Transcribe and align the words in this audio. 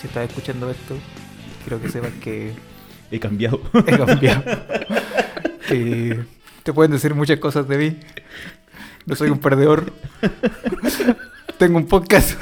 Si 0.00 0.06
estás 0.06 0.28
escuchando 0.28 0.70
esto, 0.70 0.96
quiero 1.64 1.80
que 1.82 1.88
sepas 1.88 2.12
que 2.22 2.52
He 3.10 3.18
cambiado. 3.18 3.60
he 3.86 3.98
cambiado. 3.98 4.42
te 5.68 6.72
pueden 6.72 6.92
decir 6.92 7.14
muchas 7.14 7.38
cosas 7.40 7.66
de 7.68 7.76
mí. 7.76 7.96
No 9.04 9.16
soy 9.16 9.30
un 9.30 9.38
perdedor. 9.38 9.92
Tengo 11.58 11.76
un 11.78 11.86
podcast. 11.86 12.40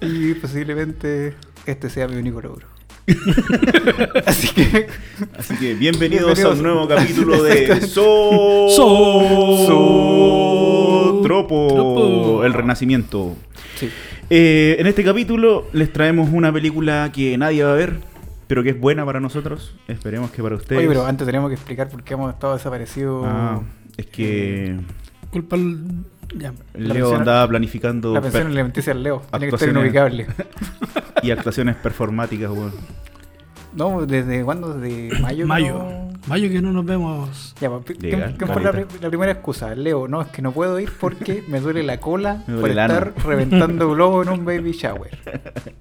y 0.00 0.34
posiblemente 0.34 1.34
este 1.66 1.90
sea 1.90 2.06
mi 2.08 2.16
único 2.16 2.40
logro. 2.40 2.68
Así 4.26 4.48
que 4.54 4.86
Así 5.38 5.54
que 5.56 5.74
bienvenidos, 5.74 6.34
Bienvenidos. 6.38 6.44
a 6.44 6.50
un 6.56 6.62
nuevo 6.62 6.86
capítulo 6.88 7.42
de. 7.42 7.80
So... 7.82 8.68
So- 9.66 11.20
Tropo, 11.22 11.66
Tropo. 11.68 12.44
el 12.44 12.52
renacimiento. 12.54 13.34
sí. 13.78 13.90
Eh, 14.30 14.76
en 14.78 14.86
este 14.86 15.04
capítulo 15.04 15.66
les 15.72 15.92
traemos 15.92 16.30
una 16.32 16.52
película 16.52 17.10
que 17.12 17.36
nadie 17.38 17.62
va 17.64 17.72
a 17.72 17.76
ver, 17.76 18.00
pero 18.46 18.62
que 18.62 18.70
es 18.70 18.80
buena 18.80 19.04
para 19.04 19.20
nosotros. 19.20 19.74
Esperemos 19.88 20.30
que 20.30 20.42
para 20.42 20.56
ustedes. 20.56 20.78
Oye, 20.80 20.88
pero 20.88 21.06
antes 21.06 21.26
tenemos 21.26 21.48
que 21.48 21.54
explicar 21.54 21.88
por 21.88 22.02
qué 22.02 22.14
hemos 22.14 22.32
estado 22.32 22.54
desaparecidos. 22.54 23.24
Ah, 23.28 23.60
es 23.96 24.06
que 24.06 24.76
Culpa 25.30 25.56
al... 25.56 25.78
Ya. 26.36 26.52
Leo 26.74 26.92
pensión- 27.10 27.20
andaba 27.20 27.46
planificando 27.48 28.12
La 28.14 28.20
pensión 28.20 28.42
per- 28.44 28.52
alimenticia 28.52 28.92
del 28.92 29.04
Leo. 29.04 29.22
Tiene 29.30 29.48
que 29.48 29.54
estar 29.54 29.68
inubicable. 29.68 30.26
y 31.22 31.30
actuaciones 31.30 31.76
performáticas, 31.76 32.50
weón. 32.50 32.72
No, 33.76 34.06
¿desde 34.06 34.42
cuándo? 34.42 34.74
¿Desde 34.74 35.18
mayo? 35.20 35.46
Mayo. 35.46 35.74
no? 35.74 36.06
Mayo 36.26 36.48
que 36.48 36.60
no 36.60 36.72
nos 36.72 36.84
vemos. 36.84 37.54
Ya, 37.60 37.70
pues, 37.70 37.96
¿qué, 37.98 38.10
Legal, 38.10 38.36
qué 38.36 38.46
fue 38.46 38.60
la, 38.62 38.72
primera 39.08 39.30
excusa? 39.30 39.74
Leo, 39.76 40.08
no, 40.08 40.22
es 40.22 40.28
que 40.28 40.42
no 40.42 40.50
puedo 40.50 40.80
ir 40.80 40.90
porque 40.98 41.44
me 41.48 41.60
duele 41.60 41.84
la 41.84 42.00
cola 42.00 42.42
por 42.46 42.68
estar 42.68 43.12
reventando 43.24 43.90
globos 43.94 44.26
en 44.26 44.32
un 44.32 44.44
baby 44.44 44.72
shower. 44.72 45.16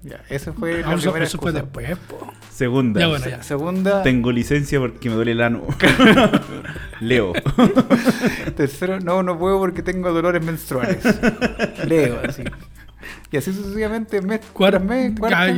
Ya, 0.04 0.22
esa 0.30 0.54
fue 0.54 0.82
la 0.82 0.92
Ah, 0.92 0.96
primera 0.96 1.26
eso 1.26 1.40
fue 1.40 1.52
excusa. 1.52 1.52
después, 1.54 1.98
po. 2.10 2.32
Segunda. 2.52 3.00
Ya, 3.00 3.08
bueno, 3.08 3.28
ya. 3.28 3.42
Segunda, 3.42 4.04
Tengo 4.04 4.32
licencia 4.32 4.80
porque 4.80 5.09
me 5.09 5.16
duele 5.16 5.32
el 5.32 5.42
ano. 5.42 5.64
Leo. 7.00 7.34
tercero, 8.56 9.00
no, 9.00 9.24
no 9.24 9.40
puedo 9.40 9.58
porque 9.58 9.82
tengo 9.82 10.12
dolores 10.14 10.44
menstruales. 10.44 11.04
Leo, 11.88 12.20
así. 12.28 12.44
Y 13.32 13.38
así 13.38 13.52
sucesivamente, 13.52 14.22
mes 14.22 14.42
tras 14.56 14.84
mes, 14.84 15.20
cuarta. 15.20 15.50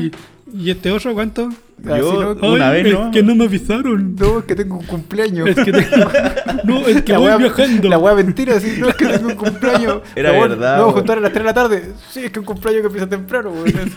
¿Y 0.53 0.69
este 0.69 0.91
otro 0.91 1.13
cuánto? 1.13 1.49
Así 1.85 1.99
Yo- 1.99 2.33
no, 2.35 2.53
Una 2.53 2.69
Ay, 2.71 2.83
vez, 2.83 2.93
es 2.93 2.99
¿no? 2.99 3.11
que 3.11 3.23
no 3.23 3.35
me 3.35 3.45
avisaron. 3.45 4.15
no, 4.15 4.39
es 4.39 4.45
que 4.45 4.55
tengo 4.55 4.77
un 4.79 4.85
cumpleaños. 4.85 5.47
Es 5.49 5.55
que 5.55 5.71
tengo... 5.71 6.09
No, 6.63 6.85
es 6.87 7.03
que 7.03 7.11
la 7.13 7.19
voy 7.19 7.27
wea- 7.29 7.37
viajando. 7.37 7.87
La 7.87 7.97
wea 7.99 8.15
mentira, 8.15 8.55
así, 8.55 8.77
no 8.79 8.89
es 8.89 8.95
que 8.95 9.05
tengo 9.05 9.27
un 9.29 9.35
cumpleaños. 9.35 10.01
Era 10.15 10.31
La 10.31 10.39
verdad, 10.47 10.79
vamos 10.79 10.95
a 10.95 10.97
juntar 10.97 11.17
a 11.19 11.21
las 11.21 11.31
3 11.31 11.43
de 11.43 11.47
la 11.47 11.53
tarde. 11.53 11.91
Sí, 12.09 12.25
es 12.25 12.31
que 12.31 12.39
un 12.39 12.45
cumpleaños 12.45 12.81
que 12.81 12.87
empieza 12.87 13.07
temprano, 13.07 13.51
weón. 13.51 13.67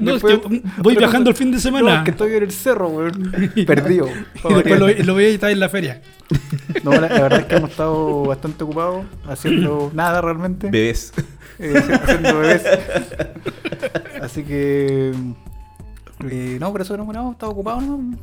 No, 0.00 0.16
es 0.16 0.22
que 0.22 0.62
voy 0.78 0.96
viajando 0.96 1.30
cosa- 1.30 1.30
el 1.30 1.34
fin 1.36 1.50
de 1.50 1.56
No, 1.56 1.60
semana. 1.60 1.96
es 1.98 2.04
que 2.04 2.10
estoy 2.12 2.34
en 2.34 2.42
el 2.44 2.50
cerro, 2.52 2.88
weón. 2.88 3.32
Perdido. 3.66 4.06
Y 4.08 4.54
después 4.54 4.78
lo, 4.80 4.88
lo 4.88 5.14
voy 5.14 5.24
a 5.24 5.28
editar 5.28 5.50
en 5.50 5.60
la 5.60 5.68
feria. 5.68 6.00
No, 6.84 6.92
la, 6.92 7.00
la 7.00 7.08
verdad 7.22 7.40
es 7.40 7.46
que 7.46 7.56
hemos 7.56 7.70
estado 7.70 8.22
bastante 8.26 8.62
ocupados 8.64 9.04
haciendo 9.28 9.90
nada 9.94 10.20
realmente. 10.20 10.70
Bebés. 10.70 11.12
Eh, 11.58 11.72
haci- 11.74 12.00
haciendo 12.02 12.38
bebés. 12.38 12.62
Así 14.22 14.42
que. 14.44 15.12
Eh, 16.30 16.56
no, 16.60 16.72
por 16.72 16.80
eso 16.80 16.96
no, 16.96 17.04
no, 17.04 17.12
hemos 17.20 17.32
estado 17.32 17.52
ocupados, 17.52 17.82
¿no? 17.82 17.96
En 17.96 18.18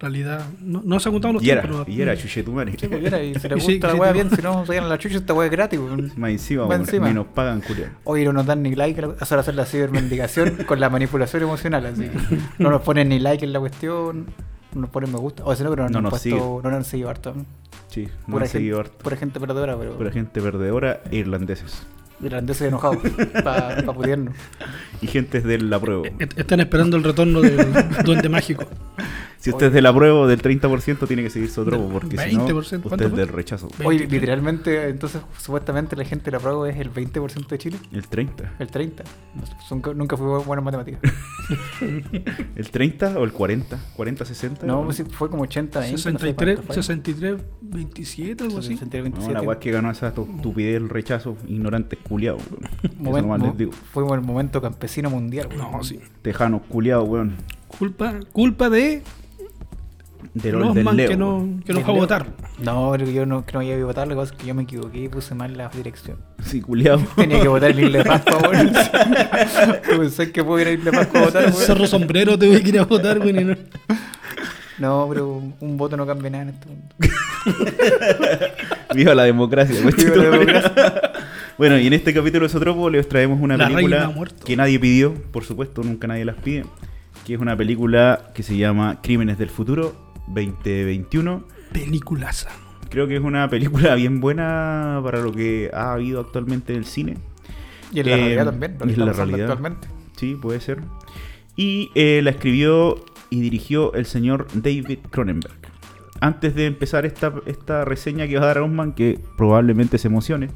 realidad, 0.00 0.44
no, 0.60 0.82
no 0.84 0.98
se 0.98 1.08
han 1.08 1.12
juntado 1.12 1.34
los 1.34 1.42
Y 1.44 1.50
era, 1.50 1.62
tiempos. 1.62 1.84
pero- 1.86 1.96
y 1.96 2.02
era 2.02 2.16
chuchetumare. 2.16 2.72
Sí, 2.76 2.88
pues, 2.88 3.04
era, 3.04 3.22
y 3.22 3.34
si 3.36 3.48
le 3.48 3.56
Y 3.58 3.60
sí, 3.60 3.72
gusta 3.74 3.86
la 3.88 3.92
sí, 3.94 4.00
wea 4.00 4.12
bien, 4.12 4.30
si 4.30 4.42
no, 4.42 4.66
se 4.66 4.74
ganan 4.74 4.88
la 4.90 4.98
chucha, 4.98 5.16
esta 5.18 5.32
wea 5.32 5.46
es 5.46 5.52
gratis, 5.52 5.78
weón. 5.78 6.12
Más 6.16 6.30
encima, 6.30 6.66
Más 6.66 6.80
encima. 6.80 7.06
ni 7.08 7.14
nos 7.14 7.26
pagan 7.28 7.60
culiar. 7.60 7.90
Hoy 8.04 8.24
no 8.24 8.32
nos 8.32 8.44
dan 8.46 8.62
ni 8.64 8.74
like, 8.74 9.00
ahora 9.00 9.14
hacer 9.20 9.54
la 9.54 9.64
cibermendigación 9.64 10.56
con 10.66 10.80
la 10.80 10.90
manipulación 10.90 11.44
emocional, 11.44 11.86
así. 11.86 12.10
No 12.58 12.70
nos 12.70 12.82
ponen 12.82 13.10
ni 13.10 13.20
like 13.20 13.44
en 13.44 13.52
la 13.52 13.60
cuestión, 13.60 14.26
no 14.74 14.80
nos 14.80 14.90
ponen 14.90 15.12
me 15.12 15.18
gusta, 15.18 15.44
o 15.44 15.54
si 15.54 15.62
no, 15.62 15.70
pero 15.70 15.84
no, 15.84 15.90
No 15.90 15.98
han 15.98 16.02
nos 16.04 16.10
puesto, 16.10 16.60
no 16.64 16.70
nos 16.70 16.78
han 16.78 16.84
seguido 16.84 17.08
harto. 17.08 17.34
Sí, 17.88 18.08
no 18.26 18.32
Pura 18.32 18.44
han 18.46 18.50
seguido 18.50 18.78
gente, 18.78 18.90
harto. 18.90 19.04
pura 19.04 19.16
gente 19.16 19.38
perdedora, 19.38 19.76
pero 19.78 19.96
Pura 19.98 20.10
gente 20.10 20.40
perdedora 20.40 21.00
e 21.12 21.16
irlandeses. 21.18 21.86
Irlandeses 22.22 22.68
enojados 22.68 22.98
para 23.44 23.84
pa 23.84 23.92
putearnos. 23.92 24.34
Y 25.00 25.06
gente 25.08 25.40
de 25.40 25.58
la 25.58 25.80
prueba. 25.80 26.02
Est- 26.18 26.38
Están 26.38 26.60
esperando 26.60 26.96
el 26.96 27.04
retorno 27.04 27.40
del 27.40 27.56
duende 28.04 28.28
mágico. 28.28 28.64
Si 29.38 29.50
usted 29.50 29.66
es 29.66 29.72
de 29.72 29.82
la 29.82 29.92
prueba 29.92 30.24
del 30.28 30.40
30%, 30.40 31.08
tiene 31.08 31.24
que 31.24 31.30
seguir 31.30 31.50
su 31.50 31.64
drogo, 31.64 31.88
porque 31.88 32.16
si 32.16 32.36
no, 32.36 32.46
20%, 32.46 32.54
usted 32.58 32.80
¿cuánto 32.80 33.06
es 33.08 33.12
del 33.16 33.26
rechazo. 33.26 33.68
20. 33.76 34.06
literalmente, 34.06 34.88
entonces, 34.88 35.20
supuestamente 35.36 35.96
la 35.96 36.04
gente 36.04 36.26
de 36.26 36.30
la 36.30 36.38
prueba 36.38 36.70
es 36.70 36.76
el 36.78 36.92
20% 36.92 37.48
de 37.48 37.58
Chile, 37.58 37.76
El 37.90 38.06
30. 38.06 38.52
el 38.60 38.70
30%. 38.70 39.02
No 39.34 39.44
sé, 39.46 39.52
son- 39.68 39.82
nunca 39.96 40.16
fui 40.16 40.26
bueno 40.44 40.60
en 40.60 40.64
matemáticas. 40.64 41.00
¿El 42.54 42.70
30 42.70 43.18
o 43.18 43.24
el 43.24 43.32
40? 43.32 43.78
¿40, 43.96 44.24
60? 44.24 44.66
No, 44.66 44.84
pues 44.84 44.98
sí, 44.98 45.04
fue 45.10 45.28
como 45.28 45.42
80, 45.42 45.80
20, 45.80 45.92
no 45.92 45.98
sé 45.98 46.02
63, 46.12 46.56
cuánto 46.56 46.72
fue. 46.72 46.82
63, 46.82 47.36
27, 47.62 48.44
algo 48.44 48.58
así. 48.58 48.68
63, 48.68 49.02
No, 49.04 49.10
27. 49.10 49.34
la 49.34 49.42
weá 49.42 49.58
que 49.58 49.70
ganó 49.72 49.90
esa 49.90 50.14
tu- 50.14 50.28
estupidez, 50.36 50.76
el 50.76 50.88
rechazo, 50.88 51.36
ignorantes 51.48 51.98
culiados, 52.12 52.42
weón. 52.50 52.64
Eso 52.82 52.94
Momento- 52.98 53.22
nomás 53.28 53.42
les 53.42 53.56
digo. 53.58 53.72
Fuimos 53.92 54.12
el 54.14 54.20
momento 54.20 54.60
campesino 54.60 55.08
mundial. 55.10 55.48
weón. 55.50 55.72
No, 55.72 55.82
sí. 55.82 55.98
Tejanos 56.22 56.62
culiados, 56.68 57.08
weón. 57.08 57.36
Culpa, 57.78 58.14
culpa 58.32 58.68
de 58.70 59.02
Del, 60.34 60.58
los 60.58 60.74
del 60.74 60.84
Leo. 60.94 61.08
que 61.08 61.16
no, 61.16 61.48
que 61.64 61.72
no 61.72 61.78
Del 61.78 61.84
fue 61.86 61.94
a 61.94 61.96
votar. 61.96 62.26
No, 62.58 62.90
pero 62.92 63.10
yo 63.10 63.24
no, 63.26 63.44
que 63.46 63.52
no 63.54 63.60
había 63.60 63.76
que 63.76 63.84
votar, 63.84 64.06
la 64.08 64.14
cosa 64.14 64.32
es 64.34 64.38
que 64.38 64.46
yo 64.46 64.54
me 64.54 64.62
equivoqué 64.64 65.04
y 65.04 65.08
puse 65.08 65.34
mal 65.34 65.56
la 65.56 65.68
dirección. 65.68 66.18
Sí, 66.44 66.60
culiado. 66.60 67.00
Tenía 67.16 67.40
que 67.40 67.48
votar 67.48 67.70
en 67.70 67.80
Isla 67.86 67.98
de 67.98 68.04
Pascua, 68.04 68.38
weón. 68.50 68.72
Pensé 69.98 70.30
que 70.32 70.44
puedo 70.44 70.60
ir 70.60 70.66
a 70.68 70.70
Isla 70.72 70.90
de 70.90 70.96
Pascua 70.98 71.20
a 71.20 71.24
votar, 71.24 71.44
El 71.44 71.50
weón. 71.52 71.62
cerro 71.66 71.86
sombrero 71.86 72.38
te 72.38 72.46
voy 72.46 72.56
a 72.56 72.60
ir 72.68 72.78
a 72.78 72.84
votar, 72.84 73.18
güey. 73.18 73.30
y 73.40 73.44
no- 73.44 73.56
No, 74.78 75.06
pero 75.08 75.42
un 75.60 75.76
voto 75.76 75.96
no 75.96 76.06
cambia 76.06 76.30
nada 76.30 76.42
en 76.44 76.48
este 76.50 76.66
mundo. 76.66 76.84
Viva 78.94 79.14
la 79.14 79.24
democracia, 79.24 79.80
Viva 79.96 80.16
la 80.16 80.24
democracia. 80.30 81.12
Bueno, 81.62 81.78
y 81.78 81.86
en 81.86 81.92
este 81.92 82.12
capítulo 82.12 82.44
de 82.44 82.48
Sotropo 82.48 82.90
les 82.90 83.08
traemos 83.08 83.40
una 83.40 83.56
La 83.56 83.68
película 83.68 84.12
que 84.44 84.56
nadie 84.56 84.80
pidió, 84.80 85.14
por 85.14 85.44
supuesto, 85.44 85.84
nunca 85.84 86.08
nadie 86.08 86.24
las 86.24 86.34
pide, 86.34 86.64
que 87.24 87.34
es 87.34 87.40
una 87.40 87.56
película 87.56 88.32
que 88.34 88.42
se 88.42 88.56
llama 88.56 88.98
Crímenes 89.00 89.38
del 89.38 89.48
Futuro 89.48 89.94
2021. 90.26 91.44
Peliculaza. 91.72 92.50
Creo 92.90 93.06
que 93.06 93.14
es 93.14 93.22
una 93.22 93.48
película 93.48 93.94
bien 93.94 94.18
buena 94.20 95.00
para 95.04 95.20
lo 95.20 95.30
que 95.30 95.70
ha 95.72 95.92
habido 95.92 96.18
actualmente 96.18 96.72
en 96.72 96.80
el 96.80 96.84
cine. 96.84 97.18
Y 97.92 98.00
en 98.00 98.06
la 98.06 98.12
Eh, 98.12 98.16
realidad 98.16 98.44
también, 98.46 98.76
y 98.84 98.92
en 98.94 99.06
la 99.06 99.12
realidad. 99.12 99.40
actualmente. 99.42 99.86
Sí, 100.16 100.34
puede 100.34 100.60
ser. 100.60 100.80
Y 101.54 101.92
eh, 101.94 102.22
la 102.24 102.30
escribió 102.30 103.04
y 103.30 103.38
dirigió 103.40 103.94
el 103.94 104.06
señor 104.06 104.48
David 104.52 104.98
Cronenberg. 105.10 105.54
Antes 106.20 106.56
de 106.56 106.66
empezar 106.66 107.06
esta, 107.06 107.32
esta 107.46 107.84
reseña 107.84 108.26
que 108.26 108.36
va 108.36 108.42
a 108.42 108.46
dar 108.46 108.58
a 108.58 108.64
Osman, 108.64 108.94
que 108.94 109.20
probablemente 109.36 109.96
se 109.98 110.08
emocione 110.08 110.48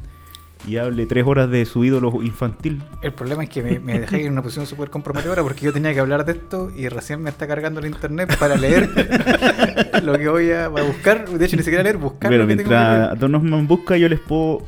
y 0.66 0.78
hable 0.78 1.06
tres 1.06 1.24
horas 1.26 1.50
de 1.50 1.64
su 1.64 1.84
ídolo 1.84 2.12
infantil. 2.22 2.82
El 3.02 3.12
problema 3.12 3.44
es 3.44 3.50
que 3.50 3.62
me, 3.62 3.78
me 3.78 4.00
dejé 4.00 4.26
en 4.26 4.32
una 4.32 4.42
posición 4.42 4.66
súper 4.66 4.90
comprometedora 4.90 5.42
porque 5.42 5.64
yo 5.64 5.72
tenía 5.72 5.94
que 5.94 6.00
hablar 6.00 6.24
de 6.24 6.32
esto 6.32 6.70
y 6.76 6.88
recién 6.88 7.22
me 7.22 7.30
está 7.30 7.46
cargando 7.46 7.80
el 7.80 7.86
internet 7.86 8.36
para 8.38 8.56
leer 8.56 8.90
lo 10.02 10.18
que 10.18 10.28
voy 10.28 10.50
a, 10.50 10.68
buscar. 10.68 11.28
De 11.28 11.44
hecho, 11.44 11.56
ni 11.56 11.62
siquiera 11.62 11.82
leer, 11.82 11.98
buscar. 11.98 12.30
Que 12.30 12.38
mientras. 12.44 13.18
Don 13.18 13.34
Osman 13.34 13.66
busca, 13.68 13.96
yo 13.96 14.08
les 14.08 14.20
puedo 14.20 14.64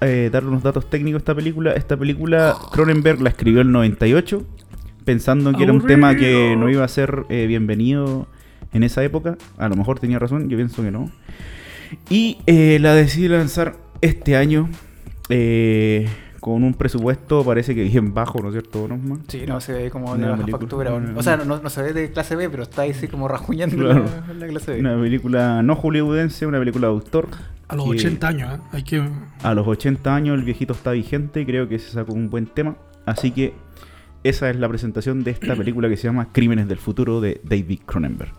eh, 0.00 0.28
dar 0.32 0.44
unos 0.44 0.62
datos 0.62 0.90
técnicos 0.90 1.20
de 1.20 1.22
esta 1.22 1.34
película. 1.34 1.72
Esta 1.72 1.96
película, 1.96 2.56
Cronenberg 2.72 3.20
la 3.22 3.30
escribió 3.30 3.60
en 3.60 3.68
el 3.68 3.72
98, 3.72 4.44
pensando 5.04 5.52
que 5.52 5.62
era 5.62 5.72
un 5.72 5.86
tema 5.86 6.16
que 6.16 6.56
no 6.58 6.68
iba 6.68 6.84
a 6.84 6.88
ser 6.88 7.24
eh, 7.28 7.46
bienvenido 7.46 8.26
en 8.72 8.82
esa 8.82 9.04
época. 9.04 9.38
A 9.58 9.68
lo 9.68 9.76
mejor 9.76 10.00
tenía 10.00 10.18
razón, 10.18 10.48
yo 10.48 10.56
pienso 10.56 10.82
que 10.82 10.90
no. 10.90 11.10
Y 12.10 12.38
eh, 12.46 12.78
la 12.80 12.94
decidí 12.94 13.28
lanzar 13.28 13.76
este 14.00 14.36
año 14.36 14.68
eh, 15.28 16.08
con 16.40 16.62
un 16.62 16.74
presupuesto, 16.74 17.44
parece 17.44 17.74
que 17.74 17.82
bien 17.84 18.14
bajo, 18.14 18.40
¿no 18.40 18.48
es 18.48 18.52
cierto, 18.54 18.80
Don 18.86 18.92
Osman? 18.92 19.22
Sí, 19.28 19.44
no 19.46 19.60
se 19.60 19.72
ve 19.72 19.90
como 19.90 20.16
de 20.16 20.24
baja 20.24 20.36
película- 20.36 20.58
factura. 20.58 20.94
una- 20.94 21.18
O 21.18 21.22
sea, 21.22 21.36
no, 21.38 21.58
no 21.60 21.70
se 21.70 21.82
ve 21.82 21.92
de 21.92 22.10
clase 22.12 22.36
B, 22.36 22.48
pero 22.48 22.62
está 22.62 22.82
ahí 22.82 22.94
sí 22.94 23.08
como 23.08 23.26
rajuñando 23.26 23.76
Claro. 23.76 24.04
la, 24.28 24.34
la 24.34 24.46
clase 24.46 24.72
B. 24.72 24.80
Una 24.80 25.00
película 25.00 25.62
no 25.62 25.74
hollywoodense, 25.74 26.46
una 26.46 26.58
película 26.58 26.86
de 26.88 26.92
autor. 26.94 27.28
A 27.68 27.74
los 27.74 27.86
que 27.86 27.90
80 27.92 28.28
años, 28.28 28.54
¿eh? 28.54 28.62
Hay 28.72 28.82
que. 28.84 29.02
A 29.42 29.54
los 29.54 29.66
80 29.66 30.14
años 30.14 30.38
el 30.38 30.44
viejito 30.44 30.72
está 30.72 30.92
vigente 30.92 31.40
y 31.40 31.46
creo 31.46 31.68
que 31.68 31.80
se 31.80 31.90
sacó 31.90 32.12
un 32.12 32.30
buen 32.30 32.46
tema. 32.46 32.76
Así 33.06 33.32
que 33.32 33.54
esa 34.22 34.48
es 34.50 34.56
la 34.56 34.68
presentación 34.68 35.24
de 35.24 35.32
esta 35.32 35.56
película 35.56 35.88
que 35.88 35.96
se 35.96 36.04
llama 36.04 36.28
Crímenes 36.32 36.68
del 36.68 36.78
Futuro 36.78 37.20
de 37.20 37.40
David 37.42 37.80
Cronenberg. 37.84 38.30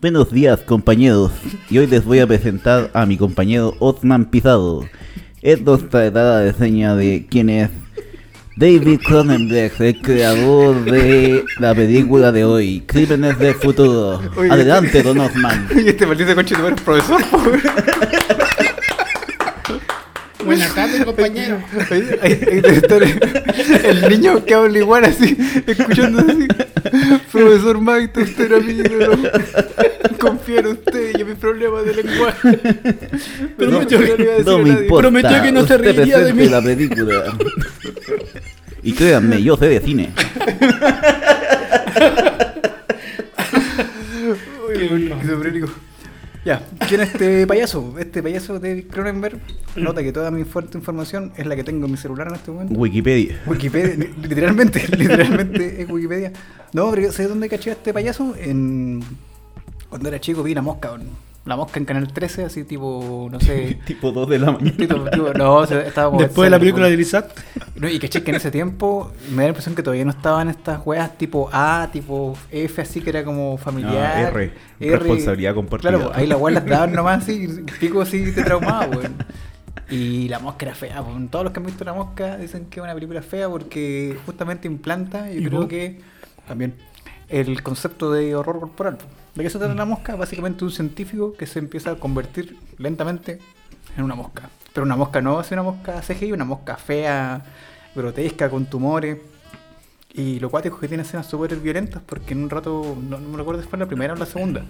Buenos 0.00 0.30
días 0.32 0.60
compañeros, 0.60 1.32
y 1.70 1.78
hoy 1.78 1.86
les 1.86 2.04
voy 2.04 2.18
a 2.18 2.26
presentar 2.26 2.90
a 2.94 3.06
mi 3.06 3.16
compañero 3.16 3.74
Otman 3.78 4.26
Pizarro. 4.26 4.80
Él 5.44 5.62
nos 5.62 5.90
traerá 5.90 6.22
la 6.24 6.42
reseña 6.44 6.96
de 6.96 7.26
quién 7.30 7.50
es 7.50 7.68
David 8.56 9.00
Cronenberg, 9.06 9.74
el 9.78 10.00
creador 10.00 10.82
de 10.86 11.44
la 11.58 11.74
película 11.74 12.32
de 12.32 12.46
hoy, 12.46 12.82
Crímenes 12.86 13.38
del 13.38 13.54
Futuro. 13.54 14.22
Oye, 14.36 14.50
Adelante, 14.50 15.02
Don 15.02 15.20
Osman. 15.20 15.68
Y 15.76 15.88
este 15.88 16.06
maldito 16.06 16.34
coche 16.34 16.56
de 16.56 16.72
profesor, 16.72 17.22
po, 17.30 17.36
weón. 17.36 17.60
Buenas 20.44 20.74
tardes, 20.74 21.04
compañero. 21.04 21.58
Ahí, 21.90 22.08
ahí- 22.22 22.32
ahí 22.50 22.60
debe 22.60 22.76
estar 22.76 23.02
el 23.02 24.08
niño 24.08 24.44
que 24.44 24.54
habla 24.54 24.78
igual 24.78 25.04
así, 25.04 25.36
escuchando 25.66 26.20
así. 26.20 26.46
Profesor 27.32 27.80
Maito, 27.80 28.20
usted 28.20 28.52
era 28.52 28.60
mi 28.60 28.72
ídolo. 28.72 29.18
Confía 30.18 30.60
en 30.60 30.66
usted 30.68 31.12
y 31.16 31.20
en 31.20 31.28
mis 31.28 31.36
problemas 31.38 31.84
de 31.84 31.94
lenguaje. 32.02 32.58
Pero 33.56 33.70
No, 33.70 33.82
yo 33.88 34.00
no 34.00 34.06
le 34.06 34.22
iba 34.22 34.32
a 34.32 34.36
decir 34.36 34.46
No 34.46 34.54
a 34.54 34.58
me 34.58 34.68
nadie. 34.70 34.82
importa. 34.84 35.02
Prometió 35.02 35.42
que 35.42 35.52
no 35.52 35.66
se 35.66 35.78
reiría 35.78 36.18
de 36.18 36.32
mí. 36.32 36.48
la 36.48 36.62
película. 36.62 37.36
Y 38.82 38.92
créanme, 38.92 39.42
yo 39.42 39.56
sé 39.56 39.66
de 39.68 39.80
cine. 39.80 40.12
Uy, 44.68 44.74
el 44.74 45.12
esquizofrénico. 45.12 45.68
Ya, 46.44 46.62
¿quién 46.88 47.00
es 47.00 47.08
este 47.14 47.46
payaso? 47.46 47.94
Este 47.98 48.22
payaso 48.22 48.58
de 48.60 48.86
Cronenberg. 48.86 49.38
Nota 49.76 50.02
que 50.02 50.12
toda 50.12 50.30
mi 50.30 50.44
fuerte 50.44 50.76
información 50.76 51.32
es 51.36 51.46
la 51.46 51.56
que 51.56 51.64
tengo 51.64 51.86
en 51.86 51.92
mi 51.92 51.96
celular 51.96 52.28
en 52.28 52.34
este 52.34 52.50
momento. 52.50 52.74
Wikipedia. 52.74 53.40
Wikipedia, 53.46 53.94
li- 53.96 54.14
literalmente, 54.28 54.86
literalmente 54.96 55.82
es 55.82 55.90
Wikipedia. 55.90 56.32
No, 56.72 56.90
pero 56.90 57.10
¿sabes 57.12 57.28
dónde 57.30 57.48
caché 57.48 57.70
a 57.70 57.72
este 57.74 57.92
payaso? 57.94 58.34
En... 58.38 59.02
Cuando 59.88 60.08
era 60.08 60.20
chico 60.20 60.42
vi 60.42 60.54
la 60.54 60.62
mosca, 60.62 60.88
weón. 60.92 61.04
La 61.44 61.56
mosca 61.56 61.78
en 61.78 61.84
Canal 61.84 62.10
13, 62.12 62.44
así 62.44 62.64
tipo, 62.64 63.28
no 63.30 63.38
sé... 63.38 63.78
tipo 63.86 64.12
2 64.12 64.28
de 64.30 64.38
la 64.38 64.52
mañana. 64.52 64.76
tipo- 64.76 65.04
tipo- 65.10 65.32
no, 65.34 65.56
o 65.56 65.66
sea, 65.66 65.80
estábamos... 65.82 66.20
Después 66.22 66.46
de 66.46 66.50
la 66.50 66.58
película 66.58 66.88
de 66.88 66.96
Lizat. 66.96 67.30
No, 67.76 67.88
y 67.88 67.98
caché 67.98 68.22
que 68.22 68.30
en 68.30 68.36
ese 68.36 68.50
tiempo 68.50 69.12
me 69.30 69.36
da 69.36 69.42
la 69.42 69.48
impresión 69.48 69.74
que 69.74 69.82
todavía 69.82 70.04
no 70.06 70.12
estaban 70.12 70.48
estas 70.48 70.80
weas 70.86 71.18
tipo 71.18 71.50
A, 71.52 71.88
tipo 71.92 72.36
F, 72.50 72.80
así 72.82 73.00
que 73.02 73.10
era 73.10 73.24
como 73.24 73.58
familiar. 73.58 74.16
Ah, 74.16 74.28
R, 74.30 74.52
responsabilidad 74.80 75.54
compartida. 75.54 75.90
Claro, 75.90 76.12
ahí 76.14 76.26
las 76.26 76.40
weas 76.40 76.54
las 76.54 76.66
daban 76.66 76.92
nomás 76.92 77.22
así, 77.24 77.46
pico 77.78 78.00
así 78.00 78.32
te 78.32 78.42
traumaba, 78.42 78.86
weón. 78.86 79.14
Y 79.90 80.28
la 80.28 80.38
mosca 80.38 80.64
era 80.64 80.74
fea, 80.74 81.02
weón. 81.02 81.28
Todos 81.28 81.44
los 81.44 81.52
que 81.52 81.60
han 81.60 81.66
visto 81.66 81.84
la 81.84 81.92
mosca 81.92 82.38
dicen 82.38 82.66
que 82.66 82.80
es 82.80 82.84
una 82.84 82.94
película 82.94 83.20
fea 83.20 83.50
porque 83.50 84.16
justamente 84.24 84.66
implanta, 84.66 85.30
yo 85.30 85.40
¿Y 85.40 85.44
creo 85.44 85.58
vos? 85.60 85.68
que 85.68 86.00
también 86.48 86.74
el 87.28 87.62
concepto 87.62 88.10
de 88.12 88.34
horror 88.34 88.60
corporal. 88.60 88.96
po. 88.96 89.04
¿De 89.34 89.42
qué 89.42 89.50
se 89.50 89.58
trata 89.58 89.74
la 89.74 89.84
mosca? 89.84 90.14
Básicamente 90.14 90.64
un 90.64 90.70
científico 90.70 91.34
que 91.34 91.46
se 91.46 91.58
empieza 91.58 91.90
a 91.90 91.96
convertir 91.96 92.56
lentamente 92.78 93.40
en 93.96 94.04
una 94.04 94.14
mosca. 94.14 94.48
Pero 94.72 94.84
una 94.84 94.94
mosca 94.94 95.20
no 95.20 95.40
es 95.40 95.50
una 95.50 95.64
mosca 95.64 96.00
CGI, 96.00 96.32
una 96.32 96.44
mosca 96.44 96.76
fea, 96.76 97.42
grotesca, 97.96 98.48
con 98.48 98.66
tumores. 98.66 99.18
Y 100.12 100.38
lo 100.38 100.50
cuático 100.50 100.78
que 100.78 100.86
tiene 100.86 101.02
escenas 101.02 101.26
súper 101.26 101.56
violentas 101.56 102.00
porque 102.06 102.34
en 102.34 102.44
un 102.44 102.50
rato, 102.50 102.96
no, 103.08 103.18
no 103.18 103.28
me 103.28 103.36
recuerdo 103.36 103.60
si 103.60 103.68
fue 103.68 103.76
la 103.76 103.86
primera 103.86 104.12
o 104.14 104.16
la 104.16 104.26
segunda, 104.26 104.64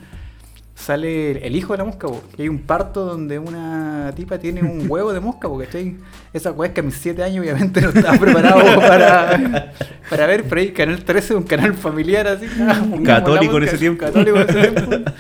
sale 0.75 1.47
el 1.47 1.57
hijo 1.57 1.73
de 1.73 1.79
la 1.79 1.85
mosca, 1.85 2.09
po, 2.09 2.23
y 2.37 2.43
hay 2.43 2.49
un 2.49 2.59
parto 2.59 3.05
donde 3.05 3.39
una 3.39 4.13
tipa 4.17 4.39
tiene 4.39 4.63
un 4.63 4.87
huevo 4.91 5.13
de 5.13 5.21
mosca, 5.21 5.49
porque 5.49 5.67
¿cachai? 5.67 5.97
Esa 6.33 6.51
weá 6.51 6.69
es 6.69 6.75
que 6.75 6.81
a 6.81 6.83
mis 6.83 6.97
7 6.97 7.23
años 7.23 7.41
obviamente 7.41 7.81
no 7.81 7.91
estaba 7.91 8.19
preparado 8.19 8.61
para, 8.81 9.73
para 10.11 10.27
ver, 10.27 10.45
pero 10.45 10.61
ahí 10.61 10.73
Canal 10.73 11.05
13 11.05 11.37
un 11.37 11.45
canal 11.45 11.75
familiar 11.75 12.27
así. 12.27 12.47
ah, 12.61 12.79
pongamos 12.81 13.01
la 13.01 13.15
Católico 13.15 13.57
en 13.59 13.63
ese 13.65 13.79
tiempo. 13.79 14.05
Católico 14.05 14.37
en 14.39 14.49
ese 14.49 14.71
tiempo. 14.71 15.11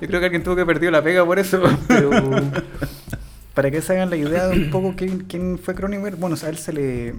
Yo 0.00 0.08
creo 0.08 0.20
que 0.20 0.26
alguien 0.26 0.42
tuvo 0.42 0.56
que 0.56 0.66
perder 0.66 0.92
la 0.92 1.02
pega 1.02 1.24
por 1.24 1.38
eso, 1.38 1.62
pero 1.88 2.10
para 3.54 3.70
que 3.70 3.82
se 3.82 3.92
hagan 3.92 4.10
la 4.10 4.16
idea 4.16 4.48
de 4.48 4.56
un 4.56 4.70
poco 4.70 4.94
quién, 4.96 5.24
quién 5.28 5.58
fue 5.58 5.74
Cronenberg, 5.74 6.16
bueno, 6.16 6.36
a 6.42 6.48
él 6.48 6.58
se 6.58 6.72
le, 6.72 7.14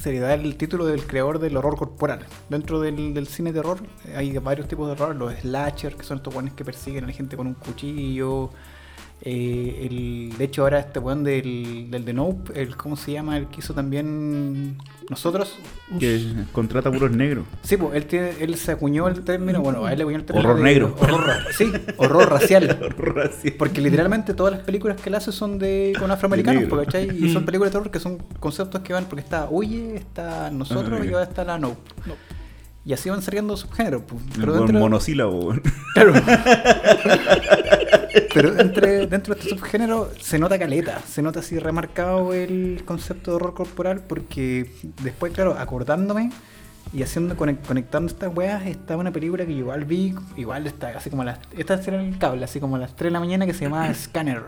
se 0.00 0.12
le 0.12 0.20
da 0.20 0.34
el 0.34 0.56
título 0.56 0.86
del 0.86 1.06
creador 1.06 1.38
del 1.38 1.56
horror 1.56 1.76
corporal. 1.76 2.26
Dentro 2.48 2.80
del, 2.80 3.14
del 3.14 3.26
cine 3.26 3.52
de 3.52 3.60
terror 3.60 3.78
eh, 4.06 4.14
hay 4.16 4.36
varios 4.38 4.68
tipos 4.68 4.86
de 4.86 4.92
horror, 4.92 5.16
los 5.16 5.34
slasher, 5.34 5.96
que 5.96 6.04
son 6.04 6.18
estos 6.18 6.34
weones 6.34 6.54
que 6.54 6.64
persiguen 6.64 7.04
a 7.04 7.06
la 7.08 7.12
gente 7.12 7.36
con 7.36 7.46
un 7.46 7.54
cuchillo. 7.54 8.50
Eh, 9.24 9.86
el, 9.88 10.32
de 10.36 10.44
hecho 10.44 10.62
ahora 10.62 10.80
este 10.80 10.98
weón 10.98 11.22
del, 11.22 11.86
del 11.90 12.04
The 12.04 12.12
Nope, 12.12 12.60
el, 12.60 12.76
¿cómo 12.76 12.96
se 12.96 13.12
llama? 13.12 13.36
El 13.38 13.46
que 13.46 13.60
hizo 13.60 13.72
también 13.72 14.78
nosotros. 15.08 15.58
Que 16.00 16.20
contrata 16.52 16.90
puros 16.90 17.12
negros. 17.12 17.44
Sí, 17.62 17.76
pues 17.76 17.94
él, 17.94 18.06
tiene, 18.06 18.32
él 18.40 18.56
se 18.56 18.72
acuñó 18.72 19.06
el 19.06 19.22
término, 19.22 19.60
bueno, 19.60 19.84
a 19.86 19.92
él 19.92 19.98
le 19.98 20.02
acuñó 20.04 20.16
el 20.18 20.24
término 20.24 20.48
Horror 20.48 20.58
de- 20.58 20.64
negro. 20.64 20.96
Horror, 20.98 21.30
sí, 21.56 21.70
horror 21.98 22.30
racial. 22.30 22.78
Racial. 22.98 23.54
Porque 23.58 23.80
literalmente 23.80 24.34
todas 24.34 24.54
las 24.54 24.62
películas 24.62 25.00
que 25.00 25.08
él 25.08 25.14
hace 25.14 25.30
son 25.30 25.58
de 25.58 25.92
con 25.98 26.10
afroamericanos, 26.10 26.64
¿cachai? 26.84 27.08
Y 27.24 27.32
son 27.32 27.42
Mm. 27.42 27.46
películas 27.46 27.70
de 27.72 27.78
terror 27.78 27.90
que 27.92 28.00
son 28.00 28.18
conceptos 28.40 28.80
que 28.80 28.92
van, 28.92 29.04
porque 29.04 29.22
está 29.22 29.46
Huye, 29.50 29.94
está 29.96 30.50
Nosotros 30.50 30.98
Ah, 31.00 31.04
y 31.06 31.08
ahora 31.12 31.24
está 31.24 31.44
la 31.44 31.58
No. 31.58 31.76
Y 32.84 32.92
así 32.92 33.08
van 33.08 33.22
saliendo 33.22 33.56
subgéneros. 33.56 34.02
Pero 34.36 34.54
dentro, 34.54 34.76
monosílabo. 34.80 35.54
claro. 35.94 36.12
Pero 38.34 38.58
entre, 38.58 39.06
dentro 39.06 39.34
de 39.34 39.40
este 39.40 39.54
subgénero 39.56 40.10
se 40.20 40.38
nota 40.38 40.58
caleta, 40.58 41.00
se 41.06 41.22
nota 41.22 41.40
así 41.40 41.58
remarcado 41.58 42.32
el 42.32 42.82
concepto 42.84 43.30
de 43.32 43.36
horror 43.36 43.54
corporal 43.54 44.00
porque 44.06 44.70
después, 45.02 45.32
claro, 45.32 45.56
acordándome 45.58 46.30
y 46.94 47.02
haciendo 47.02 47.36
conec- 47.36 47.64
conectando 47.66 48.10
estas 48.10 48.34
weas, 48.34 48.66
estaba 48.66 49.00
una 49.00 49.10
película 49.12 49.44
que 49.46 49.52
igual 49.52 49.84
vi, 49.84 50.14
igual 50.36 50.66
está 50.66 50.88
así 50.96 51.10
como 51.10 51.22
a 51.22 51.26
las, 51.26 51.38
esta 51.56 51.74
era 51.74 52.02
el 52.02 52.18
cable, 52.18 52.44
así 52.44 52.58
como 52.60 52.76
a 52.76 52.78
las 52.78 52.94
3 52.96 53.08
de 53.08 53.12
la 53.12 53.20
mañana 53.20 53.46
que 53.46 53.54
se 53.54 53.64
llamaba 53.64 53.92
Scanner. 53.94 54.42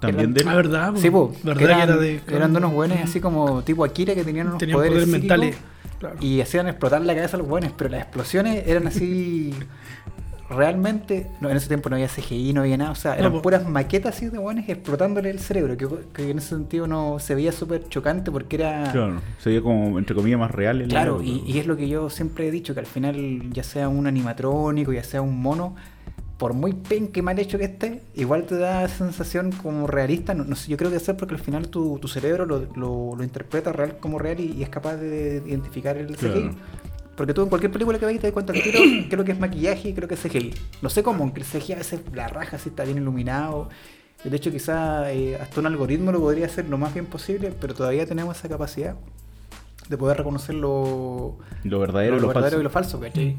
También 0.00 0.34
de 0.34 0.42
él. 0.42 0.48
Ah, 0.48 0.54
¿verdad? 0.54 0.92
Sí, 0.96 1.08
po, 1.10 1.34
¿Verdad 1.42 1.62
eran, 1.62 1.80
era 1.80 1.96
de. 1.96 2.20
eran 2.28 2.52
de 2.52 2.58
unos 2.58 2.72
buenos 2.72 2.98
así 3.02 3.18
como 3.18 3.62
tipo 3.62 3.82
Akira 3.84 4.14
que 4.14 4.24
tenían 4.24 4.48
unos 4.48 4.58
Tenían 4.58 4.76
poderes, 4.76 5.06
mentales. 5.08 5.56
Claro. 5.98 6.16
y 6.20 6.42
hacían 6.42 6.68
explotar 6.68 7.00
la 7.00 7.14
cabeza 7.14 7.36
a 7.36 7.38
los 7.38 7.48
buenos, 7.48 7.72
pero 7.74 7.88
las 7.88 8.02
explosiones 8.02 8.64
eran 8.68 8.86
así 8.86 9.54
realmente, 10.48 11.26
no, 11.40 11.50
en 11.50 11.56
ese 11.56 11.68
tiempo 11.68 11.88
no 11.88 11.96
había 11.96 12.08
CGI, 12.08 12.52
no 12.52 12.60
había 12.62 12.76
nada, 12.76 12.90
o 12.90 12.94
sea, 12.94 13.16
eran 13.16 13.40
puras 13.42 13.68
maquetas 13.68 14.16
así 14.16 14.28
de 14.28 14.38
buenos 14.38 14.68
explotándole 14.68 15.30
el 15.30 15.40
cerebro, 15.40 15.76
que, 15.76 15.88
que 16.12 16.30
en 16.30 16.38
ese 16.38 16.50
sentido 16.50 16.86
no 16.86 17.18
se 17.18 17.34
veía 17.34 17.52
súper 17.52 17.88
chocante 17.88 18.30
porque 18.30 18.56
era... 18.56 18.90
Claro, 18.92 19.20
se 19.38 19.50
veía 19.50 19.62
como, 19.62 19.98
entre 19.98 20.14
comillas, 20.14 20.38
más 20.38 20.50
real. 20.50 20.80
el 20.82 20.88
Claro, 20.88 21.22
y, 21.22 21.58
es 21.58 21.66
lo 21.66 21.76
que 21.76 21.88
yo 21.88 22.10
siempre 22.10 22.48
he 22.48 22.50
dicho, 22.50 22.74
que 22.74 22.80
al 22.80 22.86
final, 22.86 23.50
ya 23.52 23.62
sea 23.62 23.88
un 23.88 24.06
animatrónico, 24.06 24.92
ya 24.92 25.02
sea 25.04 25.20
un 25.22 25.40
mono, 25.40 25.74
por 26.38 26.52
muy 26.52 26.74
penque 26.74 27.22
mal 27.22 27.38
hecho 27.38 27.58
que 27.58 27.64
esté, 27.64 28.02
igual 28.14 28.44
te 28.44 28.56
da 28.56 28.86
sensación 28.88 29.52
como 29.52 29.86
realista. 29.86 30.34
No, 30.34 30.44
no 30.44 30.54
sé, 30.54 30.70
yo 30.70 30.76
creo 30.76 30.90
que 30.90 30.96
es 30.98 31.10
porque 31.18 31.34
al 31.34 31.40
final 31.40 31.68
tu, 31.68 31.98
tu 31.98 32.08
cerebro 32.08 32.44
lo, 32.44 32.60
lo- 32.76 33.16
lo 33.16 33.22
interpreta 33.24 33.72
real 33.72 33.96
como 34.00 34.18
real 34.18 34.38
y, 34.40 34.52
y 34.52 34.62
es 34.62 34.68
capaz 34.68 34.96
de 34.96 35.42
identificar 35.46 35.96
el 35.96 36.14
CGI. 36.16 36.50
Porque 37.16 37.32
tú 37.32 37.42
en 37.42 37.48
cualquier 37.48 37.72
película 37.72 37.98
que 37.98 38.06
veas 38.06 38.20
te 38.20 38.26
das 38.26 38.32
cuenta 38.32 38.52
tiro, 38.52 38.78
creo 39.10 39.24
que 39.24 39.32
es 39.32 39.38
maquillaje 39.40 39.88
y 39.88 39.94
creo 39.94 40.06
que 40.08 40.14
es 40.14 40.20
CGI. 40.20 40.54
No 40.82 40.90
sé 40.90 41.02
cómo, 41.02 41.32
el 41.34 41.44
CGI 41.44 41.72
a 41.72 41.76
veces 41.76 42.00
la 42.14 42.28
raja 42.28 42.58
si 42.58 42.68
está 42.68 42.84
bien 42.84 42.98
iluminado. 42.98 43.68
De 44.24 44.36
hecho, 44.36 44.50
quizá 44.50 45.12
eh, 45.12 45.36
hasta 45.36 45.60
un 45.60 45.66
algoritmo 45.66 46.10
lo 46.12 46.20
podría 46.20 46.46
hacer 46.46 46.68
lo 46.68 46.78
más 46.78 46.92
bien 46.92 47.06
posible, 47.06 47.52
pero 47.60 47.74
todavía 47.74 48.06
tenemos 48.06 48.36
esa 48.36 48.48
capacidad 48.48 48.96
de 49.88 49.96
poder 49.96 50.16
reconocer 50.16 50.54
lo, 50.56 51.38
Lo 51.62 51.78
verdadero 51.78 52.12
lo 52.16 52.18
y 52.18 52.20
lo 52.22 52.28
verdadero 52.28 52.56
falso. 52.56 52.60
y 52.60 52.64
lo 52.64 52.70
falso, 52.70 53.00
¿cachai? 53.00 53.36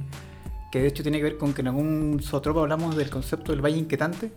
Que 0.72 0.80
de 0.82 0.88
hecho 0.88 1.04
tiene 1.04 1.18
que 1.18 1.24
ver 1.24 1.38
con 1.38 1.54
que 1.54 1.62
en 1.62 1.68
algún 1.68 2.20
zootropo 2.24 2.62
hablamos 2.62 2.96
del 2.96 3.10
concepto 3.10 3.52
del 3.52 3.62
valle 3.64 3.78
inquietante, 3.78 4.32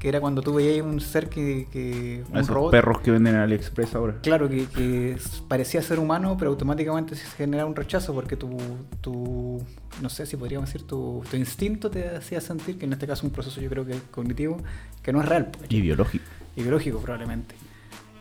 que 0.00 0.08
era 0.08 0.18
cuando 0.18 0.40
tú 0.40 0.54
veías 0.54 0.84
un 0.84 0.98
ser 1.00 1.28
que. 1.28 1.68
que 1.70 2.24
un 2.30 2.38
Esos 2.38 2.48
robot. 2.48 2.70
perros 2.70 3.00
que 3.02 3.10
venden 3.10 3.34
en 3.34 3.40
AliExpress 3.42 3.94
ahora. 3.94 4.16
Claro, 4.22 4.48
que, 4.48 5.18
parecía 5.46 5.82
ser 5.82 5.98
humano, 5.98 6.36
pero 6.38 6.50
automáticamente 6.50 7.14
se 7.14 7.26
generaba 7.26 7.68
un 7.68 7.76
rechazo 7.76 8.14
porque 8.14 8.34
tu, 8.34 8.56
tu 9.02 9.62
no 10.00 10.08
sé 10.08 10.24
si 10.24 10.38
podríamos 10.38 10.72
decir, 10.72 10.86
tu, 10.86 11.22
tu 11.30 11.36
instinto 11.36 11.90
te 11.90 12.16
hacía 12.16 12.40
sentir, 12.40 12.78
que 12.78 12.86
en 12.86 12.94
este 12.94 13.06
caso 13.06 13.26
un 13.26 13.32
proceso 13.32 13.60
yo 13.60 13.68
creo 13.68 13.84
que 13.84 13.92
es 13.92 14.02
cognitivo, 14.10 14.56
que 15.02 15.12
no 15.12 15.20
es 15.20 15.28
real, 15.28 15.50
¿cachai? 15.52 15.78
Y 15.78 15.82
biológico. 15.82 16.24
y 16.56 16.62
biológico 16.62 16.98
probablemente. 17.00 17.54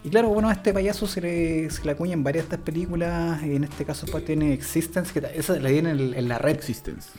Y 0.03 0.09
claro, 0.09 0.29
bueno, 0.29 0.49
a 0.49 0.53
este 0.53 0.73
payaso 0.73 1.07
se 1.07 1.21
le, 1.21 1.69
se 1.69 1.83
le 1.85 1.91
acuña 1.91 2.13
en 2.13 2.23
varias 2.25 2.43
de 2.49 2.55
estas 2.55 2.65
películas, 2.65 3.41
en 3.41 3.63
este 3.63 3.85
caso 3.85 4.05
pues 4.11 4.25
tiene 4.25 4.51
Existence, 4.53 5.13
que 5.13 5.25
esa 5.33 5.57
la 5.59 5.69
vi 5.69 5.77
en, 5.77 5.87
en 5.87 6.27
la 6.27 6.37
red, 6.37 6.55
Existence. 6.55 7.09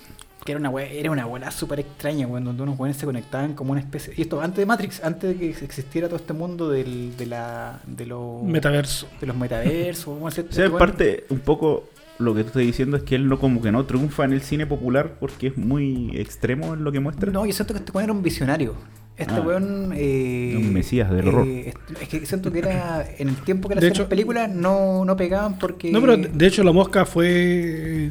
Que 0.44 0.52
era 0.52 0.58
una 0.58 0.70
wea, 0.70 0.86
era 0.90 1.10
una 1.10 1.26
bola 1.26 1.50
súper 1.50 1.80
extraña, 1.80 2.26
weón, 2.26 2.44
donde 2.44 2.62
unos 2.62 2.78
weones 2.78 2.96
se 2.96 3.04
conectaban 3.06 3.54
como 3.54 3.72
una 3.72 3.80
especie. 3.80 4.14
Y 4.16 4.22
esto 4.22 4.40
antes 4.40 4.56
de 4.58 4.66
Matrix, 4.66 5.02
antes 5.04 5.30
de 5.30 5.36
que 5.36 5.50
existiera 5.64 6.08
todo 6.08 6.16
este 6.16 6.32
mundo 6.32 6.68
del, 6.70 7.16
de 7.16 7.26
la. 7.26 7.80
de 7.86 8.06
los. 8.06 8.42
Metaverso. 8.42 9.06
de 9.20 9.26
los 9.26 9.36
metaversos, 9.36 10.14
vamos 10.14 10.32
a 10.32 10.36
decir, 10.42 10.50
O 10.50 10.54
sea, 10.54 10.64
en 10.66 10.72
parte, 10.78 11.24
un 11.28 11.40
poco 11.40 11.84
lo 12.18 12.34
que 12.34 12.42
tú 12.42 12.48
estás 12.48 12.62
diciendo 12.62 12.96
es 12.98 13.02
que 13.02 13.14
él 13.16 13.28
no 13.28 13.38
como 13.38 13.62
que 13.62 13.72
no 13.72 13.84
triunfa 13.86 14.24
en 14.24 14.32
el 14.34 14.42
cine 14.42 14.66
popular 14.66 15.14
porque 15.18 15.46
es 15.48 15.56
muy 15.56 16.10
extremo 16.18 16.74
en 16.74 16.84
lo 16.84 16.92
que 16.92 17.00
muestra. 17.00 17.30
No, 17.32 17.46
yo 17.46 17.52
siento 17.52 17.72
que 17.74 17.80
este 17.80 17.92
weón 17.92 18.04
era 18.04 18.12
un 18.12 18.22
visionario. 18.22 18.74
Este 19.16 19.34
Ah. 19.34 19.40
weón. 19.42 19.92
eh, 19.94 20.54
Un 20.56 20.72
mesías 20.72 21.10
del 21.10 21.28
horror. 21.28 21.46
eh, 21.46 21.74
es 22.00 22.08
que 22.08 22.24
siento 22.24 22.50
que 22.50 22.60
era. 22.60 23.06
En 23.18 23.28
el 23.28 23.36
tiempo 23.36 23.68
que 23.68 23.74
las 23.74 24.00
películas 24.06 24.50
no, 24.50 25.04
no 25.04 25.16
pegaban 25.16 25.58
porque. 25.58 25.90
No, 25.92 26.00
pero 26.00 26.16
de 26.16 26.46
hecho 26.46 26.62
la 26.62 26.72
mosca 26.72 27.04
fue. 27.04 28.10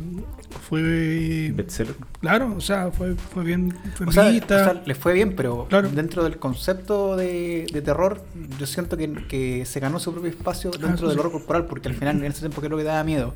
Fue. 0.68 1.52
Bestseller. 1.56 1.96
Claro, 2.22 2.54
o 2.58 2.62
sea, 2.62 2.92
fue, 2.92 3.16
fue 3.16 3.44
bien. 3.44 3.72
Fue 3.96 4.08
O 4.08 4.12
sea, 4.12 4.24
o 4.30 4.48
sea, 4.48 4.82
les 4.86 4.98
fue 4.98 5.14
bien, 5.14 5.36
pero 5.36 5.66
Claro. 5.70 5.90
dentro 5.90 6.24
del 6.24 6.38
concepto 6.38 7.16
de, 7.16 7.68
de 7.72 7.82
terror, 7.82 8.22
yo 8.60 8.66
siento 8.66 8.98
que, 8.98 9.12
que 9.28 9.66
se 9.66 9.80
ganó 9.80 10.00
su 10.00 10.12
propio 10.12 10.30
espacio 10.30 10.72
dentro 10.72 10.90
Ah, 10.90 10.94
eso 10.96 11.06
del 11.08 11.14
sí. 11.16 11.20
horror 11.20 11.32
corporal, 11.32 11.66
porque 11.66 11.88
al 11.90 11.96
final 11.96 12.18
en 12.18 12.26
ese 12.26 12.40
tiempo, 12.42 12.62
¿qué 12.62 12.68
es 12.68 12.72
lo 12.72 12.78
que 12.78 12.84
daba 12.84 13.04
miedo? 13.04 13.34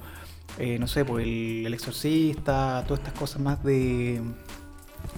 Eh, 0.60 0.78
no 0.80 0.88
sé, 0.88 1.06
pues 1.06 1.26
el, 1.26 1.66
el 1.66 1.74
exorcista, 1.74 2.84
todas 2.88 3.00
estas 3.04 3.18
cosas 3.20 3.42
más 3.42 3.64
de. 3.64 4.22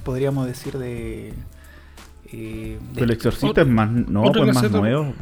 Podríamos 0.04 0.48
decir 0.48 0.78
de. 0.78 1.30
eh, 1.30 1.34
de- 2.32 2.80
Pero 2.94 3.06
el 3.06 3.12
exorcista 3.12 3.62
es 3.62 3.68
más, 3.68 3.90
no, 3.92 4.24
pues 4.32 4.54
más 4.54 4.72
nuevo. 4.72 5.14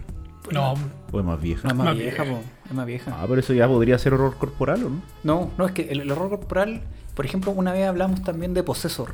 No, 0.51 0.73
¿O 1.11 1.19
es 1.19 1.25
más 1.25 1.41
vieja? 1.41 1.61
No, 1.63 1.69
es 1.71 1.75
más 1.77 1.85
Más 1.87 1.97
vieja, 1.97 2.23
vieja. 2.23 2.37
po, 2.39 2.43
es 2.67 2.73
más 2.73 2.85
vieja. 2.85 3.11
Ah, 3.17 3.25
pero 3.27 3.39
eso 3.39 3.53
ya 3.53 3.67
podría 3.67 3.97
ser 3.97 4.13
horror 4.13 4.35
corporal, 4.37 4.83
¿o 4.83 4.89
no? 4.89 5.01
No, 5.23 5.51
no, 5.57 5.65
es 5.65 5.71
que 5.71 5.83
el, 5.89 6.01
el 6.01 6.11
horror 6.11 6.29
corporal, 6.29 6.81
por 7.15 7.25
ejemplo, 7.25 7.51
una 7.51 7.71
vez 7.71 7.87
hablamos 7.87 8.21
también 8.23 8.53
de 8.53 8.63
Possessor. 8.63 9.13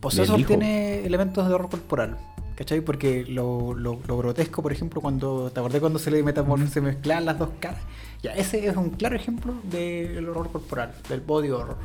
Possessor 0.00 0.42
tiene 0.44 1.04
elementos 1.04 1.46
de 1.46 1.54
horror 1.54 1.70
corporal. 1.70 2.16
¿Cachai? 2.56 2.80
Porque 2.82 3.24
lo, 3.26 3.72
lo, 3.74 3.98
lo 4.06 4.18
grotesco, 4.18 4.62
por 4.62 4.72
ejemplo, 4.72 5.00
cuando. 5.00 5.50
¿Te 5.50 5.58
acordé 5.60 5.80
cuando 5.80 5.98
se 5.98 6.10
le 6.10 6.22
metamor 6.22 6.66
se 6.68 6.80
mezclan 6.82 7.24
las 7.24 7.38
dos 7.38 7.48
caras? 7.60 7.80
Ya, 8.22 8.32
ese 8.34 8.66
es 8.66 8.76
un 8.76 8.90
claro 8.90 9.16
ejemplo 9.16 9.54
del 9.64 10.28
horror 10.28 10.50
corporal, 10.52 10.92
del 11.08 11.20
body 11.20 11.50
horror. 11.50 11.76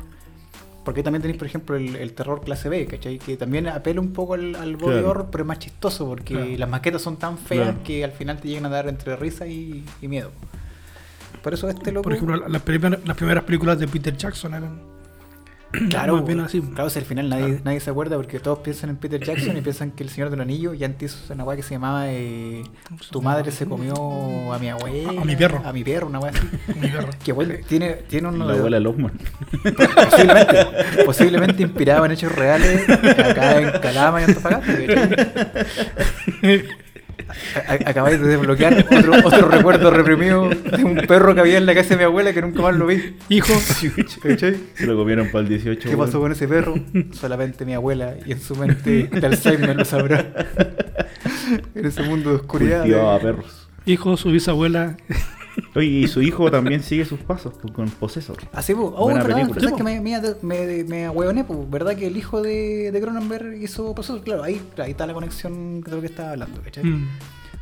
Porque 0.88 1.02
también 1.02 1.20
tenéis, 1.20 1.36
por 1.38 1.46
ejemplo, 1.46 1.76
el, 1.76 1.96
el 1.96 2.14
terror 2.14 2.40
clase 2.42 2.70
B, 2.70 2.86
¿cachai? 2.86 3.18
Que 3.18 3.36
también 3.36 3.68
apela 3.68 4.00
un 4.00 4.14
poco 4.14 4.32
al, 4.32 4.54
al 4.54 4.76
body 4.76 4.92
Claro. 4.92 5.10
horror, 5.10 5.28
pero 5.30 5.44
es 5.44 5.48
más 5.48 5.58
chistoso 5.58 6.06
porque 6.08 6.32
Claro. 6.32 6.50
las 6.56 6.68
maquetas 6.70 7.02
son 7.02 7.18
tan 7.18 7.36
feas 7.36 7.64
Claro. 7.66 7.82
que 7.84 8.04
al 8.04 8.12
final 8.12 8.40
te 8.40 8.48
llegan 8.48 8.64
a 8.64 8.70
dar 8.70 8.88
entre 8.88 9.14
risa 9.16 9.46
y, 9.46 9.84
y 10.00 10.08
miedo. 10.08 10.30
Por 11.42 11.52
eso 11.52 11.68
este 11.68 11.92
loco. 11.92 12.04
por 12.04 12.14
ejemplo, 12.14 12.48
las 12.48 12.62
primeras, 12.62 13.00
las 13.04 13.16
primeras 13.18 13.44
películas 13.44 13.78
de 13.78 13.86
Peter 13.86 14.16
Jackson 14.16 14.54
eran. 14.54 14.80
Claro, 15.90 16.16
más 16.16 16.24
bien 16.26 16.40
así. 16.40 16.62
claro, 16.62 16.88
si 16.88 16.98
al 16.98 17.04
final 17.04 17.28
nadie, 17.28 17.60
nadie 17.62 17.78
se 17.80 17.90
acuerda 17.90 18.16
porque 18.16 18.40
todos 18.40 18.60
piensan 18.60 18.88
en 18.90 18.96
Peter 18.96 19.22
Jackson 19.22 19.54
y 19.56 19.60
piensan 19.60 19.90
que 19.90 20.02
el 20.02 20.08
Señor 20.08 20.30
del 20.30 20.40
Anillo 20.40 20.72
y 20.72 20.82
antes 20.82 21.14
hizo 21.22 21.34
una 21.34 21.44
weá 21.44 21.56
que 21.56 21.62
se 21.62 21.74
llamaba 21.74 22.10
eh, 22.10 22.62
Tu 23.10 23.20
madre 23.20 23.52
se 23.52 23.66
comió 23.66 24.50
a 24.52 24.58
mi 24.58 24.70
abuela. 24.70 25.20
A 25.20 25.24
mi 25.26 25.36
perro. 25.36 25.60
A 25.64 25.72
mi 25.74 25.84
perro, 25.84 26.06
una 26.06 26.20
weá 26.20 26.32
así. 26.32 26.40
Mi 26.80 26.88
perro. 26.88 27.10
Que 27.22 27.32
bueno, 27.32 27.54
tiene, 27.68 27.90
tiene 28.08 28.28
uno 28.28 28.46
La 28.46 28.52
de- 28.54 28.58
abuela 28.60 28.80
Lockman. 28.80 29.12
posiblemente, 30.10 30.66
posiblemente 31.04 31.62
inspirado 31.62 32.06
en 32.06 32.12
hechos 32.12 32.32
reales 32.32 32.88
acá 32.88 33.60
en 33.60 33.70
Calama 33.80 34.22
y 34.22 34.24
Antofagasta. 34.24 34.72
Acabáis 37.84 38.20
de 38.20 38.26
desbloquear 38.28 38.86
otro, 38.90 39.12
otro 39.24 39.48
recuerdo 39.48 39.90
reprimido 39.90 40.48
de 40.48 40.84
un 40.84 40.96
perro 41.06 41.34
que 41.34 41.40
había 41.40 41.58
en 41.58 41.66
la 41.66 41.74
casa 41.74 41.90
de 41.90 41.96
mi 41.98 42.02
abuela 42.04 42.32
que 42.32 42.40
nunca 42.42 42.62
más 42.62 42.74
lo 42.76 42.86
vi. 42.86 43.16
Hijo, 43.28 43.52
¿Cachai? 44.22 44.56
Se 44.74 44.86
lo 44.86 44.96
comieron 44.96 45.26
para 45.30 45.40
el 45.42 45.48
18. 45.48 45.90
¿Qué 45.90 45.96
pasó 45.96 46.20
con 46.20 46.32
ese 46.32 46.48
perro? 46.48 46.74
Solamente 47.12 47.64
mi 47.64 47.74
abuela 47.74 48.14
y 48.26 48.32
en 48.32 48.40
su 48.40 48.56
mente 48.56 49.04
de 49.12 49.26
Alzheimer 49.26 49.76
lo 49.76 49.84
sabrá. 49.84 50.26
En 51.74 51.86
ese 51.86 52.02
mundo 52.02 52.30
de 52.30 52.36
oscuridad. 52.36 52.80
Cultivaba 52.82 53.14
de- 53.18 53.20
perros. 53.24 53.68
hijo, 53.86 54.16
su 54.16 54.30
bisabuela. 54.30 54.96
Oye, 55.74 55.86
y 55.86 56.08
su 56.08 56.22
hijo 56.22 56.50
también 56.50 56.82
sigue 56.82 57.04
sus 57.04 57.20
pasos 57.20 57.54
pues, 57.60 57.72
con 57.72 57.88
Possessor. 57.90 58.36
Así, 58.52 58.74
pues. 58.74 58.88
Oh, 58.94 59.04
Buena 59.04 59.22
verdad, 59.22 59.36
película. 59.36 59.60
¿sabes 59.60 59.76
que 59.76 59.82
me, 59.82 60.00
me, 60.00 60.20
me, 60.42 60.84
me 60.84 61.04
ahueoné, 61.06 61.44
pues, 61.44 61.70
¿verdad? 61.70 61.96
Que 61.96 62.06
el 62.06 62.16
hijo 62.16 62.42
de, 62.42 62.90
de 62.92 63.00
Cronenberg 63.00 63.62
hizo 63.62 63.94
Possessor. 63.94 64.22
Claro, 64.22 64.42
ahí, 64.42 64.60
ahí 64.78 64.92
está 64.92 65.06
la 65.06 65.14
conexión 65.14 65.80
de 65.80 65.90
lo 65.90 66.00
que 66.00 66.06
estaba 66.06 66.32
hablando, 66.32 66.60
¿cachai? 66.62 66.84
Mm. 66.84 67.08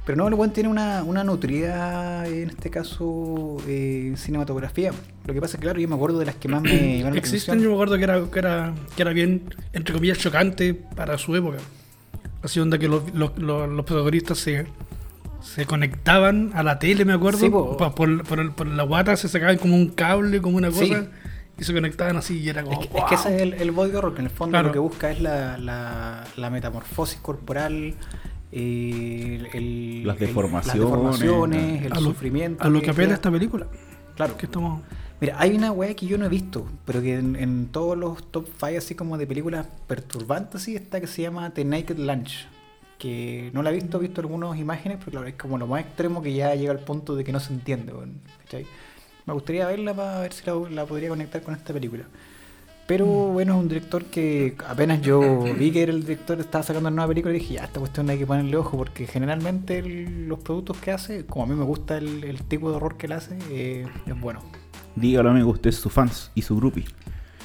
Pero 0.07 0.17
no, 0.17 0.29
el 0.29 0.37
buen 0.37 0.53
tiene 0.53 0.69
una, 0.69 1.03
una 1.03 1.25
nutrida, 1.25 2.29
en 2.29 2.51
este 2.51 2.71
caso, 2.71 3.57
eh, 3.67 4.15
cinematografía. 4.17 4.93
Lo 5.27 5.35
que 5.35 5.41
pasa 5.41 5.57
es 5.57 5.61
que, 5.61 5.65
claro, 5.65 5.81
yo 5.81 5.89
me 5.89 5.97
acuerdo 5.97 6.21
de 6.21 6.27
las 6.27 6.37
que 6.37 6.47
más 6.47 6.63
me 6.63 6.71
llamaron 6.99 7.15
la 7.15 7.19
Existen, 7.19 7.61
yo 7.61 7.71
me 7.71 7.75
acuerdo 7.75 7.97
que 7.97 8.05
era, 8.05 8.25
que 8.31 8.39
era, 8.39 8.73
que 8.95 9.03
era 9.03 9.13
bien, 9.13 9.43
entre 9.73 9.93
comillas, 9.95 10.19
chocante 10.19 10.75
para 10.75 11.19
su 11.19 11.35
época. 11.35 11.59
Así 12.41 12.61
onda 12.61 12.79
que 12.79 12.87
los, 12.87 13.13
los, 13.15 13.37
los, 13.37 13.69
los 13.69 13.85
protagonistas 13.85 14.39
se, 14.39 14.67
se 15.47 15.65
conectaban 15.67 16.51
a 16.55 16.63
la 16.63 16.79
tele, 16.79 17.05
me 17.05 17.13
acuerdo. 17.15 17.39
Sí, 17.41 17.49
po. 17.51 17.77
pa- 17.77 17.95
por, 17.95 18.25
por, 18.25 18.41
el- 18.41 18.53
por 18.53 18.67
la 18.67 18.83
guata 18.83 19.17
se 19.17 19.29
sacaban 19.29 19.57
como 19.59 19.75
un 19.77 19.89
cable, 19.89 20.41
como 20.43 20.57
una 20.57 20.69
cosa. 20.71 20.85
Sí. 20.85 21.09
Y 21.59 21.65
se 21.65 21.73
conectaban 21.73 22.17
así 22.19 22.39
y 22.39 22.49
era 22.51 22.63
como. 22.63 22.81
Es 22.81 22.87
que, 22.89 22.99
es 22.99 23.05
que 23.05 23.15
ese 23.15 23.37
es 23.37 23.43
el, 23.43 23.55
el 23.55 23.71
body 23.71 23.95
horror, 23.95 24.13
que 24.15 24.21
en 24.21 24.27
el 24.27 24.31
fondo 24.31 24.53
Claro. 24.53 24.67
lo 24.69 24.73
que 24.75 24.79
busca 24.79 25.11
es 25.11 25.21
la, 25.23 25.57
la, 25.57 26.25
la 26.37 26.51
metamorfosis 26.51 27.19
corporal, 27.21 27.95
eh, 28.53 29.41
el, 29.41 29.47
el- 29.55 30.07
Las 30.07 30.21
el- 30.21 30.27
deformaciones, 30.29 30.81
las 30.81 30.91
deformaciones, 30.91 31.83
el 31.87 31.93
a 31.93 31.97
lo, 31.97 32.01
sufrimiento. 32.03 32.63
a 32.65 32.69
lo 32.69 32.83
que 32.83 32.91
apela 32.91 33.15
esta 33.15 33.31
película. 33.31 33.67
Claro. 34.17 34.37
Que 34.37 34.47
estamos. 34.47 34.83
Mira, 35.21 35.37
hay 35.39 35.55
una 35.57 35.73
weá 35.73 35.95
que 35.95 36.07
yo 36.07 36.19
no 36.19 36.27
he 36.27 36.29
visto, 36.29 36.67
pero 36.85 37.01
que 37.01 37.15
en, 37.19 37.37
en 37.37 37.69
todos 37.69 37.97
los 37.97 38.23
top 38.31 38.49
5 38.61 38.77
así 38.77 38.95
como 38.95 39.17
de 39.17 39.27
películas 39.27 39.67
perturbantes 39.87 40.61
así 40.63 40.77
está 40.77 41.01
que 41.01 41.07
se 41.07 41.23
llama 41.23 41.49
The 41.51 41.65
Naked 41.65 41.97
Lunch. 41.99 42.47
Que 42.99 43.51
no 43.53 43.63
la 43.63 43.71
he 43.71 43.75
visto, 43.75 43.99
he 43.99 44.01
visto 44.01 44.21
algunas 44.21 44.57
imágenes, 44.59 44.99
pero 44.99 45.11
claro, 45.13 45.27
es 45.27 45.35
como 45.35 45.59
lo 45.59 45.67
más 45.67 45.83
extremo 45.83 46.23
que 46.23 46.33
ya 46.35 46.55
llega 46.55 46.73
al 46.73 46.79
punto 46.81 47.15
de 47.15 47.25
que 47.25 47.33
no 47.33 47.41
se 47.41 47.53
entiende. 47.53 47.93
¿cachai? 48.45 48.67
Me 49.27 49.35
gustaría 49.35 49.67
verla 49.67 49.93
para 49.95 50.21
ver 50.21 50.33
si 50.33 50.47
la, 50.47 50.55
la 50.71 50.87
podría 50.87 51.09
conectar 51.11 51.43
con 51.43 51.55
esta 51.55 51.73
película. 51.75 52.05
Pero 52.87 53.05
bueno, 53.07 53.55
es 53.55 53.61
un 53.61 53.69
director 53.69 54.05
que 54.05 54.57
apenas 54.69 55.03
yo 55.03 55.43
vi 55.59 55.73
que 55.73 55.83
era 55.83 55.93
el 55.93 56.03
director, 56.03 56.39
estaba 56.41 56.63
sacando 56.63 56.89
una 56.89 56.95
nueva 56.97 57.09
película 57.09 57.35
y 57.35 57.41
dije, 57.41 57.55
ya, 57.55 57.65
esta 57.65 57.81
cuestión 57.81 58.09
hay 58.09 58.19
que 58.19 58.27
ponerle 58.27 58.57
ojo 58.57 58.77
porque 58.79 59.07
generalmente 59.07 59.79
el- 59.79 60.29
los 60.29 60.39
productos 60.39 60.77
que 60.79 60.93
hace, 60.93 61.27
como 61.27 61.45
a 61.45 61.49
mí 61.49 61.55
me 61.57 61.65
gusta 61.65 61.99
el, 61.99 62.23
el 62.25 62.43
tipo 62.45 62.71
de 62.71 62.77
horror 62.77 62.97
que 62.97 63.07
él 63.07 63.13
hace, 63.13 63.37
eh, 63.51 63.87
es 64.07 64.21
bueno. 64.21 64.41
Dígalo 64.95 65.31
amigo, 65.31 65.51
usted 65.51 65.71
es 65.71 65.77
su 65.77 65.91
fans 65.91 66.31
y 66.35 66.43
su 66.43 66.57
groupie. 66.57 66.85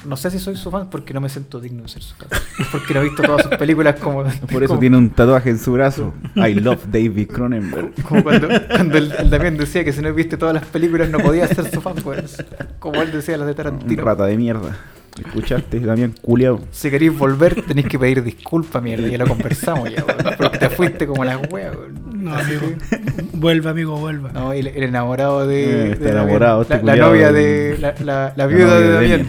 No 0.04 0.16
sé 0.16 0.30
si 0.30 0.38
soy 0.38 0.56
su 0.56 0.70
fan 0.70 0.90
porque 0.90 1.14
no 1.14 1.20
me 1.20 1.28
siento 1.28 1.60
digno 1.60 1.82
de 1.82 1.88
ser 1.88 2.02
su 2.02 2.14
fan. 2.14 2.28
Porque 2.70 2.94
no 2.94 3.00
he 3.00 3.04
visto 3.04 3.22
todas 3.22 3.42
sus 3.42 3.56
películas 3.56 3.96
como. 4.00 4.24
Por 4.52 4.62
eso 4.62 4.68
como, 4.68 4.80
tiene 4.80 4.96
un 4.96 5.10
tatuaje 5.10 5.50
en 5.50 5.58
su 5.58 5.72
brazo. 5.72 6.12
I 6.36 6.54
love 6.54 6.84
David 6.90 7.28
Cronenberg. 7.30 7.92
Como 8.02 8.22
cuando, 8.22 8.48
cuando 8.68 8.98
el, 8.98 9.12
el 9.12 9.30
Damián 9.30 9.56
decía 9.56 9.84
que 9.84 9.92
si 9.92 10.00
no 10.02 10.12
viste 10.12 10.36
todas 10.36 10.54
las 10.54 10.64
películas 10.66 11.08
no 11.08 11.18
podía 11.18 11.46
ser 11.48 11.70
su 11.70 11.80
fan, 11.80 11.94
pues. 12.02 12.42
Como 12.78 13.00
él 13.02 13.12
decía 13.12 13.36
las 13.36 13.46
de 13.46 13.52
Un 13.52 13.56
Tarantino. 13.56 14.04
rata 14.04 14.26
de 14.26 14.36
mierda. 14.36 14.76
¿Escuchaste, 15.18 15.80
Damián 15.80 16.14
Culeado? 16.22 16.60
Si 16.70 16.90
queréis 16.90 17.16
volver, 17.16 17.62
tenéis 17.62 17.86
que 17.88 17.98
pedir 17.98 18.22
disculpas, 18.22 18.82
mierda. 18.82 19.08
Ya 19.08 19.18
lo 19.18 19.26
conversamos 19.26 19.90
ya, 19.90 20.04
weón. 20.04 20.36
Porque 20.38 20.58
te 20.58 20.70
fuiste 20.70 21.06
como 21.06 21.24
las 21.24 21.38
weas, 21.50 21.76
weón. 21.76 22.24
No, 22.24 22.34
amigo. 22.34 22.62
vuelve, 23.32 23.68
amigo, 23.68 23.96
vuelva. 23.98 24.30
No, 24.32 24.52
el, 24.52 24.68
el 24.68 24.82
enamorado 24.84 25.46
de. 25.46 25.88
Eh, 25.88 25.92
está 25.92 26.04
de 26.04 26.10
enamorado, 26.12 26.62
este 26.62 26.82
La, 26.82 26.96
la 26.96 27.06
novia 27.06 27.32
de- 27.32 27.72
de. 27.72 27.78
La, 27.78 27.94
la, 28.00 28.32
la 28.36 28.46
viuda 28.46 28.78
de 28.78 28.88
de 28.88 28.92
Damián. 28.92 29.28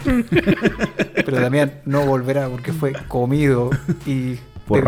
Pero 1.26 1.40
Damián 1.40 1.74
no 1.86 2.06
volverá 2.06 2.48
porque 2.50 2.72
fue 2.74 2.94
comido 3.08 3.70
y 4.06 4.36
Por 4.68 4.84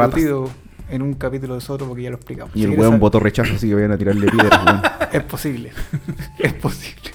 en 0.89 1.01
un 1.01 1.15
capítulo 1.15 1.55
de 1.55 1.61
Soto 1.61 1.87
porque 1.87 2.03
ya 2.03 2.09
lo 2.11 2.17
explicamos. 2.17 2.55
Y 2.55 2.59
Si 2.59 2.65
el 2.65 2.79
weón 2.79 2.99
votó 2.99 3.19
rechazo, 3.19 3.53
así 3.55 3.67
que 3.67 3.75
vayan 3.75 3.91
a 3.91 3.97
tirarle 3.97 4.27
piedras, 4.29 4.61
weón. 4.65 4.81
Es 5.11 5.23
posible. 5.23 5.71
es 6.39 6.53
posible. 6.53 7.11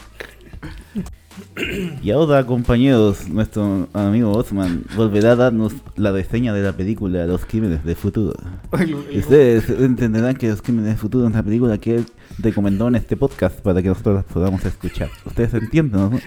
Y 2.03 2.11
ahora, 2.11 2.45
compañeros, 2.45 3.29
nuestro 3.29 3.89
amigo 3.93 4.33
Osman 4.33 4.85
volverá 4.97 5.33
a 5.33 5.37
darnos 5.37 5.75
la 5.97 6.13
reseña 6.13 6.53
de 6.53 6.63
la 6.63 6.73
película 6.73 7.27
Los 7.27 7.45
Crímenes 7.45 7.85
del 7.85 7.97
Futuro. 7.97 8.35
Ustedes 9.15 9.69
entenderán 9.71 10.37
que 10.37 10.49
Los 10.49 10.63
Crímenes 10.63 10.91
del 10.91 10.99
Futuro 10.99 11.27
es 11.27 11.33
una 11.33 11.43
película 11.43 11.79
que 11.79 11.97
él 11.97 12.07
recomendó 12.39 12.89
en 12.89 12.97
este 12.97 13.17
podcast 13.17 13.61
para 13.61 13.83
que 13.83 13.89
nosotros 13.89 14.17
la 14.17 14.23
podamos 14.23 14.65
escuchar. 14.65 15.11
Ustedes 15.25 15.55
entienden, 15.55 16.01
¿no? 16.01 16.21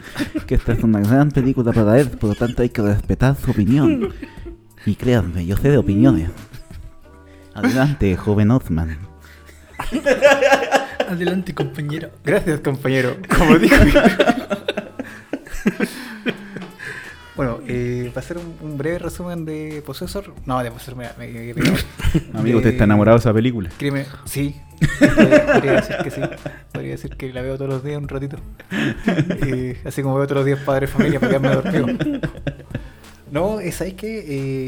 Que 0.46 0.56
esta 0.56 0.74
es 0.74 0.84
una 0.84 1.00
gran 1.00 1.32
película 1.32 1.72
para 1.72 2.00
él, 2.00 2.10
por 2.10 2.30
lo 2.30 2.36
tanto 2.36 2.62
hay 2.62 2.70
que 2.70 2.82
respetar 2.82 3.36
su 3.36 3.52
opinión. 3.52 4.14
Y 4.86 4.96
créanme, 4.96 5.46
yo 5.46 5.58
sé 5.58 5.70
de 5.70 5.78
opiniones. 5.78 6.30
Adelante, 7.54 8.16
joven 8.18 8.52
Osman. 8.52 8.98
Adelante, 11.08 11.54
compañero. 11.54 12.10
Gracias, 12.24 12.60
compañero. 12.62 13.18
Como 13.38 13.58
dijo. 13.60 13.76
bueno, 17.36 17.60
eh, 17.68 18.12
para 18.14 18.24
hacer 18.24 18.38
un, 18.38 18.56
un 18.62 18.78
breve 18.78 19.00
resumen 19.00 19.44
de 19.46 19.82
Possessor. 19.86 20.34
No, 20.46 20.62
de 20.64 20.70
Possessor, 20.72 20.96
me, 20.96 21.08
me, 21.18 21.28
me- 21.28 21.54
me- 21.54 22.40
Amigo, 22.40 22.58
¿usted 22.60 22.72
está 22.72 22.84
enamorado 22.84 23.18
de 23.18 23.22
esa 23.22 23.34
película? 23.34 23.70
Crimen, 23.78 24.06
sí. 24.26 24.56
Podría, 25.00 25.46
podría 25.54 25.72
decir 25.74 25.96
que 26.04 26.12
sí. 26.12 26.22
Podría 26.72 26.92
decir 26.92 27.16
que 27.16 27.34
la 27.34 27.42
veo 27.42 27.56
todos 27.58 27.70
los 27.72 27.84
días 27.84 27.98
un 27.98 28.08
ratito. 28.08 28.38
Eh, 29.46 29.80
así 29.86 30.02
como 30.02 30.16
veo 30.16 30.26
todos 30.26 30.38
los 30.40 30.46
días 30.46 30.60
Padre 30.60 30.88
Familia 30.88 31.20
para 31.20 31.38
quedarme 31.40 31.56
dormido. 31.56 31.88
No, 33.34 33.60
es 33.60 33.82
ahí 33.82 33.94
que 33.94 34.26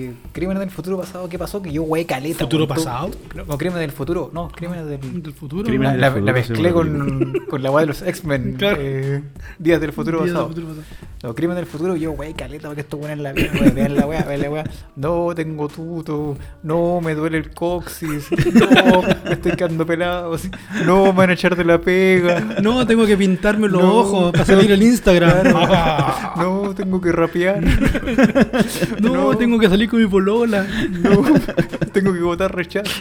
eh, 0.07 0.13
Crímenes 0.31 0.59
del 0.61 0.71
futuro 0.71 0.97
pasado, 0.97 1.29
¿qué 1.29 1.37
pasó? 1.37 1.61
Que 1.61 1.71
yo 1.71 1.83
güey 1.83 2.03
caleta. 2.05 2.39
¿Futuro 2.45 2.67
pasado? 2.67 3.11
No, 3.47 3.57
Crímenes 3.57 3.81
del 3.81 3.91
futuro. 3.91 4.31
No, 4.33 4.47
Crímenes 4.49 4.87
del. 4.87 5.21
Del 5.23 5.33
futuro. 5.33 5.63
La, 5.71 5.91
del 5.91 6.01
la- 6.01 6.09
la 6.09 6.11
futuro, 6.11 6.33
mezclé 6.33 6.73
con, 6.73 7.33
con 7.49 7.61
la 7.63 7.69
weá 7.71 7.81
de 7.81 7.87
los 7.87 8.01
X-Men. 8.01 8.55
Claro. 8.57 8.77
eh, 8.81 9.21
días 9.59 9.79
del 9.79 9.93
futuro 9.93 10.21
del 10.23 10.29
pasado. 10.33 10.47
futuro 10.49 10.67
pasado. 10.67 10.85
Los 11.23 11.33
crímenes 11.35 11.61
del 11.63 11.65
futuro, 11.65 11.95
yo, 11.95 12.11
wey, 12.11 12.33
caleta, 12.35 12.63
para 12.63 12.75
que 12.75 12.81
esto 12.81 12.97
buena 12.97 13.13
en 13.13 13.23
la 13.23 13.33
vida, 13.33 13.49
wey, 13.59 13.71
vean 13.71 13.95
la 13.95 14.05
weá, 14.05 14.21
vean 14.23 14.41
la 14.41 14.49
weá. 14.51 14.63
No, 14.95 15.33
tengo 15.33 15.67
tuto, 15.67 16.37
no, 16.61 17.01
me 17.01 17.15
duele 17.15 17.39
el 17.39 17.51
coxis, 17.51 18.27
no, 18.53 19.01
me 19.01 19.31
estoy 19.31 19.53
quedando 19.53 19.87
pelado, 19.87 20.37
no, 20.85 21.05
me 21.05 21.11
van 21.13 21.29
a 21.31 21.33
echar 21.33 21.55
de 21.55 21.65
la 21.65 21.81
pega. 21.81 22.41
No, 22.61 22.85
tengo 22.85 23.07
que 23.07 23.17
pintarme 23.17 23.67
los 23.67 23.81
No. 23.81 23.95
ojos 23.95 24.31
para 24.33 24.45
salir 24.45 24.71
al 24.71 24.83
Instagram. 24.83 25.41
Claro. 25.51 26.15
No, 26.35 26.75
tengo 26.75 26.99
que 27.01 27.11
rapear. 27.11 27.63
no, 29.01 29.13
no. 29.13 29.37
tengo 29.37 29.59
que 29.59 29.69
salir 29.69 29.89
con 29.89 30.01
mi 30.01 30.07
polola. 30.07 30.67
No, 30.89 31.23
tengo 31.93 32.13
que 32.13 32.19
votar 32.19 32.55
rechazo. 32.55 32.91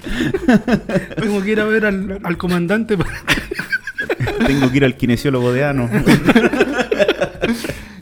Tengo 1.21 1.43
que 1.43 1.51
ir 1.53 1.61
a 1.61 1.65
ver 1.65 1.87
al, 1.87 2.21
al 2.23 2.37
comandante. 2.37 2.97
Tengo 4.47 4.71
que 4.71 4.77
ir 4.77 4.85
al 4.85 4.97
kinesiólogo 4.97 5.53
de 5.53 5.65
ano. 5.65 5.89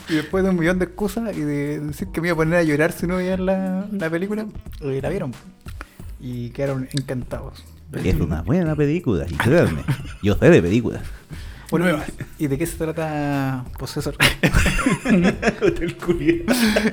Y 0.08 0.14
después 0.16 0.44
de 0.44 0.50
un 0.50 0.58
millón 0.58 0.78
de 0.78 0.84
excusas 0.86 1.36
y 1.36 1.40
de 1.40 1.80
decir 1.80 2.08
que 2.08 2.20
me 2.20 2.28
iba 2.28 2.34
a 2.34 2.36
poner 2.36 2.58
a 2.58 2.62
llorar 2.62 2.92
si 2.92 3.06
no 3.06 3.16
veían 3.16 3.46
la, 3.46 3.86
la 3.90 4.10
película, 4.10 4.46
eh, 4.80 5.00
la 5.02 5.08
vieron. 5.08 5.32
Y 6.20 6.50
quedaron 6.50 6.88
encantados. 6.92 7.64
Es 8.04 8.14
una 8.20 8.42
buena 8.42 8.74
película, 8.74 9.26
y 9.28 9.34
créanme, 9.34 9.82
yo 10.22 10.34
sé 10.36 10.48
de 10.48 10.62
películas. 10.62 11.02
Bueno, 11.72 11.86
Nuevas. 11.86 12.12
¿y 12.38 12.46
de 12.46 12.58
qué 12.58 12.66
se 12.66 12.76
trata 12.76 13.64
Possessor? 13.78 14.14
Hotel. 15.62 15.96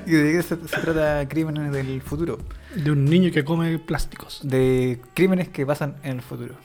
¿Y 0.08 0.12
de 0.12 0.32
qué 0.34 0.42
se, 0.44 0.56
se 0.56 0.78
trata 0.82 1.28
Crímenes 1.28 1.72
del 1.72 2.02
Futuro? 2.02 2.40
De 2.76 2.92
un 2.92 3.06
niño 3.06 3.32
que 3.32 3.44
come 3.44 3.78
plásticos. 3.80 4.40
De 4.44 5.00
crímenes 5.14 5.50
que 5.50 5.66
pasan 5.66 5.96
en 6.04 6.14
el 6.18 6.22
futuro. 6.22 6.56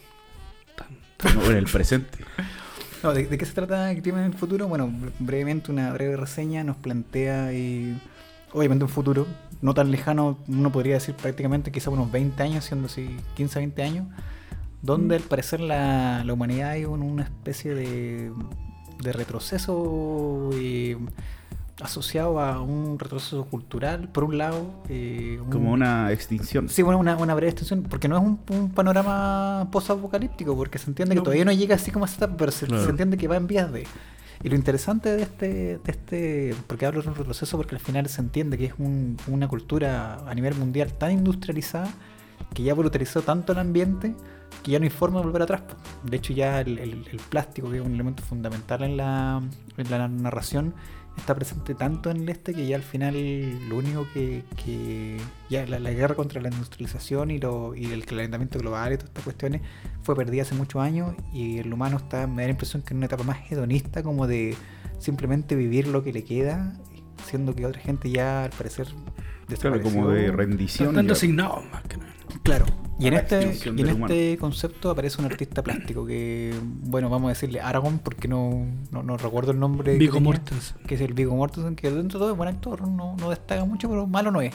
No, 1.34 1.50
en 1.50 1.56
el 1.56 1.64
presente. 1.64 2.18
No, 3.02 3.12
¿de, 3.12 3.26
de 3.26 3.36
qué 3.38 3.44
se 3.46 3.52
trata 3.52 3.90
Crímenes 4.00 4.30
del 4.30 4.38
Futuro? 4.38 4.68
Bueno, 4.68 4.86
bre- 4.88 5.12
brevemente 5.18 5.70
una 5.72 5.92
breve 5.92 6.16
reseña 6.16 6.64
nos 6.64 6.76
plantea 6.76 7.52
y 7.52 8.00
obviamente 8.52 8.84
un 8.84 8.90
futuro 8.90 9.26
no 9.62 9.72
tan 9.74 9.90
lejano, 9.90 10.38
uno 10.46 10.70
podría 10.70 10.94
decir 10.94 11.14
prácticamente 11.14 11.72
quizá 11.72 11.90
unos 11.90 12.12
20 12.12 12.42
años, 12.42 12.64
siendo 12.64 12.86
así 12.86 13.16
15 13.34 13.58
20 13.58 13.82
años, 13.82 14.06
donde 14.84 15.16
al 15.16 15.22
parecer 15.22 15.60
la, 15.60 16.22
la 16.24 16.32
humanidad 16.32 16.70
hay 16.70 16.84
un- 16.84 17.02
una 17.02 17.22
especie 17.24 17.74
de, 17.74 18.30
de 19.02 19.12
retroceso 19.12 20.50
eh, 20.54 20.96
asociado 21.82 22.38
a 22.40 22.60
un 22.60 22.98
retroceso 22.98 23.44
cultural, 23.46 24.08
por 24.08 24.24
un 24.24 24.38
lado. 24.38 24.66
eh, 24.88 25.38
un- 25.42 25.50
Como 25.50 25.72
una 25.72 26.12
extinción. 26.12 26.68
Sí, 26.68 26.82
bueno, 26.82 26.98
una, 27.00 27.16
una 27.16 27.34
breve 27.34 27.50
extensión, 27.50 27.82
porque 27.82 28.08
no 28.08 28.16
es 28.16 28.22
un, 28.22 28.38
un 28.50 28.70
panorama 28.70 29.68
post-apocalíptico, 29.72 30.56
porque 30.56 30.78
se 30.78 30.88
entiende 30.90 31.14
que 31.14 31.20
todavía 31.20 31.44
no 31.44 31.52
llega 31.52 31.74
así 31.74 31.90
como 31.90 32.04
a 32.04 32.08
esa 32.08 32.16
etapa, 32.18 32.36
pero 32.36 32.52
se, 32.52 32.66
Claro. 32.66 32.84
se 32.84 32.90
entiende 32.90 33.16
que 33.16 33.26
va 33.28 33.36
en 33.36 33.46
vías 33.46 33.72
de. 33.72 33.86
Y 34.42 34.48
lo 34.50 34.56
interesante 34.56 35.08
de 35.16 35.22
este, 35.22 35.46
de 35.78 35.80
este 35.86 36.54
porque 36.66 36.84
hablo 36.86 37.00
de 37.02 37.08
un 37.08 37.14
retroceso, 37.14 37.56
porque 37.56 37.74
al 37.74 37.80
final 37.80 38.06
se 38.08 38.20
entiende 38.20 38.58
que 38.58 38.66
es 38.66 38.74
un- 38.78 39.16
una 39.26 39.48
cultura 39.48 40.18
a 40.28 40.34
nivel 40.34 40.54
mundial 40.54 40.92
tan 40.92 41.12
industrializada 41.12 41.88
que 42.52 42.62
ya 42.62 42.74
brutalizó 42.74 43.22
tanto 43.22 43.52
el 43.52 43.58
ambiente 43.58 44.14
que 44.62 44.70
ya 44.72 44.78
no 44.78 44.84
hay 44.84 44.90
forma 44.90 45.20
de 45.20 45.26
volver 45.26 45.42
atrás. 45.42 45.62
De 46.04 46.16
hecho, 46.16 46.32
ya 46.32 46.60
el, 46.60 46.78
el- 46.78 47.06
el 47.10 47.18
plástico, 47.28 47.70
que 47.70 47.78
es 47.78 47.84
un 47.84 47.94
elemento 47.94 48.22
fundamental 48.22 48.82
en 48.82 48.96
la, 48.96 49.42
en 49.76 49.90
la 49.90 50.08
narración, 50.08 50.74
está 51.16 51.34
presente 51.34 51.74
tanto 51.76 52.10
en 52.10 52.16
el 52.22 52.28
este 52.28 52.54
que 52.54 52.66
ya 52.66 52.74
al 52.74 52.82
final 52.82 53.14
lo 53.68 53.76
único 53.76 54.04
que, 54.12 54.42
que 54.64 55.16
ya 55.48 55.64
la, 55.66 55.78
la 55.78 55.92
guerra 55.92 56.14
contra 56.16 56.40
la 56.40 56.48
industrialización 56.48 57.30
y, 57.30 57.38
lo, 57.38 57.74
y 57.76 57.86
el 57.92 58.04
calentamiento 58.04 58.58
global 58.58 58.92
y 58.92 58.96
todas 58.96 59.10
estas 59.10 59.22
cuestiones 59.24 59.62
fue 60.02 60.16
perdida 60.16 60.42
hace 60.42 60.56
muchos 60.56 60.82
años 60.82 61.14
y 61.32 61.58
el 61.58 61.72
humano 61.72 61.98
está, 61.98 62.26
me 62.26 62.42
da 62.42 62.48
la 62.48 62.52
impresión 62.52 62.82
que 62.82 62.94
en 62.94 62.96
una 62.98 63.06
etapa 63.06 63.22
más 63.22 63.38
hedonista 63.50 64.02
como 64.02 64.26
de 64.26 64.56
simplemente 64.98 65.54
vivir 65.54 65.86
lo 65.86 66.02
que 66.02 66.12
le 66.12 66.24
queda, 66.24 66.74
siendo 67.24 67.54
que 67.54 67.64
otra 67.66 67.80
gente 67.80 68.10
ya 68.10 68.44
al 68.44 68.50
parecer 68.50 68.88
Claro, 69.60 69.80
como 69.82 70.08
de 70.08 70.22
Están 70.24 70.36
rendición. 70.38 70.94
tan 70.94 71.04
ya. 71.06 71.10
resignados 71.10 71.64
más 71.70 71.82
que 71.82 71.98
nada. 71.98 72.12
Claro, 72.42 72.64
y 72.98 73.08
en 73.08 73.14
este, 73.14 73.58
y 73.76 73.80
en 73.80 73.88
este 73.88 74.36
concepto 74.38 74.90
aparece 74.90 75.20
un 75.20 75.26
artista 75.26 75.62
plástico 75.62 76.06
que, 76.06 76.54
bueno, 76.62 77.08
vamos 77.10 77.26
a 77.26 77.28
decirle 77.30 77.60
Aragón 77.60 77.98
porque 77.98 78.28
no, 78.28 78.66
no, 78.90 79.02
no 79.02 79.16
recuerdo 79.16 79.52
el 79.52 79.58
nombre. 79.58 79.98
tenía, 79.98 80.20
Mortensen. 80.20 80.76
Que 80.86 80.94
es 80.94 81.00
el 81.00 81.14
Vigo 81.14 81.34
Mortensen, 81.34 81.76
que 81.76 81.90
dentro 81.90 82.18
de 82.18 82.24
todo 82.24 82.32
es 82.32 82.36
buen 82.36 82.48
actor, 82.48 82.86
no, 82.86 83.16
no 83.16 83.30
destaca 83.30 83.64
mucho, 83.64 83.88
pero 83.88 84.06
malo 84.06 84.30
no 84.30 84.40
es. 84.40 84.54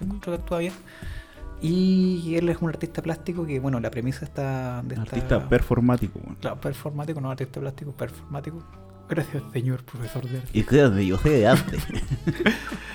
Encuentro 0.00 0.32
que 0.32 0.38
actúa 0.38 0.58
bien. 0.58 0.72
Y 1.60 2.36
él 2.36 2.48
es 2.48 2.58
un 2.60 2.68
artista 2.68 3.02
plástico 3.02 3.44
que, 3.44 3.58
bueno, 3.58 3.80
la 3.80 3.90
premisa 3.90 4.24
está 4.24 4.82
de 4.82 4.94
esta... 4.94 5.02
Artista 5.02 5.48
performático. 5.48 6.20
bueno. 6.20 6.36
Claro, 6.40 6.60
performático, 6.60 7.20
no 7.20 7.30
artista 7.30 7.60
plástico, 7.60 7.92
performático. 7.92 8.62
Gracias, 9.08 9.42
señor 9.52 9.84
profesor 9.84 10.28
de 10.28 10.38
arte. 10.38 10.50
Y 10.52 10.62
créanme, 10.62 11.06
yo 11.06 11.18
sé 11.18 11.30
de 11.30 11.46
arte. 11.46 11.78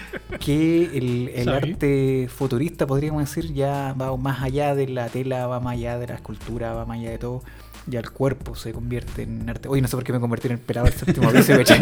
que 0.44 0.98
el, 0.98 1.32
el 1.34 1.48
arte 1.48 2.28
futurista, 2.28 2.86
podríamos 2.86 3.22
decir, 3.22 3.54
ya 3.54 3.94
va 3.94 4.16
más 4.18 4.42
allá 4.44 4.76
de 4.76 4.90
la 4.90 5.08
tela, 5.08 5.48
va 5.48 5.62
más 5.62 5.74
allá 5.76 5.98
de 5.98 6.08
la 6.08 6.16
escultura, 6.16 6.74
va 6.74 6.86
más 6.86 7.00
allá 7.00 7.12
de 7.12 7.18
todo. 7.18 7.44
Ya 7.86 8.00
el 8.00 8.10
cuerpo 8.12 8.56
se 8.56 8.72
convierte 8.72 9.24
en 9.24 9.50
arte. 9.50 9.68
Oye, 9.68 9.82
no 9.82 9.90
sé 9.90 9.98
por 9.98 10.06
qué 10.06 10.14
me 10.14 10.20
convertí 10.22 10.48
en 10.48 10.54
el 10.54 10.60
pelado 10.60 10.86
del 10.86 10.94
séptimo 10.96 11.30
¿cachai? 11.32 11.80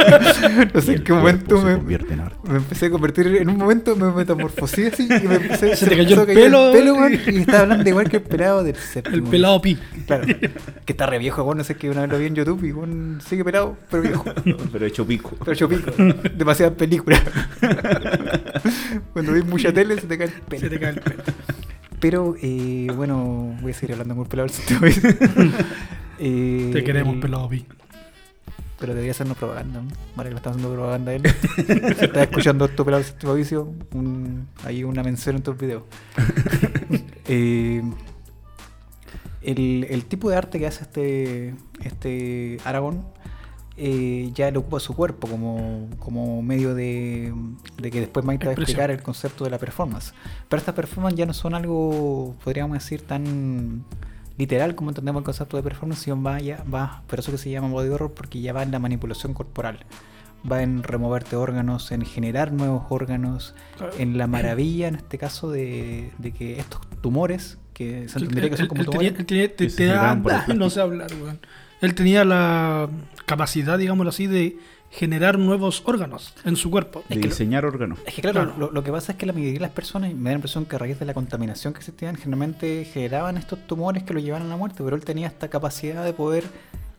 No 0.74 0.82
sé 0.82 0.94
en 0.96 1.04
qué 1.04 1.12
El 1.14 1.20
momento 1.20 1.60
se 1.60 1.66
me, 1.66 1.76
convierte 1.78 2.14
en 2.14 2.20
arte. 2.22 2.38
me 2.50 2.58
empecé 2.58 2.86
a 2.88 2.90
convertir. 2.90 3.28
En 3.28 3.50
un 3.50 3.58
momento 3.58 3.96
me 3.96 4.12
metamorfosé 4.12 4.88
así 4.88 5.04
y 5.04 5.28
me 5.28 5.36
empecé 5.36 5.76
Se 5.76 5.86
te 5.86 5.96
me 5.96 6.04
cayó 6.04 6.22
empezó 6.22 6.24
el 6.24 6.24
a 6.24 6.26
caer 6.26 6.74
pelo, 6.74 6.96
weón, 6.96 7.14
y- 7.14 7.38
estaba 7.42 7.60
hablando 7.60 7.88
igual 7.90 8.10
que 8.10 8.18
el 8.18 8.24
pelado 8.24 8.64
del 8.64 8.76
séptimo. 8.78 9.16
El 9.18 9.24
pelado 9.24 9.62
pi. 9.62 9.78
Claro. 10.08 10.26
Que 10.26 10.94
está 10.94 11.06
re 11.06 11.20
viejo, 11.20 11.44
weón. 11.44 11.60
No 11.60 11.64
sé, 11.64 11.76
que 11.76 11.90
una 11.90 12.02
vez 12.02 12.10
lo 12.10 12.18
vi 12.18 12.26
en 12.26 12.36
YouTube 12.36 12.64
y 12.64 12.72
weón 12.72 13.22
sigue 13.28 13.46
pelado, 13.46 13.78
pero 13.90 14.02
viejo. 14.02 14.26
Pero 14.72 14.86
hecho 14.86 15.06
pico. 15.06 15.36
Pero 15.46 15.54
yo 15.54 15.70
pico. 15.70 15.92
Demasiadas 16.36 16.76
películas. 16.76 17.22
Cuando 19.14 19.34
ves 19.34 19.46
mucha 19.46 19.72
tele 19.72 20.00
se 20.00 20.08
te 20.08 20.18
cae 20.18 20.28
el 20.28 20.34
pelo. 20.34 20.62
Se 20.62 20.70
te 20.70 20.80
cae 20.80 20.90
el 20.92 21.00
pelo. 21.00 21.24
Pero, 22.02 22.36
eh, 22.42 22.88
bueno, 22.96 23.56
voy 23.62 23.72
a 23.72 23.74
seguir 23.74 23.94
hablando 23.94 24.16
muy 24.16 24.26
pelado. 24.26 24.50
Eh, 26.24 26.70
Te 26.72 26.84
queremos, 26.84 27.16
el- 27.16 27.20
pelado 27.20 27.50
pi. 27.50 27.66
Pero 28.80 28.94
debería 28.94 29.10
hacernos 29.12 29.38
propaganda. 29.38 29.82
¿no? 29.82 29.88
Vale, 30.16 30.30
que 30.30 30.34
lo 30.34 30.38
está 30.38 30.52
haciendo 30.52 30.72
propaganda 30.72 31.14
él. 31.16 31.24
si 31.56 31.72
estás 32.06 32.24
escuchando 32.24 32.66
esto 32.66 32.86
pelado 32.86 33.04
vicio, 33.36 33.74
un, 33.94 34.48
hay 34.64 34.84
una 34.84 35.02
mención 35.02 35.38
en 35.38 35.42
tus 35.44 35.58
videos. 35.58 35.84
Eh, 37.34 37.82
el, 39.42 39.88
el 39.90 40.06
tipo 40.06 40.30
de 40.30 40.36
arte 40.36 40.60
que 40.60 40.68
hace 40.68 40.84
este, 40.84 41.56
este 41.82 42.58
Aragón 42.66 43.06
eh, 43.78 44.32
ya 44.34 44.52
le 44.52 44.58
ocupa 44.58 44.80
su 44.80 44.94
cuerpo 44.96 45.28
como, 45.28 45.88
como 46.00 46.42
medio 46.42 46.76
de, 46.76 47.34
de 47.78 47.92
que 47.92 48.00
después 48.02 48.26
Mike 48.26 48.40
te 48.40 48.46
va 48.48 48.52
a 48.52 48.56
explicar 48.56 48.92
el 48.92 49.02
concepto 49.02 49.44
de 49.44 49.50
la 49.50 49.58
performance. 49.58 50.14
Pero 50.50 50.60
estas 50.60 50.76
performances 50.76 51.18
ya 51.18 51.26
no 51.26 51.34
son 51.34 51.54
algo, 51.56 52.36
podríamos 52.44 52.74
decir, 52.76 53.02
tan 53.02 53.84
literal 54.38 54.76
como 54.76 54.90
entendemos 54.90 55.22
el 55.22 55.26
concepto 55.26 55.58
de 55.58 55.64
performance, 55.64 56.02
sino 56.04 56.22
va, 56.22 56.40
ya, 56.40 56.64
va, 56.74 57.04
por 57.08 57.20
eso 57.20 57.32
que 57.32 57.38
se 57.38 57.50
llama 57.50 57.70
body 57.70 57.90
horror, 57.90 58.14
porque 58.14 58.42
ya 58.42 58.54
va 58.54 58.64
en 58.64 58.72
la 58.72 58.80
manipulación 58.80 59.34
corporal. 59.34 59.86
Va 60.50 60.64
en 60.64 60.82
removerte 60.82 61.36
órganos, 61.36 61.92
en 61.92 62.04
generar 62.04 62.52
nuevos 62.52 62.84
órganos, 62.90 63.54
Claro. 63.78 63.94
en 64.00 64.18
la 64.18 64.26
maravilla, 64.26 64.88
en 64.88 64.96
este 64.96 65.20
caso, 65.20 65.52
de, 65.52 66.12
de 66.18 66.32
que 66.32 66.60
estos 66.60 66.82
tumores, 67.02 67.60
que 67.74 68.10
se 68.10 68.18
entendería 68.18 68.50
que 68.50 68.58
son 68.58 68.68
como 68.68 68.84
tumores, 68.84 69.14
te- 69.26 69.86
da- 69.86 70.20
plástico. 70.22 70.54
no 70.58 70.70
sé 70.72 70.82
hablar, 70.82 71.10
weón. 71.22 71.40
Él 71.82 71.96
tenía 71.96 72.24
la 72.26 72.90
capacidad, 73.26 73.78
digámoslo 73.78 74.10
así, 74.10 74.28
de 74.28 74.58
generar 74.92 75.40
nuevos 75.40 75.84
órganos 75.86 76.34
en 76.44 76.56
su 76.58 76.70
cuerpo. 76.70 77.04
De 77.08 77.16
Es 77.16 77.22
que 77.22 77.28
lo- 77.28 77.30
diseñar 77.30 77.66
órganos. 77.66 78.00
Es 78.06 78.14
que 78.14 78.22
claro, 78.22 78.42
Claro. 78.44 78.58
Lo, 78.60 78.72
lo 78.72 78.84
que 78.84 78.92
pasa 78.92 79.14
es 79.14 79.18
que 79.18 79.26
la 79.26 79.32
mayoría 79.34 79.54
de 79.54 79.60
las 79.62 79.72
personas, 79.72 80.14
me 80.14 80.24
da 80.26 80.30
la 80.32 80.34
impresión 80.36 80.66
que 80.66 80.76
a 80.76 80.80
raíz 80.80 81.00
de 81.00 81.06
la 81.06 81.14
contaminación 81.14 81.74
que 81.74 81.80
existían, 81.80 82.16
generalmente 82.18 82.84
generaban 82.86 83.38
estos 83.38 83.66
tumores 83.68 84.04
que 84.04 84.14
lo 84.14 84.20
llevaban 84.20 84.46
a 84.48 84.50
la 84.50 84.58
muerte, 84.58 84.84
pero 84.84 84.96
él 84.96 85.06
tenía 85.06 85.28
esta 85.28 85.48
capacidad 85.50 86.04
de 86.04 86.12
poder 86.14 86.44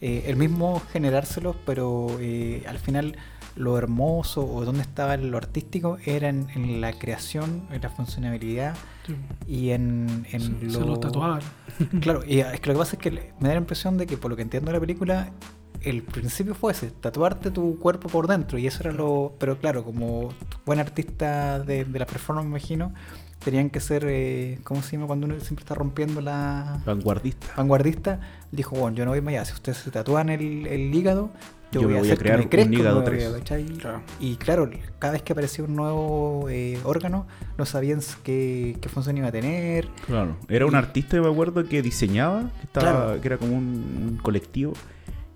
eh, 0.01 0.25
él 0.27 0.37
mismo 0.37 0.81
generárselos, 0.93 1.55
pero 1.67 2.17
eh, 2.19 2.65
al 2.67 2.79
final 2.79 3.17
lo 3.57 3.77
hermoso 3.77 4.43
o 4.45 4.65
donde 4.65 4.81
estaba 4.83 5.17
lo 5.19 5.37
artístico 5.37 5.99
era 6.07 6.31
en, 6.31 6.49
en 6.55 6.81
la 6.81 6.95
creación, 6.95 7.65
en 7.71 7.83
la 7.83 7.91
funcionabilidad 7.91 8.75
Sí. 9.07 9.17
y 9.47 9.71
en, 9.71 10.27
en 10.31 10.41
Se, 10.41 10.67
lo... 10.67 10.71
se 10.73 10.81
lo 10.81 11.01
tatuaban. 11.01 11.41
Claro, 12.01 12.23
y 12.27 12.41
es 12.41 12.61
que 12.61 12.69
lo 12.69 12.75
que 12.75 12.79
pasa 12.79 12.97
es 12.97 13.03
que 13.03 13.11
me 13.11 13.49
da 13.49 13.55
la 13.55 13.61
impresión 13.61 13.99
de 13.99 14.07
que 14.07 14.17
por 14.17 14.31
lo 14.31 14.37
que 14.37 14.43
entiendo 14.43 14.71
de 14.71 14.75
la 14.75 14.81
película, 14.81 15.33
el 15.81 16.03
principio 16.03 16.55
fue 16.55 16.73
ese, 16.73 16.91
tatuarte 16.91 17.51
tu 17.51 17.79
cuerpo 17.79 18.09
por 18.09 18.27
dentro, 18.29 18.59
y 18.59 18.67
eso 18.67 18.83
era 18.83 18.93
lo... 18.93 19.35
Pero 19.39 19.59
claro, 19.59 19.85
como 19.85 20.29
buen 20.65 20.79
artista 20.79 21.59
de, 21.59 21.85
de 21.85 21.99
la 21.99 22.07
performance, 22.07 22.45
me 22.45 22.51
imagino, 22.51 22.95
tenían 23.45 23.71
que 23.71 23.81
ser, 23.81 24.05
eh, 24.07 24.61
¿cómo 24.63 24.83
se 24.83 24.93
llama? 24.93 25.07
Cuando 25.07 25.27
uno 25.27 25.41
siempre 25.41 25.63
está 25.65 25.75
rompiendo 25.75 26.21
la 26.21 26.81
Vanguardista. 26.87 27.49
vanguardista, 27.57 28.21
dijo, 28.53 28.77
bueno, 28.77 28.97
yo 28.97 29.05
no 29.05 29.11
voy 29.11 29.21
más 29.21 29.33
allá, 29.33 29.45
si 29.45 29.55
ustedes 29.55 29.79
se 29.79 29.91
tatúan 29.91 30.29
el, 30.29 30.67
el 30.67 30.95
hígado, 30.95 31.31
yo, 31.73 31.81
Yo 31.81 31.87
voy, 31.89 31.93
me 31.95 31.99
a 31.99 32.01
voy 32.03 32.11
a 32.11 32.13
hacer 32.13 32.19
crear 32.23 32.49
que 32.49 32.57
me 32.59 32.65
un 32.65 32.73
hígado 32.75 32.91
nuevo 33.01 33.05
tres. 33.11 33.23
hígado", 33.23 33.39
¿cachai? 33.39 33.65
Claro. 33.65 34.03
Y 34.21 34.37
claro, 34.37 34.71
cada 34.99 35.13
vez 35.15 35.23
que 35.23 35.33
aparecía 35.33 35.65
un 35.65 35.75
nuevo 35.75 36.47
eh, 36.49 36.79
órgano, 36.85 37.27
no 37.59 37.65
sabían 37.67 38.01
qué, 38.23 38.77
qué 38.81 38.89
función 38.89 39.17
iba 39.17 39.29
a 39.29 39.33
tener, 39.33 39.89
Claro. 40.07 40.37
Era 40.49 40.67
un 40.67 40.75
artista, 40.75 41.21
me 41.21 41.29
acuerdo, 41.29 41.65
que 41.67 41.83
diseñaba, 41.83 42.51
que, 42.61 42.67
estaba, 42.67 43.05
Claro. 43.07 43.21
que 43.21 43.27
era 43.29 43.39
como 43.39 43.57
un, 43.57 43.65
un 44.13 44.19
colectivo. 44.23 44.75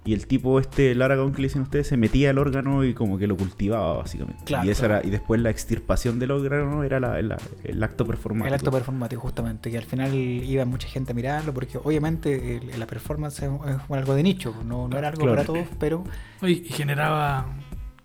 Y 0.06 0.14
el 0.14 0.26
tipo, 0.26 0.58
este, 0.60 0.92
el 0.92 1.02
Aragón 1.02 1.32
que 1.32 1.42
le 1.42 1.48
dicen 1.48 1.62
ustedes, 1.62 1.88
se 1.88 1.96
metía 1.96 2.30
al 2.30 2.38
órgano 2.38 2.84
y 2.84 2.94
como 2.94 3.18
que 3.18 3.26
lo 3.26 3.36
cultivaba, 3.36 3.98
básicamente. 3.98 4.44
Claro, 4.44 4.66
y, 4.66 4.70
esa 4.70 4.86
claro. 4.86 4.94
era, 5.00 5.06
y 5.06 5.10
después 5.10 5.40
la 5.40 5.50
extirpación 5.50 6.18
del 6.18 6.30
órgano 6.30 6.84
era 6.84 7.00
la- 7.00 7.20
la- 7.22 7.36
el 7.64 7.82
acto 7.82 8.06
performático. 8.06 8.46
El 8.48 8.54
acto 8.54 8.70
performático, 8.70 9.20
justamente, 9.20 9.70
que 9.70 9.78
al 9.78 9.84
final 9.84 10.14
iba 10.14 10.64
mucha 10.64 10.86
gente 10.88 11.12
a 11.12 11.14
mirarlo, 11.14 11.52
porque 11.52 11.78
obviamente 11.82 12.56
el- 12.58 12.78
la 12.78 12.86
performance 12.86 13.42
es, 13.42 13.50
es 13.50 13.76
algo 13.90 14.14
de 14.14 14.22
nicho, 14.22 14.54
no, 14.64 14.86
no 14.88 14.96
era 14.96 15.08
algo 15.08 15.22
Claro. 15.22 15.34
para 15.36 15.44
todos, 15.46 15.66
pero. 15.80 16.04
Oye, 16.40 16.62
Y 16.64 16.68
generaba, 16.72 17.46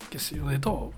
qué 0.09 0.17
sé 0.19 0.37
yo, 0.37 0.47
de 0.47 0.57
todo. 0.59 0.91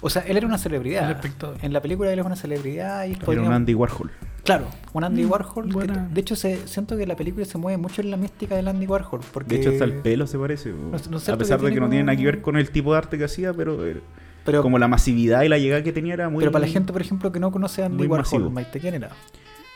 O 0.00 0.08
sea, 0.10 0.22
él 0.22 0.36
era 0.38 0.46
una 0.46 0.58
celebridad. 0.58 1.04
El 1.10 1.16
espectador. 1.16 1.56
En 1.62 1.72
la 1.72 1.82
película 1.82 2.10
él 2.12 2.18
es 2.18 2.24
una 2.26 2.36
celebridad 2.36 3.04
y 3.04 3.10
Era 3.10 3.18
un 3.18 3.24
podríamos- 3.26 3.52
Andy 3.52 3.74
Warhol. 3.74 4.10
Claro, 4.46 4.66
un 4.94 5.04
Andy 5.04 5.24
Mm, 5.24 5.30
Warhol. 5.30 5.68
que 5.86 5.92
de 6.14 6.20
hecho, 6.20 6.36
se, 6.36 6.66
siento 6.68 6.96
que 6.96 7.06
la 7.06 7.16
película 7.16 7.44
se 7.44 7.58
mueve 7.58 7.76
mucho 7.76 8.00
en 8.00 8.10
la 8.10 8.16
mística 8.16 8.54
del 8.56 8.68
Andy 8.68 8.86
Warhol. 8.86 9.20
Porque, 9.32 9.56
De 9.56 9.60
hecho, 9.60 9.70
hasta 9.70 9.84
el 9.84 9.94
pelo 9.94 10.26
se 10.26 10.38
parece. 10.38 10.70
No- 10.70 10.96
no 11.10 11.18
sé, 11.18 11.32
a 11.32 11.36
pesar 11.36 11.60
de 11.60 11.72
que 11.72 11.80
no 11.80 11.88
tiene 11.88 12.04
nada 12.04 12.16
que 12.16 12.24
ver 12.24 12.40
con 12.40 12.56
el 12.56 12.70
tipo 12.70 12.92
de 12.92 12.98
arte 12.98 13.18
que 13.18 13.24
hacía, 13.24 13.52
pero 13.52 13.86
eh, 13.86 14.00
Pero, 14.44 14.62
como 14.62 14.78
la 14.78 14.88
masividad 14.88 15.42
y 15.42 15.48
la 15.48 15.58
llegada 15.58 15.82
que 15.82 15.92
tenía 15.92 16.14
era 16.14 16.28
muy. 16.28 16.40
pero 16.40 16.52
para 16.52 16.64
la 16.64 16.72
gente, 16.72 16.92
por 16.92 17.02
ejemplo, 17.02 17.32
que 17.32 17.40
no 17.40 17.50
conoce 17.50 17.82
a 17.82 17.86
Andy 17.86 17.98
muy 17.98 18.06
Warhol. 18.06 18.50
Maite, 18.50 18.78
¿quién 18.80 18.94
era? 18.94 19.10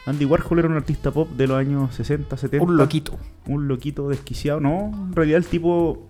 Andy 0.07 0.25
Warhol 0.25 0.59
era 0.61 0.69
un 0.69 0.77
artista 0.77 1.11
pop 1.11 1.29
de 1.31 1.47
los 1.47 1.59
años 1.59 1.95
60, 1.95 2.37
70. 2.37 2.65
Un 2.65 2.77
loquito. 2.77 3.19
Un 3.47 3.69
loquito 3.69 4.09
desquiciado. 4.09 4.59
No, 4.61 4.91
en 5.09 5.13
realidad 5.15 5.39
el 5.39 5.45
tipo 5.47 6.07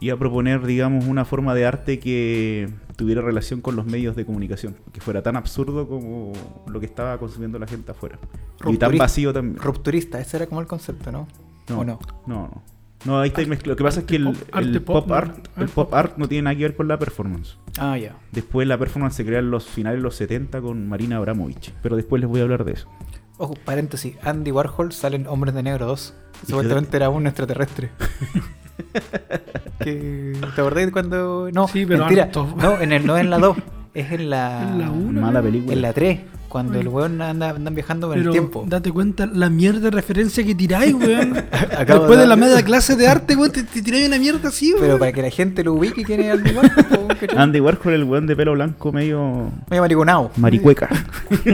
iba 0.00 0.14
a 0.14 0.18
proponer, 0.18 0.64
digamos, 0.64 1.04
una 1.06 1.24
forma 1.24 1.54
de 1.54 1.66
arte 1.66 1.98
que 1.98 2.70
tuviera 2.98 3.22
relación 3.22 3.60
con 3.60 3.76
los 3.76 3.86
medios 3.86 4.16
de 4.16 4.26
comunicación. 4.26 4.74
Que 4.92 5.00
fuera 5.00 5.22
tan 5.22 5.36
absurdo 5.36 5.86
como 5.86 6.32
lo 6.66 6.80
que 6.80 6.86
estaba 6.86 7.16
consumiendo 7.16 7.56
la 7.56 7.68
gente 7.68 7.92
afuera. 7.92 8.18
Y 8.66 8.76
tan 8.76 8.98
vacío 8.98 9.32
también. 9.32 9.56
Rupturista, 9.56 10.20
ese 10.20 10.36
era 10.36 10.46
como 10.46 10.60
el 10.60 10.66
concepto, 10.66 11.12
¿no? 11.12 11.28
No, 11.68 11.78
¿O 11.78 11.84
no, 11.84 12.00
no? 12.26 12.48
no. 12.48 12.62
No, 13.04 13.20
ahí 13.20 13.28
está 13.28 13.40
mezclado. 13.46 13.74
Lo 13.74 13.76
que 13.76 13.84
pasa 13.84 14.00
es 14.00 14.06
que 14.06 14.16
el, 14.16 14.24
pop, 14.24 14.34
el 14.48 14.68
arte 14.68 14.80
pop, 14.80 15.04
pop, 15.04 15.12
art, 15.12 15.48
no, 15.56 15.62
el 15.62 15.68
pop 15.68 15.94
art 15.94 16.16
no 16.16 16.26
tiene 16.26 16.42
nada 16.42 16.56
que 16.56 16.62
ver 16.64 16.74
con 16.74 16.88
la 16.88 16.98
performance. 16.98 17.56
Ah, 17.78 17.96
ya. 17.96 18.16
Después 18.32 18.66
la 18.66 18.76
performance 18.76 19.14
se 19.14 19.24
crea 19.24 19.38
en 19.38 19.52
los 19.52 19.68
finales 19.68 20.00
de 20.00 20.02
los 20.02 20.16
70 20.16 20.60
con 20.60 20.88
Marina 20.88 21.18
Abramovich. 21.18 21.72
Pero 21.80 21.94
después 21.94 22.20
les 22.20 22.28
voy 22.28 22.40
a 22.40 22.42
hablar 22.42 22.64
de 22.64 22.72
eso. 22.72 22.88
Ojo, 23.36 23.54
paréntesis. 23.64 24.16
Andy 24.24 24.50
Warhol 24.50 24.90
sale 24.90 25.14
en 25.14 25.28
Hombres 25.28 25.54
de 25.54 25.62
Negro 25.62 25.86
2. 25.86 26.14
Supuestamente 26.48 26.96
era 26.96 27.10
un 27.10 27.28
extraterrestre. 27.28 27.92
que, 29.84 30.32
¿Te 30.54 30.60
acordás 30.60 30.86
de 30.86 30.92
cuando.? 30.92 31.48
No, 31.52 31.68
Sí, 31.68 31.84
pero 31.86 32.00
mentira. 32.00 32.24
harto. 32.24 32.48
No, 32.56 32.80
en 32.80 32.92
el, 32.92 33.06
no 33.06 33.16
en 33.18 33.30
la 33.30 33.38
2. 33.38 33.56
Es 33.94 34.12
en 34.12 34.30
la. 34.30 34.62
En 34.62 34.78
la 34.78 34.90
uno, 34.90 35.20
Mala 35.22 35.42
película. 35.42 35.72
En 35.72 35.82
la 35.82 35.92
3. 35.92 36.20
Cuando 36.48 36.78
el 36.80 36.88
weón 36.88 37.20
anda, 37.20 37.50
andan 37.50 37.74
viajando 37.74 38.08
Pero 38.10 38.22
el 38.22 38.30
tiempo. 38.30 38.64
date 38.66 38.90
cuenta 38.90 39.26
la 39.26 39.50
mierda 39.50 39.80
de 39.80 39.90
referencia 39.90 40.42
que 40.44 40.54
tiráis, 40.54 40.94
weón. 40.94 41.34
Después 41.86 42.18
de 42.18 42.26
la 42.26 42.36
darle- 42.36 42.40
media 42.40 42.62
clase 42.62 42.96
de 42.96 43.06
arte, 43.06 43.36
weón, 43.36 43.52
te, 43.52 43.62
te 43.64 43.82
tiráis 43.82 44.08
una 44.08 44.18
mierda 44.18 44.48
así, 44.48 44.72
weón. 44.72 44.80
Pero 44.86 44.98
para 44.98 45.12
que 45.12 45.22
la 45.22 45.30
gente 45.30 45.62
lo 45.62 45.74
ubique 45.74 46.04
quién 46.04 46.20
es 46.20 46.32
Andy 46.32 46.50
Warhol. 46.52 47.16
Andy 47.36 47.60
Warhol, 47.60 47.92
el 47.94 48.04
weón 48.04 48.26
de 48.26 48.34
pelo 48.36 48.52
blanco 48.52 48.92
medio 48.92 49.50
Medio 49.68 49.82
mariconado. 49.82 50.30
maricueca. 50.36 50.88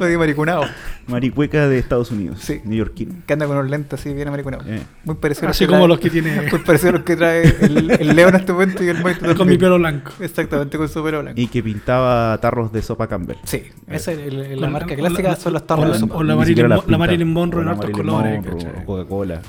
Medio 0.00 0.18
mariconado. 0.18 0.64
maricueca 1.06 1.68
de 1.68 1.78
Estados 1.78 2.10
Unidos. 2.10 2.38
Sí. 2.40 2.60
Neoyorquino. 2.64 3.14
Que 3.26 3.32
anda 3.34 3.46
con 3.46 3.56
unos 3.58 3.70
lentes 3.70 4.00
así 4.00 4.12
bien 4.14 4.30
mariconados. 4.30 4.66
Eh. 4.68 4.82
Muy 5.04 5.16
parecido 5.16 5.48
a 5.48 5.50
Así 5.50 5.64
que 5.64 5.68
como 5.70 5.84
trae- 5.84 5.88
los 5.88 6.00
que 6.00 6.10
tiene 6.10 6.40
Muy 6.50 6.60
parecido 6.60 6.90
a 6.90 6.92
los 6.92 7.02
que 7.02 7.16
trae 7.16 7.42
el, 7.60 7.90
el 7.90 8.16
Leo 8.16 8.28
en 8.28 8.36
este 8.36 8.52
momento 8.52 8.82
y 8.82 8.88
el 8.88 9.00
Moito 9.02 9.34
con 9.36 9.46
mi 9.48 9.58
pelo 9.58 9.76
blanco. 9.78 10.12
Exactamente, 10.20 10.78
con 10.78 10.88
su 10.88 11.02
pelo 11.04 11.20
blanco. 11.20 11.38
Y 11.40 11.46
que 11.48 11.62
pintaba 11.62 12.38
tarros 12.40 12.72
de 12.72 12.82
sopa 12.82 13.06
Campbell. 13.06 13.36
Sí, 13.44 13.62
esa 13.88 14.12
es 14.12 14.13
el- 14.20 14.40
el- 14.40 14.60
la 14.60 14.68
marca 14.68 14.94
clásica, 14.96 15.28
la- 15.30 15.36
son 15.36 15.52
los 15.52 15.62
o 15.62 15.64
tarros 15.64 16.02
o 16.10 16.22
la 16.22 16.36
Marilyn 16.36 16.68
la. 16.68 16.98
Marilyn 16.98 17.32
Monroe 17.32 17.60
O 17.60 17.62
en 17.64 17.68
hartos 17.70 17.90
colores, 17.90 18.44
Monroe, 18.44 18.84
Coca-Cola. 18.84 19.40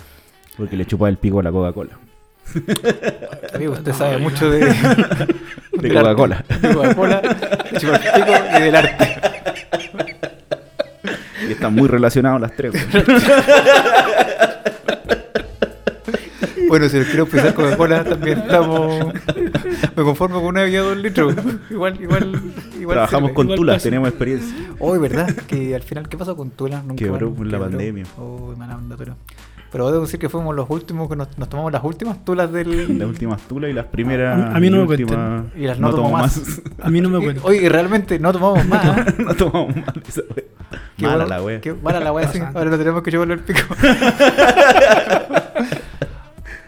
Porque 0.57 0.75
le 0.77 0.85
chupaba 0.85 1.09
el 1.09 1.17
pico 1.17 1.39
a 1.39 1.43
la 1.43 1.51
Coca-Cola. 1.51 1.91
Amigo, 3.53 3.73
usted 3.73 3.93
sabe 3.93 4.17
mucho 4.17 4.49
de. 4.49 4.61
Coca-Cola. 5.93 6.43
De 6.61 6.73
Coca-Cola, 6.73 7.21
de 7.21 7.79
chupar 7.79 8.01
pico 8.01 8.31
y 8.57 8.61
del 8.61 8.75
arte. 8.75 9.15
Y 11.47 11.51
están 11.51 11.73
muy 11.75 11.87
relacionados 11.87 12.41
las 12.41 12.55
tres. 12.55 12.73
Bueno, 16.67 16.89
si 16.89 16.97
les 16.97 17.07
quiero 17.07 17.25
pisar 17.25 17.53
Coca-Cola, 17.53 18.03
también 18.03 18.39
estamos. 18.39 19.13
Me 19.95 20.03
conformo 20.03 20.39
con 20.39 20.49
una 20.49 20.61
bebida 20.63 20.81
de 20.81 20.87
dos 20.89 20.97
litros. 20.97 21.35
Igual, 21.69 22.01
igual, 22.01 22.41
igual. 22.79 22.95
Trabajamos 22.95 23.29
sirve. 23.29 23.33
con 23.35 23.45
Igual 23.47 23.57
Tula, 23.59 23.73
pasa. 23.73 23.83
tenemos 23.83 24.09
experiencia. 24.09 24.55
Hoy, 24.79 24.99
¿verdad? 24.99 25.33
Que 25.47 25.75
al 25.75 25.83
final, 25.83 26.09
¿qué 26.09 26.17
pasó 26.17 26.35
con 26.35 26.51
Tula? 26.51 26.81
Nunca 26.81 26.95
Quebró 26.95 27.31
por 27.33 27.45
la 27.45 27.51
quebró. 27.57 27.69
pandemia. 27.69 28.05
Oh, 28.17 28.53
mala 28.57 28.75
onda, 28.77 28.95
pero. 28.97 29.15
Pero 29.71 29.91
debo 29.91 30.03
decir 30.03 30.19
que 30.19 30.29
fuimos 30.29 30.55
los 30.55 30.69
últimos 30.69 31.09
que 31.09 31.17
nos, 31.17 31.37
nos 31.37 31.49
tomamos 31.49 31.69
las 31.71 31.83
últimas 31.83 32.23
tulas 32.23 32.51
del. 32.51 32.97
Las 32.97 33.07
últimas 33.09 33.41
Tula 33.41 33.67
y 33.67 33.73
las 33.73 33.85
primeras. 33.87 34.55
A 34.55 34.59
mí 34.59 34.69
no 34.69 34.77
me 34.77 34.83
últimas 34.83 35.43
Y 35.55 35.65
las 35.67 35.79
no 35.79 35.89
tomo 35.89 36.03
tomo 36.03 36.17
más. 36.17 36.61
A 36.81 36.89
mí 36.89 37.01
no 37.01 37.09
me 37.09 37.19
Y- 37.19 37.23
cuenta. 37.23 37.41
Oye, 37.43 37.61
y 37.63 37.69
realmente 37.69 38.17
no 38.19 38.31
tomamos 38.31 38.65
más. 38.69 38.85
¿eh? 39.07 39.15
no 39.17 39.33
tomamos 39.35 39.75
más 39.75 39.93
de 39.93 40.01
esa 40.07 40.21
wea. 40.35 40.45
Qué 40.97 41.03
Mala 41.05 41.15
bueno- 41.17 41.29
la 41.29 41.41
wea. 41.43 41.61
qué 41.61 41.73
mala 41.73 41.99
la 41.99 42.13
wea. 42.13 42.31
Ahora 42.53 42.69
no 42.69 42.77
tenemos 42.77 43.03
que 43.03 43.11
llevarlo 43.11 43.33
el 43.33 43.41
pico. 43.41 43.59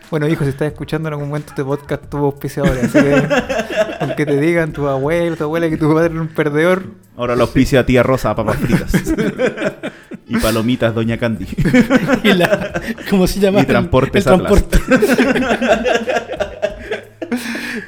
bueno, 0.10 0.28
hijo, 0.28 0.44
si 0.44 0.52
estás 0.52 0.70
escuchando 0.72 1.10
en 1.10 1.14
algún 1.14 1.30
momento 1.30 1.50
este 1.50 1.64
podcast, 1.64 2.06
tuvo 2.10 2.28
auspiciadores. 2.28 2.84
Así 2.84 3.00
que, 3.04 3.28
aunque 4.00 4.26
te 4.26 4.40
digan 4.40 4.72
tu 4.72 4.88
abuelo, 4.88 5.36
tu 5.36 5.44
abuela 5.44 5.70
que 5.70 5.78
tu 5.78 5.94
padre 5.94 6.12
era 6.14 6.22
un 6.22 6.28
perdedor, 6.30 6.84
Ahora 7.18 7.36
lo 7.36 7.44
auspicia 7.44 7.84
tía 7.84 8.04
Rosa, 8.04 8.36
papas 8.36 8.58
fritas. 8.58 8.92
y 10.28 10.38
palomitas 10.38 10.94
Doña 10.94 11.18
Candy. 11.18 11.48
Y 12.24 12.34
la, 12.34 12.80
¿Cómo 13.10 13.26
se 13.26 13.40
llama? 13.40 13.62
Y 13.62 13.66
Transportes 13.66 14.28
el, 14.28 14.34
el 14.34 14.40
transporte. 14.40 14.80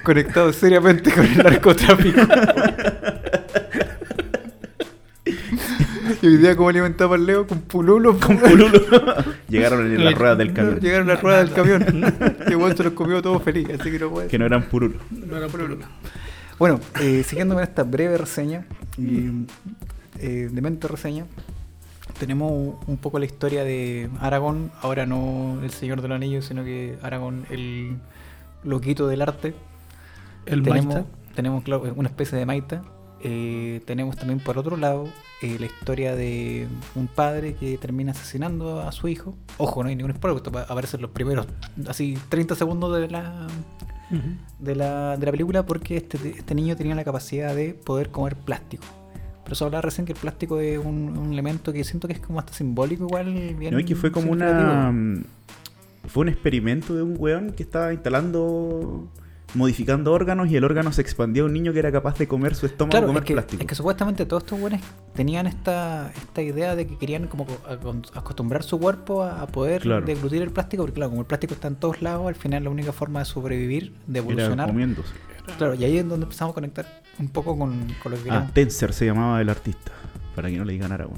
conectado 0.04 0.52
seriamente 0.52 1.12
con 1.12 1.26
el 1.26 1.38
narcotráfico. 1.38 2.22
y 6.19 6.19
hoy 6.30 6.38
día, 6.38 6.56
¿cómo 6.56 6.70
alimentaba 6.70 7.16
al 7.16 7.26
Leo? 7.26 7.48
Con 7.48 7.62
pululo. 7.62 8.20
Con 8.20 8.38
pululo. 8.38 8.80
Llegaron 9.50 9.86
en 9.86 10.04
las 10.04 10.14
ruedas 10.14 10.38
del 10.38 10.54
camión. 10.54 10.80
Llegaron 10.80 11.08
las 11.08 11.22
ruedas 11.22 11.46
del 11.46 11.56
camión. 11.56 12.14
y 12.48 12.54
bueno, 12.54 12.76
se 12.78 12.84
los 12.84 12.94
comió 12.94 13.22
todo 13.22 13.40
feliz, 13.40 13.68
así 13.80 13.92
que 13.92 14.00
no 14.00 14.10
puede 14.10 14.28
Que 14.28 14.38
no 14.38 14.46
eran. 14.46 14.66
No 14.72 15.48
problema. 15.48 15.90
Bueno, 16.60 16.80
eh, 17.02 17.24
siguiendo 17.26 17.56
con 17.56 17.64
esta 17.64 17.84
breve 17.84 18.18
reseña, 18.18 18.66
y, 18.98 19.46
eh, 20.20 20.50
demente 20.52 20.88
reseña, 20.88 21.26
tenemos 22.20 22.76
un 22.86 22.98
poco 22.98 23.18
la 23.18 23.26
historia 23.26 23.64
de 23.64 24.10
Aragón, 24.20 24.72
ahora 24.82 25.06
no 25.06 25.60
el 25.64 25.72
Señor 25.72 26.02
de 26.02 26.10
los 26.10 26.16
Anillos, 26.16 26.46
sino 26.46 26.64
que 26.64 26.98
Aragón, 27.02 27.46
el 27.50 27.98
loquito 28.64 29.08
del 29.08 29.22
arte. 29.22 29.56
El 30.46 30.64
tenemos, 30.64 30.94
Maita. 30.94 31.10
tenemos 31.34 31.64
claro, 31.64 31.94
una 31.96 32.10
especie 32.10 32.38
de 32.38 32.46
Maita. 32.46 32.82
Eh, 33.22 33.82
tenemos 33.86 34.16
también 34.16 34.40
por 34.40 34.58
otro 34.58 34.78
lado 34.78 35.08
eh, 35.42 35.58
la 35.60 35.66
historia 35.66 36.16
de 36.16 36.68
un 36.96 37.08
padre 37.08 37.54
que 37.56 37.78
termina 37.78 38.12
asesinando 38.14 38.82
a 38.82 38.92
su 38.92 39.08
hijo. 39.08 39.36
Ojo, 39.58 39.84
no 39.84 39.90
hay 39.90 39.96
ningún 39.96 40.14
spoiler, 40.14 40.42
porque 40.42 40.58
esto 40.60 40.72
aparece 40.74 40.96
en 40.98 41.02
los 41.02 41.12
primeros 41.12 41.46
así 41.88 42.18
30 42.30 42.56
segundos 42.56 42.98
de 43.00 43.10
la, 43.10 43.48
de 44.60 44.76
la, 44.76 45.18
de 45.18 45.26
la 45.26 45.32
película 45.32 45.66
porque 45.66 45.98
este, 45.98 46.18
este 46.30 46.56
niño 46.56 46.76
tenía 46.76 46.96
la 46.96 47.04
capacidad 47.04 47.54
de 47.56 47.74
poder 47.74 48.10
comer 48.10 48.36
plástico. 48.36 48.84
Pero 49.44 49.54
eso 49.54 49.66
hablaba 49.66 49.82
recién 49.82 50.06
que 50.06 50.14
el 50.14 50.20
plástico 50.20 50.60
es 50.60 50.78
un, 50.78 51.18
un 51.18 51.34
elemento 51.34 51.74
que 51.74 51.84
siento 51.84 52.08
que 52.08 52.14
es 52.14 52.20
como 52.20 52.40
hasta 52.40 52.54
simbólico 52.54 53.06
igual. 53.06 53.34
Bien 53.58 53.74
No, 53.74 53.80
y 53.80 53.84
que 53.86 53.96
fue 53.96 54.12
como 54.12 54.32
una. 54.32 54.92
mm, 54.92 55.24
Fue 56.08 56.22
un 56.22 56.30
experimento 56.30 56.96
de 56.96 57.02
un 57.02 57.16
weón 57.18 57.52
que 57.52 57.64
estaba 57.64 57.92
instalando. 57.92 59.08
Modificando 59.56 60.14
órganos 60.14 60.50
y 60.50 60.56
el 60.56 60.64
órgano 60.64 60.92
se 60.94 61.02
expandía 61.02 61.44
a 61.44 61.46
un 61.46 61.54
niño 61.54 61.74
que 61.74 61.80
era 61.80 61.92
capaz 61.92 62.18
de 62.18 62.28
comer 62.28 62.56
su 62.56 62.66
estómago 62.66 62.92
Claro, 62.92 63.08
comer 63.08 63.24
es 63.24 63.28
que, 63.28 63.34
plástico. 63.34 63.62
es 63.62 63.68
que 63.68 63.76
supuestamente 63.76 64.26
todos 64.26 64.44
estos 64.44 64.60
buenos 64.60 64.80
tenían 65.14 65.48
esta, 65.48 66.12
esta 66.16 66.42
idea 66.42 66.76
de 66.76 66.86
que 66.88 66.98
querían 66.98 67.28
como 67.28 67.48
acostumbrar 68.14 68.64
su 68.64 68.80
cuerpo 68.80 69.24
a, 69.24 69.42
a 69.42 69.48
poder 69.48 69.82
Claro. 69.82 70.06
deglutir 70.06 70.42
el 70.42 70.52
plástico, 70.52 70.84
porque 70.84 70.96
claro, 70.96 71.10
como 71.10 71.22
el 71.22 71.28
plástico 71.28 71.54
está 71.54 71.68
en 71.68 71.76
todos 71.76 72.02
lados, 72.02 72.28
al 72.28 72.36
final 72.36 72.64
la 72.64 72.70
única 72.70 72.92
forma 72.94 73.20
de 73.20 73.26
sobrevivir, 73.26 73.94
de 74.08 74.20
Era 74.20 74.28
evolucionar. 74.28 74.68
comiéndose. 74.68 75.14
Claro, 75.58 75.74
y 75.74 75.84
ahí 75.84 75.98
es 75.98 76.08
donde 76.08 76.24
empezamos 76.26 76.52
a 76.52 76.56
conectar 76.56 77.02
un 77.18 77.28
poco 77.30 77.58
con, 77.58 77.88
con 78.04 78.12
lo 78.12 78.24
que 78.24 78.30
Ah. 78.30 78.48
Tenser 78.54 78.94
se 78.94 79.06
llamaba 79.06 79.42
el 79.42 79.50
artista. 79.50 79.92
Para 80.36 80.50
que 80.50 80.58
no 80.58 80.64
le 80.64 80.74
digan 80.74 80.92
Aragón. 80.92 81.18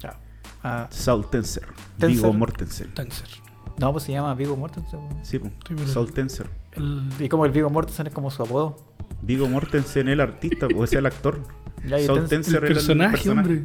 Claro. 0.00 0.16
Ah, 0.64 0.88
Saul 0.90 1.30
Tenser. 1.30 1.62
Tenser. 1.96 2.08
Vigo 2.08 2.32
Mortensen. 2.32 2.92
Tenser. 2.92 3.28
no, 3.78 3.92
pues 3.92 4.04
se 4.04 4.12
llama 4.12 4.34
Vigo 4.34 4.56
Mortensen. 4.56 4.98
Sí, 5.22 5.38
po. 5.38 5.48
Sí, 5.68 5.74
Saul 5.86 6.12
Tenser. 6.12 6.48
El, 6.78 7.08
Y 7.18 7.28
como 7.28 7.44
el 7.44 7.52
Vigo 7.52 7.68
Mortensen 7.70 8.06
es 8.06 8.12
como 8.12 8.30
su 8.30 8.42
apodo. 8.42 8.76
Vigo 9.22 9.48
Mortensen, 9.48 10.08
el 10.08 10.20
artista, 10.20 10.66
o 10.74 10.86
sea, 10.86 11.00
el 11.00 11.06
actor. 11.06 11.40
Ya, 11.86 11.98
y 12.00 12.06
Saul 12.06 12.20
Tens- 12.20 12.28
Tenser 12.28 12.56
el 12.56 12.64
era 12.64 12.74
personaje, 12.74 13.30
hombre. 13.30 13.64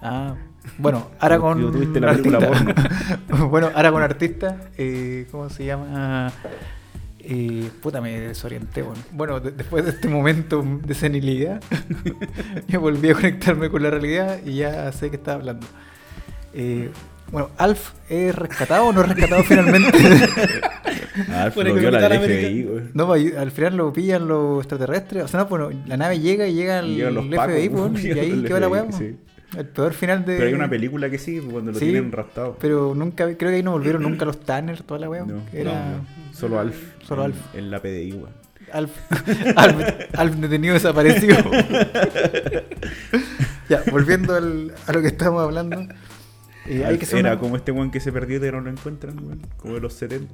Ah, 0.00 0.34
bueno, 0.78 1.10
Aragón. 1.20 1.58
Digo, 1.58 1.70
tuviste 1.72 2.00
la 2.00 2.12
película 2.12 2.38
artista. 2.38 3.44
bueno, 3.46 3.70
Aragón 3.74 4.02
artista. 4.02 4.68
Eh, 4.78 5.26
¿Cómo 5.30 5.48
se 5.50 5.64
llama? 5.64 6.32
Eh, 7.20 7.68
puta, 7.80 8.00
me 8.00 8.18
desorienté. 8.18 8.82
Bueno, 8.82 9.00
bueno 9.12 9.40
de- 9.40 9.52
después 9.52 9.84
de 9.84 9.90
este 9.90 10.08
momento 10.08 10.64
de 10.84 10.94
senilidad, 10.94 11.60
yo 12.68 12.80
volví 12.80 13.10
a 13.10 13.14
conectarme 13.14 13.70
con 13.70 13.82
la 13.82 13.90
realidad 13.90 14.38
y 14.44 14.56
ya 14.56 14.90
sé 14.92 15.10
que 15.10 15.16
estaba 15.16 15.38
hablando. 15.38 15.66
Eh, 16.54 16.90
bueno, 17.30 17.50
Alf 17.58 17.92
es 18.08 18.34
rescatado 18.34 18.86
o 18.86 18.92
no 18.92 19.02
es 19.02 19.08
rescatado 19.08 19.42
finalmente. 19.44 19.98
Ah, 21.28 21.50
Por 21.54 21.66
lo 21.66 21.90
la 21.90 22.08
FBI, 22.08 22.62
güey. 22.64 22.84
no, 22.94 23.06
pues, 23.06 23.36
al 23.36 23.50
final 23.50 23.76
lo 23.76 23.92
pillan 23.92 24.26
los 24.28 24.60
extraterrestres. 24.60 25.24
O 25.24 25.28
sea, 25.28 25.40
no, 25.40 25.46
bueno, 25.46 25.70
la 25.86 25.96
nave 25.96 26.20
llega 26.20 26.46
y 26.48 26.54
llega 26.54 26.78
el, 26.78 26.94
FBI, 26.96 27.36
pacos, 27.36 27.68
bueno, 27.70 27.98
y 28.00 28.10
ahí 28.18 28.42
quedó 28.42 28.60
la 28.60 28.68
weá. 28.68 28.90
sí. 28.92 29.16
El 29.56 29.66
peor 29.66 29.92
final 29.92 30.24
de. 30.24 30.36
Pero 30.36 30.48
hay 30.48 30.54
una 30.54 30.70
película 30.70 31.10
que 31.10 31.18
sí, 31.18 31.38
cuando 31.40 31.72
lo 31.72 31.78
Sí, 31.78 31.84
tienen 31.90 32.10
raptado. 32.10 32.56
Pero 32.58 32.94
nunca, 32.94 33.24
creo 33.36 33.50
que 33.50 33.56
ahí 33.56 33.62
no 33.62 33.72
volvieron 33.72 34.02
nunca 34.02 34.24
los 34.24 34.40
Tanner, 34.40 34.82
toda 34.82 35.00
la 35.00 35.10
weá. 35.10 35.26
No, 35.26 35.44
que 35.50 35.60
era 35.60 35.72
no, 35.74 35.96
no. 35.98 36.06
Solo 36.32 36.58
Alf. 36.58 36.76
Solo 37.06 37.26
en- 37.26 37.32
Alf. 37.32 37.54
En 37.54 37.70
la 37.70 37.82
PDI, 37.82 38.12
güey. 38.12 38.32
Alf, 38.72 38.90
Alf, 39.56 39.76
Alf 40.16 40.34
detenido 40.36 40.72
desaparecido. 40.72 41.36
ya, 43.68 43.82
volviendo 43.90 44.34
al- 44.34 44.72
a 44.86 44.92
lo 44.92 45.00
que 45.02 45.08
estábamos 45.08 45.42
hablando. 45.42 45.80
eh, 46.66 46.84
hay 46.86 46.96
que 46.96 47.04
era 47.10 47.32
una- 47.32 47.38
como 47.38 47.56
este 47.56 47.72
weón 47.72 47.90
que 47.90 48.00
se 48.00 48.10
perdió 48.12 48.38
y 48.38 48.40
que 48.40 48.52
no 48.52 48.60
lo 48.62 48.70
encuentran, 48.70 49.16
güey. 49.16 49.36
Como 49.58 49.74
de 49.74 49.80
los 49.80 49.92
70. 49.94 50.32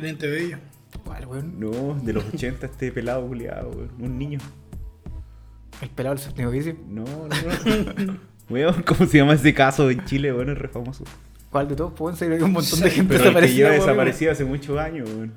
Teniente 0.00 0.26
Bello. 0.28 0.58
¿Cuál, 1.04 1.26
weón? 1.26 1.58
No, 1.60 1.94
de 2.02 2.12
los 2.12 2.24
80, 2.32 2.66
este 2.66 2.90
pelado 2.92 3.26
culiado, 3.26 3.70
güey. 3.72 3.88
Un 3.98 4.18
niño. 4.18 4.38
El 5.82 5.90
pelado 5.90 6.14
del 6.16 6.24
séptimo 6.24 6.50
vicio. 6.50 6.76
No, 6.88 7.04
no, 7.04 8.04
no. 8.04 8.18
Weón, 8.50 8.82
¿cómo 8.82 9.04
se 9.06 9.18
llama 9.18 9.34
ese 9.34 9.52
caso 9.52 9.90
en 9.90 10.02
Chile? 10.06 10.32
Bueno, 10.32 10.52
es 10.52 10.58
re 10.58 10.68
famoso. 10.68 11.04
¿Cuál 11.50 11.68
de 11.68 11.76
todos? 11.76 11.92
Pueden 11.92 12.16
ser 12.16 12.32
hay 12.32 12.40
un 12.40 12.52
montón 12.52 12.80
de 12.80 12.90
gente 12.90 13.08
Pero 13.16 13.18
el 13.18 13.22
que 13.22 13.24
desaparecida. 13.28 13.56
lleva 13.56 13.68
weón. 13.70 13.80
desaparecido 13.86 14.32
hace 14.32 14.44
muchos 14.46 14.78
años, 14.78 15.08
weón. 15.10 15.32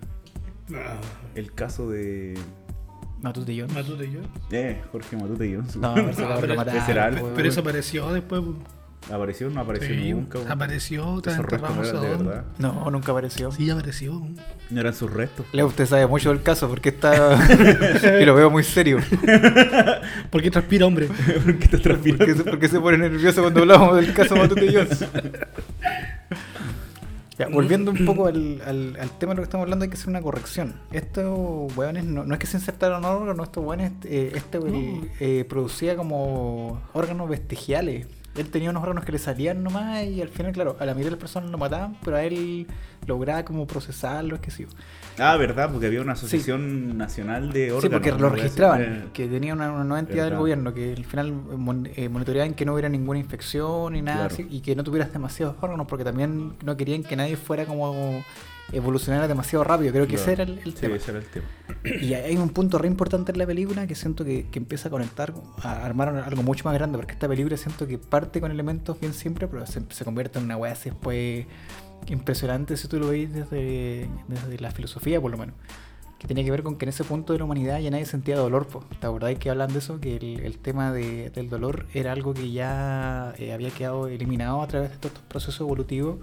Ah, 0.73 0.95
El 1.35 1.51
caso 1.53 1.89
de. 1.89 2.37
Matute 3.21 3.53
Jones. 3.59 3.73
Matute 3.73 4.05
y 4.05 4.11
yo. 4.13 4.19
Eh, 4.51 4.81
Jorge 4.93 5.17
Matute 5.17 5.53
Jones. 5.53 5.75
No, 5.75 5.93
weón. 5.93 6.09
ese 6.09 6.23
pero- 6.39 6.53
era 6.53 6.63
weón. 6.63 6.99
algo, 6.99 7.31
Pero 7.35 7.49
eso 7.49 7.59
apareció 7.59 8.11
después. 8.13 8.41
¿Apareció 9.11 9.47
o 9.47 9.49
no 9.49 9.61
apareció 9.61 9.87
Sí, 9.95 10.13
nunca? 10.13 10.39
apareció, 10.47 11.19
Esos 11.25 11.45
restos 11.45 11.75
no 11.75 11.83
eran 11.83 12.01
de 12.01 12.07
verdad. 12.09 12.45
No, 12.59 12.89
nunca 12.91 13.11
apareció. 13.11 13.51
Sí, 13.51 13.69
apareció. 13.69 14.21
No 14.69 14.79
eran 14.79 14.93
sus 14.93 15.11
restos. 15.11 15.45
Leo, 15.53 15.67
usted 15.67 15.85
sabe 15.85 16.05
mucho 16.07 16.29
del 16.29 16.43
caso 16.43 16.69
porque 16.69 16.89
está. 16.89 17.37
y 18.21 18.25
lo 18.25 18.35
veo 18.35 18.49
muy 18.49 18.63
serio. 18.63 18.99
¿Por 20.29 20.41
qué 20.41 20.51
transpira, 20.51 20.85
hombre? 20.85 21.07
¿Por 21.43 21.57
qué 21.57 21.77
se- 22.35 22.43
por 22.43 22.59
qué 22.59 22.67
se 22.69 22.79
pone 22.79 22.97
nervioso 22.99 23.41
cuando 23.41 23.61
hablamos 23.61 23.95
del 23.97 24.13
caso 24.13 24.35
Matute 24.35 24.71
Jones? 24.71 25.05
Ya, 27.37 27.47
volviendo 27.47 27.91
un 27.91 28.05
poco 28.05 28.27
al, 28.27 28.61
al- 28.65 28.97
al 28.99 29.09
tema 29.17 29.31
de 29.31 29.37
lo 29.37 29.41
que 29.41 29.45
estamos 29.45 29.63
hablando, 29.65 29.83
hay 29.83 29.89
que 29.89 29.95
hacer 29.97 30.09
una 30.09 30.21
corrección. 30.21 30.75
Estos 30.91 31.75
hueones 31.75 32.03
no, 32.05 32.23
no 32.23 32.33
es 32.35 32.39
que 32.39 32.45
se 32.45 32.57
insertaron 32.57 33.03
órganos, 33.03 33.47
estos 33.47 33.65
hueones, 33.65 33.93
eh, 34.03 34.33
este 34.35 34.59
eh, 35.19 35.43
producía 35.49 35.95
como 35.95 36.81
órganos 36.93 37.27
vestigiales. 37.29 38.05
Él 38.35 38.49
tenía 38.49 38.69
unos 38.69 38.81
órganos 38.83 39.03
que 39.03 39.11
le 39.11 39.17
salían 39.19 39.61
nomás 39.61 40.05
y 40.05 40.21
al 40.21 40.29
final, 40.29 40.53
claro, 40.53 40.77
a 40.79 40.85
la 40.85 40.93
mitad 40.93 41.05
de 41.05 41.11
las 41.11 41.19
personas 41.19 41.49
lo 41.51 41.57
mataban, 41.57 41.97
pero 42.03 42.15
a 42.15 42.23
él 42.23 42.65
lograba 43.05 43.43
como 43.43 43.67
procesarlos, 43.67 44.39
qué 44.39 44.51
sé 44.51 44.63
yo. 44.63 44.69
Ah, 45.19 45.35
verdad, 45.35 45.69
porque 45.69 45.87
había 45.87 46.01
una 46.01 46.13
asociación 46.13 46.97
nacional 46.97 47.51
de 47.51 47.73
órganos. 47.73 47.81
Sí, 47.83 47.89
porque 47.89 48.11
lo 48.11 48.29
registraban, 48.29 48.81
Eh, 48.81 49.03
que 49.13 49.27
tenía 49.27 49.53
una, 49.53 49.71
una 49.73 49.83
nueva 49.83 49.99
entidad 49.99 50.25
del 50.25 50.37
gobierno, 50.37 50.73
que 50.73 50.93
al 50.93 51.03
final 51.03 51.33
mon- 51.33 51.89
eh, 51.93 52.07
monitoreaban 52.07 52.53
que 52.53 52.63
no 52.65 52.71
hubiera 52.73 52.87
ninguna 52.87 53.19
infección 53.19 53.93
ni 53.93 54.01
nada 54.01 54.27
Claro. 54.29 54.33
así, 54.33 54.47
y 54.49 54.61
que 54.61 54.75
no 54.77 54.83
tuvieras 54.85 55.11
demasiados 55.11 55.55
órganos, 55.59 55.85
porque 55.87 56.05
también 56.05 56.53
no 56.63 56.77
querían 56.77 57.03
que 57.03 57.17
nadie 57.17 57.35
fuera 57.35 57.65
como 57.65 58.23
evolucionara 58.73 59.27
demasiado 59.27 59.63
rápido. 59.63 59.91
Creo 59.93 60.07
que 60.07 60.15
ese 60.15 60.33
era 60.33 60.45
claro. 60.45 60.61
el, 60.61 60.67
el 60.67 60.73
Sí, 60.73 60.81
tema. 60.81 60.95
ese 60.95 61.11
era 61.11 61.19
el 61.19 61.25
tema. 61.25 61.45
Y 62.01 62.13
hay 62.13 62.37
un 62.37 62.49
punto 62.49 62.77
re 62.77 62.87
importante 62.87 63.31
en 63.31 63.37
la 63.37 63.45
película 63.45 63.87
que 63.87 63.95
siento 63.95 64.23
que, 64.25 64.47
que 64.49 64.59
empieza 64.59 64.87
a 64.87 64.91
conectar, 64.91 65.33
a 65.63 65.85
armar 65.85 66.09
algo 66.09 66.43
mucho 66.43 66.63
más 66.65 66.73
grande, 66.73 66.97
porque 66.97 67.13
esta 67.13 67.27
película 67.27 67.57
siento 67.57 67.87
que 67.87 67.97
parte 67.97 68.39
con 68.41 68.51
elementos 68.51 68.99
bien 68.99 69.13
simples, 69.13 69.49
pero 69.51 69.65
se, 69.65 69.81
se 69.89 70.05
convierte 70.05 70.39
en 70.39 70.45
una 70.45 70.57
weá 70.57 70.73
así 70.73 70.89
después 70.89 71.45
impresionante 72.07 72.77
si 72.77 72.87
tú 72.87 72.99
lo 72.99 73.07
veis 73.09 73.31
desde, 73.33 74.09
desde 74.27 74.59
la 74.59 74.71
filosofía, 74.71 75.19
por 75.21 75.31
lo 75.31 75.37
menos. 75.37 75.55
Que 76.19 76.27
tenía 76.27 76.43
que 76.43 76.51
ver 76.51 76.61
con 76.61 76.75
que 76.77 76.85
en 76.85 76.89
ese 76.89 77.03
punto 77.03 77.33
de 77.33 77.39
la 77.39 77.45
humanidad 77.45 77.79
ya 77.79 77.89
nadie 77.89 78.05
sentía 78.05 78.37
dolor. 78.37 78.67
po. 78.67 78.83
¿Te 78.99 79.07
acordás 79.07 79.35
que 79.39 79.49
hablan 79.49 79.73
de 79.73 79.79
eso? 79.79 79.99
Que 79.99 80.17
el, 80.17 80.39
el 80.41 80.59
tema 80.59 80.93
de- 80.93 81.31
del 81.31 81.49
dolor 81.49 81.87
era 81.95 82.11
algo 82.11 82.35
que 82.35 82.51
ya 82.51 83.33
eh, 83.39 83.53
había 83.53 83.71
quedado 83.71 84.07
eliminado 84.07 84.61
a 84.61 84.67
través 84.67 84.91
de 84.91 84.97
todos 84.97 85.13
estos 85.15 85.27
procesos 85.27 85.59
evolutivos. 85.61 86.17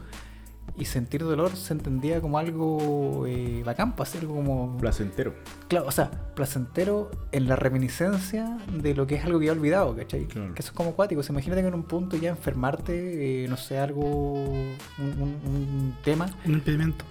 Y 0.78 0.84
sentir 0.84 1.24
dolor 1.24 1.56
se 1.56 1.72
entendía 1.72 2.20
como 2.20 2.38
algo 2.38 3.26
eh, 3.26 3.62
bacán, 3.66 3.96
para 3.96 4.08
algo 4.20 4.34
como 4.36 4.76
Placentero. 4.78 5.34
Claro, 5.66 5.86
o 5.88 5.90
sea, 5.90 6.10
placentero 6.36 7.10
en 7.32 7.48
la 7.48 7.56
reminiscencia 7.56 8.58
de 8.72 8.94
lo 8.94 9.06
que 9.06 9.16
es 9.16 9.24
algo 9.24 9.40
que 9.40 9.46
ya 9.46 9.52
olvidado, 9.52 9.96
¿cachai? 9.96 10.26
Claro. 10.26 10.54
Que 10.54 10.60
eso 10.60 10.70
es 10.70 10.76
como 10.76 10.90
acuático. 10.90 11.20
O 11.20 11.24
sea, 11.24 11.32
imagínate 11.32 11.62
que 11.62 11.68
en 11.68 11.74
un 11.74 11.82
punto 11.82 12.16
ya 12.16 12.30
enfermarte, 12.30 13.44
eh, 13.44 13.48
no 13.48 13.56
sé, 13.56 13.78
algo, 13.78 14.34
un, 14.34 14.76
un- 14.98 15.40
un 15.44 15.94
tema, 16.04 16.30
Un 16.46 16.52
impedimento. 16.54 17.04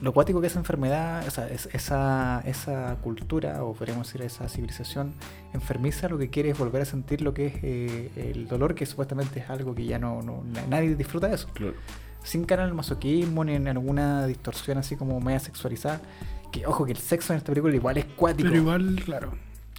lo 0.00 0.10
acuático 0.10 0.40
que 0.40 0.46
esa 0.46 0.58
enfermedad, 0.58 1.22
o 1.28 1.30
sea, 1.30 1.46
es- 1.48 1.68
esa, 1.74 2.40
esa 2.46 2.96
cultura, 3.02 3.62
o 3.64 3.74
podríamos 3.74 4.06
decir 4.06 4.22
esa 4.22 4.48
civilización 4.48 5.12
enfermiza, 5.52 6.08
lo 6.08 6.16
que 6.16 6.30
quiere 6.30 6.48
es 6.50 6.58
volver 6.58 6.80
a 6.80 6.84
sentir 6.86 7.20
lo 7.20 7.34
que 7.34 7.48
es 7.48 7.54
eh, 7.62 8.10
el 8.32 8.48
dolor, 8.48 8.74
que 8.74 8.86
supuestamente 8.86 9.40
es 9.40 9.50
algo 9.50 9.74
que 9.74 9.84
ya 9.84 9.98
no, 9.98 10.22
no 10.22 10.42
na- 10.54 10.64
nadie 10.70 10.94
disfruta 10.96 11.28
de 11.28 11.34
eso 11.34 11.48
Claro. 11.52 11.74
Sin 12.22 12.44
caer 12.44 12.60
en 12.60 12.66
el 12.66 12.74
masoquismo 12.74 13.44
ni 13.44 13.54
en 13.54 13.68
alguna 13.68 14.26
distorsión 14.26 14.78
así 14.78 14.96
como 14.96 15.20
media 15.20 15.40
sexualizada. 15.40 16.00
Que 16.52 16.66
ojo 16.66 16.84
que 16.84 16.92
el 16.92 16.98
sexo 16.98 17.32
en 17.32 17.36
esta 17.38 17.52
película 17.52 17.74
igual 17.74 17.96
es 17.98 18.04
cuático. 18.06 18.48
Pero 18.48 18.60
igual, 18.60 19.00
claro. 19.04 19.32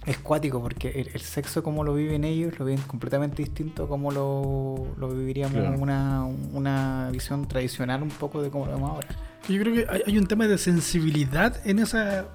Es 0.06 0.18
cuático 0.18 0.60
porque 0.60 0.88
el, 1.00 1.10
el 1.14 1.20
sexo 1.20 1.62
como 1.62 1.84
lo 1.84 1.94
viven 1.94 2.24
ellos 2.24 2.58
lo 2.58 2.64
viven 2.64 2.82
completamente 2.88 3.42
distinto 3.42 3.84
a 3.84 3.88
como 3.88 4.10
lo, 4.10 4.94
lo 4.98 5.08
viviríamos 5.08 5.60
Claro. 5.60 5.78
una, 5.78 6.24
una 6.24 7.08
visión 7.12 7.46
tradicional 7.46 8.02
un 8.02 8.08
poco 8.08 8.42
de 8.42 8.50
cómo 8.50 8.66
lo 8.66 8.72
vemos 8.72 8.90
ahora. 8.90 9.08
Yo 9.48 9.60
creo 9.60 9.74
que 9.74 9.86
hay, 9.88 10.02
hay 10.06 10.18
un 10.18 10.26
tema 10.26 10.48
de 10.48 10.58
sensibilidad 10.58 11.56
en 11.64 11.78
esa, 11.78 12.26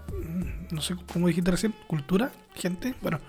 no 0.72 0.80
sé 0.82 0.96
cómo 1.12 1.28
dijiste 1.28 1.52
recién, 1.52 1.74
cultura, 1.88 2.32
gente, 2.56 2.96
bueno, 3.02 3.20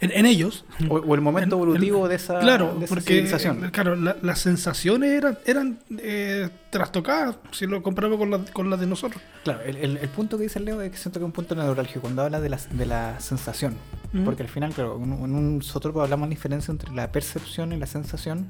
en, 0.00 0.10
en 0.12 0.26
ellos. 0.26 0.64
O, 0.88 0.96
o 0.96 1.14
el 1.14 1.20
momento 1.20 1.56
En- 1.56 1.62
evolutivo 1.62 2.08
de 2.08 2.16
esa, 2.16 2.38
Claro, 2.40 2.74
de 2.78 2.84
esa 2.84 2.94
porque 2.94 3.08
civilización. 3.14 3.64
eh, 3.64 3.70
claro, 3.70 3.96
la- 3.96 4.16
las 4.22 4.38
sensaciones 4.40 5.10
eran, 5.12 5.38
eran 5.46 5.78
eh, 5.98 6.48
trastocadas 6.70 7.36
si 7.52 7.66
lo 7.66 7.82
comparamos 7.82 8.18
con 8.18 8.30
las 8.30 8.50
con 8.50 8.68
las 8.70 8.78
de 8.80 8.86
nosotros. 8.86 9.22
Claro, 9.44 9.60
el, 9.62 9.76
el- 9.76 9.96
el 9.96 10.08
punto 10.08 10.36
que 10.36 10.44
dice 10.44 10.60
Leo 10.60 10.80
es 10.82 10.90
que 10.90 10.96
siento 10.98 11.18
que 11.18 11.24
es 11.24 11.26
un 11.26 11.32
punto 11.32 11.54
neurálgico 11.54 12.00
cuando 12.02 12.22
habla 12.22 12.40
de 12.40 12.48
la, 12.50 12.58
de 12.70 12.86
la 12.86 13.18
sensación. 13.20 13.76
Ujú. 14.14 14.24
Porque 14.24 14.42
al 14.42 14.48
final, 14.48 14.72
claro, 14.72 15.00
en, 15.02 15.12
un- 15.12 15.58
nosotros 15.58 15.94
hablamos 15.96 16.28
de 16.28 16.34
la 16.34 16.36
diferencia 16.36 16.72
entre 16.72 16.92
la 16.92 17.10
percepción 17.12 17.72
y 17.72 17.76
la 17.78 17.86
sensación, 17.86 18.48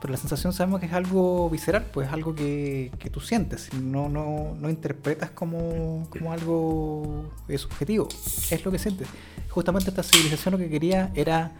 pero 0.00 0.12
la 0.12 0.18
sensación 0.18 0.52
sabemos 0.52 0.80
que 0.80 0.86
es 0.86 0.92
algo 0.92 1.48
visceral, 1.50 1.86
pues 1.92 2.08
es 2.08 2.12
algo 2.12 2.34
que, 2.34 2.90
que 2.98 3.10
tú 3.10 3.20
sientes, 3.20 3.72
no, 3.74 4.08
no, 4.08 4.54
no 4.58 4.68
interpretas 4.70 5.30
como, 5.30 6.06
como 6.10 6.32
algo 6.32 7.30
eh, 7.48 7.58
subjetivo, 7.58 8.08
es 8.50 8.64
lo 8.64 8.70
que 8.70 8.78
sientes. 8.78 9.08
Justamente 9.50 9.90
esta 9.90 10.02
civilización 10.02 10.52
lo 10.52 10.58
que 10.58 10.68
quería 10.68 11.10
era... 11.14 11.52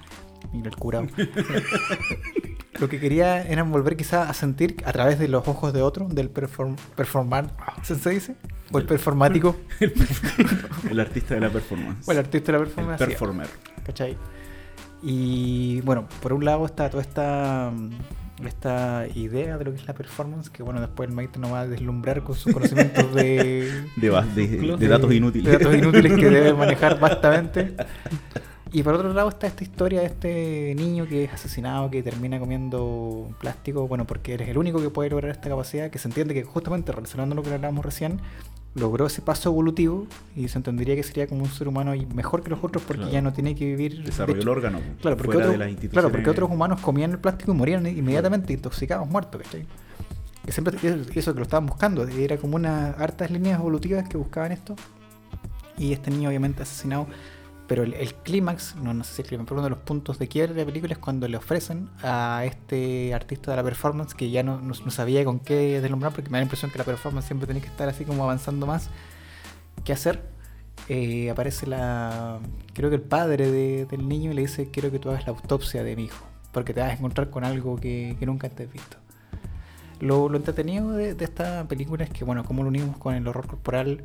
Mira 0.53 0.69
el 0.69 0.77
curado. 0.77 1.07
lo 2.79 2.89
que 2.89 3.01
quería 3.01 3.43
era 3.43 3.63
volver 3.63 3.97
quizá 3.97 4.29
a 4.29 4.35
sentir 4.35 4.77
a 4.85 4.93
través 4.93 5.19
de 5.19 5.29
los 5.29 5.49
ojos 5.49 5.73
de 5.73 5.83
otro, 5.83 6.07
del 6.09 6.29
perform, 6.29 6.77
performar, 6.95 7.51
¿se 7.83 8.11
dice? 8.11 8.37
O 8.71 8.79
el 8.79 8.87
performático, 8.87 9.57
El 10.91 11.01
artista 11.01 11.35
de 11.35 11.41
la 11.41 11.51
performance. 11.51 12.07
o 12.07 12.13
el 12.13 12.19
artista 12.19 12.53
de 12.53 12.59
la 12.59 12.65
El 12.65 12.71
performance. 12.71 12.99
sí. 13.01 13.07
performer. 13.07 13.49
¿Cachai? 13.85 14.17
Y 15.03 15.81
bueno, 15.83 16.09
por 16.21 16.33
un 16.33 16.45
lado 16.45 16.67
está 16.67 16.91
toda 16.91 17.03
esta, 17.03 17.71
mm, 17.75 17.91
esta 18.45 19.07
idea 19.15 19.57
de 19.57 19.65
lo 19.65 19.73
que 19.73 19.79
es 19.79 19.87
la 19.87 19.95
performance, 19.95 20.51
que 20.51 20.63
bueno, 20.63 20.81
después 20.81 21.09
el 21.09 21.15
maestro 21.15 21.41
nos 21.41 21.53
va 21.53 21.61
a 21.61 21.67
deslumbrar 21.67 22.23
con 22.23 22.35
sus 22.35 22.53
conocimientos 22.53 23.15
de, 23.15 23.71
De, 23.97 24.09
datos 24.09 25.13
inútiles. 25.13 25.45
de 25.45 25.53
datos 25.53 25.75
inútiles 25.75 26.13
que 26.13 26.31
debe 26.31 26.53
manejar 26.55 27.01
bastante. 27.01 27.75
Y 28.73 28.83
por 28.83 28.95
otro 28.95 29.13
lado 29.13 29.29
está 29.29 29.47
esta 29.47 29.63
historia 29.65 30.01
de 30.01 30.07
este 30.07 30.75
niño 30.77 31.07
que 31.07 31.25
es 31.25 31.33
asesinado, 31.33 31.91
que 31.91 32.03
termina 32.03 32.39
comiendo 32.39 33.29
plástico, 33.41 33.89
bueno, 33.89 34.07
porque 34.07 34.35
eres 34.35 34.49
el 34.49 34.59
único 34.59 34.81
que 34.81 34.91
puede 34.91 35.09
lograr 35.09 35.31
esta 35.31 35.49
capacidad, 35.49 35.91
que 35.91 35.99
se 35.99 36.09
entiende 36.09 36.35
que 36.35 36.43
justamente 36.45 36.93
relacionando 36.93 37.35
lo 37.35 37.43
que 37.43 37.55
hablábamos 37.55 37.85
recién, 37.85 38.21
logró 38.79 39.07
ese 39.07 39.23
paso 39.23 39.49
evolutivo 39.49 40.07
y 40.37 40.49
se 40.49 40.59
entendería 40.59 40.95
que 40.95 41.03
sería 41.03 41.27
como 41.27 41.43
un 41.43 41.51
ser 41.51 41.67
humano 41.69 41.93
mejor 42.15 42.43
que 42.43 42.51
los 42.51 42.63
otros 42.63 42.83
porque 42.85 42.99
Claro. 43.03 43.13
ya 43.13 43.23
no 43.23 43.33
tiene 43.33 43.55
que 43.55 43.65
vivir... 43.65 43.97
de 43.99 44.03
Desarrolló 44.05 44.41
el 44.43 44.49
órgano. 44.49 44.81
Claro 45.01 45.17
porque, 45.17 45.33
fuera 45.33 45.49
otros- 45.51 45.59
de 45.59 45.73
las 45.75 45.91
claro, 45.91 46.11
porque 46.11 46.31
otros 46.31 46.51
humanos 46.51 46.81
comían 46.81 47.11
el 47.13 47.19
plástico 47.19 47.53
y 47.53 47.55
morían 47.55 47.87
inmediatamente 47.87 48.53
intoxicados, 48.53 49.09
muertos, 49.09 49.41
¿cachai? 49.43 49.65
Que 50.45 50.53
siempre 50.53 50.77
eso 51.15 51.33
que 51.33 51.39
lo 51.39 51.43
estaban 51.43 51.67
buscando, 51.67 52.07
era 52.07 52.37
como 52.37 52.57
unas 52.57 52.99
hartas 53.01 53.31
líneas 53.31 53.59
evolutivas 53.59 54.09
que 54.09 54.17
buscaban 54.17 54.53
esto. 54.53 54.77
Y 55.79 55.93
este 55.93 56.11
niño 56.11 56.29
obviamente 56.29 56.63
asesinado. 56.63 57.07
Pero 57.69 57.83
el, 57.83 57.95
el 57.95 58.15
clímax, 58.15 58.77
no, 58.77 59.03
sé 59.03 59.15
si 59.15 59.23
el 59.23 59.29
clímax, 59.29 59.49
pero 59.49 59.57
uno 59.61 59.65
de 59.65 59.71
los 59.71 59.81
puntos 59.81 60.19
de 60.21 60.29
quiebre 60.29 60.55
de 60.55 60.61
la 60.61 60.67
película 60.67 60.93
es 60.93 60.99
cuando 60.99 61.27
le 61.27 61.37
ofrecen 61.37 61.89
a 62.03 62.43
este 62.45 63.13
artista 63.13 63.51
de 63.51 63.57
la 63.57 63.65
performance 63.65 64.15
que 64.15 64.31
ya 64.31 64.45
no, 64.45 64.61
no, 64.61 64.75
sabía 64.91 65.25
con 65.25 65.41
qué 65.41 65.81
deslumbrar, 65.81 66.13
porque 66.13 66.31
me 66.31 66.37
da 66.39 66.41
la 66.41 66.45
impresión 66.45 66.71
que 66.71 66.79
la 66.79 66.85
performance 66.85 67.27
siempre 67.27 67.47
tenía 67.49 67.63
que 67.63 67.69
estar 67.69 67.89
así 67.89 68.05
como 68.05 68.23
avanzando 68.23 68.67
más. 68.67 68.89
¿Qué 69.85 69.93
hacer? 69.93 70.23
Eh, 70.89 71.29
aparece 71.31 71.67
la. 71.67 72.39
Creo 72.73 72.89
que 72.91 72.97
el 72.97 73.03
padre 73.03 73.51
de- 73.51 73.87
del 73.87 74.09
niño 74.09 74.31
y 74.31 74.35
le 74.35 74.43
dice: 74.43 74.71
Quiero 74.71 74.91
que 74.93 74.99
tú 75.01 75.11
hagas 75.11 75.27
la 75.27 75.33
autopsia 75.33 75.83
de 75.83 75.97
mi 75.97 76.05
hijo, 76.05 76.25
porque 76.53 76.73
te 76.73 76.81
vas 76.81 76.91
a 76.91 76.93
encontrar 76.95 77.31
con 77.31 77.45
algo 77.45 77.77
que, 77.77 78.17
que 78.19 78.27
nunca 78.27 78.47
antes 78.47 78.73
visto. 78.73 78.97
Lo, 79.99 80.29
lo 80.29 80.37
entretenido 80.37 80.93
de, 80.93 81.15
de 81.15 81.25
esta 81.25 81.65
película 81.67 82.05
es 82.05 82.11
que, 82.11 82.23
bueno, 82.25 82.45
como 82.45 82.63
lo 82.63 82.69
unimos 82.69 82.97
con 82.99 83.15
el 83.15 83.27
horror 83.27 83.47
corporal, 83.47 84.05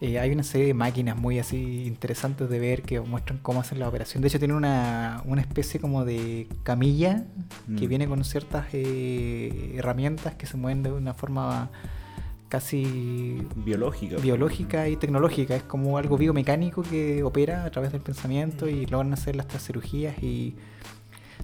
eh, 0.00 0.18
hay 0.18 0.30
una 0.30 0.42
serie 0.42 0.66
de 0.68 0.74
máquinas 0.74 1.16
muy 1.16 1.38
así 1.38 1.84
interesantes 1.86 2.48
de 2.50 2.58
ver 2.58 2.82
que 2.82 3.00
muestran 3.00 3.38
cómo 3.42 3.60
hacen 3.60 3.78
la 3.78 3.88
operación. 3.88 4.20
De 4.22 4.28
hecho, 4.28 4.38
tiene 4.38 4.54
una, 4.54 5.22
una 5.24 5.40
especie 5.40 5.80
como 5.80 6.04
de 6.04 6.48
camilla 6.62 7.24
que 7.78 7.86
Mm. 7.86 7.88
viene 7.88 8.06
con 8.08 8.22
ciertas 8.24 8.66
eh, 8.72 9.72
herramientas 9.76 10.34
que 10.34 10.46
se 10.46 10.56
mueven 10.56 10.82
de 10.82 10.92
una 10.92 11.14
forma 11.14 11.70
casi 12.48 13.42
Biológica. 13.56 14.16
biológica 14.18 14.88
y 14.88 14.96
tecnológica. 14.96 15.56
Es 15.56 15.62
como 15.64 15.98
algo 15.98 16.16
biomecánico 16.16 16.82
que 16.82 17.22
opera 17.24 17.64
a 17.64 17.70
través 17.70 17.90
del 17.92 18.00
pensamiento 18.02 18.68
y 18.68 18.86
logran 18.86 19.12
hacer 19.12 19.34
las 19.36 19.46
cirugías 19.64 20.22
y... 20.22 20.54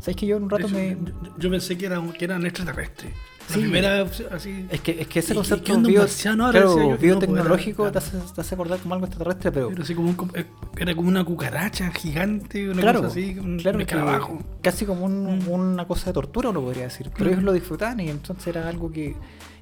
¿Sabes 0.01 0.17
que 0.17 0.27
yo 0.27 0.37
en 0.37 0.45
un 0.45 0.51
rato 0.51 0.69
me... 0.69 0.91
yo, 1.01 1.13
yo 1.39 1.51
pensé 1.51 1.77
que, 1.79 1.87
era, 1.87 2.01
un- 2.01 2.13
que 2.13 2.25
eran 2.25 2.45
extraterrestres. 2.45 3.13
La 3.57 3.63
primera 3.63 4.03
opción, 4.03 4.29
así. 4.33 4.67
Es 4.71 4.81
que, 4.81 5.01
es 5.03 5.07
que 5.09 5.19
ese 5.21 5.33
¿Y- 5.33 5.35
y 5.35 5.37
concepto 5.37 5.79
bio- 5.81 6.01
marciano 6.01 6.47
ahora? 6.47 6.63
claro, 6.63 6.77
no, 6.91 6.97
biotecnológico 6.99 7.91
te, 7.93 7.99
hace, 7.99 8.19
te 8.35 8.41
hace 8.41 8.55
acordar 8.55 8.79
como 8.81 8.95
algo 8.95 9.07
extraterrestre, 9.07 9.53
pero, 9.53 9.71
Era 9.71 9.83
así 9.83 9.95
como 9.95 10.09
un, 10.11 10.31
eh, 10.35 10.45
era 10.79 10.95
como 10.95 11.09
una 11.09 11.25
cucaracha 11.25 11.91
gigante, 11.93 12.69
una 12.71 12.83
claro, 12.83 13.01
cosa 13.03 13.13
así, 13.13 13.39
un 13.39 13.59
claro 13.59 13.81
escarabajo. 13.81 14.39
casi 14.63 14.85
como 14.87 15.05
un- 15.05 15.39
Mm. 15.39 15.49
una 15.49 15.85
cosa 15.87 16.07
de 16.07 16.13
tortura 16.15 16.51
uno 16.51 16.61
podría 16.61 16.85
decir, 16.85 17.11
pero 17.17 17.27
Mm. 17.31 17.33
ellos 17.33 17.45
lo 17.45 17.53
disfrutaban 17.53 18.01
y 18.01 18.09
entonces 18.11 18.47
era 18.47 18.69
algo 18.69 18.91
que... 18.91 19.15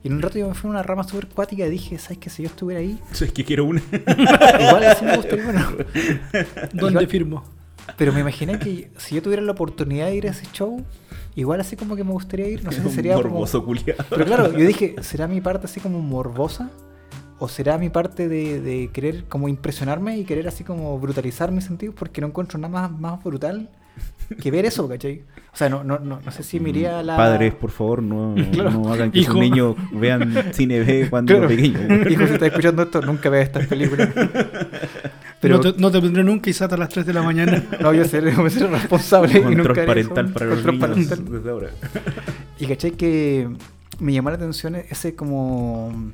Y 0.02 0.08
en 0.08 0.14
un 0.14 0.22
rato 0.22 0.38
yo 0.38 0.48
me 0.48 0.54
fui 0.54 0.68
a 0.68 0.70
una 0.70 0.82
rama 0.82 1.04
súper 1.04 1.28
cuática 1.28 1.66
y 1.66 1.70
dije, 1.70 1.98
¿sabes 1.98 2.16
qué? 2.18 2.30
Si 2.30 2.42
yo 2.42 2.48
estuviera 2.48 2.80
ahí, 2.80 2.98
Es 3.12 3.30
que 3.32 3.44
quiero 3.44 3.66
una. 3.66 3.82
igual 3.92 4.84
así 4.84 5.04
me 5.04 5.16
gustaría, 5.16 5.44
bueno. 5.44 5.68
¿Dónde 6.72 6.88
Igual- 7.00 7.06
firmo? 7.08 7.44
Pero 7.96 8.12
me 8.12 8.20
imaginé 8.20 8.58
que 8.58 8.90
si 8.96 9.16
yo 9.16 9.22
tuviera 9.22 9.42
la 9.42 9.52
oportunidad 9.52 10.06
de 10.06 10.14
ir 10.14 10.26
a 10.26 10.30
ese 10.30 10.46
show, 10.52 10.82
igual 11.36 11.60
así 11.60 11.76
como 11.76 11.96
que 11.96 12.04
me 12.04 12.12
gustaría 12.12 12.48
ir, 12.48 12.64
no 12.64 12.72
sé 12.72 12.82
si 12.88 12.90
sería 12.90 13.14
como... 13.14 13.28
morboso 13.30 13.64
culiado. 13.64 14.04
Pero 14.10 14.24
claro, 14.24 14.52
yo 14.52 14.66
dije, 14.66 14.96
¿será 15.02 15.26
mi 15.28 15.40
parte 15.40 15.66
así 15.66 15.80
como 15.80 16.00
morbosa? 16.00 16.70
¿O 17.38 17.48
será 17.48 17.78
mi 17.78 17.88
parte 17.88 18.28
de, 18.28 18.60
de 18.60 18.90
querer 18.92 19.24
como 19.24 19.48
impresionarme 19.48 20.18
y 20.18 20.24
querer 20.24 20.46
así 20.46 20.62
como 20.62 20.98
brutalizar 20.98 21.50
mis 21.52 21.64
sentidos? 21.64 21.94
Porque 21.98 22.20
no 22.20 22.26
encuentro 22.26 22.58
nada 22.58 22.70
más, 22.88 22.90
más 23.00 23.24
brutal 23.24 23.70
que 24.40 24.50
ver 24.50 24.64
eso, 24.66 24.86
¿cachai? 24.88 25.22
O 25.52 25.56
sea, 25.56 25.68
no, 25.70 25.82
no, 25.82 25.98
no, 25.98 26.20
no 26.24 26.30
sé 26.30 26.42
si 26.42 26.60
me 26.60 26.68
iría 26.68 26.98
a 27.00 27.02
la... 27.02 27.16
Padres, 27.16 27.54
por 27.54 27.70
favor, 27.70 28.02
no, 28.02 28.34
Claro. 28.52 28.70
no 28.70 28.92
hagan 28.92 29.10
que 29.10 29.20
Hijo. 29.20 29.32
sus 29.32 29.40
niños 29.40 29.74
vean 29.92 30.52
cine 30.52 30.80
B 30.80 31.08
cuando 31.10 31.32
Claro. 31.32 31.48
pequeños. 31.48 31.80
Hijo, 32.10 32.26
si 32.26 32.32
estás 32.34 32.48
escuchando 32.48 32.82
esto, 32.82 33.00
nunca 33.00 33.30
veas 33.30 33.46
estas 33.46 33.66
películas. 33.66 34.10
Pero 35.40 35.56
no, 35.56 35.72
te, 35.72 35.80
no 35.80 35.90
te 35.90 36.00
vendré 36.00 36.22
nunca 36.22 36.50
y 36.50 36.52
sata 36.52 36.74
a 36.74 36.78
las 36.78 36.88
3 36.90 37.06
de 37.06 37.12
la 37.14 37.22
mañana. 37.22 37.64
no, 37.80 37.92
yo 37.94 38.04
seré, 38.04 38.34
yo 38.34 38.50
seré 38.50 38.66
responsable 38.68 39.38
y 39.38 39.42
nunca 39.42 39.62
Control 39.74 39.86
parental 39.86 40.24
eso. 40.26 40.34
para 40.34 40.46
los 40.46 40.60
Control 40.60 40.90
niños 40.96 41.08
parental. 41.08 41.32
desde 41.38 41.50
ahora. 41.50 41.70
Y 42.58 42.66
caché 42.66 42.92
que 42.92 43.48
me 43.98 44.12
llamó 44.12 44.30
la 44.30 44.36
atención 44.36 44.76
ese 44.76 45.14
como. 45.14 46.12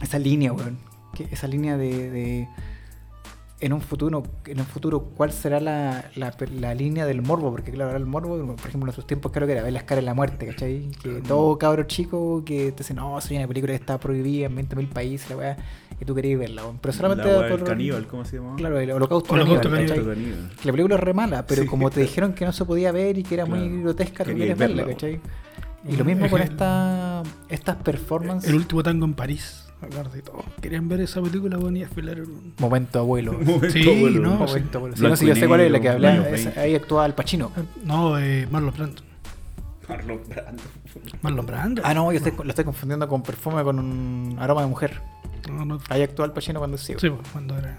Esa 0.00 0.18
línea, 0.18 0.52
weón. 0.52 0.78
Que 1.14 1.24
esa 1.32 1.48
línea 1.48 1.76
de, 1.76 2.10
de- 2.10 2.48
En 3.60 3.72
un 3.72 3.80
futuro, 3.80 4.22
en 4.46 4.60
un 4.60 4.66
futuro, 4.66 5.00
¿cuál 5.16 5.32
será 5.32 5.58
la, 5.58 6.04
la, 6.14 6.32
la 6.60 6.74
línea 6.76 7.06
del 7.06 7.22
morbo? 7.22 7.50
Porque 7.50 7.72
claro, 7.72 7.86
ahora 7.90 7.98
el 7.98 8.06
morbo, 8.06 8.36
por 8.38 8.54
ejemplo, 8.60 8.78
en 8.82 8.84
nuestros 8.84 9.06
tiempos 9.08 9.32
creo 9.32 9.48
que 9.48 9.54
era 9.54 9.62
ver 9.64 9.72
la 9.72 9.80
escala 9.80 10.00
de 10.00 10.06
la 10.06 10.14
muerte, 10.14 10.46
¿cachai? 10.46 10.90
Que 11.02 11.22
todo 11.26 11.58
cabro 11.58 11.82
chico 11.84 12.44
que 12.44 12.70
te 12.70 12.78
dice, 12.84 12.94
no, 12.94 13.20
soy 13.20 13.36
una 13.38 13.48
película 13.48 13.72
que 13.72 13.80
está 13.80 13.98
prohibida 13.98 14.46
en 14.46 14.54
20.000 14.56 14.88
países, 14.90 15.28
la 15.30 15.36
weá, 15.36 15.56
y 16.00 16.04
tú 16.04 16.14
querías 16.14 16.38
verla. 16.38 16.62
Pero 16.80 16.92
solamente 16.92 17.30
La 17.30 17.48
por- 17.48 17.64
caníbal, 17.64 18.06
¿cómo 18.06 18.24
se 18.24 18.36
llama? 18.36 18.56
Claro, 18.56 18.78
el 18.78 18.90
holocausto, 18.90 19.34
Holocausto 19.34 19.70
caníbal, 19.70 19.94
caníbal. 19.96 20.14
Caníbal. 20.16 20.50
La 20.64 20.72
película 20.72 20.94
es 20.94 21.00
re 21.00 21.14
mala, 21.14 21.46
pero 21.46 21.62
Sí. 21.62 21.68
como 21.68 21.90
te 21.90 22.00
dijeron 22.00 22.32
que 22.32 22.44
no 22.44 22.52
se 22.52 22.64
podía 22.64 22.92
ver 22.92 23.18
y 23.18 23.22
que 23.22 23.34
era 23.34 23.46
muy 23.46 23.82
grotesca, 23.82 24.24
tú 24.24 24.30
Querías 24.30 24.56
quieres 24.56 24.58
verla, 24.58 24.76
verla, 24.84 24.92
¿cachai? 24.94 25.20
Y 25.88 25.96
lo 25.96 26.04
mismo 26.04 26.28
con 26.28 26.40
esta, 26.42 27.22
estas 27.48 27.76
performances. 27.76 28.50
El 28.50 28.56
último 28.56 28.82
tango 28.82 29.04
en 29.04 29.14
París. 29.14 29.64
y 29.80 30.22
todo. 30.22 30.42
Querían 30.60 30.88
ver 30.88 31.00
esa 31.02 31.22
película, 31.22 31.56
bueno, 31.56 31.78
y 31.78 31.84
un- 31.84 32.52
Momento 32.58 32.98
abuelo. 32.98 33.32
Momento, 33.40 33.70
Sí, 33.70 33.84
bueno. 34.00 34.20
no, 34.22 34.34
Momento 34.34 34.78
abuelo. 34.78 34.96
Sí, 34.96 35.02
no, 35.04 35.14
sí, 35.14 35.24
yo 35.26 35.36
sé 35.36 35.46
cuál 35.46 35.60
es 35.60 35.70
la 35.70 35.78
que 35.80 35.88
hablaba. 35.88 36.14
años 36.14 36.26
es- 36.26 36.44
20. 36.46 36.60
ahí 36.60 36.74
actuaba 36.74 37.04
Al 37.04 37.14
Pacino. 37.14 37.52
No, 37.84 38.18
eh, 38.18 38.48
Marlon 38.50 38.74
Brando. 38.74 39.02
Marlon 39.88 40.18
Brando. 40.28 40.62
Marlon 41.22 41.46
Brando. 41.46 41.82
Ah, 41.84 41.94
no, 41.94 42.10
yo 42.10 42.18
estoy, 42.18 42.32
lo 42.42 42.48
estoy 42.50 42.64
confundiendo 42.64 43.06
con 43.08 43.22
perfume 43.22 43.62
con 43.62 43.78
un 43.78 44.36
aroma 44.40 44.62
de 44.62 44.66
mujer. 44.66 45.00
No, 45.50 45.64
no. 45.64 45.78
Ahí 45.88 46.02
Al 46.02 46.32
Pacino 46.32 46.58
cuando 46.60 46.76
es 46.76 46.82
ciego. 46.84 47.00
Sí, 47.00 47.08
pues, 47.10 47.28
cuando 47.32 47.56
era. 47.58 47.76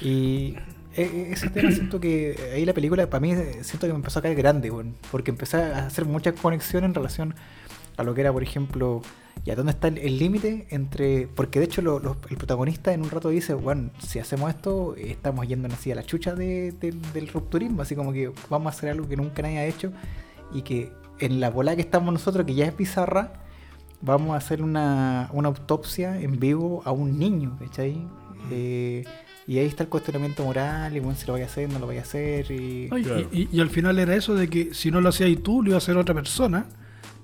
Y 0.00 0.56
e- 0.96 1.02
e- 1.02 1.32
ese 1.32 1.50
tema 1.50 1.70
siento 1.70 2.00
que 2.00 2.36
ahí 2.54 2.64
la 2.64 2.72
película 2.74 3.08
para 3.08 3.20
mí 3.20 3.32
eh, 3.32 3.58
siento 3.62 3.86
que 3.86 3.92
me 3.92 3.98
empezó 3.98 4.18
a 4.18 4.22
caer 4.22 4.36
grande, 4.36 4.70
weón, 4.70 4.94
porque 5.10 5.30
empecé 5.30 5.58
a 5.58 5.86
hacer 5.86 6.04
mucha 6.04 6.32
conexión 6.32 6.84
en 6.84 6.94
relación 6.94 7.34
a 7.96 8.02
lo 8.02 8.14
que 8.14 8.22
era, 8.22 8.32
por 8.32 8.42
ejemplo, 8.42 9.02
y 9.44 9.50
a 9.50 9.56
dónde 9.56 9.72
está 9.72 9.88
el- 9.88 10.18
límite 10.18 10.66
entre, 10.70 11.26
porque 11.28 11.58
de 11.58 11.66
hecho 11.66 11.82
lo- 11.82 11.98
lo- 11.98 12.16
el 12.30 12.36
protagonista 12.36 12.92
en 12.94 13.02
un 13.02 13.10
rato 13.10 13.28
dice, 13.28 13.52
bueno, 13.54 13.90
si 13.98 14.18
hacemos 14.18 14.48
esto, 14.50 14.94
eh, 14.96 15.10
estamos 15.10 15.46
yendo 15.46 15.68
así 15.68 15.92
a 15.92 15.94
la 15.94 16.02
chucha 16.04 16.34
de- 16.34 16.72
de- 16.72 16.92
del 17.12 17.28
rupturismo, 17.28 17.82
así 17.82 17.94
como 17.94 18.12
que 18.12 18.32
vamos 18.48 18.72
a 18.72 18.76
hacer 18.76 18.90
algo 18.90 19.06
que 19.08 19.16
nunca 19.16 19.42
nadie 19.42 19.58
ha 19.58 19.66
hecho 19.66 19.92
y 20.52 20.62
que 20.62 20.92
en 21.18 21.40
la 21.40 21.50
bola 21.50 21.76
que 21.76 21.82
estamos 21.82 22.12
nosotros, 22.12 22.46
que 22.46 22.54
ya 22.54 22.64
es 22.66 22.76
bizarra, 22.76 23.34
vamos 24.02 24.30
a 24.32 24.36
hacer 24.36 24.62
una, 24.62 25.28
una 25.32 25.48
autopsia 25.48 26.20
en 26.20 26.38
vivo 26.40 26.82
a 26.84 26.92
un 26.92 27.18
niño, 27.18 27.56
¿cachai? 27.58 27.96
Eh, 28.50 29.04
y 29.46 29.58
ahí 29.58 29.66
está 29.66 29.82
el 29.84 29.88
cuestionamiento 29.88 30.44
moral, 30.44 30.96
y 30.96 31.00
bueno, 31.00 31.16
si 31.18 31.26
lo 31.26 31.32
voy 31.34 31.42
a 31.42 31.46
hacer, 31.46 31.68
no 31.72 31.78
lo 31.78 31.86
voy 31.86 31.98
a 31.98 32.02
hacer, 32.02 32.50
y... 32.50 32.88
Ay, 32.92 33.02
Claro. 33.02 33.28
y, 33.32 33.42
y- 33.42 33.48
y 33.52 33.60
al 33.60 33.68
final 33.70 33.98
era 33.98 34.14
eso 34.14 34.34
de 34.34 34.48
que 34.48 34.72
si 34.74 34.90
no 34.90 35.00
lo 35.00 35.08
hacías 35.08 35.30
tú, 35.42 35.62
lo 35.62 35.70
iba 35.70 35.76
a 35.76 35.78
hacer 35.78 35.96
otra 35.96 36.14
persona. 36.14 36.66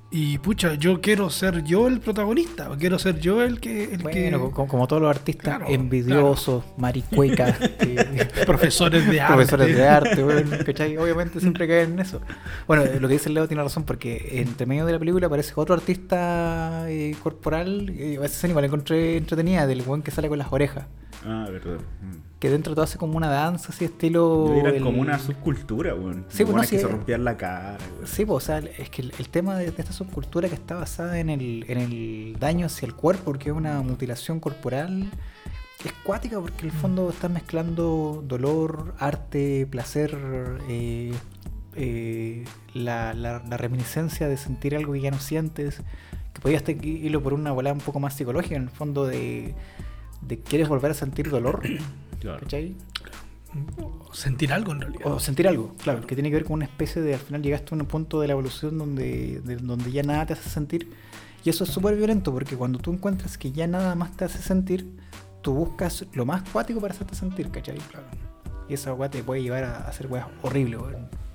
Y 0.08 0.38
pucha, 0.38 0.74
yo 0.74 1.00
quiero 1.00 1.28
ser 1.30 1.64
yo 1.64 1.88
el 1.88 1.98
protagonista, 2.00 2.70
o 2.70 2.76
quiero 2.76 2.96
ser 2.98 3.18
yo 3.18 3.42
el 3.42 3.58
que. 3.60 3.92
El 3.94 4.02
Bueno, 4.02 4.38
que 4.48 4.50
como, 4.52 4.68
como 4.68 4.86
todos 4.86 5.02
los 5.02 5.10
artistas 5.10 5.56
Claro, 5.58 5.66
envidiosos, 5.68 6.64
maricuecas, 6.78 7.58
que- 7.58 8.28
profesores 8.46 9.04
de 9.10 9.20
arte. 9.20 9.34
profesores 9.34 9.76
de 9.76 9.88
arte, 9.88 10.64
¿cachai? 10.64 10.96
Obviamente 10.96 11.40
siempre 11.40 11.66
caen 11.66 11.94
en 11.94 11.98
eso. 11.98 12.20
Bueno, 12.68 12.84
eh, 12.84 13.00
lo 13.00 13.08
que 13.08 13.14
dice 13.14 13.28
el 13.28 13.34
Leo 13.34 13.48
tiene 13.48 13.62
razón, 13.64 13.82
porque 13.82 14.40
entre 14.40 14.64
medio 14.64 14.86
de 14.86 14.92
la 14.92 14.98
película 15.00 15.26
aparece 15.26 15.52
otro 15.56 15.74
artista 15.74 16.84
eh, 16.88 17.16
corporal, 17.22 17.90
eh, 17.90 18.12
igual 18.12 18.30
la 18.60 18.66
encontré 18.66 19.16
entretenida, 19.16 19.66
del 19.66 19.82
weón 19.82 20.02
que 20.02 20.12
sale 20.12 20.28
con 20.28 20.38
las 20.38 20.52
orejas. 20.52 20.86
Ah, 21.24 21.46
verdad. 21.50 21.78
Mm. 22.02 22.38
Que 22.38 22.50
dentro 22.50 22.72
de 22.72 22.74
todo 22.76 22.84
hace 22.84 22.98
como 22.98 23.16
una 23.16 23.28
danza, 23.28 23.68
así 23.72 23.84
estilo... 23.86 24.52
Era 24.54 24.70
el- 24.70 24.82
como 24.82 25.00
una 25.00 25.18
subcultura, 25.18 25.94
weón. 25.94 26.26
Sí, 26.28 26.38
pues, 26.44 26.48
no, 26.48 26.52
Buenas 26.52 26.70
que 26.70 26.76
sí, 26.76 26.82
se 26.82 26.88
rompían 26.88 27.24
la 27.24 27.36
cara, 27.36 27.78
weón. 27.96 28.06
Sí, 28.06 28.24
pues, 28.26 28.36
o 28.44 28.46
sea, 28.46 28.58
es 28.58 28.90
que 28.90 29.02
el, 29.02 29.12
el 29.18 29.28
tema 29.30 29.56
de, 29.56 29.70
de 29.70 29.82
esta 29.82 29.92
subcultura 29.92 30.48
que 30.48 30.54
está 30.54 30.74
basada 30.74 31.18
en 31.18 31.30
el, 31.30 31.64
en 31.68 31.78
el 31.78 32.36
daño 32.38 32.66
hacia 32.66 32.86
el 32.86 32.94
cuerpo, 32.94 33.24
porque 33.24 33.48
es 33.50 33.56
una 33.56 33.80
mutilación 33.80 34.38
corporal, 34.40 35.08
es 35.84 35.92
cuática 36.04 36.40
porque 36.40 36.60
en 36.66 36.72
el 36.72 36.72
fondo 36.72 37.10
estás 37.10 37.30
mezclando 37.30 38.22
dolor, 38.26 38.94
arte, 38.98 39.66
placer, 39.70 40.16
eh, 40.68 41.12
eh, 41.74 42.44
la, 42.74 43.14
la- 43.14 43.42
la 43.48 43.56
reminiscencia 43.56 44.28
de 44.28 44.36
sentir 44.36 44.74
algo 44.76 44.92
que 44.92 45.00
ya 45.00 45.10
no 45.10 45.18
sientes, 45.18 45.82
que 46.32 46.40
podías 46.40 46.62
irlo 46.82 47.22
por 47.22 47.34
una 47.34 47.52
volada 47.52 47.74
un 47.74 47.80
poco 47.80 47.98
más 48.00 48.14
psicológica, 48.14 48.56
en 48.56 48.64
el 48.64 48.70
fondo 48.70 49.06
de, 49.06 49.54
de 50.22 50.38
quieres 50.40 50.68
volver 50.68 50.90
a 50.90 50.94
sentir 50.94 51.30
dolor, 51.30 51.62
Claro. 52.20 52.40
¿cachai? 52.40 52.74
Sentir 54.12 54.52
algo 54.52 54.72
en 54.72 54.80
realidad. 54.80 55.06
O 55.06 55.18
sentir 55.20 55.46
algo, 55.48 55.74
claro, 55.82 56.06
que 56.06 56.14
tiene 56.14 56.30
que 56.30 56.36
ver 56.36 56.44
con 56.44 56.54
una 56.54 56.64
especie 56.66 57.00
de, 57.02 57.14
al 57.14 57.20
final 57.20 57.42
llegaste 57.42 57.74
a 57.74 57.78
un 57.78 57.86
punto 57.86 58.20
de 58.20 58.26
la 58.26 58.32
evolución 58.32 58.76
donde, 58.78 59.40
de- 59.44 59.56
donde 59.56 59.90
ya 59.92 60.02
nada 60.02 60.26
te 60.26 60.32
hace 60.34 60.48
sentir. 60.50 60.92
Y 61.44 61.50
eso 61.50 61.64
es 61.64 61.70
súper 61.70 61.94
violento 61.96 62.32
porque 62.32 62.56
cuando 62.56 62.78
tú 62.78 62.92
encuentras 62.92 63.38
que 63.38 63.52
ya 63.52 63.66
nada 63.66 63.94
más 63.94 64.16
te 64.16 64.24
hace 64.24 64.42
sentir, 64.42 64.98
tú 65.42 65.54
buscas 65.54 66.04
lo 66.12 66.26
más 66.26 66.42
cuático 66.50 66.80
para 66.80 66.92
hacerte 66.92 67.14
sentir, 67.14 67.50
¿cachai? 67.50 67.78
Claro. 67.78 68.06
Y 68.68 68.74
esa 68.74 68.92
weá 68.94 69.08
te 69.10 69.22
puede 69.22 69.42
llevar 69.42 69.62
a 69.64 69.86
hacer 69.88 70.08
weas 70.08 70.26
horribles, 70.42 70.80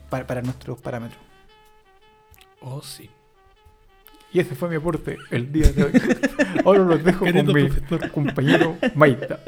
para, 0.09 0.27
para 0.27 0.41
nuestros 0.41 0.79
parámetros. 0.81 1.21
Oh, 2.59 2.81
sí. 2.81 3.09
Y 4.33 4.39
ese 4.39 4.55
fue 4.55 4.69
mi 4.69 4.75
aporte 4.77 5.17
el 5.29 5.51
día 5.51 5.69
de 5.71 5.83
hoy. 5.83 5.91
Ahora 6.65 6.83
los 6.85 7.03
dejo 7.03 7.25
con 7.25 7.33
mi 7.35 7.43
profesor. 7.43 8.09
compañero 8.11 8.77
Maita, 8.95 9.39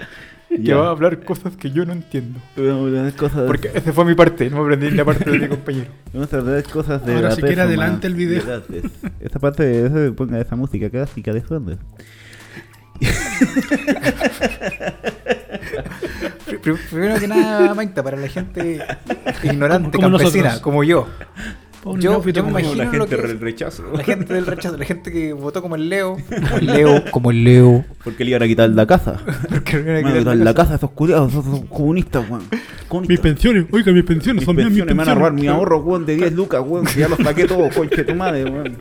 que 0.49 0.61
Ya. 0.61 0.75
va 0.75 0.87
a 0.87 0.91
hablar 0.91 1.23
cosas 1.23 1.55
que 1.55 1.71
yo 1.71 1.85
no 1.85 1.93
entiendo. 1.93 2.39
Vamos 2.57 2.73
a 2.73 2.79
hablar 2.87 3.05
de 3.05 3.11
cosas. 3.13 3.43
Porque 3.47 3.71
esa 3.73 3.93
fue 3.93 4.03
mi 4.03 4.13
parte, 4.13 4.49
no 4.49 4.57
me 4.57 4.73
aprendí 4.73 4.95
la 4.95 5.05
parte 5.05 5.29
de 5.31 5.39
mi 5.39 5.47
compañero. 5.55 5.87
Vamos 6.13 6.33
a 6.33 6.37
hablar 6.37 6.55
de 6.57 6.63
cosas 6.63 7.05
de 7.05 7.13
Ahora, 7.15 7.29
la 7.29 7.35
si 7.35 7.41
quiere, 7.41 7.61
adelante 7.61 8.07
el 8.07 8.15
video. 8.15 8.41
Esta 9.21 9.39
parte 9.39 9.63
de 9.63 9.87
ese- 9.87 10.11
ponga 10.11 10.39
esa 10.41 10.55
música 10.57 10.89
clásica 10.89 11.31
de 11.31 11.41
fondo. 11.41 11.77
Pri- 16.45 16.57
pri- 16.57 16.77
Primero 16.89 17.19
que 17.19 17.27
nada, 17.27 17.73
Maita, 17.73 18.03
para 18.03 18.17
la 18.17 18.27
gente 18.27 18.79
ignorante, 19.43 19.91
Como- 19.97 20.03
como 20.07 20.17
campesina, 20.17 20.43
nosotros. 20.45 20.61
como 20.61 20.83
yo. 20.83 21.07
Pobre 21.83 22.01
Yo- 22.01 22.11
neófito 22.11 22.37
yo 22.39 22.43
me 22.43 22.47
como 22.51 22.59
imagino 22.61 22.83
la 22.85 22.89
gente 22.91 23.15
es- 23.15 23.21
del 23.27 23.39
rechazo. 23.41 23.83
La 23.93 24.03
gente 24.05 24.33
del 24.33 24.45
rechazo, 24.45 24.77
la 24.77 24.85
gente 24.85 25.11
que 25.11 25.33
votó 25.33 25.61
como 25.61 25.75
el 25.75 25.89
Leo. 25.89 26.15
Como 26.29 26.57
el 26.57 26.65
Leo, 26.65 27.03
como 27.11 27.31
el 27.31 27.43
Leo. 27.43 27.85
Porque 28.05 28.23
le 28.23 28.29
iban 28.31 28.43
a 28.43 28.47
quitar 28.47 28.69
la 28.69 28.85
casa. 28.85 29.19
Porque 29.49 29.77
Me 29.79 30.01
van 30.01 30.13
a 30.15 30.19
quitar 30.19 30.37
la 30.37 30.53
casa 30.53 30.75
esos 30.75 30.91
curiados, 30.91 31.31
esos 31.33 31.45
comunistas, 31.69 32.23
weón. 32.29 32.43
Mis 33.07 33.19
pensiones, 33.19 33.65
oiga, 33.71 33.91
mis 33.91 34.03
pensiones 34.03 34.41
Mis 34.41 34.45
son 34.45 34.55
mías, 34.55 34.69
mis 34.69 34.79
pensiones, 34.79 34.95
me 34.95 34.99
van 35.03 35.09
a 35.09 35.13
pensiones. 35.13 35.17
robar 35.19 35.33
mi 35.33 35.47
ahorro, 35.47 35.77
weón, 35.79 36.05
de 36.05 36.15
10 36.15 36.31
lucas, 36.33 36.61
weón. 36.65 36.85
Ya 36.97 37.09
los 37.09 37.17
saqué 37.19 37.45
todos, 37.45 37.75
conche 37.75 38.03
tu 38.05 38.15
madre, 38.15 38.45
weón. 38.45 38.77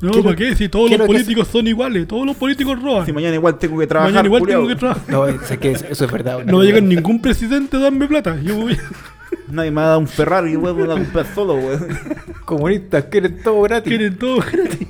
No, 0.00 0.10
Quiero- 0.10 0.24
¿para 0.24 0.36
qué? 0.36 0.54
Si 0.56 0.68
todos 0.68 0.90
los 0.90 1.06
políticos 1.06 1.48
son 1.48 1.66
iguales, 1.66 2.06
todos 2.06 2.26
los 2.26 2.36
políticos 2.36 2.80
roban. 2.82 3.06
Si 3.06 3.12
mañana 3.12 3.34
igual 3.36 3.58
tengo 3.58 3.78
que 3.78 3.86
trabajar, 3.86 4.12
Mañana 4.12 4.26
igual 4.26 4.40
culiao. 4.40 4.60
tengo 4.62 4.68
que 4.74 4.78
trabajar. 4.78 5.02
No, 5.08 5.44
sé 5.46 5.58
que 5.58 5.70
eso 5.72 5.84
eso 5.88 6.04
es 6.04 6.12
verdad. 6.12 6.44
No 6.44 6.58
va 6.58 6.62
a 6.62 6.66
llegar 6.66 6.82
ningún 6.82 7.20
presidente 7.22 7.76
a 7.76 7.80
darme 7.80 8.06
plata. 8.06 8.38
Yo 8.42 8.56
voy. 8.56 8.76
Nadie 9.48 9.70
me 9.70 9.80
ha 9.82 9.84
dado 9.84 9.98
un 10.00 10.08
Ferrari, 10.08 10.56
weón, 10.56 10.76
me 10.78 10.86
lo 10.86 10.94
comprar 10.94 11.26
solo, 11.34 11.54
weón. 11.54 11.86
Comunistas 12.44 13.04
quieren 13.04 13.42
todo 13.42 13.62
gratis. 13.62 13.88
Quieren 13.88 14.18
todo 14.18 14.38
gratis. 14.38 14.88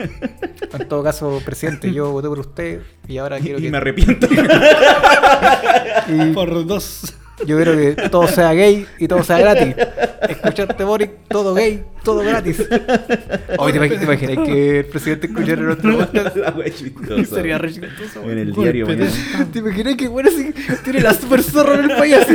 En 0.72 0.89
todo 0.89 1.03
caso, 1.03 1.41
presidente, 1.45 1.93
yo 1.93 2.11
voté 2.12 2.28
por 2.28 2.39
usted 2.41 2.80
y 3.07 3.18
ahora 3.18 3.39
quiero 3.41 3.59
Y 3.59 3.62
que. 3.62 3.70
me 3.70 3.76
arrepiento. 3.76 4.26
y- 6.09 6.32
Por 6.32 6.66
dos. 6.66 7.14
Yo 7.47 7.57
quiero 7.57 7.72
que 7.76 8.09
todo 8.11 8.28
sea 8.28 8.53
gay 8.53 8.87
y 8.99 9.09
todo 9.09 9.22
sea 9.24 9.39
gratis. 9.39 9.74
Escucharte 10.28 10.85
Boric, 10.85 11.11
todo 11.28 11.53
gay, 11.53 11.82
todo 12.05 12.20
gratis. 12.20 12.61
Hoy 13.59 13.72
te 13.72 13.80
imag- 13.80 13.99
te 13.99 14.05
imaginas 14.05 14.47
que 14.47 14.78
el 14.78 14.85
presidente 14.87 15.26
escuchara 15.26 15.61
nuestro 15.62 15.99
podcast. 15.99 16.37
Sería 17.35 17.59
re 17.59 17.72
chistoso, 17.72 18.22
En 18.30 18.39
el 18.39 18.53
diario 18.53 18.87
mañana. 18.87 19.11
¿Te 19.53 19.59
imaginas 19.59 19.97
que 19.97 20.07
bueno 20.09 20.30
así 20.30 20.55
tiene 20.85 21.01
la 21.01 21.12
super 21.12 21.43
zorra 21.43 21.74
en 21.74 21.91
el 21.91 21.97
país 21.97 22.14
así? 22.14 22.32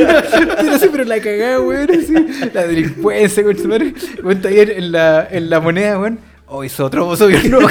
Tiene 0.60 0.76
así, 0.76 0.90
pero 0.92 1.04
la 1.06 1.20
cagada, 1.22 1.62
weón, 1.62 1.90
así. 1.92 2.50
La 2.54 2.68
delincuencia, 2.68 3.44
con 3.44 3.58
su 3.58 3.68
madre. 3.70 3.94
Está 4.30 4.50
ahí 4.50 4.60
en, 4.60 4.92
la, 4.92 5.28
en 5.32 5.50
la 5.50 5.60
moneda, 5.62 5.98
weón. 5.98 6.20
Hoy 6.52 6.66
hizo 6.68 6.84
otro 6.86 7.06
voz 7.06 7.22
obvio 7.22 7.38
nuevo 7.48 7.68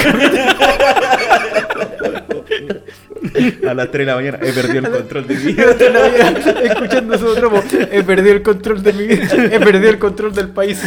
A 3.68 3.74
las 3.74 3.90
3 3.90 3.92
de 3.92 4.04
la 4.06 4.14
mañana 4.16 4.38
he 4.42 4.52
perdido 4.52 4.78
el 4.86 4.90
control 4.90 5.26
de 5.26 5.34
mi 5.36 5.44
vida. 5.52 5.64
Escuchando 6.64 7.18
su 7.18 7.26
otro 7.26 7.50
voz. 7.50 7.64
He 7.72 8.02
perdido 8.02 8.34
el 8.34 8.42
control 8.42 8.82
de 8.82 8.92
mi 8.92 9.06
vida. 9.06 9.28
He 9.52 9.60
perdido 9.60 9.90
el 9.90 9.98
control 9.98 10.34
del 10.34 10.48
país. 10.50 10.80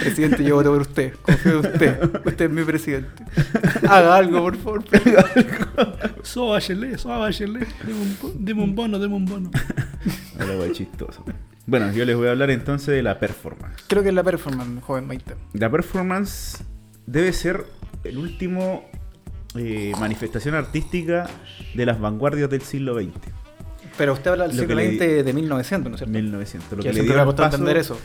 Presidente, 0.00 0.44
yo 0.44 0.54
voto 0.56 0.70
por 0.72 0.80
usted. 0.82 1.14
Confío 1.22 1.50
en 1.52 1.66
usted. 1.66 2.10
Usted 2.24 2.44
es 2.46 2.50
mi 2.50 2.62
presidente. 2.64 3.22
Haga 3.88 4.16
algo, 4.16 4.40
por 4.42 4.56
favor. 4.56 4.84
Soba 6.22 6.52
Bachelet, 6.52 6.96
soba 6.98 7.18
Bachelet. 7.18 7.68
Deme 7.84 8.00
un, 8.00 8.16
bo- 8.20 8.32
deme 8.38 8.62
un 8.62 8.74
bono, 8.74 8.98
deme 8.98 9.14
un 9.14 9.26
bono. 9.26 9.50
A 10.38 10.44
la 10.44 10.56
wea 10.58 10.72
chistosa. 10.72 11.20
Bueno, 11.66 11.92
yo 11.92 12.04
les 12.04 12.16
voy 12.16 12.28
a 12.28 12.30
hablar 12.30 12.50
entonces 12.50 12.94
de 12.94 13.02
la 13.02 13.18
performance. 13.18 13.82
Creo 13.88 14.02
que 14.02 14.08
es 14.08 14.14
la 14.14 14.22
performance, 14.24 14.82
joven 14.82 15.06
Maite. 15.06 15.34
La 15.52 15.70
performance 15.70 16.64
debe 17.06 17.32
ser 17.32 17.66
el 18.04 18.16
último 18.16 18.88
eh, 19.56 19.92
manifestación 19.98 20.54
artística 20.54 21.28
de 21.74 21.86
las 21.86 22.00
vanguardias 22.00 22.48
del 22.50 22.62
siglo 22.62 22.94
XX, 22.94 23.10
Pero 23.98 24.12
usted 24.14 24.30
habla 24.30 24.46
del 24.46 24.56
Lo 24.56 24.62
siglo 24.62 24.76
le 24.76 24.88
di- 24.90 24.96
XX 24.98 25.24
de 25.24 25.32
1900, 25.32 25.90
¿no 25.90 25.94
es 25.96 25.98
cierto? 26.00 26.12
1900. 26.12 26.70
Lo 26.78 26.82
Que 26.84 26.92
le 26.92 27.02
dio 27.02 27.12
el 27.22 27.34
paso, 27.34 27.44
entender 27.44 27.76
eso. 27.76 27.98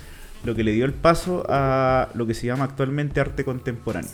lo 0.43 0.55
que 0.55 0.63
le 0.63 0.71
dio 0.71 0.85
el 0.85 0.93
paso 0.93 1.45
a 1.47 2.09
lo 2.15 2.25
que 2.25 2.33
se 2.33 2.47
llama 2.47 2.65
actualmente 2.65 3.19
arte 3.19 3.43
contemporáneo, 3.45 4.11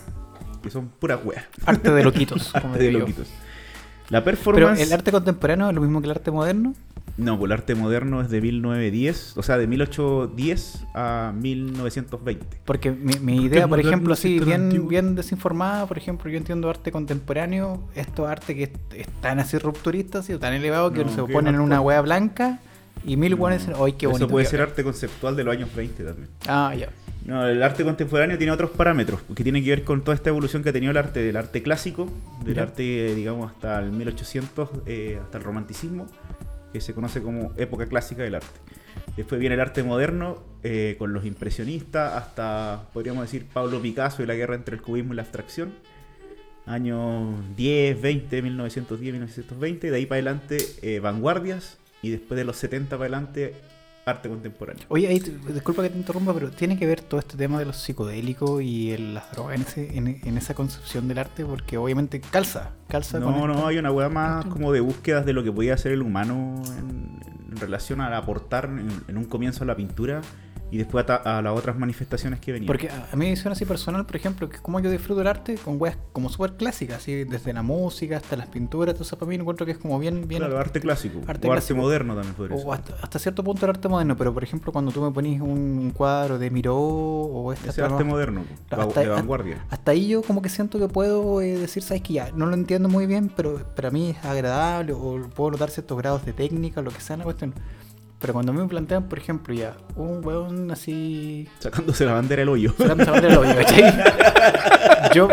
que 0.61 0.69
son 0.69 0.89
puras 0.89 1.19
weas. 1.23 1.45
Arte 1.65 1.91
de 1.91 2.03
loquitos. 2.03 2.51
como 2.61 2.73
Arte 2.73 2.79
de 2.83 2.87
digo 2.89 2.99
yo. 2.99 3.05
loquitos. 3.07 3.27
La 4.09 4.23
Pero 4.23 4.35
performance. 4.37 4.81
el 4.81 4.91
arte 4.91 5.11
contemporáneo 5.11 5.69
es 5.69 5.75
lo 5.75 5.81
mismo 5.81 6.01
que 6.01 6.05
el 6.07 6.11
arte 6.11 6.31
moderno. 6.31 6.73
No, 7.17 7.37
pues 7.37 7.49
el 7.49 7.53
arte 7.53 7.75
moderno 7.75 8.21
es 8.21 8.29
de 8.29 8.41
1910, 8.41 9.37
o 9.37 9.43
sea, 9.43 9.57
de 9.57 9.67
1810 9.67 10.85
a 10.95 11.33
1920. 11.35 12.45
Porque 12.65 12.91
mi, 12.91 13.13
mi 13.19 13.43
idea, 13.43 13.61
por 13.67 13.77
moderno 13.77 13.89
ejemplo, 13.89 14.15
tan 14.15 14.45
bien, 14.45 14.61
antiguo? 14.63 14.87
bien 14.87 15.15
desinformada, 15.15 15.85
por 15.85 15.97
ejemplo, 15.97 16.29
yo 16.31 16.37
entiendo 16.37 16.69
arte 16.69 16.91
contemporáneo, 16.91 17.83
esto 17.95 18.25
arte 18.27 18.55
que 18.55 18.63
es, 18.63 18.71
es 18.95 19.07
tan 19.21 19.39
así 19.39 19.57
rupturista, 19.57 20.19
así, 20.19 20.33
o 20.33 20.39
tan 20.39 20.53
elevado 20.53 20.91
que 20.93 21.03
No, 21.03 21.11
se 21.13 21.21
ponen 21.23 21.55
en 21.55 21.61
una 21.61 21.81
hueá 21.81 22.01
blanca 22.01 22.59
y 23.05 23.17
mil 23.17 23.37
No, 23.37 23.45
¡ay, 23.47 23.93
qué 23.93 24.07
bonito! 24.07 24.25
Eso 24.25 24.27
puede 24.27 24.45
ser 24.45 24.61
habla". 24.61 24.71
arte 24.71 24.83
conceptual 24.83 25.35
de 25.35 25.43
los 25.43 25.55
años 25.55 25.69
20 25.75 26.03
también. 26.03 26.29
Ah, 26.47 26.73
ya. 26.77 26.89
No, 27.25 27.45
el 27.45 27.61
arte 27.61 27.83
contemporáneo 27.83 28.35
tiene 28.37 28.51
otros 28.51 28.71
parámetros 28.71 29.21
que 29.35 29.43
tienen 29.43 29.63
que 29.63 29.69
ver 29.69 29.83
con 29.83 30.01
toda 30.03 30.15
esta 30.15 30.29
evolución 30.29 30.63
que 30.63 30.69
ha 30.69 30.73
tenido 30.73 30.89
el 30.91 30.97
arte, 30.97 31.21
del 31.21 31.37
arte 31.37 31.61
clásico, 31.61 32.09
del 32.43 32.55
Ya. 32.55 32.63
arte, 32.63 33.13
digamos, 33.13 33.51
hasta 33.51 33.77
el 33.79 33.91
1800, 33.91 34.69
eh, 34.87 35.19
hasta 35.21 35.37
el 35.37 35.43
romanticismo, 35.43 36.07
que 36.71 36.81
se 36.81 36.93
conoce 36.93 37.21
como 37.21 37.53
época 37.57 37.85
clásica 37.87 38.23
del 38.23 38.35
arte. 38.35 38.59
Después 39.15 39.39
viene 39.39 39.55
el 39.55 39.61
arte 39.61 39.83
moderno, 39.83 40.43
eh, 40.63 40.95
con 40.97 41.13
los 41.13 41.25
impresionistas, 41.25 42.13
hasta, 42.13 42.87
podríamos 42.93 43.23
decir, 43.23 43.47
Pablo 43.51 43.81
Picasso 43.81 44.23
y 44.23 44.25
la 44.25 44.35
guerra 44.35 44.55
entre 44.55 44.75
el 44.75 44.81
cubismo 44.81 45.13
y 45.13 45.15
la 45.17 45.23
abstracción. 45.23 45.73
Años 46.65 47.35
10, 47.57 48.01
20, 48.01 48.41
1910, 48.41 49.13
1920, 49.13 49.91
de 49.91 49.95
ahí 49.97 50.05
para 50.05 50.17
adelante 50.17 50.57
eh, 50.81 50.99
vanguardias, 50.99 51.77
y 52.01 52.09
después 52.09 52.37
de 52.37 52.45
los 52.45 52.57
70 52.57 52.97
para 52.97 53.05
adelante 53.05 53.53
arte 54.05 54.29
contemporáneo. 54.29 54.83
Oye, 54.89 55.07
ahí, 55.07 55.19
disculpa 55.19 55.83
que 55.83 55.89
te 55.89 55.97
interrumpa, 55.97 56.33
pero 56.33 56.49
¿tiene 56.51 56.77
que 56.77 56.85
ver 56.87 57.01
todo 57.01 57.19
este 57.19 57.37
tema 57.37 57.59
de 57.59 57.65
los 57.65 57.77
psicodélicos 57.77 58.61
y 58.61 58.91
el- 58.91 59.13
las 59.13 59.31
drogas 59.31 59.55
en, 59.55 59.61
ese, 59.61 59.97
en, 59.97 60.07
en 60.23 60.37
esa 60.37 60.53
concepción 60.55 61.07
del 61.07 61.19
arte? 61.19 61.45
Porque 61.45 61.77
obviamente 61.77 62.19
calza, 62.19 62.71
calza 62.87 63.19
con 63.19 63.31
No, 63.33 63.47
no, 63.47 63.67
hay 63.67 63.77
una 63.77 63.91
weá 63.91 64.09
más 64.09 64.45
como 64.45 64.71
de 64.71 64.79
búsquedas 64.79 65.25
de 65.25 65.33
lo 65.33 65.43
que 65.43 65.51
podía 65.51 65.75
hacer 65.75 65.91
el 65.91 66.01
humano 66.01 66.61
en, 66.77 67.19
en 67.51 67.57
relación 67.57 68.01
a 68.01 68.15
aportar 68.17 68.65
en, 68.65 68.87
en 69.07 69.17
un 69.17 69.25
comienzo 69.25 69.63
a 69.63 69.67
la 69.67 69.75
pintura 69.75 70.21
y 70.71 70.77
después 70.77 71.05
a, 71.09 71.41
las 71.41 71.53
otras 71.57 71.77
manifestaciones 71.77 72.39
que 72.39 72.53
venían. 72.53 72.67
Porque 72.67 72.89
a 72.89 73.15
mí 73.17 73.29
me 73.29 73.35
suena 73.35 73.53
así 73.53 73.65
personal, 73.65 74.05
por 74.05 74.15
ejemplo, 74.15 74.47
que 74.49 74.57
como 74.59 74.79
yo 74.79 74.89
disfruto 74.89 75.19
el 75.19 75.27
arte 75.27 75.55
con 75.55 75.75
weas 75.79 75.97
como 76.13 76.29
súper 76.29 76.53
clásicas, 76.53 76.97
así 76.97 77.25
desde 77.25 77.51
la 77.51 77.61
música 77.61 78.17
hasta 78.17 78.37
las 78.37 78.47
pinturas, 78.47 78.95
todo 78.95 79.03
eso 79.03 79.17
para 79.17 79.29
mí 79.29 79.35
encuentro 79.35 79.65
que 79.65 79.73
es 79.73 79.77
como 79.77 79.99
bien, 79.99 80.27
bien 80.29 80.39
claro, 80.39 80.57
arte 80.57 80.79
clásico. 80.79 81.19
arte 81.27 81.47
o 81.47 81.51
clásico. 81.51 81.73
arte 81.73 81.73
moderno 81.73 82.15
también 82.15 82.35
podría 82.35 82.55
o 82.55 82.59
ser. 82.61 82.71
hasta, 82.71 82.95
hasta 83.03 83.19
cierto 83.19 83.43
punto 83.43 83.65
el 83.65 83.71
arte 83.71 83.89
moderno, 83.89 84.15
pero 84.15 84.33
por 84.33 84.43
ejemplo 84.43 84.71
cuando 84.71 84.91
tú 84.91 85.01
me 85.01 85.11
ponís 85.11 85.41
un, 85.41 85.91
cuadro 85.91 86.39
de 86.39 86.49
Miró 86.49 86.77
o 86.77 87.51
este 87.51 87.69
Ese 87.69 87.81
arte 87.81 87.95
más- 87.95 88.05
moderno, 88.05 88.45
hasta- 88.69 89.01
de 89.01 89.09
vanguardia. 89.09 89.65
Hasta 89.69 89.91
ahí 89.91 90.07
yo 90.07 90.21
como 90.21 90.41
que 90.41 90.47
siento 90.49 90.79
que 90.79 90.87
puedo 90.87 91.41
eh, 91.41 91.57
decir, 91.57 91.83
sabes 91.83 92.01
que 92.01 92.13
ya, 92.13 92.31
no 92.33 92.45
lo 92.45 92.53
entiendo 92.53 92.87
muy 92.87 93.07
bien, 93.07 93.29
pero 93.35 93.57
para 93.75 93.91
mí 93.91 94.11
es 94.11 94.23
agradable 94.25 94.93
o 94.93 95.21
puedo 95.35 95.51
notar 95.51 95.69
ciertos 95.69 95.97
grados 95.97 96.25
de 96.25 96.31
técnica, 96.33 96.81
lo 96.81 96.91
que 96.91 97.01
sea 97.01 97.17
la 97.17 97.25
cuestión. 97.25 97.53
Pero 98.21 98.33
cuando 98.33 98.51
a 98.51 98.55
mí 98.55 98.61
me 98.61 98.67
plantean, 98.67 99.09
por 99.09 99.17
ejemplo, 99.17 99.51
ya, 99.53 99.73
un 99.95 100.23
weón 100.23 100.69
así... 100.69 101.47
Sacándose 101.57 102.05
la 102.05 102.13
bandera 102.13 102.41
del 102.41 102.49
hoyo. 102.49 102.71
sacando 102.77 103.01
esa 103.01 103.11
bandera 103.13 103.35
del 103.35 103.43
hoyo, 103.43 103.55
¿cachai? 103.55 103.93
Yo 105.15 105.27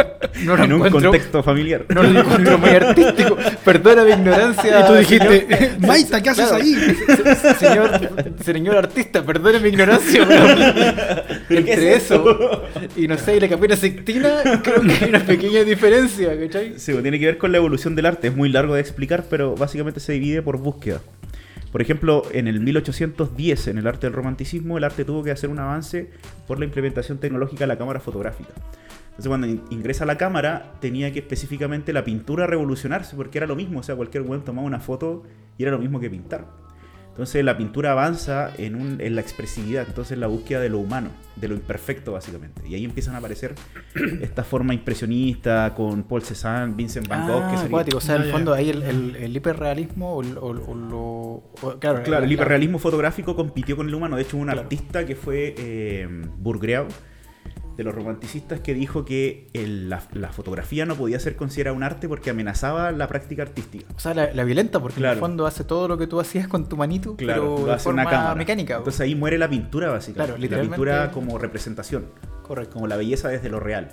no 0.45 0.57
lo 0.57 0.65
en 0.65 0.73
un 0.73 0.91
contexto 0.91 1.43
familiar. 1.43 1.85
No 1.91 2.03
lo 2.03 2.21
encuentro 2.21 2.57
muy 2.59 2.71
artístico. 2.71 3.37
Perdona 3.65 4.05
mi 4.05 4.13
ignorancia. 4.13 4.81
Y 4.81 4.87
tú 4.87 4.95
dijiste, 4.95 5.77
Maita, 5.81 6.23
¿qué 6.23 6.31
haces 6.31 6.51
ahí? 6.51 6.75
se- 6.75 7.35
se- 7.37 7.55
Señor, 7.55 7.91
señor 8.43 8.77
artista, 8.77 9.23
perdone 9.25 9.61
mi 9.61 9.69
ignorancia, 9.69 10.25
pero 10.27 10.47
¿Qué 11.49 11.59
entre 11.59 11.93
es 11.95 12.05
eso 12.11 12.63
y 12.97 13.07
no 13.07 13.19
sé, 13.19 13.37
y 13.37 13.41
la 13.41 13.49
capilla 13.49 13.77
sextina, 13.77 14.61
creo 14.63 14.81
que 14.81 15.05
hay 15.05 15.09
una 15.11 15.21
pequeña 15.21 15.63
diferencia, 15.63 16.39
¿cachai? 16.41 16.79
Sí, 16.79 16.93
pues, 16.93 17.03
tiene 17.03 17.19
que 17.21 17.27
ver 17.27 17.39
con 17.39 17.53
la 17.53 17.59
evolución 17.59 17.95
del 17.95 18.07
arte. 18.07 18.29
Es 18.29 18.37
muy 18.37 18.49
largo 18.49 18.75
de 18.75 18.81
explicar, 18.81 19.25
pero 19.29 19.55
básicamente 19.55 20.01
se 20.01 20.13
divide 20.15 20.41
por 20.43 20.57
búsqueda. 20.59 21.01
Por 21.73 21.83
ejemplo, 21.83 22.23
en 22.33 22.49
el 22.49 22.61
1810, 22.61 23.69
en 23.69 23.79
el 23.79 23.87
arte 23.87 24.07
del 24.07 24.15
romanticismo, 24.15 24.79
el 24.79 24.85
arte 24.85 25.05
tuvo 25.05 25.23
que 25.23 25.31
hacer 25.31 25.51
un 25.51 25.59
avance 25.59 26.11
por 26.47 26.59
la 26.59 26.65
implementación 26.65 27.19
tecnológica 27.19 27.65
de 27.65 27.69
la 27.69 27.77
cámara 27.79 28.01
fotográfica. 28.01 28.51
Entonces, 29.11 29.29
cuando 29.29 29.47
in- 29.49 29.63
ingresa 29.71 30.07
la 30.07 30.17
cámara, 30.17 30.75
tenía 30.81 31.13
que 31.13 31.19
específicamente 31.19 31.93
la 31.93 32.05
pintura 32.05 32.47
revolucionarse, 32.47 33.17
porque 33.17 33.39
era 33.39 33.47
lo 33.47 33.57
mismo. 33.57 33.81
O 33.81 33.83
sea, 33.83 33.97
cualquier 33.97 34.23
weón 34.23 34.45
tomaba 34.45 34.67
una 34.67 34.81
foto 34.81 35.25
y 35.59 35.63
era 35.65 35.73
lo 35.73 35.79
mismo 35.79 36.01
que 36.01 36.09
pintar. 36.09 36.47
Entonces, 37.19 37.45
la 37.45 37.57
pintura 37.59 37.91
avanza 37.91 38.53
en, 38.59 38.77
un- 38.77 39.01
en 39.01 39.17
la 39.17 39.21
expresividad, 39.21 39.85
entonces 39.89 40.17
la 40.19 40.29
búsqueda 40.29 40.61
de 40.61 40.69
lo 40.69 40.79
humano, 40.79 41.11
de 41.35 41.49
lo 41.49 41.55
imperfecto, 41.57 42.13
básicamente. 42.13 42.63
Y 42.69 42.77
ahí 42.77 42.85
empiezan 42.85 43.17
a 43.17 43.19
aparecer 43.19 43.57
esta 44.23 44.45
forma 44.45 44.73
impresionista 44.73 45.75
con 45.75 46.05
Paul 46.05 46.23
Cézanne, 46.23 46.75
Vincent 46.77 47.09
Van 47.09 47.27
Gogh, 47.27 47.41
que 47.41 47.45
Ah, 47.47 47.51
sería- 47.51 47.67
acuático, 47.67 47.99
o 47.99 48.01
sea, 48.01 48.15
en 48.17 48.23
el 48.23 48.31
fondo 48.31 48.55
ahí 48.55 48.71
el, 48.71 48.83
el, 48.85 49.17
el 49.17 49.37
hiperrealismo 49.37 50.13
o, 50.15 50.21
o- 50.23 50.71
o 50.71 50.75
lo... 50.77 50.99
o- 51.01 51.79
claro, 51.81 52.03
Claro, 52.05 52.11
la- 52.11 52.19
el 52.19 52.29
la- 52.29 52.35
hiperrealismo 52.35 52.79
fotográfico 52.79 53.35
compitió 53.35 53.77
con 53.77 53.89
el 53.89 53.95
humano. 53.97 54.15
De 54.15 54.23
hecho, 54.23 54.37
hubo 54.37 54.43
un 54.43 54.49
Claro. 54.51 54.61
artista 54.63 55.05
que 55.05 55.17
fue 55.17 55.55
eh, 55.59 56.07
Bourgeois, 56.39 56.87
de 57.79 57.85
los 57.85 57.95
romanticistas, 57.95 58.61
que 58.61 58.75
dijo 58.75 59.05
que 59.07 59.47
el- 59.55 59.89
la, 59.89 60.03
la 60.13 60.29
fotografía 60.29 60.85
no 60.85 60.97
podía 60.97 61.19
ser 61.21 61.37
considerada 61.37 61.75
un 61.77 61.83
arte 61.85 62.09
porque 62.09 62.29
amenazaba 62.31 62.91
la 62.93 63.07
práctica 63.09 63.43
artística. 63.43 63.87
O 63.97 64.01
sea, 64.01 64.13
la, 64.15 64.33
la 64.35 64.45
violenta, 64.45 64.81
porque 64.81 64.97
en 64.97 65.03
Claro. 65.03 65.15
el 65.15 65.21
fondo 65.21 65.47
hace 65.47 65.63
todo 65.65 65.87
lo 65.89 65.97
que 65.97 66.07
tú 66.09 66.19
hacías 66.21 66.49
con 66.49 66.69
tu 66.69 66.77
manito, 66.77 67.17
Claro, 67.17 67.55
pero 67.57 67.73
de 67.73 67.79
forma 67.79 68.03
una 68.03 68.11
cámara. 68.11 68.35
mecánica. 68.35 68.77
Entonces 68.79 69.01
ahí 69.01 69.15
muere 69.15 69.39
la 69.39 69.49
pintura, 69.49 69.89
básicamente. 69.91 70.37
Claro, 70.49 70.57
la 70.57 70.69
pintura 70.69 71.11
como 71.13 71.39
representación, 71.39 72.07
Correcto. 72.43 72.75
como 72.75 72.89
la 72.89 72.97
belleza 72.97 73.29
desde 73.29 73.49
lo 73.49 73.61
real. 73.61 73.93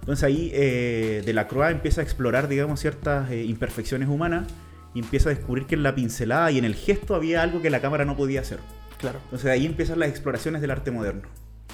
Entonces 0.00 0.22
ahí 0.22 0.50
eh, 0.52 1.22
Delacroix 1.24 1.70
empieza 1.72 2.02
a 2.02 2.04
explorar, 2.04 2.46
digamos, 2.46 2.78
ciertas 2.78 3.30
eh, 3.30 3.42
imperfecciones 3.44 4.08
humanas 4.10 4.46
y 4.92 4.98
empieza 4.98 5.30
a 5.30 5.34
descubrir 5.34 5.64
que 5.64 5.76
en 5.76 5.82
la 5.82 5.94
pincelada 5.94 6.50
y 6.50 6.58
en 6.58 6.66
el 6.66 6.74
gesto 6.74 7.14
había 7.14 7.40
algo 7.42 7.62
que 7.62 7.70
la 7.70 7.80
cámara 7.80 8.04
no 8.04 8.14
podía 8.16 8.42
hacer. 8.42 8.58
Claro. 8.98 9.18
Entonces 9.24 9.50
ahí 9.50 9.64
empiezan 9.64 9.98
las 9.98 10.10
exploraciones 10.10 10.60
del 10.60 10.70
arte 10.72 10.90
moderno. 10.90 11.22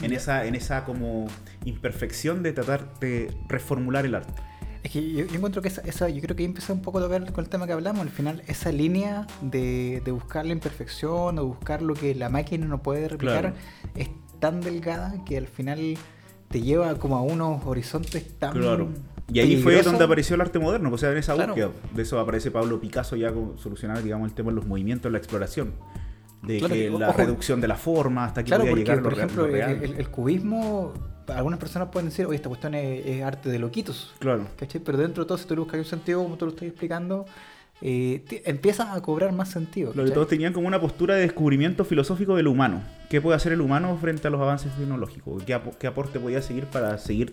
En 0.03 0.13
esa, 0.13 0.47
en 0.47 0.55
esa 0.55 0.85
como 0.85 1.27
imperfección 1.65 2.43
de 2.43 2.53
tratar 2.53 2.99
de 3.01 3.33
reformular 3.49 4.07
el 4.07 4.15
arte. 4.15 4.33
Es 4.83 4.91
que 4.93 5.13
yo, 5.13 5.27
yo 5.27 5.35
encuentro 5.35 5.61
que 5.61 5.69
esa, 5.69 5.83
esa- 5.83 6.09
yo 6.09 6.23
creo 6.23 6.35
que 6.35 6.43
ahí 6.43 6.47
empecé 6.49 6.73
un 6.73 6.81
poco 6.81 6.99
a 6.99 7.03
tocar 7.03 7.31
con 7.33 7.45
el 7.45 7.51
tema 7.51 7.67
que 7.67 7.75
hablamos, 7.75 8.01
al 8.01 8.09
final 8.09 8.43
esa 8.47 8.73
línea 8.73 9.27
de, 9.43 10.01
de 10.05 10.11
buscar 10.11 10.47
la 10.47 10.53
imperfección 10.53 11.39
o 11.39 11.45
buscar 11.45 11.83
lo 11.83 11.93
que 11.95 12.15
la 12.15 12.31
máquina 12.31 12.67
no 12.67 12.83
puede 12.83 13.09
replicar 13.09 13.41
Claro. 13.41 13.57
es 13.95 14.09
tan 14.39 14.63
delgada 14.63 15.23
que 15.27 15.37
al 15.37 15.49
final 15.49 15.99
te 16.49 16.63
lleva 16.63 16.95
como 16.95 17.17
a 17.19 17.23
unos 17.23 17.65
horizontes 17.67 18.39
tan 18.39 18.53
Claro. 18.53 18.89
Y 19.33 19.39
ahí 19.41 19.63
fue 19.63 19.81
donde 19.83 20.03
apareció 20.03 20.35
el 20.35 20.41
arte 20.41 20.59
moderno, 20.59 20.91
o 20.91 20.97
sea, 20.99 21.13
en 21.13 21.19
esa 21.19 21.35
Claro. 21.35 21.53
búsqueda. 21.53 21.71
De 21.95 22.03
eso 22.03 22.19
aparece 22.19 22.51
Pablo 22.51 22.81
Picasso 22.81 23.15
ya 23.17 23.33
solucionar, 23.59 24.03
digamos, 24.03 24.29
el 24.31 24.35
tema 24.35 24.49
de 24.51 24.57
los 24.57 24.67
movimientos, 24.67 25.13
la 25.13 25.19
exploración. 25.19 25.75
De 26.43 26.59
Claro, 26.59 26.75
que 26.75 26.91
la 26.91 27.09
ojo, 27.11 27.19
reducción 27.19 27.61
de 27.61 27.69
la 27.69 27.77
forma 27.77 28.25
hasta 28.25 28.43
que 28.43 28.49
Claro, 28.49 28.63
podía 28.63 28.71
porque 28.73 28.85
llegar 28.85 29.03
por 29.03 29.13
lo, 29.13 29.19
ejemplo 29.19 29.47
lo 29.47 29.53
real. 29.53 29.83
el, 29.83 30.09
cubismo, 30.09 30.95
algunas 31.29 31.59
personas 31.59 31.89
pueden 31.93 32.09
decir, 32.09 32.25
oye, 32.27 32.37
esta 32.37 32.49
cuestión 32.49 32.75
es, 32.75 33.05
es 33.07 33.23
arte 33.23 33.51
de 33.51 33.59
loquitos. 33.59 34.15
Claro. 34.19 34.47
¿Cachai? 34.57 34.81
Pero 34.81 34.97
dentro 34.99 35.25
de 35.25 35.29
todo, 35.29 35.37
si 35.39 35.45
tú 35.47 35.55
le 35.55 35.61
buscas 35.61 35.79
un 35.79 35.85
sentido, 35.85 36.23
como 36.23 36.37
tú 36.37 36.47
lo 36.47 36.53
estás 36.53 36.67
explicando, 36.69 37.27
eh, 37.83 38.25
empieza 38.47 38.93
a 38.95 39.01
cobrar 39.03 39.33
más 39.33 39.51
sentido. 39.51 39.93
Lo 39.95 40.05
que 40.05 40.11
todos 40.13 40.29
tenían 40.29 40.53
como 40.53 40.67
una 40.67 40.81
postura 40.81 41.15
de 41.15 41.23
descubrimiento 41.23 41.85
filosófico 41.85 42.37
del 42.37 42.47
humano. 42.47 42.83
¿Qué 43.11 43.21
puede 43.21 43.37
hacer 43.37 43.53
el 43.53 43.61
humano 43.61 43.97
frente 44.01 44.29
a 44.29 44.31
los 44.31 44.41
avances 44.41 44.73
tecnológicos? 44.77 45.43
¿Qué, 45.45 45.55
apo- 45.55 45.77
qué 45.79 45.87
aporte 45.87 46.21
podía 46.21 46.41
seguir 46.43 46.65
para 46.67 46.97
seguir 46.99 47.33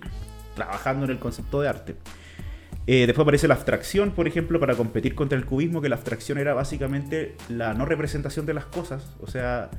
trabajando 0.55 1.05
en 1.05 1.11
el 1.11 1.19
concepto 1.19 1.61
de 1.61 1.69
arte? 1.69 1.95
Eh, 2.87 3.05
después 3.05 3.23
aparece 3.25 3.47
la 3.49 3.55
abstracción, 3.55 4.11
por 4.11 4.27
ejemplo, 4.27 4.59
para 4.61 4.75
competir 4.75 5.13
contra 5.13 5.37
el 5.37 5.45
cubismo, 5.45 5.81
que 5.81 5.89
la 5.89 5.95
abstracción 5.97 6.37
era 6.37 6.53
básicamente 6.53 7.35
la 7.49 7.73
no 7.73 7.85
representación 7.85 8.45
de 8.45 8.53
las 8.53 8.65
cosas. 8.65 9.13
O 9.19 9.27
sea, 9.27 9.69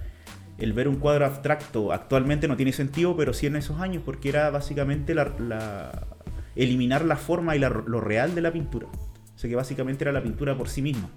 el 0.59 0.75
ver 0.75 0.89
un 0.89 0.97
cuadro 0.97 1.25
abstracto 1.25 1.93
actualmente 1.93 2.49
no 2.49 2.57
tiene 2.57 2.73
sentido, 2.73 3.17
pero 3.17 3.33
sí 3.33 3.47
en 3.47 3.57
esos 3.57 3.81
años, 3.81 4.03
porque 4.05 4.29
era 4.29 4.51
básicamente 4.51 5.15
la, 5.15 5.33
la- 5.39 6.07
eliminar 6.55 7.05
la 7.05 7.17
forma 7.17 7.57
y 7.57 7.59
la- 7.61 7.71
lo 7.71 8.01
real 8.01 8.35
de 8.35 8.43
la 8.43 8.53
pintura. 8.53 8.87
O 8.89 9.39
sea, 9.39 9.49
que 9.49 9.57
básicamente 9.57 10.05
era 10.05 10.13
la 10.13 10.23
pintura 10.23 10.57
por 10.59 10.69
sí 10.69 10.83
misma. 10.83 11.09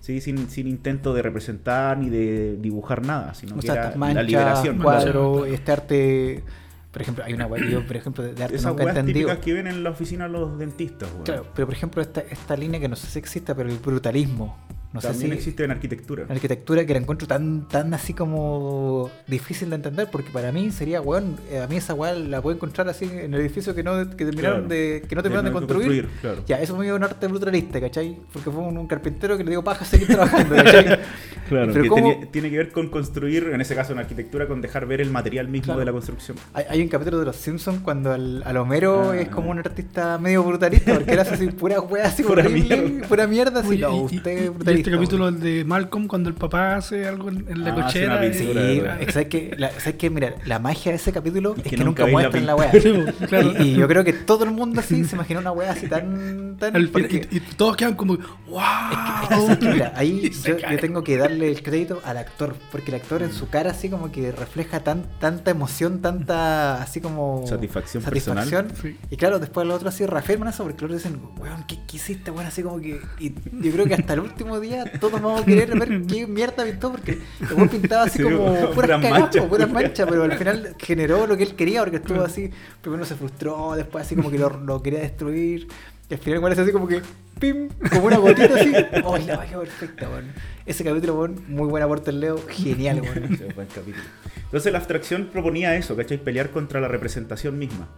¿sí? 0.00 0.20
Sin, 0.20 0.48
sin 0.48 0.68
intento 0.68 1.14
de 1.14 1.22
representar 1.22 1.98
ni 1.98 2.10
de 2.10 2.56
dibujar 2.60 3.04
nada, 3.04 3.34
sino 3.34 3.56
O 3.56 3.58
que 3.58 3.62
sea, 3.66 3.74
era 3.74 3.96
la 4.14 4.22
liberación. 4.22 4.78
cuadro, 4.78 5.44
este 5.46 5.72
arte. 5.72 6.44
Por 6.92 7.02
ejemplo, 7.02 7.22
hay 7.24 7.34
una 7.34 7.46
wea 7.46 7.62
que 7.62 7.70
yo, 7.70 7.86
por 7.86 7.96
ejemplo, 7.96 8.24
de 8.24 8.42
arte 8.42 8.56
Esas 8.56 8.72
nunca 8.72 8.84
weas 8.84 9.04
típicas 9.04 9.38
que 9.38 9.52
ven 9.52 9.66
en 9.66 9.84
la 9.84 9.90
oficina 9.90 10.26
los 10.26 10.58
dentistas, 10.58 11.10
weón. 11.12 11.24
Claro, 11.24 11.46
pero 11.54 11.66
por 11.66 11.74
ejemplo, 11.74 12.00
esta, 12.02 12.20
esta 12.20 12.56
línea 12.56 12.80
que 12.80 12.88
no 12.88 12.96
sé 12.96 13.06
si 13.08 13.18
exista, 13.18 13.54
pero 13.54 13.68
el 13.68 13.76
brutalismo. 13.78 14.56
No 14.90 15.02
sé 15.02 15.08
También 15.08 15.32
si. 15.32 15.36
existe 15.36 15.64
en 15.64 15.70
arquitectura. 15.70 16.24
La 16.26 16.34
arquitectura 16.34 16.86
que 16.86 16.94
la 16.94 16.98
encuentro 17.00 17.28
tan, 17.28 17.68
tan 17.68 17.92
así 17.92 18.14
como 18.14 19.10
difícil 19.26 19.68
de 19.68 19.76
entender, 19.76 20.08
porque 20.10 20.30
para 20.30 20.50
mí 20.50 20.70
sería, 20.70 21.02
weón, 21.02 21.36
eh, 21.50 21.58
a 21.60 21.66
mí 21.66 21.76
esa 21.76 21.92
weá 21.92 22.14
la 22.14 22.40
puedo 22.40 22.56
encontrar 22.56 22.88
así 22.88 23.04
en 23.04 23.34
el 23.34 23.40
edificio 23.40 23.74
que 23.74 23.82
no, 23.82 24.08
que 24.16 24.24
terminaron 24.24 24.60
Claro. 24.66 24.68
de, 24.68 25.04
que 25.06 25.14
no 25.14 25.22
terminaron 25.22 25.44
de, 25.44 25.50
De 25.50 25.54
construir. 25.66 26.04
construir, 26.06 26.20
claro. 26.22 26.42
Ya, 26.46 26.62
eso 26.62 26.74
me 26.74 26.86
dio 26.86 26.96
un 26.96 27.04
arte 27.04 27.26
brutalista, 27.26 27.78
¿cachai? 27.82 28.16
Porque 28.32 28.50
fue 28.50 28.62
un, 28.62 28.78
un 28.78 28.86
carpintero 28.86 29.36
que 29.36 29.44
le 29.44 29.50
dio 29.50 29.62
paja 29.62 29.84
seguir 29.84 30.06
trabajando, 30.08 30.56
¿cachai? 30.56 30.98
Claro, 31.48 31.72
Pero 31.72 31.82
que 31.82 31.88
¿cómo- 31.88 32.10
tenía- 32.12 32.30
tiene 32.30 32.50
que 32.50 32.56
ver 32.58 32.72
con 32.72 32.88
construir, 32.88 33.50
en 33.52 33.60
ese 33.60 33.74
caso 33.74 33.92
en 33.92 33.98
arquitectura, 33.98 34.46
con 34.46 34.60
dejar 34.60 34.86
ver 34.86 35.00
el 35.00 35.10
material 35.10 35.48
mismo 35.48 35.64
Claro. 35.66 35.80
de 35.80 35.86
la 35.86 35.92
construcción. 35.92 36.36
Hay, 36.54 36.64
hay 36.68 36.82
un 36.82 36.88
capítulo 36.88 37.18
de 37.18 37.24
Los 37.26 37.36
Simpsons 37.36 37.80
cuando 37.82 38.12
al, 38.12 38.42
al 38.44 38.56
Homero 38.56 39.10
Ah. 39.12 39.16
es 39.18 39.28
como 39.28 39.50
un 39.50 39.58
artista 39.58 40.18
medio 40.18 40.42
brutalista, 40.44 40.94
porque 40.94 41.12
él 41.12 41.18
hace 41.20 41.34
así 41.34 41.46
pura 41.48 41.80
weá 41.80 42.06
así 42.06 42.22
Pura 42.22 42.42
horrible, 42.44 42.76
mierda. 42.76 43.08
pura 43.08 43.26
mierda, 43.26 43.60
así, 43.60 43.68
Oye, 43.70 43.80
no, 43.82 43.92
y- 43.92 43.98
y- 44.14 44.16
usted 44.18 44.32
y- 44.32 44.36
es 44.36 44.44
y 44.44 44.48
brutalista. 44.48 44.72
este 44.72 44.90
capítulo 44.90 45.28
el 45.28 45.40
de 45.40 45.64
Malcolm 45.64 46.06
cuando 46.06 46.28
el 46.28 46.34
papá 46.34 46.76
hace 46.76 47.06
algo 47.06 47.28
en, 47.28 47.46
en 47.48 47.64
la 47.64 47.70
Ah, 47.72 47.74
cochera. 47.74 48.16
una 48.16 48.26
y- 48.26 48.28
y-. 48.28 49.12
¿sabes 49.12 49.28
que, 49.28 49.54
la, 49.56 49.70
¿sabes 49.72 49.94
que, 49.94 50.10
Mira, 50.10 50.34
la 50.46 50.58
magia 50.58 50.92
de 50.92 50.96
ese 50.96 51.12
capítulo 51.12 51.54
Y 51.56 51.60
es 51.60 51.64
que 51.68 51.76
que, 51.76 51.84
nunca 51.84 52.04
la 52.06 52.10
muestran 52.12 52.46
la 52.46 52.56
weá. 52.56 52.70
pintura. 52.72 53.12
Claro. 53.28 53.52
Y, 53.58 53.62
y 53.62 53.74
yo 53.76 53.86
creo 53.88 54.04
que 54.04 54.12
todo 54.12 54.44
el 54.44 54.50
mundo 54.50 54.80
así 54.80 55.04
se 55.04 55.14
imaginó 55.16 55.40
una 55.40 55.52
weá 55.52 55.72
así 55.72 55.86
tan. 55.86 56.56
tan 56.58 56.72
fin- 56.74 56.88
porque- 56.92 57.28
y, 57.30 57.36
y 57.36 57.40
todos 57.56 57.76
quedan 57.76 57.94
como, 57.94 58.16
wow. 58.48 58.60
es 58.90 59.28
que, 59.28 59.34
¿sabes 59.34 59.58
qué? 59.58 59.68
Mira, 59.68 59.92
ahí 59.96 60.30
yo, 60.44 60.56
yo 60.58 60.78
tengo 60.80 61.04
que 61.04 61.16
darle 61.16 61.37
el 61.42 61.62
crédito 61.62 62.00
al 62.04 62.16
actor, 62.16 62.54
porque 62.70 62.90
el 62.90 62.96
actor 62.96 63.22
en 63.22 63.32
su 63.32 63.48
cara 63.48 63.70
así 63.70 63.88
como 63.88 64.10
que 64.10 64.32
refleja 64.32 64.80
tan, 64.80 65.04
tanta 65.18 65.50
emoción, 65.50 66.00
tanta 66.00 66.82
así 66.82 67.00
como 67.00 67.46
Satisfacción 67.46 68.02
satisfacción. 68.02 68.72
Sí. 68.80 68.96
Y 69.10 69.16
claro, 69.16 69.38
después 69.38 69.66
los 69.66 69.76
otros 69.76 69.94
así 69.94 70.06
reafirman 70.06 70.48
eso, 70.48 70.64
porque 70.64 70.86
los 70.86 70.96
otros 70.96 71.02
dicen, 71.02 71.20
weón, 71.38 71.64
¿qué, 71.66 71.78
qué 71.86 71.96
hiciste, 71.96 72.30
weón? 72.30 72.46
Así 72.46 72.62
como 72.62 72.80
que. 72.80 73.00
Y 73.18 73.34
yo 73.34 73.72
creo 73.72 73.86
que 73.86 73.94
hasta 73.94 74.14
el 74.14 74.20
último 74.20 74.60
día 74.60 74.84
todos 75.00 75.20
vamos 75.20 75.42
a 75.42 75.44
querer 75.44 75.78
ver 75.78 76.02
qué 76.06 76.26
mierda 76.26 76.64
pintó, 76.64 76.92
porque 76.92 77.18
el 77.40 77.54
weón 77.54 77.68
pintaba 77.68 78.04
así 78.04 78.18
Sí, 78.18 78.24
como 78.24 78.70
puras 78.70 79.00
manchas, 79.00 79.44
puras 79.46 79.70
manchas, 79.70 80.06
pero 80.08 80.24
al 80.24 80.36
final 80.36 80.74
generó 80.78 81.26
lo 81.26 81.36
que 81.36 81.44
él 81.44 81.54
quería, 81.54 81.80
porque 81.80 81.96
estuvo 81.98 82.22
así, 82.22 82.50
primero 82.80 83.04
se 83.04 83.14
frustró, 83.14 83.74
después 83.76 84.04
así 84.06 84.16
como 84.16 84.30
que 84.30 84.38
lo, 84.38 84.50
lo 84.50 84.82
quería 84.82 85.00
destruir. 85.00 85.68
Y 86.10 86.14
al 86.14 86.20
final 86.20 86.40
parece 86.40 86.62
así 86.62 86.72
como 86.72 86.88
que, 86.88 87.02
pim, 87.38 87.68
como 87.90 88.06
una 88.06 88.16
gotita 88.16 88.54
así. 88.54 88.72
¡Oh, 89.04 89.18
la 89.18 89.36
magia 89.36 89.58
perfecta, 89.58 90.08
weón! 90.08 90.24
Ese 90.64 90.82
capítulo, 90.84 91.14
weón, 91.18 91.42
muy 91.48 91.68
buen 91.68 91.82
aporte 91.82 92.10
el 92.10 92.20
Leo, 92.20 92.40
genial, 92.48 93.00
weón. 93.02 93.36
Sí, 93.36 93.44
buen 93.54 93.66
capítulo. 93.68 94.04
Entonces 94.44 94.72
la 94.72 94.78
abstracción 94.78 95.28
proponía 95.30 95.76
eso, 95.76 95.94
¿cachai? 95.96 96.16
Pelear 96.18 96.50
contra 96.50 96.80
la 96.80 96.88
representación 96.88 97.58
misma, 97.58 97.88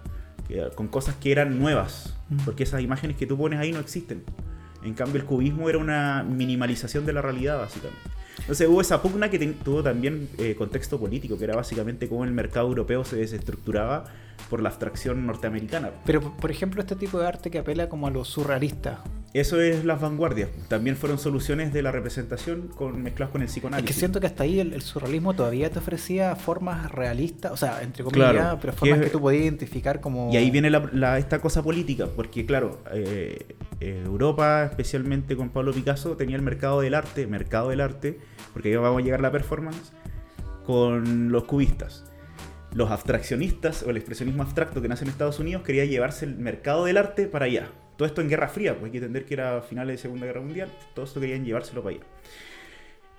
que- 0.49 0.71
con 0.75 0.89
cosas 0.89 1.15
que 1.17 1.31
eran 1.33 1.59
nuevas, 1.61 2.17
Mm. 2.31 2.39
porque 2.45 2.63
esas 2.65 2.81
imágenes 2.81 3.17
que 3.17 3.27
tú 3.27 3.37
pones 3.39 3.59
ahí 3.61 3.73
no 3.73 3.79
existen. 3.81 4.25
En 4.85 4.95
cambio 4.95 5.21
el 5.21 5.27
cubismo 5.27 5.69
era 5.69 5.79
una 5.79 6.23
minimalización 6.25 7.05
de 7.07 7.13
la 7.13 7.23
realidad, 7.23 7.59
básicamente. 7.59 8.01
Entonces 8.39 8.67
hubo 8.69 8.81
esa 8.81 9.03
pugna 9.03 9.29
que 9.31 9.39
tuvo 9.39 9.83
también 9.83 10.29
eh, 10.39 10.55
contexto 10.57 10.99
político, 10.99 11.37
que 11.37 11.45
era 11.45 11.55
básicamente 11.55 12.09
cómo 12.09 12.25
el 12.25 12.33
mercado 12.33 12.67
europeo 12.69 13.05
se 13.05 13.17
desestructuraba 13.17 14.07
por 14.49 14.63
la 14.63 14.69
abstracción 14.71 15.27
norteamericana. 15.27 15.91
Pero, 16.07 16.21
por 16.37 16.51
ejemplo, 16.51 16.81
este 16.81 16.97
tipo 16.97 17.19
de 17.19 17.27
arte 17.27 17.51
que 17.51 17.59
apela 17.59 17.89
como 17.89 18.07
a 18.07 18.11
lo 18.11 18.25
surrealista. 18.25 19.03
Eso 19.33 19.61
es 19.61 19.85
las 19.85 20.01
vanguardias. 20.01 20.49
También 20.67 20.97
fueron 20.97 21.17
soluciones 21.21 21.73
de 21.73 21.83
la 21.83 21.93
representación 21.93 22.67
con, 22.75 23.01
mezcladas 23.01 23.31
con 23.31 23.43
el 23.43 23.47
Es 23.47 23.53
psicoanálisis. 23.53 23.87
que 23.95 23.97
siento 23.97 24.19
que 24.19 24.27
hasta 24.27 24.43
ahí 24.43 24.59
el, 24.59 24.73
el 24.73 24.83
surrealismo 24.83 25.35
todavía 25.35 25.71
te 25.71 25.79
ofrecía 25.79 26.35
formas 26.35 26.91
realistas, 26.91 27.53
o 27.53 27.57
sea, 27.57 27.81
entre 27.83 28.03
comillas, 28.03 28.33
Claro, 28.33 28.59
pero 28.61 28.73
que 28.73 28.79
formas 28.81 28.99
es- 28.99 29.05
que 29.05 29.11
tú 29.11 29.21
podías 29.21 29.43
identificar 29.45 30.01
como... 30.01 30.33
Y 30.33 30.37
ahí 30.37 30.51
viene 30.51 30.69
la- 30.69 30.89
la- 30.93 31.19
esta 31.19 31.39
cosa 31.41 31.63
política, 31.63 32.09
porque 32.17 32.45
claro, 32.45 32.81
eh, 32.93 33.55
eh, 33.79 34.03
Europa, 34.05 34.65
especialmente 34.65 35.37
con 35.37 35.51
Pablo 35.51 35.73
Picasso, 35.73 36.17
tenía 36.17 36.35
el 36.35 36.43
mercado 36.43 36.81
del 36.81 36.95
arte, 36.95 37.29
mercado 37.29 37.69
del 37.69 37.83
arte, 37.83 38.19
porque 38.53 38.73
ya 38.73 38.81
vamos 38.81 39.01
a 39.01 39.05
llegar 39.05 39.21
a 39.21 39.23
la 39.23 39.31
performance, 39.31 39.93
con 40.67 41.31
los 41.31 41.45
cubistas. 41.45 42.05
Los 42.73 42.91
abstraccionistas 42.91 43.83
o 43.83 43.91
el 43.91 43.97
expresionismo 43.97 44.43
abstracto 44.43 44.81
que 44.81 44.89
nace 44.89 45.05
en 45.05 45.11
Estados 45.11 45.41
Unidos 45.41 45.63
quería 45.63 45.85
llevarse 45.85 46.25
el 46.25 46.37
mercado 46.37 46.85
del 46.85 46.99
arte 46.99 47.27
para 47.27 47.47
allá. 47.47 47.69
Todo 47.97 48.07
esto 48.07 48.21
en 48.21 48.29
Guerra 48.29 48.49
Fría, 48.49 48.75
pues 48.75 48.85
hay 48.87 48.91
que 48.93 48.99
entender 48.99 49.25
que 49.27 49.35
era 49.35 49.61
finales 49.61 49.97
de 49.97 50.03
Segunda 50.03 50.27
Guerra 50.27 50.41
Mundial, 50.41 50.71
todo 50.95 51.05
esto 51.05 51.21
querían 51.21 51.45
llevárselo 51.45 51.83
para 51.83 51.97
allá. 51.97 52.05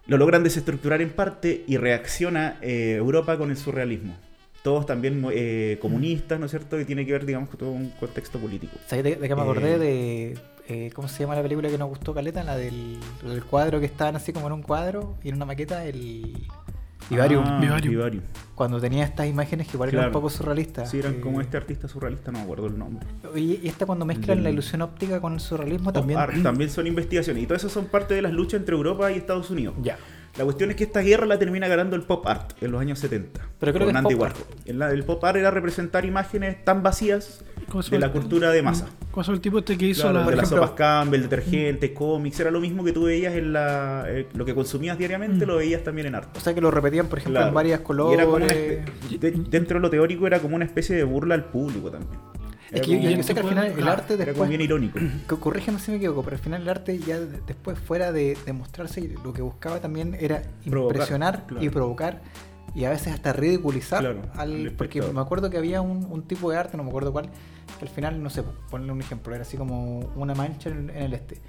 Lo 0.08 0.18
logran 0.18 0.43
desestructurar 0.43 1.02
en 1.02 1.12
parte 1.12 1.64
y 1.68 1.78
reacciona 1.78 2.58
eh, 2.62 2.95
Europa 2.97 3.38
con 3.38 3.52
el 3.52 3.58
surrealismo. 3.58 4.16
Todos 4.64 4.86
también 4.86 5.24
eh, 5.32 5.78
comunistas, 5.82 6.39
¿no 6.39 6.45
es 6.45 6.52
cierto? 6.52 6.78
Que 6.78 6.86
tiene 6.86 7.06
que 7.06 7.12
ver, 7.12 7.26
digamos, 7.26 7.49
con 7.49 7.60
todo 7.60 7.72
un 7.72 7.89
contexto 7.91 8.39
político. 8.39 8.74
¿Sabes 8.88 9.04
de, 9.04 9.16
de 9.18 9.28
qué 9.28 9.36
me 9.36 9.41
acordé? 9.41 9.74
Eh, 9.74 9.80
de... 9.80 10.38
eh, 10.68 10.91
¿Cómo 10.95 11.08
se 11.08 11.20
llama 11.20 11.36
la 11.36 11.43
película 11.43 11.70
que 11.70 11.78
nos 11.78 11.89
gustó, 11.89 12.14
Caleta? 12.14 12.43
La 12.43 12.56
del, 12.56 12.97
del 13.24 13.43
cuadro 13.43 13.80
que 13.80 13.86
estaban 13.86 14.16
así 14.16 14.32
como 14.34 14.47
en 14.47 14.54
un 14.54 14.64
cuadro 14.64 15.18
y 15.24 15.30
en 15.30 15.36
una 15.36 15.45
maqueta, 15.45 15.86
el... 15.86 16.34
Vivarium. 17.12 17.43
Ah, 17.45 17.59
Vivarium. 17.59 17.91
Vivarium. 17.93 18.24
Cuando 18.55 18.80
tenía 18.80 19.03
estas 19.03 19.28
imágenes 19.28 19.68
que 19.68 19.76
igual 19.78 19.89
eran 19.89 19.99
un 19.99 20.03
Claro. 20.05 20.14
poco 20.14 20.30
surrealistas. 20.30 20.89
Sí, 20.89 20.99
eran 20.99 21.16
eh, 21.16 21.20
como 21.20 21.41
este 21.41 21.57
artista 21.57 21.88
surrealista, 21.88 22.32
no 22.32 22.38
me 22.39 22.43
acuerdo 22.43 22.68
el 22.68 22.78
nombre. 22.78 23.05
Y, 23.36 23.59
y 23.64 23.68
esta 23.68 23.86
cuando 23.86 24.05
mezclan 24.05 24.38
Del- 24.38 24.43
la 24.43 24.49
ilusión 24.51 24.82
óptica 24.82 25.20
con 25.20 25.34
el 25.34 25.39
surrealismo 25.39 25.91
también... 25.91 26.20
art, 26.20 26.41
también 26.43 26.70
son 26.70 26.88
investigaciones. 26.88 27.43
Y 27.43 27.45
todo 27.47 27.55
eso 27.57 27.70
son 27.70 27.86
parte 27.86 28.14
de 28.14 28.22
las 28.22 28.32
luchas 28.34 28.59
entre 28.59 28.76
Europa 28.76 29.12
y 29.12 29.18
Estados 29.18 29.49
Unidos. 29.49 29.76
Ya. 29.82 29.97
La 30.38 30.46
cuestión 30.46 30.70
es 30.72 30.78
que 30.78 30.86
esta 30.86 31.02
guerra 31.02 31.26
la 31.26 31.38
termina 31.38 31.68
ganando 31.68 31.96
el 31.98 32.04
pop 32.04 32.26
art 32.26 32.54
en 32.62 32.72
los 32.72 32.80
años 32.80 33.00
70. 33.00 33.42
Pero 33.60 33.74
creo 33.74 33.86
con 33.86 33.94
que 33.94 33.98
Andy 34.00 34.14
pop 34.16 34.22
Warhol. 34.22 34.44
El, 34.66 34.82
el 34.82 35.04
pop 35.04 35.24
art 35.26 35.38
era 35.38 35.52
representar 35.52 36.06
imágenes 36.06 36.64
tan 36.64 36.82
vacías 36.84 37.44
¿Cómo 37.68 37.84
se 37.84 37.92
de 37.92 38.00
la 38.00 38.12
cultura 38.12 38.50
de 38.52 38.62
masa. 38.62 38.88
¿Cómo 39.12 39.24
se 39.24 39.28
llama 39.28 39.36
el 39.36 39.42
tipo 39.42 39.60
este 39.60 39.78
que 39.78 39.88
hizo 39.88 40.04
Claro, 40.04 40.20
la, 40.26 40.30
de 40.32 40.36
las 40.38 40.50
sopas 40.50 40.72
Campbell, 40.72 41.22
detergentes, 41.24 41.92
cómics, 41.92 42.40
era 42.40 42.50
lo 42.50 42.62
mismo 42.62 42.84
que 42.84 42.92
tú 42.94 43.04
veías 43.04 43.34
en 43.36 43.52
la, 43.54 44.06
eh, 44.08 44.28
lo 44.34 44.46
que 44.46 44.56
consumías 44.56 44.98
diariamente, 44.98 45.46
Mm. 45.46 45.48
lo 45.50 45.58
veías 45.58 45.84
también 45.84 46.08
en 46.08 46.16
arte. 46.16 46.40
O 46.40 46.42
sea 46.42 46.54
que 46.54 46.62
lo 46.62 46.72
repetían, 46.72 47.08
por 47.08 47.20
ejemplo, 47.20 47.40
Claro. 47.40 47.50
en 47.50 47.54
varias 47.54 47.80
Y 47.82 47.84
colores. 47.84 48.14
era 48.18 48.24
como 48.26 48.38
una 48.38 48.48
espe- 48.48 48.86
de- 49.20 49.32
dentro 49.50 49.76
de 49.80 49.82
lo 49.82 49.90
teórico 49.90 50.28
era 50.28 50.40
como 50.40 50.56
una 50.56 50.66
especie 50.66 50.96
de 50.96 51.04
burla 51.04 51.36
al 51.36 51.46
público 51.46 51.92
también. 51.92 52.20
Es 52.72 52.78
Era 52.78 52.86
que 52.86 53.16
yo, 53.18 53.24
sé 53.24 53.34
que 53.34 53.40
al 53.42 53.50
final 53.50 53.66
el 53.68 53.74
Claro, 53.74 53.92
arte 53.92 54.14
era 54.14 54.26
después... 54.26 54.50
bien 54.50 54.62
irónico. 54.62 54.98
Co- 55.28 55.40
Corrígeme 55.42 55.78
si 55.80 55.92
me 55.92 55.98
equivoco, 55.98 56.24
pero 56.24 56.38
al 56.38 56.42
final 56.42 56.62
el 56.62 56.70
arte 56.70 56.98
ya 57.00 57.20
de- 57.20 57.42
después 57.46 57.78
fuera 57.78 58.12
de, 58.14 58.38
de 58.46 58.54
mostrarse, 58.54 59.14
lo 59.24 59.34
que 59.34 59.42
buscaba 59.42 59.80
también 59.82 60.16
era 60.20 60.42
Provocar, 60.70 60.96
impresionar 60.96 61.46
claro. 61.48 61.66
y 61.66 61.70
provocar 61.70 62.22
y 62.74 62.86
a 62.86 62.90
veces 62.92 63.12
hasta 63.14 63.34
ridiculizar 63.34 64.00
Claro, 64.00 64.22
al, 64.36 64.72
porque 64.78 65.02
me 65.02 65.20
acuerdo 65.20 65.50
que 65.50 65.58
había 65.58 65.82
un, 65.82 66.06
un 66.10 66.22
tipo 66.24 66.50
de 66.50 66.58
arte, 66.58 66.78
no 66.78 66.84
me 66.84 66.90
acuerdo 66.90 67.12
cuál, 67.12 67.26
que 67.78 67.86
al 67.86 67.90
final, 67.90 68.24
no 68.24 68.30
sé, 68.30 68.44
ponle 68.70 68.90
un 68.94 69.02
ejemplo, 69.02 69.36
era 69.36 69.42
así 69.42 69.58
como 69.58 70.00
una 70.16 70.34
mancha 70.34 70.70
en, 70.70 70.90
en 70.92 71.04
el 71.04 71.14
este. 71.14 71.42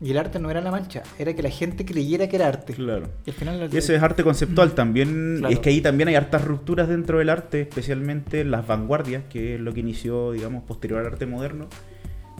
Y 0.00 0.10
el 0.10 0.18
arte 0.18 0.38
no 0.38 0.50
era 0.50 0.60
la 0.60 0.70
mancha, 0.70 1.02
era 1.18 1.34
que 1.34 1.42
la 1.42 1.50
gente 1.50 1.84
creyera 1.84 2.28
que 2.28 2.36
era 2.36 2.48
arte. 2.48 2.74
Claro. 2.74 3.08
Y 3.24 3.30
al 3.30 3.36
final 3.36 3.70
Y 3.72 3.76
ese 3.76 3.94
es 3.94 4.02
arte 4.02 4.24
conceptual 4.24 4.74
también. 4.74 5.36
Claro. 5.38 5.52
Y 5.52 5.54
es 5.54 5.60
que 5.60 5.70
ahí 5.70 5.80
también 5.80 6.08
hay 6.08 6.16
hartas 6.16 6.44
rupturas 6.44 6.88
dentro 6.88 7.18
del 7.18 7.30
arte, 7.30 7.62
especialmente 7.62 8.40
en 8.40 8.50
las 8.50 8.66
vanguardias, 8.66 9.24
que 9.30 9.54
es 9.54 9.60
lo 9.60 9.72
que 9.72 9.80
inició, 9.80 10.32
digamos, 10.32 10.64
posterior 10.64 11.00
al 11.00 11.06
arte 11.06 11.26
moderno, 11.26 11.68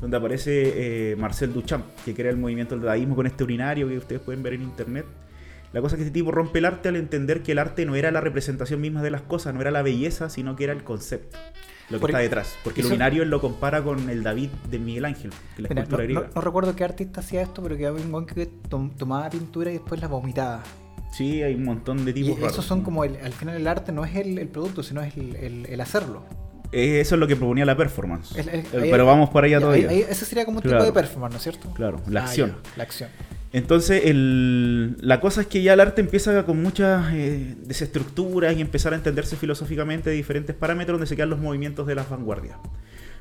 donde 0.00 0.16
aparece 0.16 1.12
eh, 1.12 1.16
Marcel 1.16 1.52
Duchamp, 1.52 1.84
que 2.05 2.12
crea 2.12 2.30
el 2.30 2.36
movimiento 2.36 2.74
del 2.74 2.84
dadaísmo 2.84 3.14
con 3.14 3.26
este 3.26 3.44
urinario 3.44 3.88
que 3.88 3.98
ustedes 3.98 4.20
pueden 4.20 4.42
ver 4.42 4.55
en 4.55 4.62
internet. 4.62 5.07
La 5.72 5.80
cosa 5.80 5.96
es 5.96 5.98
que 5.98 6.07
este 6.07 6.14
tipo 6.14 6.30
rompe 6.30 6.59
el 6.59 6.66
arte 6.66 6.88
al 6.88 6.96
entender 6.96 7.42
que 7.42 7.52
el 7.52 7.59
arte 7.59 7.86
no 7.86 7.96
era 7.96 8.11
la 8.11 8.20
representación 8.20 8.80
misma 8.80 9.02
de 9.02 9.11
las 9.11 9.22
cosas, 9.22 9.55
no 9.55 9.61
era 9.61 9.70
la 9.70 9.82
belleza, 9.82 10.28
sino 10.28 10.55
que 10.55 10.64
era 10.64 10.72
el 10.72 10.84
concepto. 10.84 11.36
Lo 11.91 11.99
que 11.99 12.01
Por- 12.01 12.11
está 12.11 12.18
detrás. 12.20 12.57
Porque 12.64 12.80
el 12.80 12.87
eso- 12.87 12.95
urinario 12.95 13.22
él 13.22 13.28
lo 13.30 13.41
compara 13.41 13.82
con 13.82 14.09
el 14.09 14.22
David 14.22 14.49
de 14.70 14.78
Miguel 14.78 15.05
Ángel, 15.05 15.30
que 15.55 15.62
la 15.62 15.68
Mira, 15.68 15.82
escultura 15.82 16.03
no, 16.09 16.20
griega. 16.20 16.30
no 16.35 16.41
recuerdo 16.41 16.74
qué 16.76 16.85
artista 16.85 17.20
hacía 17.20 17.43
esto, 17.43 17.62
pero 17.62 17.76
que 17.76 17.87
había 17.87 18.05
un 18.07 18.26
que 18.26 18.47
tom- 18.47 18.91
tomaba 18.97 19.28
pintura 19.30 19.70
y 19.70 19.74
después 19.74 20.01
la 20.01 20.09
vomitaba. 20.09 20.62
Sí, 21.12 21.43
hay 21.43 21.55
un 21.55 21.64
montón 21.64 22.05
de 22.05 22.11
Y 22.11 22.14
tipos 22.14 22.37
raros. 22.39 22.53
esos 22.53 22.64
son 22.64 22.82
como, 22.82 23.05
el, 23.05 23.16
al 23.22 23.32
final 23.32 23.57
el 23.57 23.66
arte 23.68 23.93
no 23.93 24.05
es 24.05 24.16
el, 24.16 24.39
el 24.39 24.49
producto, 24.49 24.82
sino 24.82 25.01
es 25.03 25.14
el, 25.16 25.80
hacerlo. 25.80 26.24
Eh, 26.72 27.01
Eso 27.01 27.14
es 27.14 27.20
lo 27.20 27.28
que 27.28 27.37
proponía 27.37 27.64
la 27.64 27.76
performance. 27.76 28.35
Eh, 28.37 28.64
Pero 28.72 29.07
vamos 29.07 29.30
para 29.30 29.47
allá 29.47 29.59
Ya, 29.59 29.61
todavía. 29.61 29.91
ahí- 29.91 29.97
ahí- 30.03 30.07
ese 30.09 30.24
sería 30.24 30.45
como 30.45 30.57
un 30.59 30.62
Claro. 30.62 30.78
tipo 30.78 30.87
de 30.87 30.93
performance, 31.01 31.32
¿no 31.32 31.37
es 31.37 31.43
cierto? 31.45 31.70
Claro, 31.74 32.01
la 32.09 32.22
Ah, 32.22 32.24
acción. 32.24 32.51
ya, 32.64 32.70
la 32.76 32.82
acción. 32.82 33.11
Entonces, 33.55 34.02
la 35.00 35.20
cosa 35.20 35.42
es 35.42 35.46
que 35.46 35.62
ya 35.62 35.74
el 35.74 35.80
arte 35.80 36.00
empieza 36.00 36.44
con 36.44 36.61
muchas 36.61 37.14
eh, 37.14 37.55
desestructuras 37.61 38.57
y 38.57 38.61
empezar 38.61 38.94
a 38.94 38.96
entenderse 38.96 39.36
filosóficamente 39.36 40.11
de 40.11 40.16
diferentes 40.16 40.57
parámetros 40.57 40.96
donde 40.96 41.07
se 41.07 41.14
quedan 41.14 41.30
los 41.30 41.38
movimientos 41.38 41.86
de 41.86 41.94
las 41.94 42.11
vanguardias. 42.11 42.59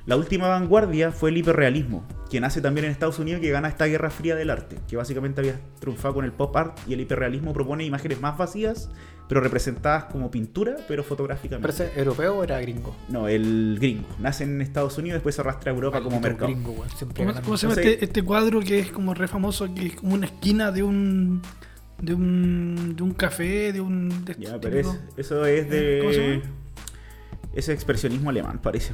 La 0.08 0.18
última 0.18 0.48
vanguardia 0.48 1.12
fue 1.12 1.30
el 1.30 1.38
hiperrealismo, 1.38 2.08
que 2.32 2.40
nace 2.40 2.62
también 2.62 2.86
en 2.86 2.92
Estados 2.92 3.20
Unidos 3.20 3.42
que 3.42 3.52
gana 3.52 3.68
esta 3.68 3.86
guerra 3.86 4.10
fría 4.10 4.36
del 4.36 4.50
arte, 4.50 4.78
que 4.88 4.98
básicamente 4.98 5.42
había 5.42 5.60
triunfado 5.80 6.16
con 6.16 6.26
el 6.26 6.32
pop 6.32 6.58
art 6.58 6.80
y 6.88 6.94
el 6.94 7.02
hiperrealismo 7.02 7.54
propone 7.54 7.86
imágenes 7.86 8.20
más 8.20 8.36
vacías, 8.36 8.90
pero 9.28 9.42
representadas 9.42 10.06
como 10.06 10.30
pintura, 10.30 10.76
pero 10.88 11.04
fotográficamente. 11.04 11.68
¿Pero 11.74 11.90
ese 11.90 12.00
europeo 12.00 12.38
o 12.38 12.44
era 12.44 12.60
gringo? 12.60 12.96
No, 13.10 13.28
el 13.28 13.78
gringo. 13.80 14.08
Nace 14.20 14.44
en 14.44 14.62
Estados 14.62 14.98
Unidos, 14.98 15.16
después 15.16 15.36
se 15.36 15.42
arrastra 15.42 15.72
a 15.72 15.76
Europa 15.76 16.02
como 16.02 16.20
mercado. 16.20 16.52
gringo, 16.52 16.76
¿Cómo, 16.76 16.88
se 16.90 17.06
llama 17.06 17.34
Entonces- 17.40 17.78
este, 17.78 18.06
este 18.06 18.24
cuadro 18.24 18.60
que 18.60 18.80
es 18.80 18.92
como 18.92 19.14
re 19.14 19.28
famoso, 19.28 19.74
que 19.74 19.88
es 19.88 19.96
como 19.96 20.14
una 20.14 20.26
esquina 20.28 20.72
de 20.72 20.84
un 20.84 21.42
de 22.02 22.14
un, 22.14 22.96
de 22.98 23.04
un 23.04 23.14
café, 23.14 23.72
de 23.72 23.80
un... 23.80 24.26
de 24.26 24.36
Ya, 24.38 24.56
este 24.56 24.60
pero 24.60 24.80
es- 24.80 25.00
eso 25.16 25.46
es 25.46 25.68
¿Eh? 25.72 26.00
¿Cómo 26.02 26.12
se 26.14 26.20
de. 26.20 26.38
llama? 26.40 26.52
Ese 27.54 27.72
expresionismo 27.72 28.30
alemán, 28.30 28.60
parece. 28.62 28.94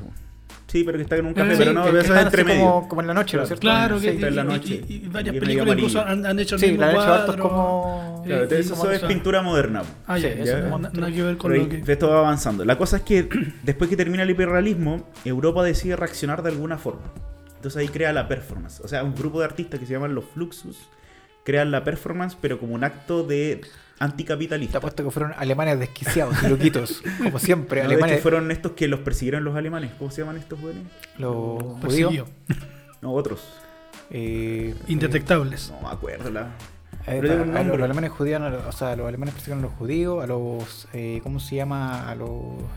Sí, 0.71 0.83
pero 0.83 0.97
que 0.97 1.01
está 1.03 1.15
en 1.17 1.25
un 1.25 1.33
café, 1.33 1.51
sí, 1.53 1.55
pero 1.57 1.73
no, 1.73 1.81
que- 1.83 1.89
pero 1.89 1.99
que 2.01 2.05
eso 2.05 2.15
es 2.15 2.21
entre 2.25 2.43
medio. 2.43 2.59
Como, 2.63 2.87
como 2.87 3.01
en 3.01 3.07
la 3.07 3.13
noche, 3.15 3.35
¿no 3.37 3.43
es 3.43 3.49
cierto? 3.49 3.61
Claro, 3.61 3.97
Sí, 3.99 4.05
que 4.05 4.11
está 4.13 4.27
en 4.27 4.35
la 4.35 4.41
y- 4.43 4.45
noche. 4.45 4.83
y, 4.87 4.93
y- 4.93 4.95
y 4.97 5.07
varias 5.07 5.35
películas 5.35 5.75
incluso 5.75 6.01
han, 6.05 6.25
han 6.27 6.39
hecho 6.39 6.55
el 6.55 6.61
Sí, 6.61 6.67
mismo 6.67 6.81
la 6.81 6.87
han 6.89 6.95
hecho 6.95 7.05
cuadro. 7.05 7.43
como... 7.43 8.21
Eh, 8.23 8.27
Claro, 8.27 8.43
entonces 8.43 8.65
y 8.67 8.71
eso 8.71 8.79
como 8.79 8.91
es 8.91 8.99
pintura 9.03 9.41
moderna. 9.41 9.81
Ah, 10.05 10.17
ya, 10.19 10.29
Sí, 10.31 10.37
ya, 10.37 10.43
eso 10.59 10.69
no- 10.69 10.77
no- 10.77 10.89
nada 10.91 11.11
que 11.11 11.23
ver 11.23 11.37
con 11.37 11.51
Pero 11.51 11.63
lo 11.63 11.69
que... 11.69 11.91
esto 11.91 12.09
va 12.09 12.19
avanzando. 12.19 12.63
La 12.65 12.77
cosa 12.77 12.97
es 12.97 13.01
que 13.03 13.27
después 13.63 13.89
que 13.89 13.97
termina 13.97 14.21
el 14.23 14.29
hiperrealismo, 14.29 15.09
Europa 15.25 15.63
decide 15.63 15.95
reaccionar 15.95 16.43
de 16.43 16.49
alguna 16.51 16.77
forma. 16.77 17.01
Entonces 17.55 17.81
ahí 17.81 17.87
crea 17.87 18.13
la 18.13 18.27
performance. 18.27 18.79
O 18.81 18.87
sea, 18.87 19.03
un 19.03 19.15
grupo 19.15 19.39
de 19.39 19.45
artistas 19.45 19.79
que 19.79 19.85
se 19.87 19.93
llaman 19.93 20.13
los 20.13 20.23
Fluxus 20.25 20.77
crean 21.43 21.71
la 21.71 21.83
performance, 21.83 22.37
pero 22.39 22.59
como 22.59 22.75
un 22.75 22.83
acto 22.83 23.23
de 23.23 23.61
Te 23.99 24.05
anticapitalista. 24.05 24.77
apuesto 24.79 25.03
que 25.03 25.11
fueron 25.11 25.33
alemanes 25.37 25.77
desquiciados, 25.79 26.41
loquitos, 26.49 27.01
como 27.21 27.37
siempre. 27.39 27.83
No, 27.83 27.89
de 27.89 27.93
hecho, 27.95 28.03
alemanes, 28.03 28.21
fueron 28.23 28.49
estos 28.51 28.71
que 28.71 28.87
los 28.87 29.01
persiguieron 29.01 29.43
los 29.43 29.55
alemanes. 29.55 29.91
¿Cómo 29.99 30.09
se 30.11 30.21
llaman 30.21 30.37
estos 30.37 30.59
jóvenes? 30.59 30.83
los 31.17 31.61
judíos. 31.81 32.27
No, 33.01 33.13
otros. 33.13 33.41
eh, 34.09 34.73
Indetectables. 34.87 35.71
No 35.81 35.87
me 35.89 35.93
acuerdo. 35.93 36.29
La... 36.31 36.49
Pero 37.05 37.43
un 37.43 37.55
a- 37.55 37.59
a 37.61 37.63
los 37.63 37.81
alemanes 37.81 38.11
judíos, 38.11 38.41
o 38.67 38.71
sea, 38.71 38.95
los 38.95 39.07
alemanes 39.07 39.33
persiguieron 39.33 39.63
a 39.63 39.67
los 39.67 39.75
judíos, 39.77 40.23
a 40.23 40.27
los, 40.27 40.87
eh, 40.93 41.19
¿cómo 41.23 41.39
se 41.39 41.55
llama? 41.55 42.09
A 42.09 42.15
los 42.15 42.29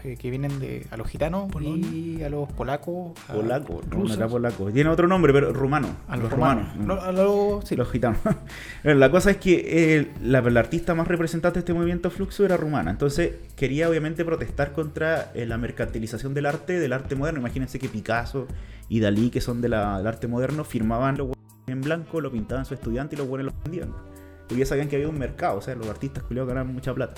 eh, 0.04 0.16
que 0.16 0.30
vienen 0.30 0.58
de, 0.58 0.86
a 0.90 0.96
los 0.96 1.06
gitanos 1.08 1.50
Polonia. 1.52 1.86
y 1.90 2.22
a 2.22 2.30
los 2.30 2.50
polacos. 2.52 3.12
a 3.28 3.34
Polaco, 3.34 3.80
no, 3.90 3.96
no 3.96 4.02
rusos, 4.02 4.16
era 4.16 4.28
polaco. 4.28 4.70
Tiene 4.70 4.88
otro 4.90 5.06
nombre, 5.08 5.32
pero 5.32 5.52
rumano. 5.52 5.88
a 6.08 6.16
los 6.16 6.30
romanos. 6.30 6.74
No, 6.76 6.94
a 6.94 7.12
los, 7.12 7.64
sí, 7.68 7.76
Los 7.76 7.90
gitanos. 7.90 8.18
Bueno, 8.84 8.98
la 8.98 9.10
cosa 9.10 9.30
es 9.32 9.36
que 9.36 9.98
eh, 9.98 10.12
la, 10.22 10.40
la 10.40 10.60
artista 10.60 10.94
más 10.94 11.06
representante 11.08 11.54
de 11.54 11.60
este 11.60 11.74
movimiento 11.74 12.10
fluxo 12.10 12.44
era 12.44 12.56
rumana. 12.56 12.90
Entonces 12.90 13.32
quería 13.56 13.88
obviamente 13.88 14.24
protestar 14.24 14.72
contra 14.72 15.30
eh, 15.34 15.46
la 15.46 15.58
mercantilización 15.58 16.32
del 16.34 16.46
arte, 16.46 16.78
del 16.80 16.92
arte 16.92 17.14
moderno. 17.16 17.40
Imagínense 17.40 17.78
que 17.78 17.88
Picasso 17.88 18.46
y 18.88 19.00
Dalí, 19.00 19.30
que 19.30 19.40
son 19.40 19.60
de 19.60 19.68
la- 19.68 19.98
del 19.98 20.06
arte 20.06 20.26
moderno, 20.26 20.64
firmaban 20.64 21.16
los 21.18 21.26
hueones 21.28 21.38
en 21.68 21.80
blanco, 21.80 22.20
lo 22.20 22.30
pintaban 22.32 22.64
su 22.64 22.74
estudiante 22.74 23.14
y 23.14 23.18
los 23.18 23.28
buenos 23.28 23.52
los 23.52 23.62
vendían. 23.62 23.92
Porque 24.49 24.61
ya 24.61 24.66
sabían 24.66 24.88
que 24.88 24.97
había 24.97 25.09
un 25.09 25.18
mercado, 25.18 25.59
o 25.59 25.62
sea, 25.62 25.74
los 25.74 25.88
artistas 25.88 26.22
culiados 26.24 26.49
ganaban 26.49 26.72
mucha 26.72 26.93
plata. 26.95 27.14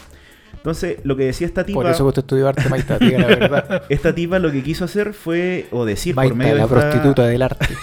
Entonces, 0.55 0.99
lo 1.03 1.17
que 1.17 1.25
decía 1.25 1.47
esta 1.49 1.65
tipa, 1.65 1.81
Por 1.83 1.91
eso 1.91 2.05
usted 2.07 2.23
estudió 2.23 2.49
arte, 2.49 2.69
Maita, 2.69 2.97
diga 2.99 3.19
la 3.19 3.27
verdad. 3.27 3.83
esta 3.89 4.15
tipa 4.15 4.39
lo 4.39 4.53
que 4.53 4.63
quiso 4.63 4.85
hacer 4.85 5.13
fue, 5.13 5.67
o 5.73 5.85
decir 5.85 6.15
por 6.15 6.33
medio 6.35 6.53
de 6.53 6.59
la 6.59 6.65
esta- 6.65 6.75
prostituta 6.81 7.27
del 7.27 7.43
arte. 7.43 7.67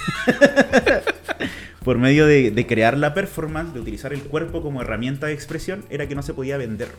por 1.83 1.97
medio 1.97 2.27
de, 2.27 2.51
de 2.51 2.67
crear 2.67 2.97
la 2.97 3.13
performance, 3.13 3.73
de 3.73 3.79
utilizar 3.79 4.13
el 4.13 4.21
cuerpo 4.21 4.61
como 4.61 4.81
herramienta 4.81 5.27
de 5.27 5.33
expresión, 5.33 5.83
era 5.89 6.07
que 6.07 6.15
no 6.15 6.21
se 6.21 6.33
podía 6.33 6.57
vender. 6.57 6.89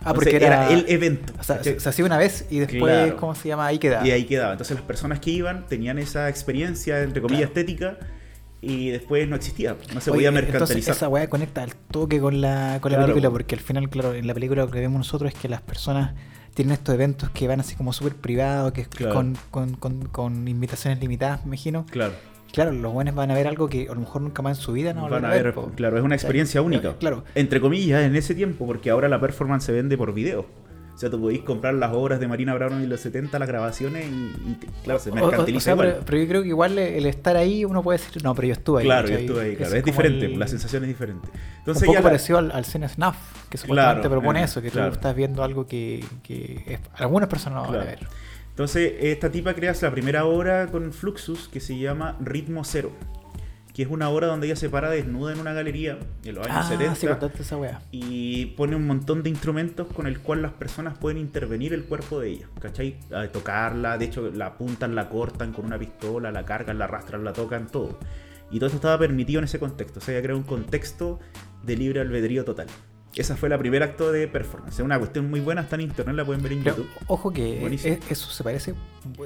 Ah, 0.00 0.10
Entonces, 0.10 0.32
porque 0.32 0.44
era, 0.44 0.70
el 0.70 0.84
evento. 0.88 1.32
O 1.38 1.44
sea, 1.44 1.58
¿cachai? 1.58 1.74
se, 1.74 1.80
se 1.80 1.88
hacía 1.88 2.04
una 2.04 2.18
vez 2.18 2.46
y 2.50 2.58
después, 2.58 2.82
Claro. 2.82 3.16
¿cómo 3.16 3.34
se 3.34 3.48
llama? 3.48 3.66
Ahí 3.66 3.78
queda. 3.78 4.06
y 4.06 4.10
ahí 4.10 4.24
quedaba. 4.24 4.52
Entonces 4.52 4.74
las 4.76 4.84
personas 4.84 5.20
que 5.20 5.30
iban 5.30 5.66
tenían 5.66 5.98
esa 5.98 6.28
experiencia, 6.28 7.02
entre 7.02 7.22
comillas, 7.22 7.50
Claro. 7.50 7.60
estética, 7.60 7.96
y 8.66 8.90
después 8.90 9.28
no 9.28 9.36
existía, 9.36 9.76
no 9.94 10.00
se 10.00 10.10
Oye, 10.10 10.16
podía 10.18 10.28
Entonces 10.30 10.52
mercantilizar. 10.52 10.94
esa 10.96 11.08
weá 11.08 11.28
conecta 11.28 11.62
al 11.62 11.74
toque 11.74 12.20
con 12.20 12.40
la, 12.40 12.78
con 12.80 12.92
la 12.92 13.00
película, 13.00 13.30
porque 13.30 13.54
al 13.54 13.60
final, 13.60 13.88
claro, 13.90 14.14
en 14.14 14.26
la 14.26 14.34
película 14.34 14.64
lo 14.64 14.70
que 14.70 14.80
vemos 14.80 14.98
nosotros 14.98 15.32
es 15.32 15.38
que 15.38 15.48
las 15.48 15.60
personas 15.62 16.14
tienen 16.54 16.72
estos 16.72 16.94
eventos 16.94 17.30
que 17.30 17.48
van 17.48 17.60
así 17.60 17.74
como 17.74 17.92
súper 17.92 18.14
privados, 18.16 18.72
que 18.72 18.82
es 18.82 18.88
Claro. 18.88 19.14
con, 19.14 19.36
con, 19.50 19.74
con, 19.74 20.06
con 20.08 20.46
invitaciones 20.48 21.00
limitadas, 21.00 21.40
me 21.44 21.48
imagino. 21.48 21.84
Claro, 21.90 22.12
Claro, 22.52 22.70
los 22.70 22.92
buenos 22.92 23.16
van 23.16 23.32
a 23.32 23.34
ver 23.34 23.48
algo 23.48 23.68
que 23.68 23.88
a 23.90 23.94
lo 23.94 23.98
mejor 24.00 24.22
nunca 24.22 24.40
más 24.40 24.58
en 24.58 24.62
su 24.64 24.70
vida 24.72 24.94
no 24.94 25.08
van 25.08 25.24
a 25.24 25.30
ver, 25.30 25.52
po. 25.54 25.72
claro, 25.74 25.98
es 25.98 26.04
una 26.04 26.14
experiencia 26.14 26.62
única. 26.62 26.90
Eh, 26.90 26.94
Claro. 27.00 27.24
Entre 27.34 27.60
comillas, 27.60 28.04
en 28.04 28.14
ese 28.14 28.32
tiempo, 28.36 28.64
porque 28.64 28.90
ahora 28.90 29.08
la 29.08 29.20
performance 29.20 29.64
se 29.64 29.72
vende 29.72 29.98
por 29.98 30.14
video. 30.14 30.46
O 30.94 30.96
sea, 30.98 31.10
tú 31.10 31.20
podéis 31.20 31.42
comprar 31.42 31.74
las 31.74 31.92
obras 31.92 32.20
de 32.20 32.28
Marina 32.28 32.54
Brown 32.54 32.74
en 32.80 32.88
los 32.88 33.00
70, 33.00 33.36
las 33.40 33.48
grabaciones, 33.48 34.06
y, 34.06 34.10
y 34.50 34.58
claro, 34.84 35.00
se 35.00 35.10
O- 35.10 35.14
o- 35.14 35.16
mercantiliza 35.16 35.58
o 35.58 35.60
sea, 35.60 35.72
igual. 35.74 35.88
pero, 35.94 36.04
pero 36.06 36.18
yo 36.18 36.28
creo 36.28 36.42
que 36.42 36.48
igual 36.48 36.78
el 36.78 37.06
estar 37.06 37.36
ahí 37.36 37.64
uno 37.64 37.82
puede 37.82 37.98
decir, 37.98 38.22
no, 38.22 38.32
pero 38.34 38.46
yo 38.46 38.52
estuve 38.52 38.80
ahí. 38.82 38.86
Claro, 38.86 39.08
yo 39.08 39.14
estuve 39.16 39.40
ahí, 39.42 39.56
claro. 39.56 39.74
Es 39.74 39.82
como 39.82 39.92
diferente, 39.92 40.26
el- 40.26 40.38
la 40.38 40.46
sensación 40.46 40.84
es 40.84 40.88
diferente. 40.88 41.28
un 41.32 41.40
Entonces 41.58 41.82
poco 41.82 41.94
ya 41.94 41.98
la- 41.98 42.04
parecido 42.04 42.38
al, 42.38 42.52
al 42.52 42.64
cine 42.64 42.88
Snuff, 42.88 43.16
que 43.50 43.58
supuestamente 43.58 44.00
Claro, 44.02 44.10
propone 44.20 44.40
eh, 44.40 44.44
eso, 44.44 44.62
que 44.62 44.70
claro. 44.70 44.90
tú 44.90 44.94
estás 44.94 45.16
viendo 45.16 45.42
algo 45.42 45.66
que, 45.66 46.04
que 46.22 46.62
es- 46.66 46.80
algunas 46.94 47.28
personas 47.28 47.64
no 47.64 47.72
van 47.72 47.80
a 47.80 47.84
ver. 47.84 47.98
Entonces, 48.50 48.92
esta 49.00 49.30
tipa 49.32 49.52
crea 49.54 49.74
la 49.82 49.90
primera 49.90 50.26
obra 50.26 50.68
con 50.68 50.92
Fluxus 50.92 51.48
que 51.48 51.58
se 51.58 51.76
llama 51.76 52.16
Ritmo 52.20 52.62
Cero, 52.62 52.92
que 53.74 53.82
es 53.82 53.88
una 53.90 54.08
obra 54.08 54.28
donde 54.28 54.46
ella 54.46 54.56
se 54.56 54.70
para 54.70 54.88
desnuda 54.88 55.32
en 55.32 55.40
una 55.40 55.52
galería 55.52 55.98
en 56.24 56.34
los 56.36 56.46
años 56.46 56.58
Ah, 56.64 56.68
70 56.68 56.94
sí, 56.94 57.06
esa 57.40 57.56
weá. 57.56 57.82
y 57.90 58.46
pone 58.56 58.76
un 58.76 58.86
montón 58.86 59.22
de 59.24 59.30
instrumentos 59.30 59.88
con 59.88 60.06
el 60.06 60.20
cual 60.20 60.42
las 60.42 60.52
personas 60.52 60.96
pueden 60.96 61.18
intervenir 61.18 61.74
el 61.74 61.84
cuerpo 61.84 62.20
de 62.20 62.30
ella, 62.30 62.46
¿cachai? 62.60 62.96
A 63.12 63.26
tocarla, 63.28 63.98
de 63.98 64.04
hecho 64.06 64.30
la 64.32 64.46
apuntan, 64.46 64.94
la 64.94 65.08
cortan 65.08 65.52
con 65.52 65.64
una 65.66 65.78
pistola, 65.78 66.30
la 66.30 66.44
cargan, 66.44 66.78
la 66.78 66.84
arrastran, 66.84 67.24
la 67.24 67.32
tocan, 67.32 67.66
todo. 67.66 67.98
Y 68.50 68.58
todo 68.58 68.68
eso 68.68 68.76
estaba 68.76 68.96
permitido 68.98 69.40
en 69.40 69.46
ese 69.46 69.58
contexto, 69.58 69.98
o 69.98 70.02
sea, 70.02 70.14
ella 70.14 70.22
crea 70.22 70.36
un 70.36 70.44
contexto 70.44 71.18
de 71.64 71.76
libre 71.76 72.00
albedrío 72.00 72.44
total. 72.44 72.68
Esa 73.16 73.36
fue 73.36 73.48
la 73.48 73.58
primer 73.58 73.82
acto 73.82 74.10
de 74.10 74.26
performance. 74.28 74.74
Es 74.74 74.80
una 74.84 74.98
cuestión 74.98 75.30
muy 75.30 75.40
buena, 75.40 75.60
está 75.62 75.76
en 75.76 75.82
internet, 75.82 76.16
la 76.16 76.24
pueden 76.24 76.42
ver 76.42 76.52
en 76.52 76.62
Pero, 76.64 76.76
YouTube. 76.76 76.90
ojo 77.06 77.32
que 77.32 77.64
es- 77.66 77.84
eso 78.10 78.30
se 78.30 78.42
parece. 78.42 78.74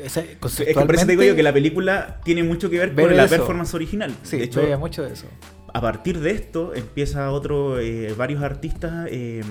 sea, 0.09 0.23
Es 0.25 0.57
que 0.57 0.75
por 0.75 0.95
eso 0.95 1.07
te 1.07 1.13
digo 1.13 1.23
yo 1.23 1.35
que 1.35 1.43
la 1.43 1.53
película 1.53 2.21
tiene 2.25 2.43
mucho 2.43 2.69
que 2.69 2.79
ver 2.79 2.95
con 2.95 3.17
la 3.17 3.25
eso. 3.25 3.37
performance 3.37 3.73
original. 3.75 4.15
Sí, 4.23 4.37
de 4.39 4.45
hecho, 4.45 4.79
mucho 4.79 5.03
de 5.05 5.13
eso. 5.15 5.27
a 5.75 5.81
partir 5.83 6.19
de 6.21 6.31
esto 6.31 6.75
empieza 6.75 7.31
otro, 7.31 7.79
eh, 7.79 8.15
varios 8.17 8.43
artistas, 8.43 9.07
eh, 9.11 9.43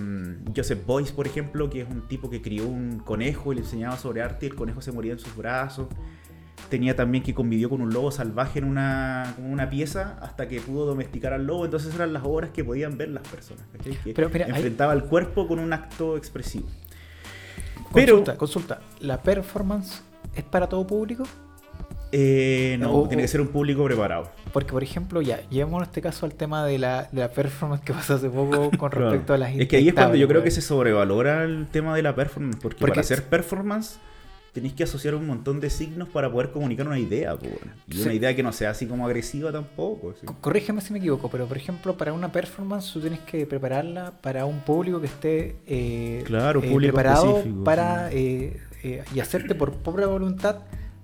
Joseph 0.56 0.80
Boyce 0.86 1.14
por 1.14 1.28
ejemplo, 1.28 1.70
que 1.70 1.82
es 1.82 1.88
un 1.90 2.08
tipo 2.08 2.30
que 2.30 2.42
crió 2.42 2.68
un 2.68 3.00
conejo 3.00 3.54
y 3.54 3.56
le 3.56 3.62
enseñaba 3.62 3.98
sobre 3.98 4.22
arte 4.22 4.48
y 4.48 4.50
el 4.50 4.56
conejo 4.56 4.82
se 4.82 4.92
moría 4.92 5.14
en 5.14 5.20
sus 5.20 5.36
brazos. 5.36 5.88
Tenía 6.70 6.96
también 6.96 7.24
que 7.24 7.34
convivió 7.34 7.70
con 7.70 7.82
un 7.82 7.94
lobo 7.94 8.12
salvaje 8.12 8.60
en 8.60 8.66
una, 8.66 9.32
como 9.36 9.50
una 9.52 9.70
pieza 9.70 10.18
hasta 10.22 10.48
que 10.48 10.60
pudo 10.60 10.86
domesticar 10.86 11.32
al 11.34 11.46
lobo. 11.48 11.66
Entonces 11.66 11.94
eran 11.96 12.12
las 12.14 12.24
obras 12.26 12.50
que 12.50 12.64
podían 12.64 12.98
ver 12.98 13.10
las 13.10 13.26
personas. 13.28 13.64
¿cachai? 13.78 13.94
Que 14.04 14.14
Pero 14.14 14.30
mira, 14.30 14.48
enfrentaba 14.48 14.92
el 14.94 15.04
cuerpo 15.06 15.48
con 15.48 15.60
un 15.60 15.72
acto 15.72 16.18
expresivo. 16.18 16.68
Pero 17.94 18.16
Consulta, 18.16 18.38
consulta. 18.38 18.80
¿La 19.00 19.22
performance 19.22 20.02
es 20.36 20.44
para 20.44 20.68
todo 20.68 20.86
público? 20.86 21.24
eh, 22.12 22.78
no, 22.80 22.94
O- 22.94 23.08
tiene 23.08 23.24
que 23.24 23.28
ser 23.28 23.42
un 23.42 23.48
público 23.50 23.84
preparado. 23.84 24.30
Porque, 24.54 24.72
por 24.72 24.82
ejemplo, 24.82 25.22
ya, 25.22 25.42
llevemos 25.50 25.82
en 25.82 25.88
este 25.88 26.02
caso 26.02 26.26
al 26.26 26.34
tema 26.34 26.66
de 26.66 26.80
la, 26.80 27.04
de 27.12 27.20
la 27.22 27.30
performance 27.30 27.84
que 27.84 27.94
pasó 27.94 28.16
hace 28.16 28.30
poco 28.30 28.72
con 28.78 28.92
respecto 28.92 29.34
a 29.34 29.38
las 29.38 29.54
Es 29.56 29.68
que 29.68 29.78
ahí 29.78 29.90
es 29.90 29.94
cuando 29.94 30.16
yo 30.16 30.28
creo 30.28 30.42
que 30.44 30.52
se 30.52 30.62
sobrevalora 30.62 31.44
el 31.44 31.68
tema 31.68 31.96
de 31.96 32.04
la 32.04 32.16
performance, 32.16 32.58
porque, 32.62 32.78
Porque 32.80 32.92
para 32.94 33.02
es- 33.02 33.12
hacer 33.12 33.26
performance 33.26 34.00
tenéis 34.58 34.74
que 34.74 34.84
asociar 34.84 35.14
un 35.14 35.28
montón 35.28 35.60
de 35.60 35.70
signos 35.70 36.10
para 36.10 36.32
poder 36.32 36.50
comunicar 36.52 36.88
una 36.88 36.98
idea, 36.98 37.36
po, 37.38 37.46
y 37.88 37.94
Sí. 37.94 38.02
una 38.02 38.14
idea 38.14 38.36
que 38.36 38.42
no 38.42 38.52
sea 38.52 38.72
así 38.72 38.88
como 38.88 39.06
agresiva 39.06 39.52
tampoco. 39.52 40.16
sí. 40.20 40.26
Corrígeme 40.42 40.82
si 40.82 40.92
me 40.94 40.98
equivoco, 40.98 41.30
pero 41.30 41.46
por 41.46 41.58
ejemplo, 41.58 41.96
para 41.96 42.12
una 42.14 42.32
performance 42.32 42.92
tú 42.92 43.00
tienes 43.00 43.20
que 43.20 43.46
prepararla 43.46 44.14
para 44.22 44.46
un 44.46 44.62
público 44.62 45.00
que 45.00 45.06
esté 45.06 45.58
eh, 45.68 46.24
Claro, 46.26 46.64
eh, 46.64 46.70
público 46.72 46.96
preparado 46.96 47.44
para 47.64 48.10
sí. 48.10 48.16
eh, 48.84 49.04
y 49.14 49.20
hacerte 49.20 49.54
por 49.54 49.74
pobre 49.74 50.06
voluntad 50.08 50.58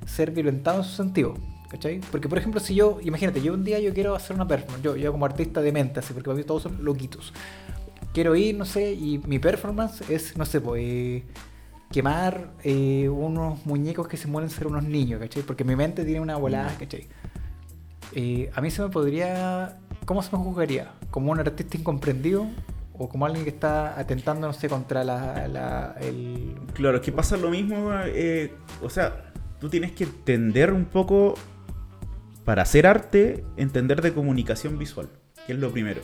ser 0.08 0.32
violentado 0.32 0.80
en 0.80 0.84
su 0.84 0.96
sentido. 0.96 1.36
¿Cachai? 1.70 2.02
Porque, 2.12 2.28
por 2.30 2.38
ejemplo, 2.38 2.60
si 2.60 2.76
yo, 2.76 3.00
imagínate, 3.04 3.42
yo 3.42 3.54
un 3.54 3.64
día 3.64 3.80
yo 3.80 3.94
quiero 3.94 4.14
hacer 4.16 4.36
una 4.36 4.48
performance, 4.48 4.84
yo, 4.84 4.96
yo 4.96 5.12
como 5.12 5.26
artista 5.26 5.60
de 5.62 5.72
mente, 5.72 6.00
así, 6.02 6.14
porque 6.14 6.28
para 6.28 6.38
mí 6.38 6.44
todos 6.44 6.64
son 6.64 6.84
loquitos. 6.86 7.34
Quiero 8.14 8.36
ir, 8.36 8.56
no 8.56 8.64
sé, 8.66 8.94
y 8.94 9.18
mi 9.26 9.40
performance 9.40 10.02
es, 10.08 10.38
no 10.38 10.46
sé, 10.46 10.62
pues, 10.62 11.24
quemar 11.94 12.50
eh, 12.64 13.08
unos 13.08 13.66
muñecos 13.66 14.08
que 14.10 14.18
se 14.18 14.28
mueren 14.28 14.50
ser 14.50 14.68
unos 14.68 14.84
niños, 14.84 15.22
¿cachai? 15.22 15.44
Porque 15.44 15.64
mi 15.64 15.78
mente 15.78 16.04
tiene 16.04 16.20
una 16.20 16.36
volada, 16.36 16.76
¿cachai? 16.78 17.08
Eh, 18.12 18.52
a 18.54 18.60
mí 18.60 18.70
se 18.70 18.82
me 18.82 18.90
podría. 18.90 19.78
¿Cómo 20.06 20.22
se 20.22 20.36
me 20.36 20.44
juzgaría? 20.44 20.92
¿Como 21.12 21.32
un 21.32 21.40
artista 21.40 21.78
incomprendido? 21.78 22.46
¿O 22.96 23.08
como 23.10 23.26
alguien 23.26 23.44
que 23.46 23.50
está 23.52 23.98
atentando, 24.00 24.46
no 24.48 24.54
sé, 24.54 24.68
contra 24.68 25.04
la, 25.04 25.48
la- 25.48 25.96
el. 26.02 26.56
Claro, 26.74 26.98
es 26.98 27.04
que 27.04 27.12
pasa 27.12 27.38
lo 27.38 27.50
mismo, 27.50 27.92
eh, 28.06 28.54
o 28.84 28.90
sea, 28.90 29.32
tú 29.60 29.70
tienes 29.70 29.94
que 29.94 30.04
entender 30.04 30.72
un 30.74 30.86
poco, 30.86 31.36
para 32.46 32.62
hacer 32.64 32.86
arte, 32.86 33.44
entender 33.58 34.02
de 34.02 34.14
comunicación 34.14 34.78
visual, 34.78 35.08
que 35.48 35.54
es 35.54 35.60
lo 35.60 35.72
primero. 35.72 36.02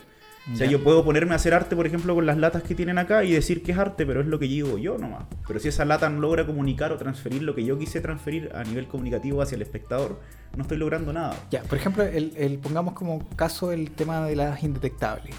O 0.52 0.56
sea, 0.56 0.68
yo 0.68 0.84
puedo 0.84 1.04
ponerme 1.06 1.34
a 1.34 1.36
hacer 1.36 1.54
arte, 1.54 1.76
por 1.76 1.86
ejemplo, 1.86 2.16
con 2.16 2.26
las 2.26 2.38
latas 2.38 2.64
que 2.64 2.74
tienen 2.76 2.98
acá 2.98 3.24
y 3.24 3.32
decir 3.32 3.62
que 3.62 3.72
es 3.72 3.78
arte, 3.78 4.06
pero 4.06 4.22
es 4.22 4.28
lo 4.28 4.40
que 4.40 4.46
digo 4.46 4.78
yo 4.78 4.98
nomás. 4.98 5.26
Pero 5.48 5.60
si 5.60 5.68
esa 5.68 5.86
lata 5.86 6.10
no 6.10 6.20
logra 6.20 6.46
comunicar 6.46 6.92
o 6.92 6.98
transferir 6.98 7.44
lo 7.44 7.54
que 7.54 7.64
yo 7.64 7.78
quise 7.78 8.02
transferir 8.02 8.50
a 8.56 8.64
nivel 8.64 8.88
comunicativo 8.88 9.42
hacia 9.42 9.56
el 9.58 9.62
espectador, 9.62 10.20
no 10.56 10.64
estoy 10.64 10.78
logrando 10.78 11.14
nada. 11.14 11.36
Ya, 11.52 11.62
por 11.64 11.78
ejemplo, 11.78 12.04
el, 12.04 12.34
el- 12.36 12.58
pongamos 12.58 12.94
como 12.96 13.28
caso 13.36 13.72
el 13.72 13.92
tema 13.92 14.26
de 14.26 14.36
las 14.36 14.64
indetectables. 14.64 15.36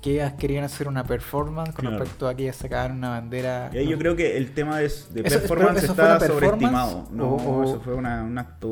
Que 0.00 0.12
ellas 0.14 0.34
querían 0.38 0.62
hacer 0.64 0.88
una 0.88 1.04
performance 1.04 1.74
con 1.74 1.82
Claro. 1.86 1.98
respecto 1.98 2.28
a 2.28 2.34
que 2.34 2.44
ellas 2.44 2.56
sacaban 2.56 2.92
una 2.98 3.10
bandera. 3.10 3.70
Y 3.72 3.78
ahí 3.78 3.88
yo 3.88 3.98
creo 3.98 4.14
que 4.14 4.36
el 4.36 4.52
tema 4.52 4.78
de, 4.78 4.84
de 5.10 5.20
Eso- 5.22 5.38
performance 5.40 5.82
está 5.84 6.18
performance 6.18 6.26
sobreestimado. 6.26 7.08
No, 7.12 7.28
o- 7.30 7.60
o- 7.60 7.64
eso 7.64 7.80
fue 7.80 7.94
una- 7.94 8.22
un 8.22 8.38
acto 8.38 8.70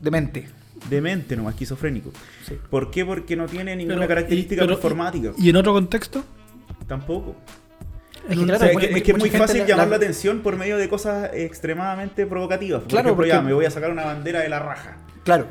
Demente. 0.00 0.48
Demente, 0.90 1.36
no 1.36 1.48
esquizofrénico. 1.48 2.12
Sí. 2.46 2.58
¿Por 2.70 2.90
qué? 2.90 3.04
Porque 3.04 3.36
no 3.36 3.46
tiene 3.46 3.74
ninguna 3.76 3.96
Pero- 3.96 4.08
característica 4.08 4.62
y- 4.62 4.66
pero- 4.66 4.74
performática. 4.78 5.32
¿Y 5.38 5.50
en 5.50 5.56
otro 5.56 5.72
contexto? 5.72 6.24
Tampoco. 6.86 7.36
Es 8.28 8.38
que 8.38 8.44
O 8.44 8.58
sea, 8.58 8.70
es 8.70 8.76
que, 8.78 8.86
es 8.98 9.02
que 9.02 9.12
es 9.12 9.18
muy 9.18 9.30
fácil 9.30 9.60
la- 9.62 9.66
llamar 9.66 9.86
la- 9.86 9.90
la 9.90 9.96
atención 9.96 10.40
por 10.40 10.56
medio 10.56 10.76
de 10.76 10.88
cosas 10.88 11.30
extremadamente 11.34 12.24
provocativas. 12.26 12.82
Por 12.82 12.88
Claro, 12.90 13.08
ejemplo, 13.08 13.26
ya 13.26 13.40
me 13.42 13.52
voy 13.52 13.64
a 13.64 13.70
sacar 13.70 13.90
una 13.90 14.04
bandera 14.04 14.40
de 14.40 14.48
la 14.48 14.60
raja. 14.60 14.96
Claro, 15.24 15.46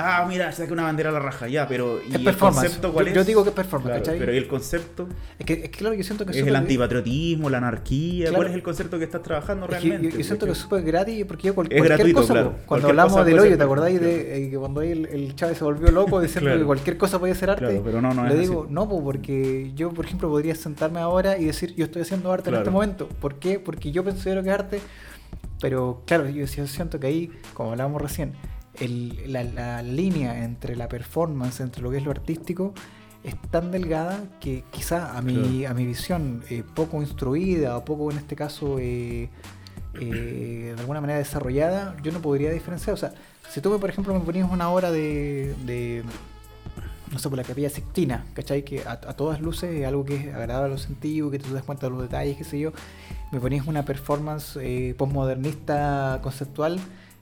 Ah, 0.00 0.24
mira, 0.28 0.52
saqué 0.52 0.72
una 0.72 0.84
bandera 0.84 1.10
de 1.10 1.18
la 1.18 1.24
raja, 1.24 1.48
ya, 1.48 1.66
pero. 1.66 2.00
¿y 2.02 2.08
es 2.10 2.14
el 2.14 2.24
performance. 2.24 2.62
concepto 2.66 2.92
cuál 2.92 3.06
yo, 3.06 3.10
es? 3.10 3.16
yo 3.16 3.24
digo 3.24 3.42
que 3.42 3.50
es 3.50 3.54
performance, 3.56 3.88
Claro, 3.90 4.04
¿cachai? 4.04 4.18
pero 4.18 4.32
¿y 4.32 4.36
el 4.36 4.46
concepto? 4.48 5.08
Es 5.38 5.44
que, 5.44 5.52
es 5.54 5.62
que 5.62 5.70
claro, 5.70 5.94
yo 5.94 6.04
siento 6.04 6.24
que 6.24 6.30
¿Es 6.32 6.36
súper- 6.38 6.48
el 6.50 6.56
antipatriotismo, 6.56 7.50
la 7.50 7.58
anarquía? 7.58 8.24
Claro. 8.26 8.36
¿Cuál 8.36 8.48
es 8.48 8.54
el 8.54 8.62
concepto 8.62 8.98
que 8.98 9.04
estás 9.04 9.22
trabajando 9.22 9.66
Es 9.66 9.74
que 9.74 9.80
realmente? 9.88 10.10
yo, 10.12 10.18
yo 10.18 10.24
siento 10.24 10.46
que 10.46 10.52
es 10.52 10.58
súper 10.58 10.82
gratis 10.82 11.24
porque 11.26 11.48
yo 11.48 11.54
cual- 11.54 11.66
Es 11.70 11.78
cualquier 11.78 11.96
gratuito, 11.98 12.20
cosa, 12.20 12.32
claro. 12.32 12.48
cuando 12.50 12.66
Cualquier 12.66 12.90
hablamos 12.90 13.12
cosa 13.12 13.24
del 13.24 13.38
hoyo, 13.40 13.56
¿te 13.58 13.62
acordáis 13.64 14.00
de 14.00 14.46
eh, 14.46 14.50
que 14.50 14.56
cuando 14.58 14.80
ahí 14.80 14.92
el, 14.92 15.06
el 15.06 15.34
Chávez 15.34 15.58
se 15.58 15.64
volvió 15.64 15.90
loco 15.90 16.20
diciendo 16.20 16.50
que 16.58 16.64
cualquier 16.64 16.96
cosa 16.96 17.18
podía 17.18 17.34
ser 17.34 17.50
arte? 17.50 17.64
Claro, 17.66 17.82
pero 17.84 18.00
no, 18.00 18.14
no 18.14 18.24
Le 18.26 18.34
es 18.34 18.40
digo, 18.40 18.62
así. 18.64 18.72
no, 18.72 18.88
po, 18.88 19.02
porque 19.02 19.72
yo, 19.74 19.90
por 19.90 20.04
ejemplo, 20.04 20.28
podría 20.28 20.54
sentarme 20.54 21.00
ahora 21.00 21.38
y 21.38 21.46
decir, 21.46 21.74
yo 21.74 21.84
estoy 21.86 22.02
haciendo 22.02 22.32
arte 22.32 22.50
en 22.50 22.56
este 22.56 22.70
momento. 22.70 23.08
¿Por 23.20 23.34
qué? 23.40 23.58
Porque 23.58 23.90
yo 23.90 24.04
considero 24.04 24.42
que 24.44 24.48
es 24.50 24.54
arte, 24.54 24.80
pero 25.60 26.02
claro, 26.06 26.28
yo, 26.28 26.44
yo 26.46 26.66
siento 26.66 27.00
que 27.00 27.06
ahí, 27.08 27.30
como 27.54 27.72
hablábamos 27.72 28.00
recién, 28.00 28.32
el- 28.80 29.32
la, 29.32 29.44
la 29.44 29.82
línea 29.82 30.44
entre 30.44 30.76
la 30.76 30.88
performance, 30.88 31.60
entre 31.60 31.82
lo 31.82 31.90
que 31.90 31.98
es 31.98 32.04
lo 32.04 32.10
artístico, 32.10 32.72
es 33.24 33.34
tan 33.50 33.70
delgada 33.72 34.22
que 34.40 34.64
quizá 34.70 35.16
a 35.18 35.22
mi, 35.22 35.64
a 35.66 35.74
mi 35.74 35.84
visión 35.86 36.42
eh, 36.50 36.62
poco 36.74 37.02
instruida 37.02 37.76
o 37.76 37.84
poco 37.84 38.10
en 38.12 38.18
este 38.18 38.36
caso 38.36 38.78
eh, 38.78 39.28
eh, 40.00 40.72
de 40.74 40.80
alguna 40.80 41.00
manera 41.00 41.18
desarrollada, 41.18 41.96
yo 42.02 42.12
no 42.12 42.20
podría 42.20 42.50
diferenciar. 42.52 42.94
O 42.94 42.96
sea, 42.96 43.12
si 43.50 43.60
tú, 43.60 43.78
por 43.80 43.90
ejemplo, 43.90 44.14
me 44.14 44.20
ponías 44.20 44.48
una 44.50 44.68
hora 44.70 44.92
de, 44.92 45.54
de, 45.66 46.04
no 47.10 47.18
sé, 47.18 47.28
por 47.28 47.36
la 47.38 47.44
capilla 47.44 47.68
Sixtina, 47.70 48.24
¿cachai? 48.34 48.62
Que 48.64 48.82
a, 48.82 48.92
a 48.92 49.14
todas 49.16 49.40
luces 49.40 49.74
es 49.74 49.86
algo 49.86 50.04
que 50.04 50.14
es 50.14 50.34
agradable 50.34 50.66
a 50.66 50.68
los 50.68 50.82
sentidos, 50.82 51.32
que 51.32 51.38
tú 51.40 51.48
te 51.48 51.54
das 51.54 51.64
cuenta 51.64 51.86
de 51.86 51.90
los 51.90 52.02
detalles, 52.02 52.36
qué 52.36 52.44
sé 52.44 52.60
yo. 52.60 52.72
Me 53.32 53.40
ponías 53.40 53.66
una 53.66 53.84
performance 53.84 54.56
eh, 54.62 54.94
postmodernista 54.96 56.20
conceptual. 56.22 56.78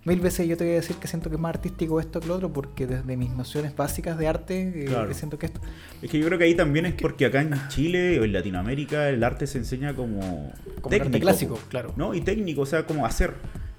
Mil 0.07 0.21
veces 0.21 0.47
yo 0.49 0.57
te 0.57 0.65
voy 0.65 0.73
a 0.73 0.77
decir 0.77 0.97
que 0.97 1.09
siento 1.09 1.29
que 1.29 1.37
es 1.37 1.41
más 1.43 1.51
artístico 1.51 2.01
esto 2.01 2.21
que 2.21 2.29
lo 2.29 2.37
otro, 2.37 2.53
porque 2.53 2.87
desde 2.87 3.17
mis 3.17 3.31
nociones 3.31 3.75
básicas 3.77 4.17
de 4.17 4.29
arte, 4.29 4.73
eh, 4.75 4.85
Claro. 4.87 5.13
siento 5.13 5.39
que 5.39 5.47
esto. 5.47 5.61
Es 6.01 6.09
que 6.11 6.19
yo 6.19 6.27
creo 6.27 6.39
que 6.39 6.45
ahí 6.45 6.55
también 6.55 6.87
es 6.87 6.95
porque 6.95 7.27
acá 7.27 7.41
en 7.43 7.53
Chile 7.69 8.19
o 8.21 8.25
en 8.25 8.33
Latinoamérica 8.33 9.09
el 9.09 9.23
arte 9.25 9.47
se 9.47 9.59
enseña 9.59 9.95
como, 9.95 10.53
Como 10.81 10.95
el 10.95 11.03
arte 11.03 11.21
clásico, 11.21 11.59
claro. 11.69 11.93
¿no? 11.97 12.15
Y 12.15 12.21
técnico, 12.23 12.63
o 12.63 12.67
sea, 12.67 12.87
como 12.87 13.05
hacer. 13.05 13.35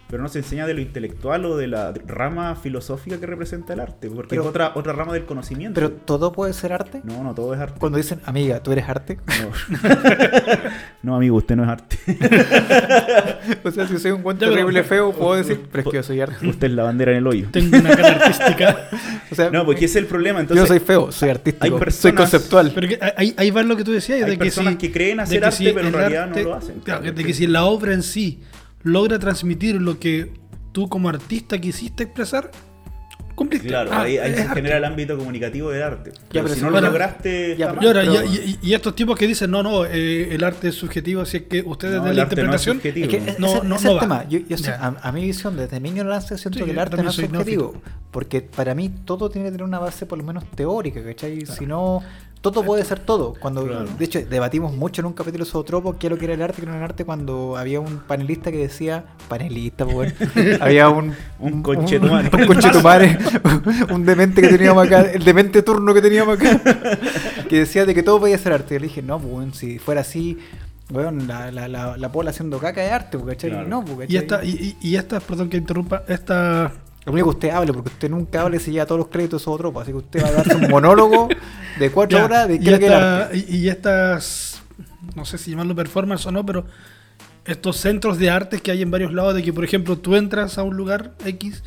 Pero 0.09 0.23
no 0.23 0.29
se 0.29 0.39
enseña 0.39 0.65
de 0.65 0.73
lo 0.73 0.79
intelectual 0.79 1.43
o 1.43 1.57
de 1.57 1.67
la 1.67 1.93
rama 2.05 2.55
filosófica 2.55 3.19
que 3.19 3.25
representa 3.25 3.73
el 3.73 3.81
arte, 3.81 4.09
porque 4.09 4.29
Pero- 4.29 4.43
es 4.43 4.47
otra, 4.47 4.71
otra 4.75 4.93
rama 4.93 5.11
del 5.11 5.25
conocimiento. 5.25 5.75
Pero 5.75 5.91
todo 5.91 6.31
puede 6.31 6.53
ser 6.53 6.71
arte. 6.71 7.01
no, 7.03 7.23
no, 7.25 7.33
todo 7.35 7.53
es 7.53 7.59
arte. 7.59 7.77
Cuando 7.77 7.97
dicen, 7.97 8.21
amiga, 8.25 8.61
tú 8.63 8.71
eres 8.71 8.87
arte. 8.87 9.17
No. 9.41 9.51
no, 11.03 11.15
amigo, 11.15 11.37
usted 11.37 11.55
no 11.55 11.63
es 11.63 11.69
arte. 11.69 11.97
o 13.63 13.71
sea, 13.71 13.87
si 13.87 13.97
soy 13.99 14.11
un 14.11 14.23
buen 14.23 14.37
terrible 14.37 14.83
feo, 14.83 15.11
puedo 15.13 15.35
decir, 15.35 15.61
pero 15.71 15.83
es 15.83 15.89
que 15.91 15.97
yo 15.97 16.03
soy 16.03 16.21
arte. 16.21 16.47
usted 16.47 16.67
es 16.67 16.73
la 16.73 16.83
bandera 16.83 17.11
en 17.11 17.19
el 17.19 17.27
hoyo. 17.27 17.47
Tengo 17.51 17.77
una 17.77 17.95
cara 17.95 18.09
artística. 18.25 18.89
O 19.29 19.35
sea, 19.35 19.49
No, 19.49 19.65
porque 19.65 19.85
ese 19.85 19.99
es 19.99 20.03
el 20.03 20.05
problema. 20.07 20.39
Entonces, 20.39 20.63
yo 20.63 20.67
soy 20.67 20.79
feo, 20.79 21.11
soy 21.11 21.29
artístico, 21.29 21.79
hay 21.85 21.91
soy 21.91 22.13
conceptual. 22.13 22.71
Pero 22.73 22.87
que 22.87 22.99
ahí, 23.17 23.33
ahí 23.37 23.51
va 23.51 23.61
lo 23.61 23.75
que 23.75 23.83
tú 23.83 23.91
decías, 23.91 24.19
Hay 24.23 24.31
de 24.31 24.37
que 24.37 24.45
personas 24.45 24.73
si, 24.73 24.77
que 24.77 24.91
creen 24.91 25.19
hacer 25.19 25.39
que 25.41 25.45
arte, 25.45 25.57
si 25.57 25.71
pero 25.73 25.87
en 25.87 25.93
realidad 25.93 26.23
arte- 26.29 26.43
no 26.43 26.49
lo 26.49 26.55
hacen. 26.55 26.79
claro, 26.79 27.11
de 27.11 27.23
que 27.25 27.33
si 27.33 27.45
la 27.45 27.65
obra 27.65 27.93
en 27.93 28.03
sí 28.03 28.39
logra 28.83 29.19
transmitir 29.19 29.81
lo 29.81 29.99
que 29.99 30.31
tú 30.71 30.87
como 30.87 31.09
artista 31.09 31.57
quisiste 31.59 32.03
expresar, 32.03 32.51
cumpliste. 33.37 33.67
Claro, 33.69 33.91
Ah, 33.93 34.01
ahí, 34.01 34.17
ahí 34.17 34.33
se 34.33 34.41
arte. 34.41 34.55
genera 34.55 34.77
el 34.77 34.83
ámbito 34.83 35.17
comunicativo 35.17 35.69
del 35.69 35.83
arte. 35.83 36.11
Pero, 36.29 36.43
pero 36.43 36.55
si 36.55 36.59
no 36.61 36.67
lo 36.67 36.71
fuera- 36.73 36.87
lograste, 36.89 37.55
Ya, 37.57 37.67
Y 37.81 37.85
ahora, 37.85 38.01
Pero- 38.01 38.25
y, 38.25 38.35
y- 38.35 38.59
y 38.69 38.73
estos 38.73 38.95
tipos 38.95 39.15
que 39.17 39.27
dicen, 39.27 39.51
no, 39.51 39.61
no, 39.63 39.85
eh, 39.85 40.33
el 40.35 40.43
arte 40.43 40.69
es 40.69 40.75
subjetivo, 40.75 41.21
así 41.21 41.37
es 41.37 41.43
que 41.43 41.61
ustedes 41.61 41.97
No, 41.97 42.03
de 42.05 42.09
el 42.11 42.15
la 42.17 42.23
arte 42.23 42.35
no 42.43 42.53
es 42.53 42.67
interpretación. 42.67 42.77
subjetivo. 42.77 43.05
Es 43.05 43.11
que 43.11 43.31
ese, 43.31 43.39
No, 43.39 43.47
ese 43.47 43.63
no, 43.67 43.75
es 43.77 43.83
no 43.83 43.99
tema. 43.99 44.27
Yo, 44.27 44.39
yo 44.39 44.57
sé- 44.57 44.63
Ya. 44.63 44.75
a, 44.83 45.07
a 45.07 45.11
mi 45.11 45.21
visión, 45.21 45.55
desde 45.55 45.79
mi 45.79 45.89
ignorancia, 45.89 46.37
siento 46.37 46.59
Sí, 46.59 46.65
que 46.65 46.71
el 46.71 46.79
arte 46.79 46.97
no 47.01 47.09
es 47.09 47.15
subjetivo. 47.15 47.37
neófito. 47.73 47.81
Porque 48.11 48.41
para 48.41 48.73
mí 48.73 48.89
todo 49.05 49.29
tiene 49.29 49.47
que 49.47 49.51
tener 49.51 49.63
una 49.65 49.79
base 49.79 50.05
por 50.05 50.17
lo 50.17 50.23
menos 50.23 50.43
teórica, 50.55 51.03
¿cachai? 51.03 51.45
Si 51.45 51.65
no, 51.65 52.01
todo 52.41 52.63
puede 52.63 52.83
ser 52.85 52.99
todo. 52.99 53.33
Cuando, 53.39 53.65
Claro. 53.65 53.85
De 53.97 54.05
hecho, 54.05 54.19
debatimos 54.21 54.73
mucho 54.73 55.01
en 55.01 55.07
un 55.07 55.13
capítulo 55.13 55.45
sobre 55.45 55.67
Tropo 55.67 55.97
qué 55.97 56.07
es 56.07 56.11
lo 56.11 56.17
que 56.17 56.25
era 56.25 56.33
el 56.33 56.41
arte 56.41 56.57
y 56.57 56.61
qué 56.61 56.65
no 56.65 56.71
era 56.73 56.79
el 56.79 56.91
arte 56.91 57.05
cuando 57.05 57.57
había 57.57 57.79
un 57.79 57.99
panelista 57.99 58.51
que 58.51 58.57
decía, 58.57 59.05
panelista, 59.27 59.85
pues, 59.85 60.13
bueno, 60.35 60.57
había 60.61 60.89
un... 60.89 61.13
Un 61.39 61.63
conchetumare. 61.63 62.29
Un, 62.33 62.47
conchetumare, 62.47 63.17
un 63.93 64.05
demente 64.05 64.41
que 64.41 64.49
teníamos 64.49 64.85
acá, 64.85 65.01
el 65.01 65.23
demente 65.23 65.61
turno 65.63 65.93
que 65.93 66.01
teníamos 66.01 66.39
acá, 66.39 66.61
que 67.49 67.59
decía 67.59 67.85
de 67.85 67.93
que 67.93 68.03
todo 68.03 68.19
podía 68.19 68.37
ser 68.37 68.53
arte. 68.53 68.75
Yo 68.75 68.79
le 68.79 68.87
dije, 68.87 69.01
no, 69.01 69.19
pues, 69.19 69.31
bueno, 69.31 69.53
si 69.53 69.79
fuera 69.79 70.01
así... 70.01 70.37
Bueno, 70.89 71.11
la, 71.25 71.51
la, 71.51 71.67
la, 71.67 71.97
la 71.97 72.11
pola 72.13 72.29
haciendo 72.29 72.59
caca 72.59 72.79
de 72.79 72.91
arte, 72.91 73.17
pues, 73.17 73.35
¿cachai? 73.35 73.49
Claro. 73.49 73.67
No, 73.67 73.83
pues, 73.83 73.97
¿cachai? 73.97 74.13
Y 74.13 74.17
esta, 74.17 74.45
y, 74.45 74.77
y 74.81 74.87
y 74.91 74.95
esta, 74.95 75.19
perdón 75.19 75.49
que 75.49 75.57
interrumpa, 75.57 76.03
esta 76.07 76.71
Lo 77.07 77.13
único 77.13 77.29
que 77.31 77.35
usted 77.37 77.49
hable, 77.49 77.73
porque 77.73 77.89
usted 77.89 78.09
nunca 78.09 78.41
hable 78.41 78.59
si 78.59 78.71
lleva 78.71 78.85
todos 78.85 78.99
los 78.99 79.07
créditos 79.07 79.47
a 79.47 79.51
otro, 79.51 79.73
así 79.79 79.91
que 79.91 79.97
usted 79.97 80.23
va 80.23 80.27
a 80.27 80.31
darse 80.33 80.55
un 80.55 80.69
monólogo 80.69 81.29
de 81.79 81.89
cuatro 81.93 82.19
Ya, 82.19 82.25
horas 82.25 82.47
de 82.49 82.55
y 82.55 82.59
qué 82.59 82.65
es 82.65 82.73
es 82.73 82.77
el 82.79 82.83
esta- 82.83 83.23
arte. 83.23 83.37
y, 83.49 83.55
y 83.55 83.69
estas, 83.69 84.61
no 85.15 85.23
sé 85.25 85.37
si 85.37 85.51
llamarlo 85.51 85.73
performance 85.73 86.25
o 86.25 86.31
no, 86.31 86.45
pero 86.45 86.65
estos 87.45 87.77
centros 87.77 88.19
de 88.19 88.29
arte 88.29 88.59
que 88.59 88.71
hay 88.71 88.81
en 88.81 88.91
varios 88.91 89.13
lados, 89.13 89.33
de 89.35 89.41
que 89.41 89.53
por 89.53 89.63
ejemplo 89.63 89.97
tú 89.97 90.15
entras 90.17 90.57
a 90.57 90.63
un 90.63 90.75
lugar 90.75 91.13
X 91.25 91.63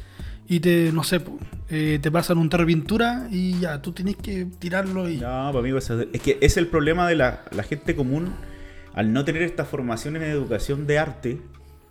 y 0.46 0.60
te, 0.60 0.92
no 0.92 1.04
sé, 1.04 1.22
eh, 1.70 1.98
te 2.02 2.10
pasan 2.10 2.36
un 2.36 2.50
tarro 2.50 2.64
de 2.64 2.66
pintura 2.74 3.26
y 3.30 3.58
ya, 3.60 3.80
tú 3.80 3.92
tienes 3.92 4.16
que 4.16 4.44
tirarlo 4.58 5.08
y... 5.08 5.16
No, 5.16 5.48
pues 5.52 5.62
amigo, 5.62 5.78
eso- 5.78 6.02
es 6.12 6.20
que 6.20 6.36
es 6.42 6.58
el 6.58 6.66
problema 6.66 7.08
de 7.08 7.16
la, 7.16 7.44
la 7.52 7.62
gente 7.62 7.96
común. 7.96 8.34
Al 8.92 9.12
no 9.12 9.24
tener 9.24 9.42
esta 9.42 9.64
formación 9.64 10.16
en 10.16 10.24
educación 10.24 10.86
de 10.86 10.98
arte, 10.98 11.40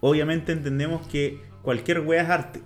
obviamente 0.02 0.52
entendemos 0.52 1.08
que 1.08 1.41
cualquier 1.64 2.02
wea 2.02 2.22
es 2.24 2.30
arte. 2.30 2.62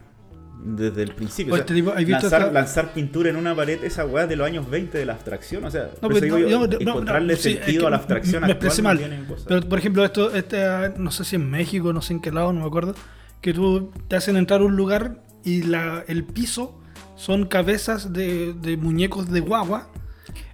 Desde 0.66 1.03
el 1.03 1.14
principio. 1.14 1.53
Oye, 1.53 1.61
O 1.61 1.66
sea, 1.66 1.66
te 1.66 1.74
digo, 1.74 1.91
¿has 1.91 1.97
visto 1.97 2.11
lanzar, 2.22 2.41
esta- 2.41 2.51
lanzar 2.53 2.93
pintura 2.93 3.30
en 3.30 3.36
una 3.36 3.53
pared, 3.55 3.84
esa 3.84 4.05
es 4.05 4.30
de 4.30 4.36
los 4.38 4.47
años 4.47 4.70
20 4.70 4.97
de 4.97 5.05
la 5.05 5.14
abstracción. 5.14 5.66
O 5.66 5.70
sea, 5.72 5.89
No, 6.01 6.07
digo 6.09 6.39
no, 6.39 6.47
yo, 6.47 6.68
no, 6.68 6.76
encontrarle 6.80 7.34
no, 7.34 7.39
sí, 7.39 7.49
es 7.49 7.55
sentido 7.57 7.82
que 7.82 7.88
a 7.88 7.89
la 7.89 7.97
abstracción 7.97 8.43
me 8.45 8.51
actual 8.53 8.82
mal. 8.84 8.97
tiene. 8.97 9.20
Pero 9.47 9.61
por 9.68 9.78
ejemplo, 9.80 10.05
esto, 10.05 10.34
este, 10.34 10.64
ah, 10.64 10.93
no 10.97 11.11
sé 11.11 11.26
si 11.26 11.36
en 11.36 11.49
México, 11.49 11.91
no 11.91 12.01
sé 12.01 12.14
en 12.14 12.22
qué 12.22 12.32
lado, 12.32 12.53
no 12.53 12.61
me 12.61 12.68
acuerdo, 12.68 12.95
que 13.41 13.53
tú 13.53 13.91
te 14.07 14.16
hacen 14.16 14.38
entrar 14.38 14.61
a 14.61 14.64
un 14.64 14.76
lugar 14.78 15.22
y 15.43 15.64
la, 15.64 16.05
el 16.07 16.24
piso 16.24 16.80
son 17.16 17.45
cabezas 17.45 18.14
de, 18.14 18.53
de 18.53 18.78
muñecos 18.78 19.30
de 19.30 19.41
guagua 19.41 19.89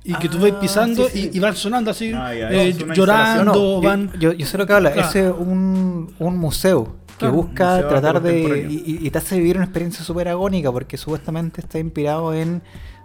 y 0.04 0.14
que 0.16 0.28
tú 0.28 0.40
vas 0.40 0.54
Ah, 0.54 0.60
pisando 0.60 1.08
sí, 1.08 1.12
sí. 1.24 1.30
y, 1.34 1.38
y 1.38 1.40
van 1.40 1.56
sonando 1.56 1.92
así, 1.92 2.12
Ah, 2.16 2.34
ya, 2.34 2.50
eh, 2.52 2.74
llorando, 2.96 3.54
No, 3.54 3.82
van... 3.82 4.12
yo, 4.20 4.34
yo 4.34 4.46
sé 4.48 4.58
lo 4.58 4.66
que 4.66 4.74
habla, 4.74 4.92
Claro. 4.92 5.08
ese 5.08 5.28
es 5.28 5.34
un, 5.38 6.14
un 6.18 6.38
museo 6.38 6.96
que 7.20 7.26
Claro, 7.26 7.34
busca 7.36 7.88
tratar 7.88 8.22
de... 8.22 8.66
Y, 8.70 9.06
y- 9.06 9.10
te 9.12 9.18
hace 9.18 9.38
vivir 9.38 9.58
una 9.58 9.66
experiencia 9.66 10.04
súper 10.06 10.30
agónica 10.30 10.72
porque 10.72 10.98
supuestamente 10.98 11.60
está 11.62 11.78
inspirado 11.78 12.34
en 12.34 12.62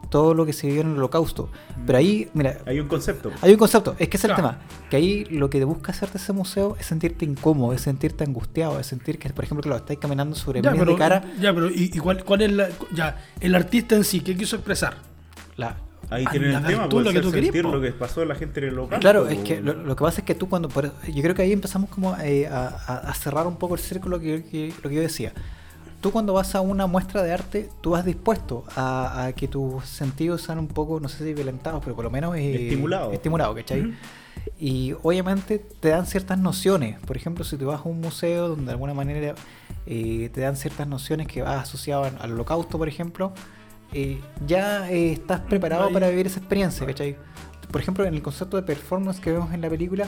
todo 0.09 0.35
lo 0.35 0.47
que 0.47 0.53
se 0.53 0.69
vivió 0.69 0.83
en 0.83 0.93
el 0.93 0.99
holocausto. 0.99 1.51
Pero 1.85 1.99
ahí, 1.99 2.29
mira, 2.35 2.59
Hay 2.67 2.79
un 2.79 2.87
concepto. 2.87 3.33
Hay 3.43 3.51
un 3.53 3.59
concepto, 3.59 3.97
es 3.99 4.09
que 4.09 4.17
es 4.17 4.25
el 4.25 4.29
Claro. 4.35 4.43
tema, 4.43 4.59
que 4.89 4.97
ahí 4.97 5.25
lo 5.25 5.51
que 5.51 5.59
te 5.59 5.65
busca 5.65 5.91
hacerte 5.91 6.19
ese 6.19 6.33
museo 6.33 6.77
es 6.79 6.87
sentirte 6.87 7.25
incómodo, 7.25 7.73
es 7.73 7.81
sentirte 7.81 8.23
angustiado, 8.23 8.79
es 8.79 8.87
sentir 8.87 9.19
que, 9.19 9.29
por 9.31 9.45
ejemplo, 9.45 9.69
lo 9.69 9.77
estáis 9.77 9.99
caminando 9.99 10.37
sobre 10.37 10.63
Ya, 10.63 10.71
pero, 10.73 10.93
de 10.93 10.97
cara. 10.99 11.25
ya, 11.41 11.53
pero 11.53 11.69
¿y, 11.71 11.91
y 11.93 11.99
cuál, 11.99 12.23
cuál 12.25 12.43
es 12.43 12.53
la, 12.53 12.69
ya, 12.93 13.17
el 13.41 13.55
artista 13.57 13.97
en 13.97 14.05
sí? 14.05 14.21
¿Qué 14.21 14.37
quiso 14.37 14.55
expresar? 14.57 14.95
La, 15.57 15.77
Ahí 16.11 16.25
Ah, 16.27 16.31
tienen 16.31 16.51
el 16.55 16.65
tema, 16.65 16.89
tú 16.89 17.01
lo 17.01 17.11
que 17.13 17.23
sentir 17.23 17.65
lo 17.65 17.81
que 17.81 17.93
pasó 17.93 18.21
a 18.23 18.25
la 18.27 18.35
gente 18.35 18.61
en 18.61 18.69
el 18.69 18.75
local. 18.75 19.01
Claro, 19.01 19.29
es 19.29 19.39
que 19.39 19.61
lo, 19.61 19.73
lo 19.75 19.97
que 19.97 20.03
pasa 20.05 20.21
es 20.21 20.27
que 20.27 20.35
tú 20.35 20.49
cuando... 20.49 20.69
yo 20.69 21.23
creo 21.23 21.35
que 21.35 21.43
ahí 21.43 21.53
empezamos 21.53 21.89
como 21.91 22.17
eh, 22.21 22.47
a, 22.47 23.13
cerrar 23.15 23.47
un 23.47 23.57
poco 23.57 23.75
el 23.75 23.81
círculo 23.81 24.21
que, 24.21 24.45
que- 24.45 24.73
lo 24.83 24.89
que 24.91 24.97
yo 24.97 25.01
decía. 25.03 25.33
Tú 26.01 26.11
cuando 26.11 26.35
vas 26.35 26.55
a 26.55 26.61
una 26.61 26.87
muestra 26.87 27.23
de 27.23 27.33
arte, 27.33 27.71
tú 27.81 27.91
vas 27.91 28.05
dispuesto 28.05 28.65
a, 28.77 29.25
a 29.27 29.33
que 29.33 29.49
tus 29.49 29.87
sentidos 29.87 30.43
sean 30.43 30.59
un 30.59 30.69
poco, 30.69 31.01
no 31.01 31.09
sé 31.09 31.25
si 31.25 31.33
violentados, 31.33 31.81
pero 31.83 31.97
por 31.97 32.05
lo 32.05 32.11
menos... 32.11 32.37
eh, 32.37 32.65
Estimulados. 32.67 33.15
Estimulados, 33.15 33.57
¿cachai? 33.57 33.95
Y 34.59 34.95
obviamente 35.03 35.59
te 35.81 35.89
dan 35.89 36.07
ciertas 36.07 36.39
nociones. 36.39 36.99
Por 37.07 37.17
ejemplo, 37.17 37.45
si 37.45 37.57
te 37.57 37.65
vas 37.65 37.81
a 37.81 37.85
un 37.89 38.01
museo 38.03 38.49
donde 38.49 38.67
de 38.67 38.71
alguna 38.73 38.93
manera 38.93 39.35
eh, 39.87 40.31
te 40.33 40.41
dan 40.43 40.57
ciertas 40.57 40.87
nociones 40.87 41.27
que 41.27 41.41
vas 41.41 41.63
asociado 41.63 42.05
al 42.21 42.33
holocausto, 42.33 42.77
por 42.77 42.89
ejemplo, 42.89 43.33
eh, 43.95 44.21
ya 44.47 44.91
eh, 44.91 45.13
estás 45.13 45.41
preparado 45.41 45.87
Ahí. 45.87 45.93
para 45.93 46.09
vivir 46.09 46.27
esa 46.27 46.41
experiencia, 46.41 46.87
¿cachai? 46.87 47.17
Por 47.71 47.81
ejemplo, 47.81 48.05
en 48.05 48.15
el 48.15 48.23
concepto 48.23 48.57
de 48.57 48.63
performance 48.63 49.21
que 49.21 49.33
vemos 49.33 49.53
en 49.55 49.61
la 49.61 49.71
película, 49.71 50.07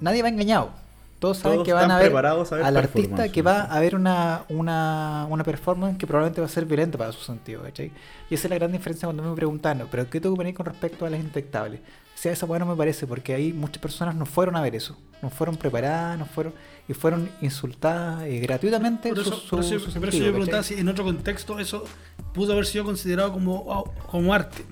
nadie 0.00 0.22
va 0.22 0.28
engañado. 0.28 0.70
Todos 1.18 1.38
saben 1.38 1.56
Todos 1.56 1.66
que 1.66 1.72
van 1.72 1.90
a 1.90 1.98
ver 1.98 2.14
a 2.14 2.34
ver 2.34 2.64
al 2.64 2.76
artista 2.76 3.28
que 3.28 3.42
va 3.42 3.62
a 3.62 3.80
ver 3.80 3.96
una, 3.96 4.44
una, 4.48 5.26
una 5.28 5.42
performance 5.42 5.98
que 5.98 6.06
probablemente 6.06 6.40
va 6.40 6.46
a 6.46 6.50
ser 6.50 6.64
violenta 6.64 6.96
para 6.96 7.10
su 7.10 7.20
sentido, 7.20 7.62
¿cachai? 7.62 7.90
Y 8.30 8.34
esa 8.34 8.46
es 8.46 8.50
la 8.50 8.56
gran 8.56 8.70
diferencia 8.70 9.06
cuando 9.06 9.24
me 9.24 9.34
preguntan, 9.34 9.86
¿pero 9.90 10.08
qué 10.08 10.20
tengo 10.20 10.34
que 10.34 10.38
poner 10.38 10.54
con 10.54 10.66
respecto 10.66 11.06
a 11.06 11.10
las 11.10 11.18
indetectables? 11.18 11.80
O 11.80 12.20
sea, 12.20 12.32
esa 12.32 12.46
bueno 12.46 12.66
me 12.66 12.76
parece, 12.76 13.06
porque 13.06 13.34
ahí 13.34 13.52
muchas 13.52 13.82
personas 13.82 14.14
no 14.14 14.26
fueron 14.26 14.56
a 14.56 14.62
ver 14.62 14.76
eso, 14.76 14.96
no 15.20 15.28
fueron 15.30 15.56
preparadas, 15.56 16.18
no 16.18 16.24
fueron 16.24 16.54
y 16.88 16.94
fueron 16.94 17.28
insultadas 17.42 18.22
eh, 18.24 18.38
gratuitamente. 18.40 19.10
Por 19.10 19.18
eso, 19.18 19.30
su- 19.32 19.40
su- 19.40 19.48
por 19.50 19.60
eso- 19.60 19.78
su 19.78 19.84
por 19.84 19.86
eso 19.90 20.00
sentido, 20.02 20.24
yo 20.26 20.32
preguntaba 20.32 20.62
si 20.62 20.74
en 20.74 20.88
otro 20.88 21.04
contexto 21.04 21.58
eso 21.58 21.84
pudo 22.32 22.52
haber 22.52 22.66
sido 22.66 22.84
considerado 22.84 23.32
como, 23.32 23.92
como 24.10 24.32
arte. 24.34 24.64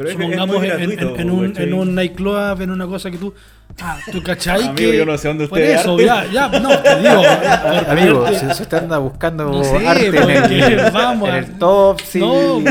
Pero 0.00 0.08
es, 0.08 0.16
es 0.16 0.22
Supongamos 0.22 0.56
muy 0.56 0.66
en, 0.66 0.76
gratuito, 0.78 1.14
en- 1.14 1.20
en 1.20 1.30
un, 1.30 1.56
en 1.58 1.74
un 1.74 1.94
nightclub, 1.94 2.60
en 2.62 2.70
una 2.70 2.86
cosa 2.86 3.10
que 3.10 3.18
tú. 3.18 3.34
Ah, 3.82 3.98
tú 4.10 4.22
cachai 4.22 4.62
Amigo, 4.62 4.74
que. 4.74 4.96
yo 4.96 5.04
no 5.06 5.16
sé 5.18 5.28
dónde 5.28 5.46
por 5.46 5.58
usted 5.58 5.74
eso, 5.78 5.92
arte. 5.92 6.04
ya, 6.04 6.24
ya, 6.26 6.58
no, 6.58 6.70
te 6.80 6.96
digo. 7.00 7.22
Amigo, 7.88 8.26
si, 8.34 8.62
usted 8.62 8.78
anda 8.78 8.98
buscando 8.98 9.44
No 9.44 9.62
sé, 9.62 9.86
arte 9.86 10.06
en 10.08 10.14
el, 10.30 10.90
vamos 10.92 11.28
en 11.28 11.34
a- 11.34 11.38
el 11.38 11.58
top, 11.58 12.00
sí, 12.00 12.18
No, 12.18 12.58
en, 12.58 12.66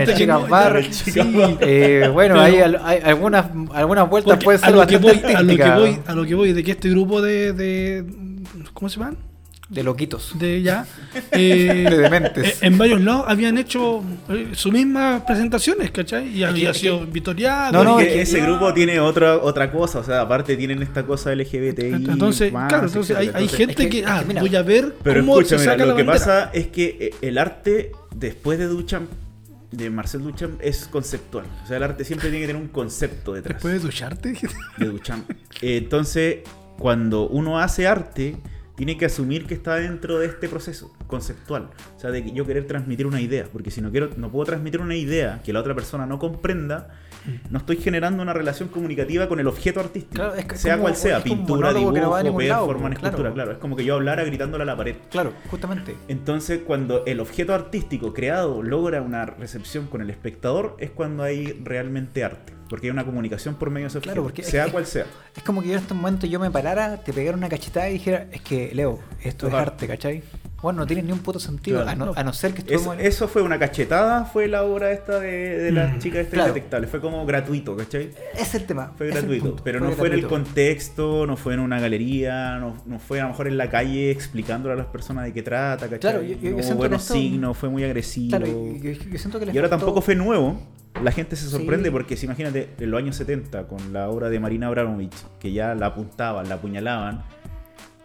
el 0.00 0.14
que 0.14 0.26
no, 0.26 0.46
Bar, 0.46 0.76
el 0.78 0.92
sí, 0.92 1.12
eh, 1.60 2.10
bueno, 2.12 2.34
Pero- 2.34 2.40
hay, 2.40 2.58
al- 2.60 2.80
hay 2.82 2.98
algunas, 3.04 3.44
algunas 3.74 4.08
vueltas 4.10 4.42
pueden 4.42 4.60
a 4.62 4.66
ser 4.66 4.74
lo 4.74 4.86
que 4.86 4.96
bastante 4.96 5.26
voy, 5.26 5.34
a 5.34 5.42
lo 5.42 5.56
que 5.56 5.62
artísticas, 5.62 5.78
voy, 5.78 5.98
a 6.06 6.14
lo 6.14 6.24
que 6.26 6.34
voy, 6.34 6.52
de 6.54 6.64
que 6.64 6.70
este 6.72 6.88
grupo 6.90 7.20
de, 7.22 7.52
de 7.52 8.04
¿cómo 8.72 8.88
se 8.88 8.98
llaman? 8.98 9.16
De 9.68 9.82
loquitos, 9.82 10.38
De 10.38 10.60
ya, 10.62 10.86
eh, 11.32 11.86
de 11.88 11.96
dementes. 11.96 12.62
eh, 12.62 12.66
en 12.66 12.76
varios 12.76 13.00
lados 13.00 13.24
habían 13.28 13.56
hecho 13.56 14.04
eh, 14.28 14.50
sus 14.52 14.70
mismas 14.72 15.22
presentaciones, 15.22 15.90
¿cachai? 15.90 16.28
Y 16.36 16.44
había 16.44 16.72
que- 16.72 16.78
sido 16.80 17.06
vitoriado. 17.06 17.72
No, 17.72 17.82
no, 17.84 18.00
es 18.00 18.08
que- 18.08 18.20
ese 18.22 18.40
grupo 18.42 18.74
tiene 18.74 19.00
otra 19.00 19.36
otra 19.38 19.72
cosa, 19.72 20.00
o 20.00 20.04
sea, 20.04 20.20
aparte 20.20 20.56
tienen 20.56 20.82
esta 20.82 21.04
cosa 21.04 21.32
LGBTI. 21.34 21.94
Entonces, 21.94 22.52
más, 22.52 22.68
claro, 22.68 22.86
entonces 22.88 23.16
hay, 23.16 23.28
etcétera. 23.28 23.38
hay 23.38 23.44
Entonces, 23.44 23.66
gente 23.66 23.82
es 23.84 23.90
que- 23.90 24.04
ah, 24.06 24.22
mira, 24.26 24.40
voy 24.42 24.54
a 24.56 24.62
ver 24.62 24.94
Pero 25.02 25.20
cómo 25.20 25.40
escucha, 25.40 25.56
se 25.58 25.62
mira, 25.64 25.72
saca 25.72 25.84
lo 25.86 25.90
la 25.92 25.96
que 25.96 26.04
pasa 26.04 26.50
es 26.52 26.66
que 26.68 26.96
eh, 27.00 27.14
el 27.22 27.38
arte, 27.38 27.92
después 28.14 28.58
de 28.58 28.66
Duchamp, 28.66 29.08
de 29.72 29.90
Marcel 29.90 30.22
Duchamp, 30.22 30.60
es 30.60 30.86
conceptual. 30.88 31.46
O 31.64 31.66
sea, 31.66 31.78
el 31.78 31.82
arte 31.82 32.04
siempre 32.04 32.28
tiene 32.28 32.42
que 32.42 32.48
tener 32.52 32.62
un 32.62 32.68
concepto 32.68 33.32
detrás 33.32 33.54
Después 33.56 33.74
de 33.74 33.80
ducharte, 33.80 34.34
de 34.76 34.86
Duchamp. 34.86 35.28
Eh, 35.62 35.78
Entonces, 35.78 36.38
cuando 36.78 37.26
uno 37.28 37.58
hace 37.58 37.88
arte, 37.88 38.36
tiene 38.76 38.96
que 38.96 39.06
asumir 39.06 39.46
que 39.46 39.54
está 39.54 39.76
dentro 39.76 40.18
de 40.18 40.26
este 40.26 40.48
proceso 40.48 40.92
conceptual. 41.06 41.70
O 41.96 42.00
sea, 42.00 42.10
de 42.10 42.24
que 42.24 42.32
yo 42.32 42.46
querer 42.46 42.66
transmitir 42.66 43.06
una 43.06 43.20
idea. 43.20 43.46
Porque 43.52 43.70
si 43.70 43.80
no 43.80 43.90
quiero, 43.90 44.10
no 44.16 44.30
puedo 44.30 44.44
transmitir 44.44 44.80
una 44.80 44.96
idea 44.96 45.40
que 45.44 45.52
la 45.52 45.60
otra 45.60 45.74
persona 45.74 46.06
no 46.06 46.18
comprenda, 46.18 46.88
no 47.50 47.58
estoy 47.58 47.76
generando 47.76 48.22
una 48.22 48.32
relación 48.32 48.68
comunicativa 48.68 49.28
con 49.28 49.40
el 49.40 49.46
objeto 49.46 49.80
artístico. 49.80 50.16
Claro, 50.16 50.34
es 50.34 50.44
que 50.44 50.56
sea 50.56 50.74
como- 50.74 50.82
cual 50.84 50.96
sea, 50.96 51.18
es 51.18 51.22
pintura, 51.24 51.72
no 51.72 51.78
dibujo, 51.78 51.92
performance, 51.94 52.98
claro. 52.98 53.08
escultura, 53.08 53.32
claro. 53.32 53.52
Es 53.52 53.58
como 53.58 53.76
que 53.76 53.84
yo 53.84 53.94
hablara 53.94 54.24
gritándole 54.24 54.62
a 54.62 54.66
la 54.66 54.76
pared. 54.76 54.96
Claro, 55.10 55.32
justamente. 55.50 55.94
Entonces, 56.08 56.60
cuando 56.66 57.04
el 57.06 57.20
objeto 57.20 57.54
artístico 57.54 58.12
creado 58.12 58.62
logra 58.62 59.00
una 59.02 59.24
recepción 59.26 59.86
con 59.86 60.00
el 60.02 60.10
espectador, 60.10 60.76
es 60.78 60.90
cuando 60.90 61.22
hay 61.22 61.52
realmente 61.64 62.24
arte. 62.24 62.52
Porque 62.68 62.86
hay 62.86 62.90
una 62.90 63.04
comunicación 63.04 63.56
por 63.56 63.68
medio 63.70 63.84
de 63.84 63.88
ese 63.88 63.98
objeto, 63.98 64.12
Claro, 64.14 64.22
porque 64.22 64.40
es 64.42 64.48
sea 64.48 64.64
que- 64.66 64.72
cual 64.72 64.86
sea. 64.86 65.04
Es 65.36 65.42
como 65.42 65.60
que 65.62 65.68
yo 65.68 65.74
en 65.74 65.80
este 65.80 65.92
momento 65.94 66.26
yo 66.26 66.40
me 66.40 66.50
parara, 66.50 66.96
te 67.04 67.12
pegara 67.12 67.36
una 67.36 67.48
cachetada 67.48 67.88
y 67.90 67.94
dijera, 67.94 68.26
es 68.32 68.40
que 68.40 68.74
Leo, 68.74 69.00
esto 69.22 69.48
es 69.48 69.54
arte, 69.54 69.86
¿cachai? 69.86 70.22
Bueno, 70.64 70.80
no 70.80 70.86
tiene 70.86 71.02
ni 71.02 71.12
un 71.12 71.20
puto 71.20 71.38
sentido, 71.38 71.82
Claro. 71.82 71.90
a, 72.02 72.06
no, 72.06 72.12
a 72.16 72.24
no 72.24 72.32
ser 72.32 72.52
que 72.54 72.62
Eso, 72.62 72.74
estuvimos... 72.74 72.96
eso 73.04 73.28
fue 73.28 73.42
una 73.42 73.58
cachetada, 73.58 74.24
fue 74.24 74.48
la 74.48 74.64
obra 74.64 74.90
esta 74.92 75.20
de, 75.20 75.58
de 75.58 75.70
las 75.72 75.94
Mm, 75.94 75.98
chicas 75.98 76.20
este 76.22 76.34
claro. 76.34 76.48
indetectables. 76.48 76.90
Fue 76.90 77.00
como 77.00 77.24
gratuito, 77.26 77.76
¿cachai? 77.76 78.10
Es 78.36 78.54
el 78.54 78.64
tema. 78.64 78.92
Fue 78.96 79.08
es 79.10 79.14
gratuito. 79.14 79.44
punto, 79.44 79.62
pero 79.62 79.78
no 79.78 79.90
fue 79.92 80.08
en 80.08 80.14
el 80.14 80.26
contexto, 80.26 81.26
no 81.26 81.36
fue 81.36 81.54
en 81.54 81.60
una 81.60 81.78
galería, 81.78 82.56
no, 82.58 82.76
no 82.86 82.98
fue 82.98 83.20
a 83.20 83.24
lo 83.24 83.28
mejor 83.30 83.46
en 83.48 83.56
la 83.58 83.68
calle 83.70 84.10
explicándole 84.10 84.72
a 84.74 84.76
las 84.76 84.86
personas 84.86 85.24
de 85.24 85.32
qué 85.32 85.42
trata, 85.42 85.84
¿cachai? 85.88 86.00
Claro, 86.00 86.22
yo- 86.22 86.34
yo- 86.34 86.40
yo 86.40 86.50
no 86.50 86.56
hubo 86.56 86.62
siento 86.62 86.74
que 86.74 86.88
buenos 86.88 87.02
esto- 87.02 87.14
signos, 87.14 87.56
fue 87.58 87.68
muy 87.68 87.84
agresivo. 87.84 88.30
Claro, 88.30 88.46
y- 88.46 88.80
yo, 88.80 88.90
yo 88.92 89.18
siento 89.18 89.38
que 89.38 89.44
Y 89.44 89.48
ahora 89.50 89.62
faltó- 89.68 89.70
tampoco 89.70 90.00
fue 90.00 90.14
nuevo. 90.16 90.60
La 91.02 91.10
gente 91.10 91.34
se 91.36 91.48
sorprende 91.48 91.88
Sí. 91.88 91.92
porque 91.92 92.16
si 92.16 92.24
imagínate 92.26 92.70
en 92.78 92.90
los 92.90 92.98
años 92.98 93.16
70 93.16 93.66
con 93.66 93.92
la 93.92 94.08
obra 94.08 94.30
de 94.30 94.38
Marina 94.40 94.68
Abramovich, 94.68 95.12
que 95.40 95.52
ya 95.52 95.74
la 95.74 95.86
apuntaban, 95.86 96.48
la 96.48 96.54
apuñalaban, 96.54 97.22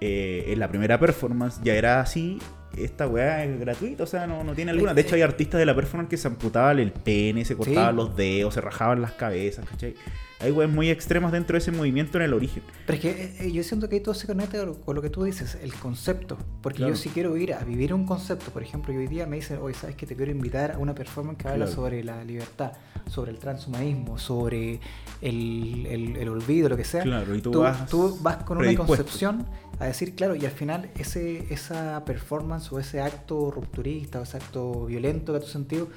eh, 0.01 0.45
en 0.47 0.59
la 0.59 0.67
primera 0.69 0.99
performance 0.99 1.59
ya 1.63 1.75
era 1.75 2.01
así. 2.01 2.39
Esta 2.77 3.07
weá 3.07 3.43
es 3.45 3.59
gratuita, 3.59 4.03
o 4.03 4.07
sea, 4.07 4.27
no, 4.27 4.43
no 4.43 4.53
tiene 4.53 4.71
alguna. 4.71 4.93
De 4.93 5.01
hecho, 5.01 5.15
hay 5.15 5.23
artistas 5.23 5.59
de 5.59 5.65
la 5.65 5.75
performance 5.75 6.07
que 6.09 6.17
se 6.17 6.27
amputaban 6.27 6.77
el 6.79 6.91
pene, 6.91 7.43
se 7.43 7.55
cortaban 7.57 7.95
Sí. 7.95 7.97
los 7.97 8.15
dedos, 8.15 8.53
se 8.53 8.61
rajaban 8.61 9.01
las 9.01 9.13
cabezas, 9.13 9.67
¿cachai? 9.67 9.95
Hay 10.39 10.51
weas 10.51 10.69
muy 10.71 10.89
extremas 10.89 11.31
dentro 11.33 11.55
de 11.55 11.57
ese 11.57 11.71
movimiento 11.71 12.17
en 12.19 12.23
el 12.25 12.33
origen. 12.33 12.61
Pero 12.85 12.95
es 12.95 13.01
que 13.01 13.09
eh, 13.09 13.35
eh, 13.39 13.51
yo 13.51 13.61
siento 13.63 13.89
que 13.89 13.95
ahí 13.95 14.01
todo 14.01 14.13
se 14.13 14.27
conecta 14.27 14.63
con- 14.85 14.95
lo 14.95 15.01
que 15.01 15.09
tú 15.09 15.23
dices, 15.23 15.57
el 15.61 15.73
concepto. 15.73 16.37
Porque 16.61 16.77
Claro. 16.77 16.93
yo 16.93 16.97
si 16.97 17.09
quiero 17.09 17.35
ir 17.35 17.53
a 17.55 17.63
vivir 17.65 17.93
un 17.93 18.05
concepto, 18.05 18.51
por 18.51 18.61
ejemplo, 18.61 18.93
yo 18.93 18.99
hoy 18.99 19.07
día 19.07 19.25
me 19.25 19.37
dicen, 19.37 19.57
oye, 19.61 19.73
¿sabes 19.73 19.95
que 19.95 20.05
te 20.05 20.15
quiero 20.15 20.31
invitar 20.31 20.71
a 20.73 20.77
una 20.77 20.93
performance 20.95 21.39
que 21.39 21.47
habla 21.49 21.65
Claro. 21.65 21.71
sobre 21.75 22.03
la 22.03 22.23
libertad, 22.23 22.71
sobre 23.09 23.31
el 23.31 23.39
transhumanismo, 23.39 24.17
sobre 24.19 24.79
el, 25.21 25.85
el- 25.89 26.15
el 26.15 26.29
olvido, 26.29 26.69
lo 26.69 26.77
que 26.77 26.85
sea? 26.85 27.01
Claro, 27.03 27.35
y 27.35 27.41
tú 27.41 27.51
tú, 27.51 27.59
vas 27.61 27.87
tú 27.89 28.17
vas 28.21 28.37
con 28.43 28.57
una 28.59 28.65
predispuesto. 28.67 29.03
concepción 29.03 29.45
a 29.79 29.85
decir, 29.85 30.13
claro, 30.15 30.35
y 30.35 30.45
al 30.45 30.51
final 30.51 30.89
ese, 30.97 31.51
esa 31.53 32.03
performance 32.05 32.71
o 32.71 32.79
ese 32.79 32.99
acto 33.01 33.49
rupturista 33.49 34.19
o 34.19 34.23
ese 34.23 34.37
acto 34.37 34.85
violento 34.85 35.31
que 35.31 35.37
a 35.37 35.41
tu 35.41 35.47
sentido, 35.47 35.87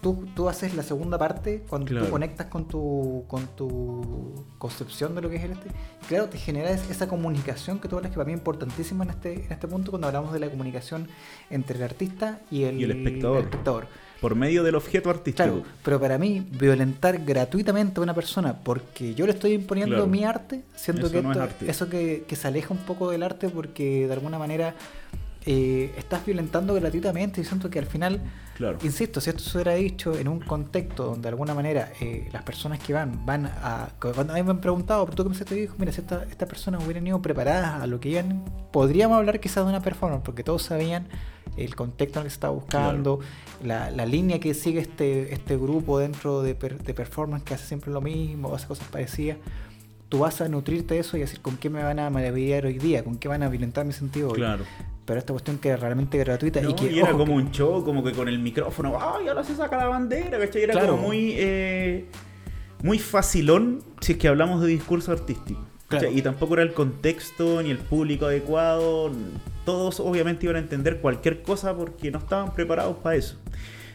tú, 0.00 0.26
tú 0.36 0.48
haces 0.48 0.74
la 0.74 0.82
segunda 0.84 1.18
parte 1.18 1.64
cuando 1.68 1.88
Claro. 1.88 2.06
tú 2.06 2.12
conectas 2.12 2.46
con 2.46 2.66
tu, 2.68 3.24
con 3.26 3.46
tu 3.56 4.44
concepción 4.58 5.14
de 5.16 5.22
lo 5.22 5.28
que 5.28 5.36
es 5.36 5.44
el 5.44 5.52
este. 5.52 5.68
Claro, 6.08 6.28
te 6.28 6.38
genera 6.38 6.70
es- 6.70 6.88
esa 6.88 7.08
comunicación 7.08 7.80
que 7.80 7.88
tú 7.88 7.96
hablas 7.96 8.10
que 8.12 8.16
para 8.16 8.26
mí 8.26 8.32
es 8.32 8.38
importantísima 8.38 9.04
en 9.04 9.10
este, 9.10 9.44
en 9.46 9.52
este 9.52 9.66
punto 9.66 9.90
cuando 9.90 10.06
hablamos 10.06 10.32
de 10.32 10.38
la 10.38 10.48
comunicación 10.48 11.08
entre 11.50 11.76
el 11.78 11.82
artista 11.82 12.40
y 12.50 12.62
el, 12.64 12.80
Y 12.80 12.84
el 12.84 12.92
espectador. 12.92 13.42
espectador. 13.42 13.86
Por 14.22 14.34
medio 14.36 14.62
del 14.62 14.76
objeto 14.76 15.10
artístico. 15.10 15.44
Claro, 15.48 15.62
pero 15.84 16.00
para 16.00 16.16
mí, 16.16 16.46
violentar 16.52 17.18
gratuitamente 17.22 18.00
a 18.00 18.02
una 18.04 18.14
persona 18.14 18.54
porque 18.54 19.14
yo 19.14 19.26
le 19.26 19.32
estoy 19.32 19.52
imponiendo 19.52 19.96
Claro. 19.96 20.06
mi 20.10 20.24
arte, 20.24 20.62
siento 20.76 21.06
Eso 21.08 21.12
que 21.12 21.22
no 21.22 21.32
es 21.32 21.36
esto- 21.36 21.42
arte. 21.42 21.70
eso 21.70 21.88
que, 21.90 22.24
que 22.26 22.36
se 22.36 22.48
aleja 22.48 22.72
un 22.72 22.78
poco 22.80 23.10
del 23.10 23.22
arte 23.24 23.48
porque 23.50 24.06
de 24.06 24.12
alguna 24.14 24.38
manera 24.38 24.74
eh, 25.44 25.92
estás 25.98 26.24
violentando 26.24 26.72
gratuitamente 26.72 27.40
y 27.40 27.44
siento 27.44 27.68
que 27.68 27.80
al 27.80 27.86
final, 27.86 28.20
Claro. 28.56 28.78
insisto, 28.84 29.20
si 29.20 29.30
esto 29.30 29.42
se 29.42 29.58
hubiera 29.58 29.74
dicho 29.74 30.16
en 30.16 30.28
un 30.28 30.38
contexto 30.38 31.04
donde 31.06 31.22
de 31.22 31.28
alguna 31.30 31.52
manera 31.52 31.90
eh, 32.00 32.28
las 32.32 32.44
personas 32.44 32.78
que 32.78 32.92
van, 32.92 33.26
van 33.26 33.46
a... 33.46 33.88
Cuando 33.98 34.34
a 34.34 34.36
mí 34.36 34.42
me 34.44 34.50
han 34.52 34.60
preguntado, 34.60 35.04
pero 35.04 35.16
tú 35.16 35.24
que 35.24 35.36
me 35.36 35.44
te 35.44 35.54
dijo, 35.56 35.74
mira, 35.78 35.90
si 35.90 36.00
esta- 36.00 36.22
estas 36.30 36.48
personas 36.48 36.84
hubieran 36.84 37.04
ido 37.04 37.20
preparadas 37.20 37.82
a 37.82 37.86
lo 37.88 37.98
que 37.98 38.10
iban, 38.10 38.44
podríamos 38.70 39.18
hablar 39.18 39.40
quizás 39.40 39.64
de 39.64 39.70
una 39.70 39.82
performance 39.82 40.22
porque 40.24 40.44
todos 40.44 40.62
sabían 40.62 41.08
el 41.56 41.74
contexto 41.76 42.18
en 42.18 42.22
el 42.22 42.26
que 42.26 42.30
se 42.30 42.34
estaba 42.34 42.54
buscando, 42.54 43.20
la, 43.62 43.90
la 43.90 44.06
línea 44.06 44.40
que 44.40 44.54
sigue 44.54 44.80
este, 44.80 45.32
este 45.34 45.56
grupo 45.56 45.98
dentro 45.98 46.42
de, 46.42 46.54
per- 46.54 46.82
de 46.82 46.94
performance 46.94 47.44
que 47.44 47.54
hace 47.54 47.66
siempre 47.66 47.90
lo 47.92 48.00
mismo, 48.00 48.54
hace 48.54 48.66
cosas 48.66 48.86
parecidas. 48.88 49.36
Tú 50.08 50.18
vas 50.20 50.40
a 50.40 50.48
nutrirte 50.48 50.94
de 50.94 51.00
eso 51.00 51.16
y 51.16 51.20
decir 51.20 51.40
con 51.40 51.56
qué 51.56 51.70
me 51.70 51.82
van 51.82 51.98
a 51.98 52.10
maravillar 52.10 52.66
hoy 52.66 52.78
día, 52.78 53.02
con 53.04 53.16
qué 53.16 53.28
van 53.28 53.42
a 53.42 53.48
violentar 53.48 53.84
mi 53.86 53.92
sentido 53.92 54.28
hoy. 54.28 54.34
Claro. 54.34 54.64
Pero 55.06 55.18
esta 55.18 55.32
cuestión 55.32 55.58
que 55.58 55.72
es 55.72 55.80
realmente 55.80 56.16
gratuita 56.18 56.60
No, 56.60 56.70
y 56.70 56.74
que. 56.74 56.92
y 56.92 56.98
era 57.00 57.08
ojo, 57.10 57.18
como 57.18 57.34
un 57.34 57.50
show, 57.50 57.82
como 57.84 58.04
que 58.04 58.12
con 58.12 58.28
el 58.28 58.38
micrófono, 58.38 58.96
¡ay, 59.00 59.28
ahora 59.28 59.42
se 59.42 59.56
saca 59.56 59.76
la 59.78 59.86
bandera! 59.86 60.38
¿cachai? 60.38 60.62
Era 60.62 60.72
Claro. 60.74 60.92
como 60.96 61.08
muy, 61.08 61.32
eh, 61.36 62.06
muy 62.82 62.98
facilón 62.98 63.82
si 64.00 64.12
es 64.12 64.18
que 64.18 64.28
hablamos 64.28 64.60
de 64.60 64.68
discurso 64.68 65.12
artístico. 65.12 65.60
Y 66.12 66.22
tampoco 66.22 66.54
era 66.54 66.62
el 66.62 66.72
contexto 66.72 67.62
ni 67.62 67.70
el 67.70 67.78
público 67.78 68.26
adecuado. 68.26 69.10
Todos 69.64 70.00
obviamente 70.00 70.46
iban 70.46 70.56
a 70.56 70.58
entender 70.60 70.98
cualquier 71.00 71.42
cosa 71.42 71.74
porque 71.76 72.10
no 72.10 72.18
estaban 72.18 72.52
preparados 72.54 72.96
para 72.96 73.16
eso. 73.16 73.36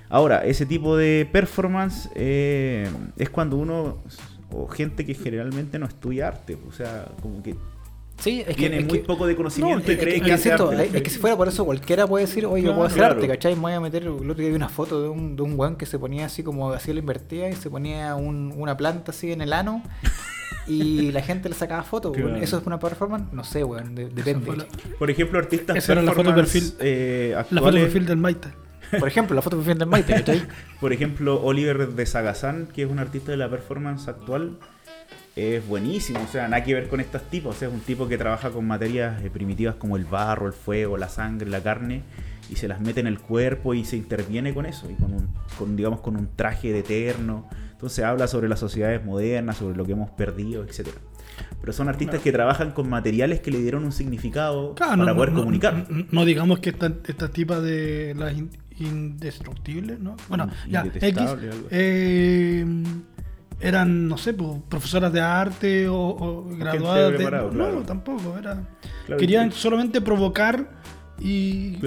Ahora, 0.09 0.45
ese 0.45 0.65
tipo 0.65 0.95
de 0.95 1.27
performance 1.31 2.09
eh, 2.15 2.87
es 3.17 3.29
cuando 3.29 3.57
uno, 3.57 3.97
o 4.51 4.67
gente 4.69 5.05
que 5.05 5.13
generalmente 5.13 5.77
no 5.79 5.85
estudia 5.85 6.29
arte, 6.29 6.57
o 6.67 6.71
sea, 6.71 7.05
como 7.21 7.43
que 7.43 7.55
Sí, 8.19 8.39
es 8.39 8.47
que. 8.47 8.53
tiene 8.55 8.79
es 8.79 8.85
muy 8.87 8.99
que- 8.99 9.05
poco 9.05 9.27
de 9.27 9.35
conocimiento 9.35 9.83
No, 9.85 9.91
y 9.91 9.95
es 9.95 9.99
cree 10.01 10.13
que, 10.15 10.21
que, 10.21 10.31
hace 10.33 10.49
insisto, 10.49 10.71
arte. 10.71 10.89
es 10.97 11.03
que 11.03 11.09
si 11.09 11.19
fuera 11.19 11.35
por 11.37 11.49
eso 11.49 11.65
cualquiera 11.65 12.07
puede 12.07 12.25
decir, 12.25 12.45
oye, 12.47 12.63
yo 12.63 12.73
puedo 12.73 12.87
hacer 12.87 12.97
Claro. 12.99 13.15
arte, 13.15 13.27
¿cachai? 13.27 13.53
Me 13.55 13.61
voy 13.61 13.73
a 13.73 13.79
meter, 13.81 14.03
el 14.03 14.09
otro 14.09 14.33
día 14.35 14.49
vi 14.49 14.55
una 14.55 14.69
foto 14.69 15.01
de 15.03 15.09
un, 15.09 15.35
de 15.35 15.41
un 15.43 15.59
weón 15.59 15.75
que 15.75 15.85
se 15.85 15.99
ponía 15.99 16.25
así 16.25 16.41
como 16.41 16.71
hacía 16.71 16.93
la 16.95 17.01
invertida 17.01 17.49
y 17.49 17.53
se 17.53 17.69
ponía 17.69 18.15
un- 18.15 18.53
una 18.57 18.75
planta 18.77 19.11
así 19.11 19.31
en 19.33 19.41
el 19.41 19.51
ano 19.53 19.83
y 20.67 21.11
la 21.11 21.21
gente 21.21 21.49
le 21.49 21.55
sacaba 21.55 21.83
fotos. 21.83 22.15
¿Eso 22.41 22.57
es 22.59 22.65
una 22.65 22.79
performance? 22.79 23.31
No 23.33 23.43
sé, 23.43 23.63
weón, 23.63 23.95
de- 23.95 24.09
depende. 24.09 24.65
Por 24.99 25.09
ejemplo, 25.11 25.39
artistas 25.39 25.75
Esa 25.77 25.93
era 25.93 26.01
la 26.01 26.11
foto 26.11 26.29
de 26.31 26.35
performance, 26.35 26.71
perfil. 26.75 26.87
eh, 26.87 27.35
La 27.51 27.61
foto 27.61 27.75
de 27.75 27.81
perfil 27.83 28.05
del 28.05 28.17
Maita. 28.17 28.51
Por 28.99 29.07
ejemplo, 29.07 29.35
la 29.35 29.41
foto 29.41 29.57
de 29.57 29.63
perfil 29.63 29.79
del 29.79 29.89
Maite, 29.89 30.13
¿cachai? 30.13 30.41
Por 30.79 30.93
ejemplo, 30.93 31.41
Oliver 31.43 31.89
de 31.89 32.05
Sagazán, 32.05 32.67
que 32.67 32.83
es 32.83 32.89
un 32.89 32.99
artista 32.99 33.31
de 33.31 33.37
la 33.37 33.49
performance 33.49 34.07
actual, 34.07 34.57
es 35.35 35.67
buenísimo, 35.67 36.19
o 36.23 36.31
sea, 36.31 36.47
nada 36.47 36.63
que 36.63 36.73
ver 36.73 36.87
con 36.87 36.99
estos 37.01 37.21
tipos, 37.23 37.55
o 37.55 37.59
sea, 37.59 37.67
es 37.67 37.73
un 37.73 37.81
tipo 37.81 38.07
que 38.07 38.17
trabaja 38.17 38.49
con 38.49 38.65
materias 38.65 39.21
eh, 39.23 39.29
primitivas 39.29 39.75
como 39.75 39.97
el 39.97 40.05
barro, 40.05 40.47
el 40.47 40.53
fuego, 40.53 40.97
la 40.97 41.09
sangre, 41.09 41.49
la 41.49 41.61
carne, 41.61 42.01
y 42.49 42.55
se 42.55 42.67
las 42.69 42.79
mete 42.79 43.01
en 43.01 43.07
el 43.07 43.19
cuerpo 43.19 43.73
y 43.73 43.83
se 43.85 43.97
interviene 43.97 44.53
con 44.53 44.65
eso, 44.65 44.89
y 44.89 44.95
con 44.95 45.13
un, 45.13 45.29
con, 45.59 45.75
digamos, 45.75 45.99
con 45.99 46.15
un 46.15 46.29
traje 46.35 46.71
de 46.71 46.79
eterno. 46.79 47.47
Entonces 47.77 48.03
habla 48.03 48.25
sobre 48.27 48.49
las 48.49 48.59
sociedades 48.59 49.05
modernas, 49.05 49.57
sobre 49.57 49.77
lo 49.77 49.85
que 49.85 49.91
hemos 49.91 50.09
perdido, 50.09 50.63
etcétera. 50.63 50.97
Pero 51.61 51.71
son 51.71 51.87
artistas 51.89 52.21
que 52.21 52.31
trabajan 52.31 52.71
con 52.71 52.89
materiales 52.89 53.39
que 53.41 53.51
le 53.51 53.59
dieron 53.59 53.83
un 53.85 53.91
significado 53.91 54.73
Claro, 54.73 54.97
para 54.97 55.11
no, 55.11 55.15
poder 55.15 55.31
no, 55.33 55.39
comunicar. 55.41 55.85
No, 55.87 56.05
no 56.09 56.25
digamos 56.25 56.57
que 56.59 56.71
esta, 56.71 56.91
esta 57.07 57.29
tipa 57.29 57.59
de 57.59 58.15
las 58.17 58.33
in- 58.35 58.49
indestructibles, 58.79 59.99
¿no? 59.99 60.15
Bueno, 60.27 60.49
ya, 60.67 60.85
X, 60.91 61.15
eh, 61.69 62.65
eran, 63.59 64.07
no 64.07 64.17
sé, 64.17 64.33
pues, 64.33 64.59
profesoras 64.67 65.13
de 65.13 65.21
arte 65.21 65.87
o, 65.87 65.95
o 65.99 66.45
graduadas 66.57 67.11
de... 67.17 67.31
No, 67.53 67.83
tampoco, 67.83 68.37
era... 68.39 68.63
Querían 69.19 69.49
que- 69.49 69.55
solamente 69.55 70.01
provocar 70.01 70.67
y 71.19 71.77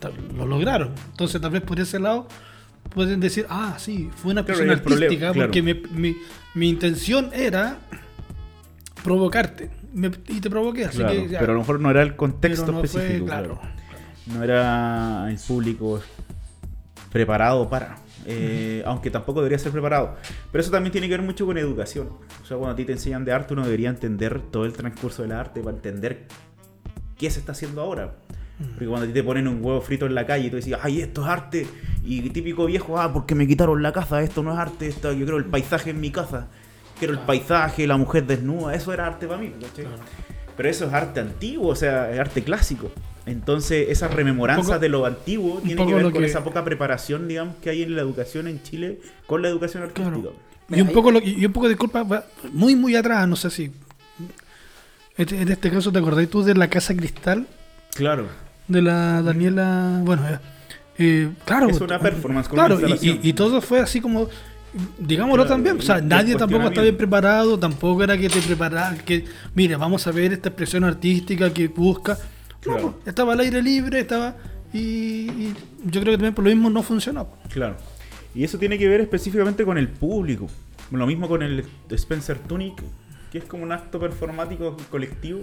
ta- 0.00 0.10
lo 0.36 0.46
lograron. 0.46 0.90
Entonces, 1.10 1.40
tal 1.40 1.52
vez 1.52 1.62
por 1.62 1.78
ese 1.78 1.98
lado 2.00 2.26
pueden 2.90 3.20
decir, 3.20 3.46
ah, 3.48 3.76
sí, 3.78 4.10
fue 4.16 4.32
una 4.32 4.44
Claro, 4.44 4.60
el 4.60 4.80
problema, 4.80 5.04
artística 5.04 5.32
claro. 5.32 5.48
porque 5.48 5.62
mi, 5.62 5.74
mi- 5.92 6.16
mi 6.54 6.68
intención 6.68 7.30
era 7.32 7.78
provocarte. 9.02 9.70
Me- 9.92 10.10
y 10.28 10.40
te 10.40 10.48
provoqué, 10.50 10.86
así 10.86 10.98
Claro, 10.98 11.12
que... 11.12 11.28
ya. 11.28 11.38
pero 11.40 11.52
a 11.52 11.54
lo 11.54 11.60
mejor 11.60 11.80
no 11.80 11.90
era 11.90 12.02
el 12.02 12.16
contexto 12.16 12.72
no 12.72 12.82
específico. 12.82 13.26
claro. 13.26 13.58
claro. 13.60 13.72
No 14.26 14.42
era 14.44 15.28
el 15.30 15.36
público 15.38 16.00
preparado 17.10 17.68
para. 17.68 17.96
eh, 18.24 18.82
Aunque 18.86 19.10
tampoco 19.10 19.40
debería 19.40 19.58
ser 19.58 19.72
preparado. 19.72 20.16
Pero 20.52 20.62
eso 20.62 20.70
también 20.70 20.92
tiene 20.92 21.08
que 21.08 21.16
ver 21.16 21.26
mucho 21.26 21.44
con 21.44 21.58
educación. 21.58 22.08
O 22.42 22.46
sea, 22.46 22.56
cuando 22.56 22.72
a 22.74 22.76
ti 22.76 22.84
te 22.84 22.92
enseñan 22.92 23.24
de 23.24 23.32
arte, 23.32 23.52
uno 23.54 23.64
debería 23.64 23.88
entender 23.90 24.40
todo 24.40 24.64
el 24.64 24.72
transcurso 24.74 25.22
del 25.22 25.32
arte 25.32 25.60
para 25.60 25.74
entender 25.76 26.26
qué 27.18 27.30
se 27.30 27.40
está 27.40 27.52
haciendo 27.52 27.80
ahora. 27.82 28.14
Porque 28.58 28.86
cuando 28.86 29.04
a 29.04 29.08
ti 29.08 29.12
te 29.14 29.24
ponen 29.24 29.48
un 29.48 29.64
huevo 29.64 29.80
frito 29.80 30.06
en 30.06 30.14
la 30.14 30.24
calle 30.26 30.46
y 30.46 30.50
tú 30.50 30.56
decís, 30.56 30.74
ay, 30.80 31.00
esto 31.00 31.22
es 31.22 31.28
arte. 31.28 31.66
Y 32.04 32.20
típico 32.30 32.66
viejo, 32.66 33.00
ah, 33.00 33.12
porque 33.12 33.34
me 33.34 33.46
quitaron 33.46 33.82
la 33.82 33.92
casa, 33.92 34.22
esto 34.22 34.42
no 34.42 34.52
es 34.52 34.58
arte, 34.58 34.86
esto, 34.86 35.10
yo 35.12 35.18
quiero 35.24 35.36
el 35.38 35.46
paisaje 35.46 35.90
en 35.90 36.00
mi 36.00 36.10
casa. 36.10 36.46
Quiero 36.98 37.14
el 37.14 37.20
paisaje, 37.20 37.86
la 37.86 37.96
mujer 37.96 38.26
desnuda, 38.26 38.74
eso 38.74 38.92
era 38.92 39.06
arte 39.06 39.26
para 39.26 39.40
mí. 39.40 39.52
¿cachai? 39.60 39.86
Pero 40.56 40.68
eso 40.68 40.86
es 40.86 40.92
arte 40.92 41.18
antiguo, 41.20 41.68
o 41.70 41.74
sea, 41.76 42.12
es 42.12 42.20
arte 42.20 42.42
clásico. 42.44 42.92
Entonces, 43.26 43.88
esa 43.88 44.08
rememoranza 44.08 44.60
Un 44.60 44.66
poco- 44.66 44.78
de 44.78 44.88
lo 44.88 45.06
antiguo 45.06 45.60
tiene 45.60 45.76
poco 45.76 45.88
que 45.88 45.94
ver 45.94 46.04
con 46.12 46.12
que- 46.22 46.26
esa 46.26 46.44
poca 46.44 46.62
preparación, 46.64 47.26
digamos, 47.28 47.56
que 47.56 47.70
hay 47.70 47.82
en 47.82 47.96
la 47.96 48.02
educación 48.02 48.46
en 48.48 48.62
Chile 48.62 49.00
con 49.26 49.42
la 49.42 49.48
educación 49.48 49.82
artística. 49.84 50.10
Claro. 50.10 50.34
Y 50.70 50.80
un, 50.80 50.88
poco 50.88 51.10
lo, 51.10 51.20
y 51.20 51.44
un 51.44 51.52
poco 51.52 51.68
de 51.68 51.76
culpa, 51.76 52.02
va 52.04 52.24
muy, 52.52 52.74
muy 52.76 52.94
atrás, 52.96 53.26
no 53.28 53.36
sé 53.36 53.50
si. 53.50 53.72
Este- 55.16 55.40
en 55.40 55.48
este 55.50 55.70
caso, 55.70 55.92
¿te 55.92 55.98
acordás 55.98 56.28
tú 56.28 56.42
de 56.42 56.54
la 56.54 56.68
Casa 56.68 56.94
Cristal? 56.94 57.46
Claro. 57.94 58.26
De 58.68 58.82
la 58.82 59.22
Daniela. 59.22 60.00
Bueno, 60.04 60.26
eh, 60.28 60.38
eh, 60.98 61.30
claro. 61.44 61.68
Es 61.68 61.80
una 61.80 61.98
performance 61.98 62.48
con 62.48 62.56
Claro, 62.58 62.76
una 62.76 62.88
y, 63.00 63.08
y- 63.22 63.28
y 63.28 63.32
todo 63.32 63.60
fue 63.60 63.80
así 63.80 64.00
como. 64.00 64.28
Digámoslo 64.98 65.42
Claro, 65.44 65.50
también, 65.56 65.78
o 65.78 65.82
sea, 65.82 66.00
nadie 66.00 66.34
tampoco 66.34 66.64
estaba 66.68 66.82
bien 66.84 66.96
preparado, 66.96 67.58
tampoco 67.58 68.02
era 68.04 68.16
que 68.16 68.30
te 68.30 68.40
preparara, 68.40 68.96
que, 69.04 69.26
mire, 69.54 69.76
vamos 69.76 70.06
a 70.06 70.12
ver 70.12 70.32
esta 70.32 70.48
expresión 70.48 70.82
artística 70.84 71.52
que 71.52 71.68
busca. 71.68 72.14
No, 72.14 72.58
Claro. 72.60 72.92
pues, 72.92 73.06
estaba 73.08 73.34
al 73.34 73.40
aire 73.40 73.60
libre, 73.60 74.00
estaba. 74.00 74.34
Y, 74.72 74.78
y 75.28 75.54
yo 75.84 76.00
creo 76.00 76.12
que 76.12 76.16
también 76.16 76.34
por 76.34 76.44
lo 76.44 76.50
mismo 76.50 76.70
no 76.70 76.82
funcionó. 76.82 77.28
Claro. 77.52 77.76
Y 78.34 78.44
eso 78.44 78.56
tiene 78.56 78.78
que 78.78 78.88
ver 78.88 79.02
específicamente 79.02 79.62
con 79.66 79.76
el 79.76 79.88
público. 79.88 80.46
Lo 80.90 81.06
mismo 81.06 81.28
con 81.28 81.42
el 81.42 81.66
Spencer 81.90 82.38
Tunic, 82.38 82.82
que 83.30 83.38
es 83.38 83.44
como 83.44 83.64
un 83.64 83.72
acto 83.72 84.00
performático 84.00 84.74
colectivo 84.90 85.40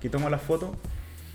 que 0.00 0.08
toma 0.08 0.30
la 0.30 0.38
foto. 0.38 0.76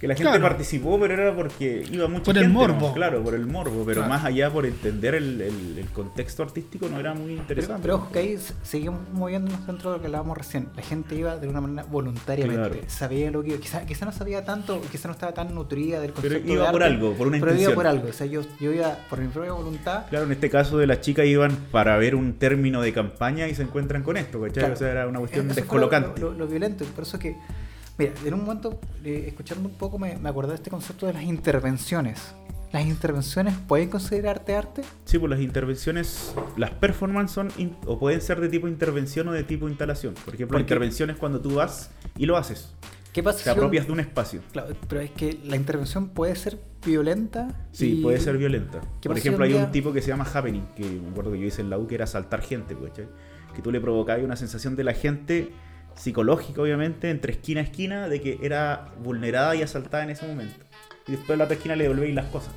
Que 0.04 0.08
la 0.10 0.16
gente 0.16 0.32
Claro. 0.32 0.43
participó, 0.43 0.99
pero 0.99 1.14
era 1.14 1.34
porque 1.34 1.86
iba 1.89 2.10
mucha 2.10 2.26
Por 2.26 2.36
el 2.38 2.43
gente, 2.43 2.54
morbo. 2.58 2.88
¿no? 2.89 2.93
Claro, 2.93 3.24
por 3.24 3.36
el 3.36 3.45
morbo. 3.47 3.86
Pero 3.86 4.01
Claro. 4.01 4.10
más 4.10 4.26
allá 4.26 4.49
por 4.51 4.66
entender 4.66 5.16
el, 5.16 5.39
el- 5.39 5.78
el 5.80 5.86
contexto 5.93 6.43
artístico 6.43 6.89
no 6.89 6.99
era 6.99 7.14
muy 7.14 7.28
Pero, 7.30 7.39
interesante. 7.41 7.82
pero 7.84 7.95
ojo 7.95 8.12
que 8.12 8.20
ahí 8.20 8.38
seguimos 8.64 8.99
moviéndonos 9.14 9.66
dentro 9.66 9.91
de 9.91 9.95
lo 9.95 10.01
que 10.01 10.08
hablábamos 10.08 10.38
recién. 10.38 10.68
La 10.76 10.82
gente 10.84 11.16
iba 11.16 11.38
de 11.38 11.47
una 11.47 11.62
manera 11.62 11.88
voluntariamente. 11.89 12.70
Claro. 12.70 12.84
Sabía 12.89 13.32
lo 13.32 13.43
que 13.43 13.51
iba. 13.51 13.60
Quizá, 13.62 13.86
quizá 13.86 14.06
no 14.06 14.12
sabía 14.12 14.43
tanto, 14.43 14.82
quizá 14.91 15.08
no 15.08 15.14
estaba 15.14 15.34
tan 15.34 15.56
nutrida 15.56 16.01
del 16.01 16.12
Pero 16.12 16.22
concepto 16.22 16.51
iba 16.51 16.66
de 16.66 16.72
por 16.74 16.84
arte, 16.84 16.95
algo, 16.95 17.14
por 17.14 17.28
una 17.28 17.38
pero 17.39 17.51
intención. 17.54 17.72
iba 17.72 17.76
por 17.76 17.88
algo. 17.88 18.10
O 18.10 18.14
sea, 18.14 18.28
yo, 18.28 18.41
yo 18.60 18.74
iba 18.74 18.97
por 19.10 19.20
mi 19.20 19.30
propia 19.30 19.54
voluntad. 19.54 20.08
Claro, 20.10 20.26
en 20.26 20.34
este 20.34 20.49
caso 20.49 20.78
de 20.80 20.86
las 20.86 20.99
chicas 20.99 21.26
iban 21.28 21.56
para 21.72 21.95
ver 21.95 22.16
un 22.16 22.34
término 22.34 22.82
de 22.82 22.91
campaña 22.91 23.47
y 23.47 23.56
se 23.56 23.62
encuentran 23.64 24.04
con 24.04 24.18
esto, 24.18 24.41
¿cachai? 24.41 24.54
Claro. 24.64 24.74
O 24.74 24.76
sea, 24.76 24.91
era 24.91 25.08
una 25.08 25.20
cuestión 25.20 25.45
Eso 25.45 25.56
descolocante. 25.56 26.20
Lo, 26.20 26.32
lo- 26.34 26.39
lo 26.39 26.47
violento. 26.47 26.84
Por 26.93 27.04
eso 27.06 27.18
que, 27.18 27.38
mira, 27.98 28.14
en 28.26 28.34
un 28.34 28.41
momento, 28.46 28.80
eh, 29.04 29.26
escuchando 29.28 29.68
un 29.70 29.76
poco, 29.76 29.98
me, 30.00 30.18
me 30.18 30.30
acordé 30.30 30.50
de 30.50 30.56
este 30.56 30.70
concepto 30.70 31.06
de 31.08 31.14
las 31.14 31.24
intervenciones. 31.24 32.34
¿Las 32.72 32.86
intervenciones 32.88 33.54
pueden 33.68 33.89
considerarte 33.89 34.56
arte? 34.56 34.82
Sí, 35.06 35.20
pues 35.20 35.30
las 35.30 35.39
intervenciones, 35.41 36.34
las 36.58 36.72
performances 36.72 37.36
son 37.36 37.52
in- 37.58 37.76
o 37.86 38.00
pueden 38.00 38.20
ser 38.20 38.41
de 38.41 38.50
tipo 38.50 38.68
intervención 38.68 39.28
o 39.28 39.32
de 39.32 39.44
tipo 39.44 39.70
instalación. 39.70 40.16
Por 40.16 40.34
ejemplo, 40.34 40.58
la 40.58 40.64
Porque- 40.64 40.74
intervención 40.74 41.10
es 41.12 41.18
cuando 41.18 41.39
tú 41.39 41.56
vas 41.56 41.91
y 42.18 42.26
lo 42.26 42.36
haces. 42.36 42.74
¿Qué 43.14 43.22
pasa 43.22 43.44
Te 43.44 43.50
apropias 43.52 43.86
de 43.86 43.91
un 43.91 44.00
espacio. 44.00 44.41
Claro, 44.52 44.76
pero 44.89 45.02
es 45.02 45.12
que 45.12 45.38
la 45.46 45.56
intervención 45.56 46.10
puede 46.10 46.36
ser 46.36 46.58
violenta. 46.84 47.48
Sí, 47.72 48.00
y- 48.00 48.02
puede 48.02 48.20
ser 48.20 48.39
violenta. 48.39 48.82
¿Qué 49.02 49.08
Por 49.08 49.20
ejemplo, 49.20 49.46
hay 49.46 49.54
un 49.54 49.72
tipo 49.72 49.94
que 49.94 50.02
se 50.02 50.08
llama 50.08 50.24
Happening, 50.34 50.66
que 50.76 50.84
me 50.84 51.10
acuerdo 51.10 51.32
que 51.34 51.39
yo 51.39 51.46
hice 51.46 51.62
en 51.62 51.70
la 51.70 51.78
U, 51.78 51.86
que 51.86 51.94
era 51.94 52.06
asaltar 52.06 52.41
gente, 52.41 52.76
pues, 52.76 52.89
¿cachai? 52.89 53.06
Que 53.54 53.62
tú 53.62 53.72
le 53.72 53.80
provocabas 53.80 54.24
una 54.24 54.36
sensación 54.36 54.76
de 54.76 54.84
la 54.84 54.94
gente 54.94 55.52
psicológica, 55.96 56.62
obviamente, 56.62 57.10
entre 57.10 57.34
esquina 57.34 57.62
a 57.62 57.64
esquina, 57.64 58.08
de 58.10 58.22
que 58.22 58.39
era 58.41 58.89
vulnerada 59.04 59.56
y 59.56 59.62
asaltada 59.62 60.04
en 60.04 60.10
ese 60.12 60.26
momento. 60.28 60.56
Y 61.08 61.12
después 61.14 61.38
la 61.38 61.46
otra 61.46 61.56
esquina 61.58 61.76
le 61.76 61.84
devolvéis 61.84 62.16
las 62.16 62.26
cosas. 62.26 62.52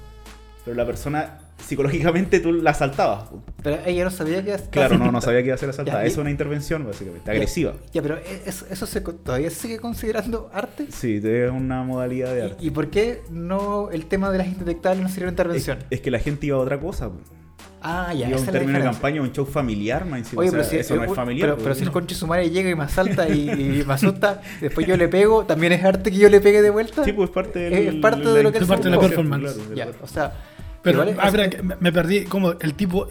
Pero 0.64 0.76
la 0.76 0.84
persona, 0.86 1.38
psicológicamente, 1.64 2.40
tú 2.40 2.52
la 2.52 2.70
asaltabas. 2.72 3.28
Pero 3.62 3.78
ella 3.86 4.02
no 4.04 4.10
sabía 4.10 4.44
que 4.44 4.52
estaba 4.52 4.70
Claro, 4.88 4.98
no, 4.98 5.12
no 5.12 5.20
sabía 5.20 5.40
que 5.40 5.46
iba 5.46 5.54
a 5.54 5.58
ser 5.58 5.70
asaltada. 5.70 6.00
Ya, 6.00 6.04
y- 6.04 6.08
Es 6.10 6.16
una 6.16 6.30
intervención, 6.30 6.84
básicamente, 6.84 7.24
Ya, 7.26 7.32
agresiva. 7.32 7.74
Ya, 7.92 8.02
pero 8.02 8.16
e- 8.16 8.42
eso, 8.46 8.66
eso 8.68 8.84
se, 8.86 9.00
todavía 9.00 9.48
se 9.50 9.56
sigue 9.56 9.78
considerando 9.78 10.50
arte. 10.52 10.86
Sí, 10.90 11.20
es 11.22 11.50
una 11.52 11.84
modalidad 11.84 12.34
de 12.34 12.42
arte. 12.42 12.56
¿Y, 12.64 12.68
y 12.68 12.70
por 12.70 12.90
qué 12.90 13.22
no 13.30 13.90
el 13.92 14.06
tema 14.06 14.30
de 14.32 14.38
las 14.38 14.48
indetectables 14.48 15.02
no 15.04 15.08
sería 15.08 15.24
una 15.28 15.30
Es, 15.30 15.38
intervención? 15.38 15.78
es 15.90 16.00
que 16.00 16.10
la 16.10 16.18
gente 16.18 16.46
iba 16.46 16.56
a 16.56 16.60
otra 16.60 16.80
cosa. 16.80 17.10
Ah, 17.82 18.12
ya, 18.14 18.28
esa 18.28 18.38
un 18.38 18.46
término 18.46 18.78
de 18.78 18.84
campaña, 18.84 19.22
un 19.22 19.32
show 19.32 19.44
familiar, 19.46 20.06
encima. 20.16 20.40
Oye, 20.40 20.48
O 20.48 20.52
sea, 20.52 20.60
pero 20.60 20.70
si, 20.70 20.76
eso 20.76 20.96
no 20.96 21.02
eh, 21.02 21.06
es 21.06 21.14
familiar. 21.14 21.46
pero, 21.48 21.56
po. 21.56 21.62
pero 21.64 21.74
si 21.74 21.82
el 21.84 21.90
conche 21.90 22.14
su 22.14 22.26
madre 22.26 22.50
llega 22.50 22.70
y 22.70 22.74
me 22.74 22.84
asalta 22.84 23.28
y, 23.28 23.50
y 23.50 23.84
me 23.86 23.94
asusta, 23.94 24.40
después 24.60 24.86
yo 24.86 24.96
le 24.96 25.08
pego, 25.08 25.44
¿también 25.44 25.72
es 25.72 25.84
arte 25.84 26.10
que 26.10 26.18
yo 26.18 26.28
le 26.28 26.40
pegue 26.40 26.62
de 26.62 26.70
vuelta? 26.70 27.04
Sí, 27.04 27.12
pues 27.12 27.28
es 27.30 27.34
parte, 27.34 27.58
del, 27.58 27.88
Es 27.88 27.94
parte 27.96 28.28
de 28.28 28.42
lo 28.42 28.52
que 28.52 28.58
es 28.58 28.64
parte 28.66 28.84
de 28.88 28.96
la 28.96 29.00
performance. 29.00 29.54
Claro, 29.54 29.74
Ya, 29.74 29.88
o 30.02 30.06
sea, 30.06 30.32
Pero, 30.82 30.98
igual 31.02 31.08
es- 31.10 31.16
ah, 31.20 31.26
espera, 31.28 31.62
me, 31.62 31.76
me 31.80 31.92
perdí. 31.92 32.24
Como 32.24 32.52
el 32.52 32.74
tipo. 32.74 33.08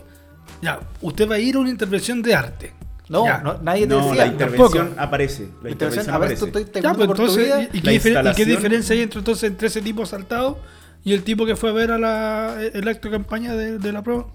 Ya, 0.61 0.79
usted 1.01 1.29
va 1.29 1.35
a 1.35 1.39
ir 1.39 1.55
a 1.55 1.59
una 1.59 1.69
intervención 1.69 2.21
de 2.21 2.33
arte. 2.35 2.71
no, 3.09 3.25
Ya. 3.25 3.39
no, 3.39 3.57
nadie 3.61 3.81
te 3.87 3.87
No, 3.93 3.97
decía. 4.07 4.25
la 4.25 4.31
intervención 4.31 4.71
tampoco. 4.87 5.01
aparece. 5.01 5.47
La 5.61 5.69
intervención, 5.69 6.05
tú 6.05 6.11
aparece. 6.13 6.45
estoy 6.45 6.65
Ya, 6.81 6.93
pues 6.93 7.09
entonces. 7.09 7.69
¿y, 7.73 7.77
y 7.77 7.81
qué 7.81 7.93
y 7.93 7.99
qué 8.35 8.45
diferencia 8.45 8.93
hay 8.95 9.01
entre, 9.01 9.19
entonces, 9.19 9.43
entre 9.49 9.67
ese 9.67 9.81
tipo 9.81 10.03
asaltado 10.03 10.57
y 11.03 11.13
el 11.13 11.23
tipo 11.23 11.45
que 11.45 11.55
fue 11.55 11.69
a 11.69 11.73
ver 11.73 11.91
a 11.91 11.99
la, 11.99 12.57
el 12.73 12.87
acto 12.87 13.09
de 13.09 13.15
campaña 13.17 13.53
de, 13.55 13.77
de 13.77 13.91
la 13.91 14.01
prueba? 14.01 14.25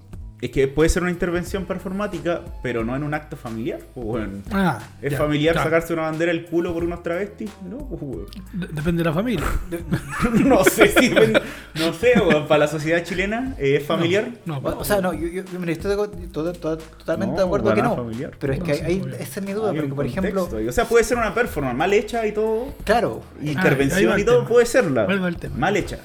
Es 0.41 0.51
que 0.51 0.69
puede 0.69 0.89
ser 0.89 1.03
una 1.03 1.11
intervención 1.13 1.67
performática, 1.67 2.41
pero 2.63 2.83
no 2.83 2.97
en 2.97 3.03
un 3.03 3.13
acto 3.13 3.37
familiar. 3.37 3.81
pues. 3.95 4.27
Ah, 4.51 4.79
¿Es 5.03 5.13
ya, 5.13 5.19
familiar 5.19 5.55
sacarse 5.55 5.93
una 5.93 6.03
bandera 6.03 6.33
del 6.33 6.47
culo 6.47 6.73
por 6.73 6.83
unos 6.85 7.03
travestis? 7.03 7.51
No, 7.69 7.77
pues, 7.79 8.29
Depende 8.53 9.03
de 9.03 9.09
la 9.11 9.13
familia. 9.13 9.45
no 10.45 10.65
sé 10.65 10.89
si 10.89 11.11
no 11.11 11.93
sé, 11.93 12.15
weón, 12.21 12.47
para 12.49 12.61
la 12.61 12.69
sociedad 12.69 13.03
chilena 13.05 13.55
eh, 13.59 13.77
es 13.77 13.87
familiar. 13.87 14.29
No, 14.47 14.59
O, 14.59 14.79
o 14.79 14.85
sea, 14.85 15.01
no, 15.01 15.13
yo, 15.13 15.27
yo, 15.29 15.43
estoy 15.43 15.91
de- 15.91 16.29
todo- 16.29 16.53
todo- 16.55 16.79
totalmente 16.79 17.33
No, 17.33 17.39
de 17.41 17.45
acuerdo 17.45 17.75
que 17.75 17.83
no. 17.83 17.97
familiar. 17.97 18.31
Pero 18.39 18.53
es 18.55 18.59
No, 18.61 18.65
que 18.65 18.83
muy 18.83 18.95
bien. 18.95 19.15
esa 19.21 19.41
es 19.41 19.47
mi 19.47 19.53
duda, 19.53 19.71
Hay 19.73 19.77
porque 19.77 19.95
por 19.95 20.07
ejemplo. 20.07 20.49
O 20.69 20.73
sea, 20.73 20.85
puede 20.87 21.05
ser 21.05 21.19
una 21.19 21.35
performance 21.35 21.77
mal 21.77 21.93
hecha 21.93 22.27
y 22.27 22.33
todo. 22.33 22.75
claro, 22.85 23.23
Intervención 23.43 24.19
y 24.19 24.25
todo 24.25 24.39
tema. 24.39 24.49
puede 24.49 24.67
serla. 24.67 25.05
Va 25.05 25.29
el 25.29 25.37
tema. 25.37 25.57
Mal 25.57 25.77
hecha. 25.77 25.99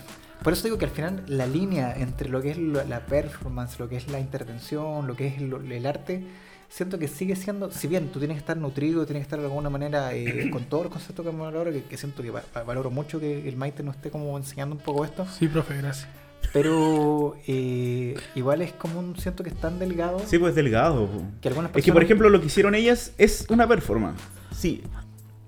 Por 0.45 0.53
eso 0.53 0.63
digo 0.63 0.77
que 0.77 0.85
al 0.85 0.91
final 0.91 1.23
la 1.27 1.45
línea 1.47 1.93
entre 1.97 2.29
lo 2.29 2.41
que 2.41 2.51
es 2.51 2.57
la 2.57 2.99
performance, 3.01 3.77
lo 3.79 3.89
que 3.89 3.97
es 3.97 4.07
la 4.09 4.19
intervención, 4.21 5.05
lo 5.07 5.15
que 5.17 5.27
es 5.27 5.41
el 5.41 5.85
arte, 5.85 6.23
siento 6.69 6.97
que 6.99 7.07
sigue 7.07 7.35
siendo, 7.35 7.71
si 7.71 7.87
bien 7.87 8.09
tú 8.11 8.19
tienes 8.19 8.35
que 8.35 8.39
estar 8.39 8.55
nutrido, 8.57 9.05
tienes 9.05 9.21
que 9.21 9.25
estar 9.25 9.39
de 9.39 9.45
alguna 9.45 9.69
manera 9.69 10.13
eh, 10.13 10.49
con 10.53 10.63
todos 10.65 10.83
los 10.85 10.93
conceptos 10.93 11.25
que 11.25 11.31
me 11.31 11.39
valoro, 11.41 11.71
que, 11.71 11.83
que 11.83 11.97
siento 11.97 12.21
que 12.23 12.29
va- 12.31 12.43
va- 12.55 12.63
valoro 12.63 12.91
mucho 12.91 13.19
que 13.19 13.47
el 13.49 13.57
Maite 13.57 13.83
nos 13.83 13.95
esté 13.95 14.09
como 14.11 14.37
enseñando 14.37 14.75
un 14.75 14.81
poco 14.81 15.03
esto, 15.03 15.25
Sí, 15.37 15.47
profe, 15.47 15.77
gracias. 15.77 16.07
pero 16.53 17.35
eh, 17.47 18.15
igual 18.35 18.61
es 18.61 18.71
como 18.73 18.99
un, 18.99 19.17
siento 19.17 19.43
que 19.43 19.49
es 19.49 19.55
tan 19.59 19.79
delgado 19.79 20.19
Sí, 20.25 20.37
pues 20.37 20.53
delgado. 20.55 21.07
po. 21.07 21.21
que 21.41 21.47
algunas 21.49 21.71
Es 21.75 21.83
que, 21.83 21.91
por 21.91 22.03
ejemplo, 22.03 22.29
lo 22.29 22.39
que 22.39 22.47
hicieron 22.47 22.75
ellas 22.75 23.13
es 23.17 23.45
una 23.49 23.67
performance. 23.67 24.21
Sí. 24.55 24.83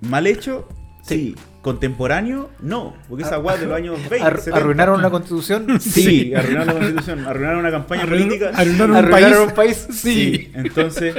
Mal 0.02 0.28
hecho, 0.28 0.68
sí. 1.04 1.36
Contemporáneo, 1.68 2.50
no. 2.62 2.96
Porque 3.10 3.24
esa 3.26 3.36
guay 3.36 3.60
de 3.60 3.66
los 3.66 3.76
años 3.76 3.98
20. 4.10 4.26
Ar- 4.26 4.38
70. 4.38 4.58
arruinaron 4.58 5.02
la 5.02 5.10
constitución, 5.10 5.68
Sí, 5.82 6.34
arruinaron 6.34 6.68
la 6.68 6.74
constitución, 6.76 7.26
arruinaron 7.28 7.60
una 7.60 7.72
campaña 7.72 8.06
política. 8.06 8.52
arruinaron 8.56 8.92
un 8.92 8.96
arruinaron 8.98 9.50
país. 9.54 9.86
un 9.86 9.88
país, 9.90 10.00
Sí, 10.00 10.52
entonces. 10.54 11.16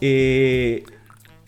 eh, 0.00 0.84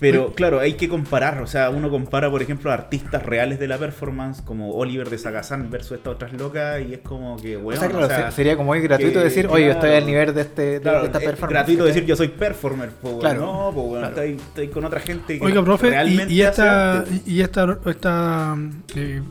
Pero 0.03 0.33
claro, 0.35 0.61
hay 0.61 0.75
que 0.75 0.89
comparar, 0.89 1.41
o 1.43 1.47
sea, 1.47 1.71
uno 1.71 1.89
compara, 1.89 2.31
por 2.31 2.43
ejemplo, 2.43 2.71
artistas 2.73 3.23
reales 3.25 3.59
de 3.59 3.69
la 3.69 3.79
performance, 3.79 4.43
como 4.43 4.73
Oliver 4.75 5.09
de 5.09 5.17
Sagazán 5.17 5.71
versus 5.71 5.93
estas 5.99 6.15
otras 6.15 6.33
locas, 6.35 6.83
y 6.87 6.93
es 6.95 6.99
como 7.01 7.37
que, 7.37 7.57
O 7.57 7.61
bueno, 7.61 7.81
sea, 7.81 7.89
claro, 7.89 8.33
sería 8.33 8.57
como 8.57 8.69
muy 8.73 8.81
gratuito 8.81 9.21
que- 9.21 9.25
decir, 9.25 9.47
oye, 9.49 9.67
yo 9.67 9.71
estoy 9.73 9.91
claro. 9.91 10.05
al 10.05 10.07
nivel 10.07 10.35
de, 10.35 10.41
este, 10.43 10.63
de, 10.63 10.81
Claro, 10.81 11.05
esta 11.07 11.19
es 11.19 11.25
performance. 11.25 11.53
gratuito 11.55 11.85
decir 11.85 12.05
yo 12.05 12.17
soy 12.17 12.29
performer, 12.29 12.91
pues 13.01 13.15
Claro, 13.21 13.41
no, 13.41 13.71
pues 13.73 13.87
bueno, 13.87 14.09
claro. 14.11 14.23
estoy, 14.29 14.45
estoy 14.47 14.69
con 14.69 14.85
otra 14.85 15.01
gente 15.01 15.39
que 15.39 15.45
Oiga, 15.45 15.65
profe, 15.65 15.87
y, 15.87 15.91
realmente 15.91 16.33
y 16.35 16.43
esta, 16.43 17.05
y 17.25 17.41
esta, 17.41 17.79
esta 17.87 18.57
eh, 18.97 19.23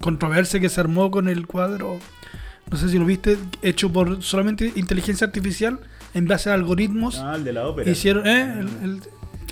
controversia 0.00 0.60
que 0.60 0.68
se 0.68 0.80
armó 0.80 1.10
con 1.10 1.28
el 1.28 1.46
cuadro, 1.46 1.98
no 2.70 2.76
sé 2.76 2.88
si 2.88 2.98
lo 2.98 3.04
viste, 3.06 3.38
hecho 3.62 3.90
por 3.92 4.22
solamente 4.22 4.72
inteligencia 4.76 5.26
artificial 5.26 5.78
en 6.12 6.26
base 6.26 6.50
a 6.50 6.54
algoritmos, 6.54 7.18
Ah, 7.18 7.34
el 7.36 7.44
de 7.44 7.52
la 7.52 7.66
ópera. 7.66 7.90
hicieron, 7.90 8.26
¿eh? 8.26 8.42
El- 8.60 8.68
el- 8.90 9.00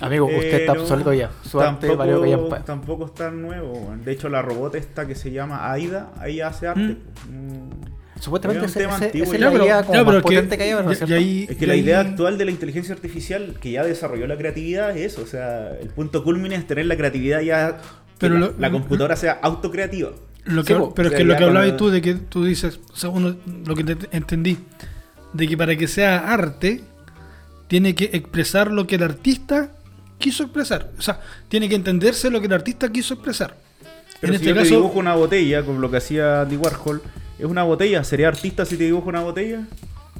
Amigo, 0.05 0.25
usted 0.27 0.53
está 0.61 0.71
Pero 0.73 0.81
absuelto 0.83 1.13
ya. 1.13 1.31
Su 1.49 1.59
arte 1.61 1.87
tampoco, 1.87 1.97
valió 1.97 2.21
callampa. 2.21 2.59
tampoco 2.65 3.05
es 3.05 3.13
tan 3.13 3.41
nuevo. 3.41 3.95
De 4.03 4.11
hecho, 4.11 4.29
la 4.29 4.41
robot 4.41 4.75
esta 4.75 5.07
que 5.07 5.15
se 5.15 5.31
llama 5.31 5.71
Aida, 5.71 6.11
ahí 6.19 6.41
hace 6.41 6.67
arte. 6.67 6.81
Mm. 6.81 6.95
pues. 6.95 7.25
Mm. 7.29 8.19
Supuestamente 8.19 8.65
Es 8.65 8.75
ese- 8.75 8.85
antiguo 8.85 9.25
esa 9.25 9.35
es 9.35 9.41
la 9.41 9.51
pero- 9.51 9.63
idea 9.65 9.83
como 9.83 9.93
más 9.97 10.05
pero 10.05 10.17
que- 10.19 10.21
potente 10.23 10.57
que 10.57 10.63
hay 10.63 10.69
ahora, 10.71 10.85
¿no 10.85 10.91
es 10.91 11.01
y- 11.01 11.03
y 11.03 11.07
cierto? 11.07 11.21
ahí- 11.23 11.47
Es 11.49 11.57
que 11.57 11.67
la 11.67 11.73
ahí- 11.73 11.79
idea 11.79 11.99
actual 11.99 12.37
de 12.37 12.45
la 12.45 12.51
inteligencia 12.51 12.95
artificial 12.95 13.55
que 13.59 13.71
ya 13.71 13.83
desarrolló 13.83 14.27
la 14.27 14.37
creatividad 14.37 14.95
es 14.95 15.13
eso. 15.13 15.23
O 15.23 15.27
sea, 15.27 15.71
el 15.81 15.89
punto 15.89 16.23
culmine 16.23 16.55
es 16.55 16.65
tener 16.67 16.85
la 16.85 16.95
creatividad 16.95 17.41
ya. 17.41 17.77
que 17.77 18.29
Pero 18.29 18.35
la, 18.35 18.47
lo- 18.47 18.53
la 18.57 18.71
computadora 18.71 19.15
sea 19.17 19.33
autocreativa. 19.41 20.11
Lo 20.45 20.63
que, 20.63 20.73
Sí, 20.75 20.79
pero 20.95 21.09
es 21.09 21.15
que 21.15 21.23
lo 21.25 21.35
que 21.35 21.43
hablabas 21.43 21.69
cuando- 21.69 21.77
tú 21.85 21.89
de 21.89 22.01
que 22.01 22.13
tú 22.13 22.45
dices, 22.45 22.79
o 22.93 22.95
sea, 22.95 23.09
uno, 23.09 23.35
lo 23.65 23.75
que 23.75 23.83
te 23.83 23.97
entendí, 24.15 24.57
de 25.33 25.47
que 25.47 25.57
para 25.57 25.75
que 25.75 25.87
sea 25.87 26.31
arte, 26.31 26.81
tiene 27.67 27.95
que 27.95 28.11
expresar 28.13 28.71
lo 28.71 28.85
que 28.87 28.95
el 28.95 29.03
artista 29.03 29.71
quiso 30.23 30.43
expresar. 30.43 30.89
O 30.97 31.01
sea, 31.01 31.19
tiene 31.49 31.67
que 31.67 31.75
entenderse 31.75 32.29
lo 32.29 32.39
que 32.39 32.47
el 32.47 32.53
artista 32.53 32.89
quiso 32.89 33.13
expresar. 33.15 33.57
Pero 34.21 34.33
en 34.33 34.39
si 34.39 34.45
este 34.45 34.47
yo 34.47 34.55
te 34.55 34.61
caso, 34.61 34.75
dibujo 34.75 34.99
una 34.99 35.15
botella, 35.15 35.63
como 35.65 35.79
lo 35.79 35.91
que 35.91 35.97
hacía 35.97 36.41
Andy 36.41 36.55
Warhol, 36.55 37.01
es 37.37 37.45
una 37.45 37.63
botella. 37.63 38.05
¿Sería 38.05 38.29
artista 38.29 38.63
si 38.65 38.77
te 38.77 38.85
dibujo 38.85 39.09
una 39.09 39.19
botella? 39.19 39.67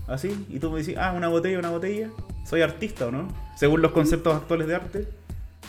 Así. 0.07 0.45
Y 0.49 0.59
tú 0.59 0.71
me 0.71 0.79
dices, 0.79 0.97
ah, 0.97 1.13
una 1.15 1.29
botella, 1.29 1.57
una 1.57 1.69
botella. 1.69 2.09
¿Soy 2.45 2.61
artista 2.61 3.07
o 3.07 3.11
no? 3.11 3.29
Según 3.55 3.81
los 3.81 3.93
conceptos 3.93 4.35
actuales 4.35 4.67
de 4.67 4.75
arte. 4.75 5.07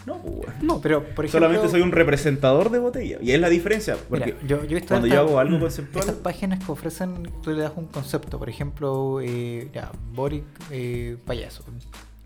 No, 0.05 0.19
pues. 0.19 0.63
No, 0.63 0.81
pero 0.81 1.05
por 1.15 1.25
ejemplo. 1.25 1.47
Solamente 1.47 1.71
soy 1.71 1.83
un 1.83 1.93
representador 1.93 2.71
de 2.71 2.81
botella. 2.81 3.19
Y 3.23 3.31
es 3.31 3.41
la 3.41 3.49
diferencia. 3.49 3.97
Porque 4.09 4.35
Mira, 4.43 4.47
yo, 4.47 4.65
yo 4.65 4.79
cuando 4.87 5.07
yo 5.07 5.21
hago 5.21 5.39
algo 5.39 5.59
mm, 5.59 5.61
conceptual. 5.61 6.05
Estas 6.05 6.21
páginas 6.21 6.65
que 6.65 6.73
ofrecen, 6.73 7.31
tú 7.41 7.53
le 7.53 7.63
das 7.63 7.73
un 7.77 7.87
concepto, 7.87 8.39
por 8.41 8.49
ejemplo, 8.49 9.21
eh, 9.23 9.71
ya, 9.73 9.93
Boric 10.13 10.45
eh, 10.73 11.17
payaso. 11.25 11.63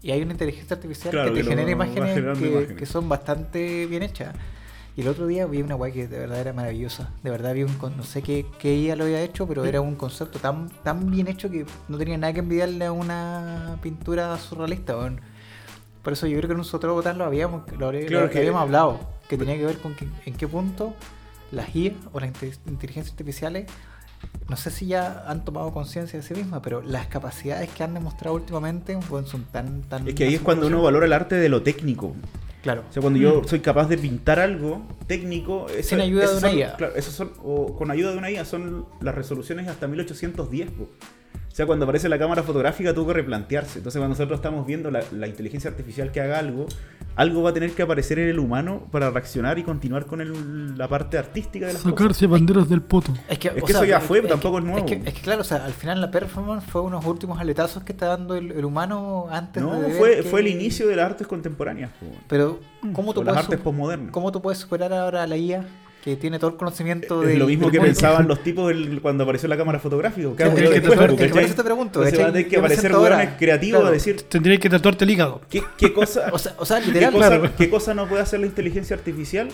Y 0.02 0.10
hay 0.12 0.22
una 0.22 0.32
inteligencia 0.32 0.74
artificial 0.76 1.10
Claro, 1.12 1.32
que 1.34 1.42
te 1.42 1.48
genera 1.48 1.70
imágenes 1.70 2.14
que, 2.14 2.20
imágenes. 2.20 2.72
que 2.76 2.86
son 2.86 3.08
bastante 3.08 3.86
bien 3.86 4.02
hechas. 4.02 4.34
Y 4.96 5.02
el 5.02 5.08
otro 5.08 5.26
día 5.26 5.46
vi 5.46 5.62
una 5.62 5.74
guay 5.76 5.92
que 5.92 6.08
de 6.08 6.18
verdad 6.18 6.40
era 6.40 6.52
maravillosa. 6.52 7.10
De 7.22 7.30
verdad 7.30 7.54
vi 7.54 7.62
un, 7.62 7.74
con- 7.74 7.96
no 7.96 8.02
sé 8.02 8.20
qué, 8.22 8.46
qué 8.58 8.72
ella 8.74 8.96
lo 8.96 9.04
había 9.04 9.20
hecho, 9.22 9.46
pero 9.46 9.64
era 9.64 9.80
un 9.80 9.94
concepto 9.94 10.38
tan, 10.40 10.68
tan 10.82 11.08
bien 11.10 11.28
hecho 11.28 11.50
que 11.50 11.66
no 11.88 11.98
tenía 11.98 12.18
nada 12.18 12.32
que 12.32 12.40
envidiarle 12.40 12.84
a 12.86 12.92
una 12.92 13.78
pintura 13.82 14.36
surrealista. 14.38 14.96
weón. 14.96 15.20
Por 16.02 16.12
eso 16.12 16.26
yo 16.26 16.36
creo 16.38 16.48
que 16.48 16.54
nosotros 16.56 16.94
botán 16.94 17.18
lo 17.18 17.24
habíamos, 17.24 17.62
lo, 17.78 17.86
habría- 17.86 18.06
Claro 18.06 18.26
lo 18.26 18.30
que- 18.32 18.38
habíamos 18.38 18.62
hablado, 18.62 19.00
que 19.28 19.36
tenía 19.36 19.56
que 19.56 19.66
ver 19.66 19.78
con 19.78 19.94
que- 19.94 20.08
en 20.26 20.34
qué 20.34 20.48
punto 20.48 20.94
las 21.52 21.74
IA 21.76 21.92
o 22.12 22.18
las 22.20 22.28
inte- 22.28 22.52
inteligencias 22.66 23.12
artificiales, 23.12 23.66
no 24.48 24.56
sé 24.56 24.70
si 24.70 24.86
ya 24.86 25.24
han 25.26 25.44
tomado 25.44 25.72
conciencia 25.72 26.18
de 26.18 26.26
sí 26.26 26.34
mismas, 26.34 26.60
pero 26.62 26.80
las 26.82 27.06
capacidades 27.08 27.68
que 27.70 27.82
han 27.84 27.94
demostrado 27.94 28.34
últimamente 28.34 28.96
bueno, 29.10 29.26
son 29.26 29.44
tan, 29.44 29.82
tan... 29.82 30.08
Es 30.08 30.14
que 30.14 30.24
ahí 30.24 30.34
es 30.34 30.40
cuando 30.40 30.66
uno 30.68 30.82
valora 30.82 31.06
el 31.06 31.12
arte 31.12 31.34
de 31.36 31.48
lo 31.48 31.62
técnico. 31.62 32.14
Claro. 32.62 32.82
O 32.88 32.92
sea, 32.92 33.00
cuando 33.00 33.18
yo 33.20 33.42
soy 33.46 33.60
capaz 33.60 33.88
de 33.88 33.96
pintar 33.98 34.40
algo 34.40 34.82
técnico. 35.06 35.66
eso- 35.68 35.90
Sin 35.90 36.00
ayuda 36.00 36.26
de 36.26 36.32
una 36.38 36.48
son- 36.48 36.58
IA. 36.58 36.76
Claro, 36.76 37.02
son, 37.02 37.32
o 37.44 37.76
con 37.76 37.90
ayuda 37.90 38.12
de 38.12 38.18
una 38.18 38.30
IA 38.30 38.44
son 38.44 38.86
las 39.00 39.14
resoluciones 39.14 39.68
hasta 39.68 39.86
1810. 39.86 40.70
po. 40.72 40.84
O 40.84 41.54
sea, 41.58 41.66
cuando 41.66 41.84
aparece 41.84 42.08
la 42.08 42.18
cámara 42.18 42.42
fotográfica 42.42 42.94
tuvo 42.94 43.08
que 43.08 43.14
replantearse. 43.14 43.78
Entonces, 43.78 43.98
cuando 43.98 44.14
nosotros 44.14 44.38
estamos 44.38 44.66
viendo 44.66 44.90
la, 44.90 45.02
la 45.12 45.26
inteligencia 45.28 45.70
artificial 45.70 46.10
que 46.12 46.20
haga 46.20 46.38
algo, 46.38 46.66
algo 47.18 47.42
va 47.42 47.50
a 47.50 47.52
tener 47.52 47.72
que 47.72 47.82
aparecer 47.82 48.18
en 48.20 48.28
el 48.28 48.38
humano 48.38 48.86
para 48.90 49.10
reaccionar 49.10 49.58
y 49.58 49.64
continuar 49.64 50.06
con 50.06 50.20
el- 50.20 50.78
la 50.78 50.88
parte 50.88 51.18
artística 51.18 51.66
de 51.66 51.72
las 51.74 51.82
cosas. 51.82 51.98
sacarse 51.98 52.26
banderas 52.26 52.68
del 52.68 52.80
poto. 52.80 53.12
Es 53.28 53.38
que, 53.38 53.48
Es 53.48 53.56
eso 53.68 53.84
ya 53.84 54.00
fue, 54.00 54.22
que- 54.22 54.28
tampoco 54.28 54.58
es 54.58 54.64
nuevo. 54.64 54.86
que, 54.86 54.94
es 55.04 55.12
que 55.14 55.20
claro, 55.20 55.40
o 55.42 55.44
sea, 55.44 55.64
al 55.64 55.72
final 55.74 56.00
la 56.00 56.10
performance 56.10 56.64
fue 56.64 56.80
unos 56.80 57.04
últimos 57.04 57.38
aletazos 57.40 57.82
que 57.82 57.92
está 57.92 58.06
dando 58.06 58.36
el, 58.36 58.52
el 58.52 58.64
humano 58.64 59.26
antes 59.30 59.62
No, 59.62 59.74
de 59.74 59.88
ver 59.88 59.98
fue, 59.98 60.16
que- 60.16 60.22
fue 60.22 60.40
el 60.40 60.46
inicio 60.46 60.86
de 60.88 60.96
las 60.96 61.06
artes 61.06 61.26
contemporáneas. 61.26 61.90
po. 62.00 62.06
Pero, 62.28 62.60
¿cómo 62.92 63.12
tú, 63.12 63.22
las 63.22 63.34
puedes, 63.46 63.60
artes. 63.60 64.10
¿cómo 64.12 64.32
tú 64.32 64.40
puedes 64.40 64.58
superar 64.58 64.92
ahora 64.92 65.24
a 65.24 65.26
la 65.26 65.36
IA 65.36 65.64
que 66.04 66.16
tiene 66.16 66.38
todo 66.38 66.50
el 66.52 66.56
conocimiento 66.56 67.20
del- 67.22 67.38
lo 67.38 67.46
mismo 67.46 67.70
que 67.70 67.78
mundo? 67.78 67.92
pensaban 67.92 68.28
los 68.28 68.42
tipos 68.42 68.70
el- 68.70 69.00
cuando 69.02 69.24
apareció 69.24 69.48
la 69.48 69.56
cámara 69.56 69.78
fotográfica. 69.78 70.28
¿Qué 70.36 70.42
Sí, 70.44 70.48
hago 70.48 70.56
es 70.58 70.62
yo 70.64 70.70
que 70.70 70.80
después, 70.80 70.98
te- 70.98 71.06
po, 71.06 71.12
es 71.12 71.18
que 71.18 71.24
por 71.24 71.28
¿cachai? 71.34 71.44
eso 71.44 71.54
te 71.54 71.64
pregunto, 71.64 71.84
Entonces 72.00 72.12
¿cachai? 72.12 72.24
va 72.24 72.28
a 72.28 72.32
tener 72.32 72.48
que 72.48 72.56
aparecer 72.56 72.92
creativos 73.38 73.80
claro. 73.80 73.88
a 73.88 73.92
decir 73.92 74.22
tatuarte 74.70 75.04
el 75.04 75.10
hígado. 75.10 75.40
¿qué, 75.50 75.62
qué 75.76 75.92
cosa, 75.92 76.28
O 76.32 76.38
sea, 76.38 76.54
o 76.58 76.64
sea, 76.64 76.80
qué, 76.80 76.86
literal, 76.86 77.12
cosa, 77.12 77.28
claro. 77.28 77.50
qué 77.58 77.70
cosa 77.70 77.94
no 77.94 78.06
puede 78.08 78.22
hacer 78.22 78.40
la 78.40 78.46
inteligencia 78.46 78.96
artificial 78.96 79.48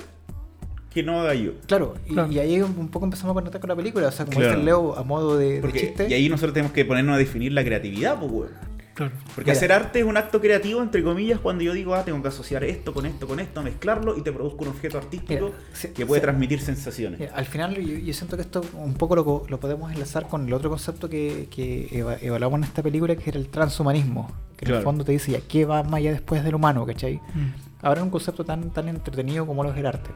que 0.92 1.02
no 1.02 1.20
haga 1.20 1.34
yo? 1.34 1.52
Claro, 1.66 1.94
y, 2.06 2.12
Claro. 2.12 2.30
y 2.30 2.38
ahí 2.38 2.60
un, 2.60 2.88
poco 2.88 3.04
empezamos 3.06 3.32
a 3.32 3.34
conectar 3.34 3.60
con 3.60 3.68
la 3.68 3.76
película. 3.76 4.08
O 4.08 4.12
sea, 4.12 4.24
como 4.26 4.36
Claro. 4.38 4.50
dice 4.50 4.60
el 4.60 4.66
Leo, 4.66 4.96
a 4.96 5.02
modo 5.02 5.36
de, 5.36 5.60
de 5.60 5.72
chiste. 5.72 6.06
y 6.08 6.14
ahí 6.14 6.28
nosotros 6.28 6.52
tenemos 6.54 6.72
que 6.72 6.84
ponernos 6.84 7.14
a 7.16 7.18
definir 7.18 7.52
la 7.52 7.64
creatividad, 7.64 8.18
pues, 8.20 8.30
weón. 8.30 8.50
Claro. 8.94 9.12
Porque 9.34 9.50
Mira. 9.50 9.52
hacer 9.54 9.72
arte 9.72 9.98
es 10.00 10.04
un 10.04 10.16
acto 10.16 10.40
creativo, 10.40 10.80
entre 10.80 11.02
comillas, 11.02 11.40
cuando 11.40 11.64
yo 11.64 11.72
digo, 11.72 11.94
ah, 11.94 12.04
tengo 12.04 12.22
que 12.22 12.28
asociar 12.28 12.62
esto 12.62 12.94
con 12.94 13.06
esto, 13.06 13.26
con 13.26 13.40
esto, 13.40 13.60
mezclarlo 13.62 14.16
y 14.16 14.22
te 14.22 14.32
produzco 14.32 14.62
un 14.62 14.68
objeto 14.68 14.98
artístico 14.98 15.50
Mira, 15.82 15.94
que 15.94 16.06
puede 16.06 16.20
transmitir 16.22 16.60
sensaciones. 16.60 17.18
Mira, 17.18 17.32
al 17.34 17.44
final 17.46 17.74
yo, 17.74 17.98
yo 17.98 18.14
siento 18.14 18.36
que 18.36 18.42
esto 18.42 18.62
un 18.74 18.94
poco 18.94 19.16
lo, 19.16 19.44
lo 19.48 19.58
podemos 19.60 19.92
enlazar 19.92 20.28
con 20.28 20.46
el 20.46 20.52
otro 20.52 20.70
concepto 20.70 21.08
que, 21.10 21.48
que 21.50 21.88
eva- 21.90 22.16
evaluamos 22.20 22.58
en 22.58 22.64
esta 22.64 22.82
película, 22.82 23.16
que 23.16 23.30
era 23.30 23.38
el 23.38 23.48
transhumanismo. 23.48 24.30
Que 24.56 24.66
en 24.66 24.74
el 24.74 24.82
fondo 24.82 25.04
te 25.04 25.10
dice, 25.10 25.32
ya, 25.32 25.40
¿qué 25.40 25.64
va 25.64 25.82
más 25.82 25.94
allá 25.94 26.12
después 26.12 26.44
del 26.44 26.54
humano? 26.54 26.86
¿Cachai? 26.86 27.16
Mm. 27.34 27.52
Ahora 27.82 28.00
es 28.00 28.04
un 28.04 28.10
concepto 28.10 28.44
tan, 28.44 28.70
tan 28.70 28.88
entretenido 28.88 29.44
como 29.46 29.64
lo 29.64 29.72
es 29.72 29.76
el 29.76 29.86
arte. 29.86 30.10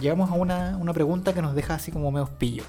Llegamos 0.00 0.30
a 0.30 0.34
una, 0.34 0.78
una 0.78 0.92
pregunta 0.94 1.34
que 1.34 1.42
nos 1.42 1.54
deja 1.54 1.74
así 1.74 1.92
como 1.92 2.10
medio 2.10 2.26
pillo. 2.38 2.64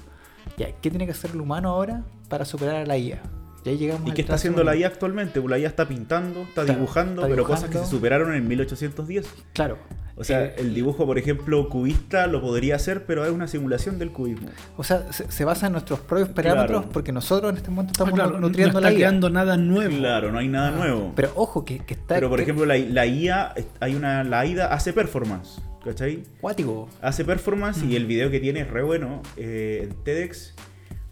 Ya, 0.58 0.66
¿qué 0.82 0.90
tiene 0.90 1.06
que 1.06 1.12
hacer 1.12 1.30
el 1.32 1.40
humano 1.40 1.70
ahora 1.70 2.04
para 2.28 2.44
superar 2.44 2.76
a 2.76 2.86
la 2.86 2.98
IA? 2.98 3.22
Y 3.66 3.70
ahí 3.70 3.76
llegamos 3.78 4.06
¿Y 4.06 4.10
al 4.10 4.14
qué 4.14 4.22
está 4.22 4.34
haciendo 4.34 4.62
la 4.64 4.76
IA 4.76 4.86
actualmente? 4.86 5.40
Pues 5.40 5.50
la 5.50 5.58
IA 5.58 5.66
está 5.68 5.88
pintando, 5.88 6.42
está 6.42 6.62
Claro, 6.64 6.78
dibujando, 6.80 7.22
está 7.22 7.28
pero 7.34 7.44
cosas 7.44 7.68
que 7.68 7.78
se 7.78 7.86
superaron 7.86 8.32
en 8.34 8.46
1810. 8.46 9.26
Claro. 9.52 9.78
O 10.18 10.24
sea, 10.24 10.44
Eh, 10.46 10.54
el 10.58 10.72
dibujo, 10.72 11.04
por 11.04 11.18
ejemplo, 11.18 11.68
cubista 11.68 12.26
lo 12.26 12.40
podría 12.40 12.76
hacer, 12.76 13.04
pero 13.04 13.24
es 13.26 13.30
una 13.32 13.48
simulación 13.48 13.98
del 13.98 14.12
cubismo. 14.12 14.48
O 14.78 14.84
sea, 14.84 15.12
se, 15.12 15.30
se 15.30 15.44
basa 15.44 15.66
en 15.66 15.72
nuestros 15.72 16.00
propios 16.00 16.28
parámetros 16.30 16.78
Claro. 16.82 16.92
porque 16.92 17.12
nosotros 17.12 17.50
en 17.50 17.56
este 17.58 17.70
momento 17.70 17.90
Ah, 17.90 17.92
estamos 17.92 18.14
claro, 18.14 18.30
nu- 18.30 18.40
no 18.40 18.46
nutriendo 18.48 18.78
está 18.78 18.88
la 18.88 18.92
IA. 18.92 18.96
creando 18.98 19.28
nada 19.30 19.56
nuevo. 19.58 19.94
Claro, 19.98 20.32
no 20.32 20.38
hay 20.38 20.48
nada 20.48 20.70
nuevo. 20.70 21.08
Ah, 21.10 21.12
Pero 21.16 21.32
ojo, 21.34 21.64
que, 21.66 21.80
que 21.80 21.94
está. 21.94 22.14
Pero 22.14 22.28
por 22.30 22.38
que- 22.38 22.44
ejemplo, 22.44 22.64
la, 22.64 22.78
la 22.78 23.04
IA, 23.06 23.52
hay 23.80 23.94
una, 23.94 24.24
la 24.24 24.40
AIDA 24.40 24.72
hace 24.72 24.94
performance, 24.94 25.60
¿cachai? 25.84 26.22
Cuático. 26.40 26.88
Hace 27.02 27.24
performance 27.26 27.82
y 27.82 27.94
el 27.96 28.06
video 28.06 28.30
que 28.30 28.40
tiene 28.40 28.60
es 28.60 28.70
re 28.70 28.82
bueno 28.84 29.22
eh, 29.36 29.80
en 29.90 30.02
TEDx. 30.04 30.54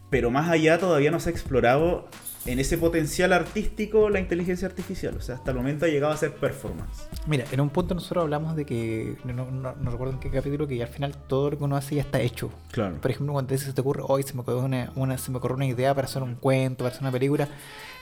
Pero 0.08 0.30
más 0.30 0.48
allá 0.48 0.78
todavía 0.78 1.10
no 1.10 1.18
se 1.20 1.28
ha 1.28 1.32
explorado 1.32 2.08
en 2.46 2.58
ese 2.58 2.76
potencial 2.78 3.32
artístico 3.32 4.10
la 4.10 4.20
inteligencia 4.20 4.68
artificial. 4.68 5.16
O 5.16 5.20
sea, 5.22 5.36
hasta 5.36 5.50
el 5.50 5.56
momento 5.56 5.86
ha 5.86 5.88
llegado 5.88 6.12
a 6.12 6.16
ser 6.16 6.34
performance. 6.34 7.08
Mira, 7.26 7.44
en 7.50 7.60
un 7.60 7.70
punto 7.70 7.94
nosotros 7.94 8.22
hablamos 8.22 8.54
de 8.56 8.66
que, 8.66 9.16
no, 9.24 9.50
no- 9.50 9.74
no 9.74 9.90
recuerdo 9.90 10.12
en 10.14 10.20
qué 10.20 10.30
capítulo, 10.30 10.66
que 10.68 10.82
al 10.82 10.88
final 10.88 11.16
todo 11.26 11.50
lo 11.50 11.58
que 11.58 11.64
uno 11.64 11.76
hace 11.76 11.94
ya 11.94 12.02
está 12.02 12.20
hecho. 12.20 12.50
Claro. 12.70 12.96
Por 13.00 13.10
ejemplo, 13.10 13.32
cuando 13.32 13.56
se 13.56 13.72
te 13.72 13.80
ocurre, 13.80 14.02
hoy 14.06 14.22
se 14.24 14.34
me 14.34 14.40
ocurrió 14.40 14.60
una, 14.60 14.92
una- 14.96 15.16
se 15.18 15.30
me 15.30 15.38
ocurrió 15.38 15.56
una 15.56 15.66
idea 15.66 15.94
para 15.94 16.06
hacer 16.06 16.22
un 16.22 16.34
cuento, 16.34 16.84
para 16.84 16.88
hacer 16.90 17.02
una 17.02 17.12
película, 17.12 17.48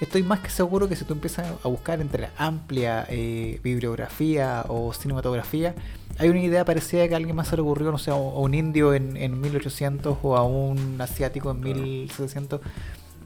estoy 0.01 0.23
más 0.25 0.41
que 0.41 0.51
seguro 0.51 0.89
que 0.89 0.97
si 0.97 1.05
tú 1.05 1.15
empiezas 1.15 1.47
a 1.63 1.69
buscar 1.69 2.01
entre 2.01 2.23
la 2.23 2.31
amplia 2.37 3.07
eh, 3.09 3.61
bibliografía 3.63 4.65
o 4.69 4.93
cinematografía, 4.93 5.75
hay 6.19 6.29
una 6.29 6.41
idea 6.43 6.65
parecida 6.65 7.07
que 7.09 7.15
a 7.15 7.17
alguien 7.17 7.35
más 7.37 7.49
se 7.49 7.57
le 7.57 7.63
ocurrió, 7.63 7.91
no 7.91 7.99
sé, 7.99 8.11
a 8.11 8.15
un 8.15 8.55
indio 8.55 8.93
en, 8.95 9.17
en 9.17 9.41
1800 9.41 10.19
o 10.23 10.37
a 10.37 10.43
un 10.45 11.01
asiático 11.01 11.51
en 11.53 11.61
1700. 11.61 12.61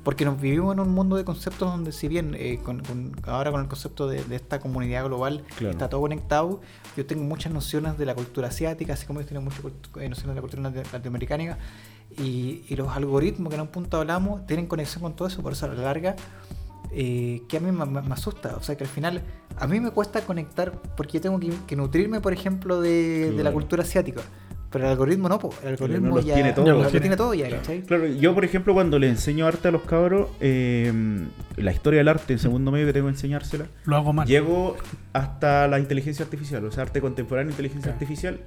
Porque 0.06 0.24
nos 0.24 0.40
vivimos 0.40 0.72
en 0.72 0.78
un 0.78 0.90
mundo 0.90 1.16
de 1.16 1.24
conceptos 1.24 1.68
donde 1.68 1.90
si 1.90 2.06
bien 2.06 2.36
eh, 2.38 2.60
con- 2.62 2.78
con- 2.84 3.10
ahora 3.24 3.50
con 3.50 3.60
el 3.60 3.66
concepto 3.66 4.06
de, 4.06 4.22
de 4.22 4.36
esta 4.36 4.60
comunidad 4.60 5.04
global 5.04 5.42
Claro. 5.58 5.72
está 5.72 5.88
todo 5.88 6.00
conectado, 6.02 6.60
yo 6.96 7.04
tengo 7.06 7.24
muchas 7.24 7.52
nociones 7.52 7.98
de 7.98 8.06
la 8.06 8.14
cultura 8.14 8.46
asiática, 8.46 8.92
así 8.92 9.04
como 9.04 9.18
ellos 9.18 9.28
tienen 9.30 9.42
muchas 9.42 9.58
eh, 9.64 10.08
nociones 10.08 10.26
de 10.28 10.34
la 10.36 10.40
cultura 10.42 10.62
lati- 10.62 10.92
latinoamericana, 10.92 11.58
y, 12.16 12.62
y 12.68 12.76
los 12.76 12.88
algoritmos 12.96 13.48
que 13.50 13.56
en 13.56 13.62
un 13.62 13.66
punto 13.66 13.96
hablamos 13.96 14.46
tienen 14.46 14.66
conexión 14.68 15.02
con 15.02 15.16
todo 15.16 15.26
eso, 15.26 15.42
por 15.42 15.54
eso 15.54 15.66
a 15.66 15.70
la 15.70 15.82
larga, 15.82 16.14
eh, 16.92 17.42
que 17.48 17.56
a 17.56 17.60
mí 17.60 17.72
me, 17.72 17.84
me- 17.84 18.00
me 18.02 18.14
asusta, 18.14 18.54
o 18.56 18.62
sea 18.62 18.76
que 18.76 18.84
al 18.84 18.90
final 18.90 19.22
a 19.58 19.66
mí 19.66 19.80
me 19.80 19.90
cuesta 19.90 20.20
conectar 20.20 20.70
porque 20.96 21.14
yo 21.14 21.20
tengo 21.22 21.40
que, 21.40 21.50
que 21.66 21.74
nutrirme, 21.74 22.20
por 22.20 22.32
ejemplo, 22.32 22.80
de, 22.80 23.32
de 23.32 23.42
la 23.42 23.50
cultura 23.50 23.82
asiática. 23.82 24.22
Pero 24.76 24.84
el 24.88 24.90
algoritmo 24.92 25.28
no, 25.30 25.38
po. 25.38 25.54
el 25.62 25.68
algoritmo 25.70 26.16
los 26.16 26.24
ya 26.26 26.34
tiene 26.34 26.52
los 26.54 27.16
todo 27.16 27.32
ya, 27.32 27.48
¿cachai? 27.48 27.80
Claro, 27.82 28.06
yo 28.06 28.34
por 28.34 28.44
ejemplo 28.44 28.74
cuando 28.74 28.98
le 28.98 29.08
enseño 29.08 29.46
arte 29.46 29.68
a 29.68 29.70
los 29.70 29.82
cabros, 29.82 30.28
eh, 30.40 30.92
la 31.56 31.72
historia 31.72 31.98
del 31.98 32.08
arte, 32.08 32.34
en 32.34 32.38
segundo 32.38 32.70
medio 32.70 32.86
que 32.86 32.92
tengo 32.92 33.06
que 33.06 33.12
enseñársela, 33.12 33.68
Lo 33.86 33.96
hago 33.96 34.12
mal. 34.12 34.26
llego 34.28 34.76
hasta 35.14 35.66
la 35.66 35.78
inteligencia 35.78 36.26
artificial, 36.26 36.62
o 36.66 36.70
sea, 36.70 36.82
arte 36.82 37.00
contemporáneo, 37.00 37.50
inteligencia 37.52 37.90
Claro. 37.90 37.94
artificial, 37.94 38.40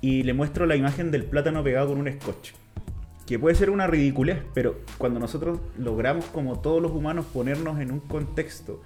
y 0.00 0.24
le 0.24 0.34
muestro 0.34 0.66
la 0.66 0.74
imagen 0.74 1.12
del 1.12 1.24
plátano 1.24 1.62
pegado 1.62 1.88
con 1.88 1.98
un 1.98 2.12
scotch. 2.12 2.50
Que 3.24 3.38
puede 3.38 3.54
ser 3.54 3.70
una 3.70 3.86
ridiculez, 3.86 4.38
pero 4.52 4.80
cuando 4.98 5.20
nosotros 5.20 5.60
logramos, 5.78 6.24
como 6.26 6.58
todos 6.60 6.82
los 6.82 6.90
humanos, 6.90 7.26
ponernos 7.32 7.78
en 7.80 7.92
un 7.92 8.00
contexto 8.00 8.82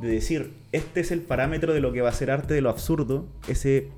de 0.00 0.08
decir, 0.08 0.52
este 0.72 1.00
es 1.00 1.12
el 1.12 1.20
parámetro 1.20 1.72
de 1.72 1.80
lo 1.80 1.92
que 1.92 2.00
va 2.00 2.08
a 2.08 2.12
ser 2.12 2.32
arte 2.32 2.54
de 2.54 2.60
lo 2.60 2.70
absurdo, 2.70 3.26
ese 3.46 3.88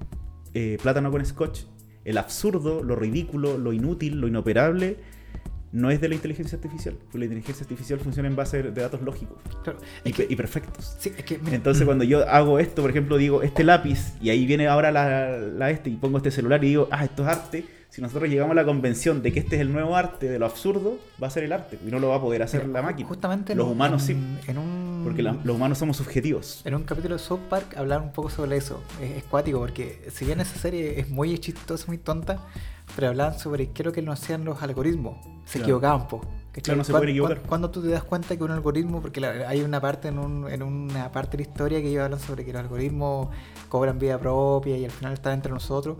eh, 0.54 0.78
plátano 0.82 1.10
con 1.10 1.24
scotch, 1.24 1.62
el 2.04 2.18
absurdo, 2.18 2.82
lo 2.82 2.96
ridículo, 2.96 3.56
lo 3.58 3.72
inútil, 3.72 4.20
lo 4.20 4.28
inoperable, 4.28 4.96
no 5.72 5.90
es 5.90 6.00
de 6.00 6.08
la 6.08 6.14
inteligencia 6.14 6.56
artificial. 6.56 6.94
Porque 7.02 7.18
la 7.18 7.24
inteligencia 7.24 7.64
artificial 7.64 7.98
funciona 7.98 8.28
en 8.28 8.36
base 8.36 8.62
de 8.62 8.70
datos 8.80 9.02
lógicos 9.02 9.38
Claro. 9.64 9.78
y, 10.04 10.12
que- 10.12 10.36
perfectos. 10.36 10.96
sí, 11.00 11.12
es 11.16 11.24
que, 11.24 11.38
mira, 11.38 11.56
Entonces 11.56 11.84
cuando 11.84 12.04
yo 12.04 12.28
hago 12.28 12.58
esto, 12.60 12.82
por 12.82 12.90
ejemplo, 12.90 13.16
digo 13.16 13.42
este 13.42 13.64
lápiz 13.64 14.12
y 14.20 14.30
ahí 14.30 14.46
viene 14.46 14.68
ahora 14.68 14.92
la, 14.92 15.36
la 15.38 15.70
este 15.70 15.90
y 15.90 15.96
pongo 15.96 16.18
este 16.18 16.30
celular 16.30 16.62
y 16.62 16.68
digo, 16.68 16.88
ah, 16.92 17.04
esto 17.04 17.22
es 17.24 17.28
arte. 17.28 17.64
Si 17.94 18.02
nosotros 18.02 18.28
llegamos 18.28 18.50
a 18.50 18.54
la 18.56 18.64
convención 18.64 19.22
de 19.22 19.32
que 19.32 19.38
este 19.38 19.54
es 19.54 19.62
el 19.62 19.72
nuevo 19.72 19.94
arte 19.94 20.28
de 20.28 20.36
lo 20.40 20.46
absurdo, 20.46 20.98
va 21.22 21.28
a 21.28 21.30
ser 21.30 21.44
el 21.44 21.52
arte 21.52 21.78
y 21.86 21.90
no 21.92 22.00
lo 22.00 22.08
va 22.08 22.16
a 22.16 22.20
poder 22.20 22.42
hacer 22.42 22.66
la 22.66 22.82
máquina. 22.82 23.08
Justamente 23.08 23.52
en 23.52 23.58
Los 23.58 23.68
humanos 23.68 24.02
sí, 24.02 24.12
en, 24.14 24.40
en 24.48 24.58
un, 24.58 25.02
porque 25.04 25.22
la- 25.22 25.36
los 25.44 25.54
humanos 25.54 25.78
somos 25.78 25.96
subjetivos. 25.98 26.62
En 26.64 26.74
un 26.74 26.82
capítulo 26.82 27.14
de 27.14 27.20
South 27.20 27.38
Park 27.48 27.76
hablaron 27.76 28.06
un 28.06 28.12
poco 28.12 28.30
sobre 28.30 28.56
eso. 28.56 28.82
Es, 29.00 29.12
es 29.18 29.22
cuático 29.22 29.60
porque 29.60 30.08
si 30.12 30.24
bien 30.24 30.40
esa 30.40 30.58
serie 30.58 30.98
es 30.98 31.08
muy 31.08 31.38
chistosa, 31.38 31.84
muy 31.86 31.98
tonta, 31.98 32.40
pero 32.96 33.10
hablaban 33.10 33.38
sobre 33.38 33.70
qué 33.70 33.84
lo 33.84 33.92
que 33.92 34.02
no 34.02 34.10
hacían 34.10 34.44
los 34.44 34.60
algoritmos. 34.60 35.16
Se 35.44 35.58
Claro. 35.60 35.64
equivocaban, 35.66 36.08
po. 36.08 36.20
Claro, 36.62 36.78
no 36.78 36.84
se 36.84 36.92
pueden 36.92 37.08
equivocar. 37.10 37.38
cuan- 37.38 37.48
Cuando 37.48 37.70
tú 37.70 37.80
te 37.82 37.88
das 37.88 38.04
cuenta 38.04 38.36
que 38.36 38.42
un 38.44 38.50
algoritmo, 38.52 39.00
porque 39.02 39.24
hay 39.24 39.60
una 39.62 39.80
parte 39.80 40.08
en, 40.08 40.18
un- 40.18 40.48
en 40.50 40.62
una 40.64 41.12
parte 41.12 41.36
de 41.36 41.44
la 41.44 41.48
historia 41.50 41.80
que 41.80 41.88
ellos 41.90 42.02
hablan 42.04 42.18
sobre 42.20 42.44
que 42.44 42.52
los 42.52 42.60
algoritmos 42.62 43.28
cobran 43.68 43.98
vida 44.00 44.18
propia 44.18 44.76
y 44.76 44.84
al 44.84 44.90
final 44.90 45.12
están 45.12 45.34
entre 45.34 45.52
nosotros. 45.52 45.96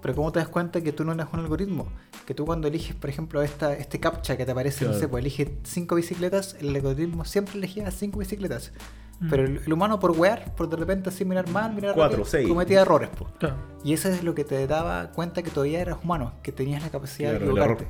Pero 0.00 0.14
¿cómo 0.14 0.30
te 0.32 0.38
das 0.38 0.48
cuenta 0.48 0.80
que 0.80 0.92
tú 0.92 1.04
no 1.04 1.12
eres 1.12 1.26
un 1.32 1.40
algoritmo? 1.40 1.88
Que 2.26 2.34
tú 2.34 2.44
cuando 2.46 2.68
eliges, 2.68 2.94
por 2.94 3.10
ejemplo, 3.10 3.42
esta, 3.42 3.72
este 3.74 3.98
captcha 3.98 4.36
que 4.36 4.44
te 4.46 4.52
aparece, 4.52 4.84
no 4.84 4.90
Claro. 4.92 5.00
sé, 5.00 5.08
pues 5.08 5.20
elige 5.22 5.58
cinco 5.64 5.94
bicicletas, 5.96 6.56
el 6.60 6.74
algoritmo 6.74 7.24
siempre 7.24 7.54
elegía 7.58 7.90
cinco 7.90 8.18
bicicletas. 8.20 8.72
Mm. 9.20 9.30
Pero 9.30 9.44
el, 9.44 9.56
el 9.66 9.72
humano 9.72 9.98
por 9.98 10.12
wear, 10.12 10.54
por 10.54 10.68
de 10.68 10.76
repente 10.76 11.08
así 11.08 11.24
mirar 11.24 11.48
mal, 11.50 11.74
mirar 11.74 11.94
Cuatro, 11.94 12.18
rápido, 12.18 12.30
seis. 12.30 12.46
cometía 12.48 12.82
errores. 12.82 13.08
po. 13.10 13.26
Claro. 13.38 13.56
Y 13.82 13.92
eso 13.92 14.08
es 14.08 14.22
lo 14.22 14.34
que 14.34 14.44
te 14.44 14.64
daba 14.68 15.10
cuenta 15.10 15.42
que 15.42 15.50
todavía 15.50 15.80
eras 15.80 15.98
humano, 16.04 16.34
que 16.42 16.52
tenías 16.52 16.82
la 16.82 16.90
capacidad 16.90 17.30
Claro, 17.30 17.44
de 17.46 17.50
equivocarte. 17.50 17.86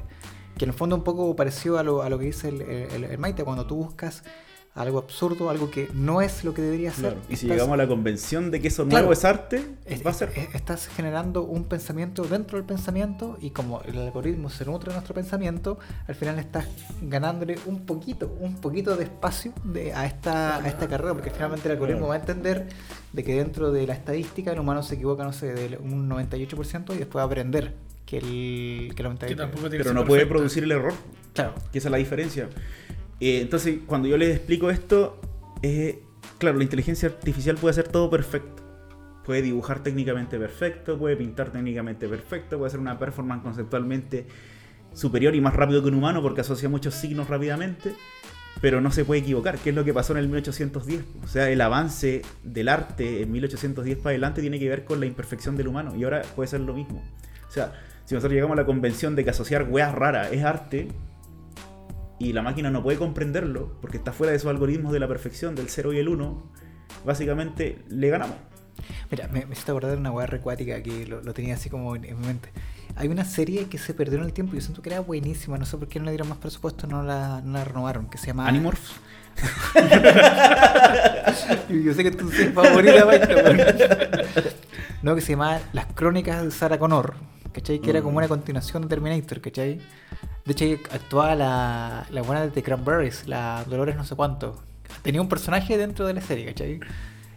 Que 0.56 0.64
en 0.64 0.70
el 0.70 0.74
fondo 0.74 0.96
un 0.96 1.04
poco 1.04 1.36
pareció 1.36 1.78
a 1.78 1.82
lo, 1.82 2.02
a 2.02 2.08
lo 2.08 2.18
que 2.18 2.24
dice 2.24 2.48
el, 2.48 2.62
el, 2.62 3.04
el 3.04 3.18
Maite, 3.18 3.44
cuando 3.44 3.66
tú 3.66 3.76
buscas 3.76 4.24
algo 4.78 4.98
absurdo, 4.98 5.50
algo 5.50 5.70
que 5.70 5.88
no 5.92 6.22
es 6.22 6.44
lo 6.44 6.54
que 6.54 6.62
debería 6.62 6.92
ser. 6.92 7.00
Claro. 7.14 7.16
Y 7.28 7.36
si 7.36 7.46
estás- 7.46 7.56
llegamos 7.56 7.74
a 7.74 7.76
la 7.78 7.88
convención 7.88 8.50
de 8.50 8.60
que 8.60 8.68
eso 8.68 8.84
Claro. 8.84 8.98
nuevo 9.06 9.12
es 9.12 9.24
arte, 9.24 9.64
es- 9.84 10.04
va 10.06 10.10
a 10.10 10.14
ser. 10.14 10.32
es- 10.36 10.54
estás 10.54 10.86
generando 10.88 11.42
un 11.42 11.64
pensamiento 11.64 12.22
dentro 12.24 12.58
del 12.58 12.64
pensamiento 12.66 13.36
y 13.40 13.50
como 13.50 13.82
el 13.82 13.98
algoritmo 13.98 14.50
se 14.50 14.64
nutre 14.64 14.90
de 14.90 14.94
nuestro 14.94 15.14
pensamiento, 15.14 15.78
al 16.06 16.14
final 16.14 16.38
estás 16.38 16.66
ganándole 17.02 17.58
un 17.66 17.86
poquito, 17.86 18.36
un 18.40 18.56
poquito 18.56 18.96
de 18.96 19.04
espacio 19.04 19.52
de, 19.64 19.92
a, 19.92 20.06
esta, 20.06 20.56
a 20.56 20.68
esta 20.68 20.86
carrera, 20.88 21.12
porque 21.12 21.30
finalmente 21.30 21.66
el 21.68 21.72
algoritmo 21.72 22.06
Claro. 22.06 22.08
va 22.10 22.14
a 22.14 22.18
entender 22.18 22.68
de 23.12 23.24
que 23.24 23.34
dentro 23.34 23.72
de 23.72 23.86
la 23.86 23.94
estadística 23.94 24.52
el 24.52 24.60
humano 24.60 24.82
se 24.82 24.94
equivoca, 24.94 25.24
no 25.24 25.32
sé, 25.32 25.52
de 25.54 25.76
un 25.78 26.08
98% 26.08 26.94
y 26.94 26.98
después 26.98 27.18
va 27.20 27.22
a 27.24 27.26
aprender 27.26 27.74
que 28.06 28.18
el, 28.18 28.92
que 28.94 29.02
el 29.02 29.08
98%. 29.08 29.26
Que 29.26 29.34
tampoco 29.36 29.68
tiene 29.68 29.84
Pero 29.84 29.94
no 29.94 30.04
puede 30.06 30.24
producir 30.24 30.62
el 30.64 30.72
error. 30.72 30.94
Claro. 31.34 31.52
Que 31.72 31.78
esa 31.78 31.88
es 31.88 31.92
la 31.92 31.98
diferencia. 31.98 32.48
Eh, 33.20 33.40
entonces, 33.40 33.80
cuando 33.86 34.08
yo 34.08 34.16
les 34.16 34.36
explico 34.36 34.70
esto, 34.70 35.20
eh, 35.62 36.02
claro, 36.38 36.58
la 36.58 36.64
inteligencia 36.64 37.08
artificial 37.08 37.56
puede 37.56 37.72
hacer 37.72 37.88
todo 37.88 38.10
perfecto. 38.10 38.62
Puede 39.24 39.42
dibujar 39.42 39.82
técnicamente 39.82 40.38
perfecto, 40.38 40.98
puede 40.98 41.16
pintar 41.16 41.50
técnicamente 41.50 42.08
perfecto, 42.08 42.56
puede 42.56 42.68
hacer 42.68 42.80
una 42.80 42.98
performance 42.98 43.42
conceptualmente 43.42 44.26
superior 44.94 45.34
y 45.34 45.40
más 45.40 45.54
rápido 45.54 45.82
que 45.82 45.88
un 45.88 45.94
humano 45.94 46.22
porque 46.22 46.40
asocia 46.40 46.68
muchos 46.68 46.94
signos 46.94 47.28
rápidamente, 47.28 47.94
pero 48.62 48.80
no 48.80 48.90
se 48.90 49.04
puede 49.04 49.20
equivocar, 49.20 49.58
que 49.58 49.70
es 49.70 49.76
lo 49.76 49.84
que 49.84 49.92
pasó 49.92 50.12
en 50.14 50.20
el 50.20 50.28
1810. 50.28 51.04
O 51.22 51.28
sea, 51.28 51.50
el 51.50 51.60
avance 51.60 52.22
del 52.42 52.68
arte 52.68 53.22
en 53.22 53.30
1810 53.30 53.98
para 53.98 54.10
adelante 54.10 54.40
tiene 54.40 54.58
que 54.58 54.68
ver 54.68 54.84
con 54.84 54.98
la 54.98 55.06
imperfección 55.06 55.56
del 55.56 55.68
humano 55.68 55.94
y 55.94 56.04
ahora 56.04 56.22
puede 56.34 56.48
ser 56.48 56.60
lo 56.60 56.72
mismo. 56.72 57.04
O 57.46 57.52
sea, 57.52 57.74
si 58.06 58.14
nosotros 58.14 58.32
llegamos 58.32 58.56
a 58.56 58.62
la 58.62 58.66
convención 58.66 59.14
de 59.14 59.24
que 59.24 59.30
asociar 59.30 59.64
weas 59.64 59.94
raras 59.94 60.32
es 60.32 60.42
arte, 60.42 60.88
y 62.18 62.32
la 62.32 62.42
máquina 62.42 62.70
no 62.70 62.82
puede 62.82 62.98
comprenderlo 62.98 63.72
porque 63.80 63.96
está 63.98 64.12
fuera 64.12 64.32
de 64.32 64.38
sus 64.38 64.50
algoritmos 64.50 64.92
de 64.92 65.00
la 65.00 65.08
perfección, 65.08 65.54
del 65.54 65.68
0 65.68 65.92
y 65.92 65.98
el 65.98 66.08
1, 66.08 66.42
básicamente 67.04 67.78
le 67.88 68.08
ganamos. 68.10 68.36
Mira, 69.10 69.28
me, 69.28 69.46
me 69.46 69.54
acordar 69.56 69.90
de 69.92 69.96
una 69.96 70.10
weá 70.10 70.26
recuática 70.26 70.82
que 70.82 71.06
lo, 71.06 71.22
lo 71.22 71.34
tenía 71.34 71.54
así 71.54 71.68
como 71.70 71.96
en, 71.96 72.04
en 72.04 72.20
mi 72.20 72.26
mente. 72.26 72.50
Hay 72.96 73.08
una 73.08 73.24
serie 73.24 73.66
que 73.66 73.78
se 73.78 73.94
perdió 73.94 74.18
en 74.18 74.24
el 74.24 74.32
tiempo 74.32 74.54
y 74.54 74.58
yo 74.58 74.62
siento 74.62 74.82
que 74.82 74.90
era 74.90 75.00
buenísima, 75.00 75.58
no 75.58 75.66
sé 75.66 75.76
por 75.76 75.88
qué 75.88 75.98
no 75.98 76.06
le 76.06 76.12
dieron 76.12 76.28
más 76.28 76.38
presupuesto, 76.38 76.86
no 76.86 77.02
la, 77.02 77.40
no 77.44 77.52
la 77.58 77.64
renovaron, 77.64 78.08
que 78.08 78.18
se 78.18 78.28
llama... 78.28 78.46
Animorphs. 78.48 78.92
Yo, 81.68 81.94
sé 81.94 82.02
que 82.02 82.10
tu 82.10 82.30
serie 82.30 82.52
favorita. 82.52 83.06
No, 85.02 85.14
que 85.14 85.20
se 85.20 85.32
llama 85.32 85.60
Las 85.72 85.86
Crónicas 85.94 86.44
de 86.44 86.50
Sarah 86.50 86.78
Connor, 86.78 87.14
¿cachai? 87.52 87.80
Que 87.80 87.90
era 87.90 88.00
como 88.00 88.14
Mm. 88.14 88.18
una 88.18 88.28
continuación 88.28 88.82
de 88.82 88.88
Terminator, 88.88 89.40
¿cachai? 89.40 89.80
De 90.48 90.52
hecho, 90.52 90.64
ahí 90.64 90.80
actuaba 90.92 91.34
la, 91.36 92.06
la 92.10 92.22
buena 92.22 92.40
de 92.42 92.50
The 92.50 92.62
Cranberries, 92.62 93.28
la 93.28 93.64
Dolores 93.68 93.94
no 93.96 94.04
sé 94.04 94.16
cuánto. 94.16 94.60
Tenía 95.02 95.20
un 95.20 95.28
personaje 95.28 95.76
dentro 95.76 96.06
de 96.06 96.14
la 96.14 96.22
serie, 96.22 96.46
¿cachai? 96.46 96.80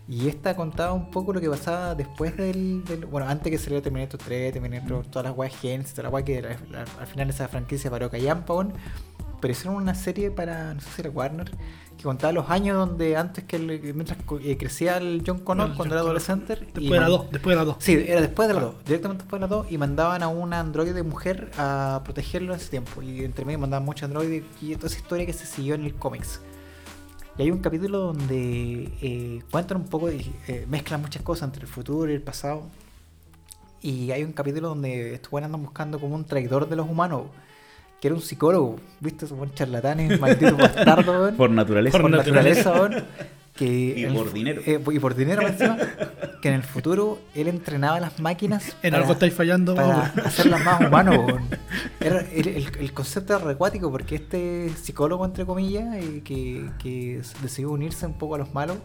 Y 0.08 0.28
esta 0.30 0.56
contaba 0.56 0.94
un 0.94 1.12
poco 1.12 1.34
lo 1.34 1.42
que 1.42 1.50
pasaba 1.50 1.94
después 1.94 2.36
del, 2.38 2.84
del- 2.86 3.06
Bueno, 3.06 3.28
antes 3.28 3.52
que 3.52 3.58
saliera 3.58 3.84
Terminator 3.84 4.20
3, 4.20 4.54
Terminator, 4.54 5.06
todas 5.08 5.26
las 5.28 5.38
weas 5.38 5.54
Genesis, 5.60 5.94
toda 5.94 6.04
la 6.04 6.10
wea 6.10 6.24
que 6.26 6.42
la- 6.42 6.58
la- 6.72 6.86
al 7.00 7.08
final 7.08 7.30
esa 7.30 7.48
franquicia 7.50 7.92
paró 7.92 8.10
callampa. 8.10 8.54
Pero 9.42 9.52
hicieron 9.52 9.76
una 9.76 9.94
serie 9.96 10.32
para, 10.32 10.74
no 10.74 10.80
sé 10.82 10.88
si 10.96 11.02
era 11.02 11.10
Warner, 11.10 11.52
que 12.02 12.07
contaba 12.07 12.34
los 12.34 12.49
años 12.49 12.76
donde 12.78 13.15
antes 13.15 13.44
que 13.44 13.56
el- 13.57 13.94
mientras 13.94 14.18
eh, 14.44 14.57
crecía 14.57 14.98
el 14.98 15.23
John 15.26 15.40
Connor 15.40 15.69
El 15.69 15.76
cuando 15.76 15.94
John 15.94 15.99
era 15.99 16.02
adolescente. 16.02 16.56
Después 16.56 16.84
de 16.84 16.90
la 16.95 17.02
man- 17.02 17.10
2, 17.11 17.32
después 17.32 17.52
de 17.53 17.56
la 17.57 17.65
2. 17.65 17.76
Sí, 17.80 18.03
era 18.07 18.22
después 18.22 18.48
de 18.48 18.53
las 18.56 18.64
dos, 18.64 18.76
directamente 18.86 19.23
después 19.23 19.40
de 19.40 19.41
las 19.41 19.49
dos, 19.49 19.72
y 19.72 19.78
mandaban 19.78 20.23
a 20.23 20.28
un 20.28 20.53
androide 20.53 21.03
mujer 21.03 21.52
a 21.57 22.02
protegerlo 22.03 22.53
en 22.53 22.60
ese 22.60 22.69
tiempo. 22.69 23.02
Y 23.02 23.23
entre 23.23 23.45
medio 23.45 23.60
mandaban 23.60 23.86
muchos 23.86 24.03
androides 24.03 24.44
y 24.61 24.76
toda 24.76 24.88
esa 24.88 24.98
historia 24.98 25.26
que 25.26 25.34
se 25.34 25.45
siguió 25.45 25.76
en 25.76 25.86
el 25.86 25.94
cómics. 25.95 26.41
Y 27.38 27.44
hay 27.44 27.52
un 27.52 27.60
capítulo 27.60 27.99
donde 27.99 28.91
eh, 29.02 29.41
cuentan 29.52 29.78
un 29.78 29.88
poco, 29.88 30.11
y 30.11 30.34
eh, 30.48 30.65
mezclan 30.69 31.02
muchas 31.02 31.22
cosas 31.22 31.44
entre 31.48 31.61
el 31.61 31.68
futuro 31.68 32.11
y 32.11 32.15
el 32.15 32.22
pasado. 32.22 32.64
Y 33.82 34.11
hay 34.11 34.23
un 34.23 34.32
capítulo 34.34 34.69
donde 34.69 35.14
estos 35.15 35.34
andan 35.41 35.61
buscando 35.64 35.99
como 35.99 36.15
un 36.15 36.26
traidor 36.26 36.68
de 36.69 36.76
los 36.76 36.88
humanos, 36.90 37.23
que 38.02 38.07
era 38.07 38.15
un 38.15 38.22
psicólogo, 38.22 38.80
¿viste? 38.99 39.26
Esos 39.26 39.38
buenos 39.38 39.56
charlatanes, 39.56 40.19
malditos 40.19 40.57
bastardos, 40.57 41.34
Por 41.36 41.52
naturaleza. 41.52 41.91
por 41.94 42.02
Por 42.02 42.11
naturaleza, 42.11 42.90
que 43.56 43.65
Y 43.98 44.03
en 44.06 44.11
el 44.11 44.15
por 44.18 44.34
dinero. 44.34 44.61
eh, 44.65 44.82
y 44.91 44.99
por 44.99 45.14
dinero 45.14 45.48
encima, 45.48 45.78
que 46.41 46.48
en 46.48 46.56
el 46.56 46.64
futuro 46.64 47.19
él 47.36 47.48
entrenaba 47.48 47.99
las 47.99 48.19
máquinas 48.19 48.76
En 48.82 48.91
para- 48.91 49.03
algo 49.03 49.14
estáis 49.14 49.34
fallando. 49.36 49.76
para 49.76 50.06
hacerlas 50.26 50.64
más 50.65 50.82
humanos 50.82 51.15
weón. 51.28 51.44
Era- 51.99 52.22
el, 52.34 52.48
el- 52.48 52.72
el 52.80 52.94
concepto 52.94 53.36
era 53.36 53.45
recuático 53.45 53.91
porque 53.91 54.15
este 54.15 54.69
psicólogo 54.82 55.23
entre 55.26 55.45
comillas 55.45 55.94
eh, 55.95 56.22
que, 56.23 56.69
que 56.80 57.22
decidió 57.44 57.69
unirse 57.72 58.06
un 58.07 58.14
poco 58.14 58.36
a 58.36 58.38
los 58.40 58.52
malos 58.53 58.78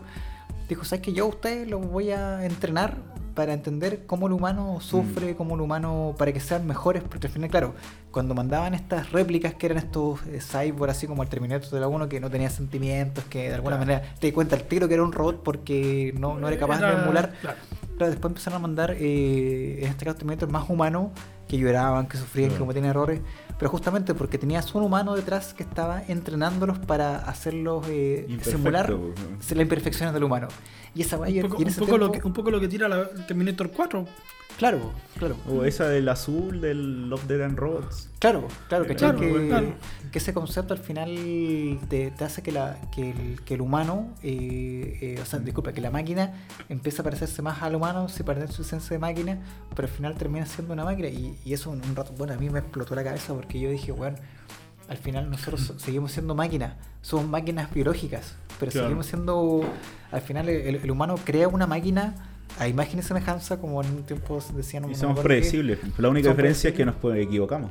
dijo 0.69 0.85
sabes 0.85 1.03
que 1.05 1.13
yo 1.15 1.25
a 1.25 1.29
ustedes 1.29 1.69
los 1.69 1.87
voy 1.89 2.11
a 2.11 2.45
entrenar 2.45 2.97
para 3.37 3.53
entender 3.53 4.07
cómo 4.07 4.27
el 4.27 4.33
humano 4.33 4.79
sufre, 4.81 5.33
Mm. 5.33 5.37
cómo 5.37 5.55
el 5.55 5.61
humano, 5.61 6.15
para 6.19 6.33
que 6.33 6.41
sean 6.41 6.67
mejores, 6.67 7.03
porque 7.05 7.29
al 7.29 7.33
final, 7.33 7.51
claro, 7.51 7.75
cuando 8.11 8.35
mandaban 8.35 8.73
estas 8.75 9.13
réplicas 9.13 9.55
que 9.55 9.67
eran 9.67 9.79
estos 9.79 10.21
eh, 10.27 10.41
cyborg, 10.41 10.91
así 10.91 11.07
como 11.07 11.23
el 11.23 11.29
Terminator 11.29 11.71
de 11.71 11.79
la 11.79 11.87
1, 11.87 12.09
que 12.09 12.19
no 12.19 12.31
tenía 12.31 12.49
sentimientos, 12.51 13.25
que 13.27 13.49
de 13.51 13.55
alguna 13.55 13.77
Claro. 13.77 13.93
manera 13.93 14.15
te 14.19 14.27
di 14.27 14.33
cuenta 14.33 14.57
el 14.57 14.63
tiro 14.65 14.89
que 14.89 14.95
era 14.95 15.03
un 15.05 15.13
robot 15.13 15.43
porque 15.45 16.13
no, 16.19 16.39
no 16.41 16.49
era 16.49 16.59
capaz 16.59 16.81
de 16.81 16.93
emular. 16.93 17.33
claro. 17.41 17.59
Claro, 17.97 18.11
después 18.11 18.31
empezaron 18.31 18.59
a 18.59 18.61
mandar, 18.61 18.97
eh, 18.99 19.79
en 19.83 19.89
este 19.89 20.05
caso, 20.05 20.19
Terminator 20.19 20.51
más 20.51 20.69
humanos, 20.69 21.11
que 21.49 21.57
lloraban, 21.59 22.07
que 22.09 22.17
sufrían, 22.19 22.51
que 22.51 22.57
cometían 22.59 22.85
errores, 22.87 23.21
pero 23.59 23.71
justamente 23.71 24.15
porque 24.15 24.37
tenías 24.37 24.75
un 24.75 24.83
humano 24.83 25.15
detrás 25.15 25.55
que 25.55 25.63
estaba 25.63 26.03
entrenándolos 26.07 26.79
para 26.81 27.17
hacerlos 27.19 27.87
eh, 27.89 28.27
simular 28.43 28.91
¿no? 28.91 29.15
las 29.39 29.51
imperfecciones 29.53 30.13
del 30.13 30.25
humano. 30.25 30.49
Y 30.95 31.03
esa 31.03 31.17
Un 31.17 31.23
vaya, 31.23 31.43
poco, 31.43 31.57
un 31.59 31.67
ese 31.69 31.79
poco 31.81 31.99
lo 31.99 32.11
tiempo- 32.11 32.21
que, 32.23 32.27
un 32.27 32.33
poco 32.35 32.51
lo 32.51 32.61
que 32.61 32.69
tira 32.69 32.89
la 32.89 33.09
Terminator 33.27 33.71
4. 33.71 34.05
Claro, 34.59 34.93
Claro. 35.19 35.37
O 35.49 35.65
esa 35.65 35.89
del 35.89 36.09
azul 36.09 36.61
del 36.63 37.09
Love 37.11 37.27
Dead 37.27 37.43
and 37.43 37.59
Robots. 37.59 38.09
Claro, 38.19 38.49
claro, 38.69 38.87
¿cachai? 38.87 39.13
Claro, 39.15 39.19
que, 39.21 39.49
claro. 39.49 39.75
Que 40.17 40.21
ese 40.21 40.33
concepto 40.33 40.73
al 40.73 40.81
final 40.81 41.79
te, 41.91 42.11
te 42.11 42.25
hace 42.25 42.41
que, 42.43 42.51
la, 42.51 42.79
que, 42.91 43.11
el, 43.11 43.43
que 43.45 43.53
el 43.53 43.61
humano, 43.61 44.15
eh, 44.23 44.97
eh, 45.03 45.21
o 45.21 45.27
sea, 45.27 45.41
disculpa, 45.41 45.75
que 45.75 45.83
la 45.83 45.91
máquina 45.91 46.33
empieza 46.71 47.03
a 47.03 47.05
parecerse 47.05 47.43
más 47.43 47.61
al 47.61 47.75
humano, 47.75 48.09
se 48.09 48.25
pierde 48.25 48.49
su 48.49 48.63
esencia 48.63 48.95
de 48.95 48.99
máquina, 48.99 49.39
pero 49.75 49.89
al 49.89 49.93
final 49.93 50.15
termina 50.15 50.47
siendo 50.47 50.73
una 50.73 50.85
máquina. 50.85 51.09
Y, 51.09 51.37
y 51.45 51.53
eso 51.53 51.69
un 51.69 51.83
rato, 51.95 52.15
bueno, 52.17 52.33
a 52.33 52.39
mí 52.39 52.49
me 52.49 52.61
explotó 52.61 52.95
la 52.95 53.05
cabeza 53.05 53.35
porque 53.35 53.61
yo 53.61 53.69
dije, 53.69 53.93
bueno, 53.93 54.17
al 54.89 54.97
final 54.97 55.29
nosotros 55.29 55.61
so- 55.61 55.79
seguimos 55.79 56.13
siendo 56.13 56.35
máquinas, 56.35 56.77
somos 57.03 57.29
máquinas 57.29 57.71
biológicas, 57.75 58.37
pero 58.59 58.73
Claro. 58.73 58.87
seguimos 58.87 59.05
siendo, 59.05 59.65
al 60.13 60.21
final 60.23 60.49
el, 60.49 60.77
el 60.77 60.91
humano 60.91 61.17
crea 61.23 61.47
una 61.49 61.67
máquina 61.67 62.15
a 62.59 62.67
imagen 62.69 63.01
y 63.01 63.03
semejanza, 63.03 63.61
como 63.61 63.83
en 63.83 63.91
un 63.91 64.03
tiempo 64.05 64.39
decían... 64.55 64.91
Y 64.91 64.95
somos 64.95 65.19
predecibles. 65.21 65.79
La 65.99 66.09
única 66.09 66.31
diferencia 66.31 66.71
es 66.71 66.75
que 66.75 66.87
nos 66.87 66.95
equivocamos. 67.17 67.71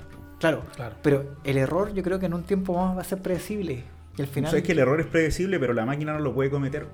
Claro, 0.49 0.63
Claro. 0.75 0.95
pero 1.01 1.35
el 1.43 1.57
error 1.57 1.93
yo 1.93 2.03
creo 2.03 2.19
que 2.19 2.27
en 2.27 2.33
un 2.33 2.43
tiempo 2.43 2.73
más 2.75 2.95
va 2.97 3.01
a 3.01 3.03
ser 3.05 3.19
predecible. 3.21 3.83
Y 4.17 4.21
al 4.21 4.27
final, 4.27 4.49
O 4.49 4.51
sea, 4.51 4.59
es 4.59 4.65
que 4.65 4.73
el 4.73 4.79
error 4.79 4.99
es 5.01 5.07
predecible, 5.07 5.59
pero 5.59 5.73
la 5.73 5.85
máquina 5.85 6.13
no 6.13 6.19
lo 6.19 6.33
puede 6.33 6.49
cometer. 6.49 6.85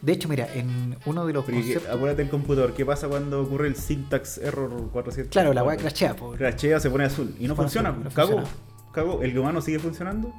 de 0.00 0.12
hecho, 0.12 0.28
mira, 0.28 0.46
en 0.54 0.96
uno 1.06 1.26
de 1.26 1.32
los 1.32 1.44
Porque 1.44 1.60
conceptos... 1.60 1.88
acuérdate 1.92 2.22
del 2.22 2.30
computador, 2.30 2.72
¿qué 2.74 2.86
pasa 2.86 3.08
cuando 3.08 3.42
ocurre 3.42 3.66
el 3.66 3.74
syntax 3.74 4.38
error 4.38 4.70
400? 4.92 5.32
Claro, 5.32 5.52
la 5.52 5.64
weá 5.64 5.76
crashea, 5.76 6.14
po. 6.14 6.30
Crashea, 6.32 6.78
se 6.78 6.88
pone 6.88 7.04
azul. 7.04 7.34
Y 7.40 7.48
no 7.48 7.56
funciona. 7.56 7.88
azul, 7.90 8.04
no 8.04 8.10
cagó. 8.10 8.32
funciona. 8.38 8.58
Cagó. 8.92 9.22
¿El 9.22 9.36
humano 9.36 9.60
sigue 9.60 9.78
funcionando? 9.80 10.32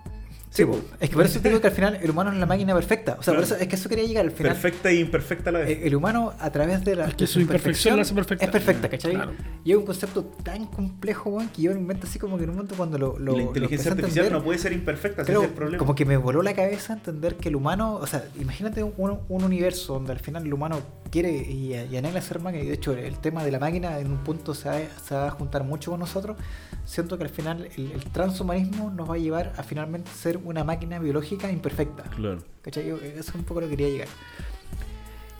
Sí, 0.52 0.66
po. 0.66 0.80
Es 1.00 1.10
que 1.12 1.16
por 1.16 1.26
eso 1.26 1.40
te 1.40 1.48
digo 1.50 1.62
que 1.62 1.68
al 1.68 1.74
final 1.74 2.00
el 2.02 2.10
humano 2.10 2.32
es 2.32 2.38
la 2.38 2.48
máquina 2.48 2.74
perfecta. 2.74 3.18
O 3.20 3.24
sea, 3.24 3.34
por 3.36 3.44
Claro. 3.44 3.56
eso 3.56 3.64
es 3.64 3.68
que 3.68 3.76
eso 3.76 3.88
quería 3.88 4.06
llegar 4.06 4.26
al 4.26 4.32
final. 4.32 4.54
Perfecta 4.54 4.90
e 4.90 4.96
imperfecta 4.96 5.50
a 5.52 5.54
la 5.54 5.60
vez. 5.60 5.80
El 5.84 5.96
humano 5.96 6.34
a 6.40 6.50
través 6.52 6.84
de 6.84 6.96
la 6.96 7.06
Es 7.06 7.14
que 7.14 7.28
su 7.28 7.40
imperfección 7.40 7.96
la 7.98 8.02
hace 8.02 8.16
perfecta. 8.16 8.46
Es 8.46 8.52
perfecta, 8.52 8.90
¿cachai? 8.90 9.14
Claro. 9.14 9.34
Y 9.64 9.72
es 9.72 9.78
un 9.78 9.86
concepto 9.86 10.24
tan 10.44 10.66
complejo, 10.66 11.30
weón, 11.30 11.50
que 11.50 11.62
yo 11.62 11.72
me 11.74 11.80
invento 11.80 12.08
así 12.08 12.18
como 12.18 12.38
que 12.38 12.46
en 12.46 12.50
un 12.50 12.56
momento 12.56 12.76
cuando 12.76 12.98
lo, 12.98 13.20
lo 13.20 13.32
la 13.34 13.38
lo 13.38 13.44
inteligencia 13.44 13.92
a 13.92 13.94
artificial 13.94 14.26
entender, 14.26 14.40
no 14.42 14.44
puede 14.44 14.58
ser 14.58 14.74
imperfecta, 14.74 15.22
ese 15.22 15.34
es 15.34 15.38
el 15.44 15.50
problema. 15.50 15.78
como 15.78 15.94
que 15.94 16.06
me 16.06 16.18
voló 16.18 16.42
la 16.42 16.54
cabeza 16.56 16.94
entender 16.94 17.36
que 17.36 17.50
el 17.50 17.56
humano, 17.56 17.96
o 17.96 18.08
sea, 18.08 18.26
imagínate 18.40 18.82
un, 18.82 19.20
un 19.30 19.44
universo 19.44 19.94
donde 19.94 20.14
al 20.14 20.20
final 20.20 20.46
el 20.48 20.54
humano 20.54 20.80
quiere 21.12 21.32
y, 21.32 21.74
y 21.76 21.98
anhela 21.98 22.22
ser 22.22 22.40
máquina, 22.40 22.64
y 22.64 22.68
de 22.68 22.74
hecho 22.74 22.94
el 22.94 23.20
tema 23.20 23.44
de 23.44 23.52
la 23.52 23.60
máquina 23.60 24.00
en 24.00 24.12
un 24.12 24.18
punto 24.24 24.56
se 24.56 24.68
va, 24.70 24.80
se 25.06 25.14
va 25.14 25.28
a 25.28 25.32
juntar 25.32 25.64
mucho 25.64 25.92
con 25.92 26.00
nosotros, 26.00 26.38
siento 26.86 27.18
que 27.20 27.24
al 27.26 27.30
final 27.30 27.70
el, 27.78 27.92
el 27.92 28.04
transhumanismo 28.06 28.90
nos 28.90 29.10
va 29.10 29.16
a 29.16 29.18
llevar 29.20 29.54
a 29.58 29.64
finalmente 29.64 30.10
ser 30.12 30.39
una 30.44 30.64
máquina 30.64 31.00
biológica 31.00 31.52
imperfecta. 31.52 32.04
Claro. 32.04 32.40
¿Cachai? 32.62 32.88
Yo- 32.88 32.98
Eso 32.98 33.20
es 33.20 33.36
un 33.36 33.44
poco 33.44 33.62
lo 33.62 33.68
que 33.68 33.76
quería 33.76 33.90
llegar. 33.94 34.08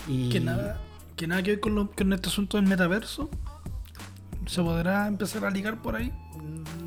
Y 0.08 0.30
Que 0.30 0.40
nada, 0.40 0.80
que 1.16 1.28
nada 1.28 1.44
que 1.44 1.52
ver 1.52 1.60
con, 1.60 1.76
lo- 1.76 1.92
con 1.92 2.12
este 2.14 2.30
asunto 2.30 2.58
del 2.58 2.66
metaverso. 2.68 3.30
¿Se 4.48 4.62
podrá 4.64 5.08
empezar 5.08 5.46
a 5.46 5.52
ligar 5.52 5.82
por 5.82 5.96
ahí? 5.96 6.12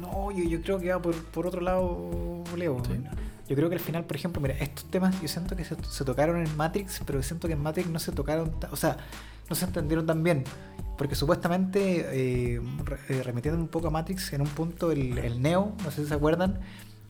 No, 0.00 0.30
yo, 0.32 0.42
yo 0.44 0.60
creo 0.62 0.80
que 0.80 0.90
va 0.90 1.00
por, 1.00 1.14
por 1.14 1.46
otro 1.46 1.60
lado, 1.60 2.42
Leo. 2.56 2.82
Sí. 2.84 3.00
Yo 3.48 3.56
creo 3.56 3.68
que 3.68 3.74
al 3.76 3.80
final, 3.80 4.04
por 4.04 4.16
ejemplo, 4.16 4.40
mira, 4.40 4.54
estos 4.54 4.84
temas 4.90 5.20
yo 5.20 5.28
siento 5.28 5.54
que 5.56 5.64
se, 5.64 5.76
se 5.88 6.04
tocaron 6.04 6.44
en 6.44 6.56
Matrix, 6.56 7.02
pero 7.06 7.22
siento 7.22 7.46
que 7.48 7.54
en 7.54 7.62
Matrix 7.62 7.88
no 7.88 7.98
se 7.98 8.10
tocaron, 8.12 8.52
o 8.70 8.76
sea, 8.76 8.96
no 9.50 9.54
se 9.56 9.64
entendieron 9.66 10.06
tan 10.06 10.22
bien. 10.24 10.44
Porque 10.96 11.14
supuestamente, 11.14 12.06
eh, 12.56 12.60
eh, 13.08 13.22
remitiendo 13.24 13.60
un 13.60 13.68
poco 13.68 13.88
a 13.88 13.90
Matrix, 13.90 14.32
en 14.32 14.40
un 14.42 14.48
punto 14.48 14.90
el, 14.92 15.18
el 15.18 15.42
Neo, 15.42 15.74
no 15.84 15.90
sé 15.90 16.02
si 16.02 16.08
se 16.08 16.14
acuerdan, 16.14 16.60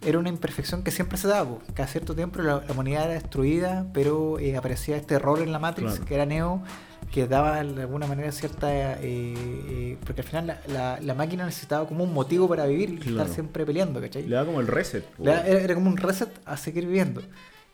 era 0.04 0.18
una 0.18 0.28
imperfección 0.28 0.82
que 0.82 0.90
siempre 0.90 1.18
se 1.18 1.28
daba. 1.28 1.48
po. 1.48 1.62
Cada 1.74 1.88
cierto 1.88 2.14
tiempo 2.14 2.40
la, 2.42 2.62
la 2.66 2.72
humanidad 2.72 3.04
era 3.04 3.14
destruida, 3.14 3.86
pero 3.92 4.38
eh, 4.38 4.56
aparecía 4.56 4.96
este 4.96 5.14
error 5.14 5.40
en 5.40 5.52
la 5.52 5.58
Matrix, 5.58 5.92
Claro. 5.92 6.04
que 6.06 6.14
era 6.14 6.26
Neo, 6.26 6.62
que 7.10 7.26
daba 7.26 7.62
de 7.62 7.82
alguna 7.82 8.06
manera 8.06 8.32
cierta... 8.32 8.72
eh, 8.72 8.96
eh, 9.02 9.98
porque 10.06 10.22
al 10.22 10.26
final 10.26 10.46
la, 10.46 10.58
la- 10.68 11.00
la 11.00 11.14
máquina 11.14 11.44
necesitaba 11.44 11.86
como 11.86 12.04
un 12.04 12.12
motivo 12.14 12.48
para 12.48 12.64
vivir 12.66 12.90
y 12.90 12.96
Claro. 12.98 13.10
estar 13.22 13.28
siempre 13.34 13.66
peleando, 13.66 14.00
¿cachai? 14.00 14.26
Le 14.26 14.34
da 14.36 14.44
como 14.46 14.60
el 14.60 14.66
reset. 14.66 15.04
da- 15.18 15.46
era, 15.46 15.60
era 15.60 15.74
como 15.74 15.88
un 15.90 15.96
reset 15.96 16.30
a 16.44 16.56
seguir 16.56 16.86
viviendo. 16.86 17.20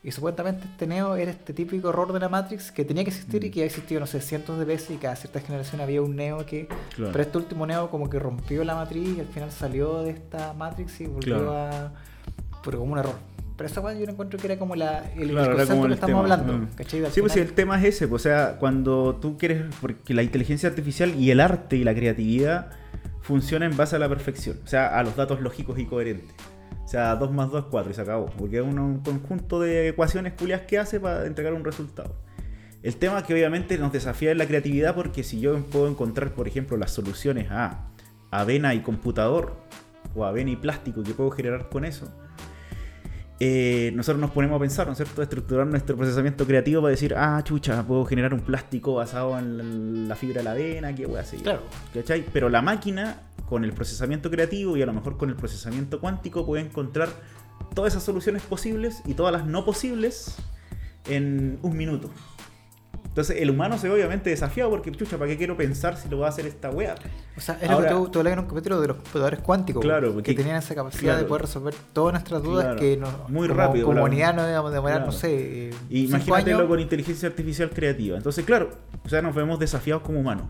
Y 0.03 0.13
supuestamente 0.13 0.65
este 0.65 0.87
Neo 0.87 1.17
era 1.17 1.33
este 1.33 1.53
típico 1.53 1.89
error 1.91 2.13
de 2.13 2.21
la 2.21 2.29
Matrix 2.29 2.71
que 2.71 2.85
tenía 2.85 3.03
que 3.05 3.11
existir 3.11 3.43
y 3.45 3.49
Mm. 3.49 3.53
que 3.53 3.63
ha 3.63 3.67
existido, 3.67 4.01
no 4.01 4.07
sé, 4.07 4.21
cientos 4.21 4.57
de 4.59 4.65
veces 4.65 4.91
y 4.93 4.97
cada 4.97 5.17
cierta 5.17 5.41
generación 5.41 5.81
había 5.81 6.01
un 6.03 6.15
Neo 6.17 6.47
que... 6.47 6.69
Claro. 6.95 7.11
Pero 7.13 7.23
este 7.23 7.39
último 7.39 7.67
Neo 7.67 7.91
como 7.91 8.09
que 8.09 8.19
rompió 8.21 8.63
la 8.65 8.75
matriz 8.77 9.17
y 9.17 9.21
al 9.21 9.27
final 9.27 9.51
salió 9.51 10.03
de 10.03 10.11
esta 10.11 10.53
Matrix 10.55 11.01
y 11.01 11.07
volvió 11.07 11.35
Claro. 11.37 11.53
a... 11.53 11.93
Pero 12.65 12.79
como 12.79 12.93
un 12.93 12.99
error. 12.99 13.15
Pero 13.57 13.69
esa 13.69 13.81
weá 13.81 13.95
yo 13.99 14.07
no 14.07 14.13
encuentro 14.13 14.39
que 14.39 14.47
era 14.47 14.57
como 14.59 14.77
la, 14.77 15.11
el, 15.17 15.31
Claro, 15.31 15.55
era 15.55 15.67
como 15.67 15.81
que 15.83 15.87
el 15.89 15.93
estamos 15.95 16.09
tema. 16.09 16.21
hablando. 16.21 16.53
Mm. 16.53 16.69
pues 16.77 16.89
sí, 16.89 17.21
final- 17.21 17.39
el 17.39 17.53
tema 17.55 17.79
es 17.81 17.85
ese. 17.97 18.07
pues, 18.09 18.23
o 18.23 18.29
sea, 18.29 18.57
cuando 18.59 19.17
tú 19.21 19.37
quieres. 19.37 19.65
Porque 19.81 20.15
la 20.15 20.23
inteligencia 20.23 20.69
artificial 20.69 21.15
y 21.17 21.31
el 21.31 21.41
arte 21.41 21.77
y 21.77 21.83
la 21.85 21.95
creatividad 21.95 22.71
funcionan 23.21 23.73
en 23.73 23.77
base 23.77 23.97
a 23.97 23.99
la 23.99 24.09
perfección. 24.09 24.59
O 24.65 24.67
sea, 24.69 24.97
a 24.99 25.03
los 25.03 25.17
datos 25.17 25.41
lógicos 25.41 25.79
y 25.79 25.87
coherentes. 25.87 26.35
O 26.85 26.89
sea, 26.89 27.17
2 27.17 27.33
más 27.33 27.51
2 27.51 27.65
es 27.65 27.67
4 27.71 27.91
y 27.91 27.95
se 27.95 28.01
acabó. 28.01 28.27
Porque 28.27 28.59
es 28.59 28.63
un, 28.63 28.79
un 28.79 29.01
conjunto 29.01 29.61
de 29.61 29.89
ecuaciones 29.89 30.35
culias 30.35 30.63
que 30.63 30.79
hace 30.79 31.01
para 31.01 31.27
entregar 31.27 31.53
un 31.53 31.65
resultado. 31.65 32.15
El 32.83 32.95
tema 32.97 33.25
que 33.25 33.35
obviamente 33.35 33.77
nos 33.77 33.93
desafía 33.93 34.31
es 34.31 34.37
la 34.39 34.47
creatividad 34.47 34.95
porque 34.95 35.25
si 35.25 35.41
yo 35.41 35.59
puedo 35.65 35.89
encontrar, 35.89 36.31
por 36.33 36.47
ejemplo, 36.47 36.77
las 36.77 36.93
soluciones 36.93 37.51
a 37.51 37.89
avena 38.31 38.73
y 38.75 38.81
computador 38.81 39.57
o 40.15 40.25
avena 40.25 40.51
y 40.53 40.57
plástico 40.57 41.03
que 41.03 41.13
puedo 41.13 41.31
generar 41.31 41.69
con 41.71 41.85
eso, 41.85 42.09
eh, 43.41 43.93
nosotros 43.95 44.21
nos 44.21 44.33
ponemos 44.33 44.57
a 44.57 44.61
pensar, 44.61 44.87
¿no 44.87 44.93
es 44.93 44.99
cierto? 44.99 45.23
Estructurar 45.23 45.67
nuestro 45.67 45.97
procesamiento 45.97 46.45
creativo 46.45 46.83
para 46.83 46.91
decir, 46.91 47.15
ah, 47.17 47.41
chucha, 47.45 47.85
puedo 47.87 48.05
generar 48.05 48.35
un 48.35 48.41
plástico 48.41 48.95
basado 48.95 49.39
en 49.39 50.09
la, 50.09 50.17
fibra 50.17 50.39
de 50.39 50.45
la 50.45 50.51
avena, 50.53 50.95
qué 50.95 51.07
voy 51.07 51.19
a 51.19 51.21
hacer. 51.21 51.41
Claro. 51.41 51.63
¿Cachai? 51.95 52.25
Pero 52.33 52.49
la 52.49 52.63
máquina, 52.63 53.23
con 53.49 53.65
el 53.65 53.73
procesamiento 53.73 54.31
creativo 54.31 54.77
y 54.77 54.83
a 54.83 54.87
lo 54.87 54.93
mejor 54.93 55.17
con 55.17 55.29
el 55.29 55.37
procesamiento 55.37 56.01
cuántico, 56.01 56.45
puede 56.45 56.65
encontrar 56.65 57.11
todas 57.75 57.93
esas 57.93 58.03
soluciones 58.03 58.43
posibles 58.43 59.03
y 59.07 59.15
todas 59.15 59.33
las 59.33 59.47
no 59.47 59.65
posibles 59.65 60.37
en 61.07 61.61
un 61.63 61.77
minuto. 61.77 62.11
Entonces 63.19 63.43
el 63.43 63.51
humano 63.51 63.77
se 63.79 63.89
ve 63.89 63.95
obviamente 63.95 64.31
desafiado 64.31 64.71
porque, 64.71 64.93
chucha, 64.93 65.19
¿para 65.19 65.29
qué 65.29 65.37
quiero 65.37 65.57
pensar 65.57 65.97
si 65.97 66.09
lo 66.09 66.21
va 66.21 66.27
a 66.27 66.29
hacer 66.29 66.47
esta 66.47 66.71
wea? 66.71 66.95
O 67.37 67.41
sea, 67.41 67.59
era 67.61 67.75
Ahora- 67.75 67.91
lo 67.91 68.05
que 68.05 68.11
tú, 68.13 68.19
hablabas 68.21 68.39
en 68.39 68.45
un 68.45 68.49
capítulo 68.51 68.81
de 68.81 68.87
los 68.87 68.97
computadores 68.99 69.41
cuánticos, 69.41 69.83
Claro, 69.83 70.07
que 70.09 70.15
porque- 70.15 70.35
tenían 70.35 70.55
esa 70.55 70.77
capacidad 70.77 71.03
claro. 71.03 71.19
de 71.19 71.25
poder 71.25 71.43
resolver 71.43 71.75
todas 71.93 72.13
nuestras 72.13 72.45
dudas 72.45 72.65
Claro, 72.65 72.79
que 72.81 72.97
nos, 72.97 73.29
muy 73.29 73.49
como 73.49 73.59
rápido, 73.61 73.87
comunidad 73.87 74.35
no 74.37 74.43
debíamos 74.45 74.73
demorar, 74.73 75.05
no 75.05 75.11
sé, 75.11 75.71
Y 75.91 76.05
imagínatelo 76.07 76.59
años. 76.59 76.69
con 76.69 76.79
inteligencia 76.79 77.29
artificial 77.29 77.71
creativa. 77.71 78.17
Entonces, 78.17 78.45
claro, 78.45 78.71
o 79.05 79.09
sea, 79.09 79.21
nos 79.21 79.35
vemos 79.35 79.59
desafiados 79.59 80.05
como 80.05 80.21
humanos. 80.21 80.45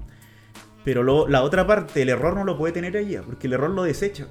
Pero 0.85 1.03
lo- 1.03 1.27
la 1.27 1.43
otra 1.45 1.67
parte, 1.67 2.03
el 2.03 2.11
error 2.11 2.35
no 2.35 2.45
lo 2.45 2.59
puede 2.59 2.75
tener 2.75 2.95
ella, 2.97 3.23
porque 3.25 3.47
el 3.47 3.55
error 3.55 3.71
lo 3.71 3.83
desecha. 3.85 4.27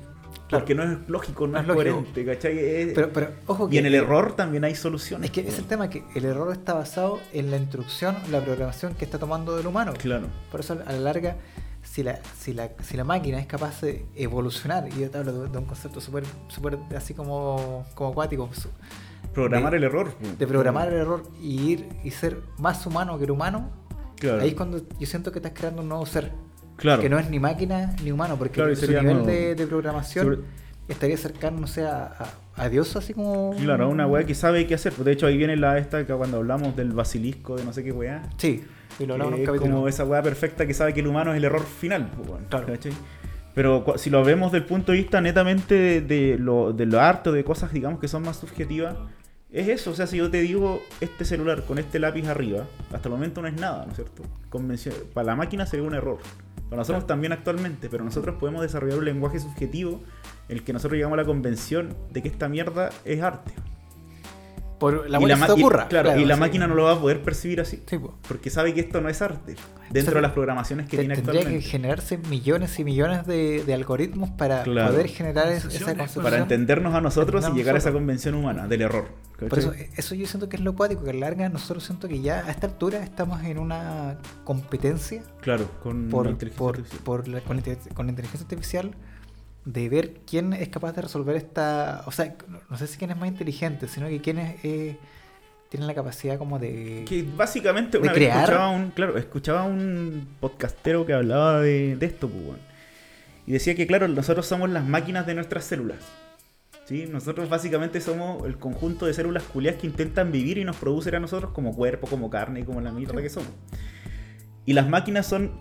Claro. 0.48 0.64
Porque 0.64 0.76
no 0.76 0.84
es 0.84 0.98
lógico, 1.10 1.46
no, 1.46 1.54
No 1.54 1.60
es, 1.60 1.68
lógico. 1.68 1.84
coherente, 1.96 2.26
¿cachai? 2.26 2.58
Es- 2.58 2.94
Pero, 2.94 3.12
pero 3.12 3.32
ojo 3.48 3.68
que 3.70 3.76
y 3.76 3.80
en 3.80 3.86
el 3.86 3.96
error 3.96 4.34
también 4.36 4.64
hay 4.64 4.76
soluciones. 4.76 5.26
Es 5.26 5.32
que 5.32 5.42
es 5.48 5.60
el 5.60 5.66
tema 5.66 5.90
que 5.90 6.04
el 6.16 6.24
error 6.26 6.52
está 6.54 6.74
basado 6.74 7.20
en 7.34 7.52
la 7.52 7.58
instrucción, 7.58 8.16
la 8.32 8.40
programación 8.42 8.96
que 8.96 9.04
está 9.06 9.20
tomando 9.20 9.58
del 9.58 9.68
humano. 9.68 9.94
Claro. 9.98 10.28
Por 10.50 10.62
eso 10.62 10.74
a 10.74 10.92
la 10.94 11.00
larga, 11.00 11.36
si 11.84 12.02
la, 12.04 12.20
si 12.40 12.54
la, 12.54 12.72
si 12.82 12.96
la 12.96 13.04
máquina 13.04 13.40
es 13.40 13.46
capaz 13.46 13.82
de 13.82 14.06
evolucionar, 14.16 14.88
y 14.88 15.02
yo 15.02 15.10
te 15.12 15.18
hablo 15.18 15.34
de, 15.34 15.50
de 15.50 15.58
un 15.58 15.66
concepto 15.66 16.00
súper 16.00 16.24
súper 16.48 16.78
así 16.96 17.14
como, 17.14 17.86
como 17.94 18.12
acuático, 18.12 18.50
su- 18.54 18.70
Programar 19.34 19.72
de- 19.72 19.78
el 19.78 19.84
error. 19.84 20.14
de 20.40 20.48
programar 20.48 20.88
el 20.88 20.96
error 20.96 21.24
y 21.42 21.72
ir 21.72 21.90
y 22.04 22.12
ser 22.12 22.42
más 22.58 22.86
humano 22.86 23.18
que 23.18 23.26
el 23.26 23.32
humano, 23.32 23.70
Claro. 24.18 24.42
ahí 24.42 24.50
es 24.50 24.56
cuando 24.56 24.80
yo 25.00 25.06
siento 25.08 25.32
que 25.32 25.40
estás 25.40 25.52
creando 25.54 25.82
un 25.82 25.90
nuevo 25.90 26.06
ser. 26.06 26.32
Claro. 26.78 27.02
Que 27.02 27.10
no 27.10 27.20
es 27.20 27.30
ni 27.30 27.40
máquina 27.40 27.96
ni 28.04 28.12
humano, 28.12 28.38
porque 28.38 28.54
Claro, 28.56 28.76
su 28.76 28.88
nivel 28.88 29.26
de, 29.26 29.56
de 29.56 29.68
programación 29.68 30.26
Sobre- 30.26 30.40
estaría 30.88 31.18
cercano, 31.18 31.60
no 31.60 31.68
sé, 31.68 31.86
a, 31.86 32.06
a- 32.06 32.64
a 32.64 32.70
Dios, 32.70 32.96
así 32.96 33.14
como. 33.14 33.54
Claro, 33.58 33.90
una 33.90 34.08
weá 34.08 34.26
que 34.26 34.34
sabe 34.36 34.66
qué 34.66 34.76
hacer. 34.76 34.94
De 34.94 35.12
hecho 35.12 35.28
ahí 35.28 35.38
viene 35.38 35.56
la 35.58 35.78
esta 35.78 36.06
que 36.06 36.14
cuando 36.14 36.38
hablamos 36.38 36.76
del 36.76 36.92
basilisco 36.94 37.56
de 37.58 37.66
no 37.66 37.74
sé 37.74 37.84
qué 37.84 37.92
weá. 37.92 38.24
Sí, 38.38 38.64
y 39.00 39.06
lo 39.06 39.14
hablamos 39.16 39.40
es 39.40 39.50
como 39.60 39.88
esa 39.88 40.06
weá 40.06 40.22
perfecta 40.24 40.66
que 40.66 40.74
sabe 40.74 40.94
que 40.94 41.02
el 41.02 41.08
humano 41.08 41.32
es 41.32 41.38
el 41.38 41.44
error 41.44 41.64
final. 41.66 42.10
Claro. 42.50 42.66
¿cachai? 42.68 42.94
Pero 43.54 43.84
si 43.98 44.10
lo 44.12 44.24
vemos 44.24 44.52
del 44.52 44.64
punto 44.66 44.92
de 44.92 45.00
vista 45.00 45.20
netamente 45.20 45.74
de, 45.76 46.02
de 46.02 46.38
lo, 46.38 46.74
de 46.74 46.86
lo 46.86 47.02
arte 47.02 47.30
o 47.30 47.34
de 47.34 47.44
cosas, 47.44 47.74
digamos, 47.74 48.00
que 48.00 48.08
son 48.08 48.22
más 48.24 48.38
subjetivas, 48.38 48.96
es 49.52 49.68
eso. 49.68 49.92
O 49.92 49.94
sea, 49.96 50.06
si 50.08 50.18
yo 50.18 50.30
te 50.30 50.42
digo 50.42 50.80
este 51.02 51.26
celular 51.26 51.64
con 51.64 51.80
este 51.80 51.98
lápiz 52.00 52.28
arriba, 52.28 52.66
hasta 52.94 53.08
el 53.10 53.14
momento 53.16 53.42
no 53.42 53.48
es 53.48 53.56
nada, 53.56 53.84
¿no 53.86 53.92
es 53.92 53.98
cierto? 53.98 54.22
Para 55.14 55.26
la 55.26 55.36
máquina 55.36 55.66
sería 55.66 55.88
un 55.88 55.96
error. 55.96 56.20
Nosotros 56.76 56.88
Claro. 56.88 57.06
también 57.06 57.32
actualmente, 57.32 57.90
pero 57.90 58.04
nosotros 58.04 58.36
podemos 58.40 58.62
desarrollar 58.62 59.00
un 59.00 59.06
lenguaje 59.06 59.40
subjetivo 59.40 60.02
en 60.50 60.58
el 60.58 60.64
que 60.64 60.74
nosotros 60.74 60.98
llegamos 60.98 61.18
a 61.18 61.22
la 61.22 61.26
convención 61.26 61.96
de 62.12 62.22
que 62.22 62.28
esta 62.28 62.50
mierda 62.50 62.90
es 63.06 63.22
arte. 63.22 63.54
Por 64.80 65.10
la 65.10 65.18
y 65.18 65.22
cual 65.22 65.40
se 65.40 65.46
te 65.46 65.60
y- 65.60 65.64
ocurra. 65.64 65.88
claro, 65.88 66.20
y 66.20 66.26
la 66.26 66.36
sí. 66.36 66.40
máquina 66.40 66.68
no 66.68 66.76
lo 66.76 66.84
va 66.84 66.94
a 66.94 67.00
poder 67.00 67.22
percibir 67.24 67.60
así. 67.62 67.82
Sí, 67.88 67.98
po. 67.98 68.16
Porque 68.28 68.50
sabe 68.52 68.74
que 68.76 68.82
esto 68.82 69.02
no 69.02 69.10
es 69.10 69.22
arte. 69.24 69.56
Dentro 69.90 70.12
sea, 70.12 70.16
de 70.18 70.22
las 70.22 70.32
programaciones 70.34 70.86
que 70.88 70.98
Te- 70.98 71.04
tiene 71.04 71.16
tendría 71.16 71.34
que 71.42 71.48
actualmente. 71.48 71.70
generarse 71.70 72.18
millones 72.18 72.78
y 72.78 72.84
millones 72.84 73.26
de, 73.26 73.64
de 73.66 73.74
algoritmos 73.74 74.30
para 74.32 74.64
Claro. 74.64 74.92
poder 74.92 75.08
generar 75.08 75.48
es- 75.52 75.66
esa 75.66 75.86
concepción. 75.96 76.24
Para 76.24 76.38
entendernos 76.38 76.94
a 76.94 77.02
nosotros 77.02 77.44
y 77.52 77.56
llegar 77.56 77.76
a 77.76 77.78
esa 77.80 77.90
nosotros. 77.90 77.94
convención 78.02 78.36
humana 78.36 78.68
del 78.68 78.82
error. 78.84 79.08
Por 79.40 79.58
eso, 79.60 79.72
¿cachai? 79.72 79.90
eso 79.96 80.16
yo 80.16 80.26
siento 80.28 80.50
que 80.50 80.58
es 80.58 80.62
lo 80.64 80.76
cuático, 80.76 81.04
que 81.04 81.12
a 81.12 81.14
la 81.14 81.20
larga 81.22 81.48
nosotros 81.50 81.84
siento 81.84 82.08
que 82.08 82.22
ya 82.22 82.40
a 82.46 82.52
esta 82.52 82.68
altura 82.68 83.04
estamos 83.04 83.44
en 83.44 83.60
una 83.60 84.18
competencia 84.44 85.24
claro, 85.42 85.70
con 85.84 86.06
la 86.06 86.12
por, 86.12 86.28
inteligencia 86.28 86.58
por, 86.60 86.76
artificial. 86.76 87.04
por 87.04 87.28
la- 87.28 87.42
con, 87.42 87.58
la, 87.58 87.64
con 87.94 88.06
la 88.08 88.12
inteligencia 88.12 88.44
artificial 88.46 88.92
de 89.68 89.90
ver 89.90 90.22
quién 90.26 90.54
es 90.54 90.70
capaz 90.70 90.94
de 90.94 91.02
resolver 91.02 91.36
esta... 91.36 92.04
O 92.06 92.12
sea, 92.12 92.36
no, 92.70 92.78
sé 92.78 92.88
si 92.88 92.98
quién 92.98 93.12
es 93.12 93.18
más 93.18 93.28
inteligente, 93.28 93.90
sino 93.90 94.08
que 94.08 94.22
quién 94.22 94.40
es, 94.40 94.64
eh, 94.64 94.98
tiene 95.68 95.86
la 95.86 95.94
capacidad 95.94 96.38
como 96.38 96.58
de... 96.58 97.04
Que 97.06 97.24
básicamente 97.24 97.98
de 97.98 98.04
una 98.04 98.14
vez 98.14 98.18
crear. 98.18 98.40
escuchaba 98.44 98.70
un, 98.70 98.92
claro, 98.92 99.18
escuchaba 99.18 99.64
un 99.66 100.26
podcastero 100.40 101.06
que 101.06 101.14
hablaba 101.14 101.60
de, 101.60 101.98
de 101.98 102.06
esto, 102.06 102.30
pues. 102.30 102.60
Y 103.46 103.52
decía 103.52 103.76
que, 103.76 103.86
claro, 103.86 104.08
nosotros 104.08 104.48
somos 104.48 104.70
las 104.70 104.86
máquinas 104.86 105.28
de 105.28 105.36
nuestras 105.36 105.66
células. 105.66 106.00
¿Sí? 106.86 107.06
Nosotros 107.12 107.50
básicamente 107.50 108.00
somos 108.00 108.46
el 108.46 108.58
conjunto 108.58 109.06
de 109.06 109.14
células 109.14 109.44
culiadas 109.44 109.82
que 109.82 109.88
intentan 109.88 110.32
vivir 110.32 110.58
y 110.58 110.64
nos 110.64 110.78
producen 110.78 111.16
a 111.16 111.20
nosotros 111.20 111.52
como 111.52 111.76
cuerpo, 111.76 112.08
como 112.08 112.30
carne 112.30 112.62
y 112.62 112.64
como 112.64 112.80
la 112.80 112.94
mierda 112.94 113.22
que 113.22 113.30
somos. 113.30 113.50
Y 114.66 114.72
las 114.72 114.88
máquinas 114.88 115.26
son. 115.26 115.52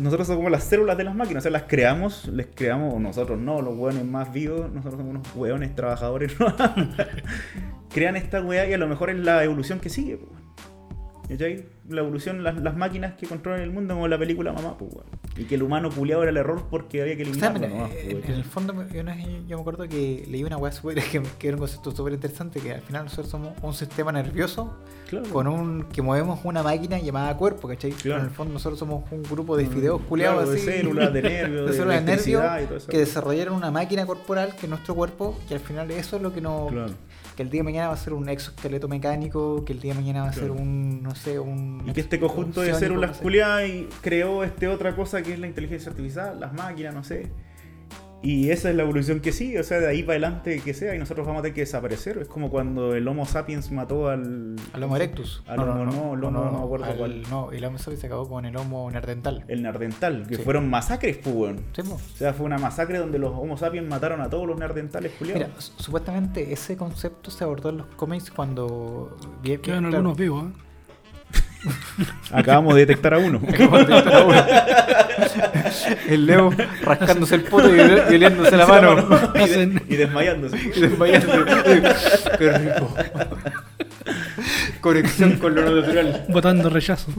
Nosotros 0.00 0.26
somos 0.26 0.50
las 0.50 0.64
células 0.64 0.96
de 0.96 1.04
las 1.04 1.14
máquinas, 1.14 1.42
o 1.42 1.44
sea, 1.44 1.50
las 1.50 1.64
creamos, 1.64 2.28
les 2.28 2.46
creamos, 2.46 2.98
nosotros 3.00 3.38
no, 3.38 3.60
los 3.60 3.76
hueones 3.76 4.04
más 4.04 4.32
vivos, 4.32 4.72
nosotros 4.72 5.00
somos 5.00 5.10
unos 5.10 5.36
hueones 5.36 5.74
trabajadores, 5.74 6.38
¿no? 6.40 6.54
crean 7.90 8.16
esta 8.16 8.40
weá 8.40 8.66
y 8.66 8.72
a 8.72 8.78
lo 8.78 8.88
mejor 8.88 9.10
es 9.10 9.18
la 9.18 9.44
evolución 9.44 9.80
que 9.80 9.90
sigue, 9.90 10.16
pues. 10.16 10.41
¿Cachai? 11.32 11.64
La 11.88 12.00
evolución, 12.00 12.42
las, 12.42 12.60
las 12.60 12.76
máquinas 12.76 13.14
que 13.14 13.26
controlan 13.26 13.60
el 13.62 13.70
mundo, 13.70 13.94
como 13.94 14.08
la 14.08 14.18
película 14.18 14.52
Mamá, 14.52 14.76
pues. 14.78 14.90
Y 15.36 15.44
que 15.44 15.54
el 15.54 15.62
humano 15.62 15.90
culiado 15.90 16.22
era 16.22 16.30
el 16.30 16.36
error 16.36 16.66
porque 16.70 17.02
había 17.02 17.16
que 17.16 17.22
O 17.22 17.34
sea, 17.34 17.48
eliminarlo 17.48 17.68
nomás, 17.68 17.90
en, 17.96 18.18
pues, 18.18 18.28
en 18.28 18.34
el 18.34 18.44
fondo 18.44 18.74
yo, 18.92 19.02
me 19.04 19.54
acuerdo 19.54 19.88
que 19.88 20.24
leí 20.28 20.44
una 20.44 20.58
weá 20.58 20.70
que, 21.10 21.22
que 21.38 21.48
era 21.48 21.56
un 21.56 21.60
concepto 21.60 21.90
súper 21.90 22.12
interesante 22.12 22.60
que 22.60 22.74
al 22.74 22.82
final 22.82 23.04
nosotros 23.04 23.28
somos 23.28 23.52
un 23.62 23.74
sistema 23.74 24.12
nervioso 24.12 24.74
Claro. 25.08 25.28
con 25.30 25.46
un 25.46 25.82
que 25.84 26.00
movemos 26.00 26.40
una 26.44 26.62
máquina 26.62 26.98
llamada 26.98 27.36
cuerpo, 27.36 27.68
¿cachai? 27.68 27.92
Pero 28.02 28.16
en 28.16 28.24
el 28.24 28.30
fondo 28.30 28.54
nosotros 28.54 28.78
somos 28.78 29.04
un 29.10 29.22
grupo 29.22 29.56
de 29.58 29.66
fideos 29.66 30.00
culeados 30.02 30.44
Claro, 30.44 30.52
de 30.52 30.58
células, 30.58 31.12
de 31.12 31.22
nervios, 31.22 31.66
de 31.70 31.76
células 31.76 32.06
de 32.06 32.16
nervios 32.16 32.86
que 32.86 32.98
desarrollaron 32.98 33.54
una 33.54 33.70
máquina 33.70 34.06
corporal 34.06 34.54
que 34.56 34.66
es 34.66 34.70
nuestro 34.70 34.94
cuerpo 34.94 35.38
y 35.50 35.54
al 35.54 35.60
final 35.60 35.90
eso 35.90 36.16
es 36.16 36.22
lo 36.22 36.32
que 36.32 36.40
nos. 36.40 36.72
Que 37.36 37.42
el 37.42 37.50
día 37.50 37.60
de 37.60 37.64
mañana 37.64 37.88
va 37.88 37.94
a 37.94 37.96
ser 37.96 38.12
un 38.12 38.28
exoesqueleto 38.28 38.88
mecánico, 38.88 39.64
que 39.64 39.72
el 39.72 39.80
día 39.80 39.94
de 39.94 40.00
mañana 40.00 40.22
va 40.22 40.28
a 40.28 40.32
ser 40.32 40.44
Claro. 40.48 40.54
un 40.60 41.02
no 41.02 41.14
sé, 41.14 41.38
un 41.38 41.82
Y 41.86 41.92
que 41.92 42.00
este 42.02 42.20
conjunto 42.20 42.60
de 42.60 42.74
células 42.74 43.10
no 43.10 43.14
sé. 43.16 43.22
culiadas 43.22 43.68
y 43.68 43.88
creó 44.02 44.44
este 44.44 44.68
otra 44.68 44.94
cosa 44.94 45.22
que 45.22 45.32
es 45.32 45.38
la 45.38 45.46
inteligencia 45.46 45.90
artificial, 45.90 46.38
las 46.40 46.52
máquinas, 46.52 46.94
no 46.94 47.02
sé. 47.04 47.30
Y 48.24 48.50
esa 48.50 48.70
es 48.70 48.76
la 48.76 48.82
evolución 48.84 49.18
que 49.20 49.32
sigue, 49.32 49.58
o 49.58 49.64
sea, 49.64 49.80
de 49.80 49.88
ahí 49.88 50.02
para 50.04 50.12
adelante 50.12 50.60
que 50.64 50.74
sea, 50.74 50.94
y 50.94 50.98
nosotros 50.98 51.26
vamos 51.26 51.40
a 51.40 51.42
tener 51.42 51.54
que 51.54 51.62
desaparecer. 51.62 52.18
Es 52.18 52.28
como 52.28 52.50
cuando 52.50 52.94
el 52.94 53.06
Homo 53.08 53.26
sapiens 53.26 53.72
mató 53.72 54.08
al. 54.08 54.54
al 54.72 54.82
Homo 54.84 54.94
erectus. 54.96 55.42
Al 55.48 55.58
Homo, 55.58 55.74
no, 55.84 56.14
el 56.14 56.24
Homo, 56.24 56.30
no, 56.30 56.52
me 56.58 56.64
acuerdo 56.64 56.84
al- 56.86 56.96
cuál. 56.96 57.22
No, 57.30 57.50
el 57.50 57.64
Homo 57.64 57.78
sapiens 57.78 58.00
se 58.00 58.06
acabó 58.06 58.28
con 58.28 58.44
el 58.44 58.56
Homo 58.56 58.88
neandertal. 58.90 59.44
El 59.48 59.62
Neandertal, 59.62 60.26
que 60.28 60.36
Sí. 60.36 60.42
fueron 60.42 60.70
masacres, 60.70 61.18
pues, 61.18 61.34
weón. 61.34 61.60
Sí. 61.74 61.82
O 61.82 61.98
sea, 62.16 62.32
fue 62.32 62.46
una 62.46 62.58
masacre 62.58 62.98
donde 62.98 63.18
los 63.18 63.32
Homo 63.32 63.56
sapiens 63.56 63.88
mataron 63.88 64.20
a 64.20 64.30
todos 64.30 64.46
los 64.46 64.56
Neandertales 64.56 65.12
culiados. 65.18 65.42
Mira, 65.48 65.60
su- 65.60 65.82
supuestamente 65.82 66.52
ese 66.52 66.76
concepto 66.76 67.30
se 67.30 67.42
abordó 67.42 67.70
en 67.70 67.78
los 67.78 67.86
cómics 67.96 68.30
cuando 68.30 69.16
Quedan 69.42 69.60
claro, 69.62 69.86
algunos 69.88 70.16
vivos, 70.16 70.44
¿eh? 70.44 70.52
Acabamos 72.32 72.74
de 72.74 72.80
detectar 72.80 73.14
a 73.14 73.18
uno. 73.18 73.40
el 76.08 76.26
Leo 76.26 76.50
rascándose 76.82 77.34
el 77.36 77.42
poto 77.42 77.74
y 77.74 77.78
oliéndose 77.80 78.56
la 78.56 78.66
mano. 78.66 79.06
y, 79.34 79.48
de- 79.48 79.82
y 79.88 79.96
desmayándose. 79.96 80.56
Y 80.74 80.80
desmayando. 80.80 81.44
Qué 82.38 82.52
rico. 82.52 82.94
Conexión 84.80 85.38
con 85.38 85.54
lo 85.54 85.80
natural. 85.80 86.26
Votando 86.28 86.68
rechazo. 86.70 87.12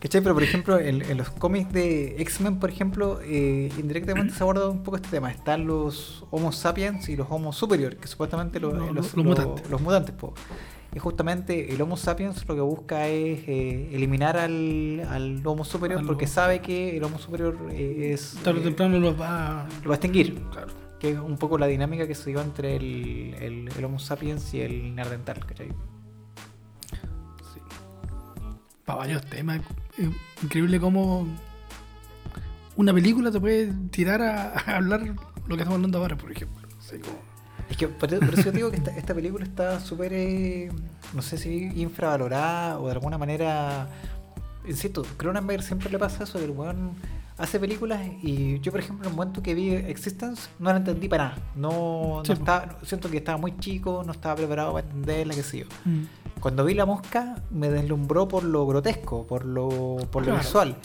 ¿Cachai? 0.00 0.20
Pero 0.22 0.34
por 0.34 0.42
ejemplo, 0.42 0.78
en, 0.78 1.02
en 1.02 1.18
los 1.18 1.30
cómics 1.30 1.72
de 1.72 2.20
X-Men, 2.22 2.58
por 2.58 2.70
ejemplo, 2.70 3.20
eh, 3.22 3.70
indirectamente 3.78 4.34
se 4.34 4.42
aborda 4.42 4.68
un 4.68 4.82
poco 4.82 4.96
este 4.96 5.08
tema. 5.10 5.30
Están 5.30 5.66
los 5.66 6.24
Homo 6.30 6.52
sapiens 6.52 7.08
y 7.08 7.16
los 7.16 7.26
Homo 7.30 7.52
superior, 7.52 7.96
que 7.96 8.08
supuestamente 8.08 8.58
lo- 8.60 8.72
Los- 8.72 8.94
los, 8.94 9.14
los 9.16 9.24
mutantes. 9.24 9.70
los 9.70 9.80
mutantes, 9.80 10.14
po. 10.14 10.34
Y 10.94 10.98
justamente 11.00 11.74
el 11.74 11.82
Homo 11.82 11.96
sapiens 11.98 12.48
lo 12.48 12.54
que 12.54 12.60
busca 12.62 13.08
es 13.08 13.40
eh, 13.46 13.90
eliminar 13.92 14.38
al, 14.38 15.06
al 15.10 15.46
Homo 15.46 15.64
superior 15.64 16.04
porque 16.06 16.26
sabe 16.26 16.60
que 16.60 16.96
el 16.96 17.04
Homo 17.04 17.18
superior 17.18 17.58
eh, 17.70 18.12
es. 18.14 18.38
Tarde 18.42 18.60
o 18.60 18.62
eh, 18.62 18.64
temprano 18.64 18.98
los 18.98 19.20
va 19.20 19.64
a... 19.64 19.68
lo 19.82 19.90
va 19.90 19.94
a 19.94 19.96
extinguir. 19.96 20.42
Claro. 20.50 20.68
Que 20.98 21.10
es 21.10 21.18
un 21.18 21.36
poco 21.36 21.58
la 21.58 21.66
dinámica 21.66 22.06
que 22.06 22.14
se 22.14 22.30
dio 22.30 22.40
entre 22.40 22.76
el, 22.76 23.34
el, 23.38 23.68
el 23.76 23.84
Homo 23.84 23.98
sapiens 23.98 24.52
y 24.54 24.62
el 24.62 24.94
Neandertal, 24.94 25.44
¿cachai? 25.44 25.68
Sí. 27.52 27.60
Para 28.84 28.98
varios 29.00 29.24
temas. 29.26 29.60
Increíble 30.42 30.80
cómo 30.80 31.26
una 32.76 32.94
película 32.94 33.30
te 33.30 33.38
puede 33.38 33.72
tirar 33.90 34.22
a, 34.22 34.52
a 34.58 34.76
hablar 34.76 35.02
lo 35.02 35.14
que 35.56 35.62
estamos 35.62 35.74
hablando 35.74 35.98
ahora, 35.98 36.16
por 36.16 36.32
ejemplo. 36.32 36.66
Así 36.78 36.98
como- 36.98 37.27
Es 37.70 37.76
que 37.76 37.88
por, 37.88 38.08
por 38.18 38.34
eso 38.34 38.42
yo 38.44 38.52
digo 38.52 38.70
que 38.70 38.76
esta, 38.76 38.90
esta 38.96 39.14
película 39.14 39.44
está 39.44 39.80
súper, 39.80 40.12
eh, 40.12 40.70
no 41.14 41.22
sé 41.22 41.36
si 41.38 41.70
infravalorada 41.80 42.78
o 42.78 42.86
de 42.86 42.92
alguna 42.92 43.18
manera. 43.18 43.88
Insisto, 44.66 45.02
Cronenberg 45.16 45.62
siempre 45.62 45.90
le 45.90 45.98
pasa 45.98 46.24
eso, 46.24 46.38
que 46.38 46.44
el 46.44 46.50
weón 46.50 46.92
hace 47.38 47.60
películas 47.60 48.00
y 48.22 48.58
yo, 48.60 48.72
por 48.72 48.80
ejemplo, 48.80 49.06
en 49.06 49.12
el 49.12 49.16
momento 49.16 49.42
que 49.42 49.54
vi 49.54 49.72
Existence 49.72 50.48
no 50.58 50.70
la 50.70 50.78
entendí 50.78 51.08
para 51.08 51.28
nada. 51.28 51.38
No, 51.54 52.22
Sí, 52.24 52.32
estaba, 52.32 52.78
siento 52.82 53.08
que 53.08 53.18
estaba 53.18 53.38
muy 53.38 53.56
chico, 53.58 54.02
no 54.04 54.12
estaba 54.12 54.34
preparado 54.36 54.72
para 54.72 54.86
entenderla, 54.86 55.34
qué 55.34 55.42
sé 55.42 55.58
yo. 55.58 55.66
Mm. 55.84 56.02
Cuando 56.40 56.64
vi 56.64 56.74
La 56.74 56.86
Mosca 56.86 57.42
me 57.50 57.68
deslumbró 57.70 58.28
por 58.28 58.44
lo 58.44 58.66
grotesco, 58.66 59.26
por 59.26 59.44
lo, 59.44 59.96
por 60.10 60.26
lo 60.26 60.36
visual. 60.36 60.76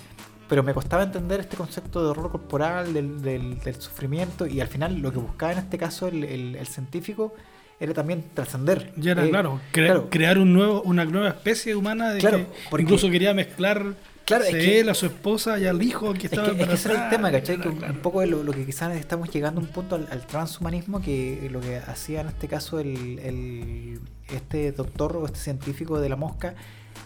Pero 0.49 0.61
me 0.63 0.73
costaba 0.73 1.03
entender 1.03 1.39
este 1.39 1.55
concepto 1.57 2.03
de 2.03 2.09
horror 2.09 2.31
corporal, 2.31 2.93
del, 2.93 3.21
del- 3.21 3.59
del 3.59 3.75
sufrimiento, 3.75 4.45
y 4.45 4.59
al 4.61 4.67
final 4.67 4.99
lo 4.99 5.11
que 5.11 5.17
buscaba 5.19 5.53
en 5.53 5.59
este 5.59 5.77
caso 5.77 6.07
el, 6.07 6.23
el- 6.23 6.55
el 6.55 6.67
científico 6.67 7.33
era 7.79 7.93
también 7.93 8.23
trascender. 8.33 8.93
Ya 8.97 9.11
era, 9.13 9.25
Eh, 9.25 9.29
claro, 9.29 9.59
cre- 9.71 9.85
claro. 9.85 10.09
crear 10.09 10.37
un 10.37 10.53
nuevo, 10.53 10.81
una 10.83 11.05
nueva 11.05 11.29
especie 11.29 11.75
humana 11.75 12.11
de 12.11 12.19
Claro, 12.19 12.37
que 12.37 12.47
porque- 12.69 12.83
incluso 12.83 13.09
quería 13.09 13.33
mezclar 13.33 13.95
Claro, 14.25 14.43
es 14.45 14.53
a 14.53 14.57
que- 14.57 14.79
él, 14.79 14.89
a 14.89 14.93
su 14.93 15.05
esposa 15.07 15.59
y 15.59 15.65
al 15.65 15.81
hijo 15.81 16.13
que 16.13 16.19
Es 16.27 16.33
estaba 16.33 16.51
que, 16.55 16.61
es 16.61 16.67
que 16.67 16.73
ese 16.75 16.91
era 16.93 17.03
el 17.05 17.09
tema, 17.09 17.31
¿cachai? 17.31 17.55
Que 17.57 17.61
Claro, 17.63 17.71
un- 17.73 17.77
claro. 17.79 17.93
un 17.93 17.99
poco 17.99 18.21
de 18.21 18.27
lo, 18.27 18.43
lo 18.43 18.51
que 18.53 18.65
quizás 18.65 18.95
estamos 18.95 19.29
llegando 19.31 19.59
a 19.59 19.63
un 19.63 19.69
punto 19.69 19.95
al, 19.95 20.07
al 20.11 20.25
transhumanismo, 20.27 21.01
que 21.01 21.49
lo 21.51 21.59
que 21.59 21.77
hacía 21.77 22.21
en 22.21 22.27
este 22.27 22.47
caso 22.47 22.79
el, 22.79 23.19
el- 23.19 23.99
este 24.29 24.71
doctor 24.71 25.17
o 25.17 25.25
este 25.25 25.39
científico 25.39 25.99
de 25.99 26.07
la 26.09 26.15
mosca, 26.15 26.55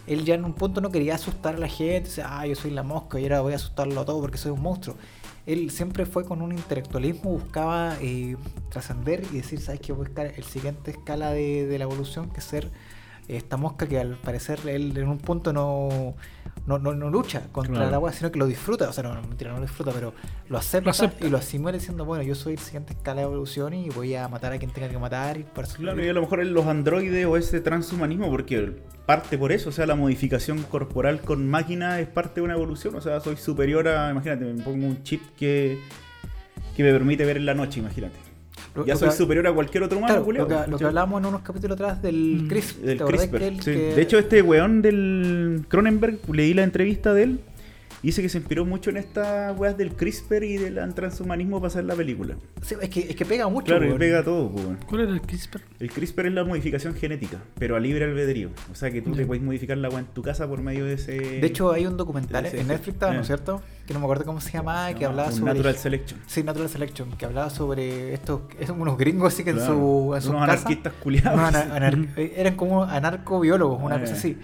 él 0.08 0.24
ya 0.24 0.34
en 0.34 0.44
un 0.44 0.54
punto 0.54 0.80
no 0.80 0.90
quería 0.90 1.14
asustar 1.14 1.56
a 1.56 1.58
la 1.58 1.68
gente, 1.68 2.08
decía, 2.08 2.26
ah, 2.28 2.46
yo 2.46 2.54
soy 2.54 2.70
la 2.70 2.82
mosca 2.82 3.20
y 3.20 3.24
ahora 3.24 3.42
voy 3.42 3.52
a 3.52 3.56
asustarlo 3.56 4.00
a 4.00 4.04
todo 4.04 4.20
porque 4.20 4.38
soy 4.38 4.52
un 4.52 4.62
monstruo. 4.62 4.96
Él 5.46 5.70
siempre 5.70 6.06
fue 6.06 6.24
con 6.24 6.42
un 6.42 6.52
intelectualismo, 6.52 7.30
buscaba 7.30 7.96
eh, 8.00 8.36
trascender 8.70 9.22
y 9.32 9.36
decir, 9.36 9.60
¿sabes 9.60 9.80
qué? 9.80 9.92
Voy 9.92 10.06
a 10.06 10.08
buscar 10.08 10.32
el 10.36 10.44
siguiente 10.44 10.90
escala 10.90 11.30
de, 11.32 11.66
de 11.66 11.78
la 11.78 11.84
evolución, 11.84 12.30
que 12.30 12.40
es 12.40 12.44
ser 12.44 12.70
esta 13.28 13.56
mosca 13.56 13.86
que 13.86 13.98
al 14.00 14.16
parecer 14.16 14.58
él 14.66 14.96
en 14.96 15.08
un 15.08 15.18
punto 15.18 15.52
no, 15.52 16.14
no, 16.66 16.78
no, 16.78 16.94
no 16.94 17.10
lucha 17.10 17.42
contra 17.52 17.74
Claro. 17.74 17.88
el 17.88 17.94
agua, 17.94 18.12
sino 18.12 18.30
que 18.32 18.38
lo 18.38 18.46
disfruta, 18.46 18.88
o 18.88 18.92
sea, 18.92 19.02
no, 19.04 19.14
mentira, 19.22 19.50
no 19.50 19.56
lo 19.58 19.62
disfruta, 19.62 19.92
pero 19.92 20.14
lo 20.48 20.58
acepta, 20.58 20.84
Lo 20.86 20.90
acepta. 20.90 21.26
y 21.26 21.30
lo 21.30 21.36
asimila 21.38 21.72
diciendo, 21.72 22.04
bueno, 22.04 22.22
yo 22.24 22.34
soy 22.34 22.54
el 22.54 22.58
siguiente 22.58 22.94
escala 22.94 23.20
de 23.20 23.26
evolución 23.26 23.74
y 23.74 23.90
voy 23.90 24.14
a 24.14 24.28
matar 24.28 24.52
a 24.52 24.58
quien 24.58 24.70
tenga 24.70 24.88
que 24.88 24.98
matar 24.98 25.36
y 25.38 25.42
para 25.44 25.68
Claro, 25.68 26.02
y 26.04 26.08
a 26.08 26.12
lo 26.12 26.22
mejor 26.22 26.44
los 26.46 26.66
androides 26.66 27.26
o 27.26 27.36
ese 27.36 27.60
transhumanismo, 27.60 28.30
porque 28.30 28.76
parte 29.06 29.36
por 29.38 29.52
eso, 29.52 29.68
o 29.68 29.72
sea, 29.72 29.86
la 29.86 29.94
modificación 29.94 30.62
corporal 30.64 31.20
con 31.20 31.48
máquina 31.48 32.00
es 32.00 32.08
parte 32.08 32.36
de 32.40 32.42
una 32.42 32.54
evolución, 32.54 32.94
o 32.96 33.00
sea, 33.00 33.20
soy 33.20 33.36
superior 33.36 33.88
a, 33.88 34.10
imagínate, 34.10 34.44
me 34.44 34.62
pongo 34.62 34.86
un 34.86 35.02
chip 35.02 35.22
que, 35.36 35.78
que 36.76 36.82
me 36.82 36.92
permite 36.92 37.24
ver 37.24 37.36
en 37.36 37.46
la 37.46 37.54
noche, 37.54 37.80
imagínate. 37.80 38.16
Lo- 38.78 38.86
ya 38.86 38.94
lo 38.94 38.98
soy 39.00 39.08
que- 39.10 39.14
superior 39.16 39.46
a 39.46 39.52
cualquier 39.52 39.82
otro 39.82 39.98
humano, 39.98 40.12
Claro, 40.14 40.24
culiao, 40.24 40.44
lo, 40.44 40.48
que, 40.48 40.54
lo 40.54 40.64
que 40.64 40.70
¿cachai? 40.72 40.86
hablábamos 40.88 41.20
en 41.20 41.26
unos 41.26 41.40
capítulos 41.42 41.74
atrás 41.74 42.00
del 42.02 42.42
Mm, 42.44 42.48
CRISPR, 42.48 42.80
Del 42.86 42.96
¿te 42.98 43.02
acordás 43.02 43.20
CRISPR, 43.28 43.38
que 43.38 43.48
él- 43.48 43.56
sí. 43.62 43.70
que- 43.72 43.94
De 43.94 44.02
hecho, 44.02 44.18
este 44.18 44.42
weón 44.42 44.82
del 44.82 45.64
Cronenberg, 45.68 46.18
leí 46.32 46.54
la 46.54 46.62
entrevista 46.62 47.12
de 47.14 47.22
él, 47.24 47.40
y 48.02 48.08
dice 48.08 48.22
que 48.22 48.28
se 48.28 48.38
inspiró 48.38 48.64
mucho 48.64 48.90
en 48.90 48.96
estas 48.96 49.58
weas 49.58 49.76
del 49.76 49.92
CRISPR 49.94 50.44
y 50.44 50.56
del 50.56 50.94
transhumanismo 50.94 51.58
para 51.60 51.68
hacer 51.68 51.84
la 51.84 51.94
película. 51.96 52.36
sí, 52.62 52.76
es, 52.80 52.88
que, 52.90 53.00
es 53.00 53.16
que 53.16 53.24
pega 53.24 53.48
mucho. 53.48 53.76
Claro, 53.76 53.96
pega 53.98 54.22
todo, 54.22 54.50
pues, 54.50 54.64
weón. 54.64 54.78
¿Cuál 54.86 55.00
era 55.02 55.10
el 55.12 55.20
CRISPR? 55.20 55.60
El 55.80 55.90
CRISPR 55.90 56.26
es 56.26 56.32
la 56.32 56.44
modificación 56.44 56.94
genética, 56.94 57.38
pero 57.58 57.74
a 57.76 57.80
libre 57.80 58.04
albedrío. 58.04 58.50
O 58.70 58.74
sea 58.74 58.90
que 58.90 59.02
tú 59.02 59.12
te 59.12 59.22
Ya. 59.22 59.26
puedes 59.26 59.42
modificar 59.42 59.76
la 59.78 59.88
agua 59.88 60.00
en 60.00 60.06
tu 60.06 60.22
casa 60.22 60.46
por 60.46 60.60
medio 60.62 60.84
de 60.84 60.94
ese. 60.94 61.12
De 61.18 61.46
hecho, 61.46 61.72
hay 61.72 61.86
un 61.86 61.96
documental 61.96 62.46
en. 62.46 62.68
Netflix, 62.68 62.94
estaba, 62.94 63.12
¿no 63.14 63.20
es 63.22 63.26
cierto? 63.26 63.62
que 63.86 63.94
no 63.94 64.00
me 64.00 64.04
acuerdo 64.04 64.26
cómo 64.26 64.38
se 64.42 64.52
llamaba, 64.52 64.92
que 64.92 65.06
hablaba 65.06 65.28
un 65.30 65.34
sobre. 65.34 65.52
Natural 65.54 65.74
Selection. 65.76 66.20
Sí, 66.26 66.42
Natural 66.42 66.68
Selection, 66.68 67.10
que 67.16 67.24
hablaba 67.24 67.48
sobre 67.48 68.12
estos, 68.12 68.42
esos 68.60 68.76
unos 68.78 68.98
gringos 68.98 69.32
así 69.32 69.44
que 69.44 69.50
en 69.50 69.56
Claro. 69.56 69.72
su, 69.72 70.14
en 70.14 70.20
sus 70.20 70.30
Unos 70.30 70.42
casas- 70.42 70.60
anarquistas 70.66 70.92
culiados. 71.02 71.38
unos 71.38 71.54
anar- 71.54 72.08
eh, 72.18 72.34
eran 72.36 72.54
como 72.56 72.84
anarcobiólogos, 72.84 73.82
una 73.82 73.94
Ah, 73.96 74.00
cosa 74.00 74.12
así. 74.12 74.36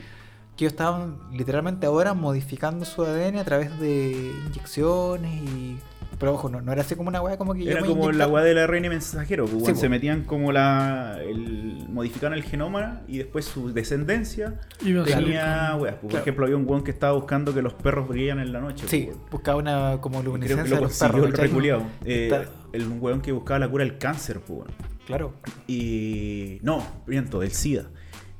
Que 0.57 0.65
ellos 0.65 0.73
estaban 0.73 1.17
literalmente 1.33 1.87
ahora 1.87 2.15
modificando 2.15 2.85
su 2.85 3.03
ADN 3.03 3.39
a 3.39 3.45
través 3.45 3.79
de 3.81 4.33
inyecciones 4.47 5.33
y. 5.43 5.79
Pero 6.17 6.35
ojo, 6.35 6.49
no, 6.49 6.61
no 6.61 6.71
era 6.73 6.83
así 6.83 6.95
como 6.95 7.09
una 7.09 7.21
weá 7.21 7.37
como 7.37 7.55
que 7.55 7.65
yo 7.65 7.73
Era 7.73 7.81
como 7.85 8.13
la 8.13 8.29
weá 8.29 8.45
de 8.45 8.55
la 8.55 8.69
reina 8.69 8.87
y 8.87 8.91
mensajero, 8.91 9.47
pues, 9.47 9.67
Sí, 9.67 9.75
se 9.75 9.89
metían 9.89 10.23
como 10.23 10.53
la. 10.53 11.19
El, 11.21 11.87
modificaban 11.91 12.35
el 12.39 12.45
genoma 12.45 13.03
y 13.09 13.19
después 13.19 13.45
su 13.47 13.73
descendencia 13.73 14.61
tenía 14.79 15.75
weas. 15.77 15.79
pues, 15.79 15.95
Por 15.97 16.11
Claro. 16.11 16.23
ejemplo, 16.23 16.45
había 16.47 16.57
un 16.57 16.69
weón 16.69 16.85
que 16.85 16.93
estaba 16.93 17.15
buscando 17.15 17.53
que 17.53 17.63
los 17.63 17.75
perros 17.75 18.07
brillan 18.09 18.39
en 18.39 18.53
la 18.53 18.61
noche. 18.61 18.87
Sí, 18.89 19.07
pues, 19.07 19.19
buscaba 19.31 19.59
una 19.59 20.01
como 20.01 20.21
Y 20.21 20.23
Creo 20.23 20.33
que 20.35 20.39
luminiscencia 20.39 20.71
lo 20.71 20.77
de 20.77 20.83
los 20.83 20.99
consiguió 20.99 21.31
perros. 21.33 21.83
el. 22.05 22.09
Eh, 22.33 22.49
el 22.73 22.89
weón 23.01 23.21
que 23.21 23.33
buscaba 23.33 23.59
la 23.59 23.69
cura 23.69 23.85
del 23.85 23.99
cáncer, 23.99 24.39
pues, 24.39 24.61
weón. 24.61 24.71
Claro. 25.07 25.33
Y. 25.67 26.59
No, 26.63 26.87
miento, 27.07 27.41
del 27.41 27.51
SIDA. 27.51 27.87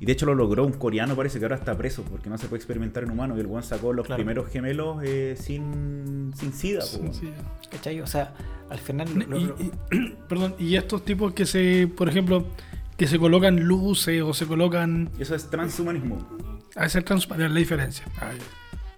Y 0.05 0.07
de 0.07 0.13
hecho 0.13 0.27
lo 0.27 0.35
logró 0.35 0.67
un 0.67 0.73
coreano, 0.73 1.17
parece 1.17 1.39
que 1.39 1.47
ahora 1.47 1.57
está 1.57 1.75
preso 1.79 2.03
porque 2.03 2.29
no 2.29 2.37
se 2.37 2.47
puede 2.47 2.59
experimentar 2.59 3.05
en 3.05 3.11
humanos. 3.11 3.39
Y 3.39 3.41
el 3.41 3.47
weón 3.47 3.63
sacó 3.63 3.95
los 3.95 4.05
Claro. 4.05 4.19
primeros 4.19 4.51
gemelos 4.51 4.99
eh, 5.03 5.35
sin, 5.41 6.31
sin 6.37 6.53
SIDA. 6.53 6.81
pues, 6.81 6.91
Sí, 6.91 6.99
weón. 7.01 7.15
sí. 7.15 7.31
¿Cachai? 7.71 8.01
O 8.03 8.07
sea, 8.07 8.35
al 8.69 8.79
final. 8.79 9.09
lo- 9.15 9.27
lo- 9.27 9.39
Y, 9.41 9.45
lo- 9.47 9.57
y- 9.59 10.11
perdón, 10.29 10.57
y 10.59 10.77
estos 10.77 11.07
tipos 11.07 11.33
que 11.33 11.47
se, 11.47 11.89
por 11.97 12.11
ejemplo, 12.11 12.45
que 12.99 13.07
se 13.07 13.19
colocan 13.19 13.65
luces 13.65 14.21
o 14.21 14.35
se 14.35 14.45
colocan 14.47 15.09
Eso 15.19 15.35
es 15.35 15.49
transhumanismo. 15.49 16.19
a 16.77 16.87
ser 16.91 17.03
transparente 17.03 17.55
la 17.55 17.59
diferencia. 17.61 18.05
Ah. 18.21 18.31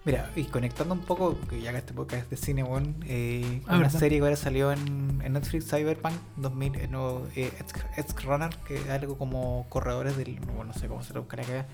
Mira, 0.07 0.31
y 0.35 0.45
conectando 0.45 0.93
un 0.93 1.01
poco, 1.01 1.37
que 1.49 1.61
ya 1.61 1.71
que 1.73 1.79
este 1.79 1.93
podcast 1.93 2.23
es 2.23 2.29
de 2.29 2.37
cine, 2.37 2.63
weón, 2.63 2.95
eh, 3.05 3.61
Ah, 3.67 3.75
una 3.75 3.83
verdad. 3.87 3.99
serie 3.99 4.17
que 4.19 4.23
ahora 4.23 4.37
salió 4.37 4.71
en, 4.71 5.21
en 5.23 5.33
Netflix, 5.33 5.69
Cyberpunk 5.69 6.15
2000, 6.37 6.75
eh, 6.75 6.87
no, 6.89 7.23
eh, 7.35 7.51
Edge 7.97 8.25
Runner, 8.25 8.49
que 8.65 8.77
es 8.77 8.89
algo 8.89 9.17
como 9.17 9.65
corredores 9.67 10.15
del. 10.15 10.39
No, 10.47 10.63
no 10.63 10.73
sé 10.73 10.87
cómo 10.87 11.03
se 11.03 11.13
lo 11.13 11.21
buscará 11.23 11.43
acá. 11.43 11.65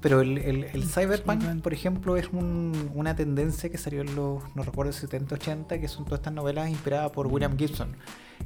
Pero 0.00 0.20
el, 0.20 0.38
el, 0.38 0.64
el 0.64 0.84
Cyberpunk, 0.84 1.60
por 1.62 1.72
ejemplo, 1.72 2.16
es 2.16 2.28
un- 2.32 2.90
una 2.94 3.14
tendencia 3.14 3.70
que 3.70 3.78
salió 3.78 4.00
en 4.00 4.14
los, 4.16 4.42
no 4.56 4.64
recuerdo, 4.64 4.92
70, 4.92 5.36
80, 5.36 5.80
que 5.80 5.86
son 5.88 6.04
todas 6.06 6.18
estas 6.20 6.32
novelas 6.34 6.68
inspiradas 6.68 7.10
por 7.12 7.28
William 7.28 7.56
Gibson, 7.56 7.96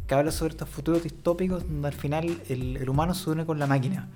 que 0.06 0.14
habla 0.14 0.32
sobre 0.32 0.50
estos 0.52 0.68
futuros 0.68 1.02
distópicos 1.02 1.62
donde 1.66 1.88
al 1.88 1.94
final 1.94 2.42
el, 2.50 2.76
el 2.76 2.88
humano 2.90 3.14
se 3.14 3.30
une 3.30 3.46
con 3.46 3.58
la 3.58 3.66
máquina. 3.66 4.08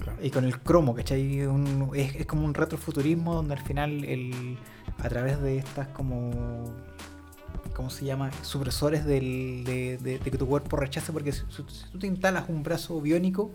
Claro. 0.00 0.18
Y 0.22 0.30
con 0.30 0.44
el 0.44 0.58
cromo, 0.60 0.94
¿cachai? 0.94 1.46
Un- 1.46 1.90
es, 1.94 2.14
es 2.16 2.26
como 2.26 2.44
un 2.44 2.54
retrofuturismo 2.54 3.34
donde 3.34 3.54
al 3.54 3.60
final 3.60 4.04
el, 4.04 4.58
a 4.98 5.08
través 5.08 5.40
de 5.40 5.58
estas 5.58 5.88
como... 5.88 6.64
¿Cómo 7.74 7.88
se 7.90 8.04
llama? 8.04 8.30
Supresores 8.42 9.04
del, 9.04 9.62
de, 9.64 9.96
de- 9.98 10.18
de 10.18 10.30
que 10.30 10.36
tu 10.38 10.46
cuerpo 10.46 10.76
rechace, 10.76 11.12
porque 11.12 11.32
si, 11.32 11.42
tú 11.92 11.98
te 11.98 12.06
instalas 12.06 12.44
un 12.48 12.62
brazo 12.62 13.00
biónico, 13.00 13.50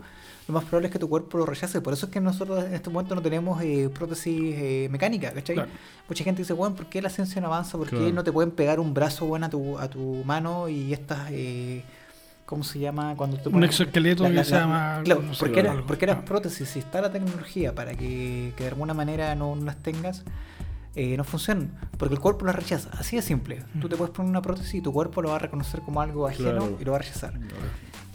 lo 0.48 0.54
más 0.54 0.64
probable 0.64 0.88
es 0.88 0.92
que 0.92 0.98
tu 0.98 1.08
cuerpo 1.08 1.38
lo 1.38 1.46
rechace. 1.46 1.80
Por 1.80 1.92
eso 1.92 2.06
es 2.06 2.12
que 2.12 2.20
nosotros 2.20 2.64
en 2.64 2.74
este 2.74 2.90
momento 2.90 3.14
no 3.14 3.22
tenemos 3.22 3.60
eh, 3.62 3.88
prótesis 3.92 4.54
eh, 4.56 4.88
mecánica, 4.90 5.32
¿cachai? 5.32 5.54
Claro. 5.56 5.70
Mucha 6.08 6.24
gente 6.24 6.42
dice, 6.42 6.52
bueno, 6.54 6.74
¿por 6.74 6.86
qué 6.86 7.00
la 7.02 7.10
ciencia 7.10 7.40
no 7.40 7.46
avanza? 7.48 7.78
¿Por 7.78 7.88
qué 7.88 7.96
Claro. 7.96 8.12
no 8.12 8.24
te 8.24 8.32
pueden 8.32 8.50
pegar 8.50 8.80
un 8.80 8.94
brazo 8.94 9.26
bueno 9.26 9.46
a 9.46 9.48
tu, 9.50 9.78
a 9.78 9.88
tu 9.88 10.22
mano 10.24 10.68
y 10.68 10.92
estas... 10.92 11.28
eh, 11.30 11.84
¿Cómo 12.46 12.62
se 12.62 12.78
llama? 12.78 13.14
Cuando 13.16 13.36
te 13.38 13.48
Un 13.48 13.64
exoesqueleto 13.64 14.24
que 14.24 14.30
la- 14.30 14.44
se 14.44 14.52
la- 14.52 14.60
llama. 14.60 15.00
Claro, 15.04 15.22
no 15.22 15.34
sé, 15.34 15.40
porque, 15.40 15.60
era- 15.60 15.82
porque 15.86 16.04
eran 16.04 16.18
Ah. 16.18 16.24
prótesis. 16.24 16.68
Si 16.68 16.78
está 16.78 17.00
la 17.00 17.10
tecnología 17.10 17.74
para 17.74 17.92
que, 17.94 18.52
que 18.56 18.62
de 18.64 18.68
alguna 18.70 18.94
manera 18.94 19.34
no, 19.34 19.56
no 19.56 19.64
las 19.64 19.76
tengas, 19.82 20.22
eh, 20.94 21.16
no 21.16 21.24
funcionan. 21.24 21.72
Porque 21.98 22.14
el 22.14 22.20
cuerpo 22.20 22.44
las 22.46 22.54
rechaza. 22.54 22.88
Así 22.92 23.16
de 23.16 23.22
simple. 23.22 23.64
Tú 23.80 23.88
te 23.88 23.96
puedes 23.96 24.14
poner 24.14 24.30
una 24.30 24.42
prótesis 24.42 24.74
y 24.74 24.80
tu 24.80 24.92
cuerpo 24.92 25.20
lo 25.22 25.30
va 25.30 25.36
a 25.36 25.38
reconocer 25.40 25.80
como 25.80 26.00
algo 26.00 26.26
ajeno 26.28 26.50
Claro. 26.52 26.78
y 26.80 26.84
lo 26.84 26.92
va 26.92 26.98
a 26.98 27.00
rechazar. 27.00 27.34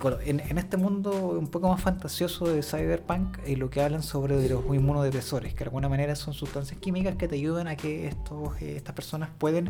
Bueno, 0.01 0.17
en, 0.25 0.39
en 0.39 0.57
este 0.57 0.77
mundo 0.77 1.11
un 1.37 1.47
poco 1.49 1.69
más 1.69 1.79
fantasioso 1.79 2.45
de 2.45 2.63
Cyberpunk, 2.63 3.37
eh, 3.45 3.55
lo 3.55 3.69
que 3.69 3.81
hablan 3.83 4.01
sobre 4.01 4.35
de 4.37 4.49
los 4.49 4.63
inmunodepresores, 4.65 5.53
que 5.53 5.59
de 5.59 5.65
alguna 5.65 5.89
manera 5.89 6.15
son 6.15 6.33
sustancias 6.33 6.79
químicas 6.79 7.17
que 7.17 7.27
te 7.27 7.35
ayudan 7.35 7.67
a 7.67 7.75
que 7.75 8.07
estos, 8.07 8.59
eh, 8.61 8.77
estas 8.77 8.95
personas 8.95 9.29
pueden 9.37 9.69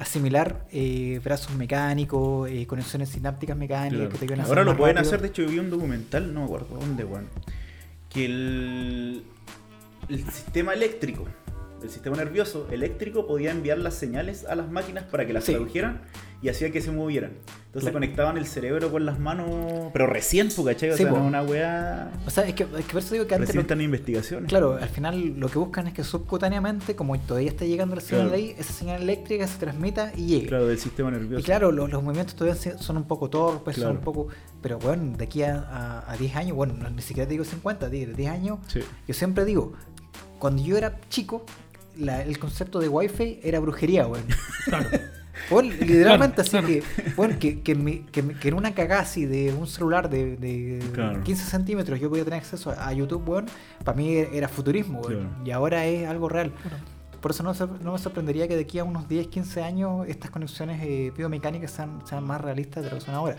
asimilar 0.00 0.66
eh, 0.72 1.20
brazos 1.22 1.54
mecánicos, 1.54 2.48
eh, 2.50 2.66
conexiones 2.66 3.10
sinápticas 3.10 3.56
mecánicas 3.56 3.96
Claro. 3.98 4.10
que 4.10 4.18
te 4.18 4.24
ayudan 4.24 4.40
a 4.40 4.44
Ahora 4.48 4.64
lo 4.64 4.76
pueden 4.76 4.96
rápido. 4.96 5.08
hacer, 5.10 5.20
de 5.22 5.28
hecho 5.28 5.42
yo 5.42 5.48
vi 5.50 5.58
un 5.58 5.70
documental, 5.70 6.32
no 6.34 6.40
me 6.40 6.46
acuerdo 6.46 6.76
dónde, 6.78 7.04
weón. 7.04 7.28
Que 8.08 8.24
el, 8.24 9.22
el 10.08 10.24
sistema 10.30 10.72
eléctrico, 10.72 11.26
el 11.82 11.90
sistema 11.90 12.16
nervioso 12.16 12.66
eléctrico 12.70 13.26
podía 13.26 13.50
enviar 13.50 13.78
las 13.78 13.94
señales 13.94 14.44
a 14.44 14.54
las 14.54 14.70
máquinas 14.70 15.04
para 15.04 15.26
que 15.26 15.32
las 15.32 15.44
Sí. 15.44 15.52
tradujeran 15.52 16.02
y 16.42 16.48
hacía 16.48 16.70
que 16.72 16.80
se 16.80 16.90
movieran. 16.90 17.32
Entonces 17.66 17.82
Claro. 17.82 17.92
conectaban 17.94 18.36
el 18.38 18.46
cerebro 18.46 18.90
con 18.90 19.04
las 19.06 19.18
manos, 19.18 19.90
pero 19.92 20.06
recién, 20.06 20.48
pues, 20.54 20.66
¿cachai? 20.74 20.90
O 20.90 20.96
Sí, 20.96 21.02
sea, 21.04 21.12
po. 21.12 21.18
no 21.18 21.26
una 21.26 21.42
weá. 21.42 22.10
O 22.26 22.30
sea, 22.30 22.44
es 22.48 22.54
que, 22.54 22.62
es 22.64 22.84
que 22.86 22.92
por 22.92 22.98
eso 23.02 23.12
digo 23.14 23.26
que 23.26 23.34
antes... 23.34 23.48
Recién 23.50 23.60
están 23.62 23.80
investigaciones. 23.80 24.48
Claro, 24.48 24.74
al 24.80 24.88
final 24.88 25.34
lo 25.38 25.48
que 25.48 25.58
buscan 25.58 25.86
es 25.86 25.92
que 25.94 26.02
subcutáneamente, 26.02 26.96
como 26.96 27.18
todavía 27.20 27.50
está 27.50 27.64
llegando 27.66 27.94
la 27.94 28.00
señal 28.00 28.28
Claro. 28.28 28.36
de 28.42 28.48
ahí, 28.50 28.54
esa 28.58 28.72
señal 28.72 29.02
eléctrica 29.02 29.46
se 29.46 29.58
transmita 29.58 30.12
y 30.16 30.26
llegue. 30.26 30.46
Claro, 30.48 30.66
del 30.66 30.78
sistema 30.78 31.10
nervioso. 31.10 31.40
Y 31.40 31.42
claro, 31.44 31.70
los, 31.70 31.90
los 31.90 32.02
movimientos 32.02 32.34
todavía 32.34 32.60
son 32.78 32.96
un 32.96 33.04
poco 33.04 33.28
torpes, 33.30 33.76
son 33.76 33.92
un 33.98 34.02
poco... 34.02 34.28
Pero 34.62 34.78
bueno, 34.78 35.16
de 35.16 35.24
aquí 35.24 35.42
a, 35.42 35.58
a- 35.60 36.10
a 36.12 36.16
10 36.16 36.34
años, 36.36 36.56
bueno, 36.56 36.74
no, 36.74 36.88
ni 36.90 37.02
siquiera 37.02 37.26
te 37.26 37.32
digo 37.32 37.44
50, 37.44 37.88
de 37.88 38.06
10 38.06 38.30
años, 38.30 38.58
Sí. 38.66 38.80
yo 39.06 39.14
siempre 39.14 39.44
digo, 39.44 39.72
cuando 40.38 40.62
yo 40.62 40.76
era 40.76 40.98
chico, 41.10 41.44
la- 41.98 42.22
el 42.22 42.38
concepto 42.38 42.78
de 42.80 42.88
wifi 42.88 43.40
era 43.42 43.60
brujería, 43.60 44.06
weón. 44.06 44.24
Claro. 44.66 44.88
Bueno, 45.48 45.70
literalmente, 45.80 46.42
Claro, 46.44 46.66
así 46.66 46.82
que, 46.82 47.12
bueno, 47.16 47.36
que, 47.38 47.60
que, 47.62 47.72
en 47.72 47.82
mi- 47.84 48.00
que, 48.12 48.22
que 48.22 48.48
en 48.48 48.54
una 48.54 48.74
cagada 48.74 49.00
así 49.02 49.24
de 49.24 49.52
un 49.54 49.66
celular 49.66 50.10
de, 50.10 50.36
de 50.36 50.80
Claro. 50.92 51.22
15 51.24 51.44
centímetros 51.44 51.98
yo 51.98 52.10
podía 52.10 52.24
tener 52.24 52.38
acceso 52.40 52.70
a, 52.76 52.92
YouTube, 52.92 53.26
weón, 53.26 53.46
para 53.84 53.96
mí 53.96 54.14
era 54.16 54.48
futurismo, 54.48 55.00
weón, 55.00 55.28
Claro. 55.28 55.44
y 55.46 55.50
ahora 55.50 55.86
es 55.86 56.06
algo 56.06 56.28
real. 56.28 56.52
Por 57.22 57.30
eso 57.32 57.42
no 57.42 57.92
me 57.92 57.98
sorprendería 57.98 58.48
que 58.48 58.54
de 58.56 58.62
aquí 58.62 58.78
a 58.78 58.84
unos 58.84 59.08
10, 59.08 59.26
15 59.28 59.62
años 59.62 60.06
estas 60.08 60.30
conexiones 60.30 60.80
eh, 60.82 61.12
biomecánicas 61.16 61.70
sean, 61.70 62.00
sean 62.06 62.22
más 62.24 62.40
realistas 62.40 62.84
de 62.84 62.90
lo 62.90 62.96
que 62.96 63.02
son 63.02 63.14
ahora. 63.14 63.36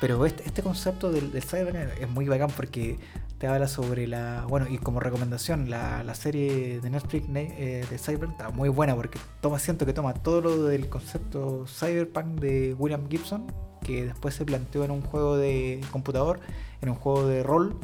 Pero 0.00 0.24
este, 0.26 0.44
este 0.46 0.62
concepto 0.62 1.10
del, 1.10 1.32
del 1.32 1.42
cyberpunk 1.42 1.98
es 2.00 2.08
muy 2.08 2.28
bacán 2.28 2.50
porque 2.56 2.98
te 3.38 3.46
habla 3.48 3.66
sobre 3.66 4.06
la. 4.06 4.44
Bueno, 4.48 4.66
y 4.68 4.78
como 4.78 5.00
recomendación, 5.00 5.70
la, 5.70 6.04
la 6.04 6.14
serie 6.14 6.80
de 6.80 6.90
Netflix 6.90 7.28
ne- 7.28 7.54
eh, 7.58 7.84
de 7.88 7.98
Cyberpunk 7.98 8.32
está 8.32 8.50
muy 8.50 8.68
buena 8.68 8.94
porque 8.94 9.18
toma, 9.40 9.58
siento 9.58 9.86
que 9.86 9.92
toma 9.92 10.14
todo 10.14 10.40
lo 10.40 10.64
del 10.64 10.88
concepto 10.88 11.64
cyberpunk 11.66 12.40
de 12.40 12.74
William 12.78 13.08
Gibson, 13.08 13.46
que 13.82 14.04
después 14.04 14.34
se 14.36 14.44
planteó 14.44 14.84
en 14.84 14.92
un 14.92 15.02
juego 15.02 15.36
de 15.36 15.80
computador, 15.90 16.38
en 16.80 16.90
un 16.90 16.94
juego 16.94 17.26
de 17.26 17.42
rol, 17.42 17.76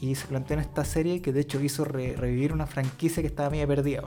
y 0.00 0.14
se 0.14 0.26
planteó 0.28 0.54
en 0.54 0.60
esta 0.60 0.84
serie 0.84 1.20
que 1.20 1.32
de 1.32 1.40
hecho 1.40 1.58
re- 1.84 2.14
revivir 2.16 2.52
una 2.52 2.66
franquicia 2.66 3.22
que 3.22 3.28
estaba 3.28 3.50
media 3.50 3.66
perdida. 3.66 4.04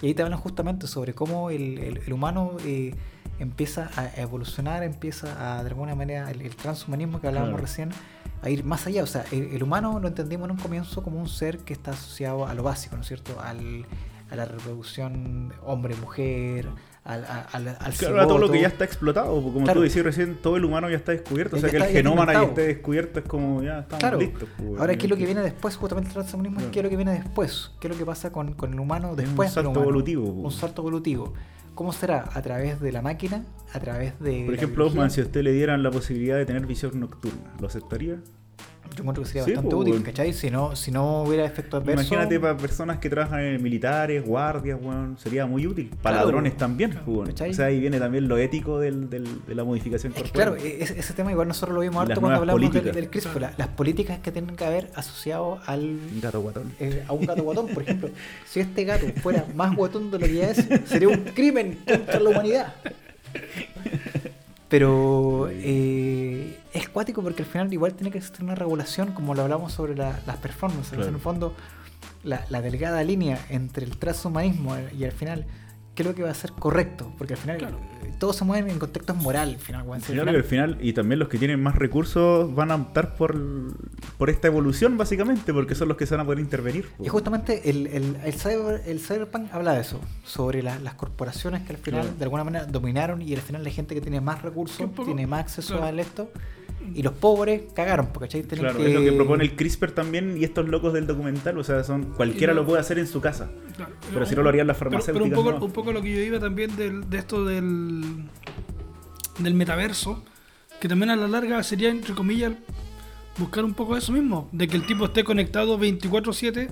Y 0.00 0.06
ahí 0.06 0.14
te 0.14 0.22
hablan 0.22 0.38
justamente 0.38 0.86
sobre 0.86 1.12
cómo 1.14 1.50
el, 1.50 1.78
el- 1.78 1.98
el 2.06 2.12
humano 2.12 2.52
eh, 2.64 2.94
empieza 3.38 3.90
a 3.96 4.08
evolucionar, 4.20 4.82
empieza 4.82 5.58
a, 5.58 5.62
de 5.62 5.70
alguna 5.70 5.94
manera, 5.94 6.30
el, 6.30 6.42
el 6.42 6.54
transhumanismo 6.56 7.20
que 7.20 7.28
hablábamos 7.28 7.54
Claro. 7.54 7.66
recién, 7.66 7.90
a 8.42 8.50
ir 8.50 8.64
más 8.64 8.86
allá. 8.86 9.02
O 9.02 9.06
sea, 9.06 9.24
el, 9.32 9.44
el 9.54 9.62
humano 9.62 9.98
lo 10.00 10.08
entendimos 10.08 10.46
en 10.46 10.52
un 10.52 10.56
comienzo 10.58 11.02
como 11.02 11.18
un 11.20 11.28
ser 11.28 11.58
que 11.58 11.72
está 11.72 11.92
asociado 11.92 12.46
a 12.46 12.54
lo 12.54 12.62
básico, 12.62 12.96
¿no 12.96 13.02
es 13.02 13.08
cierto? 13.08 13.40
Al, 13.40 13.84
a 14.30 14.36
la 14.36 14.44
reproducción 14.44 15.52
hombre-mujer, 15.64 16.66
al, 17.04 17.24
al, 17.24 17.68
al 17.68 17.92
Claro, 17.94 18.20
a 18.20 18.26
todo 18.26 18.36
lo 18.38 18.50
que 18.50 18.60
ya 18.60 18.68
está 18.68 18.84
explotado, 18.84 19.32
porque 19.36 19.52
como 19.54 19.64
Claro. 19.64 19.80
tú 19.80 19.84
decías 19.84 20.04
recién, 20.04 20.36
todo 20.42 20.56
el 20.58 20.64
humano 20.66 20.90
ya 20.90 20.96
está 20.96 21.12
descubierto, 21.12 21.56
o 21.56 21.58
sea 21.58 21.70
que 21.70 21.78
el 21.78 21.84
genoma 21.84 22.30
ya 22.30 22.42
esté 22.42 22.66
descubierto 22.66 23.20
es 23.20 23.24
como 23.24 23.62
ya 23.62 23.78
estamos 23.80 24.00
Claro. 24.00 24.18
listos. 24.18 24.46
pues, 24.58 24.78
Ahora, 24.80 24.94
¿qué 24.96 25.06
es 25.06 25.10
lo 25.10 25.16
que 25.16 25.24
viene 25.24 25.40
después? 25.40 25.74
Justamente 25.76 26.08
el 26.08 26.14
transhumanismo 26.14 26.60
es 26.60 26.66
qué 26.66 26.80
es 26.80 26.84
lo 26.84 26.90
que 26.90 26.96
viene 26.96 27.12
después. 27.12 27.70
¿Qué 27.80 27.86
es 27.88 27.92
lo 27.94 27.98
que 27.98 28.04
pasa 28.04 28.30
con, 28.30 28.52
con 28.52 28.74
el 28.74 28.78
humano 28.80 29.10
un 29.10 29.16
después 29.16 29.48
del 29.48 29.54
salto 29.54 29.70
humano? 29.70 29.82
evolutivo. 29.84 30.24
Un 30.28 30.52
salto 30.52 30.82
evolutivo. 30.82 31.32
¿Cómo 31.78 31.92
será? 31.92 32.24
¿A 32.34 32.42
través 32.42 32.80
de 32.80 32.90
la 32.90 33.02
máquina? 33.02 33.44
¿A 33.72 33.78
través 33.78 34.18
de.? 34.18 34.42
Por 34.46 34.54
ejemplo? 34.54 34.84
Osman, 34.84 35.12
si 35.12 35.20
a 35.20 35.22
usted 35.22 35.42
le 35.44 35.52
dieran 35.52 35.84
la 35.84 35.92
posibilidad 35.92 36.36
de 36.36 36.44
tener 36.44 36.66
visión 36.66 36.98
nocturna, 36.98 37.52
¿lo 37.60 37.68
aceptaría? 37.68 38.16
Yo 38.96 39.02
encuentro 39.02 39.22
que 39.22 39.28
sería 39.28 39.44
Sí, 39.44 39.52
bastante 39.52 39.76
pues, 39.76 39.88
útil. 39.90 40.02
¿cachai? 40.02 40.32
Si 40.32 40.50
no, 40.50 40.74
si 40.74 40.90
no 40.90 41.22
hubiera 41.22 41.44
efecto 41.44 41.76
adverso. 41.76 42.00
Imagínate 42.02 42.40
para 42.40 42.56
personas 42.56 42.98
que 42.98 43.08
trabajan 43.08 43.40
en 43.40 43.62
militares, 43.62 44.24
guardias, 44.26 44.78
weón, 44.82 45.16
sería 45.18 45.46
muy 45.46 45.66
útil. 45.68 45.90
Para 46.02 46.16
Claro, 46.16 46.26
ladrones 46.26 46.56
también, 46.56 46.98
pues. 47.06 47.28
¿cachai? 47.28 47.50
O 47.50 47.54
sea, 47.54 47.66
ahí 47.66 47.78
viene 47.78 48.00
también 48.00 48.26
lo 48.26 48.36
ético 48.38 48.80
del, 48.80 49.08
del- 49.08 49.44
de 49.46 49.54
la 49.54 49.62
modificación 49.62 50.12
corporal. 50.12 50.32
claro, 50.32 50.56
e- 50.56 50.82
ese, 50.82 50.98
ese 50.98 51.12
tema 51.14 51.30
igual 51.30 51.46
nosotros 51.46 51.74
lo 51.76 51.80
vimos 51.82 52.02
harto 52.02 52.20
cuando 52.20 52.40
hablamos 52.40 52.60
del, 52.60 52.70
políticas. 52.70 52.96
del 52.96 53.08
CRISPR. 53.10 53.40
la- 53.40 53.54
Las 53.56 53.68
políticas 53.68 54.18
que 54.18 54.32
tienen 54.32 54.56
que 54.56 54.64
haber 54.64 54.90
asociado 54.96 55.60
al, 55.66 55.80
Un 55.82 56.20
gato 56.20 56.40
guatón. 56.40 56.72
eh, 56.80 57.04
a 57.06 57.12
un 57.12 57.24
gato 57.24 57.42
guatón, 57.44 57.68
por 57.68 57.82
ejemplo. 57.84 58.10
Si 58.46 58.58
este 58.60 58.84
gato 58.84 59.06
fuera 59.22 59.44
más 59.54 59.76
guatón 59.76 60.10
de 60.10 60.18
lo 60.18 60.26
que 60.26 60.34
ya 60.34 60.50
es, 60.50 60.66
sería 60.86 61.08
un 61.08 61.18
crimen 61.34 61.78
contra 61.86 62.18
la 62.18 62.30
humanidad. 62.30 62.74
Pero 64.68 65.48
eh, 65.50 66.57
es 66.72 66.88
cuático 66.88 67.22
porque 67.22 67.42
al 67.42 67.48
final 67.48 67.72
igual 67.72 67.94
tiene 67.94 68.10
que 68.10 68.18
existir 68.18 68.44
una 68.44 68.54
regulación, 68.54 69.12
como 69.12 69.34
lo 69.34 69.42
hablamos 69.42 69.72
sobre 69.72 69.94
la- 69.96 70.20
las 70.26 70.36
performances. 70.36 70.92
Claro. 70.94 71.08
En 71.08 71.14
el 71.14 71.20
fondo, 71.20 71.54
la, 72.24 72.44
la 72.50 72.60
delgada 72.60 73.02
línea 73.04 73.38
entre 73.48 73.84
el 73.84 73.96
transhumanismo 73.98 74.76
y 74.96 75.04
al 75.04 75.12
final 75.12 75.46
qué 75.98 76.02
es 76.04 76.06
lo 76.10 76.14
que 76.14 76.22
va 76.22 76.30
a 76.30 76.34
ser 76.34 76.52
correcto, 76.52 77.12
porque 77.18 77.32
al 77.34 77.40
final 77.40 77.58
Claro. 77.58 77.76
eh, 78.04 78.12
todos 78.20 78.36
se 78.36 78.44
mueven 78.44 78.70
en 78.70 78.78
contextos 78.78 79.16
moral, 79.16 79.48
al 79.48 79.58
final, 79.58 79.80
al 79.80 79.86
Claro 79.86 80.00
final- 80.04 80.32
que 80.32 80.36
al 80.38 80.44
final, 80.44 80.78
y 80.80 80.92
también 80.92 81.18
los 81.18 81.28
que 81.28 81.38
tienen 81.38 81.60
más 81.60 81.74
recursos 81.74 82.54
van 82.54 82.70
a 82.70 82.76
optar 82.76 83.16
por, 83.16 83.34
por 84.16 84.30
esta 84.30 84.46
evolución, 84.46 84.96
básicamente, 84.96 85.52
porque 85.52 85.74
son 85.74 85.88
los 85.88 85.96
que 85.96 86.06
se 86.06 86.14
van 86.14 86.20
a 86.20 86.24
poder 86.24 86.38
intervenir. 86.38 86.86
po. 86.96 87.04
Y 87.04 87.08
justamente 87.08 87.68
el, 87.68 87.88
el, 87.88 88.16
el, 88.24 88.32
cyber, 88.32 88.82
el 88.86 89.00
cyberpunk 89.00 89.52
habla 89.52 89.72
de 89.74 89.80
eso, 89.80 90.00
sobre 90.24 90.62
la- 90.62 90.78
las 90.78 90.94
corporaciones 90.94 91.62
que 91.66 91.72
al 91.72 91.78
final 91.78 92.02
Claro. 92.02 92.16
de 92.16 92.22
alguna 92.24 92.44
manera 92.44 92.64
dominaron 92.66 93.20
y 93.20 93.34
al 93.34 93.40
final 93.40 93.64
la 93.64 93.70
gente 93.70 93.96
que 93.96 94.00
tiene 94.00 94.20
más 94.20 94.40
recursos 94.42 94.88
tiene 95.04 95.26
más 95.26 95.40
acceso 95.40 95.78
claro. 95.78 95.96
a 95.98 96.00
esto 96.00 96.30
y 96.94 97.02
los 97.02 97.12
pobres 97.14 97.62
cagaron, 97.74 98.08
porque 98.12 98.26
¿cachai? 98.28 98.42
Tienen 98.42 98.66
Claro, 98.70 98.84
es 98.84 98.92
lo 98.94 99.00
que 99.02 99.12
propone 99.12 99.44
el 99.44 99.56
CRISPR 99.56 99.92
también 99.92 100.36
y 100.38 100.44
estos 100.44 100.68
locos 100.68 100.92
del 100.92 101.06
documental, 101.06 101.56
o 101.58 101.64
sea, 101.64 101.84
son 101.84 102.04
cualquiera 102.14 102.52
no- 102.54 102.60
lo 102.60 102.66
puede 102.66 102.80
hacer 102.80 102.98
en 102.98 103.06
su 103.06 103.20
casa. 103.20 103.50
Claro. 103.76 103.92
Pero 104.12 104.26
si 104.26 104.34
no 104.34 104.42
lo 104.42 104.48
harían 104.48 104.66
las 104.66 104.76
Pero- 104.78 104.90
Pero, 104.90 105.02
farmacéuticas, 105.02 105.38
un, 105.38 105.44
poco, 105.44 105.58
no. 105.58 105.64
un 105.66 105.72
poco 105.72 105.92
lo 105.92 106.02
que 106.02 106.14
yo 106.14 106.20
iba 106.20 106.38
también 106.38 106.74
del- 106.76 107.08
de 107.08 107.18
esto 107.18 107.44
del, 107.44 108.02
del 109.38 109.54
metaverso, 109.54 110.22
que 110.80 110.88
también 110.88 111.10
a 111.10 111.16
la 111.16 111.28
larga 111.28 111.62
sería, 111.62 111.90
entre 111.90 112.14
comillas, 112.14 112.52
buscar 113.38 113.64
un 113.64 113.74
poco 113.74 113.96
eso 113.96 114.12
mismo, 114.12 114.48
de 114.52 114.66
que 114.68 114.76
el 114.76 114.84
tipo 114.86 115.04
esté 115.04 115.24
conectado 115.24 115.78
24/7 115.78 116.70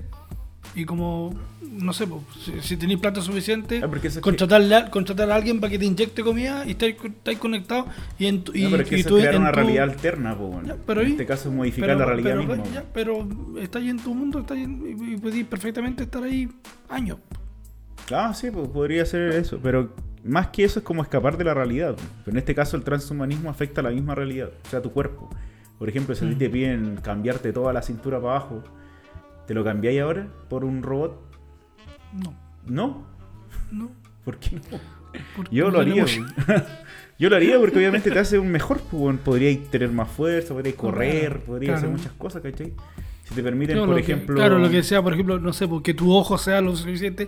y 0.75 0.85
como, 0.85 1.33
no 1.61 1.91
sé, 1.93 2.05
pues, 2.07 2.21
si, 2.43 2.59
si 2.61 2.77
tenéis 2.77 2.99
plata 2.99 3.21
suficiente, 3.21 3.81
Ah, 3.83 3.89
es 4.03 4.19
contratarle 4.19 4.75
a, 4.75 4.89
contratar 4.91 5.31
a 5.31 5.35
alguien 5.35 5.59
para 5.59 5.71
que 5.71 5.79
te 5.79 5.85
inyecte 5.85 6.23
comida 6.23 6.63
y 6.65 6.71
estáis, 6.71 6.95
estáis 7.03 7.37
conectados 7.39 7.87
y, 8.19 8.27
en 8.27 8.43
tu- 8.43 8.53
y, 8.55 8.63
No, 8.63 8.71
pero 8.71 8.83
es 8.83 8.89
que 8.89 8.97
y 8.97 8.99
eso 9.01 9.09
tú 9.09 9.17
es 9.17 9.21
crear 9.23 9.35
en 9.35 9.41
una 9.41 9.51
tu- 9.51 9.55
realidad 9.57 9.83
alterna, 9.85 10.33
bueno. 10.35 10.67
Ya, 10.67 10.75
pero 10.85 11.01
en 11.01 11.07
ahí- 11.07 11.11
este 11.13 11.25
caso 11.25 11.49
es 11.49 11.55
modificar 11.55 11.89
pero- 11.89 11.99
la 11.99 12.05
realidad 12.05 12.35
pero, 12.37 12.47
misma. 12.47 12.73
ya, 12.73 12.83
pero 12.93 13.27
está 13.59 13.79
ahí 13.79 13.89
en 13.89 13.97
tu 13.99 14.13
mundo 14.13 14.39
está 14.39 14.53
ahí 14.53 14.63
en- 14.63 14.97
y, 15.09 15.13
y 15.13 15.17
podéis 15.17 15.45
perfectamente 15.45 16.03
estar 16.03 16.23
ahí 16.23 16.47
años. 16.89 17.17
Ah, 18.11 18.33
sí, 18.33 18.49
pues 18.51 18.67
podría 18.69 19.05
ser 19.05 19.31
eso, 19.33 19.59
pero 19.61 19.93
más 20.23 20.47
que 20.47 20.63
eso 20.63 20.79
es 20.79 20.85
como 20.85 21.01
escapar 21.01 21.37
de 21.37 21.43
la 21.43 21.53
realidad. 21.53 21.95
Pero 22.23 22.35
en 22.35 22.37
este 22.37 22.55
caso 22.55 22.77
el 22.77 22.83
transhumanismo 22.83 23.49
afecta 23.49 23.81
a 23.81 23.83
la 23.83 23.89
misma 23.91 24.15
realidad, 24.15 24.49
o 24.65 24.69
sea, 24.69 24.81
tu 24.81 24.91
cuerpo. 24.91 25.29
Por 25.79 25.89
ejemplo, 25.89 26.15
si 26.15 26.25
a 26.25 26.29
ti 26.29 26.35
Mm. 26.35 26.39
te 26.39 26.49
piden 26.49 26.95
cambiarte 27.03 27.51
toda 27.53 27.73
la 27.73 27.81
cintura 27.81 28.19
para 28.21 28.37
abajo, 28.37 28.63
¿te 29.47 29.53
lo 29.53 29.63
cambiáis 29.63 30.01
ahora 30.01 30.27
por 30.49 30.63
un 30.65 30.83
robot? 30.83 31.19
No, 32.13 32.33
No, 32.65 33.05
no. 33.71 33.89
¿por 34.25 34.37
qué 34.37 34.55
no? 34.57 34.61
porque 35.35 35.55
Yo 35.55 35.69
lo 35.71 35.79
haría. 35.79 36.05
Yo 37.19 37.29
lo 37.31 37.35
haría 37.35 37.57
porque 37.59 37.77
obviamente 37.77 38.11
te 38.11 38.19
hace 38.19 38.37
un 38.37 38.49
mejor, 38.49 38.79
pues, 38.91 39.17
podríais 39.19 39.71
tener 39.71 39.89
más 39.91 40.07
fuerza, 40.09 40.53
podríais 40.53 40.75
correr, 40.77 41.29
Claro, 41.31 41.45
podríais 41.45 41.77
hacer 41.77 41.89
muchas 41.89 42.11
cosas, 42.11 42.43
¿cachai? 42.43 42.73
Si 43.23 43.33
te 43.33 43.41
permiten, 43.41 43.75
Claro, 43.77 43.87
por 43.91 43.95
que- 43.95 44.01
ejemplo... 44.03 44.35
claro, 44.35 44.59
lo 44.59 44.69
que 44.69 44.83
sea, 44.83 45.01
por 45.01 45.13
ejemplo, 45.13 45.39
no 45.39 45.51
sé, 45.51 45.67
porque 45.67 45.95
tu 45.95 46.13
ojo 46.13 46.37
sea 46.37 46.61
lo 46.61 46.75
suficiente, 46.75 47.27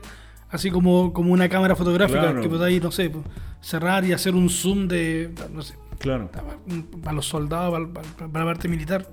así 0.52 0.70
como, 0.70 1.12
como 1.12 1.34
una 1.34 1.50
cámara 1.50 1.76
fotográfica 1.76 2.40
que 2.40 2.48
podáis, 2.48 2.84
no 2.84 2.92
sé, 2.92 3.10
pues, 3.10 3.26
cerrar 3.62 4.06
y 4.06 4.14
hacer 4.14 4.36
un 4.36 4.50
zoom 4.50 4.88
de, 4.88 5.32
no 5.52 5.64
sé, 5.64 5.74
Claro. 5.98 6.30
para 7.02 7.14
los 7.14 7.26
soldados, 7.26 7.74
para, 7.74 7.92
para- 7.92 8.32
para 8.32 8.46
la 8.46 8.52
parte 8.52 8.68
militar. 8.68 9.08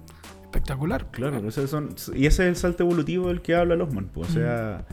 Espectacular. 0.47 1.07
Claro, 1.11 1.43
o 1.47 1.51
sea, 1.51 1.67
son, 1.67 1.95
y 2.15 2.27
ese 2.27 2.45
es 2.45 2.49
el 2.49 2.57
salto 2.57 2.83
evolutivo 2.85 3.29
del 3.29 3.43
que 3.43 3.55
habla 3.55 3.77
Losman, 3.77 4.07
pues, 4.07 4.31
o 4.31 4.33
sea, 4.33 4.85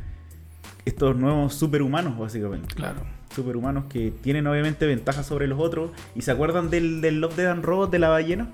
estos 0.86 1.16
nuevos 1.16 1.54
superhumanos, 1.56 2.18
básicamente. 2.18 2.74
Claro. 2.76 3.02
Superhumanos 3.34 3.86
que 3.86 4.12
tienen 4.22 4.46
obviamente 4.48 4.86
ventajas 4.86 5.26
sobre 5.26 5.48
los 5.48 5.60
otros. 5.60 5.92
¿Y 6.16 6.22
se 6.22 6.32
acuerdan 6.32 6.70
del, 6.70 7.02
del 7.02 7.20
Love, 7.22 7.36
Death 7.36 7.50
and 7.52 7.64
Robot 7.66 7.92
de 7.92 8.00
la 8.00 8.10
ballena? 8.10 8.48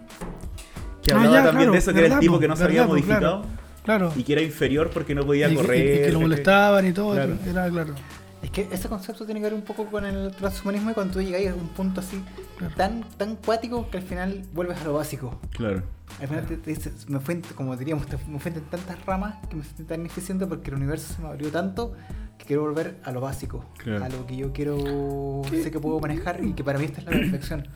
Que 1.04 1.12
Ah, 1.14 1.18
hablaba 1.18 1.36
ya, 1.36 1.44
también 1.44 1.58
claro, 1.58 1.72
de 1.74 1.78
eso, 1.80 1.94
que 1.94 2.06
era 2.06 2.14
el 2.16 2.20
tipo 2.20 2.34
po, 2.36 2.40
que 2.40 2.48
no 2.48 2.56
se 2.56 2.64
había 2.64 2.86
modificado 2.88 3.46
Claro. 3.84 4.14
y 4.16 4.24
que 4.24 4.34
era 4.34 4.42
inferior 4.42 4.90
porque 4.94 5.16
no 5.16 5.26
podía 5.26 5.50
Y 5.50 5.56
correr. 5.56 5.78
y- 5.78 6.00
y 6.00 6.06
que 6.06 6.12
lo 6.12 6.22
molestaban 6.22 6.86
y 6.88 6.92
todo. 6.94 7.14
Claro. 7.14 7.34
Era 7.46 7.70
claro. 7.70 7.96
Es 8.42 8.52
que 8.52 8.68
ese 8.72 8.88
concepto 8.88 9.26
tiene 9.26 9.40
que 9.42 9.46
ver 9.46 9.54
un 9.54 9.64
poco 9.64 9.86
con 9.88 10.06
el 10.06 10.32
transhumanismo 10.32 10.92
y 10.92 10.94
cuando 10.94 11.14
tú 11.14 11.22
llegáis 11.22 11.50
a 11.50 11.56
un 11.56 11.68
punto 11.70 12.00
así 12.00 12.22
Claro. 12.58 12.74
tan 12.76 13.04
tan 13.18 13.36
cuático 13.36 13.90
que 13.90 13.98
al 13.98 14.04
final 14.04 14.44
vuelves 14.54 14.80
a 14.82 14.84
lo 14.86 14.94
básico. 14.94 15.40
Claro. 15.52 15.84
Al 16.22 16.28
final 16.28 16.46
te, 16.46 16.58
te 16.58 16.70
dices, 16.72 17.08
me 17.10 17.20
fue, 17.20 17.42
como 17.56 17.76
diríamos, 17.78 18.08
te- 18.08 18.18
me 18.28 18.40
fue 18.40 18.52
en 18.52 18.62
tantas 18.62 19.06
ramas 19.06 19.36
que 19.50 19.56
me 19.56 19.64
sentí 19.64 19.84
tan 19.84 20.00
ineficiente 20.02 20.46
porque 20.48 20.70
el 20.72 20.78
universo 20.78 21.14
se 21.14 21.22
me 21.22 21.28
abrió 21.30 21.50
tanto 21.52 21.94
que 22.38 22.46
quiero 22.46 22.62
volver 22.64 22.98
a 23.04 23.12
lo 23.12 23.22
básico, 23.22 23.66
Claro. 23.78 24.06
a 24.06 24.10
lo 24.10 24.26
que 24.26 24.36
yo 24.38 24.52
quiero, 24.54 25.42
¿Qué? 25.50 25.62
sé 25.64 25.72
que 25.72 25.80
puedo 25.80 26.00
manejar 26.00 26.44
y 26.44 26.54
que 26.54 26.64
para 26.64 26.80
mí 26.80 26.86
esta 26.86 27.00
es 27.02 27.06
la 27.06 27.12
perfección. 27.12 27.68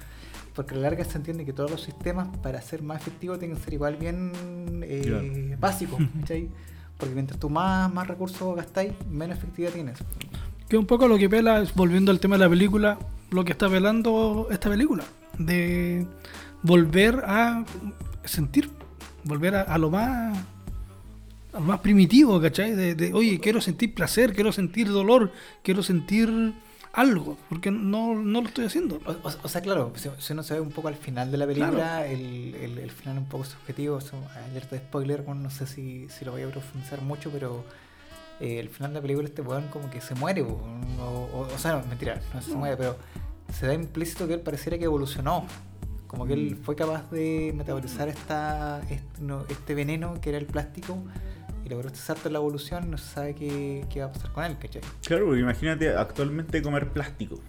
Porque 0.55 0.73
a 0.75 0.77
la 0.77 0.83
larga 0.83 1.03
se 1.03 1.17
entiende 1.17 1.45
que 1.45 1.53
todos 1.53 1.71
los 1.71 1.81
sistemas 1.81 2.27
para 2.41 2.61
ser 2.61 2.83
más 2.83 3.01
efectivos 3.01 3.39
tienen 3.39 3.57
que 3.57 3.63
ser 3.63 3.73
igual 3.73 3.95
bien 3.97 4.31
eh, 4.83 5.01
Claro. 5.05 5.57
básicos, 5.59 5.99
¿cachai? 6.21 6.49
Porque 6.97 7.15
mientras 7.15 7.39
tú 7.39 7.49
más, 7.49 7.91
más 7.93 8.07
recursos 8.07 8.55
gastáis, 8.55 8.93
menos 9.09 9.37
efectividad 9.37 9.71
tienes. 9.73 9.99
Que 10.73 10.77
un 10.79 10.87
poco 10.87 11.07
lo 11.07 11.19
que 11.19 11.29
pela, 11.29 11.63
volviendo 11.75 12.09
al 12.11 12.19
tema 12.19 12.35
de 12.35 12.45
la 12.45 12.49
película, 12.49 12.97
lo 13.29 13.45
que 13.45 13.51
está 13.51 13.67
velando 13.67 14.47
esta 14.49 14.71
película. 14.71 15.03
De 15.37 16.07
volver 16.63 17.21
a 17.27 17.63
sentir, 18.25 18.71
volver 19.23 19.53
a, 19.53 19.61
a 19.61 19.77
lo 19.77 19.91
más 19.91 20.35
a 21.53 21.59
lo 21.59 21.65
más 21.65 21.79
primitivo, 21.81 22.41
¿cachai? 22.41 22.71
De, 22.71 22.95
de, 22.95 23.13
oye, 23.13 23.39
quiero 23.39 23.61
sentir 23.61 23.93
placer, 23.93 24.33
quiero 24.33 24.51
sentir 24.51 24.87
dolor, 24.89 25.31
quiero 25.61 25.83
sentir 25.83 26.53
algo, 26.91 27.37
porque 27.49 27.69
no, 27.69 28.15
no 28.15 28.41
lo 28.41 28.47
estoy 28.47 28.65
haciendo. 28.65 28.99
O, 29.05 29.11
o- 29.11 29.33
o 29.43 29.47
sea, 29.47 29.61
claro, 29.61 29.93
si, 29.95 30.09
si 30.17 30.33
uno 30.33 30.41
se 30.41 30.55
ve 30.55 30.59
un 30.59 30.71
poco 30.71 30.87
al 30.87 30.95
final 30.95 31.29
de 31.31 31.37
la 31.37 31.45
película, 31.45 32.07
el, 32.07 32.55
el, 32.55 32.79
el 32.79 32.89
final 32.89 33.19
un 33.19 33.25
poco 33.25 33.43
subjetivo, 33.43 33.99
eso, 33.99 34.17
alerta 34.49 34.75
de 34.75 34.81
spoiler, 34.81 35.21
bueno, 35.21 35.41
no 35.41 35.49
sé 35.51 35.67
si, 35.67 36.07
si 36.09 36.25
lo 36.25 36.31
voy 36.31 36.41
a 36.41 36.49
profundizar 36.49 36.99
mucho, 37.03 37.29
pero 37.29 37.63
eh, 38.43 38.59
el 38.59 38.67
final 38.67 38.91
de 38.91 38.95
la 38.95 39.01
película 39.01 39.25
este 39.25 39.41
weón 39.41 39.69
como 39.69 39.89
que 39.89 40.01
se 40.01 40.15
muere, 40.15 40.41
o, 40.41 40.59
o, 40.99 41.47
o 41.53 41.57
sea, 41.57 41.77
no, 41.77 41.87
mentira, 41.87 42.19
no 42.33 42.41
se 42.41 42.53
muere, 42.53 42.75
pero 42.75 42.97
se 43.53 43.67
da 43.67 43.73
implícito 43.73 44.27
que 44.27 44.33
él 44.33 44.41
pareciera 44.41 44.77
que 44.77 44.83
evolucionó. 44.83 45.45
Como 46.07 46.27
que 46.27 46.33
él 46.33 46.59
fue 46.61 46.75
capaz 46.75 47.09
de 47.09 47.53
metabolizar 47.55 48.09
esta, 48.09 48.81
este, 48.89 49.21
no, 49.21 49.45
este 49.49 49.73
veneno 49.73 50.19
que 50.19 50.29
era 50.29 50.37
el 50.37 50.45
plástico 50.45 50.99
y 51.65 51.69
logró 51.69 51.87
este 51.87 51.99
salto 51.99 52.27
en 52.27 52.33
la 52.33 52.39
evolución 52.39 52.91
no 52.91 52.97
se 52.97 53.13
sabe 53.13 53.33
qué, 53.33 53.85
qué 53.89 54.01
va 54.01 54.07
a 54.07 54.11
pasar 54.11 54.33
con 54.33 54.43
él, 54.43 54.57
¿cachai? 54.59 54.81
Claro, 55.05 55.25
porque 55.27 55.39
imagínate 55.39 55.95
actualmente 55.95 56.61
comer 56.61 56.89
plástico. 56.89 57.39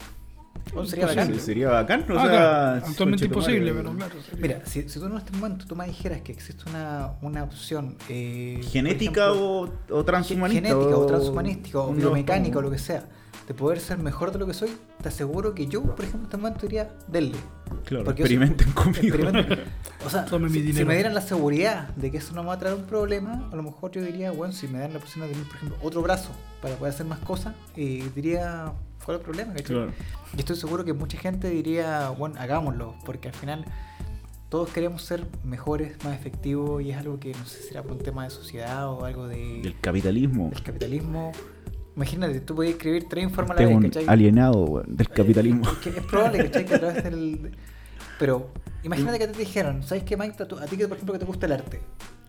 Bueno, 0.72 0.88
sería 0.88 1.06
bacán. 1.06 1.32
Sí, 1.34 1.40
sería 1.40 1.68
bacán, 1.70 2.00
o 2.10 2.18
Ah, 2.18 2.22
sea, 2.22 2.30
claro, 2.30 2.86
actualmente 2.86 3.24
imposible, 3.26 3.72
pero 3.72 3.92
claro. 3.92 4.14
sería- 4.22 4.40
Mira, 4.42 4.66
si, 4.66 4.88
si 4.88 4.98
tú 4.98 5.06
en 5.06 5.16
este 5.16 5.32
momento 5.32 5.66
tú 5.66 5.76
me 5.76 5.86
dijeras 5.86 6.20
que 6.22 6.32
existe 6.32 6.68
una, 6.68 7.12
una 7.22 7.44
opción 7.44 7.96
eh, 8.08 8.60
genética 8.70 9.26
ejemplo, 9.26 9.72
o, 9.90 9.98
o 9.98 10.04
transhumanista. 10.04 10.68
genética 10.68 10.96
o 10.96 11.06
transhumanística 11.06 11.78
o 11.78 11.92
biomecánica 11.92 12.58
o 12.58 12.62
lo 12.62 12.70
que 12.70 12.78
sea, 12.78 13.04
de 13.46 13.52
poder 13.54 13.78
ser 13.78 13.98
mejor 13.98 14.32
de 14.32 14.38
lo 14.38 14.46
que 14.46 14.54
soy, 14.54 14.70
te 15.02 15.08
aseguro 15.08 15.54
que 15.54 15.66
yo, 15.66 15.82
por 15.82 16.00
ejemplo, 16.00 16.20
en 16.20 16.24
este 16.24 16.36
momento 16.38 16.60
diría, 16.62 16.90
denle. 17.08 17.36
Claro, 17.84 18.04
Porque 18.04 18.22
eso- 18.22 18.32
experimenten 18.32 18.72
conmigo. 18.72 19.00
experimenten. 19.16 19.58
O 20.06 20.10
sea, 20.10 20.26
Tome 20.26 20.50
mi 20.50 20.60
si, 20.60 20.84
me 20.84 20.94
dieran 20.94 21.14
la 21.14 21.22
seguridad 21.22 21.88
de 21.96 22.10
que 22.10 22.18
eso 22.18 22.34
no 22.34 22.42
me 22.42 22.48
va 22.48 22.54
a 22.54 22.58
traer 22.58 22.74
un 22.76 22.84
problema, 22.84 23.48
a 23.50 23.56
lo 23.56 23.62
mejor 23.62 23.90
yo 23.90 24.02
diría, 24.02 24.32
bueno, 24.32 24.52
si 24.52 24.68
me 24.68 24.78
dan 24.78 24.92
la 24.92 24.98
posibilidad 24.98 25.28
de 25.28 25.32
tener, 25.34 25.46
por 25.48 25.56
ejemplo, 25.56 25.78
otro 25.82 26.02
brazo 26.02 26.28
para 26.60 26.74
poder 26.76 26.92
hacer 26.92 27.06
más 27.06 27.20
cosas, 27.20 27.54
eh, 27.76 28.06
diría, 28.14 28.70
¿cuál 29.04 29.16
es 29.16 29.20
el 29.20 29.24
problema? 29.24 29.52
¿cachai? 29.52 29.76
Claro. 29.76 29.92
Y 30.36 30.40
estoy 30.40 30.56
seguro 30.56 30.84
que 30.84 30.92
mucha 30.92 31.18
gente 31.18 31.48
diría, 31.50 32.10
bueno, 32.10 32.36
hagámoslo, 32.38 32.94
porque 33.04 33.28
al 33.28 33.34
final 33.34 33.64
todos 34.48 34.70
queremos 34.70 35.02
ser 35.02 35.26
mejores, 35.42 36.02
más 36.04 36.14
efectivos, 36.14 36.82
y 36.82 36.90
es 36.90 36.96
algo 36.96 37.18
que 37.18 37.32
no 37.32 37.44
sé 37.44 37.58
si 37.58 37.68
será 37.68 37.82
por 37.82 37.92
un 37.92 37.98
tema 37.98 38.24
de 38.24 38.30
sociedad 38.30 38.88
o 38.88 39.04
algo 39.04 39.26
de, 39.26 39.62
Del 39.62 39.78
capitalismo. 39.80 40.50
del 40.50 40.62
capitalismo. 40.62 41.32
Imagínate, 41.96 42.40
tú 42.40 42.56
podías 42.56 42.74
escribir 42.74 43.06
tres 43.08 43.24
informes 43.24 43.56
a 43.56 43.62
la 43.62 44.12
alienado 44.12 44.82
del 44.86 45.08
capitalismo. 45.08 45.70
Es, 45.70 45.78
que 45.78 45.90
es 45.90 46.04
probable, 46.06 46.38
¿cachai? 46.44 46.64
Que 46.64 46.74
a 46.74 46.78
través 46.80 47.04
del... 47.04 47.56
Pero 48.18 48.50
imagínate 48.82 49.18
que 49.18 49.28
te 49.28 49.38
dijeran, 49.38 49.82
¿sabes 49.82 50.04
qué, 50.04 50.16
Mike? 50.16 50.42
A, 50.42 50.66
ti, 50.66 50.76
que, 50.76 50.88
por 50.88 50.96
ejemplo, 50.96 51.12
que 51.12 51.18
te 51.18 51.24
gusta 51.24 51.46
el 51.46 51.52
arte, 51.52 51.80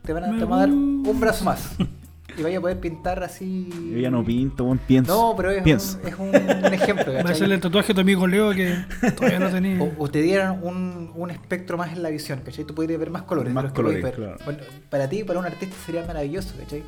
te 0.04 0.14
van 0.14 0.24
a, 0.24 0.38
te 0.38 0.46
van 0.46 0.54
a 0.54 0.58
dar 0.58 0.70
un 0.70 1.20
brazo 1.20 1.46
más. 1.46 1.76
Y 2.38 2.44
vaya 2.44 2.58
a 2.58 2.62
poder 2.62 2.80
pintar 2.80 3.24
así... 3.24 3.70
Yo 3.94 3.98
ya 3.98 4.12
no 4.12 4.24
pinto, 4.24 4.66
weón, 4.66 4.78
pienso. 4.80 5.14
No, 5.14 5.36
pero 5.38 5.52
es, 5.52 5.64
pienso. 5.64 6.00
un, 6.02 6.08
es 6.08 6.16
un, 6.20 6.28
un 6.66 6.74
ejemplo, 6.74 7.14
Va 7.26 7.30
a 7.30 7.34
ser 7.36 7.52
el 7.52 7.60
tatuaje 7.62 7.90
de 7.90 7.94
tu 7.96 8.02
amigo 8.02 8.28
Leo 8.28 8.52
que 8.54 8.76
todavía 9.16 9.40
no 9.40 9.50
tenía. 9.50 9.82
O, 9.82 9.92
o 10.04 10.08
te 10.10 10.22
dieran 10.22 10.60
un, 10.62 11.12
un 11.16 11.32
espectro 11.32 11.78
más 11.78 11.94
en 11.94 12.04
la 12.04 12.10
visión, 12.10 12.42
¿cachai? 12.44 12.66
Tú 12.66 12.76
podrías 12.76 13.00
ver 13.00 13.10
más 13.10 13.24
colores. 13.24 13.54
Más 13.54 13.72
colores, 13.72 14.04
claro. 14.14 14.38
Bueno, 14.44 14.60
para 14.90 15.08
ti, 15.08 15.24
para 15.24 15.40
un 15.40 15.46
artista 15.46 15.76
sería 15.86 16.06
maravilloso, 16.06 16.56
¿cachai? 16.60 16.84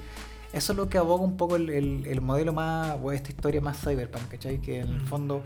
Eso 0.54 0.74
es 0.74 0.78
lo 0.78 0.90
que 0.90 0.98
aboga 0.98 1.24
un 1.24 1.38
poco 1.38 1.56
el, 1.58 1.70
el- 1.70 2.06
el 2.08 2.22
modelo 2.22 2.52
más, 2.54 2.96
o 3.02 3.12
esta 3.12 3.30
historia 3.30 3.62
más 3.62 3.80
cyberpunk, 3.80 4.28
¿cachai? 4.30 4.60
Que 4.60 4.80
en 4.80 4.88
el 4.96 5.02
fondo 5.02 5.44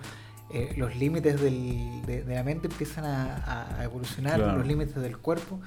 eh, 0.53 0.73
los 0.78 0.95
límites 0.95 1.40
del- 1.41 2.02
de, 2.06 2.23
de 2.23 2.36
la 2.36 2.44
mente 2.44 2.68
empiezan 2.68 3.06
a, 3.06 3.78
a 3.80 3.84
evolucionar, 3.84 4.38
Claro. 4.40 4.57
los 4.57 4.68
límites 4.68 4.95
del 4.95 5.18
cuerpo. 5.18 5.60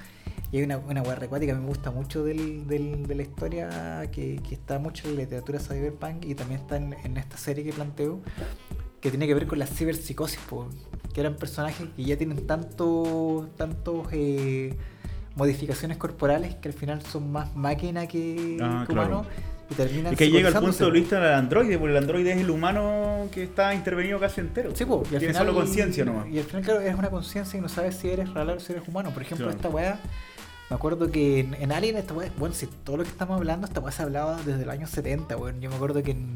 Y 0.51 0.57
hay 0.57 0.63
una, 0.63 0.77
una 0.77 1.01
que 1.47 1.53
me 1.53 1.65
gusta 1.67 1.91
mucho 1.91 2.23
del, 2.23 2.67
del- 2.67 3.07
de 3.07 3.15
la 3.15 3.21
historia, 3.23 4.09
que, 4.11 4.39
que 4.47 4.55
está 4.55 4.79
mucho 4.79 5.07
en 5.09 5.15
la 5.15 5.21
literatura 5.23 5.59
cyberpunk 5.59 6.23
y 6.25 6.35
también 6.35 6.61
está 6.61 6.77
en, 6.77 6.93
en 7.03 7.17
esta 7.17 7.35
serie 7.37 7.63
que 7.63 7.73
planteo, 7.73 8.21
que 9.01 9.09
tiene 9.09 9.27
que 9.27 9.33
ver 9.33 9.47
con 9.47 9.59
la 9.59 9.67
ciberpsicosis, 9.67 10.39
po, 10.49 10.67
que 11.13 11.21
eran 11.21 11.35
personajes 11.35 11.87
que 11.95 12.03
ya 12.03 12.15
tienen 12.17 12.45
tanto, 12.47 13.49
tantos 13.57 14.07
eh, 14.11 14.75
modificaciones 15.35 15.97
corporales 15.97 16.55
que 16.55 16.69
al 16.69 16.73
final 16.73 17.01
son 17.01 17.31
más 17.31 17.55
máquina 17.55 18.07
que, 18.07 18.57
Ah, 18.61 18.85
que 18.87 18.93
claro. 18.93 19.19
humano 19.19 19.29
y 19.69 19.73
terminan 19.75 20.13
Es 20.13 20.19
que 20.19 20.29
llega 20.29 20.49
el 20.49 20.55
punto 20.55 20.85
de 20.85 20.91
vista 20.91 21.19
del 21.19 21.33
androide, 21.33 21.77
porque 21.77 21.91
el 21.91 21.97
androide 21.97 22.31
es 22.33 22.39
el 22.41 22.49
humano 22.49 23.27
que 23.31 23.43
está 23.43 23.73
intervenido 23.73 24.19
casi 24.19 24.41
entero. 24.41 24.71
Sí, 24.75 24.83
y 24.87 24.91
al 24.93 25.01
Tiene 25.03 25.19
final, 25.27 25.35
solo 25.47 25.53
conciencia 25.53 26.05
nomás. 26.05 26.27
Y 26.29 26.37
al 26.39 26.43
final, 26.45 26.61
claro, 26.63 26.79
es 26.81 26.95
una 26.95 27.09
conciencia 27.09 27.57
y 27.57 27.61
no 27.61 27.69
sabes 27.69 27.95
si 27.95 28.09
eres 28.09 28.33
real 28.33 28.49
o 28.51 28.59
si 28.59 28.73
eres 28.73 28.87
humano. 28.87 29.11
Por 29.11 29.23
ejemplo, 29.23 29.45
Claro. 29.47 29.57
esta 29.57 29.69
weá, 29.69 29.99
me 30.69 30.75
acuerdo 30.75 31.11
que 31.11 31.39
en, 31.41 31.53
en 31.55 31.71
Alien, 31.71 31.97
esta 31.97 32.13
weá, 32.13 32.29
bueno, 32.37 32.53
si 32.53 32.67
todo 32.67 32.97
lo 32.97 33.03
que 33.03 33.09
estamos 33.09 33.37
hablando, 33.37 33.65
esta 33.67 33.79
weá 33.79 33.91
se 33.91 34.03
hablaba 34.03 34.37
desde 34.45 34.63
el 34.63 34.69
año 34.69 34.85
70, 34.87 35.35
weón. 35.37 35.59
Yo 35.61 35.69
me 35.69 35.75
acuerdo 35.75 36.03
que 36.03 36.11
en, 36.11 36.35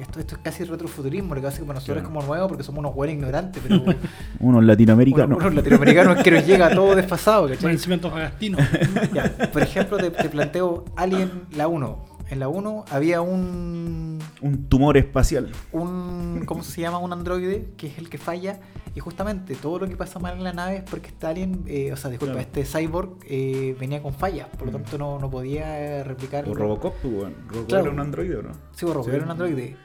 esto, 0.00 0.20
esto 0.20 0.34
es 0.36 0.40
casi 0.42 0.64
retrofuturismo, 0.64 1.34
lo 1.34 1.40
que 1.40 1.46
hace 1.46 1.60
que 1.60 1.64
para 1.64 1.74
nosotros 1.78 1.94
Claro. 2.02 2.08
es 2.08 2.14
como 2.14 2.22
nuevo 2.26 2.48
porque 2.48 2.62
somos 2.64 2.78
unos 2.80 2.94
weones 2.94 3.16
ignorantes, 3.16 3.62
pero 3.66 3.82
Unos 4.40 4.64
latinoamericanos. 4.64 5.28
unos, 5.28 5.40
unos 5.42 5.54
latinoamericanos 5.54 6.22
que 6.22 6.30
nos 6.30 6.46
llega 6.46 6.70
todo 6.74 6.94
desfasado, 6.94 7.44
¿cachai? 7.48 7.62
Conocimientos 7.62 8.12
agastinos. 8.12 8.60
Ya, 9.14 9.32
por 9.52 9.62
ejemplo, 9.62 9.96
te, 9.98 10.10
te 10.10 10.28
planteo 10.28 10.84
Alien 10.96 11.30
la 11.56 11.68
1. 11.68 12.13
En 12.30 12.40
la 12.40 12.48
1 12.48 12.84
había 12.90 13.20
un 13.20 14.18
Un 14.40 14.64
tumor 14.68 14.96
espacial. 14.96 15.50
un 15.72 16.42
¿cómo 16.46 16.62
se 16.62 16.80
llama? 16.80 16.98
un 16.98 17.12
androide 17.12 17.68
que 17.76 17.86
es 17.88 17.98
el 17.98 18.08
que 18.08 18.18
falla 18.18 18.60
y 18.94 19.00
justamente 19.00 19.54
todo 19.54 19.78
lo 19.80 19.88
que 19.88 19.96
pasa 19.96 20.18
mal 20.18 20.34
en 20.36 20.44
la 20.44 20.52
nave 20.52 20.76
es 20.76 20.82
porque 20.82 21.08
este 21.08 21.26
alien 21.26 21.64
eh, 21.66 21.92
o 21.92 21.96
sea 21.96 22.10
disculpa 22.10 22.34
Claro. 22.34 22.48
este 22.48 22.64
cyborg 22.64 23.16
eh, 23.26 23.76
venía 23.78 24.02
con 24.02 24.12
fallas 24.14 24.48
por 24.56 24.66
lo 24.66 24.72
Mm. 24.78 24.82
tanto 24.82 24.98
no, 24.98 25.18
no 25.18 25.30
podía 25.30 26.02
replicar 26.04 26.48
O 26.48 26.54
Robocop, 26.54 26.94
pues, 27.02 27.12
weón. 27.14 27.34
Robocop 27.48 27.68
Claro. 27.68 27.84
era 27.84 27.92
un 27.92 28.00
androide, 28.00 28.36
¿o 28.36 28.42
no? 28.42 28.52
sí 28.72 28.86
Robocop 28.86 29.04
Sí. 29.10 29.16
era 29.16 29.24
un 29.24 29.30
androide 29.30 29.76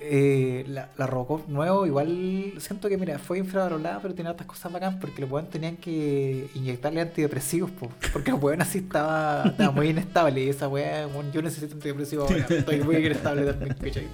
eh, 0.00 0.64
la, 0.68 0.88
la 0.96 1.06
Robocop 1.06 1.48
nuevo 1.48 1.86
igual 1.86 2.54
siento 2.58 2.88
que 2.88 2.96
mira 2.96 3.18
fue 3.18 3.38
infravalorada 3.38 4.00
pero 4.00 4.14
tenía 4.14 4.32
otras 4.32 4.46
cosas 4.46 4.72
bacán 4.72 4.98
porque 4.98 5.20
los 5.20 5.30
weones 5.30 5.50
tenían 5.50 5.76
que 5.76 6.48
inyectarle 6.54 7.00
antidepresivos 7.00 7.70
po, 7.70 7.90
porque 8.12 8.30
el 8.30 8.36
weón 8.36 8.62
así 8.62 8.78
estaba, 8.78 9.44
estaba 9.46 9.70
muy 9.70 9.88
inestable 9.88 10.44
y 10.44 10.48
esa 10.48 10.68
weá 10.68 11.06
weón, 11.06 11.32
yo 11.32 11.42
necesito 11.42 11.74
antidepresivos 11.74 12.30
ahora 12.30 12.46
estoy 12.48 12.80
muy 12.80 12.96
inestable 12.96 13.44
también 13.44 13.74
¿cachai? 13.74 14.08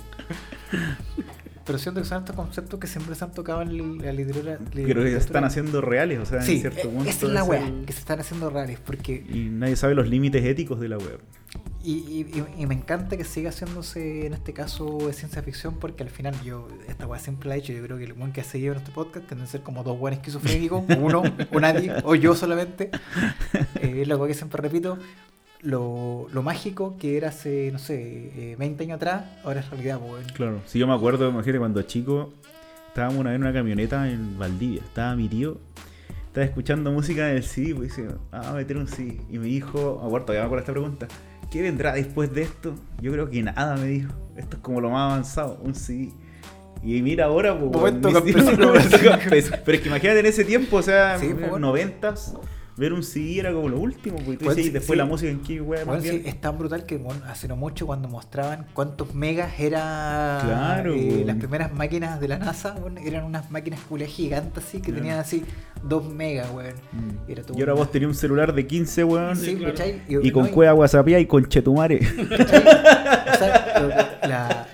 Pero 1.71 1.79
siento 1.79 2.01
que 2.01 2.07
son 2.09 2.19
estos 2.19 2.35
conceptos 2.35 2.81
que 2.81 2.87
siempre 2.89 3.15
se 3.15 3.25
han 3.25 3.33
tocado 3.33 3.63
en 3.63 3.99
la 4.05 4.13
literatura. 4.13 4.59
Pero 4.75 5.03
que 5.05 5.11
se 5.13 5.17
están 5.19 5.45
haciendo 5.45 5.81
reales, 5.81 6.19
o 6.19 6.27
sea, 6.27 6.43
Sí, 6.43 6.55
en 6.57 6.61
cierto 6.63 6.81
eh, 6.89 6.91
punto. 6.91 7.09
esa 7.09 7.27
es 7.27 7.33
la 7.33 7.45
weá, 7.45 7.67
el- 7.67 7.85
que 7.85 7.93
se 7.93 8.01
están 8.01 8.19
haciendo 8.19 8.51
reales. 8.51 8.79
Porque. 8.85 9.25
Y 9.29 9.49
nadie 9.51 9.77
sabe 9.77 9.95
los 9.95 10.09
límites 10.09 10.45
éticos 10.45 10.81
de 10.81 10.89
la 10.89 10.99
web. 10.99 11.21
Y, 11.83 11.93
y- 11.93 12.45
y- 12.59 12.67
me 12.67 12.75
encanta 12.75 13.17
que 13.17 13.25
siga 13.25 13.51
haciéndose 13.51 14.27
en 14.27 14.35
este 14.35 14.53
caso 14.53 14.99
de 15.07 15.13
ciencia 15.13 15.43
ficción, 15.43 15.77
porque 15.79 16.03
al 16.03 16.11
final 16.11 16.35
yo, 16.43 16.69
esta 16.89 17.07
weá 17.07 17.19
siempre 17.21 17.49
la 17.49 17.55
he 17.57 17.59
hecho. 17.59 17.73
Yo 17.73 17.83
creo 17.83 17.97
que 17.99 18.05
el 18.05 18.13
buen 18.13 18.33
que 18.33 18.41
ha 18.41 18.45
seguido 18.45 18.73
en 18.73 18.79
este 18.81 18.91
podcast 18.91 19.27
que 19.27 19.47
ser 19.47 19.63
como 19.63 19.83
dos 19.85 19.99
buenos 19.99 20.19
esquizofrénicos, 20.19 20.85
uno 20.99 21.23
o 21.53 21.61
nadie, 21.61 21.93
o 22.05 22.15
yo 22.15 22.35
solamente. 22.35 22.91
Eh, 23.83 24.03
es 24.03 24.09
la 24.09 24.17
weá 24.17 24.29
que 24.29 24.35
siempre 24.35 24.61
repito. 24.61 24.99
Lo, 25.63 26.27
lo 26.33 26.43
mágico 26.43 26.97
que 26.99 27.17
era 27.17 27.29
hace, 27.29 27.71
no 27.71 27.79
sé, 27.79 28.33
eh, 28.35 28.57
20 28.59 28.85
años 28.85 28.97
atrás, 28.97 29.25
ahora 29.45 29.61
es 29.61 29.69
realidad, 29.71 29.99
pues, 29.99 30.13
weón. 30.13 30.25
Claro. 30.35 30.61
Si 30.67 30.79
yo 30.79 30.87
me 30.87 30.95
acuerdo, 30.95 31.29
imagínate 31.29 31.59
cuando 31.59 31.83
chico, 31.83 32.33
estábamos 32.89 33.19
una 33.19 33.31
vez 33.31 33.37
en 33.37 33.43
una 33.43 33.53
camioneta 33.53 34.11
en 34.11 34.39
Valdivia. 34.39 34.81
Estaba 34.83 35.15
mi 35.17 35.29
tío, 35.29 35.59
estaba 36.27 36.47
escuchando 36.47 36.91
música 36.93 37.31
en 37.31 37.37
el 37.37 37.43
CD, 37.43 37.75
pues 37.75 37.97
dice, 37.97 38.09
ah, 38.33 38.53
meter 38.55 38.77
un 38.77 38.89
CD. 38.89 39.21
Y 39.29 39.39
me 39.39 39.47
dijo, 39.47 39.99
me 40.01 40.07
acuerdo, 40.07 40.27
todavía 40.27 40.43
me 40.43 40.47
acuerdo 40.47 40.61
esta 40.63 40.73
pregunta. 40.73 41.09
¿Qué 41.51 41.63
vendrá 41.63 41.93
después 41.93 42.33
de 42.33 42.43
esto? 42.43 42.75
Yo 43.01 43.11
creo 43.13 43.29
que 43.29 43.43
nada, 43.43 43.77
me 43.77 43.87
dijo. 43.87 44.13
Esto 44.37 44.57
es 44.57 44.63
como 44.63 44.81
lo 44.81 44.91
más 44.91 45.11
avanzado, 45.13 45.59
un 45.63 45.75
CD. 45.75 46.11
Y 46.83 47.03
mira 47.03 47.27
ahora, 47.27 47.59
pues. 47.59 47.71
Momento 47.71 48.13
campesino. 48.13 48.73
campesino. 48.73 49.57
Pero 49.65 49.77
es 49.77 49.83
que 49.83 49.89
imagínate 49.89 50.21
en 50.21 50.27
ese 50.27 50.45
tiempo, 50.45 50.77
o 50.77 50.83
sea, 50.83 51.19
Sí, 51.19 51.27
en 51.27 51.37
pues, 51.39 51.61
noventas, 51.61 52.35
ver 52.81 52.95
un 52.95 53.03
CD 53.03 53.39
era 53.41 53.53
como 53.53 53.69
lo 53.69 53.79
último, 53.79 54.17
tú 54.25 54.31
decís, 54.33 54.65
sí, 54.65 54.71
después 54.71 54.97
sí. 54.97 54.97
la 54.97 55.05
música 55.05 55.31
en 55.31 55.41
qué 55.41 55.61
wea 55.61 55.81
más 55.81 55.87
Bueno, 55.87 56.03
sí, 56.03 56.11
bien. 56.11 56.23
es 56.27 56.41
tan 56.41 56.57
brutal 56.59 56.87
que 56.87 56.97
bueno, 56.97 57.21
hace 57.29 57.47
no 57.47 57.55
mucho 57.55 57.87
cuando 57.87 58.09
mostraban 58.09 58.67
cuántos 58.73 59.15
megas 59.15 59.61
era 59.61 60.41
Claro, 60.43 60.95
eh, 60.95 61.23
las 61.27 61.37
primeras 61.37 61.75
máquinas 61.75 62.19
de 62.21 62.29
la 62.29 62.39
NASA, 62.39 62.77
bueno, 62.81 62.99
eran 63.05 63.25
unas 63.25 63.51
máquinas 63.51 63.81
culias 63.81 64.11
gigantes 64.11 64.65
así 64.65 64.79
que 64.79 64.85
Claro. 64.87 64.97
tenían 65.03 65.19
así 65.19 65.45
2 65.83 66.09
megas, 66.11 66.49
weón. 66.51 66.75
Mm. 66.93 67.31
Era 67.31 67.43
todo 67.43 67.59
Y 67.59 67.61
ahora 67.61 67.75
vos 67.75 67.91
tenías 67.91 68.09
un 68.09 68.15
celular 68.15 68.55
de 68.55 68.67
15, 68.67 69.05
weón. 69.05 69.37
Sí, 69.37 69.57
claro. 69.57 69.75
¿cachai? 69.75 70.01
Y 70.09 70.31
con 70.31 70.47
no, 70.47 70.51
cueva 70.51 70.73
WhatsApp 70.75 71.07
y 71.09 71.27
con 71.27 71.47
chetumare. 71.47 72.01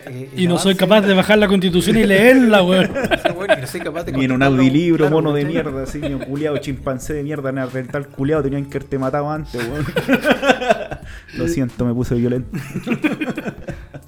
eh, 0.07 0.31
Y 0.37 0.47
no 0.47 0.59
soy 0.59 0.75
capaz 0.75 1.01
de 1.03 1.15
bajar 1.15 1.39
la 1.39 1.49
constitución 1.49 1.97
y 1.97 2.05
leerla, 2.05 2.63
weón. 2.63 2.91
No 3.67 3.73
soy 3.73 3.81
capaz 3.81 4.05
de 4.05 4.13
Ni 4.13 4.25
en 4.25 4.33
un 4.33 4.39
claro, 4.39 5.15
mono 5.17 5.33
de 5.33 5.43
¿cachai? 5.43 5.53
mierda, 5.55 5.83
así, 5.83 5.99
ni 6.01 6.15
un 6.15 6.21
culiado, 6.21 6.57
chimpancé 6.59 7.13
de 7.15 7.23
mierda, 7.23 7.51
neandertal 7.53 8.07
culiado, 8.09 8.43
tenían 8.43 8.65
que 8.67 8.79
haberte 8.79 8.99
matado 8.99 9.31
antes, 9.31 9.55
weón. 9.69 9.85
Lo 11.37 11.49
siento, 11.49 11.85
me 11.85 11.93
puse 11.95 12.15
violento. 12.15 12.57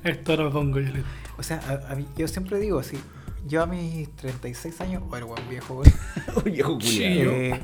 Esto 0.05 0.33
ahora 0.33 0.45
me 0.45 0.51
pongo 0.51 0.79
violento. 0.79 1.09
O 1.39 1.43
sea, 1.43 1.61
a- 1.69 1.93
a 1.93 1.97
mí- 1.97 2.07
yo 2.17 2.27
siempre 2.29 2.59
digo 2.59 2.79
así, 2.79 2.97
yo 3.47 3.63
a 3.63 3.67
mis 3.67 4.11
36 4.17 4.81
años, 4.81 5.03
bueno, 5.09 5.27
buen 5.29 5.49
viejo, 5.49 5.75
weón. 5.75 5.93
Viejo 6.45 6.75
culiado. 6.79 7.31
Eh, 7.33 7.61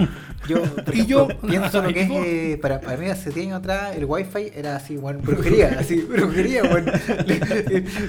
yo, 0.48 0.62
por 0.84 0.94
Y 0.94 1.06
yo- 1.06 1.28
pienso 1.46 1.82
lo 1.82 1.88
que 1.92 2.02
es, 2.02 2.10
eh, 2.10 2.58
para, 2.60 2.80
para 2.80 2.96
mí 2.96 3.06
hace 3.08 3.30
10 3.30 3.46
años 3.46 3.58
atrás 3.60 3.96
el 3.96 4.04
wifi 4.04 4.50
era 4.54 4.76
así, 4.76 4.96
bueno, 4.96 5.20
brujería, 5.22 5.76
así, 5.78 5.96
brujería, 6.00 6.62
bueno. 6.64 6.90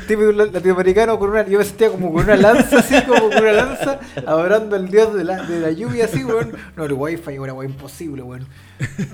Típico 0.08 0.32
latinoamericano 0.32 1.18
con 1.20 1.30
una, 1.32 1.46
yo 1.48 1.60
me 1.60 1.66
sentía 1.66 1.90
como 1.90 2.12
con 2.14 2.24
una 2.24 2.36
lanza, 2.36 2.80
así, 2.80 2.96
como 3.08 3.30
con 3.30 3.38
una 3.38 3.52
lanza, 3.52 4.00
adorando 4.26 4.76
al 4.76 4.90
dios 4.90 5.14
de 5.14 5.24
la, 5.24 5.44
de 5.44 5.60
la 5.60 5.72
lluvia, 5.72 6.06
así, 6.06 6.24
bueno. 6.24 6.52
No, 6.76 6.86
el 6.86 6.94
wifi 6.94 7.32
era, 7.34 7.54
bueno, 7.54 7.64
imposible, 7.64 8.22
bueno. 8.22 8.46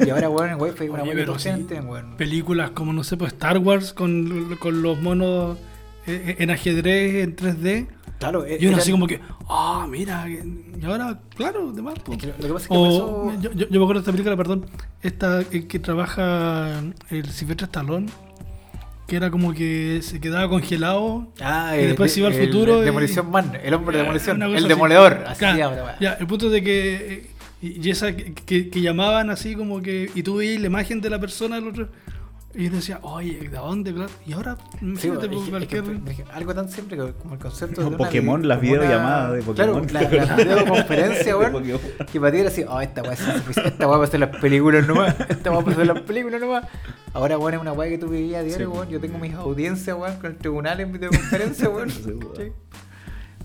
Y 0.06 0.10
ahora, 0.10 0.28
bueno, 0.28 0.56
el 0.56 0.61
wifi 0.61 0.86
es 0.86 0.90
una 0.90 1.03
buena 1.03 1.38
gente, 1.40 1.80
bueno. 1.82 2.18
Películas 2.18 2.72
como, 2.72 2.94
no 2.94 3.03
sé, 3.03 3.18
pues 3.18 3.34
Star 3.34 3.57
Wars 3.57 3.94
con, 3.94 4.56
con 4.60 4.82
los 4.82 4.99
monos 5.02 5.57
en 6.06 6.49
ajedrez 6.52 7.23
en 7.23 7.36
3D. 7.36 7.88
Claro, 8.19 8.45
eh, 8.45 8.57
Y 8.60 8.65
uno 8.68 8.73
era- 8.76 8.84
así 8.84 8.91
como 8.91 9.07
que, 9.07 9.19
ah, 9.49 9.88
mira, 9.90 10.28
y 10.30 10.86
ahora, 10.86 11.19
claro, 11.36 11.72
demás. 11.72 11.95
es 11.95 12.18
que 12.18 12.28
lo, 12.28 12.36
que 12.36 12.48
pasa 12.53 12.57
es 12.65 12.68
que 12.68 12.73
O, 12.78 13.32
empezó- 13.32 13.41
yo, 13.41 13.52
yo- 13.53 13.68
yo 13.69 13.80
me 13.80 13.84
acuerdo 13.86 13.94
de 13.94 13.99
esta 13.99 14.11
película, 14.11 14.38
perdón, 14.38 14.65
esta 15.02 15.41
eh, 15.41 15.65
que 15.68 15.80
trabaja 15.80 16.82
el 17.10 17.26
Silvestre 17.30 17.65
Stallone, 17.65 18.07
que 19.07 19.15
era 19.15 19.32
como 19.32 19.53
que 19.53 19.99
se 20.03 20.19
quedaba 20.22 20.48
congelado. 20.49 21.28
Ah, 21.41 21.76
y 21.76 21.88
después 21.88 22.11
de- 22.11 22.14
se 22.14 22.19
iba 22.19 22.30
al 22.30 22.36
el 22.36 22.45
futuro 22.48 22.82
y- 22.82 22.86
Demolition 22.86 23.32
Man, 23.32 23.57
el 23.64 23.73
hombre 23.73 23.98
de 23.98 24.03
demolición, 24.03 24.41
el 24.44 24.56
así. 24.56 24.68
demoledor, 24.68 25.23
así 25.28 25.40
Claro, 25.40 25.88
ya, 25.99 26.14
el 26.14 26.28
punto 26.28 26.49
de 26.49 26.64
que. 26.64 26.95
eh, 27.14 27.28
Y, 27.64 27.91
esa 27.91 28.15
que, 28.15 28.34
que- 28.34 28.69
que 28.72 28.82
llamaban 28.82 29.30
así 29.30 29.53
como 29.56 29.84
que. 29.84 30.10
Y 30.15 30.23
tú 30.23 30.38
veías 30.38 30.60
la 30.61 30.65
imagen 30.65 30.99
de 30.99 31.11
la 31.11 31.19
persona 31.19 31.57
del 31.57 31.68
otro. 31.68 31.90
Y 32.53 32.65
yo 32.65 32.72
decía, 32.72 32.99
oye, 33.03 33.40
¿de 33.40 33.48
dónde? 33.49 33.94
Claro. 33.94 34.11
Y 34.26 34.34
ahora, 34.34 34.57
Sí, 34.80 34.86
imagínate, 34.86 35.26
es 35.28 35.32
por 35.49 35.68
que- 35.68 35.78
es 36.11 36.15
que, 36.18 36.23
por 36.23 36.34
algo 36.36 36.53
tan 36.53 36.69
simple 36.69 36.98
que- 36.98 37.14
como 37.14 37.36
el 37.36 37.40
concepto 37.40 37.82
de 37.82 37.88
una 37.88 37.98
Pokémon, 37.98 38.45
las 38.48 38.60
videollamadas 38.60 39.34
de 39.34 39.41
Pokémon. 39.41 39.86
Claro, 39.86 40.10
la, 40.11 40.26
la 40.26 40.36
videoconferencia, 40.44 41.26
De 41.26 41.36
weón. 41.36 41.80
Que 42.11 42.19
para 42.19 42.32
ti 42.34 42.38
era 42.40 42.49
así, 42.49 42.64
oh, 42.68 42.82
esta 42.82 43.02
weá 43.03 43.14
esta 43.14 43.88
weá 43.88 43.98
va 43.98 44.03
a 44.03 44.07
ser 44.07 44.19
las 44.19 44.36
películas 44.38 44.86
nomás, 44.86 45.15
esta 45.30 45.49
weá 45.52 45.61
va 45.61 45.72
a 45.72 45.76
ser 45.76 45.88
las 45.88 46.02
películas 46.02 46.41
nomás. 46.41 46.65
Ahora, 47.14 47.38
weón, 47.38 47.53
es 47.53 47.61
una 47.61 47.72
weá 47.73 47.90
que 47.90 47.98
tú 47.98 48.10
vivías 48.10 48.41
a 48.41 48.44
diario, 48.44 48.68
Sí. 48.69 48.73
weón. 48.78 48.90
Yo 48.90 48.99
tengo 48.99 49.18
mis 49.18 49.34
audiencias, 49.34 49.95
weón, 49.98 50.18
con 50.18 50.32
el 50.32 50.38
tribunal 50.38 50.80
en 50.82 50.91
videoconferencia, 50.91 51.69
weón. 51.69 51.90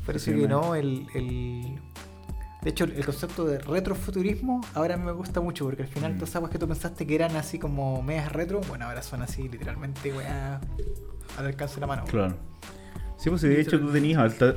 Parece 0.04 0.32
Sí, 0.34 0.40
que 0.40 0.48
no, 0.48 0.74
el, 0.74 1.06
el. 1.14 1.78
De 2.66 2.70
hecho, 2.70 2.82
el 2.82 3.04
concepto 3.04 3.44
de 3.44 3.60
retrofuturismo 3.60 4.60
ahora 4.74 4.96
me 4.96 5.12
gusta 5.12 5.40
mucho 5.40 5.64
porque 5.66 5.84
al 5.84 5.88
final 5.88 6.14
Mm. 6.14 6.16
todas 6.16 6.30
esas 6.30 6.42
weas 6.42 6.50
que 6.50 6.58
tú 6.58 6.66
pensaste 6.66 7.06
que 7.06 7.14
eran 7.14 7.36
así 7.36 7.60
como 7.60 8.02
medias 8.02 8.32
retro, 8.32 8.60
bueno, 8.66 8.86
ahora 8.86 9.02
son 9.02 9.22
así 9.22 9.48
literalmente 9.48 10.12
weá 10.12 10.60
al 11.38 11.46
alcance 11.46 11.76
de 11.76 11.82
la 11.82 11.86
mano. 11.86 12.02
Claro. 12.10 12.34
Sí, 13.18 13.30
pues 13.30 13.42
si 13.42 13.48
de 13.48 13.60
hecho 13.60 13.78
tú 13.78 13.92
tenías 13.92 14.18
alta... 14.18 14.56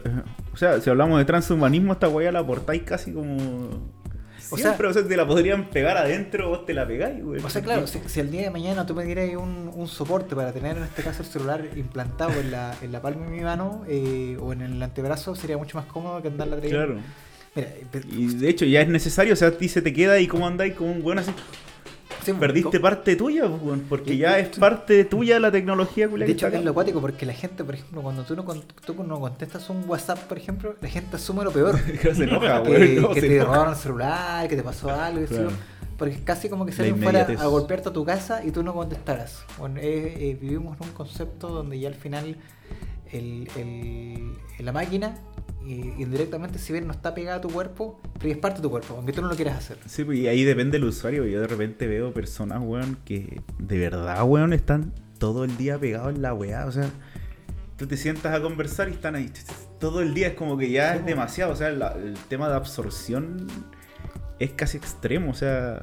O 0.52 0.58
sea, 0.58 0.82
si 0.82 0.90
hablamos 0.90 1.20
de 1.20 1.26
transhumanismo, 1.26 1.94
esta 1.94 2.10
weá 2.10 2.32
la 2.32 2.44
portáis 2.44 2.82
casi 2.82 3.14
como... 3.14 3.38
O 4.50 4.58
Siempre, 4.58 4.88
o 4.88 4.94
sea, 4.94 5.08
te 5.08 5.16
la 5.16 5.28
podrían 5.28 5.70
pegar 5.70 5.96
adentro, 5.96 6.50
vos 6.50 6.66
te 6.66 6.74
la 6.74 6.88
pegáis, 6.88 7.24
güey. 7.24 7.40
O 7.44 7.50
sea, 7.52 7.62
claro, 7.62 7.86
si, 7.86 8.00
si 8.08 8.20
el 8.22 8.32
día 8.32 8.42
de 8.42 8.50
mañana 8.50 8.88
tú 8.88 8.96
me 8.96 9.04
dieras 9.06 9.30
un, 9.36 9.70
un 9.72 9.88
soporte 9.88 10.36
para 10.36 10.52
tener 10.52 10.78
en 10.78 10.84
este 10.84 11.04
caso 11.04 11.22
el 11.22 11.28
celular 11.30 11.64
implantado 11.76 12.32
en 12.40 12.50
la, 12.50 12.74
en 12.82 12.92
la 12.92 13.04
palma 13.04 13.26
de 13.28 13.32
mi 13.32 13.42
mano 13.42 13.84
eh, 13.88 14.36
o 14.42 14.52
en 14.52 14.62
el 14.62 14.82
antebrazo, 14.82 15.36
sería 15.36 15.60
mucho 15.60 15.78
más 15.78 15.86
cómodo 15.86 16.24
que 16.24 16.30
andarla 16.30 16.58
trayendo. 16.58 16.86
Claro. 16.86 17.02
Mira, 17.56 17.70
Y 18.12 18.28
de 18.36 18.50
hecho 18.50 18.66
ya 18.66 18.82
es 18.82 18.88
necesario, 18.90 19.34
o 19.34 19.36
sea, 19.36 19.50
a 19.50 19.52
ti 19.52 19.68
se 19.70 19.82
te 19.82 19.92
queda 19.94 20.20
y 20.20 20.28
cómo 20.28 20.46
andáis 20.48 20.74
como 20.76 20.92
un 20.92 21.02
weón 21.04 21.20
así. 21.20 21.32
sí, 22.24 22.34
Perdiste 22.34 22.80
parte 22.80 23.16
tuya, 23.16 23.48
pues, 23.48 23.62
weón, 23.62 23.86
porque 23.90 24.18
ya 24.18 24.38
es 24.40 24.50
parte 24.60 25.04
tuya 25.06 25.40
la 25.40 25.52
tecnología, 25.52 26.08
De 26.08 26.26
hecho, 26.32 26.48
es 26.48 26.64
lo 26.64 26.72
acuático 26.72 27.02
porque 27.02 27.26
la 27.26 27.34
gente, 27.34 27.64
por 27.64 27.74
ejemplo, 27.76 28.02
cuando 28.02 28.24
tú 28.24 28.36
no, 28.36 28.46
con- 28.46 28.62
tú 28.86 28.94
no 29.04 29.20
contestas 29.20 29.70
un 29.70 29.84
WhatsApp, 29.88 30.20
por 30.28 30.38
ejemplo, 30.38 30.76
la 30.80 30.88
gente 30.90 31.16
asume 31.16 31.44
lo 31.44 31.52
peor. 31.52 31.80
Que 32.02 32.14
se 32.14 32.24
enoja, 32.26 32.62
que, 32.64 32.70
weón. 32.70 33.02
no, 33.02 33.10
que 33.10 33.22
se 33.22 33.28
te 33.28 33.36
enoja. 33.38 33.52
robaron 33.54 33.74
el 33.74 33.80
celular, 33.80 34.48
que 34.48 34.56
te 34.56 34.64
pasó 34.64 34.92
algo, 34.92 35.26
Claro. 35.26 35.50
porque 35.98 36.24
casi 36.24 36.50
como 36.50 36.66
que 36.66 36.72
si 36.72 36.80
La 36.80 36.84
alguien 36.86 37.04
fuera 37.04 37.20
inmediatez. 37.22 37.44
a 37.44 37.48
golpearte 37.48 37.90
a 37.90 37.94
tu 37.94 38.06
casa 38.06 38.44
y 38.46 38.52
tú 38.52 38.62
no 38.64 38.74
contestaras. 38.76 39.44
Bueno, 39.58 39.80
eh, 39.80 40.14
eh, 40.32 40.38
vivimos 40.40 40.78
en 40.80 40.88
un 40.88 40.94
concepto 40.94 41.48
donde 41.50 41.80
ya 41.80 41.88
al 41.90 41.96
final 41.96 42.38
el, 43.12 43.50
el- 43.58 44.34
la 44.66 44.72
máquina 44.72 45.16
eh, 45.68 45.94
indirectamente, 45.98 46.58
si 46.60 46.72
bien 46.74 46.88
no 46.88 46.94
está 46.94 47.14
pegada 47.14 47.38
a 47.38 47.42
tu 47.42 47.50
cuerpo, 47.50 48.00
pero 48.18 48.32
es 48.32 48.38
parte 48.38 48.58
de 48.58 48.64
tu 48.64 48.70
cuerpo, 48.70 48.96
aunque 48.96 49.12
tú 49.14 49.22
no 49.22 49.28
lo 49.28 49.36
quieras 49.36 49.58
hacer. 49.58 49.78
Sí, 49.86 50.04
pues, 50.04 50.18
y 50.20 50.28
ahí 50.28 50.44
depende 50.44 50.80
del 50.80 50.88
usuario. 50.88 51.26
Yo 51.26 51.42
de 51.42 51.48
repente 51.48 51.88
veo 51.88 52.14
personas, 52.14 52.60
weón, 52.64 52.98
que 53.06 53.42
de 53.60 53.78
verdad, 53.78 54.24
weón, 54.24 54.54
están 54.54 54.94
todo 55.18 55.44
el 55.44 55.58
día 55.58 55.78
pegados 55.78 56.16
en 56.16 56.22
la 56.22 56.34
weá. 56.34 56.66
O 56.66 56.72
sea, 56.72 56.90
tú 57.78 57.88
te 57.88 57.98
sientas 57.98 58.34
a 58.34 58.42
conversar 58.42 58.90
y 58.90 58.94
están 58.94 59.16
ahí 59.16 59.32
todo 59.80 60.02
el 60.02 60.14
día. 60.14 60.28
Es 60.30 60.34
como 60.36 60.58
que 60.58 60.70
ya 60.72 60.94
Sí, 60.94 61.00
es 61.00 61.06
demasiado. 61.06 61.52
O 61.52 61.56
sea, 61.56 61.70
la- 61.72 61.92
el 61.94 62.16
tema 62.30 62.48
de 62.50 62.56
absorción 62.56 63.48
es 64.40 64.52
casi 64.52 64.78
extremo. 64.78 65.32
O 65.32 65.34
sea, 65.36 65.82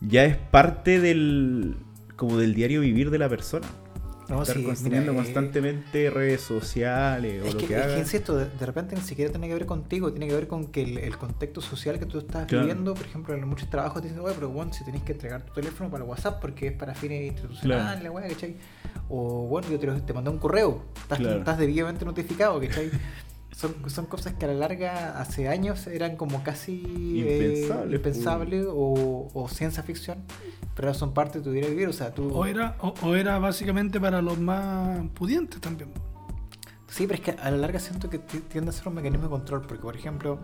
ya 0.00 0.24
es 0.24 0.36
parte 0.36 1.00
del 1.00 1.76
como 2.16 2.38
del 2.38 2.54
diario 2.54 2.80
vivir 2.80 3.10
de 3.10 3.18
la 3.18 3.28
persona. 3.28 3.66
No, 4.28 4.42
Estar 4.42 4.56
sí, 4.56 4.64
consumiendo 4.64 5.12
mira, 5.12 5.22
eh, 5.22 5.24
constantemente 5.24 6.10
redes 6.10 6.40
sociales 6.40 7.42
o 7.42 7.46
Es 7.46 7.54
lo 7.54 7.60
que, 7.60 7.66
que, 7.66 7.74
es 7.76 7.82
haga. 7.84 7.94
que, 7.94 8.00
insisto, 8.00 8.36
de, 8.36 8.46
de 8.46 8.66
repente 8.66 8.96
ni 8.96 9.02
siquiera 9.02 9.30
tiene 9.30 9.46
que 9.46 9.54
ver 9.54 9.66
contigo, 9.66 10.10
tiene 10.10 10.26
que 10.26 10.34
ver 10.34 10.48
con 10.48 10.66
que 10.66 10.82
el, 10.82 10.98
el 10.98 11.16
contexto 11.16 11.60
social 11.60 11.98
que 11.98 12.06
tú 12.06 12.18
estás 12.18 12.46
Claro. 12.46 12.66
viviendo, 12.66 12.94
por 12.94 13.06
ejemplo, 13.06 13.34
en 13.34 13.46
muchos 13.46 13.70
trabajos 13.70 14.02
te 14.02 14.08
dicen, 14.08 14.22
oye, 14.24 14.34
pero 14.34 14.48
bueno, 14.50 14.72
si 14.72 14.84
tenés 14.84 15.02
que 15.02 15.12
entregar 15.12 15.42
tu 15.44 15.52
teléfono 15.52 15.90
para 15.90 16.04
WhatsApp 16.04 16.40
porque 16.40 16.66
es 16.68 16.72
para 16.72 16.94
fines 16.94 17.30
institucionales, 17.32 18.00
Claro. 18.10 18.28
¿cachai? 18.28 18.56
O 19.08 19.46
bueno, 19.46 19.68
yo 19.70 19.78
te, 19.78 19.86
te 20.00 20.12
mandé 20.12 20.30
un 20.30 20.38
correo, 20.38 20.82
estás, 21.00 21.18
Claro. 21.18 21.38
estás 21.38 21.58
debidamente 21.58 22.04
notificado, 22.04 22.60
¿cachai? 22.60 22.90
Son, 23.56 23.74
son 23.88 24.04
cosas 24.04 24.34
que 24.34 24.44
a 24.44 24.48
la 24.48 24.54
larga, 24.54 25.18
hace 25.18 25.48
años, 25.48 25.86
eran 25.86 26.16
como 26.16 26.42
casi 26.42 26.82
eh, 27.26 27.56
Impensables, 27.56 27.94
impensables 27.94 28.66
o, 28.68 29.30
o 29.32 29.48
ciencia 29.48 29.82
ficción, 29.82 30.18
pero 30.74 30.88
ahora 30.88 30.98
son 30.98 31.14
parte 31.14 31.38
de 31.38 31.44
tu 31.44 31.52
diario 31.52 31.70
vivir, 31.70 31.88
o 31.88 31.92
sea, 31.94 32.12
tú... 32.12 32.30
O 32.34 32.44
era, 32.44 32.76
o, 32.82 32.92
o 33.02 33.14
era 33.14 33.38
básicamente 33.38 33.98
para 33.98 34.20
los 34.20 34.38
más 34.38 35.00
pudientes 35.14 35.58
también. 35.58 35.88
Sí, 36.86 37.06
pero 37.06 37.14
es 37.14 37.20
que 37.22 37.30
a 37.40 37.50
la 37.50 37.56
larga 37.56 37.78
siento 37.78 38.10
que 38.10 38.18
ti- 38.18 38.40
tiende 38.40 38.68
a 38.68 38.72
ser 38.74 38.88
un 38.88 38.94
mecanismo 38.94 39.24
de 39.24 39.30
control, 39.30 39.62
porque 39.62 39.82
por 39.82 39.96
ejemplo, 39.96 40.38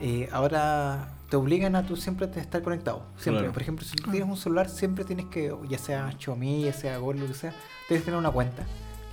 eh, 0.00 0.28
ahora 0.30 1.16
te 1.28 1.34
obligan 1.36 1.74
a 1.74 1.84
tú 1.84 1.96
siempre 1.96 2.28
te 2.28 2.38
estar 2.38 2.62
conectado. 2.62 3.02
Siempre. 3.16 3.40
Claro. 3.40 3.52
Por 3.52 3.62
ejemplo, 3.62 3.84
si 3.84 3.96
tú 3.96 4.12
tienes 4.12 4.28
un 4.28 4.36
celular, 4.36 4.68
siempre 4.68 5.04
tienes 5.04 5.26
que, 5.26 5.52
ya 5.68 5.78
sea 5.78 6.12
Xiaomi, 6.16 6.62
ya 6.62 6.72
sea 6.72 6.98
Google, 6.98 7.22
lo 7.22 7.26
que 7.26 7.34
sea, 7.34 7.52
tienes 7.88 8.02
que 8.02 8.06
tener 8.06 8.18
una 8.20 8.30
cuenta. 8.30 8.64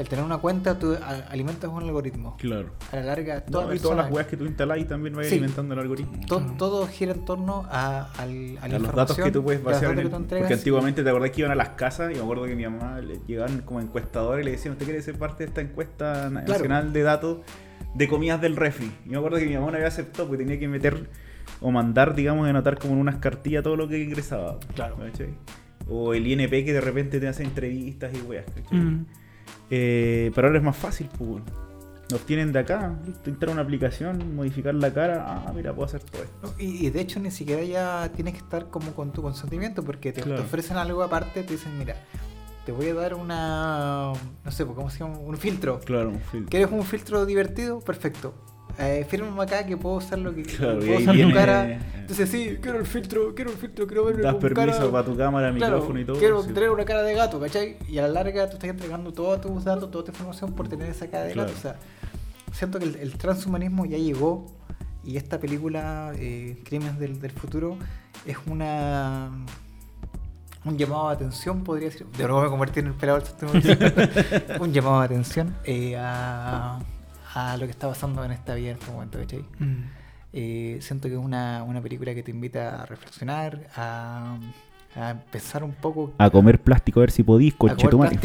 Al 0.02 0.10
tener 0.10 0.26
una 0.26 0.40
cuenta, 0.40 0.80
tú 0.80 0.94
a- 0.96 1.28
alimentas 1.30 1.70
un 1.70 1.84
algoritmo. 1.84 2.36
Claro. 2.40 2.70
A 2.92 2.96
la 2.96 3.04
larga, 3.04 3.44
No, 3.46 3.52
toda 3.52 3.66
y 3.66 3.68
persona- 3.70 3.82
todas 3.92 3.98
las 4.06 4.12
weas 4.14 4.28
que 4.28 4.36
tú 4.38 4.46
instalas 4.46 4.80
y 4.80 4.86
también 4.86 5.16
vas 5.16 5.28
Sí. 5.28 5.34
alimentando 5.36 5.74
el 5.76 5.80
algoritmo. 5.80 6.20
to- 6.28 6.40
Claro. 6.40 6.54
todo 6.58 6.88
gira 6.88 7.12
en 7.14 7.24
torno 7.24 7.66
a, 7.70 8.12
al, 8.18 8.58
a 8.62 8.68
la 8.68 8.76
a 8.78 8.80
los 8.80 8.96
datos 8.96 9.16
que 9.16 9.22
información, 9.22 9.32
tú 9.32 9.44
puedes 9.44 9.62
a 9.62 9.64
los 9.64 9.72
vaciar. 9.74 9.90
datos 9.96 9.98
en 10.00 10.04
que 10.04 10.10
tú 10.10 10.16
el- 10.16 10.22
entregas. 10.24 10.44
porque 10.48 10.54
antiguamente 10.56 11.04
te 11.04 11.10
acordás 11.10 11.30
que 11.32 11.40
iban 11.42 11.52
a 11.52 11.56
las 11.56 11.70
casas 11.70 12.12
y 12.12 12.16
me 12.16 12.22
acuerdo 12.22 12.46
que 12.46 12.56
mi 12.56 12.64
mamá 12.64 13.00
le 13.00 13.20
llegaban 13.28 13.62
como 13.62 13.80
encuestadores 13.80 14.42
y 14.44 14.46
le 14.46 14.52
decían, 14.52 14.72
¿usted 14.74 14.86
quiere 14.86 15.02
ser 15.04 15.20
parte 15.20 15.44
de 15.44 15.50
esta 15.50 15.62
encuesta 15.62 16.30
nacional 16.32 16.94
de 16.94 17.04
datos 17.04 17.38
de 17.94 18.08
comidas 18.08 18.42
del 18.42 18.56
refri? 18.56 18.92
Y 19.06 19.10
me 19.10 19.18
acuerdo 19.18 19.38
que 19.38 19.46
mi 19.46 19.54
mamá 19.54 19.68
no 19.70 19.76
había 19.76 19.88
aceptado 19.88 20.28
porque 20.28 20.44
tenía 20.44 20.60
que 20.60 20.68
meter 20.68 21.10
o 21.60 21.70
mandar, 21.70 22.16
digamos, 22.16 22.48
anotar 22.48 22.80
como 22.80 22.94
en 22.96 23.00
unas 23.02 23.18
cartillas 23.18 23.62
todo 23.64 23.76
lo 23.76 23.88
que 23.88 24.00
ingresaba. 24.00 24.58
Claro. 24.74 24.96
¿cachai? 24.98 25.30
O 25.88 26.14
el 26.16 26.26
INP 26.26 26.64
que 26.66 26.74
de 26.74 26.82
repente 26.82 27.20
te 27.20 27.28
hace 27.28 27.44
entrevistas 27.44 28.12
y 28.16 28.22
weas, 28.22 28.46
¿cachai? 28.56 28.80
Mm. 28.80 29.06
Eh, 29.72 30.32
pero 30.36 30.48
ahora 30.48 30.60
es 30.60 30.64
más 30.66 30.78
fácil, 30.78 31.10
pues. 31.18 31.42
Nos 32.12 32.22
tienen 32.26 32.52
de 32.52 32.60
acá, 32.60 32.94
listo, 33.06 33.30
entrar 33.30 33.52
a 33.52 33.54
una 33.54 33.62
aplicación, 33.62 34.36
modificar 34.36 34.76
la 34.76 34.94
cara, 34.94 35.26
ah, 35.26 35.54
mira, 35.56 35.74
puedo 35.74 35.86
hacer 35.86 36.04
todo 36.04 36.22
esto. 36.24 36.54
Y, 36.60 36.86
y 36.86 36.90
de 36.90 37.00
hecho 37.00 37.22
ni 37.22 37.32
siquiera 37.32 37.64
ya 37.64 38.12
tienes 38.14 38.34
que 38.34 38.40
estar 38.42 38.70
como 38.70 38.92
con 38.94 39.14
tu 39.14 39.22
consentimiento 39.22 39.82
porque 39.82 40.12
te, 40.12 40.22
te 40.22 40.34
ofrecen 40.34 40.76
algo 40.76 41.02
aparte, 41.04 41.42
te 41.44 41.54
dicen, 41.54 41.80
mira, 41.80 41.96
te 42.66 42.74
voy 42.74 42.90
a 42.90 42.94
dar 42.94 43.14
una, 43.14 44.12
no 44.44 44.52
sé, 44.52 44.66
¿cómo 44.66 44.90
se 44.90 45.00
llama? 45.00 45.20
Un 45.20 45.38
filtro. 45.38 45.80
Claro, 45.80 46.10
un 46.10 46.20
filtro. 46.20 46.50
¿Quieres 46.50 46.70
un 46.70 46.84
filtro 46.84 47.26
divertido? 47.26 47.80
Perfecto. 47.80 48.34
Eh, 48.82 49.06
fírmame 49.08 49.44
acá 49.44 49.66
que 49.66 49.78
puedo 49.78 49.96
usar 49.98 50.18
lo 50.20 50.34
que 50.34 50.44
Claro, 50.44 50.80
puedo 50.80 50.98
usar 50.98 51.14
viene- 51.16 51.32
tu 51.32 51.38
cara. 51.38 51.80
Entonces 52.00 52.30
sí, 52.30 52.58
quiero 52.62 52.80
el 52.80 52.86
filtro, 52.86 53.34
quiero 53.36 53.52
el 53.52 53.58
filtro, 53.58 53.86
quiero 53.88 54.06
verme 54.06 54.24
Das 54.24 54.34
con 54.34 54.42
permiso 54.42 54.78
cara. 54.80 54.92
para 54.92 55.06
tu 55.06 55.16
cámara, 55.16 55.54
Claro, 55.54 55.76
micrófono 55.76 56.00
y 56.00 56.06
todo. 56.06 56.18
Quiero 56.20 56.42
sí. 56.44 56.52
tener 56.54 56.70
una 56.72 56.84
cara 56.86 57.04
de 57.04 57.14
gato, 57.14 57.40
¿cachai? 57.40 57.78
Y 57.88 57.98
a 58.00 58.02
la 58.04 58.08
larga 58.10 58.48
tú 58.50 58.56
estás 58.56 58.70
entregando 58.70 59.14
todos 59.14 59.40
tus 59.40 59.64
datos, 59.64 59.90
toda 59.92 60.04
tu 60.06 60.12
información 60.12 60.54
por 60.54 60.68
tener 60.68 60.90
esa 60.90 61.08
cara 61.08 61.26
de 61.26 61.34
Claro. 61.34 61.50
gato. 61.50 61.60
O 61.60 61.62
sea, 61.62 61.76
siento 62.54 62.80
que 62.80 62.86
el, 62.86 62.96
el 62.96 63.14
transhumanismo 63.18 63.86
ya 63.86 63.98
llegó 63.98 64.48
y 65.04 65.18
esta 65.18 65.40
película, 65.40 66.12
eh, 66.18 66.58
Crímenes 66.66 67.00
del, 67.00 67.20
del 67.22 67.32
Futuro, 67.32 67.78
es 68.26 68.38
una 68.48 69.30
un 70.64 70.78
llamado 70.78 71.10
de 71.10 71.16
atención, 71.16 71.64
podría 71.64 71.90
decir. 71.90 72.06
De 72.16 72.24
nuevo 72.24 72.42
me 72.44 72.50
convertí 72.50 72.82
en 72.82 72.88
el 72.88 72.94
pelador 72.94 73.24
del 73.24 74.60
un 74.62 74.72
llamado 74.74 75.00
de 75.00 75.06
atención 75.06 75.56
eh, 75.64 75.96
a, 75.98 76.78
a 77.34 77.58
lo 77.58 77.66
que 77.66 77.72
está 77.72 77.88
pasando 77.88 78.24
en 78.24 78.32
esta 78.32 78.56
vida 78.56 78.72
en 78.72 78.78
este 78.78 78.92
momento, 78.92 79.20
¿cachai? 79.20 79.46
Mm. 79.60 79.84
Eh, 80.34 80.78
siento 80.82 81.08
que 81.10 81.16
es 81.16 81.20
una, 81.20 81.64
una 81.64 81.82
película 81.82 82.14
que 82.14 82.24
te 82.24 82.32
invita 82.32 82.82
a 82.82 82.86
reflexionar, 82.86 83.68
a, 83.76 84.38
a 84.96 85.16
pensar 85.32 85.64
un 85.64 85.74
poco. 85.74 86.14
A 86.18 86.30
comer 86.30 86.60
plástico 86.60 87.00
a 87.00 87.02
ver 87.02 87.12
si 87.12 87.24
podís, 87.24 87.54
a 87.54 87.58
comer 87.58 87.76
conchetumare. 87.78 88.18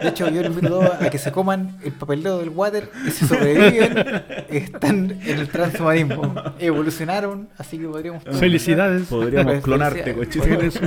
De 0.00 0.08
hecho, 0.08 0.28
yo 0.28 0.42
les 0.42 0.50
invito 0.50 0.66
a 0.66 0.70
todos 0.70 1.02
a 1.02 1.10
que 1.10 1.18
se 1.18 1.32
coman 1.32 1.78
el 1.84 1.92
papeleo 1.92 2.38
del 2.38 2.50
water 2.50 2.90
y 3.06 3.10
si 3.10 3.26
sobreviven, 3.26 4.22
están 4.48 5.10
en 5.24 5.38
el 5.38 5.48
transhumanismo. 5.48 6.34
Evolucionaron, 6.58 7.48
así 7.58 7.78
que 7.78 7.86
podríamos. 7.86 8.22
Felicidades. 8.24 9.06
Podríamos 9.06 9.62
clonarte, 9.62 10.14
felicidades. 10.14 10.80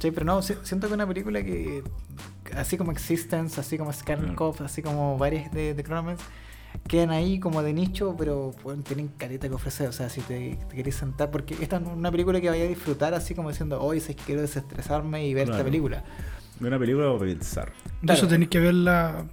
Pero 0.00 0.24
no, 0.24 0.42
si- 0.42 0.54
siento 0.62 0.88
que 0.88 0.94
una 0.94 1.06
película 1.06 1.42
que, 1.42 1.82
así 2.56 2.76
como 2.76 2.92
Existence, 2.92 3.60
así 3.60 3.78
como 3.78 3.92
Scarlet 3.92 4.34
Cop, 4.34 4.60
así 4.62 4.82
como 4.82 5.16
varias 5.18 5.50
de, 5.52 5.74
de 5.74 5.84
Cronenberg, 5.84 6.18
quedan 6.88 7.10
ahí 7.10 7.38
como 7.38 7.62
de 7.62 7.72
nicho, 7.72 8.14
pero 8.18 8.52
bueno, 8.62 8.82
tienen 8.82 9.08
careta 9.16 9.48
que 9.48 9.54
ofrecer. 9.54 9.88
O 9.88 9.92
sea, 9.92 10.08
si 10.08 10.20
te, 10.22 10.58
te 10.68 10.76
querés 10.76 10.96
sentar, 10.96 11.30
porque 11.30 11.54
esta 11.60 11.76
es 11.76 11.86
una 11.86 12.10
película 12.10 12.40
que 12.40 12.50
vaya 12.50 12.64
a 12.64 12.68
disfrutar 12.68 13.14
así 13.14 13.34
como 13.34 13.48
diciendo, 13.50 13.80
hoy 13.80 14.00
sé 14.00 14.14
que 14.16 14.24
quiero 14.24 14.40
desestresarme 14.42 15.26
y 15.26 15.32
ver 15.34 15.48
esta 15.50 15.62
película. 15.64 16.04
De 16.60 16.68
una 16.68 16.78
película 16.78 17.06
para 17.06 17.18
pensar. 17.20 17.72
De 18.02 18.12
eso 18.12 18.22
Claro. 18.22 18.28
tenés 18.28 18.48
que 18.48 18.60
verla. 18.60 19.24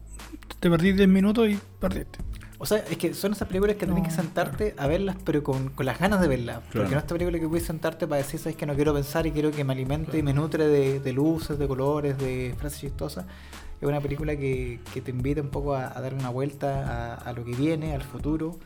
Te 0.60 0.70
perdís 0.70 0.96
10 0.96 1.10
minutos 1.10 1.50
y 1.50 1.60
perdiste. 1.80 2.20
O 2.62 2.66
sea, 2.68 2.78
es 2.78 2.98
que 2.98 3.14
son 3.16 3.32
esas 3.32 3.48
películas 3.48 3.76
que 3.78 3.88
tenés 3.88 4.04
que 4.04 4.10
No, 4.10 4.16
sentarte 4.16 4.76
a 4.78 4.86
verlas, 4.88 5.16
pero 5.26 5.44
con, 5.44 5.70
con 5.70 5.86
las 5.86 6.00
ganas 6.00 6.22
de 6.22 6.28
verlas. 6.28 6.60
Claro. 6.70 6.72
Porque 6.72 6.92
no 6.92 6.98
es 6.98 7.04
esta 7.04 7.16
película 7.16 7.40
que 7.40 7.48
puedes 7.48 7.66
sentarte 7.66 8.08
para 8.08 8.22
decir, 8.22 8.40
sabes 8.40 8.56
que 8.56 8.66
no 8.68 8.76
quiero 8.76 8.94
pensar 8.94 9.26
y 9.26 9.32
quiero 9.32 9.50
que 9.52 9.64
me 9.64 9.74
alimente 9.74 10.20
y 10.20 10.24
me 10.24 10.32
nutre 10.34 10.68
de, 10.68 11.00
de 11.00 11.14
luces, 11.14 11.58
de 11.58 11.68
colores, 11.68 12.18
de 12.20 12.54
frases 12.58 12.80
chistosas. 12.82 13.26
Es 13.82 13.88
una 13.88 14.00
película 14.00 14.36
que, 14.36 14.80
que 14.94 15.02
te 15.02 15.10
invita 15.10 15.42
un 15.42 15.50
poco 15.50 15.74
a, 15.74 15.88
a 15.98 16.02
dar 16.02 16.14
una 16.14 16.30
vuelta 16.30 16.86
a, 16.86 17.16
a 17.16 17.34
lo 17.34 17.44
que 17.44 17.56
viene, 17.56 17.96
al 17.96 18.04
futuro. 18.04 18.60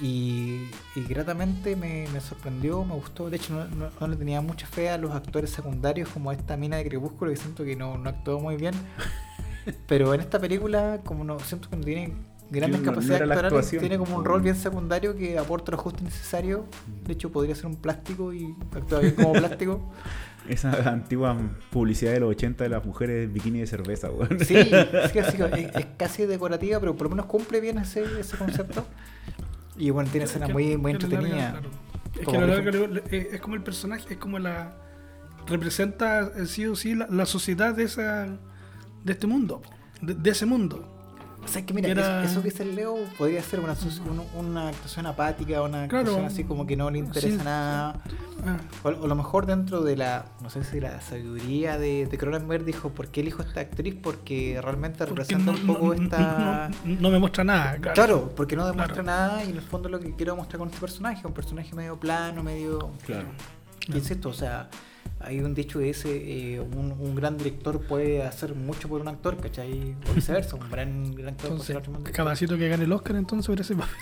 Y, 0.00 0.70
y 0.96 1.04
gratamente 1.08 1.76
me, 1.76 2.08
me 2.12 2.20
sorprendió, 2.20 2.84
me 2.84 2.94
gustó. 2.94 3.30
De 3.30 3.36
hecho, 3.36 3.54
no, 3.54 3.64
no- 3.76 3.90
no 4.00 4.08
le 4.08 4.16
tenía 4.16 4.40
mucha 4.40 4.66
fe 4.66 4.90
a 4.90 4.98
los 4.98 5.12
actores 5.12 5.50
secundarios, 5.50 6.08
como 6.08 6.32
esta 6.32 6.56
mina 6.56 6.78
de 6.78 6.84
Crepúsculo, 6.88 7.30
que 7.30 7.36
siento 7.36 7.62
que 7.64 7.76
no, 7.76 7.96
no 7.96 8.10
actuó 8.10 8.40
muy 8.40 8.56
bien. 8.56 8.74
Pero 9.86 10.12
en 10.12 10.20
esta 10.20 10.40
película, 10.40 11.00
como 11.04 11.22
no 11.22 11.38
siento 11.38 11.70
que 11.70 11.76
no 11.76 11.84
tiene 11.84 12.12
grandes 12.50 12.80
no- 12.80 12.86
capacidades 12.86 13.22
actorales, 13.30 13.70
tiene 13.70 13.98
como 13.98 14.16
un 14.16 14.24
rol 14.24 14.40
bien 14.42 14.54
secundario 14.56 15.16
que 15.16 15.38
aporta 15.38 15.72
lo 15.72 15.78
justo 15.78 16.00
y 16.02 16.04
necesario. 16.04 16.66
De 17.04 17.12
hecho, 17.14 17.30
podría 17.32 17.54
ser 17.54 17.66
un 17.66 17.76
plástico 17.76 18.32
y 18.32 18.54
actúa 18.74 19.00
bien 19.00 19.14
como 19.14 19.32
plástico. 19.34 19.92
Esa 20.48 20.90
antigua 20.90 21.36
publicidad 21.70 22.12
de 22.12 22.20
los 22.20 22.30
80 22.30 22.64
de 22.64 22.70
las 22.70 22.84
mujeres 22.84 23.32
bikini 23.32 23.60
de 23.60 23.66
cerveza, 23.66 24.10
weón. 24.10 24.38
Sí, 24.40 24.56
sí, 24.62 25.18
así 25.18 25.36
que 25.38 25.44
es, 25.44 25.74
es 25.76 25.86
casi 25.96 26.26
decorativa, 26.26 26.78
pero 26.80 26.94
por 26.94 27.04
lo 27.04 27.10
menos 27.12 27.26
cumple 27.26 27.60
bien 27.60 27.78
ese, 27.78 28.04
ese 28.20 28.36
concepto. 28.36 28.84
Y 29.78 29.88
bueno, 29.90 30.10
tiene 30.10 30.26
escenas 30.26 30.50
muy, 30.52 30.76
muy 30.76 30.92
entretenidas. 30.92 31.54
Es 32.12 32.18
que 32.20 32.24
Como 32.26 32.38
a 32.38 32.40
la 32.42 32.54
por 32.56 32.64
larga 32.74 32.88
le- 33.10 33.16
es 33.18 33.34
es 33.34 33.40
como 33.40 33.54
el 33.56 33.62
personaje, 33.62 34.04
es 34.14 34.18
como 34.18 34.38
la. 34.38 34.76
representa 35.46 36.30
eh, 36.36 36.46
sí 36.46 36.66
o 36.66 36.76
sí 36.76 36.94
la, 36.94 37.06
la 37.10 37.26
sociedad 37.26 37.74
de 37.74 37.84
esa 37.84 38.26
de 39.02 39.12
este 39.12 39.26
mundo, 39.26 39.62
de, 40.00 40.14
de 40.14 40.30
ese 40.30 40.46
mundo. 40.46 40.93
O 41.44 41.48
sea, 41.48 41.64
que 41.64 41.74
mira, 41.74 41.88
Era- 41.88 42.22
eso, 42.22 42.30
eso 42.32 42.42
que 42.42 42.50
dice 42.50 42.62
el 42.62 42.74
Leo 42.74 42.96
podría 43.18 43.42
ser 43.42 43.60
una, 43.60 43.74
una 44.36 44.68
actuación 44.68 45.06
apática, 45.06 45.62
una 45.62 45.86
Claro. 45.88 45.98
actuación 46.06 46.24
así 46.26 46.44
como 46.44 46.66
que 46.66 46.76
no 46.76 46.90
le 46.90 46.98
interesa 46.98 47.38
Sí. 47.38 47.44
nada. 47.44 48.00
Ah, 48.46 48.56
O, 48.82 48.88
o 48.88 49.04
a 49.04 49.08
lo 49.08 49.14
mejor 49.14 49.46
dentro 49.46 49.82
de 49.82 49.96
la, 49.96 50.26
no 50.42 50.50
sé 50.50 50.64
si 50.64 50.80
la 50.80 51.00
sabiduría 51.00 51.78
de, 51.78 52.06
de 52.06 52.18
Cronenberg 52.18 52.64
dijo, 52.64 52.90
¿por 52.90 53.08
qué 53.08 53.20
elijo 53.20 53.42
esta 53.42 53.60
actriz? 53.60 53.94
Porque 54.02 54.58
realmente 54.62 54.98
porque 55.06 55.10
representa 55.22 55.52
no, 55.52 55.58
un 55.58 55.66
poco 55.66 55.86
no- 55.94 56.02
esta... 56.02 56.70
no- 56.84 56.96
no 57.00 57.10
me 57.10 57.18
muestra 57.18 57.44
nada. 57.44 57.76
Claro. 57.76 57.94
Claro, 57.94 58.32
porque 58.36 58.56
no 58.56 58.66
demuestra 58.66 59.02
Claro. 59.02 59.28
nada 59.28 59.44
y 59.44 59.50
en 59.50 59.56
el 59.56 59.62
fondo 59.62 59.88
lo 59.88 60.00
que 60.00 60.14
quiero 60.16 60.34
mostrar 60.36 60.58
con 60.58 60.68
este 60.68 60.80
personaje, 60.80 61.26
un 61.26 61.32
personaje 61.32 61.74
medio 61.74 61.98
plano, 61.98 62.42
medio... 62.42 62.90
Claro. 63.06 63.28
¿Qué 63.90 63.98
es 63.98 64.10
esto? 64.10 64.28
O 64.30 64.32
sea, 64.32 64.68
hay 65.20 65.40
un 65.40 65.54
dicho 65.54 65.78
que 65.78 65.86
dice, 65.86 66.10
eh, 66.54 66.60
un, 66.60 66.92
un 66.98 67.14
gran 67.14 67.36
director 67.36 67.80
puede 67.86 68.22
hacer 68.22 68.54
mucho 68.54 68.88
por 68.88 69.00
un 69.00 69.08
actor, 69.08 69.36
¿cachai? 69.38 69.94
O 70.10 70.14
viceversa, 70.14 70.56
un 70.56 70.70
gran, 70.70 71.14
gran 71.14 71.28
actor 71.34 71.50
puede 71.50 71.52
Entonces, 71.52 71.76
hacer 71.76 71.82
por 71.90 71.96
un 71.98 72.04
cabacito 72.04 72.56
que 72.58 72.68
gane 72.68 72.84
el 72.84 72.92
Oscar 72.92 73.16
entonces 73.16 73.60
ese 73.60 73.74
papel. 73.74 73.94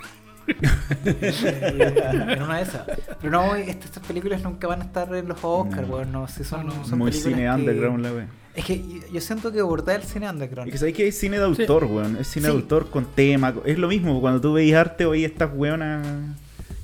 Eh, 1.04 2.02
en 2.30 2.42
una 2.42 2.56
de 2.56 2.62
esas. 2.62 2.82
Pero 3.20 3.30
no, 3.30 3.54
est- 3.54 3.84
estas 3.84 4.04
películas 4.04 4.42
nunca 4.42 4.66
van 4.66 4.82
a 4.82 4.84
estar 4.84 5.14
en 5.14 5.28
los 5.28 5.38
Oscars, 5.42 5.88
No. 6.10 6.26
si 6.28 6.42
son, 6.44 6.66
No, 6.66 6.74
no. 6.74 6.84
son 6.84 6.98
Muy 6.98 7.12
cine 7.12 7.42
que- 7.42 7.50
underground, 7.50 8.02
la. 8.04 8.26
Es 8.54 8.64
que 8.64 9.00
yo- 9.12 9.20
siento 9.20 9.50
que 9.52 9.60
abordar 9.60 9.96
el 10.00 10.02
cine 10.02 10.28
underground. 10.28 10.68
Es 10.68 10.72
que 10.72 10.78
sabéis 10.78 10.96
que 10.96 11.04
hay 11.04 11.12
cine 11.12 11.38
de 11.38 11.44
autor, 11.44 11.84
weón. 11.84 12.16
Es 12.18 12.26
cine 12.28 12.46
de 12.46 12.52
Sí. 12.52 12.58
autor 12.58 12.90
con 12.90 13.06
tema. 13.06 13.54
Es 13.64 13.78
lo 13.78 13.88
mismo, 13.88 14.20
cuando 14.20 14.40
tú 14.40 14.52
veis 14.52 14.74
arte, 14.74 15.06
oí 15.06 15.24
estas 15.24 15.50
weonas. 15.54 16.06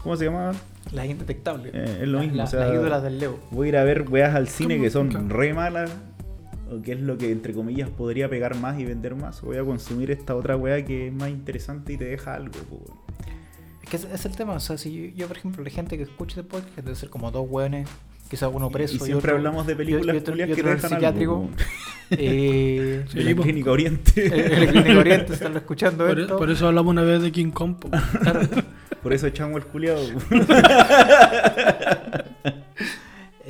¿Cómo 0.02 0.16
se 0.16 0.26
llama? 0.26 0.52
Las 0.93 1.06
indetectables. 1.06 1.73
Eh, 1.74 1.98
es 2.02 2.09
lo 2.09 2.19
La- 2.19 2.23
mismo, 2.24 2.36
la- 2.36 2.44
o 2.44 2.47
sea, 2.47 2.60
las 2.60 2.74
ídolas 2.74 3.02
del 3.02 3.19
Leo. 3.19 3.39
Voy 3.51 3.66
a 3.66 3.69
ir 3.70 3.77
a 3.77 3.85
ver 3.85 4.06
weas 4.09 4.35
al 4.35 4.48
cine 4.48 4.81
que 4.81 4.90
son 4.90 5.09
Claro. 5.09 5.28
re 5.28 5.55
malas. 5.55 5.90
o 6.70 6.82
qué 6.82 6.93
es 6.93 7.01
lo 7.01 7.16
que 7.16 7.32
entre 7.32 7.55
comillas 7.55 7.89
podría 7.89 8.28
pegar 8.28 8.55
más 8.55 8.78
y 8.78 8.85
vender 8.85 9.15
más, 9.15 9.43
o 9.43 9.47
voy 9.47 9.56
a 9.56 9.65
consumir 9.65 10.10
esta 10.10 10.36
otra 10.36 10.55
weá 10.55 10.85
que 10.85 11.06
es 11.09 11.12
más 11.15 11.31
interesante 11.31 11.94
y 11.94 11.97
te 11.97 12.05
deja 12.05 12.35
algo. 12.35 12.52
weón. 12.70 12.98
Es 13.82 13.89
que 13.89 13.97
es 14.15 14.27
el 14.27 14.36
tema, 14.36 14.52
o 14.52 14.60
sea, 14.60 14.77
si 14.77 14.93
yo, 14.93 15.16
yo, 15.16 15.28
por 15.28 15.39
ejemplo, 15.39 15.65
la 15.65 15.70
gente 15.70 15.97
que 15.97 16.02
escucha 16.02 16.40
este 16.40 16.51
podcast 16.51 16.77
debe 16.77 16.94
ser 16.94 17.09
como 17.09 17.31
dos 17.31 17.47
hueones, 17.48 17.89
quizás 18.28 18.51
uno 18.52 18.69
preso. 18.69 18.97
y 18.97 18.98
siempre 18.98 19.16
otro- 19.32 19.36
hablamos 19.36 19.66
de 19.66 19.73
y- 19.73 19.77
películas 19.77 20.15
y 20.15 20.19
otro- 20.19 20.35
y 20.35 20.36
que 20.44 20.52
otro 20.52 20.69
en 20.69 20.74
dejan 20.77 20.90
psiquiátrico. 20.90 21.32
algo. 21.36 21.51
Eh, 22.10 23.05
Sí, 23.09 23.19
De 23.19 23.24
la 23.35 23.43
clínica 23.43 23.70
Oriente. 23.70 24.27
el, 24.27 24.62
el 24.62 24.69
Clínico 24.69 25.01
Oriente, 25.01 25.32
están 25.32 25.56
escuchando 25.56 26.06
Por, 26.06 26.20
esto. 26.20 26.36
por 26.36 26.51
eso 26.51 26.66
hablamos 26.69 26.90
una 26.90 27.02
vez 27.02 27.23
de 27.23 27.32
King 27.32 27.51
Kong. 27.51 27.77
Claro. 28.23 28.40
Por 29.02 29.12
eso 29.12 29.26
echamos 29.26 29.56
el 29.56 29.64
culiado. 29.64 30.00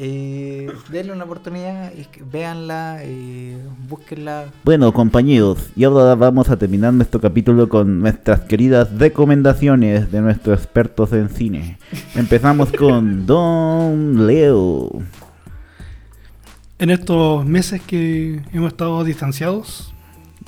Eh, 0.00 0.70
denle 0.92 1.12
una 1.12 1.24
oportunidad, 1.24 1.90
véanla, 2.30 2.98
eh, 3.02 3.56
búsquenla. 3.88 4.44
Bueno, 4.62 4.92
compañeros, 4.92 5.70
y 5.74 5.82
ahora 5.82 6.14
vamos 6.14 6.48
a 6.50 6.56
terminar 6.56 6.94
nuestro 6.94 7.20
capítulo 7.20 7.68
con 7.68 7.98
nuestras 7.98 8.42
queridas 8.42 8.96
recomendaciones 8.96 10.12
de 10.12 10.20
nuestros 10.20 10.56
expertos 10.60 11.12
en 11.12 11.28
cine. 11.30 11.78
Empezamos 12.14 12.70
con 12.70 13.26
Don 13.26 14.24
Leo. 14.28 15.02
En 16.78 16.90
estos 16.90 17.44
meses 17.44 17.82
que 17.84 18.40
hemos 18.52 18.68
estado 18.68 19.02
distanciados, 19.02 19.92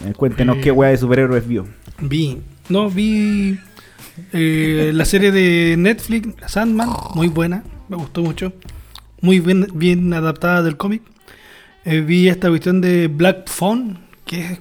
Eh, 0.07 0.13
cuéntenos 0.17 0.59
Eh, 0.59 0.61
qué 0.61 0.71
weá 0.71 0.91
de 0.91 0.97
superhéroes 0.97 1.45
vio. 1.49 1.67
vi. 2.01 2.41
No, 2.69 2.89
vi 2.89 3.59
eh, 4.33 4.91
la 4.95 5.05
serie 5.05 5.31
de 5.33 5.77
Netflix, 5.77 6.29
Sandman, 6.47 6.89
muy 7.15 7.29
buena, 7.29 7.63
me 7.89 7.97
gustó 7.97 8.23
mucho. 8.23 8.53
Muy 9.21 9.41
bien, 9.41 9.67
bien 9.75 10.13
adaptada 10.15 10.63
del 10.63 10.77
cómic. 10.77 11.03
Eh, 11.85 12.01
vi 12.01 12.29
esta 12.29 12.49
cuestión 12.49 12.81
de 12.81 13.09
Black 13.09 13.49
Phone, 13.51 13.99
que 14.25 14.41
es. 14.41 14.59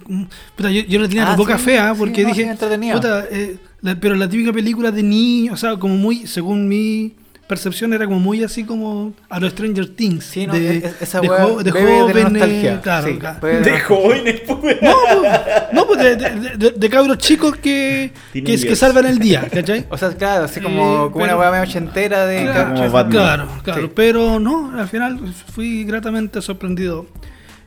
puta, 0.56 0.70
yo, 0.70 0.82
yo 0.82 1.00
le 1.00 1.08
tenía 1.08 1.32
Ah, 1.32 1.36
poca 1.36 1.58
sí, 1.58 1.64
fea 1.64 1.92
sí, 1.92 1.98
porque 1.98 2.22
no, 2.22 2.28
dije. 2.28 2.50
sí, 2.58 2.90
puta, 2.92 3.24
eh, 3.30 3.56
la- 3.82 3.98
pero 3.98 4.14
la 4.16 4.28
típica 4.28 4.52
película 4.52 4.90
de 4.90 5.02
niños, 5.02 5.54
o 5.54 5.56
sea, 5.56 5.76
como 5.76 5.96
muy, 5.96 6.26
según 6.26 6.68
mi 6.68 7.14
percepción, 7.50 7.92
era 7.92 8.06
como 8.06 8.18
muy 8.20 8.42
así 8.44 8.64
como 8.64 9.12
a 9.28 9.38
los 9.40 9.50
Stranger 9.52 9.88
Things. 9.94 10.24
Sí, 10.24 10.46
no, 10.46 10.54
de, 10.54 10.78
es- 10.78 11.02
esa 11.02 11.20
de 11.20 11.28
jo- 11.28 11.62
de 11.62 11.70
jóvenes, 11.72 12.80
claro, 12.82 13.06
Sí, 13.08 13.18
claro. 13.18 13.40
de- 13.46 13.80
jóvenes, 13.80 14.40
pues. 14.46 14.78
No, 14.80 14.94
pues, 15.20 15.32
no, 15.72 15.86
pues 15.86 15.98
de, 15.98 16.16
de, 16.16 16.56
de- 16.56 16.70
de 16.70 16.88
cabros 16.90 17.18
chicos 17.18 17.56
que, 17.56 18.12
que, 18.32 18.42
que 18.42 18.76
salvan 18.76 19.04
el 19.06 19.18
día, 19.18 19.46
¿cachai? 19.52 19.84
O 19.90 19.98
sea, 19.98 20.10
claro, 20.16 20.44
así 20.44 20.60
como, 20.60 21.06
Eh, 21.06 21.10
como 21.12 21.24
una 21.24 21.26
pero- 21.26 21.38
weá 21.40 21.50
medio 21.50 21.64
ochentera 21.64 22.24
de. 22.24 22.42
Claro, 22.44 22.60
como 22.74 22.74
cabros 22.76 22.92
Batman. 22.92 23.10
claro, 23.12 23.48
claro, 23.64 23.82
Sí. 23.82 23.92
pero 23.94 24.40
no, 24.40 24.72
al 24.78 24.88
final 24.88 25.18
fui 25.52 25.84
gratamente 25.84 26.40
sorprendido. 26.40 27.06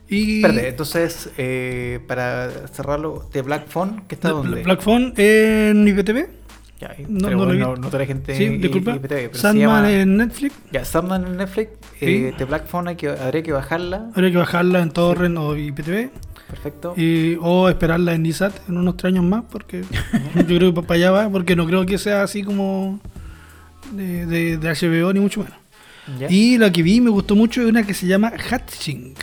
Y 0.08 0.36
Espérate, 0.42 0.68
entonces, 0.68 1.30
eh, 1.38 1.98
para 2.06 2.50
cerrarlo, 2.72 3.28
de 3.32 3.40
Black 3.42 3.68
Phone, 3.68 4.04
¿qué 4.08 4.14
está 4.16 4.28
dónde? 4.30 4.62
Black 4.62 4.82
Phone 4.82 5.14
en 5.16 5.86
IPTV, 5.88 6.26
Ya, 6.80 6.88
ahí. 6.90 7.06
no- 7.08 7.30
no 7.30 7.36
bueno, 7.46 7.76
no, 7.76 7.88
la 7.98 8.04
gente 8.06 8.34
sí, 8.34 8.44
en 8.44 8.60
disculpa, 8.60 8.98
Sandman 9.32 9.86
en 9.86 10.16
Netflix, 10.16 10.54
Ya, 10.72 10.84
Sandman 10.84 11.24
en 11.26 11.36
Netflix, 11.36 11.70
eh, 12.00 12.34
de 12.36 12.44
Black 12.44 12.66
Phone 12.66 12.88
hay 12.88 12.96
que, 12.96 13.08
habría 13.08 13.42
que 13.42 13.52
bajarla. 13.52 14.10
habría 14.14 14.30
que 14.32 14.36
bajarla 14.38 14.80
en 14.82 14.90
Torrent 14.90 15.38
o 15.38 15.56
IPTV, 15.56 16.10
Perfecto. 16.50 16.94
y, 16.96 17.36
o 17.40 17.68
esperarla 17.68 18.14
en 18.14 18.26
ISAT 18.26 18.68
en 18.68 18.76
unos 18.76 18.96
tres 18.96 19.12
años 19.12 19.24
más, 19.24 19.44
porque 19.50 19.82
yo 20.48 20.56
creo 20.58 20.74
que 20.74 20.82
para 20.82 20.94
allá 20.94 21.10
va, 21.12 21.28
porque 21.30 21.54
no 21.54 21.64
creo 21.66 21.86
que 21.86 21.96
sea 21.96 22.22
así 22.24 22.42
como 22.42 22.98
de, 23.92 24.26
de- 24.26 24.56
de 24.58 24.68
HBO 24.68 25.12
ni 25.12 25.20
mucho 25.20 25.40
menos. 25.44 25.56
Ya. 26.18 26.26
Y 26.30 26.58
la 26.58 26.70
que 26.70 26.82
vi 26.82 27.00
me 27.00 27.08
gustó 27.08 27.34
mucho 27.34 27.62
es 27.62 27.68
una 27.68 27.82
que 27.84 27.94
se 27.94 28.06
llama 28.06 28.30
Hatching, 28.36 29.14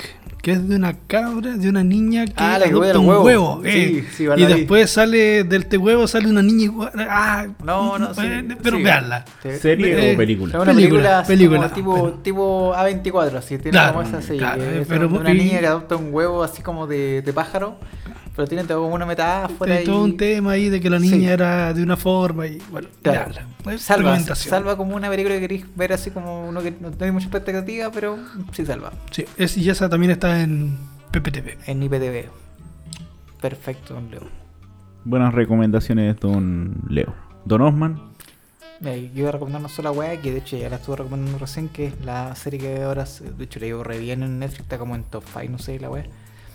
que 0.42 0.54
es 0.54 0.68
de 0.68 0.76
una 0.76 0.94
cabra, 1.08 1.52
de 1.56 1.70
una 1.70 1.84
niña 1.84 2.26
que 2.26 2.34
Ah, 2.38 2.58
la 2.58 2.66
que 2.66 2.72
adopta 2.72 3.00
un 3.00 3.08
huevo. 3.08 3.62
Sí, 3.64 3.70
eh. 3.70 4.06
sí, 4.16 4.26
la 4.26 4.40
y 4.40 4.46
después 4.46 4.90
sale 4.90 5.44
del 5.44 5.62
este 5.62 5.78
huevo 5.78 6.08
sale 6.08 6.28
una 6.30 6.42
niña 6.42 6.64
igual. 6.64 6.92
Ah, 7.10 7.46
No, 7.64 8.00
no, 8.00 8.14
sí, 8.14 8.22
eh, 8.24 8.48
pero 8.64 8.78
sí. 8.78 8.84
veanla. 8.84 9.26
Sí. 9.44 9.50
¿Serie 9.60 10.12
Eh, 10.12 10.14
o 10.14 10.18
película? 10.18 10.50
Es 10.58 10.64
una 10.64 10.74
Película, 10.74 10.74
película, 10.74 11.20
así 11.20 11.28
película, 11.28 11.70
tipo, 11.74 11.94
pero- 11.94 12.14
tipo 12.24 12.74
A24, 12.76 13.38
así 13.38 13.58
tiene 13.60 13.72
Claro, 13.72 13.94
como 13.94 14.08
esa 14.08 14.18
así, 14.18 14.38
claro, 14.38 14.64
es 14.64 14.88
pero 14.88 15.08
una 15.08 15.32
y- 15.32 15.38
niña 15.38 15.60
que 15.60 15.68
adopta 15.68 15.96
un 15.96 16.14
huevo 16.14 16.44
así 16.44 16.62
como 16.64 16.88
de, 16.88 17.22
de 17.22 17.34
pájaro, 17.34 17.78
pero 18.42 18.50
tiene 18.50 18.64
todo 18.64 18.82
como 18.82 18.96
una 18.96 19.06
metáfora 19.06 19.76
Hay 19.76 19.84
y... 19.84 19.86
todo 19.86 20.04
un 20.04 20.18
tema 20.18 20.52
ahí 20.54 20.70
de 20.70 20.82
que 20.82 20.90
la 20.90 20.98
niña 20.98 21.16
Sí. 21.18 21.26
era 21.28 21.74
de 21.76 21.84
una 21.84 21.96
forma 21.96 22.48
y 22.48 22.58
bueno, 22.72 22.88
Claro. 23.04 23.34
Salva, 23.78 24.20
salva 24.20 24.76
como 24.76 24.96
una 24.96 25.10
película 25.10 25.36
que 25.36 25.42
queréis 25.42 25.66
ver 25.76 25.94
así 25.94 26.10
como 26.10 26.48
uno 26.50 26.62
que 26.64 26.72
no 26.72 26.90
tiene 26.90 27.12
mucha 27.12 27.28
expectativa, 27.28 27.92
pero 27.92 28.18
sí 28.52 28.66
salva. 28.66 28.92
Sí, 29.12 29.26
es- 29.38 29.56
y 29.58 29.70
esa 29.70 29.88
también 29.90 30.12
está 30.12 30.42
en 30.42 30.76
PPTV. 31.12 31.58
En 31.68 31.84
IPTV. 31.84 32.30
Perfecto, 33.40 33.94
don 33.94 34.10
Leo. 34.10 34.22
Buenas 35.04 35.34
recomendaciones, 35.34 36.20
Don 36.20 36.76
Leo. 36.90 37.14
Don 37.46 37.62
Osman. 37.62 38.02
Mira, 38.80 38.96
yo 38.98 39.10
iba 39.20 39.30
a 39.30 39.32
recomendar 39.34 39.60
una 39.62 39.70
sola 39.70 39.92
weá, 39.92 40.20
que 40.20 40.32
de 40.32 40.40
hecho 40.40 40.58
ya 40.58 40.70
la 40.70 40.78
estuve 40.78 40.96
recomendando 40.98 41.38
recién, 41.38 41.70
que 41.70 41.88
es 41.88 41.94
la 42.04 42.36
serie 42.36 42.60
que 42.60 42.82
ahora, 42.84 43.06
de 43.38 43.44
hecho 43.44 43.60
le 43.60 43.68
digo 43.68 43.84
re 43.84 44.00
bien 44.00 44.24
en 44.24 44.40
Netflix, 44.40 44.62
está 44.62 44.80
como 44.80 44.96
en 44.96 45.04
top 45.04 45.24
5, 45.32 45.52
no 45.52 45.60
sé, 45.60 45.80
la 45.80 45.90
weá. 45.92 46.06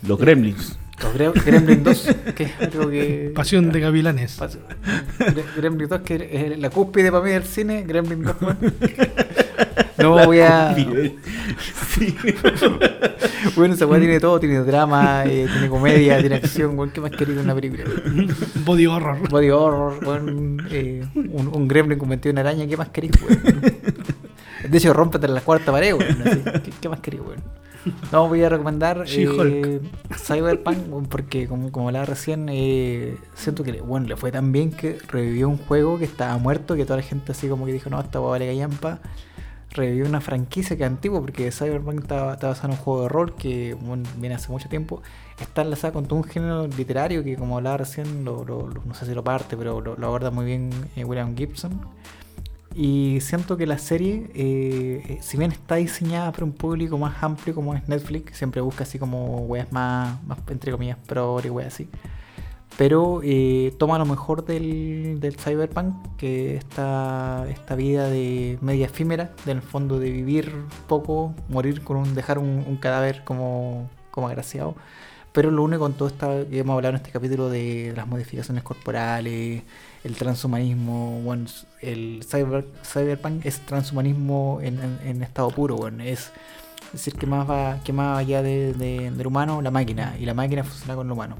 Los 0.03 0.19
Gremlins. 0.19 0.79
Los 1.03 1.15
Gre- 1.15 1.45
Gremlin 1.45 1.85
2, 1.85 2.09
que 2.35 2.45
es 2.45 2.53
algo 2.61 2.89
que... 2.89 3.31
Pasión 3.35 3.71
de 3.71 3.81
Gavilanes. 3.81 4.41
Pas- 4.41 4.57
Gre- 5.19 5.45
Gremlin 5.57 5.89
2, 5.89 6.01
que 6.01 6.29
es 6.33 6.59
la 6.59 6.71
cúspide 6.71 7.11
para 7.13 7.23
mí 7.23 7.31
del 7.33 7.45
cine, 7.45 7.83
Gremlin 7.87 8.23
2. 8.23 8.37
weón. 8.41 8.59
No 9.99 10.13
voy 10.27 10.41
a... 10.41 10.75
Sí. 11.97 12.15
Bueno, 13.57 13.75
esa 13.75 13.87
weá 13.87 13.99
tiene 14.01 14.21
todo, 14.21 14.39
tiene 14.41 14.61
drama, 14.61 15.25
eh, 15.27 15.47
tiene 15.51 15.69
comedia, 15.69 16.19
tiene 16.21 16.37
acción, 16.37 16.79
weón, 16.79 16.91
¿qué 16.91 17.01
más 17.01 17.11
querido 17.11 17.41
en 17.41 17.45
una 17.47 17.55
película? 17.55 17.85
Body 18.65 18.87
horror. 18.87 19.29
Body 19.31 19.51
horror, 19.51 19.99
weón, 20.05 20.67
eh, 20.71 21.05
un, 21.15 21.49
un 21.49 21.69
gremlin 21.69 21.99
convertido 21.99 22.31
en 22.33 22.39
araña, 22.39 22.67
¿qué 22.67 22.77
más 22.77 22.89
weón? 22.95 23.61
De 24.69 24.79
hecho, 24.79 24.93
rómpete 24.93 25.29
la 25.29 25.41
cuarta 25.41 25.73
pared, 25.73 25.95
¿Qué, 26.65 26.71
qué 26.81 26.89
más 26.89 27.01
querís, 27.01 27.21
weón? 27.21 27.41
No, 28.13 28.29
voy 28.29 28.43
a 28.43 28.49
recomendar 28.49 29.05
eh. 29.07 29.81
Cyberpunk, 30.17 31.09
porque 31.09 31.47
como, 31.49 31.71
como 31.73 31.89
hablaba 31.89 32.07
recién, 32.07 32.49
eh, 32.51 33.17
siento 33.35 33.63
que 33.65 33.81
bueno, 33.81 34.07
le 34.09 34.17
fue 34.17 34.33
tan 34.33 34.53
bien 34.53 34.71
que 34.73 34.99
revivió 35.09 35.49
un 35.49 35.59
juego 35.59 35.99
que 35.99 36.05
estaba 36.05 36.37
muerto, 36.39 36.75
que 36.77 36.85
toda 36.85 36.99
la 36.99 37.03
gente 37.03 37.33
así 37.33 37.49
como 37.49 37.67
que 37.67 37.73
dijo, 37.73 37.91
no, 37.91 38.01
esta 38.01 38.19
vale 38.19 38.47
gallampa. 38.47 38.99
Revivió 39.71 40.07
una 40.07 40.23
franquicia 40.23 40.75
que 40.77 40.85
es 40.85 40.89
antigua, 40.89 41.21
porque 41.21 41.51
Cyberpunk 41.53 42.01
está, 42.03 42.33
está 42.35 42.49
basado 42.49 42.69
en 42.69 42.79
un 42.79 42.85
juego 42.85 43.03
de 43.03 43.09
rol 43.11 43.35
que 43.35 43.75
bueno, 43.75 44.05
viene 44.17 44.35
hace 44.37 44.51
mucho 44.51 44.69
tiempo. 44.71 45.03
Está 45.39 45.63
enlazada 45.63 45.93
con 45.93 46.07
todo 46.07 46.19
un 46.19 46.25
género 46.25 46.67
literario 46.67 47.23
que, 47.23 47.37
como 47.37 47.59
hablaba 47.59 47.77
recién, 47.79 48.25
lo, 48.25 48.43
lo- 48.45 48.69
lo- 48.69 48.83
no 48.87 48.95
sé 48.95 49.05
si 49.05 49.13
lo 49.13 49.23
parte, 49.23 49.55
pero 49.57 49.83
lo, 49.83 49.95
lo 49.97 50.07
aborda 50.07 50.31
muy 50.31 50.47
bien 50.47 50.71
eh, 50.97 51.05
William 51.05 51.37
Gibson. 51.37 51.79
Y 52.79 53.23
siento 53.23 53.57
que 53.57 53.67
la 53.67 53.79
serie, 53.79 54.31
eh, 54.35 55.03
eh, 55.09 55.19
si 55.23 55.39
bien 55.39 55.51
está 55.51 55.77
diseñada 55.77 56.31
para 56.31 56.45
un 56.45 56.53
público 56.53 56.99
más 56.99 57.23
amplio 57.23 57.55
como 57.55 57.75
es 57.75 57.89
Netflix, 57.89 58.37
siempre 58.37 58.61
busca 58.61 58.85
así 58.85 58.99
como 58.99 59.39
weas 59.47 59.73
más, 59.73 60.23
más 60.25 60.39
entre 60.51 60.73
comillas, 60.73 60.99
pro 61.07 61.41
y 61.43 61.49
weas 61.49 61.73
así. 61.73 61.89
Pero 62.77 63.23
eh, 63.25 63.75
toma 63.79 63.99
lo 63.99 64.05
mejor 64.05 64.45
del, 64.45 65.19
del 65.21 65.37
cyberpunk, 65.37 65.95
que 66.19 66.57
esta, 66.57 67.47
esta 67.49 67.75
vida 67.77 68.11
de 68.11 68.59
media 68.61 68.85
efímera, 68.87 69.33
del 69.47 69.63
fondo 69.63 69.99
de 69.99 70.11
vivir 70.11 70.53
poco, 70.87 71.35
morir 71.49 71.83
con 71.83 71.97
un, 71.97 72.15
dejar 72.15 72.39
un, 72.39 72.63
un 72.69 72.77
cadáver 72.77 73.25
como, 73.25 73.89
como 74.11 74.29
agraciado. 74.29 74.75
Pero 75.37 75.51
lo 75.51 75.63
une 75.65 75.77
con 75.79 75.93
todo 75.93 76.09
esto 76.09 76.47
que 76.49 76.61
hemos 76.61 76.73
hablado 76.77 76.93
en 76.95 76.97
este 76.97 77.11
capítulo 77.11 77.51
de 77.51 77.93
las 77.95 78.07
modificaciones 78.07 78.63
corporales, 78.65 79.63
el 80.03 80.17
transhumanismo, 80.17 81.21
bueno, 81.21 81.45
el 81.83 82.25
cyber, 82.27 82.67
cyberpunk 82.83 83.45
es 83.45 83.61
transhumanismo 83.67 84.61
en, 84.63 84.81
en- 85.05 85.23
estado 85.23 85.51
puro, 85.51 85.77
bueno, 85.77 86.03
es 86.03 86.33
decir 86.91 87.17
que 87.17 87.27
más 87.27 87.47
va, 87.51 87.79
que 87.85 87.93
más 87.93 88.19
allá 88.19 88.41
de- 88.41 88.73
de- 88.73 89.11
del 89.11 89.27
humano, 89.27 89.61
la 89.61 89.71
máquina, 89.71 90.15
y 90.19 90.25
la 90.25 90.33
máquina 90.33 90.65
funciona 90.65 90.95
con 90.95 91.07
lo 91.07 91.13
humano. 91.13 91.37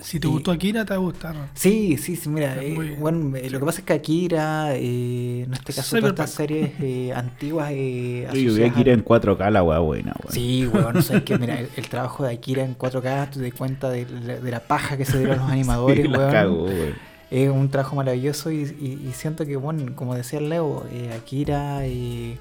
Si 0.00 0.20
te 0.20 0.26
Y- 0.26 0.30
gustó 0.30 0.50
Akira, 0.52 0.84
te 0.84 0.90
va 0.90 0.96
a 0.96 0.98
gustar. 1.00 1.34
Sí, 1.54 1.96
sí, 1.96 2.14
sí, 2.16 2.28
mira, 2.28 2.62
eh, 2.62 2.96
bueno, 3.00 3.36
eh, 3.36 3.48
lo 3.50 3.58
que 3.58 3.64
pasa 3.66 3.78
es 3.80 3.84
que 3.86 3.92
Akira, 3.94 4.74
eh, 4.76 5.44
en 5.46 5.54
este 5.54 5.72
caso, 5.72 5.96
todas 5.96 6.10
estas 6.10 6.30
series 6.30 6.70
eh, 6.80 7.12
antiguas 7.14 7.70
eh, 7.72 8.28
Yo 8.34 8.54
vi 8.54 8.64
Akira 8.64 8.92
en 8.92 9.02
4K, 9.04 9.50
la 9.50 9.62
weá 9.62 9.78
buena, 9.78 10.12
weón. 10.22 10.32
Sí, 10.32 10.66
weón, 10.66 10.94
no 10.94 11.02
sé, 11.02 11.24
que 11.24 11.38
mira, 11.38 11.58
el, 11.58 11.68
el 11.76 11.88
trabajo 11.88 12.24
de 12.24 12.34
Akira 12.34 12.62
en 12.64 12.76
4K, 12.76 13.30
tú 13.30 13.38
te 13.40 13.46
das 13.48 13.54
cuenta 13.58 13.88
de, 13.90 14.06
la- 14.06 14.38
de 14.40 14.50
la 14.50 14.60
paja 14.60 14.96
que 14.96 15.04
se 15.04 15.18
dieron 15.18 15.38
los 15.38 15.50
animadores, 15.50 16.04
Sí, 16.06 16.12
weón. 16.12 16.30
cago, 16.32 16.64
weón. 16.64 16.94
Es 17.30 17.48
un 17.48 17.70
trabajo 17.70 17.96
maravilloso 17.96 18.50
y, 18.50 18.56
y- 18.78 19.08
y 19.08 19.12
siento 19.14 19.46
que, 19.46 19.56
bueno, 19.56 19.96
como 19.96 20.14
decía 20.14 20.38
el 20.38 20.50
Leo, 20.50 20.84
eh, 20.92 21.14
Akira 21.18 21.86
y 21.86 22.36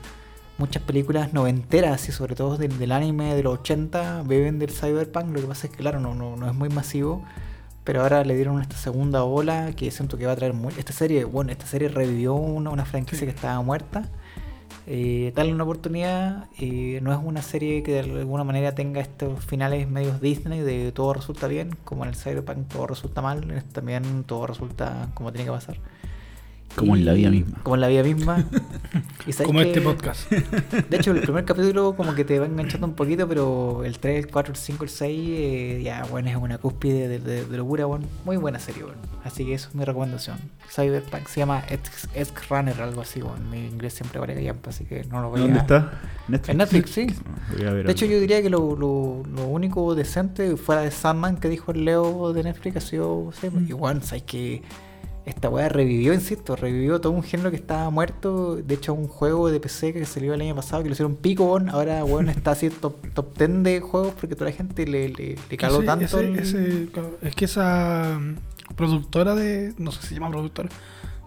muchas 0.62 0.84
películas 0.84 1.34
noventeras 1.34 2.08
y 2.10 2.12
sobre 2.12 2.36
todo 2.36 2.58
del, 2.58 2.78
del 2.78 2.92
anime 2.92 3.36
de 3.36 3.44
los 3.44 3.54
80 3.60 4.24
beben 4.26 4.60
del 4.60 4.72
cyberpunk. 4.72 5.28
Lo 5.36 5.42
que 5.42 5.48
pasa 5.48 5.68
es 5.68 5.72
que, 5.74 5.78
claro, 5.80 6.00
no, 6.00 6.14
no, 6.16 6.36
no 6.38 6.48
es 6.48 6.54
muy 6.56 6.70
masivo, 6.70 7.24
pero 7.84 8.02
ahora 8.04 8.24
le 8.24 8.36
dieron 8.36 8.62
esta 8.62 8.78
segunda 8.78 9.24
ola 9.24 9.74
que 9.76 9.90
siento 9.92 10.18
que 10.18 10.26
va 10.28 10.34
a 10.34 10.36
traer 10.36 10.54
muy... 10.54 10.74
Esta 10.78 10.94
serie, 10.94 11.24
bueno, 11.26 11.52
esta 11.52 11.66
serie 11.66 11.90
revivió 11.90 12.34
una, 12.36 12.70
una 12.70 12.86
franquicia 12.86 13.22
Sí. 13.22 13.26
que 13.26 13.32
estaba 13.32 13.62
muerta 13.62 14.10
Eh, 14.88 15.32
darle 15.36 15.54
una 15.54 15.64
oportunidad. 15.64 16.48
eh, 16.60 17.00
no 17.04 17.12
es 17.14 17.20
una 17.24 17.42
serie 17.42 17.84
que 17.84 17.92
de 17.94 18.00
alguna 18.22 18.44
manera 18.44 18.74
tenga 18.74 19.00
estos 19.02 19.44
finales 19.46 19.88
medios 19.90 20.20
Disney 20.22 20.60
de 20.62 20.92
todo 20.92 21.14
resulta 21.14 21.48
bien, 21.48 21.78
como 21.86 22.04
en 22.04 22.10
el 22.10 22.16
Cyberpunk 22.16 22.68
todo 22.68 22.88
resulta 22.88 23.22
mal, 23.22 23.64
también 23.74 24.24
todo 24.26 24.48
resulta 24.48 25.10
como 25.14 25.32
tiene 25.32 25.46
que 25.46 25.52
pasar. 25.52 25.78
Como 26.76 26.96
en 26.96 27.06
la 27.06 27.14
vida 27.14 27.30
misma. 27.30 27.58
Como 27.64 27.76
en 27.76 27.82
la 27.82 27.88
vida 27.88 28.04
misma. 28.04 28.46
Y 29.28 29.34
Como 29.34 29.60
que- 29.60 29.68
este 29.68 29.82
podcast. 29.82 30.32
De 30.32 30.98
hecho, 30.98 31.12
el 31.12 31.22
primer 31.22 31.46
capítulo 31.46 31.96
como 31.96 32.16
que 32.16 32.26
te 32.26 32.40
va 32.40 32.48
enganchando 32.48 32.88
un 32.88 32.96
poquito, 32.96 33.28
pero 33.28 33.84
el 33.86 34.00
3, 34.00 34.26
el 34.26 34.32
4, 34.32 34.54
el 34.54 34.58
5, 34.58 34.84
el 34.84 34.90
6, 34.90 35.20
eh, 35.32 35.82
ya, 35.84 36.06
bueno, 36.10 36.30
es 36.32 36.36
una 36.38 36.58
cúspide 36.58 37.08
de, 37.08 37.20
de- 37.20 37.46
de 37.46 37.58
locura, 37.58 37.86
bueno. 37.86 38.08
Muy 38.26 38.38
buena 38.38 38.58
serie, 38.58 38.82
bueno. 38.82 38.98
Así 39.24 39.46
que 39.46 39.54
eso 39.54 39.70
es 39.70 39.76
mi 39.76 39.86
recomendación. 39.86 40.38
Cyberpunk 40.74 41.28
se 41.28 41.42
llama 41.42 41.64
X 41.70 42.10
Runner, 42.50 42.82
algo 42.82 43.02
así, 43.02 43.22
bueno. 43.22 43.46
Mi 43.52 43.60
inglés 43.68 43.94
siempre 43.94 44.20
vale 44.20 44.34
callampa, 44.34 44.72
así 44.72 44.86
que 44.86 45.04
no 45.04 45.22
lo 45.22 45.30
voy 45.30 45.42
¿Dónde 45.42 45.60
a... 45.60 45.62
está? 45.62 45.92
Netflix. 46.28 46.50
En 46.50 46.58
Netflix, 46.58 46.90
sí. 46.90 47.08
Voy 47.58 47.68
a 47.68 47.74
ver 47.74 47.86
De 47.86 47.92
hecho, 47.92 48.06
algo. 48.06 48.16
yo 48.16 48.22
diría 48.22 48.42
que 48.42 48.50
lo, 48.50 48.76
lo, 48.76 49.22
lo 49.36 49.46
único 49.46 49.94
decente 49.94 50.58
fuera 50.58 50.82
de 50.82 50.90
Sandman 50.90 51.38
que 51.38 51.48
dijo 51.48 51.72
el 51.74 51.86
Leo 51.86 52.34
de 52.34 52.42
Netflix 52.44 52.78
ha 52.78 52.82
sido. 52.82 53.32
Y 53.68 53.74
bueno, 53.74 54.02
sabes 54.02 54.24
que 54.24 54.64
esta 55.26 55.50
weá 55.50 55.70
revivió, 55.70 56.14
insisto, 56.14 56.56
revivió 56.56 57.00
todo 57.00 57.14
un 57.14 57.22
género 57.24 57.52
que 57.52 57.56
estaba 57.58 57.90
muerto. 57.92 58.56
De 58.56 58.74
hecho, 58.74 58.94
un 58.94 59.08
juego 59.08 59.52
de 59.52 59.60
PC 59.60 59.94
que 59.94 60.06
salió 60.06 60.34
el 60.34 60.42
año 60.42 60.56
pasado 60.56 60.82
que 60.82 60.90
lo 60.90 60.94
hicieron 60.94 61.16
pico, 61.16 61.46
weón, 61.46 61.70
ahora 61.70 62.04
bueno 62.04 62.32
está 62.36 62.52
así 62.52 62.70
top, 62.70 62.96
top 63.14 63.38
10 63.38 63.64
de 63.64 63.80
juegos 63.82 64.14
porque 64.20 64.36
toda 64.36 64.50
la 64.50 64.56
gente 64.56 64.86
le, 64.88 65.10
le, 65.10 65.36
le 65.50 65.58
caló 65.58 65.78
Ese- 65.78 65.86
tanto. 65.86 66.06
ese- 66.06 66.20
el- 66.20 66.40
ese- 66.40 66.88
claro, 66.92 67.18
es 67.22 67.36
que 67.36 67.46
esa 67.46 68.18
mm, 68.20 68.74
productora 68.76 69.36
de. 69.36 69.74
No 69.78 69.92
sé 69.92 70.02
si 70.02 70.08
se 70.08 70.14
llama 70.16 70.30
productora. 70.32 70.70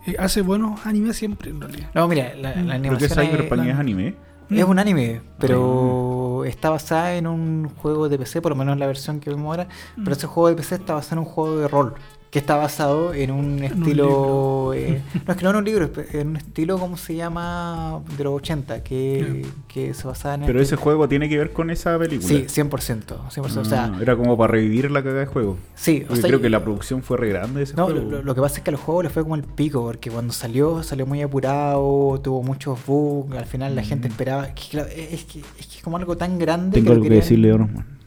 eh, 0.07 0.17
hace 0.19 0.43
buenos 0.43 0.85
animes 0.87 1.17
siempre, 1.17 1.51
en 1.51 1.61
realidad. 1.61 1.91
No, 1.95 2.09
mira, 2.09 2.35
la, 2.35 2.51
la 2.51 2.53
¿Pero 2.53 2.55
¿Pero 2.65 2.73
animación 2.73 2.99
qué 2.99 3.05
es- 3.05 3.51
la- 3.57 3.71
es 3.71 3.79
anime? 3.79 4.15
Es 4.51 4.65
un 4.65 4.79
anime, 4.79 5.23
pero 5.39 6.45
está 6.45 6.69
basada 6.69 7.15
en 7.17 7.27
un 7.27 7.71
juego 7.77 8.09
de 8.11 8.19
PC, 8.19 8.43
por 8.43 8.51
lo 8.53 8.57
menos 8.57 8.77
la 8.79 8.87
versión 8.87 9.19
que 9.19 9.31
vemos 9.31 9.47
ahora. 9.47 9.69
Pero 9.97 10.13
ese 10.13 10.27
juego 10.27 10.51
de 10.51 10.55
PC 10.57 10.75
está 10.75 10.93
basado 10.95 11.23
en 11.23 11.27
un 11.27 11.33
juego 11.33 11.57
de 11.57 11.67
rol, 11.67 11.95
que 12.35 12.41
está 12.41 12.57
basado 12.57 13.15
en 13.15 13.31
un 13.31 13.45
un 13.45 13.63
estilo... 13.63 14.73
eh, 14.75 15.01
no, 15.25 15.33
es 15.33 15.39
que 15.39 15.45
no 15.45 15.51
en 15.51 15.57
un 15.57 15.65
libro, 15.65 15.85
es 15.97 16.15
en 16.17 16.31
un 16.31 16.37
estilo, 16.37 16.79
¿cómo 16.79 16.97
se 16.97 17.15
llama? 17.15 18.01
De 18.19 18.25
los 18.25 18.33
80, 18.35 18.83
que, 18.83 19.47
que 19.69 19.95
se 19.95 20.05
basaba 20.09 20.35
en... 20.35 20.41
Pero 20.41 20.61
este- 20.61 20.75
ese 20.75 20.83
juego 20.83 21.09
tiene 21.09 21.29
que 21.29 21.39
ver 21.39 21.53
con 21.53 21.71
esa 21.71 21.97
película. 21.97 22.27
Sí, 22.29 22.45
100%. 22.49 23.29
100% 23.31 23.57
o 23.59 23.65
sea, 23.65 23.85
Ah, 23.85 23.99
era 24.03 24.17
como 24.17 24.37
para 24.37 24.51
revivir 24.51 24.91
la 24.91 25.03
cagada 25.05 25.21
de 25.21 25.27
juego. 25.27 25.57
sí, 25.77 26.05
o 26.09 26.17
sea, 26.17 26.25
creo 26.27 26.41
que 26.41 26.51
la 26.51 26.61
producción 26.65 27.05
fue 27.05 27.19
re 27.19 27.29
grande 27.29 27.59
de 27.59 27.65
ese 27.65 27.75
No, 27.77 27.85
juego. 27.85 28.01
lo, 28.11 28.23
lo 28.25 28.35
que 28.35 28.41
pasa 28.41 28.57
es 28.57 28.63
que 28.65 28.71
al 28.71 28.77
juego 28.77 29.05
le 29.05 29.11
fue 29.11 29.23
como 29.23 29.37
el 29.37 29.45
pico, 29.45 29.85
porque 29.85 30.11
cuando 30.11 30.33
salió, 30.33 30.83
salió 30.83 31.07
muy 31.07 31.23
apurado, 31.23 32.21
tuvo 32.21 32.43
muchos 32.43 32.85
bugs, 32.85 33.37
al 33.37 33.47
final 33.47 33.77
la 33.77 33.85
gente 33.85 34.09
Mm. 34.09 34.11
esperaba... 34.11 34.47
Es 34.49 34.55
que, 34.55 34.69
claro, 34.71 34.89
es, 34.89 35.23
que, 35.25 35.39
es 35.39 35.67
que 35.69 35.77
es 35.79 35.83
como 35.85 35.99
algo 35.99 36.17
tan 36.17 36.37
grande 36.41 36.75
Tengo 36.81 36.91
algo 36.91 37.05
que 37.05 37.11
querían- 37.11 37.23
decirle. 37.23 37.57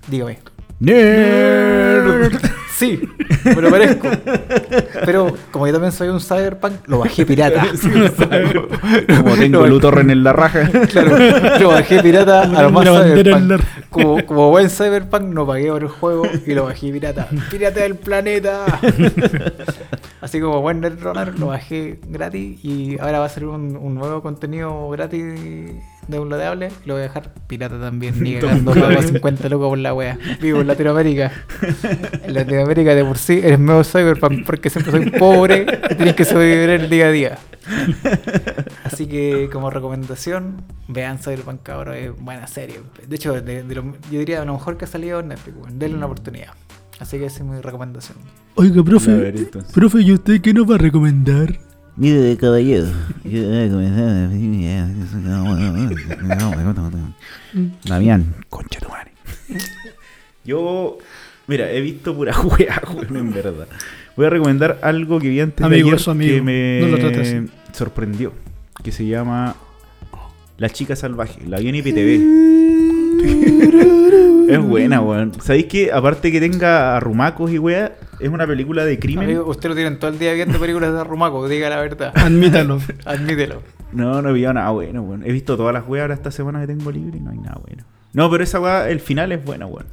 Dígame. 0.10 0.40
¡Nerd! 0.82 2.34
Sí, 2.78 3.02
me 3.44 3.56
lo 3.62 3.72
parezco. 3.72 4.08
Pero 5.04 5.36
como 5.52 5.66
yo 5.66 5.74
también 5.74 5.92
soy 5.92 6.10
un 6.10 6.20
cyberpunk, 6.20 6.74
lo 6.88 7.00
bajé 7.00 7.26
pirata. 7.26 7.66
Como 9.18 9.36
tengo 9.40 9.62
Lo- 9.62 9.68
Luthorren 9.68 10.12
en 10.12 10.24
la 10.24 10.32
raja. 10.34 10.70
Claro, 10.92 11.18
lo 11.60 11.70
bajé 11.70 12.04
pirata 12.04 12.44
a 12.44 12.64
lo 12.64 12.70
más 12.72 12.88
cyberpunk. 12.88 13.62
Como, 13.90 14.26
como 14.28 14.50
buen 14.52 14.70
cyberpunk, 14.70 15.24
no 15.24 15.48
pagué 15.48 15.72
por 15.72 15.82
el 15.82 15.88
juego 15.90 16.24
y 16.46 16.54
lo 16.54 16.66
bajé 16.66 16.92
pirata. 16.92 17.28
¡Pirata 17.50 17.80
del 17.82 17.96
planeta! 17.96 18.66
Así 20.22 20.40
como 20.40 20.62
buen 20.62 20.80
Netrunner, 20.82 21.38
lo 21.40 21.48
bajé 21.48 22.00
gratis 22.08 22.60
y 22.64 22.98
ahora 23.00 23.20
va 23.20 23.26
a 23.26 23.30
ser 23.30 23.46
un, 23.46 23.76
un 23.76 23.96
nuevo 23.96 24.22
contenido 24.22 24.90
gratis 24.90 25.74
downloadable. 26.08 26.70
y 26.84 26.88
Lo 26.88 26.94
voy 26.96 27.02
a 27.02 27.04
dejar 27.04 27.34
pirata 27.48 27.80
también, 27.80 28.22
ni 28.22 28.36
cagando 28.40 28.74
pago 28.74 29.02
50 29.02 29.50
locos 29.50 29.70
por 29.70 29.78
la 29.78 29.94
wea. 29.94 30.18
Vivo 30.42 30.62
en 30.62 30.68
Latinoamérica. 30.68 31.32
En 32.24 32.34
Latinoamérica 32.34 32.96
de 32.96 33.04
por 33.06 33.18
sí 33.18 33.40
eres 33.44 33.60
medio 33.60 33.84
cyberpunk 33.84 34.46
porque 34.46 34.70
siempre 34.70 34.92
soy 34.92 35.10
pobre 35.12 35.66
y 35.92 35.96
tienes 35.96 36.16
que 36.16 36.26
sobrevivir 36.26 36.70
el 36.70 36.90
día 36.90 37.08
a 37.08 37.12
día. 37.12 37.38
Así 38.84 39.08
que 39.08 39.50
como 39.52 39.70
recomendación, 39.70 40.64
vean 40.88 41.20
Cyberpunk 41.20 41.64
cabrón, 41.64 41.96
es 41.96 42.12
buena 42.20 42.48
serie. 42.48 42.80
De 43.08 43.16
hecho, 43.16 43.34
de, 43.42 43.64
de 43.64 43.76
lo- 43.76 43.94
yo 44.12 44.20
diría 44.20 44.40
de 44.40 44.46
lo 44.46 44.54
mejor 44.54 44.78
que 44.78 44.86
ha 44.86 44.88
salido 44.88 45.20
en 45.20 45.30
Netflix, 45.30 45.58
denle 45.74 45.98
una 45.98 46.06
oportunidad. 46.06 46.54
Así 47.00 47.18
que 47.20 47.26
esa 47.26 47.40
es 47.44 47.46
mi 47.50 47.60
recomendación. 47.62 48.18
Oiga, 48.56 48.84
profe. 48.84 49.12
A 49.12 49.16
ver, 49.16 49.36
profe, 49.74 50.02
¿y 50.02 50.14
usted 50.14 50.42
qué 50.42 50.54
nos 50.54 50.70
va 50.70 50.76
a 50.76 50.78
recomendar? 50.80 51.60
Mire, 51.98 52.38
caballero, 52.38 52.86
a 52.86 53.70
comenzar. 53.70 54.30
Damián, 57.86 58.36
concha 58.50 58.80
tu 58.80 58.88
madre. 58.90 59.12
Yo, 60.46 61.00
mira, 61.48 61.72
he 61.72 61.82
visto 61.82 62.16
pura 62.16 62.34
juega, 62.36 62.82
weón, 62.94 63.18
en 63.18 63.34
verdad. 63.34 63.68
Voy 64.16 64.28
a 64.28 64.30
recomendar 64.30 64.78
algo 64.84 65.20
que 65.20 65.30
vi 65.30 65.40
antes 65.40 65.66
Amigo, 65.66 65.90
de 65.90 65.96
ayer 65.96 66.10
amigo. 66.10 66.36
que 66.36 66.42
me 66.44 66.82
No 66.88 67.48
sorprendió. 67.74 68.32
Que 68.84 68.92
se 68.92 69.08
llama 69.08 69.56
La 70.58 70.70
chica 70.70 70.96
salvaje. 70.96 71.42
La 71.48 71.60
vi 71.60 71.70
en 71.70 71.76
IPTV. 71.76 72.22
es 74.52 74.60
buena, 74.60 75.02
weón. 75.02 75.34
¿Sabéis 75.42 75.66
que 75.66 75.92
aparte 75.92 76.32
que 76.32 76.40
tenga 76.40 76.96
arrumacos 76.96 77.52
y 77.52 77.58
weá, 77.58 77.96
es 78.20 78.30
una 78.30 78.46
película 78.48 78.86
de 78.86 79.00
crimen? 79.00 79.26
Amigo, 79.26 79.46
usted 79.48 79.70
lo 79.70 79.76
tienen 79.76 80.00
todo 80.00 80.12
el 80.12 80.20
día 80.20 80.34
viendo 80.34 80.60
películas 80.60 80.94
de 80.94 81.04
Rumaco, 81.04 81.48
diga 81.48 81.70
la 81.70 81.78
verdad. 81.82 82.12
Admítalo. 82.16 82.80
Admítelo. 83.06 83.62
No, 83.94 84.22
no 84.22 84.30
he 84.30 84.34
visto 84.34 84.54
nada 84.54 84.70
bueno, 84.72 85.02
weón. 85.02 85.24
He 85.26 85.32
visto 85.32 85.56
todas 85.58 85.74
las 85.74 85.88
weas 85.88 86.04
ahora 86.04 86.14
esta 86.16 86.32
semana 86.32 86.60
que 86.62 86.68
tengo 86.68 86.92
libre 86.92 87.18
y 87.18 87.22
no 87.22 87.32
hay 87.32 87.38
nada 87.38 87.60
bueno. 87.66 87.84
No, 88.14 88.30
pero 88.32 88.44
esa 88.44 88.60
weá, 88.60 88.90
el 88.90 89.00
final 89.00 89.32
es 89.32 89.44
buena, 89.44 89.66
weón. 89.66 89.86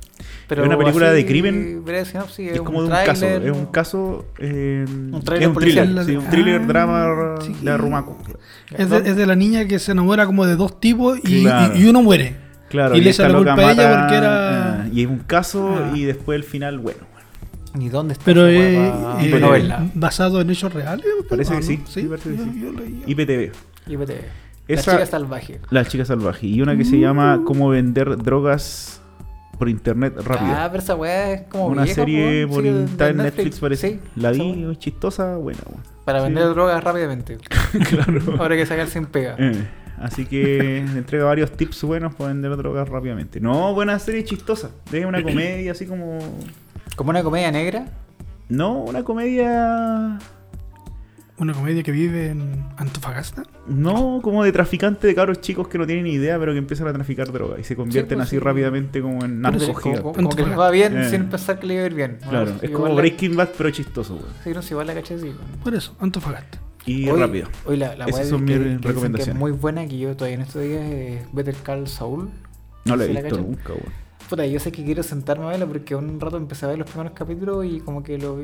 Pero 0.48 0.62
Es 0.62 0.68
una 0.68 0.76
película 0.78 1.08
así, 1.08 1.16
de 1.16 1.26
crimen. 1.26 1.84
breve 1.84 2.04
sinopsis, 2.04 2.52
Es 2.52 2.60
como 2.60 2.82
de 2.82 2.88
un 2.88 2.94
caso, 2.94 3.26
es 3.26 3.50
un 3.50 3.66
caso. 3.66 4.26
eh, 4.38 4.84
Un 4.88 5.14
es 5.40 5.46
un 5.46 5.54
thriller, 5.54 6.04
sí, 6.04 6.16
un 6.16 6.24
thriller 6.28 6.60
Ah, 6.62 6.66
drama 6.66 7.34
sí. 7.40 7.54
de 7.62 7.70
Arrumaco. 7.70 8.18
Es 8.76 8.90
de, 8.90 8.98
es 8.98 9.16
de 9.16 9.26
la 9.26 9.36
niña 9.36 9.66
que 9.66 9.78
se 9.78 9.92
enamora 9.92 10.26
como 10.26 10.44
de 10.46 10.56
dos 10.56 10.80
tipos 10.80 11.18
y, 11.24 11.42
Claro. 11.42 11.74
y- 11.76 11.82
y 11.82 11.88
uno 11.88 12.02
muere. 12.02 12.36
Claro, 12.68 12.96
Y 12.96 13.00
le 13.00 13.10
echa 13.10 13.28
la 13.28 13.36
culpa 13.38 13.54
a 13.54 13.72
ella 13.72 14.00
porque 14.00 14.16
era- 14.16 14.86
eh, 14.86 14.90
y 14.92 15.02
es 15.02 15.08
un 15.08 15.18
caso 15.20 15.74
Ah. 15.78 15.92
y 15.96 16.04
después 16.04 16.36
el 16.36 16.44
final, 16.44 16.78
bueno. 16.78 17.00
¿Y 17.78 17.88
dónde 17.88 18.12
está 18.12 18.24
Pero 18.24 18.46
es 18.46 18.56
eh, 18.62 19.38
no 19.40 19.50
verla? 19.50 19.88
basado 19.94 20.40
en 20.40 20.50
hechos 20.50 20.72
reales. 20.72 21.04
Parece 21.28 21.52
¿o 21.54 21.56
que 21.56 21.60
no? 21.60 21.66
sí, 21.66 21.80
sí, 21.86 22.02
parece 22.04 22.30
que 22.30 22.36
yo- 22.36 22.44
sí. 22.44 22.60
yo 22.62 22.72
leí. 22.72 23.02
IPTV. 23.06 23.52
IPTV. 23.88 24.20
Esa- 24.68 24.92
La 24.92 24.98
chica 24.98 25.06
salvaje. 25.10 25.60
La 25.70 25.84
chica 25.84 26.04
salvaje. 26.04 26.46
Y 26.46 26.62
una 26.62 26.76
que 26.76 26.84
se 26.84 26.98
llama 26.98 27.42
Cómo 27.44 27.68
vender 27.68 28.16
drogas 28.16 29.00
por 29.58 29.68
internet 29.68 30.14
rápido. 30.16 30.52
Ah, 30.54 30.68
pero 30.70 30.82
esa 30.82 30.94
weá 30.96 31.32
es 31.32 31.42
como 31.42 31.66
una 31.66 31.82
vieja, 31.84 31.94
serie 31.96 32.46
por 32.46 32.62
Sí, 32.62 32.68
en 32.68 33.16
Netflix, 33.18 33.60
parece. 33.60 33.88
Sí, 33.90 34.00
la 34.16 34.30
vi, 34.30 34.66
es 34.70 34.78
chistosa, 34.78 35.36
buena, 35.36 35.60
weón. 35.68 35.82
Para 36.04 36.18
Sí. 36.20 36.24
vender 36.24 36.48
drogas 36.50 36.82
rápidamente. 36.82 37.38
claro. 37.90 38.20
Ahora 38.38 38.54
hay 38.54 38.60
que 38.60 38.66
sacar 38.66 38.86
sin 38.88 39.06
pega. 39.06 39.36
Eh, 39.38 39.64
así 40.00 40.26
que 40.26 40.78
entrega 40.96 41.24
varios 41.24 41.52
tips 41.52 41.82
buenos 41.82 42.14
para 42.14 42.28
vender 42.32 42.56
drogas 42.56 42.88
rápidamente. 42.88 43.40
No, 43.40 43.74
buena 43.74 43.98
serie 43.98 44.24
chistosa. 44.24 44.70
Es 44.92 45.04
una 45.04 45.22
comedia 45.22 45.72
así 45.72 45.86
como. 45.86 46.18
Como 46.96 47.10
una 47.10 47.22
comedia 47.22 47.50
negra. 47.50 47.86
No, 48.48 48.78
una 48.78 49.02
comedia. 49.04 50.18
Una 51.36 51.52
comedia 51.52 51.82
que 51.82 51.90
vive 51.90 52.28
en 52.30 52.64
Antofagasta. 52.76 53.42
No, 53.66 54.20
como 54.22 54.44
de 54.44 54.52
traficante 54.52 55.08
de 55.08 55.14
cabros 55.16 55.40
chicos 55.40 55.66
que 55.66 55.78
no 55.78 55.86
tienen 55.86 56.04
ni 56.04 56.12
idea, 56.12 56.38
pero 56.38 56.52
que 56.52 56.58
empiezan 56.58 56.86
a 56.86 56.92
traficar 56.92 57.32
droga 57.32 57.58
y 57.58 57.64
se 57.64 57.74
convierten 57.74 58.18
pues, 58.18 58.28
así 58.28 58.36
sí. 58.36 58.40
rápidamente 58.40 59.02
como 59.02 59.24
en 59.24 59.40
narcos 59.40 59.64
como, 59.64 59.78
gigantes. 59.80 60.02
como- 60.02 60.14
como 60.14 60.28
que 60.30 60.46
les 60.46 60.56
va 60.58 60.70
bien 60.70 60.96
Eh. 60.96 61.10
sin 61.10 61.24
pensar 61.24 61.58
que 61.58 61.66
le 61.66 61.74
iba 61.74 61.82
a 61.82 61.86
ir 61.86 61.94
bien. 61.94 62.18
Claro, 62.22 62.44
Bueno, 62.44 62.58
es 62.62 62.70
como 62.70 62.88
la- 62.88 62.94
Breaking 62.94 63.34
Bad, 63.36 63.48
pero 63.58 63.70
chistoso, 63.70 64.14
weón. 64.14 64.28
Sí, 64.44 64.50
no, 64.54 64.62
sí, 64.62 64.68
igual 64.74 64.86
la 64.86 64.94
caché 64.94 65.18
sí. 65.18 65.24
weón. 65.24 65.38
Por 65.64 65.74
eso, 65.74 65.96
Antofagasta. 65.98 66.58
Y 66.86 67.08
Hoy- 67.08 67.18
rápido. 67.18 67.48
Hoy 67.66 67.78
la, 67.78 67.96
la 67.96 68.04
Esas 68.04 68.28
son 68.28 68.44
que- 68.46 68.52
mis 68.52 68.52
que 68.54 68.64
dicen 68.64 68.80
que 68.80 68.88
recomendaciones. 68.88 69.34
es 69.34 69.40
muy 69.40 69.50
buena 69.50 69.88
que 69.88 69.98
yo 69.98 70.14
todavía 70.16 70.36
en 70.36 70.42
estos 70.42 70.62
días 70.62 70.84
es 70.84 71.32
Better 71.32 71.56
Call 71.64 71.88
Saul. 71.88 72.28
No 72.84 72.94
la 72.96 73.04
he 73.04 73.08
¿Sí 73.08 73.12
la 73.14 73.22
visto 73.22 73.38
nunca, 73.38 73.70
weón. 73.72 74.03
Puta, 74.28 74.46
yo 74.46 74.58
sé 74.58 74.72
que 74.72 74.82
quiero 74.84 75.02
sentarme 75.02 75.44
a 75.44 75.48
verla 75.48 75.66
porque 75.66 75.94
un 75.94 76.18
rato 76.18 76.36
empecé 76.38 76.64
a 76.64 76.70
ver 76.70 76.78
los 76.78 76.88
primeros 76.88 77.12
capítulos 77.12 77.64
y 77.66 77.80
como 77.80 78.02
que 78.02 78.16
lo 78.18 78.38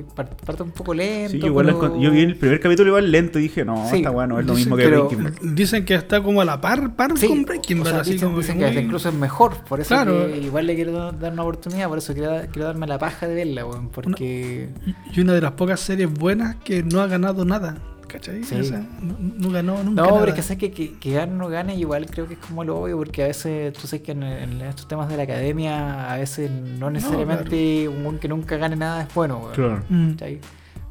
parte 0.45 0.63
un 0.63 0.73
poco 0.73 0.93
lento. 0.93 1.31
Sí, 1.33 1.39
yo, 1.41 1.47
igual 1.47 1.67
pero- 1.67 1.99
yo 2.01 2.11
vi 2.11 2.21
el 2.21 2.37
primer 2.37 2.61
capítulo 2.61 2.89
igual 2.91 3.11
lento 3.11 3.39
y 3.39 3.43
dije, 3.43 3.65
no, 3.65 3.89
Sí, 3.89 3.97
está 3.97 4.11
bueno, 4.11 4.39
es 4.39 4.47
lo 4.47 4.55
mismo 4.55 4.77
que 4.77 4.85
pero- 4.85 5.09
Breaking 5.09 5.25
Bad. 5.25 5.55
Dicen 5.55 5.85
que 5.87 5.95
está 5.95 6.23
como 6.23 6.41
a 6.43 6.45
la 6.45 6.61
par, 6.61 6.95
par 6.97 7.17
Sí, 7.17 7.27
con 7.29 7.45
Breaking 7.45 7.81
o 7.81 7.85
Bad. 7.85 7.91
sea, 7.93 8.01
así 8.03 8.13
dicen, 8.13 8.29
como 8.29 8.41
dicen 8.41 8.59
que 8.59 8.81
incluso 8.81 9.09
es 9.09 9.15
mejor, 9.15 9.57
por 9.65 9.81
eso 9.81 9.89
Claro. 9.89 10.27
que 10.27 10.39
igual 10.39 10.67
le 10.67 10.75
quiero 10.75 11.13
dar 11.13 11.33
una 11.33 11.43
oportunidad, 11.43 11.89
por 11.89 11.99
eso 11.99 12.13
quiero, 12.13 12.33
quiero 12.53 12.67
darme 12.67 12.87
la 12.87 12.99
paja 12.99 13.27
de 13.27 13.35
verla, 13.35 13.65
weón, 13.65 13.89
porque... 13.89 14.69
Y 15.15 15.21
una 15.21 15.33
de 15.33 15.41
las 15.41 15.53
pocas 15.53 15.81
series 15.81 16.13
buenas 16.13 16.57
que 16.57 16.83
no 16.83 17.01
ha 17.01 17.07
ganado 17.07 17.45
nada. 17.45 17.77
¿Cachai? 18.11 18.43
Sí. 18.45 18.57
O 18.57 18.65
sea, 18.65 18.79
no, 19.01 19.17
no 19.19 19.51
ganó 19.51 19.83
nunca. 19.83 20.03
No, 20.03 20.09
nada. 20.09 20.21
pero 20.21 20.31
es 20.33 20.35
que 20.37 20.43
sé 20.43 20.59
que, 20.59 20.71
que, 20.73 20.99
que 20.99 21.13
gane 21.13 21.33
o 21.33 21.37
no 21.37 21.49
gane, 21.49 21.77
igual 21.77 22.07
creo 22.07 22.27
que 22.27 22.35
es 22.35 22.41
como 22.41 22.65
lo 22.65 22.81
obvio, 22.81 22.97
porque 22.97 23.23
a 23.25 23.27
veces, 23.29 23.73
tú 23.73 23.87
sabes 23.87 24.03
que 24.03 24.13
en, 24.13 24.23
en 24.23 24.61
estos 24.63 24.89
temas 24.89 25.09
de 25.09 25.17
la 25.17 25.23
academia, 25.25 26.13
a 26.13 26.17
veces 26.17 26.51
no 26.51 26.91
necesariamente 26.91 27.89
un 27.89 28.03
buen 28.03 28.19
que 28.19 28.29
nunca 28.29 28.57
gane 28.57 28.75
nada 28.77 29.03
es 29.03 29.15
bueno, 29.15 29.39
weón. 29.39 29.53
Claro. 29.55 29.83
Mm. 29.89 30.11
¿cachai? 30.13 30.41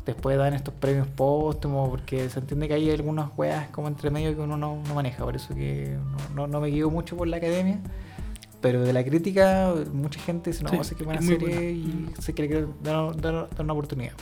después 0.05 0.35
dan 0.39 0.55
estos 0.55 0.73
premios 0.73 1.07
póstumos, 1.07 1.87
porque 1.89 2.29
se 2.29 2.39
entiende 2.39 2.67
que 2.67 2.73
hay 2.73 2.89
algunas 2.89 3.29
weas 3.37 3.67
como 3.69 3.87
entre 3.87 4.09
medio 4.09 4.33
que 4.35 4.41
uno 4.41 4.57
no, 4.57 4.81
no 4.87 4.95
maneja, 4.95 5.23
por 5.23 5.35
eso 5.35 5.53
que 5.53 5.97
no, 6.33 6.35
no, 6.35 6.47
no 6.47 6.61
me 6.61 6.69
guío 6.69 6.89
mucho 6.89 7.15
por 7.15 7.27
la 7.27 7.37
academia. 7.37 7.79
Pero 8.59 8.81
de 8.81 8.91
la 8.91 9.03
crítica, 9.05 9.71
mucha 9.93 10.19
gente 10.19 10.49
dice, 10.49 10.63
no, 10.63 10.69
Sí, 10.71 10.77
sé 10.83 10.95
es 10.99 11.05
muy 11.05 11.17
serie 11.19 11.37
buena. 11.47 11.61
y 11.61 12.09
sé 12.19 12.33
que 12.33 12.41
le 12.41 12.47
quiero 12.49 12.73
dar, 12.83 13.15
dar- 13.21 13.49
dar 13.51 13.61
una 13.63 13.73
oportunidad. 13.73 14.13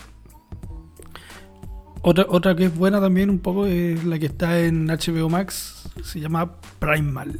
Otra, 2.09 2.25
otra 2.29 2.55
que 2.55 2.65
es 2.65 2.75
buena 2.75 3.01
también 3.01 3.29
un 3.29 3.39
poco 3.39 3.65
es 3.65 4.03
la 4.05 4.17
que 4.17 4.27
está 4.27 4.59
en 4.59 4.87
HBO 4.87 5.29
Max, 5.29 5.89
se 6.03 6.19
llama 6.19 6.53
Primal, 6.79 7.39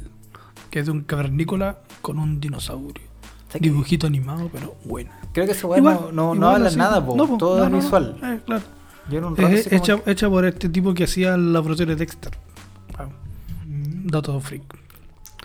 que 0.69 0.79
es 0.79 0.85
de 0.85 0.91
un 0.91 1.01
cavernícola 1.01 1.79
con 2.01 2.19
un 2.19 2.39
dinosaurio. 2.39 3.05
Que- 3.51 3.59
Dibujito 3.59 4.07
animado, 4.07 4.49
pero 4.51 4.75
buena. 4.83 5.11
Creo 5.31 5.45
que 5.47 5.65
wea 5.65 5.77
Igual, 5.79 5.99
no, 6.13 6.35
no, 6.35 6.49
habla 6.49 6.67
así. 6.67 6.77
nada, 6.77 7.03
po, 7.05 7.15
No, 7.15 7.37
todo 7.37 7.63
es 7.65 7.71
visual. 7.71 8.17
eh, 8.21 8.39
claro. 8.45 8.63
Es 9.37 9.45
así 9.67 9.69
como- 9.69 9.81
hecha, 9.83 10.01
hecha 10.05 10.29
por 10.29 10.43
este 10.45 10.67
tipo 10.67 10.93
que 10.93 11.05
hacía 11.05 11.35
el 11.35 11.53
laboratorio 11.53 11.95
de 11.95 11.99
Dexter. 11.99 12.33
Ah, 12.97 13.07
Dato 14.03 14.37
freak. 14.41 14.63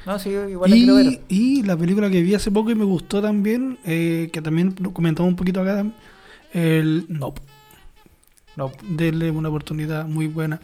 No, 0.04 0.18
sí, 0.18 0.30
igual 0.30 0.68
la 0.68 0.76
quiero 0.76 1.00
Y, 1.00 1.04
ver. 1.10 1.20
y 1.28 1.62
la 1.62 1.76
película 1.76 2.10
que 2.10 2.22
vi 2.22 2.34
hace 2.34 2.50
poco 2.50 2.70
y 2.70 2.74
me 2.74 2.84
gustó 2.84 3.22
también, 3.22 3.78
eh, 3.84 4.30
que 4.32 4.42
también 4.42 4.74
lo 4.80 4.92
comentamos 4.92 5.30
un 5.30 5.36
poquito 5.36 5.60
acá, 5.60 5.86
el 6.52 7.06
Nope. 7.08 7.40
No, 8.56 8.70
Denle 8.82 9.30
una 9.30 9.48
oportunidad 9.48 10.06
muy 10.06 10.26
buena. 10.26 10.60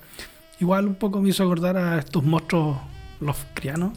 Igual 0.61 0.87
un 0.87 0.95
poco 0.95 1.21
me 1.21 1.29
hizo 1.31 1.43
acordar 1.45 1.77
a 1.77 1.99
estos 1.99 2.23
monstruos 2.25 2.77
los 3.21 3.37
crianos. 3.55 3.93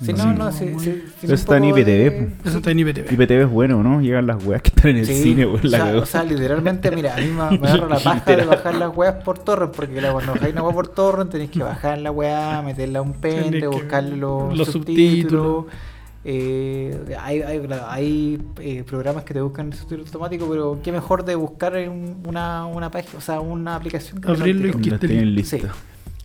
sí, 0.00 0.12
no, 0.12 0.32
no, 0.32 0.50
sí, 0.50 0.74
sí, 0.80 1.02
un 1.22 1.32
está 1.32 1.56
en 1.58 1.62
de- 1.62 1.80
IPTV, 1.80 2.12
po. 2.42 2.48
Eso 2.48 2.58
está 2.58 2.70
en 2.72 2.78
IPTV. 2.80 3.12
IPTV 3.12 3.42
es 3.44 3.48
bueno, 3.50 3.82
¿no? 3.84 4.00
Llegan 4.00 4.26
las 4.26 4.44
weas 4.44 4.60
que 4.62 4.68
están 4.70 4.90
en 4.90 4.96
el 4.98 5.06
Sí, 5.06 5.22
cine, 5.22 5.46
weón, 5.46 5.64
o, 5.64 5.68
sea, 5.68 5.78
cagó. 5.78 6.00
o 6.00 6.06
sea, 6.06 6.24
literalmente, 6.24 6.90
mira, 6.90 7.14
a 7.14 7.20
mí 7.20 7.26
me, 7.28 7.58
me 7.58 7.68
agarro 7.68 7.88
la 7.88 7.98
paja 8.04 8.36
de 8.36 8.44
bajar 8.44 8.74
las 8.74 8.96
weas 8.96 9.14
por 9.24 9.38
torrent, 9.38 9.72
porque 9.74 9.94
claro, 9.94 10.14
cuando 10.14 10.32
bajáis 10.34 10.52
una 10.52 10.62
wea 10.64 10.74
por 10.74 10.88
torrent 10.88 11.30
tenéis 11.30 11.50
que 11.52 11.62
bajar 11.62 11.98
la 11.98 12.10
wea, 12.10 12.62
meterla 12.62 12.98
a 12.98 13.02
un 13.02 13.12
pente, 13.12 13.60
los, 13.60 14.56
los 14.58 14.68
subtítulos. 14.68 15.66
Eh, 16.24 17.16
hay 17.20 17.42
hay, 17.42 17.60
hay, 17.88 18.42
eh, 18.60 18.84
programas 18.84 19.24
que 19.24 19.34
te 19.34 19.40
buscan 19.40 19.66
el 19.66 19.72
subtítulo 19.74 20.04
automático, 20.04 20.46
pero 20.48 20.78
qué 20.82 20.92
mejor 20.92 21.24
de 21.24 21.34
buscar 21.34 21.76
en 21.76 21.90
un- 21.90 22.22
una, 22.28 22.66
una 22.66 22.90
página, 22.90 23.18
o 23.18 23.20
sea, 23.20 23.40
una 23.40 23.74
aplicación 23.74 24.20
Abrirlo 24.24 24.68
y 24.68 24.70
que 24.82 24.88
esté 24.94 25.08
listo. 25.34 25.56
Sí. 25.56 25.62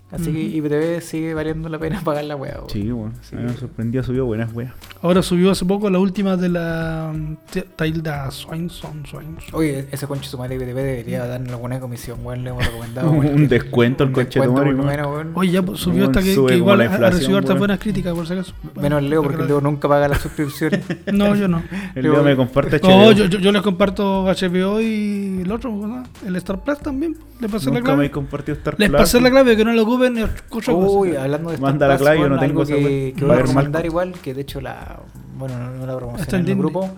Así 0.10 0.32
que 0.32 0.42
IPTV 0.42 1.02
sigue 1.02 1.34
valiendo 1.34 1.68
la 1.68 1.78
pena 1.80 2.00
pagar 2.02 2.24
la 2.24 2.38
wea. 2.38 2.56
weón. 2.60 2.70
Sí, 2.70 2.92
bueno. 2.92 3.14
Sí. 3.22 3.36
Me 3.36 3.50
sorprendió, 3.54 4.04
subió 4.04 4.26
buenas 4.26 4.54
weas. 4.54 4.72
Ahora 5.02 5.22
subió 5.22 5.52
hace 5.52 5.66
poco 5.66 5.90
la 5.90 6.00
última 6.00 6.38
de 6.38 6.48
la 6.48 7.12
mm, 7.14 7.36
Tilda 7.76 8.32
Swinson. 8.32 9.06
Swinson. 9.06 9.38
Oye, 9.52 9.88
ese 9.92 10.08
conche 10.08 10.30
su 10.30 10.38
madre 10.38 10.56
IPTV 10.56 10.76
debería 10.76 11.26
darle 11.26 11.50
alguna 11.50 11.80
comisión, 11.82 12.20
weón, 12.24 12.44
le 12.46 12.52
hemos 12.52 12.66
recomendado. 12.66 13.12
Un 13.12 13.48
descuento 13.50 14.06
al 14.06 14.14
conche 14.14 14.40
de 14.40 14.48
bueno. 14.48 15.32
Oye, 15.36 15.52
ya 15.52 15.62
pues, 15.62 15.80
subió 15.82 16.06
hasta 16.06 16.22
que, 16.22 16.36
que 16.48 16.56
igual 16.56 16.80
la 16.80 16.86
ha- 16.86 17.10
recibido 17.10 17.38
hartas 17.38 17.58
buenas 17.60 17.80
críticas, 17.80 18.14
por 18.14 18.26
si 18.26 18.34
acaso. 18.34 18.54
Menos 18.76 19.04
Leo, 19.04 19.22
porque 19.22 19.44
Leo 19.44 19.60
nunca 19.60 19.90
paga 19.90 20.08
la 20.08 20.18
suscripción. 20.18 20.72
No, 21.12 21.36
yo 21.36 21.48
no. 21.48 21.64
El 21.96 22.04
Leo 22.04 22.24
me 22.24 22.36
comparte 22.36 22.80
HBO. 22.80 22.90
No, 22.90 23.12
yo, 23.12 23.26
yo, 23.26 23.40
yo 23.40 23.52
les 23.52 23.62
comparto 23.62 24.24
HBO 24.26 24.80
y 24.82 25.42
el 25.42 25.52
otro, 25.52 25.72
¿no? 25.72 26.04
el 26.26 26.36
Star 26.38 26.60
Plus 26.64 26.80
también. 26.80 27.18
Le 27.40 27.50
pasé 27.50 27.68
la 27.70 27.80
Nunca 27.80 27.92
me 27.96 28.06
he 28.06 28.10
clave. 28.10 28.12
compartido 28.12 28.58
Star 28.58 28.76
Les 28.80 28.90
Plus. 28.90 29.00
pasé 29.00 29.22
la 29.22 29.30
clave, 29.30 29.56
que 29.56 29.64
no 29.66 29.72
lo 29.74 29.84
ocupen. 29.84 30.18
es 30.18 30.24
otra 30.26 30.44
cosa. 30.50 30.72
Uy, 30.74 31.16
hablando 31.16 31.50
de 31.50 31.56
Star 31.56 31.70
Manda 31.72 31.88
la 31.88 31.96
Plus, 31.98 32.04
clave, 32.06 32.20
yo 32.20 32.30
no 32.30 32.40
tengo 32.40 32.62
algo 32.62 32.64
esa 32.64 32.74
que, 32.76 33.14
voy 33.22 33.32
a 33.32 33.36
recomendar 33.40 33.86
igual, 33.86 34.12
que 34.14 34.34
de 34.34 34.42
hecho 34.42 34.62
la... 34.62 35.00
Bueno, 35.38 35.58
no, 35.60 35.66
no 35.72 35.86
la 35.86 35.94
Está 35.94 35.98
promocioné 35.98 36.30
en 36.30 36.36
en 36.36 36.40
el 36.40 36.46
Disney. 36.46 36.58
grupo. 36.60 36.90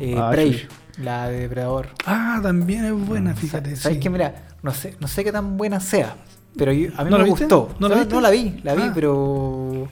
Eh, 0.00 0.14
Ah, 0.18 0.30
Prey, 0.30 0.66
la 1.02 1.28
de 1.28 1.40
Depredador. 1.40 1.88
Ah, 2.06 2.38
también 2.42 2.84
es 2.84 2.92
buena, 2.92 3.34
fíjate. 3.34 3.76
¿Sabes 3.76 3.96
sí. 3.96 4.00
qué? 4.02 4.08
Mira, 4.10 4.34
no 4.62 4.70
sé, 4.72 4.96
no 5.00 5.08
sé 5.08 5.24
qué 5.24 5.32
tan 5.32 5.56
buena 5.58 5.80
sea, 5.80 6.16
pero 6.56 6.72
yo- 6.72 6.90
a 6.96 7.04
mí 7.04 7.10
¿No 7.10 7.18
me 7.18 7.24
la 7.24 7.24
viste? 7.24 7.44
gustó. 7.44 7.68
¿No 7.80 7.88
la 7.88 7.94
O 7.94 7.98
sea, 7.98 8.04
viste? 8.04 8.14
no 8.14 8.20
la 8.20 8.30
vi, 8.30 8.60
la 8.62 8.74
vi, 8.74 8.82
Ah. 8.84 8.92
pero... 8.94 9.88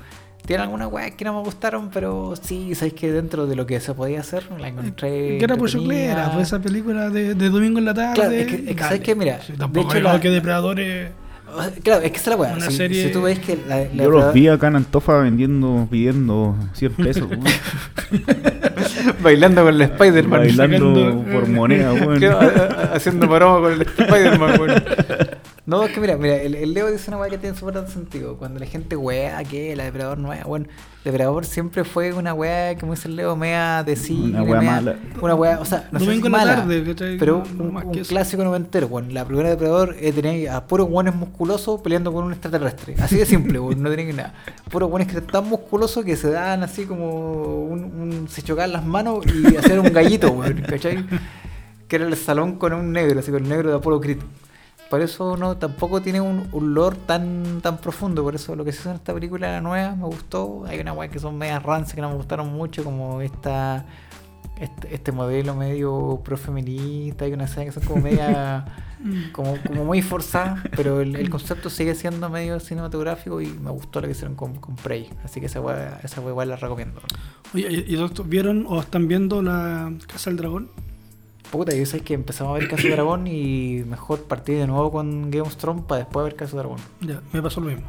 Tiene 0.51 0.65
algunas 0.65 0.91
weas 0.91 1.13
que 1.13 1.25
no 1.25 1.33
me 1.33 1.45
gustaron, 1.45 1.91
pero 1.91 2.35
sí, 2.43 2.75
sabes 2.75 2.93
que 2.95 3.13
dentro 3.13 3.47
de 3.47 3.55
lo 3.55 3.67
que 3.67 3.79
se 3.79 3.95
podía 3.95 4.19
hacer, 4.19 4.43
la 4.59 4.67
encontré. 4.67 5.39
Que 5.39 5.45
era 5.45 5.57
por 5.57 5.71
choclera, 5.71 6.33
pues 6.35 6.49
esa 6.49 6.59
película 6.59 7.09
de, 7.09 7.37
de 7.37 7.49
domingo 7.51 7.79
en 7.79 7.85
la 7.85 7.95
tarde. 7.95 8.15
Claro, 8.17 8.33
es 8.33 8.47
que- 8.49 8.55
es. 9.13 9.17
Mira, 9.17 9.41
Sí, 9.47 9.53
de 9.53 9.81
hecho 9.81 10.01
la- 10.01 10.19
que 10.21 10.29
Depredadores. 10.29 11.11
Claro, 11.85 12.03
es 12.03 12.11
que 12.11 12.17
esa 12.17 12.31
es 12.33 12.37
la 12.37 12.43
wea. 12.43 12.53
Una 12.55 12.67
Si, 12.69 12.77
serie- 12.77 13.07
si 13.07 13.13
tú 13.13 13.23
ves 13.23 13.39
que 13.39 13.61
la, 13.69 13.79
la 13.79 14.03
Yo 14.03 14.11
los 14.11 14.33
vi 14.35 14.49
acá 14.49 14.67
en 14.67 14.75
Antofa 14.75 15.19
vendiendo, 15.21 15.87
pidiendo 15.89 16.57
100 16.75 16.93
pesos, 16.95 17.29
weón. 17.31 17.45
bailando 19.23 19.63
con 19.65 19.75
el 19.75 19.83
Spider-Man. 19.83 20.41
Bailando 20.41 21.25
por 21.33 21.47
moneda, 21.49 21.93
weón. 22.07 22.21
Haciendo 22.93 23.29
maroma 23.29 23.61
con 23.61 23.73
el 23.75 23.83
Spider-Man, 23.83 24.61
weón. 24.61 24.83
No, 25.71 25.85
es 25.85 25.93
que 25.93 26.01
mira, 26.01 26.17
mira, 26.17 26.35
el, 26.43 26.57
el 26.57 26.75
Leo 26.75 26.91
dice 26.91 27.09
una 27.11 27.19
weá 27.19 27.31
que 27.31 27.39
tiene 27.39 27.57
súper 27.57 27.87
sentido. 27.89 28.37
Cuando 28.37 28.59
la 28.59 28.67
gente 28.67 28.97
wea 28.97 29.43
que 29.45 29.77
la 29.77 29.85
Depredador 29.85 30.19
no 30.19 30.33
es, 30.33 30.43
bueno, 30.43 30.67
Depredador 31.05 31.45
siempre 31.47 31.85
fue 31.85 32.13
una 32.13 32.35
weá, 32.35 32.77
como 32.77 32.93
dice 32.95 33.07
el 33.07 33.15
Leo, 33.15 33.37
mea 33.37 33.85
de 33.85 33.95
cine, 33.95 34.41
Una 34.41 34.43
weá 34.43 34.61
mea- 34.61 34.71
mala. 34.73 34.97
Una 35.23 35.35
weá, 35.37 35.61
o 35.61 35.65
sea, 35.65 35.89
no 35.93 36.01
sé 36.01 36.07
si 36.21 36.29
mala, 36.29 36.57
tarde, 36.57 37.17
pero 37.21 37.45
No 37.57 37.65
un, 37.65 37.77
un 37.77 38.05
clásico 38.05 38.43
noventero. 38.43 38.89
Bueno, 38.89 39.11
la 39.13 39.25
primera 39.25 39.49
Depredador 39.49 39.95
eh, 40.01 40.13
tenía 40.13 40.57
a 40.57 40.67
puros 40.67 40.89
guanes 40.89 41.15
musculosos 41.15 41.81
peleando 41.83 42.13
con 42.13 42.25
un 42.25 42.33
extraterrestre. 42.33 42.97
Así 42.99 43.17
de 43.17 43.25
simple, 43.25 43.59
weón, 43.61 43.81
no 43.81 43.91
tenía 43.91 44.07
que 44.07 44.13
nada. 44.13 44.35
Puros 44.71 44.91
guanes 44.91 45.07
que 45.07 45.19
eran 45.19 45.29
tan 45.29 45.49
musculosos 45.49 46.05
que 46.05 46.17
se 46.17 46.31
daban 46.33 46.65
así 46.65 46.85
como 46.85 47.63
un, 47.65 47.85
un- 47.85 48.29
se 48.29 48.43
chocaban 48.43 48.73
las 48.73 48.85
manos 48.85 49.25
y 49.27 49.57
hacían 49.57 49.79
un 49.79 49.93
gallito, 49.93 50.33
weón, 50.33 50.63
¿cachai? 50.69 51.05
Que 51.87 51.95
era 51.97 52.07
el 52.09 52.17
salón 52.17 52.57
con 52.57 52.73
un 52.73 52.91
negro, 52.93 53.21
así 53.21 53.31
con 53.31 53.45
el 53.45 53.49
negro 53.49 53.71
de 53.71 53.77
Apolo 53.77 54.01
Creed. 54.01 54.19
Por 54.91 55.03
eso 55.03 55.37
no, 55.37 55.57
tampoco 55.57 56.03
tiene 56.03 56.21
un, 56.21 56.49
un 56.51 56.75
lore 56.75 56.97
tan, 57.07 57.61
tan 57.63 57.79
profundo. 57.79 58.25
Por 58.25 58.35
eso 58.35 58.57
lo 58.57 58.65
que 58.65 58.73
se 58.73 58.81
hizo 58.81 58.91
en 58.91 58.97
esta 58.97 59.15
película 59.15 59.53
la 59.53 59.61
nueva 59.61 59.95
me 59.95 60.07
gustó. 60.07 60.65
Hay 60.67 60.81
una 60.81 60.93
weá 60.93 61.09
que 61.09 61.21
son 61.21 61.39
medias 61.39 61.63
rancias 61.63 61.95
que 61.95 62.01
no 62.01 62.11
me 62.11 62.17
gustaron 62.17 62.53
mucho, 62.53 62.83
como 62.83 63.21
esta 63.21 63.87
este, 64.59 64.93
este 64.93 65.13
modelo 65.13 65.55
medio 65.55 66.21
profeminista. 66.25 67.25
Hay 67.25 67.33
una 67.33 67.45
escena 67.45 67.67
que 67.67 67.73
son 67.73 67.85
como 67.85 68.03
media 68.03 68.65
como, 69.33 69.57
como 69.65 69.85
muy 69.85 70.03
forzadas, 70.03 70.61
pero 70.77 71.01
el, 71.01 71.15
el 71.15 71.31
concepto 71.31 71.71
sigue 71.71 71.95
siendo 71.95 72.29
medio 72.29 72.59
cinematográfico 72.59 73.41
y 73.41 73.47
me 73.47 73.71
gustó 73.71 74.01
lo 74.01 74.09
que 74.09 74.13
hicieron 74.13 74.35
con, 74.35 74.57
con 74.57 74.75
Prey. 74.75 75.09
Así 75.25 75.39
que 75.39 75.47
esa 75.47 75.61
weá, 75.61 76.01
esa 76.03 76.21
weá 76.21 76.31
igual 76.31 76.49
la 76.49 76.57
recomiendo. 76.57 77.01
Oye, 77.55 77.85
¿y 77.87 77.97
vieron 78.25 78.67
o 78.69 78.81
están 78.81 79.07
viendo 79.07 79.41
la 79.41 79.93
Casa 80.09 80.31
del 80.31 80.37
Dragón? 80.37 80.69
Puta, 81.51 81.75
yo 81.75 81.85
sé 81.85 82.01
que 82.01 82.15
empezamos 82.15 82.55
a 82.55 82.59
ver 82.61 82.69
Caso 82.69 82.87
Dragón 82.89 83.27
y 83.27 83.83
mejor 83.89 84.23
partir 84.25 84.59
de 84.59 84.67
nuevo 84.69 84.93
con 84.93 85.31
Game 85.31 85.43
of 85.43 85.57
Thrones 85.57 85.85
para 85.85 86.01
después 86.05 86.25
ver 86.25 86.37
Caso 86.37 86.57
Dragón. 86.57 86.79
Ya, 87.01 87.21
me 87.33 87.43
pasó 87.43 87.61
lo 87.61 87.67
mismo. 87.69 87.85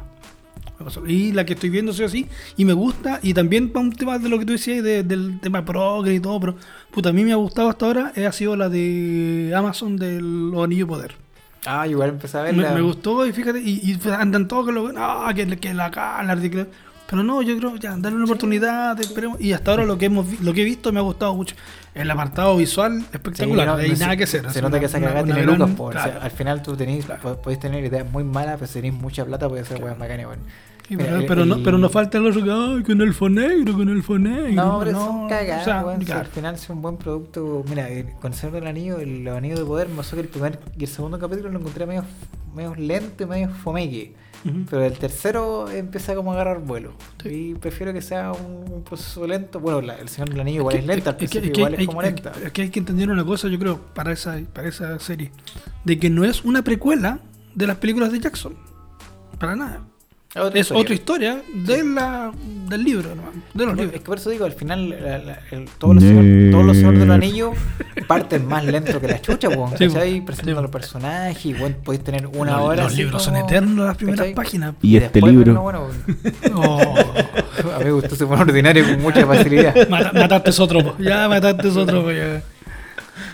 Me 0.80 0.84
pasó- 0.84 1.06
Y 1.06 1.30
la 1.30 1.44
que 1.46 1.52
estoy 1.52 1.70
viendo, 1.70 1.92
sí 1.92 2.02
o 2.02 2.08
sí, 2.08 2.26
y 2.56 2.64
me 2.64 2.72
gusta, 2.72 3.20
y 3.22 3.34
también 3.34 3.70
para 3.70 3.84
un 3.84 3.92
tema 3.92 4.18
de 4.18 4.28
lo 4.28 4.38
que 4.40 4.44
tú 4.46 4.52
decías, 4.52 4.82
de- 4.82 5.04
del 5.04 5.38
tema 5.40 5.64
progre 5.64 6.14
y 6.14 6.18
todo, 6.20 6.40
pero 6.40 6.56
puta, 6.90 7.10
a 7.10 7.12
mí 7.12 7.22
me 7.24 7.30
ha 7.32 7.36
gustado 7.36 7.68
hasta 7.68 7.86
ahora, 7.86 8.12
eh, 8.16 8.26
ha 8.26 8.32
sido 8.32 8.56
la 8.56 8.68
de 8.68 9.52
Amazon 9.56 9.96
del 9.96 10.50
Los 10.50 10.64
Anillos 10.64 10.88
de 10.88 10.94
Poder. 10.94 11.14
Ah, 11.64 11.86
igual 11.86 12.08
empecé 12.10 12.38
a 12.38 12.42
Me, 12.42 12.46
verla. 12.52 12.74
me 12.74 12.80
gustó, 12.80 13.24
y 13.24 13.32
fíjate, 13.32 13.60
y, 13.60 13.92
y 13.92 13.98
andan 14.10 14.48
todos 14.48 14.66
que 14.66 14.72
lo 14.72 14.90
ah, 14.96 15.32
que, 15.36 15.46
que 15.58 15.72
la 15.72 15.88
cara, 15.92 16.24
la 16.24 16.34
ridícula. 16.34 16.66
Pero 17.08 17.22
no, 17.22 17.42
yo 17.42 17.56
creo, 17.58 17.76
ya, 17.76 17.90
darle 17.98 18.16
una 18.16 18.24
oportunidad, 18.24 18.98
esperemos. 18.98 19.38
Y 19.40 19.52
hasta 19.52 19.70
ahora 19.70 19.84
lo 19.84 19.98
que 19.98 20.06
hemos 20.06 20.40
lo 20.40 20.54
que 20.54 20.62
he 20.62 20.64
visto 20.64 20.90
me 20.92 20.98
ha 20.98 21.02
gustado 21.02 21.34
mucho. 21.34 21.54
El 21.94 22.10
apartado 22.10 22.56
visual 22.56 23.04
espectacular, 23.12 23.66
no, 23.66 23.72
no 23.76 23.78
hay 23.82 23.90
no, 23.90 23.96
nada 23.98 24.16
que 24.16 24.24
hacer. 24.24 24.50
Se 24.50 24.62
nota 24.62 24.68
una- 24.76 24.80
que 24.80 24.86
esa 24.86 24.98
cagada 25.00 25.24
tiene 25.24 25.42
gran- 25.42 25.58
lucas. 25.58 25.78
O 25.78 25.92
sea, 25.92 26.02
claro. 26.04 26.20
al 26.22 26.30
final 26.30 26.62
tú 26.62 26.74
tenés, 26.76 27.04
po- 27.04 27.36
podés 27.42 27.58
tener 27.60 27.84
ideas 27.84 28.10
muy 28.10 28.24
malas, 28.24 28.54
pero 28.58 28.66
si 28.66 28.80
tenés 28.80 28.94
mucha 28.94 29.24
plata 29.26 29.48
puedes 29.48 29.66
hacer 29.70 29.82
weas 29.84 29.98
bacanas, 29.98 30.26
weón. 30.26 30.38
Pero, 31.26 31.46
no, 31.46 31.56
pero 31.62 31.78
no 31.78 31.88
falta 31.88 32.18
el 32.18 32.26
otro 32.26 32.42
que, 32.42 32.50
ay, 32.50 32.82
con 32.82 33.00
el 33.00 33.34
negro, 33.34 33.72
con 33.74 33.88
el 33.88 34.02
negro. 34.22 34.52
No, 34.52 34.78
pero 34.80 34.90
son 34.98 35.24
o 35.24 35.28
cagadas, 35.28 35.64
sea, 35.64 35.84
weón. 35.84 36.00
Si 36.00 36.06
claro. 36.06 36.20
al 36.20 36.26
final 36.26 36.54
es 36.54 36.68
un 36.70 36.82
buen 36.82 36.96
producto. 36.96 37.64
Mira, 37.68 37.88
el- 37.88 38.10
con 38.20 38.32
el 38.32 38.38
Señor 38.38 38.54
del 38.54 38.66
Anillo, 38.66 38.98
el 38.98 39.26
Anillo 39.28 39.58
de 39.58 39.64
Poder, 39.64 39.88
me 39.88 40.02
que 40.02 40.20
el 40.20 40.28
primer 40.28 40.58
y 40.78 40.84
el 40.84 40.90
segundo 40.90 41.18
capítulo 41.18 41.50
lo 41.50 41.58
encontré 41.60 41.86
medio, 41.86 42.04
medio 42.54 42.74
lento 42.74 43.24
y 43.24 43.26
medio 43.26 43.48
fomeque. 43.50 44.14
Pero 44.70 44.84
el 44.84 44.98
tercero 44.98 45.68
empieza 45.70 46.14
como 46.14 46.32
a 46.32 46.34
agarrar 46.34 46.60
vuelo. 46.60 46.92
Sí. 47.22 47.50
Y 47.50 47.54
prefiero 47.54 47.92
que 47.92 48.02
sea 48.02 48.32
un, 48.32 48.72
un 48.72 48.82
proceso 48.82 49.26
lento. 49.26 49.60
Bueno, 49.60 49.80
la- 49.80 49.94
el 49.94 50.08
Señor 50.08 50.30
del 50.30 50.40
Anillo 50.40 50.60
igual 50.60 50.74
es, 50.76 50.80
que- 50.82 50.86
lenta, 50.86 51.10
al 51.10 51.16
es 51.16 51.30
que- 51.30 51.40
principio 51.40 51.48
es 51.50 51.52
que 51.52 51.60
igual 51.60 51.74
es 51.80 51.86
como 51.86 52.02
lenta. 52.02 52.32
Es 52.44 52.52
que 52.52 52.62
hay 52.62 52.70
que 52.70 52.78
entender 52.80 53.08
una 53.10 53.24
cosa, 53.24 53.48
yo 53.48 53.58
creo, 53.58 53.78
para 53.94 54.12
esa, 54.12 54.40
para 54.52 54.68
esa 54.68 54.98
serie. 54.98 55.30
De 55.84 55.98
que 55.98 56.10
no 56.10 56.24
es 56.24 56.44
una 56.44 56.62
precuela 56.62 57.20
de 57.54 57.66
las 57.66 57.76
películas 57.76 58.10
de 58.12 58.20
Jackson. 58.20 58.54
Para 59.38 59.54
nada. 59.56 59.82
Otra 60.34 60.48
Es 60.60 60.66
historia. 60.66 60.80
otra 60.82 60.94
historia 60.94 61.42
de 61.52 61.84
la, 61.84 62.32
del 62.68 62.82
libro, 62.84 63.10
nomás, 63.14 63.34
de 63.52 63.66
los 63.66 63.74
No, 63.76 63.82
libros. 63.82 63.94
es 63.96 64.00
que 64.00 64.06
por 64.06 64.16
eso 64.16 64.30
digo, 64.30 64.46
al 64.46 64.52
final 64.52 64.88
la- 64.88 65.18
la- 65.18 65.38
el- 65.50 65.66
todos, 65.76 65.96
los 65.96 66.04
señor- 66.04 66.50
todos 66.50 66.64
los 66.64 66.76
señores 66.78 67.00
del 67.00 67.10
anillo 67.10 67.52
parten 68.06 68.46
más 68.48 68.64
lento 68.64 68.98
que 68.98 69.08
la 69.08 69.20
chucha, 69.20 69.50
po, 69.50 69.70
Sí. 69.76 69.88
¿cachai? 69.88 70.24
Presentan 70.24 70.54
Sí, 70.56 70.62
los 70.62 70.70
personajes 70.70 71.44
y 71.44 71.52
bueno, 71.52 71.76
podéis 71.84 72.02
tener 72.02 72.26
una 72.28 72.60
hora. 72.62 72.84
los 72.84 72.92
así 72.92 73.02
libros 73.02 73.22
como- 73.22 73.36
son 73.38 73.44
eternos 73.46 73.86
las 73.86 73.96
primeras 73.98 74.20
¿cachai? 74.20 74.34
páginas. 74.34 74.74
Y 74.80 74.96
este 74.96 75.10
después, 75.12 75.32
libro. 75.34 75.60
bueno, 75.60 75.88
bueno, 75.88 76.56
Oh, 76.56 76.94
a 77.74 77.78
mí 77.80 77.84
me 77.84 77.90
gustó 77.92 78.16
se 78.16 78.24
pone 78.26 78.40
ordinario 78.40 78.84
con 78.86 79.02
mucha 79.02 79.26
facilidad. 79.26 79.74
mata- 79.90 80.12
mataste 80.14 80.62
otro, 80.62 80.82
po. 80.82 80.94
ya 80.98 81.28
mataste 81.28 81.68
otro. 81.68 82.02
po, 82.04 82.10
ya. 82.10 82.42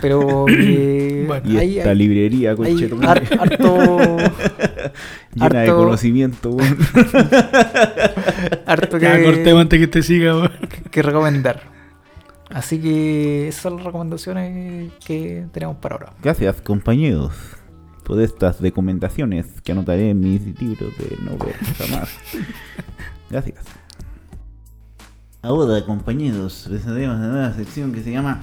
Pero 0.01 0.45
eh, 0.49 1.25
Bueno, 1.27 1.51
Y 1.51 1.57
hay, 1.59 1.79
esta 1.79 1.91
hay- 1.91 1.97
librería, 1.97 2.51
hay 2.51 2.57
conchetumare, 2.57 3.27
har- 3.27 3.41
harto, 3.41 3.89
llena 5.35 5.61
de 5.61 5.69
conocimiento, 5.71 6.51
weón. 6.51 6.79
harto 8.67 8.99
Ya, 8.99 9.17
que, 9.17 9.25
cortemos 9.25 9.63
antes 9.63 9.81
que 9.81 9.87
te 9.89 10.03
siga, 10.03 10.51
que 10.91 11.03
recomendar. 11.03 11.63
Así 12.51 12.79
que 12.81 13.49
esas 13.49 13.63
son 13.63 13.77
las 13.77 13.85
recomendaciones 13.85 14.93
que 15.05 15.45
tenemos 15.53 15.77
para 15.77 15.97
ahora. 15.97 16.13
Gracias, 16.23 16.61
compañeros, 16.63 17.33
por 18.05 18.21
estas 18.23 18.61
recomendaciones 18.61 19.47
que 19.63 19.73
anotaré 19.73 20.11
en 20.11 20.21
mis 20.21 20.41
libros 20.61 20.97
de 20.97 21.17
no 21.23 21.37
ver 21.37 21.55
jamás. 21.77 22.09
Gracias. 23.31 23.57
Ahora, 25.43 25.85
compañeros, 25.85 26.65
presentaremos 26.69 27.17
una 27.17 27.29
nueva 27.29 27.53
sección 27.55 27.93
que 27.93 28.03
se 28.03 28.11
llama 28.11 28.41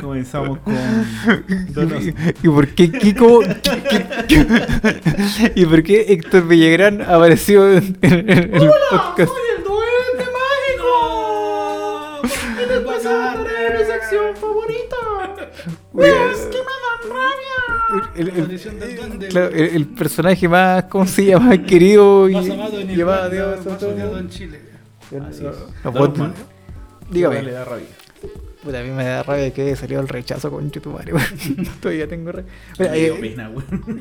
Comenzamos 0.00 0.58
con. 0.58 0.74
Donos- 1.72 2.14
¿Y 2.42 2.48
por 2.48 2.68
qué 2.68 2.90
Kiko? 2.90 3.40
qué- 3.40 4.06
qué- 4.28 5.52
¿Y 5.54 5.64
por 5.66 5.82
qué 5.82 6.06
Héctor 6.12 6.46
Villagrán 6.46 7.00
apareció 7.02 7.70
en, 7.72 7.96
en- 8.02 8.28
en 8.30 8.38
el 8.38 8.58
podcast? 8.90 9.32
el 9.56 9.64
duende 9.64 10.26
mágico! 10.38 12.22
¿Qué 12.58 12.66
te 12.66 12.80
pasa? 12.80 13.36
mi 13.38 13.84
sección 13.86 14.36
favorita! 14.36 14.96
¡Es 15.94 16.38
que 16.46 16.58
me 16.58 16.74
dan 16.84 17.00
rabia! 17.08 17.53
El, 18.16 18.28
el- 18.28 19.28
claro, 19.28 19.48
el- 19.54 19.76
el 19.76 19.86
personaje 19.86 20.48
más, 20.48 20.84
¿cómo 20.84 21.06
se 21.06 21.24
llama? 21.26 21.56
Querido 21.66 22.28
y 22.28 22.32
Más 22.34 22.50
amado 22.50 22.80
en 22.80 22.88
Dios. 22.88 23.06
más 23.66 23.82
odiado 23.82 24.18
en 24.18 24.28
Chile. 24.28 24.60
Así. 25.28 25.44
No 25.84 26.32
Dígame. 27.10 27.42
le 27.42 27.50
da 27.52 27.64
rabia. 27.64 27.86
Puta, 28.62 28.80
a 28.80 28.82
mí 28.82 28.90
me 28.90 29.04
da 29.04 29.22
rabia 29.22 29.52
que 29.52 29.76
salió 29.76 30.00
el 30.00 30.08
rechazo 30.08 30.50
con 30.50 30.70
YouTube. 30.70 30.98
Todavía 31.80 32.08
tengo 32.08 32.32
rabia. 32.32 32.50
Mira, 32.78 32.96
eh, 32.96 33.12
pena. 33.20 33.50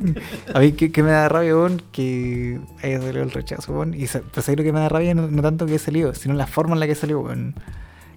A 0.53 0.59
mí 0.61 0.71
que, 0.71 0.89
que 0.91 1.03
me 1.03 1.11
da 1.11 1.27
rabia, 1.27 1.53
weón, 1.55 1.81
que 1.91 2.59
haya 2.81 3.01
salido 3.01 3.23
el 3.23 3.31
rechazo, 3.31 3.73
weón. 3.73 3.93
Y 3.93 4.07
pues 4.07 4.47
ahí 4.49 4.55
lo 4.55 4.63
que 4.63 4.71
me 4.71 4.79
da 4.79 4.87
rabia 4.89 5.13
no, 5.13 5.27
no 5.27 5.41
tanto 5.41 5.65
que 5.65 5.73
haya 5.73 5.83
salido, 5.83 6.13
sino 6.15 6.33
la 6.33 6.47
forma 6.47 6.73
en 6.75 6.79
la 6.79 6.87
que 6.87 6.95
salió, 6.95 7.19
weón. 7.19 7.55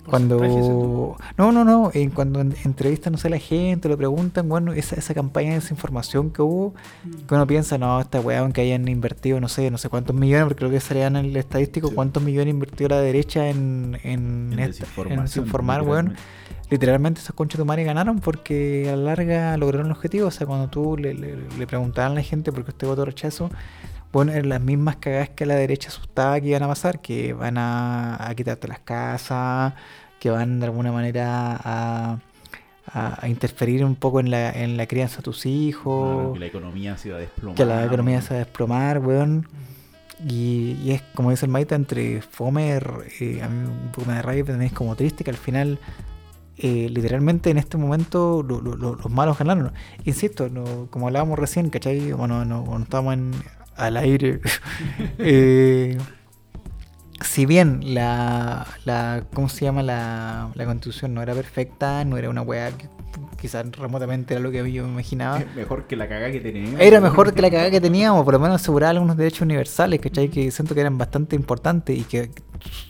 Cuando... 0.08 1.16
No, 1.36 1.52
no, 1.52 1.64
no. 1.64 1.90
En, 1.92 2.10
cuando 2.10 2.40
en- 2.40 2.54
entrevistan, 2.64 3.12
no 3.12 3.18
sé, 3.18 3.28
a 3.28 3.30
la 3.30 3.38
gente, 3.38 3.88
lo 3.88 3.96
preguntan, 3.96 4.48
bueno, 4.48 4.72
esa, 4.72 4.96
esa 4.96 5.14
campaña 5.14 5.50
de 5.50 5.54
desinformación 5.56 6.30
que 6.30 6.42
hubo, 6.42 6.74
que 7.28 7.34
uno 7.34 7.46
piensa, 7.46 7.76
no, 7.78 8.00
esta 8.00 8.20
weón 8.20 8.52
que 8.52 8.60
hayan 8.62 8.86
invertido, 8.88 9.40
no 9.40 9.48
sé, 9.48 9.70
no 9.70 9.78
sé 9.78 9.88
cuántos 9.88 10.14
millones, 10.16 10.44
porque 10.44 10.58
creo 10.58 10.70
que 10.70 10.80
salía 10.80 11.06
en 11.08 11.16
el 11.16 11.36
estadístico, 11.36 11.88
Sí. 11.88 11.94
cuántos 11.94 12.22
millones 12.22 12.52
invirtió 12.54 12.88
la 12.88 13.00
derecha 13.00 13.48
en, 13.48 13.98
en, 14.02 14.52
En 14.52 14.58
esta- 14.60 14.86
en 15.08 15.22
desinformar, 15.22 15.82
weón 15.82 16.14
literalmente. 16.68 17.20
esos 17.20 17.34
conchos 17.36 17.58
de 17.58 17.64
madre 17.64 17.84
ganaron 17.84 18.18
porque 18.18 18.90
a 18.92 18.96
la 18.96 19.02
larga 19.14 19.56
lograron 19.56 19.86
el 19.86 19.92
objetivo. 19.92 20.26
O 20.26 20.30
sea, 20.32 20.46
cuando 20.48 20.68
tú 20.68 20.96
le, 20.96 21.14
le, 21.14 21.36
le 21.58 21.66
preguntaban 21.66 22.12
a 22.12 22.14
la 22.16 22.22
gente 22.22 22.50
por 22.50 22.64
qué 22.64 22.70
usted 22.72 22.86
votó 22.88 23.04
rechazo, 23.04 23.50
bueno, 24.12 24.32
eran 24.32 24.48
las 24.48 24.60
mismas 24.60 24.96
cagadas 24.96 25.30
que 25.30 25.46
la 25.46 25.54
derecha 25.56 25.88
asustaba 25.88 26.40
que 26.40 26.48
iban 26.48 26.62
a 26.62 26.68
pasar, 26.68 27.00
que 27.00 27.32
van 27.32 27.58
a, 27.58 28.16
a 28.28 28.34
quitarte 28.34 28.66
las 28.68 28.78
casas, 28.80 29.74
que 30.20 30.30
van 30.30 30.58
de 30.60 30.66
alguna 30.66 30.92
manera 30.92 31.56
a, 31.62 32.18
a- 32.92 33.18
a 33.20 33.28
interferir 33.28 33.84
un 33.84 33.94
poco 33.96 34.20
en 34.20 34.30
la, 34.30 34.50
en 34.50 34.76
la 34.76 34.86
crianza 34.86 35.18
de 35.18 35.22
tus 35.24 35.44
hijos, 35.46 36.14
Claro, 36.16 36.32
que 36.32 36.38
la 36.40 36.46
economía 36.46 36.96
se 36.96 37.08
iba 37.08 37.16
a 37.18 37.20
desplomar. 37.20 37.56
que 37.56 37.64
la 37.66 37.84
economía 37.84 38.22
se 38.22 38.30
va 38.30 38.36
a 38.36 38.44
desplomar, 38.44 38.98
weón. 39.00 39.46
Y, 40.26 40.78
y 40.82 40.92
es 40.92 41.02
como 41.14 41.30
dice 41.30 41.44
el 41.44 41.52
Maita, 41.52 41.74
entre 41.74 42.22
fome, 42.22 42.78
eh, 43.20 43.42
a 43.42 43.48
mí 43.48 43.68
un 43.68 43.90
poco 43.92 44.08
me 44.08 44.14
da 44.14 44.22
rabia, 44.22 44.44
pero 44.44 44.54
también 44.54 44.70
es 44.72 44.76
como 44.78 44.96
triste 44.96 45.24
que 45.24 45.30
al 45.30 45.36
final, 45.36 45.78
eh, 46.56 46.88
literalmente 46.90 47.50
en 47.50 47.58
este 47.58 47.76
momento, 47.76 48.42
lo- 48.42 48.62
lo- 48.62 48.76
lo- 48.76 48.94
los 48.94 49.10
malos 49.10 49.36
ganaron. 49.38 49.72
Insisto, 50.06 50.48
no- 50.48 50.86
como 50.90 51.08
hablábamos 51.08 51.38
recién, 51.38 51.68
¿cachai? 51.68 52.12
Bueno, 52.12 52.46
no, 52.46 52.64
cuando 52.64 52.84
estábamos 52.84 53.12
en- 53.12 53.32
al 53.76 53.96
aire. 53.96 54.40
eh, 55.18 55.98
si 57.22 57.46
bien 57.46 57.94
la, 57.94 58.66
la 58.84 59.24
¿cómo 59.32 59.48
se 59.48 59.64
llama? 59.64 59.82
La, 59.82 60.50
la 60.54 60.64
constitución 60.64 61.14
no 61.14 61.22
era 61.22 61.34
perfecta, 61.34 62.04
no 62.04 62.16
era 62.16 62.28
una 62.30 62.42
weá 62.42 62.70
que 62.72 62.88
quizás 63.40 63.64
remotamente 63.72 64.34
era 64.34 64.42
lo 64.42 64.50
que 64.50 64.70
yo 64.72 64.84
me 64.84 64.90
imaginaba. 64.92 65.42
Mejor 65.56 65.86
que 65.86 65.96
la 65.96 66.08
cagada 66.08 66.30
que 66.32 66.40
teníamos. 66.40 66.80
Era 66.80 67.00
mejor 67.00 67.32
que 67.34 67.42
la 67.42 67.50
cagada 67.50 67.70
que 67.70 67.80
teníamos, 67.80 68.24
por 68.24 68.34
lo 68.34 68.40
menos 68.40 68.60
asegurar 68.60 68.90
algunos 68.90 69.16
derechos 69.16 69.42
universales, 69.42 70.00
¿cachai? 70.00 70.28
Que 70.28 70.50
siento 70.50 70.74
que 70.74 70.80
eran 70.80 70.98
bastante 70.98 71.36
importantes 71.36 71.96
y 71.98 72.02
que 72.04 72.30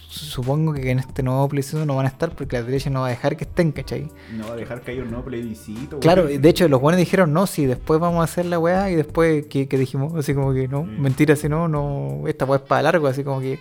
supongo 0.09 0.73
que 0.73 0.90
en 0.90 0.98
este 0.98 1.23
nuevo 1.23 1.47
plebiscito 1.48 1.85
no 1.85 1.94
van 1.97 2.07
a 2.07 2.09
estar 2.09 2.31
porque 2.31 2.57
la 2.57 2.62
derecha 2.62 2.89
no 2.89 3.01
va 3.03 3.09
a 3.09 3.11
dejar 3.11 3.36
que 3.36 3.44
estén, 3.44 3.70
¿cachai? 3.73 4.09
No 4.32 4.47
va 4.48 4.55
a 4.55 4.57
dejar 4.57 4.81
que 4.81 4.93
haya 4.93 5.03
un 5.03 5.11
nuevo 5.11 5.24
plebiscito. 5.27 6.01
Claro, 6.01 6.27
de 6.27 6.48
hecho 6.48 6.66
los 6.69 6.81
buenos 6.81 6.98
dijeron 6.98 7.32
no, 7.35 7.47
si 7.47 7.66
después 7.66 8.01
vamos 8.01 8.20
a 8.20 8.24
hacer 8.24 8.47
la 8.47 8.59
weá 8.59 8.90
y 8.90 8.94
después, 8.94 9.47
¿qué, 9.47 9.69
qué 9.69 9.77
dijimos? 9.78 10.15
Así 10.15 10.32
como 10.35 10.55
que 10.55 10.69
no, 10.69 10.85
Mm. 10.85 11.01
mentira, 11.03 11.36
si 11.36 11.48
no, 11.51 11.69
no, 11.69 12.23
esta 12.27 12.44
weá 12.47 12.57
es 12.59 12.62
para 12.66 12.82
largo, 12.82 13.07
así 13.09 13.23
como 13.24 13.40
que... 13.40 13.59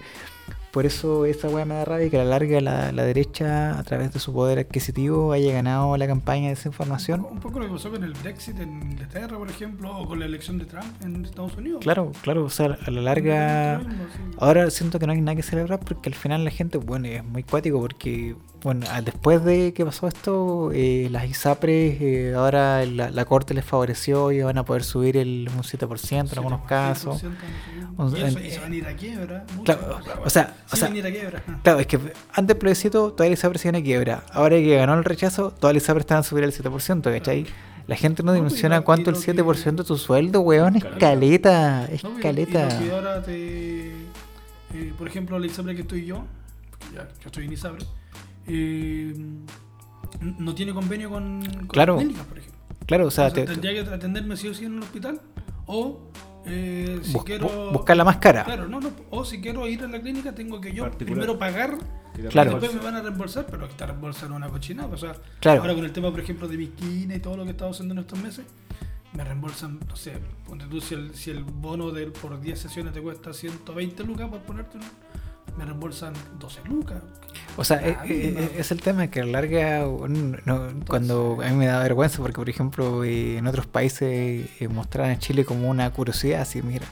Por 0.76 0.86
eso 0.86 1.24
esa 1.24 1.48
weá 1.48 1.64
me 1.64 1.74
da 1.74 1.86
rabia 1.86 2.10
que 2.10 2.20
a 2.20 2.26
la 2.26 2.32
larga 2.32 2.60
la, 2.60 2.92
la 2.92 3.04
derecha, 3.04 3.80
a 3.80 3.84
través 3.84 4.12
de 4.12 4.20
su 4.20 4.34
poder 4.34 4.60
adquisitivo, 4.60 5.32
haya 5.32 5.54
ganado 5.54 5.96
la 5.96 6.06
campaña 6.06 6.50
de 6.50 6.56
desinformación. 6.56 7.26
Un 7.32 7.40
poco 7.40 7.62
lo 7.62 7.68
que 7.68 7.72
pasó 7.72 7.92
con 7.92 8.04
el 8.04 8.12
Brexit 8.12 8.60
en 8.60 8.82
Inglaterra, 8.82 9.38
por 9.38 9.50
ejemplo, 9.50 9.98
o 9.98 10.06
con 10.06 10.20
la 10.20 10.26
elección 10.26 10.58
de 10.58 10.66
Trump 10.66 10.84
en 11.02 11.24
Estados 11.24 11.56
Unidos. 11.56 11.80
Claro, 11.82 12.12
claro, 12.24 12.44
o 12.44 12.50
sea, 12.50 12.78
a 12.86 12.92
la 12.92 13.00
larga... 13.00 13.78
Lo 13.78 13.88
mismo, 13.88 14.04
sí. 14.14 14.38
Ahora 14.38 14.70
siento 14.70 15.00
que 15.00 15.08
no 15.08 15.14
hay 15.14 15.22
nada 15.22 15.38
que 15.38 15.44
celebrar 15.44 15.80
porque 15.80 16.10
al 16.10 16.16
final 16.16 16.44
la 16.44 16.52
gente, 16.52 16.78
bueno, 16.78 17.08
es 17.08 17.24
muy 17.24 17.44
cuático 17.44 17.80
porque, 17.80 18.36
bueno, 18.66 18.86
a- 18.92 19.02
después 19.02 19.44
de 19.46 19.74
que 19.74 19.86
pasó 19.86 20.08
esto, 20.08 20.72
eh, 20.74 21.08
las 21.12 21.26
ISAPRES, 21.26 22.02
eh, 22.02 22.34
ahora 22.36 22.86
la, 22.86 23.12
la 23.12 23.26
corte 23.26 23.54
les 23.54 23.64
favoreció 23.64 24.32
y 24.32 24.42
van 24.42 24.58
a 24.58 24.66
poder 24.66 24.84
subir 24.84 25.16
el, 25.18 25.48
un 25.56 25.64
7% 25.64 26.32
en 26.34 26.38
algunos 26.40 26.62
7%, 26.62 26.66
casos. 26.68 27.24
Y 27.24 27.28
eso- 28.18 28.18
en- 28.40 28.46
y 28.46 28.50
se 28.50 28.60
van 28.60 28.72
a 28.72 28.76
ir 28.76 28.88
a 28.88 28.96
quiebra. 28.96 29.46
mucho. 29.56 29.64
Claro, 29.78 30.00
o 30.26 30.30
sea, 30.30 30.56
o 30.72 30.76
sea, 30.76 30.88
van 30.88 30.96
a 30.96 31.00
ir 31.00 31.06
a 31.08 31.12
quiebra. 31.12 31.44
Claro, 31.64 31.80
es 31.80 31.88
que 31.88 31.98
antes 32.34 32.48
del 32.48 32.58
plebiscito 32.58 33.14
toda 33.14 33.30
la 33.30 33.34
ISAPRES 33.34 33.66
iban 33.66 33.76
a 33.76 33.82
quiebra. 33.84 34.24
Ahora 34.32 34.58
que 34.58 34.76
ganó 34.76 34.96
el 34.96 35.04
rechazo, 35.06 35.52
todas 35.52 35.74
las 35.74 35.84
ISAPRES 35.84 36.02
estaban 36.04 36.22
a 36.22 36.24
subir 36.24 36.44
el 36.44 36.52
7%, 36.52 37.12
¿cachai? 37.12 37.46
La 37.88 37.96
gente 37.96 38.24
no 38.24 38.34
dimensiona 38.34 38.78
y 38.78 38.80
el 38.80 38.84
lo 38.84 39.14
que- 39.14 39.20
7% 39.20 39.84
de 39.84 39.88
tu 39.88 39.96
sueldo, 39.98 40.42
weón, 40.42 40.76
es 40.78 40.84
Caleta. 41.00 41.86
es 41.86 42.04
No, 42.04 42.20
caleta. 42.20 42.68
Y 42.68 42.74
lo 42.74 42.80
que 42.90 42.92
ahora 42.96 43.22
te. 43.22 43.88
eh, 44.74 44.94
por 44.98 45.08
ejemplo, 45.08 45.38
la 45.38 45.46
ISAPRE 45.46 45.76
que 45.76 45.82
estoy 45.84 46.04
yo, 46.08 46.26
ya 46.96 47.04
yo 47.22 47.28
estoy 47.28 47.46
en 47.46 47.54
ISAPRE, 47.54 47.86
eh, 48.48 49.14
no 50.40 50.56
tiene 50.56 50.74
convenio 50.74 51.10
con, 51.10 51.42
con 51.46 51.68
Claro. 51.68 51.98
clínicas, 51.98 52.26
por 52.26 52.38
ejemplo. 52.38 52.60
Claro, 52.86 53.08
o 53.08 53.12
sea, 53.12 53.28
O 53.28 53.30
sea, 53.32 53.46
te- 53.46 53.52
tendría 53.52 53.74
que 53.84 53.90
atenderme 53.90 54.38
sí 54.38 54.48
o 54.48 54.54
sí 54.54 54.66
en 54.66 54.74
un 54.74 54.84
hospital, 54.84 55.22
o 55.66 56.12
eh, 56.46 57.00
si 57.04 57.14
bus- 57.14 57.24
quiero. 57.24 57.48
bu- 57.50 57.74
buscar 57.74 57.98
la 57.98 58.04
más 58.04 58.18
cara. 58.18 58.44
Claro, 58.44 58.68
no, 58.68 58.80
no, 58.80 58.92
o 59.10 59.26
si 59.26 59.42
quiero 59.42 59.68
ir 59.68 59.84
a 59.84 59.88
la 59.88 60.00
clínica, 60.00 60.34
tengo 60.36 60.62
que 60.62 60.72
yo 60.74 60.84
Particular. 60.84 61.14
primero 61.26 61.40
pagar 61.40 61.78
Claro. 62.30 62.52
y 62.52 62.54
después 62.54 62.74
me 62.76 62.82
van 62.82 62.96
a 62.96 63.02
reembolsar, 63.02 63.48
pero 63.50 63.66
esta 63.66 63.88
reembolsar 63.88 64.30
es 64.30 64.36
una 64.36 64.48
cochinada. 64.50 64.90
O 64.94 64.98
sea, 64.98 65.16
Claro. 65.40 65.62
ahora 65.62 65.74
con 65.74 65.84
el 65.86 65.92
tema, 65.92 66.12
por 66.12 66.20
ejemplo, 66.20 66.48
de 66.48 66.58
mi 66.58 66.68
quina 66.68 67.16
y 67.16 67.20
todo 67.20 67.36
lo 67.38 67.44
que 67.44 67.50
he 67.50 67.52
estado 67.54 67.72
haciendo 67.72 67.94
en 67.94 68.00
estos 68.00 68.20
meses, 68.20 68.46
me 69.14 69.24
reembolsan, 69.24 69.80
no 69.88 69.96
sé, 69.96 70.14
ponte 70.48 70.66
tú, 70.68 70.80
si 70.82 70.94
el, 70.94 71.16
si 71.16 71.32
el 71.32 71.44
bono 71.44 71.90
del, 71.92 72.12
por 72.12 72.40
10 72.40 72.60
sesiones 72.60 72.94
te 72.94 73.02
cuesta 73.02 73.34
120 73.34 74.04
lucas, 74.04 74.30
por 74.30 74.40
ponerte 74.42 74.78
uno, 74.78 74.86
me 75.58 75.66
reembolsan 75.66 76.14
12 76.40 76.62
lucas. 76.70 77.02
O 77.58 77.64
sea, 77.64 77.78
Ah, 77.78 78.06
eh, 78.06 78.10
eh, 78.10 78.32
no. 78.34 78.40
eh, 78.42 78.52
es 78.58 78.72
el 78.72 78.82
tema 78.82 79.08
que 79.08 79.22
a 79.22 79.26
la 79.26 79.32
larga, 79.34 79.88
un- 79.88 80.38
no, 80.46 80.68
cuando 80.88 81.38
a 81.44 81.50
mí 81.50 81.56
me 81.56 81.68
da 81.68 81.82
vergüenza, 81.84 82.18
porque 82.22 82.36
por 82.36 82.50
ejemplo 82.50 83.04
eh, 83.04 83.38
en 83.38 83.48
otros 83.48 83.66
países 83.66 84.48
eh, 84.60 84.68
mostraban 84.70 85.12
a 85.12 85.20
Chile 85.20 85.46
como 85.46 85.70
una 85.70 85.90
curiosidad, 85.92 86.42
así, 86.42 86.62
mira, 86.62 86.86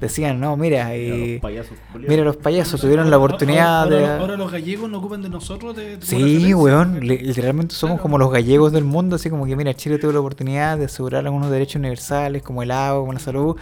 decían, 0.00 0.38
no, 0.40 0.56
mira, 0.56 0.86
Mira 0.88 0.94
eh, 0.94 1.32
los 1.34 1.40
payasos. 1.40 1.78
culiados. 1.92 2.10
mira 2.10 2.24
los 2.24 2.36
payasos 2.36 2.80
tuvieron 2.80 3.10
la 3.10 3.16
oportunidad 3.18 3.82
ahora, 3.84 3.96
de... 3.96 4.06
ahora- 4.06 4.36
los 4.36 4.52
gallegos 4.52 4.90
no 4.90 4.98
ocupan 4.98 5.22
de 5.22 5.28
nosotros 5.30 5.74
de, 5.76 5.96
de 5.96 6.06
Sí, 6.06 6.52
weón, 6.54 7.00
literalmente 7.00 7.74
somos 7.74 7.94
Claro. 7.96 8.02
como 8.02 8.18
los 8.18 8.30
gallegos 8.30 8.72
del 8.72 8.84
mundo, 8.84 9.16
así 9.16 9.28
como 9.30 9.46
que 9.46 9.56
mira, 9.56 9.72
Chile 9.74 9.98
tuvo 9.98 10.12
la 10.12 10.20
oportunidad 10.20 10.76
de 10.78 10.86
asegurar 10.86 11.24
algunos 11.26 11.50
derechos 11.50 11.76
universales 11.76 12.42
como 12.42 12.62
el 12.62 12.70
agua, 12.70 13.00
como 13.00 13.12
la 13.14 13.18
salud, 13.20 13.56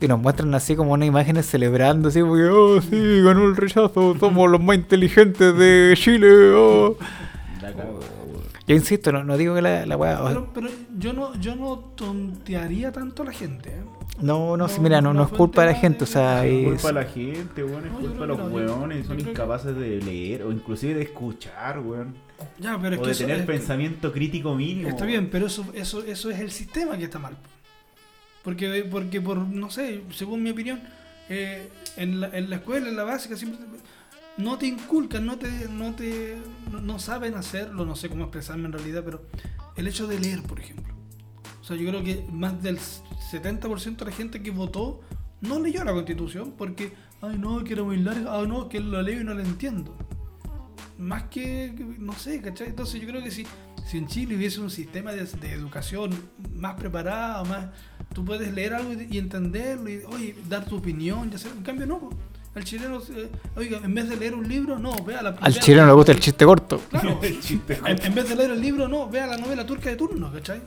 y 0.00 0.06
nos 0.08 0.20
muestran 0.20 0.54
así 0.54 0.76
como 0.76 0.92
unas 0.92 1.08
imágenes 1.08 1.46
celebrando, 1.46 2.08
así 2.08 2.20
como 2.20 2.34
que, 2.36 2.44
oh, 2.44 2.80
sí, 2.80 3.20
ganó 3.22 3.44
el 3.46 3.56
rechazo, 3.56 4.16
somos 4.18 4.50
los 4.50 4.62
más 4.62 4.76
inteligentes 4.76 5.56
de 5.56 5.94
Chile, 5.96 6.52
oh. 6.54 6.96
Yo 8.66 8.74
insisto, 8.74 9.10
no, 9.12 9.24
no 9.24 9.36
digo 9.38 9.54
que 9.54 9.62
la, 9.62 9.86
la 9.86 9.96
weá... 9.96 10.22
Pero, 10.28 10.50
pero 10.52 10.68
yo 10.98 11.12
no 11.14 11.34
yo 11.40 11.56
no 11.56 11.78
tontearía 11.96 12.92
tanto 12.92 13.22
a 13.22 13.26
la 13.26 13.32
gente. 13.32 13.70
¿eh? 13.70 13.82
No, 14.20 14.50
no, 14.50 14.56
No, 14.58 14.68
sí, 14.68 14.78
mira, 14.80 15.00
no, 15.00 15.14
no 15.14 15.22
es 15.22 15.30
culpa 15.30 15.62
de 15.62 15.68
la 15.72 15.78
gente, 15.78 16.00
de- 16.00 16.04
o 16.04 16.06
sea, 16.06 16.44
Es 16.44 16.64
culpa 16.82 16.88
de 16.88 16.92
la 16.92 17.04
gente, 17.04 17.64
weón. 17.64 17.86
Es 17.86 17.92
No, 17.92 17.98
culpa 18.00 18.20
de 18.20 18.26
los 18.26 18.52
weones. 18.52 19.06
Son 19.06 19.14
creo 19.16 19.24
que- 19.24 19.30
incapaces 19.30 19.74
de 19.74 20.00
leer 20.02 20.42
o 20.42 20.52
inclusive 20.52 20.94
de 20.94 21.02
escuchar, 21.02 21.78
weón. 21.80 22.14
Ya, 22.58 22.78
pero 22.78 22.94
es 22.96 22.98
O 23.00 23.02
que 23.02 23.06
de 23.08 23.12
eso 23.12 23.24
tener 23.24 23.40
es- 23.40 23.46
pensamiento 23.46 24.12
crítico 24.12 24.54
mínimo. 24.54 24.88
Está 24.90 25.06
bien, 25.06 25.30
pero 25.30 25.46
eso, 25.46 25.64
eso, 25.72 26.04
eso 26.04 26.30
es 26.30 26.38
el 26.38 26.50
sistema 26.50 26.98
que 26.98 27.04
está 27.04 27.18
mal. 27.18 27.36
Porque, 28.48 28.82
porque 28.90 29.20
por, 29.20 29.36
no 29.36 29.68
sé, 29.68 30.04
según 30.10 30.42
mi 30.42 30.48
opinión, 30.48 30.80
eh, 31.28 31.68
en, 31.98 32.18
la, 32.18 32.28
en 32.28 32.48
la 32.48 32.56
escuela, 32.56 32.88
en 32.88 32.96
la 32.96 33.04
básica, 33.04 33.36
siempre 33.36 33.60
no 34.38 34.56
te 34.56 34.66
inculcan, 34.66 35.26
no 35.26 35.36
te, 35.36 35.68
no 35.68 35.94
te, 35.94 36.38
no, 36.72 36.80
no 36.80 36.98
saben 36.98 37.34
hacerlo, 37.34 37.84
no 37.84 37.94
sé 37.94 38.08
cómo 38.08 38.22
expresarme 38.24 38.64
en 38.64 38.72
realidad, 38.72 39.02
pero 39.04 39.20
el 39.76 39.86
hecho 39.86 40.06
de 40.06 40.18
leer, 40.18 40.42
por 40.44 40.60
ejemplo. 40.60 40.94
O 41.60 41.64
sea, 41.64 41.76
yo 41.76 41.86
creo 41.90 42.02
que 42.02 42.24
más 42.32 42.62
del 42.62 42.78
70% 42.78 43.96
de 43.98 44.04
la 44.06 44.12
gente 44.12 44.42
que 44.42 44.50
votó 44.50 45.02
no 45.42 45.60
leyó 45.60 45.84
la 45.84 45.92
constitución 45.92 46.54
porque, 46.56 46.94
ay 47.20 47.36
no, 47.36 47.62
que 47.64 47.74
era 47.74 47.82
muy 47.82 47.98
larga, 47.98 48.34
ay 48.34 48.46
no, 48.48 48.70
que 48.70 48.80
lo 48.80 49.02
leo 49.02 49.20
y 49.20 49.24
no 49.24 49.34
la 49.34 49.42
entiendo. 49.42 49.94
Más 50.96 51.24
que- 51.24 51.70
no 51.98 52.14
sé, 52.14 52.40
¿cachai? 52.40 52.68
Entonces 52.68 52.98
yo 52.98 53.06
creo 53.08 53.22
que 53.22 53.30
si, 53.30 53.44
si 53.88 53.98
en 53.98 54.06
Chile 54.06 54.36
hubiese 54.36 54.60
un 54.60 54.70
sistema 54.70 55.12
de, 55.12 55.24
de 55.24 55.52
educación 55.52 56.10
más 56.54 56.74
preparado, 56.74 57.44
más, 57.46 57.66
tú 58.14 58.24
puedes 58.24 58.52
leer 58.52 58.74
algo 58.74 58.92
y, 58.92 59.08
y 59.10 59.18
entenderlo 59.18 59.88
y, 59.88 60.02
oye, 60.12 60.34
dar 60.48 60.64
tu 60.66 60.76
opinión, 60.76 61.30
ya 61.30 61.38
sea, 61.38 61.50
en 61.50 61.62
cambio 61.62 61.86
no. 61.86 62.10
El 62.54 62.64
chileno, 62.64 62.98
eh, 63.14 63.28
oiga, 63.56 63.78
en 63.84 63.94
vez 63.94 64.08
de 64.08 64.16
leer 64.16 64.34
un 64.34 64.48
libro, 64.48 64.78
no, 64.78 64.92
vea 65.04 65.22
la 65.22 65.30
Al 65.30 65.52
vea- 65.52 65.62
chileno 65.62 65.86
le 65.86 65.92
gusta 65.92 66.12
el 66.12 66.18
chiste 66.20 66.44
corto. 66.44 66.80
Claro. 66.90 67.18
El 67.22 67.40
chiste. 67.40 67.78
En, 67.86 68.02
en 68.04 68.14
vez 68.14 68.28
de 68.28 68.34
leer 68.34 68.50
el 68.50 68.60
libro, 68.60 68.88
no, 68.88 69.08
vea 69.08 69.26
la 69.28 69.36
novela 69.36 69.64
turca 69.64 69.90
de 69.90 69.96
turno, 69.96 70.32
¿cachai? 70.32 70.60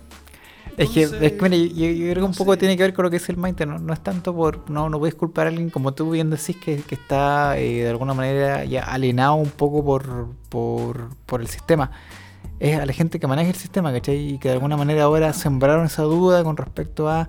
Es 0.78 0.90
que, 0.90 1.02
es 1.04 1.10
que 1.34 1.38
mira, 1.42 1.58
yo, 1.58 1.66
yo 1.90 2.12
creo 2.12 2.16
que 2.16 2.22
un 2.22 2.34
poco 2.34 2.58
tiene 2.58 2.78
que 2.78 2.84
ver 2.84 2.94
con 2.94 3.04
lo 3.04 3.10
que 3.12 3.20
dice 3.20 3.32
el 3.34 3.38
Maite, 3.38 3.66
no, 3.66 3.78
no 3.78 3.94
es 3.94 4.02
tanto 4.02 4.34
por, 4.34 4.70
no, 4.70 4.90
no 4.90 5.00
puedes 5.00 5.16
culpar 5.16 5.48
a 5.48 5.50
alguien 5.50 5.70
como 5.70 5.94
tú 5.94 6.12
bien 6.12 6.30
decís 6.30 6.56
que, 6.56 6.78
que 6.78 6.96
está 6.96 7.58
eh, 7.60 7.84
de 7.84 7.90
alguna 7.90 8.14
manera 8.14 8.64
ya 8.64 8.84
alienado 8.84 9.36
un 9.36 9.50
poco 9.50 9.84
por, 9.84 10.30
por, 10.48 11.10
por 11.26 11.42
el 11.42 11.48
sistema. 11.48 11.92
Es 12.62 12.80
a 12.80 12.86
la 12.86 12.94
gente 12.94 13.20
que 13.20 13.26
maneja 13.26 13.50
el 13.50 13.56
sistema, 13.56 13.92
¿cachai? 13.92 14.34
Y 14.34 14.38
que 14.38 14.50
de 14.50 14.54
alguna 14.54 14.78
manera 14.78 15.04
ahora 15.04 15.34
sembraron 15.34 15.88
esa 15.88 16.04
duda 16.04 16.44
con 16.44 16.56
respecto 16.56 17.10
a 17.10 17.28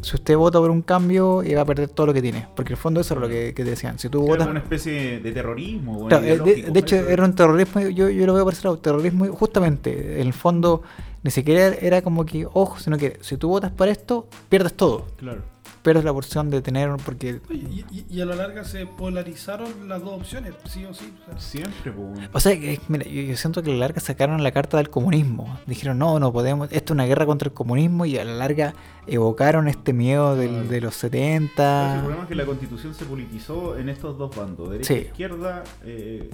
si 0.00 0.16
usted 0.16 0.36
vota 0.36 0.58
por 0.58 0.70
un 0.70 0.82
cambio 0.82 1.44
y 1.44 1.54
va 1.54 1.62
a 1.62 1.64
perder 1.64 1.88
todo 1.88 2.08
lo 2.08 2.14
que 2.14 2.20
tiene. 2.20 2.48
Porque 2.56 2.70
en 2.70 2.74
el 2.74 2.78
fondo 2.78 3.00
eso 3.00 3.14
es 3.14 3.20
lo 3.20 3.28
que, 3.28 3.54
que 3.54 3.62
decían. 3.62 3.98
Si 4.00 4.08
tú 4.08 4.26
votas... 4.26 4.48
una 4.48 4.58
especie 4.58 5.20
de 5.20 5.32
terrorismo. 5.32 5.94
bueno, 5.94 6.08
Claro, 6.08 6.26
eh, 6.26 6.38
de, 6.68 6.80
hecho, 6.80 6.96
eso. 6.96 7.08
era 7.08 7.24
un 7.24 7.34
terrorismo, 7.34 7.80
yo, 7.82 8.10
yo 8.10 8.26
lo 8.26 8.34
veo 8.34 8.44
por 8.44 8.52
ese 8.52 8.64
lado, 8.64 8.78
terrorismo 8.78 9.26
justamente, 9.26 10.20
en 10.20 10.26
el 10.26 10.32
fondo, 10.32 10.82
ni 11.22 11.30
siquiera 11.30 11.76
era 11.80 12.02
como 12.02 12.26
que, 12.26 12.44
ojo, 12.52 12.80
sino 12.80 12.98
que 12.98 13.18
si 13.20 13.36
tú 13.36 13.48
votas 13.48 13.70
por 13.70 13.86
esto, 13.88 14.26
pierdes 14.48 14.74
todo. 14.74 15.06
Claro. 15.16 15.42
Pierdes 15.82 16.04
la 16.04 16.12
porción 16.12 16.48
de 16.48 16.62
tener, 16.62 16.88
porque... 17.04 17.40
Oye, 17.50 17.58
Y, 17.70 17.84
y- 17.98 18.06
y 18.08 18.20
a 18.20 18.24
la 18.26 18.36
larga 18.36 18.64
se 18.64 18.86
polarizaron 18.86 19.88
las 19.88 20.00
dos 20.02 20.12
opciones, 20.20 20.54
sí 20.66 20.84
o 20.84 20.94
sí. 20.94 21.12
o 21.26 21.30
sea, 21.32 21.40
Siempre, 21.40 21.90
pues. 21.90 22.08
bueno. 22.08 22.28
O 22.32 22.38
sea, 22.40 22.58
que, 22.58 22.80
mira, 22.88 23.04
yo, 23.04 23.20
yo 23.22 23.36
siento 23.36 23.62
que 23.64 23.70
a 23.70 23.74
la 23.74 23.80
larga 23.80 24.00
sacaron 24.00 24.42
la 24.44 24.52
carta 24.52 24.76
del 24.76 24.90
comunismo. 24.90 25.58
Dijeron, 25.66 25.98
no, 25.98 26.20
no 26.20 26.32
podemos, 26.32 26.68
esto 26.70 26.92
es 26.92 26.94
una 26.94 27.06
guerra 27.06 27.26
contra 27.26 27.48
el 27.48 27.52
comunismo 27.54 28.06
y 28.06 28.16
a 28.16 28.24
la 28.24 28.34
larga 28.34 28.74
evocaron 29.08 29.66
este 29.66 29.92
miedo 29.92 30.36
del- 30.36 30.50
Claro. 30.50 30.68
de 30.68 30.80
los 30.80 30.96
Pero 31.02 31.16
El 31.16 31.48
70. 31.48 31.96
problema 32.00 32.22
es 32.22 32.28
que 32.28 32.34
la 32.36 32.46
constitución 32.46 32.94
se 32.94 33.04
politizó 33.04 33.76
en 33.76 33.88
estos 33.88 34.16
dos 34.18 34.34
bandos, 34.36 34.70
derecha 34.70 34.88
Sí. 34.94 35.00
e 35.00 35.02
izquierda, 35.02 35.64
eh, 35.84 36.30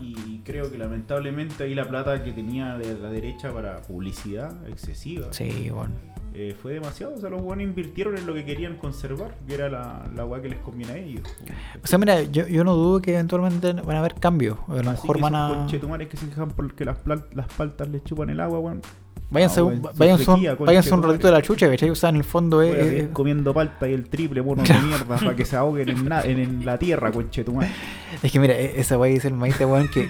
y 0.00 0.38
creo 0.40 0.70
que 0.70 0.76
lamentablemente 0.78 1.64
ahí 1.64 1.74
la 1.74 1.88
plata 1.88 2.22
que 2.22 2.32
tenía 2.32 2.76
de 2.76 2.98
la 2.98 3.08
derecha 3.10 3.52
para 3.52 3.80
publicidad 3.82 4.52
excesiva 4.68 5.28
Sí, 5.32 5.70
bueno. 5.70 5.92
Eh, 6.34 6.56
fue 6.60 6.74
demasiado. 6.74 7.14
O 7.14 7.18
sea, 7.18 7.30
los 7.30 7.42
buenos 7.42 7.64
invirtieron 7.64 8.16
en 8.16 8.26
lo 8.26 8.34
que 8.34 8.44
querían 8.44 8.76
conservar, 8.76 9.34
que 9.46 9.54
era 9.54 9.68
la, 9.68 10.08
la 10.14 10.24
weá 10.24 10.40
que 10.40 10.48
les 10.48 10.58
conviene 10.58 10.92
a 10.92 10.96
ellos. 10.96 11.22
O 11.82 11.86
sea, 11.86 11.98
mira, 11.98 12.22
yo, 12.22 12.46
yo 12.46 12.64
no 12.64 12.74
dudo 12.74 13.00
que 13.00 13.14
eventualmente 13.14 13.72
van 13.72 13.96
a 13.96 13.98
haber 14.00 14.14
cambios. 14.14 14.58
A 14.68 14.76
lo 14.76 14.90
mejor 14.90 15.16
que 15.16 15.22
van 15.22 15.34
esos 15.34 15.50
a... 15.50 15.54
conchetumares 15.58 16.08
que 16.08 16.16
se 16.16 16.28
quejan 16.28 16.50
porque 16.50 16.84
las 16.84 16.98
paltas 17.56 17.88
les 17.88 18.04
chupan 18.04 18.30
el 18.30 18.40
agua, 18.40 18.58
weón. 18.60 18.82
Váyanse, 19.32 19.60
Ah, 19.60 19.64
weón, 19.64 19.82
váyanse, 19.94 20.28
un, 20.30 20.42
váyanse 20.42 20.50
un 20.50 20.56
conchetumare. 20.56 21.06
ratito 21.12 21.26
de 21.28 21.32
la 21.32 21.42
chucha, 21.42 21.68
¿cachai? 21.70 21.90
O 21.90 21.94
sea, 21.94 22.08
en 22.10 22.16
el 22.16 22.24
fondo 22.24 22.62
es... 22.62 23.08
comiendo 23.12 23.54
palta 23.54 23.88
y 23.88 23.92
el 23.92 24.08
triple 24.08 24.42
mono 24.42 24.62
de 24.64 24.74
mierda 24.74 25.16
para 25.16 25.36
que 25.36 25.44
se 25.44 25.54
ahoguen 25.56 25.88
en, 25.88 26.08
na- 26.08 26.22
en, 26.22 26.38
en 26.40 26.64
la 26.66 26.78
tierra, 26.78 27.12
conchetumare. 27.12 27.70
Es 28.22 28.32
que 28.32 28.40
mira, 28.40 28.54
e- 28.58 28.80
esa 28.80 28.98
wey 28.98 29.14
dice 29.14 29.28
el 29.28 29.34
maíz, 29.34 29.58
weón, 29.60 29.88
que, 29.88 30.08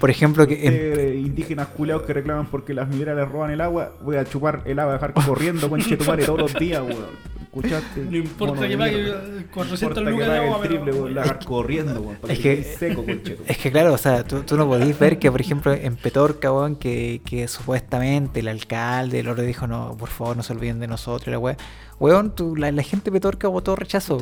por 0.00 0.08
ejemplo, 0.08 0.46
que 0.46 0.66
en- 0.66 0.72
Ustedes, 0.74 1.16
indígenas 1.26 1.66
culeados 1.68 2.04
que 2.04 2.14
reclaman 2.14 2.46
porque 2.46 2.72
las 2.72 2.88
mineras 2.88 3.14
les 3.16 3.28
roban 3.28 3.50
el 3.50 3.60
agua, 3.60 3.92
voy 4.02 4.16
a 4.16 4.24
chupar 4.24 4.62
el 4.64 4.78
agua, 4.78 4.94
dejar 4.94 5.12
corriendo 5.12 5.68
con 5.68 5.80
Chetumare 5.80 6.24
todos 6.24 6.40
los 6.40 6.54
días, 6.54 6.80
weón. 6.82 7.31
¿Escuchaste? 7.54 8.00
No 8.08 8.16
importa 8.16 8.54
Mono 8.54 8.66
que 8.68 8.78
pague 8.78 8.96
mierda. 8.96 9.22
eh, 9.26 9.44
No 9.46 9.52
400 9.52 9.82
importa 9.82 10.00
que 10.04 10.10
lucas 10.10 10.28
de 10.28 10.38
agua, 10.38 10.56
el 10.56 10.62
triple, 10.68 10.84
pero- 10.92 11.02
weón, 11.02 11.14
la 11.14 11.38
corriendo, 11.40 12.00
weón. 12.00 12.18
Es 12.28 12.38
que 12.38 12.62
seco, 12.78 13.04
es 13.46 13.58
que 13.58 13.70
claro, 13.70 13.92
o 13.92 13.98
sea, 13.98 14.24
tú, 14.24 14.40
tú 14.42 14.56
no 14.56 14.66
podís 14.66 14.98
ver 14.98 15.18
que, 15.18 15.30
por 15.30 15.40
ejemplo, 15.42 15.72
en 15.74 15.96
Petorca, 15.96 16.50
weón, 16.50 16.76
que, 16.76 17.20
que 17.26 17.46
supuestamente 17.48 18.40
el 18.40 18.48
alcalde, 18.48 19.20
el 19.20 19.28
otro 19.28 19.42
dijo, 19.44 19.66
no, 19.66 19.94
por 19.98 20.08
favor, 20.08 20.34
no 20.36 20.42
se 20.42 20.54
olviden 20.54 20.80
de 20.80 20.86
nosotros, 20.88 21.30
la 21.30 21.38
weá. 21.38 21.56
Weón, 22.00 22.34
tú- 22.34 22.56
la, 22.56 22.72
la 22.72 22.82
gente 22.82 23.04
de 23.10 23.12
Petorca 23.12 23.48
votó 23.48 23.76
rechazo. 23.76 24.18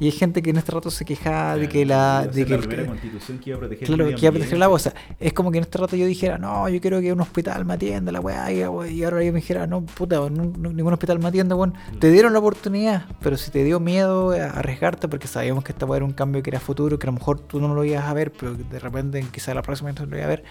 Y 0.00 0.06
hay 0.06 0.12
gente 0.12 0.42
que 0.42 0.50
en 0.50 0.56
este 0.58 0.70
rato 0.72 0.90
se 0.90 1.04
quejaba 1.04 1.56
de 1.56 1.68
que 1.68 1.84
la... 1.84 2.26
De 2.26 2.44
que 2.44 2.56
la 2.56 2.64
el- 2.82 2.86
constitución 2.86 3.38
que 3.38 3.50
iba 3.50 3.56
a 3.56 3.60
proteger 3.60 3.86
Claro, 3.88 4.06
el 4.06 4.14
que 4.14 4.20
iba 4.20 4.28
a 4.28 4.32
proteger 4.32 4.54
el 4.54 4.62
agua. 4.62 4.76
O 4.76 4.78
sea, 4.78 4.94
es 5.18 5.32
como 5.32 5.50
que 5.50 5.58
en 5.58 5.64
este 5.64 5.76
rato 5.78 5.96
yo 5.96 6.06
dijera, 6.06 6.38
no, 6.38 6.68
yo 6.68 6.80
quiero 6.80 7.00
que 7.00 7.12
un 7.12 7.20
hospital 7.20 7.64
me 7.64 7.74
atienda 7.74 8.12
la 8.12 8.20
weá. 8.20 8.52
Y, 8.52 8.62
ahora 8.62 9.24
yo 9.24 9.32
me 9.32 9.40
dijera, 9.40 9.66
no, 9.66 9.82
puta, 9.82 10.16
no- 10.16 10.52
no- 10.56 10.72
ningún 10.72 10.92
hospital 10.92 11.18
me 11.18 11.28
atienda, 11.28 11.56
weón. 11.56 11.74
Te 11.98 12.10
dieron 12.10 12.32
la 12.32 12.38
oportunidad, 12.38 13.06
pero 13.20 13.36
si 13.36 13.50
te 13.50 13.64
dio 13.64 13.80
miedo 13.80 14.30
a 14.30 14.50
arriesgarte, 14.58 15.08
porque 15.08 15.26
sabíamos 15.26 15.64
que 15.64 15.72
esta 15.72 15.84
weá 15.84 15.96
era 15.96 16.04
un 16.06 16.12
cambio 16.12 16.42
que 16.42 16.50
era 16.50 16.60
futuro, 16.60 16.98
que 16.98 17.06
a 17.06 17.10
lo 17.10 17.14
mejor 17.18 17.40
tú 17.40 17.58
no 17.60 17.74
lo 17.74 17.82
ibas 17.84 18.04
a 18.04 18.14
ver, 18.14 18.30
pero 18.32 18.54
de 18.54 18.78
repente 18.78 19.24
quizá 19.32 19.52
la 19.54 19.62
próxima 19.62 19.90
vez 19.90 19.98
no 20.00 20.06
lo 20.06 20.16
ibas 20.16 20.26
a 20.26 20.28
ver. 20.28 20.44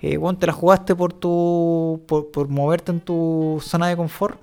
Eh, 0.00 0.18
weón, 0.18 0.36
te 0.38 0.46
la 0.46 0.52
jugaste 0.52 0.94
por 0.96 1.12
tu 1.12 2.02
por, 2.08 2.30
por 2.30 2.48
moverte 2.48 2.90
en 2.92 3.00
tu 3.00 3.58
zona 3.62 3.86
de 3.88 3.96
confort. 3.96 4.38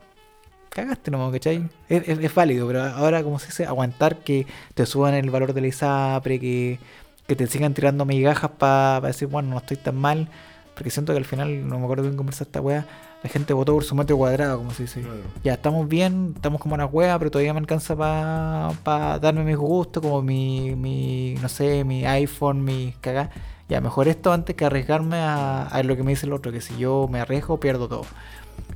Cagaste 0.72 1.11
nomás, 1.11 1.31
¿cachai? 1.34 1.69
Es, 1.89 2.07
es- 2.07 2.19
es 2.19 2.34
válido, 2.34 2.65
pero 2.68 2.84
ahora, 2.84 3.23
como 3.23 3.39
se 3.39 3.48
dice, 3.48 3.65
aguantar 3.65 4.19
que 4.19 4.48
te 4.73 4.85
suban 4.85 5.14
el 5.14 5.30
valor 5.30 5.53
de 5.53 5.60
la 5.61 5.68
ISAPRE, 5.68 6.39
que, 6.39 6.80
que 7.27 7.35
te 7.35 7.45
sigan 7.48 7.73
tirando 7.73 8.06
migajas 8.06 8.52
para 8.52 9.02
decir, 9.07 9.27
bueno, 9.27 9.49
no 9.49 9.57
estoy 9.57 9.76
tan 9.77 9.98
mal, 9.98 10.30
porque 10.73 10.89
siento 10.89 11.11
que 11.11 11.18
al 11.19 11.26
final, 11.26 11.68
no 11.68 11.77
me 11.77 11.84
acuerdo 11.84 12.03
bien 12.03 12.15
conversar 12.15 12.48
esta 12.48 12.61
wea, 12.61 12.85
la 13.22 13.30
gente 13.30 13.53
votó 13.53 13.73
por 13.73 13.84
su 13.84 13.95
metro 13.95 14.15
cuadrado, 14.18 14.57
como 14.60 14.72
se 14.72 14.84
dice. 14.84 15.02
Claro. 15.02 15.18
Ya, 15.43 15.53
estamos 15.56 15.88
bien, 15.89 16.31
estamos 16.38 16.61
como 16.61 16.73
una 16.76 16.85
wea, 16.85 17.19
pero 17.19 17.30
todavía 17.31 17.53
me 17.53 17.60
alcanza 17.60 17.95
para 17.98 19.19
darme 19.19 19.43
mis 19.43 19.57
gustos, 19.57 20.02
como 20.02 20.22
mi, 20.22 20.73
mi, 20.76 21.35
no 21.41 21.49
sé, 21.49 21.84
mi 21.84 22.06
iPhone, 22.06 22.64
mi 22.64 22.95
cagá. 23.02 23.30
Ya, 23.69 23.80
mejor 23.81 24.07
esto 24.07 24.34
antes 24.34 24.56
que 24.56 24.65
arriesgarme 24.65 25.18
a, 25.18 25.64
a 25.64 25.84
lo 25.84 25.95
que 25.95 26.03
me 26.03 26.11
dice 26.11 26.26
el 26.26 26.34
otro, 26.34 26.52
que 26.52 26.61
si 26.61 26.77
yo 26.77 27.07
me 27.10 27.19
arriesgo, 27.22 27.60
pierdo 27.60 27.88
todo. 27.88 28.06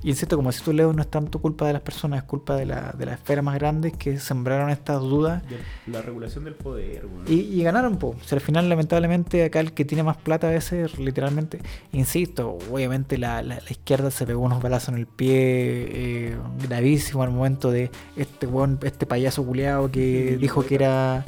Y 0.04 0.10
insisto, 0.10 0.36
como 0.36 0.52
si 0.52 0.64
tú 0.64 0.72
Leo, 0.72 0.94
no 0.94 1.02
es 1.02 1.08
tanto 1.10 1.40
culpa 1.40 1.66
de 1.66 1.74
las 1.74 1.82
personas, 1.82 2.20
es 2.20 2.24
culpa 2.26 2.56
de 2.56 2.66
la, 2.66 2.94
de 2.98 3.06
las 3.08 3.16
esferas 3.16 3.44
más 3.44 3.56
grandes 3.58 3.94
que 3.94 4.20
sembraron 4.20 4.70
estas 4.70 5.02
dudas 5.02 5.42
La 5.88 6.02
regulación 6.02 6.44
del 6.44 6.54
poder, 6.54 7.06
y, 7.28 7.34
y 7.42 7.64
ganaron, 7.64 7.98
po. 7.98 8.10
O 8.10 8.24
sea, 8.24 8.36
al 8.38 8.42
final, 8.42 8.70
lamentablemente, 8.70 9.44
acá 9.44 9.60
el 9.62 9.74
que 9.74 9.84
tiene 9.86 10.04
más 10.04 10.18
plata 10.18 10.48
a 10.48 10.52
veces, 10.52 11.00
literalmente, 11.00 11.60
insisto, 11.92 12.58
obviamente 12.72 13.18
la, 13.18 13.42
la- 13.42 13.56
la 13.56 13.70
izquierda 13.72 14.12
se 14.12 14.26
pegó 14.28 14.42
unos 14.42 14.62
balazos 14.62 14.90
en 14.90 14.96
el 14.96 15.08
pie 15.08 15.32
eh, 15.36 16.38
gravísimo 16.68 17.24
al 17.24 17.32
momento 17.32 17.72
de 17.72 17.90
este 18.16 18.48
weón, 18.48 18.80
este 18.84 19.06
payaso 19.06 19.44
culeado 19.44 19.90
que 19.92 20.38
dijo 20.40 20.66
que 20.66 20.76
era, 20.76 21.26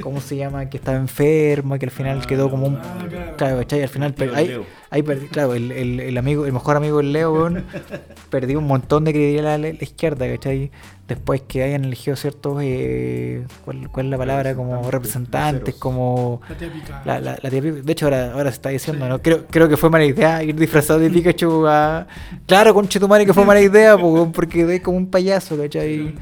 ¿cómo 0.00 0.20
se 0.20 0.36
llama? 0.36 0.68
Que 0.70 0.76
estaba 0.78 0.96
enfermo 0.98 1.76
y 1.76 1.78
que 1.78 1.86
al 1.86 1.90
final 1.92 2.20
Ah, 2.22 2.26
quedó 2.26 2.50
como 2.50 2.66
un... 2.66 2.76
ah, 2.76 3.06
claro. 3.08 3.36
Claro, 3.36 3.56
¿cachai? 3.58 3.82
Al 3.82 3.88
final, 3.88 4.14
tío 4.14 4.34
ahí, 4.34 4.48
Leo. 4.48 4.64
ahí 4.90 5.02
perdí- 5.02 5.28
claro, 5.28 5.54
el, 5.54 5.70
el- 5.72 6.00
el 6.00 6.18
amigo, 6.18 6.46
el 6.46 6.52
mejor 6.52 6.76
amigo 6.76 6.98
del 6.98 7.12
Leo, 7.12 7.32
weón, 7.32 7.64
perdió 8.30 8.58
un 8.58 8.66
montón 8.66 9.04
de 9.04 9.12
credibilidad 9.12 9.54
a 9.54 9.58
la, 9.58 9.68
la 9.68 9.78
izquierda, 9.82 10.26
¿cachai? 10.28 10.70
Después 11.06 11.40
que 11.48 11.62
hayan 11.62 11.86
elegido 11.86 12.16
ciertos, 12.16 12.58
eh, 12.62 13.42
¿cuál, 13.64 13.88
cuál 13.90 14.06
es 14.06 14.10
la 14.10 14.18
palabra? 14.18 14.54
Como 14.54 14.90
Representantes, 14.90 15.74
como... 15.76 16.42
La 16.48 16.54
tía 16.56 16.70
pica. 16.70 17.02
La, 17.06 17.18
la, 17.20 17.38
la 17.40 17.48
tía 17.50 17.62
Pikachu. 17.62 17.82
De 17.82 17.92
hecho, 17.92 18.06
ahora, 18.06 18.32
ahora 18.32 18.50
se 18.50 18.56
está 18.56 18.68
diciendo, 18.68 19.08
¿no? 19.08 19.22
Creo, 19.22 19.46
creo 19.46 19.70
que 19.70 19.78
fue 19.78 19.88
mala 19.88 20.04
idea 20.04 20.42
ir 20.42 20.54
disfrazado 20.54 20.98
de 20.98 21.08
Pikachu 21.08 21.66
a... 21.66 22.06
Claro, 22.46 22.74
con 22.74 22.86
Chetumare 22.88 23.24
que 23.24 23.32
fue 23.32 23.44
mala 23.46 23.60
idea, 23.62 23.96
po, 23.96 24.30
porque 24.32 24.74
es 24.74 24.80
como 24.82 24.98
un 24.98 25.06
payaso, 25.10 25.56
¿cachai? 25.56 26.14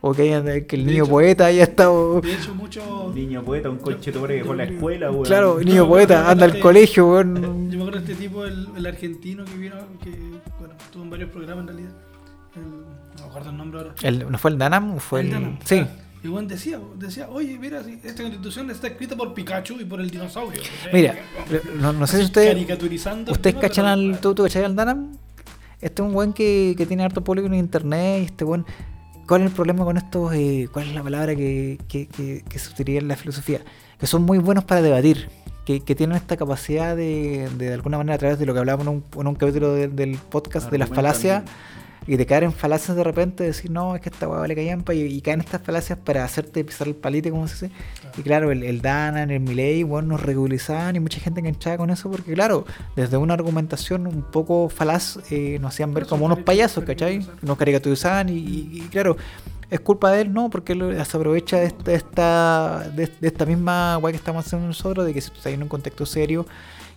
O 0.00 0.14
que, 0.14 0.22
haya- 0.22 0.42
que 0.66 0.76
el 0.76 0.84
De 0.84 0.92
niño 0.92 1.04
hecho- 1.04 1.10
poeta 1.10 1.46
haya 1.46 1.64
estado... 1.64 2.20
De 2.20 2.32
hecho, 2.32 2.54
muchos. 2.54 3.14
Niño 3.14 3.42
poeta, 3.42 3.68
un 3.68 3.78
conchetumare 3.78 4.34
que 4.36 4.40
dejó 4.42 4.54
la 4.54 4.64
escuela, 4.64 5.10
weón. 5.10 5.24
Claro, 5.24 5.58
niño 5.58 5.82
no, 5.82 5.88
poeta, 5.88 6.22
no, 6.22 6.28
anda 6.28 6.44
al 6.44 6.60
colegio, 6.60 7.02
Yo 7.04 7.08
weón. 7.10 7.68
me 7.68 7.74
acuerdo 7.76 8.00
de 8.00 8.12
este 8.12 8.14
tipo, 8.14 8.44
el, 8.44 8.68
el 8.76 8.86
argentino 8.86 9.44
que 9.44 9.54
vino, 9.56 9.74
que 10.02 10.10
bueno, 10.58 10.74
estuvo 10.78 11.02
en 11.02 11.10
varios 11.10 11.30
programas 11.30 11.62
en 11.62 11.66
realidad. 11.68 11.90
El- 12.54 12.62
no 12.70 13.22
me 13.24 13.28
acuerdo 13.28 13.50
el 13.50 13.56
nombre 13.56 13.80
ahora. 13.80 13.94
El- 14.02 14.30
¿No 14.30 14.38
fue 14.38 14.50
el 14.52 14.58
Danam? 14.58 14.98
¿Fue 14.98 15.20
el, 15.22 15.30
Danam. 15.32 15.58
Sí. 15.64 15.78
Ah, 15.80 15.88
Y 16.22 16.28
bueno, 16.28 16.46
decía, 16.48 16.78
decía, 16.96 17.28
oye, 17.28 17.58
mira, 17.58 17.82
si 17.82 17.94
esta 18.04 18.22
constitución 18.22 18.70
está 18.70 18.86
escrita 18.86 19.16
por 19.16 19.34
Pikachu 19.34 19.80
y 19.80 19.84
por 19.84 20.00
el 20.00 20.10
dinosaurio. 20.10 20.62
Mira, 20.92 21.16
no, 21.80 21.92
no 21.92 22.06
sé 22.06 22.18
si 22.18 22.24
ustedes... 22.24 22.50
Caricaturizando. 22.54 23.32
el 23.32 23.36
¿Ustedes 23.36 23.54
tema, 23.56 23.68
cachan 23.68 23.84
pero- 23.84 24.12
al... 24.14 24.20
¿Tú, 24.20 24.34
tú 24.34 24.42
cachai 24.44 24.62
al 24.64 24.76
Danam? 24.76 25.16
Este 25.80 26.02
es 26.02 26.06
un 26.08 26.14
buen 26.14 26.32
que, 26.32 26.74
que 26.76 26.86
tiene 26.86 27.02
harto 27.04 27.22
público 27.24 27.48
en 27.48 27.54
internet 27.54 28.22
y 28.22 28.24
este 28.26 28.44
buen... 28.44 28.64
¿Cuál 29.28 29.42
es 29.42 29.48
el 29.48 29.52
problema 29.52 29.84
con 29.84 29.96
estos? 29.98 30.32
eh, 30.34 30.68
¿Cuál 30.72 30.88
es 30.88 30.94
la 30.94 31.02
palabra 31.02 31.36
que, 31.36 31.78
que, 31.86 32.06
que, 32.06 32.42
que 32.48 32.58
se 32.58 32.70
utiliza 32.70 32.98
en 33.00 33.08
la 33.08 33.16
filosofía? 33.16 33.60
Que 34.00 34.06
son 34.06 34.22
muy 34.22 34.38
buenos 34.38 34.64
para 34.64 34.82
debatir. 34.82 35.28
Que, 35.64 35.80
que 35.80 35.94
tienen 35.94 36.16
esta 36.16 36.38
capacidad 36.38 36.96
de, 36.96 37.48
de, 37.58 37.66
de 37.66 37.74
alguna 37.74 37.98
manera, 37.98 38.14
a 38.14 38.18
través 38.18 38.38
de 38.38 38.46
lo 38.46 38.54
que 38.54 38.60
hablábamos 38.60 38.86
en 38.86 38.92
un, 38.94 39.20
en 39.20 39.26
un 39.26 39.34
capítulo 39.34 39.74
de- 39.74 39.88
del 39.88 40.16
podcast 40.16 40.70
de 40.70 40.78
las 40.78 40.88
falacias. 40.96 41.42
Y 42.08 42.16
de 42.16 42.26
caer 42.26 42.42
en 42.44 42.52
falacias 42.52 42.96
de 42.96 43.04
repente, 43.04 43.44
decir, 43.44 43.70
no, 43.70 43.94
es 43.94 44.00
que 44.00 44.08
esta 44.08 44.26
weá 44.26 44.40
vale 44.40 44.56
callampa, 44.56 44.94
y, 44.94 45.02
y 45.02 45.20
caen 45.20 45.40
estas 45.40 45.62
falacias 45.62 45.98
para 45.98 46.24
hacerte 46.24 46.64
pisar 46.64 46.88
el 46.88 46.96
palite, 46.96 47.30
como 47.30 47.46
se 47.46 47.66
dice. 47.68 47.76
Y 48.16 48.22
claro, 48.22 48.50
el, 48.50 48.62
el 48.64 48.80
Danan, 48.80 49.30
el 49.30 49.40
Milei, 49.40 49.82
bueno, 49.84 50.08
nos 50.08 50.22
ridiculizaban 50.22 50.96
y 50.96 51.00
mucha 51.00 51.20
gente 51.20 51.38
enganchada 51.40 51.76
con 51.76 51.90
eso, 51.90 52.10
porque 52.10 52.32
claro, 52.32 52.64
desde 52.96 53.16
una 53.18 53.34
argumentación 53.34 54.06
un 54.06 54.22
poco 54.22 54.68
falaz, 54.70 55.18
eh, 55.30 55.58
nos 55.60 55.74
hacían 55.74 55.92
ver 55.94 56.06
como 56.06 56.24
unos 56.26 56.40
payasos, 56.40 56.82
¿cachai? 56.84 57.26
Nos 57.42 57.56
caricaturizaban 57.58 58.30
y, 58.30 58.38
y- 58.38 58.68
y 58.72 58.80
claro, 58.90 59.16
es 59.70 59.80
culpa 59.80 60.10
de 60.10 60.22
él, 60.22 60.32
¿no? 60.32 60.48
Porque 60.48 60.72
él 60.72 60.96
se 61.04 61.16
aprovecha 61.18 61.58
de 61.58 61.66
esta, 61.66 61.82
de 61.84 61.94
esta, 61.94 62.90
de, 62.96 63.06
de 63.20 63.28
esta 63.28 63.44
misma 63.44 63.98
weá 63.98 64.12
que 64.12 64.16
estamos 64.16 64.46
haciendo 64.46 64.66
nosotros, 64.66 65.04
de 65.04 65.12
que 65.12 65.20
si 65.20 65.28
tú 65.28 65.36
estás 65.36 65.52
en 65.52 65.62
un 65.62 65.68
contexto 65.68 66.06
serio, 66.06 66.46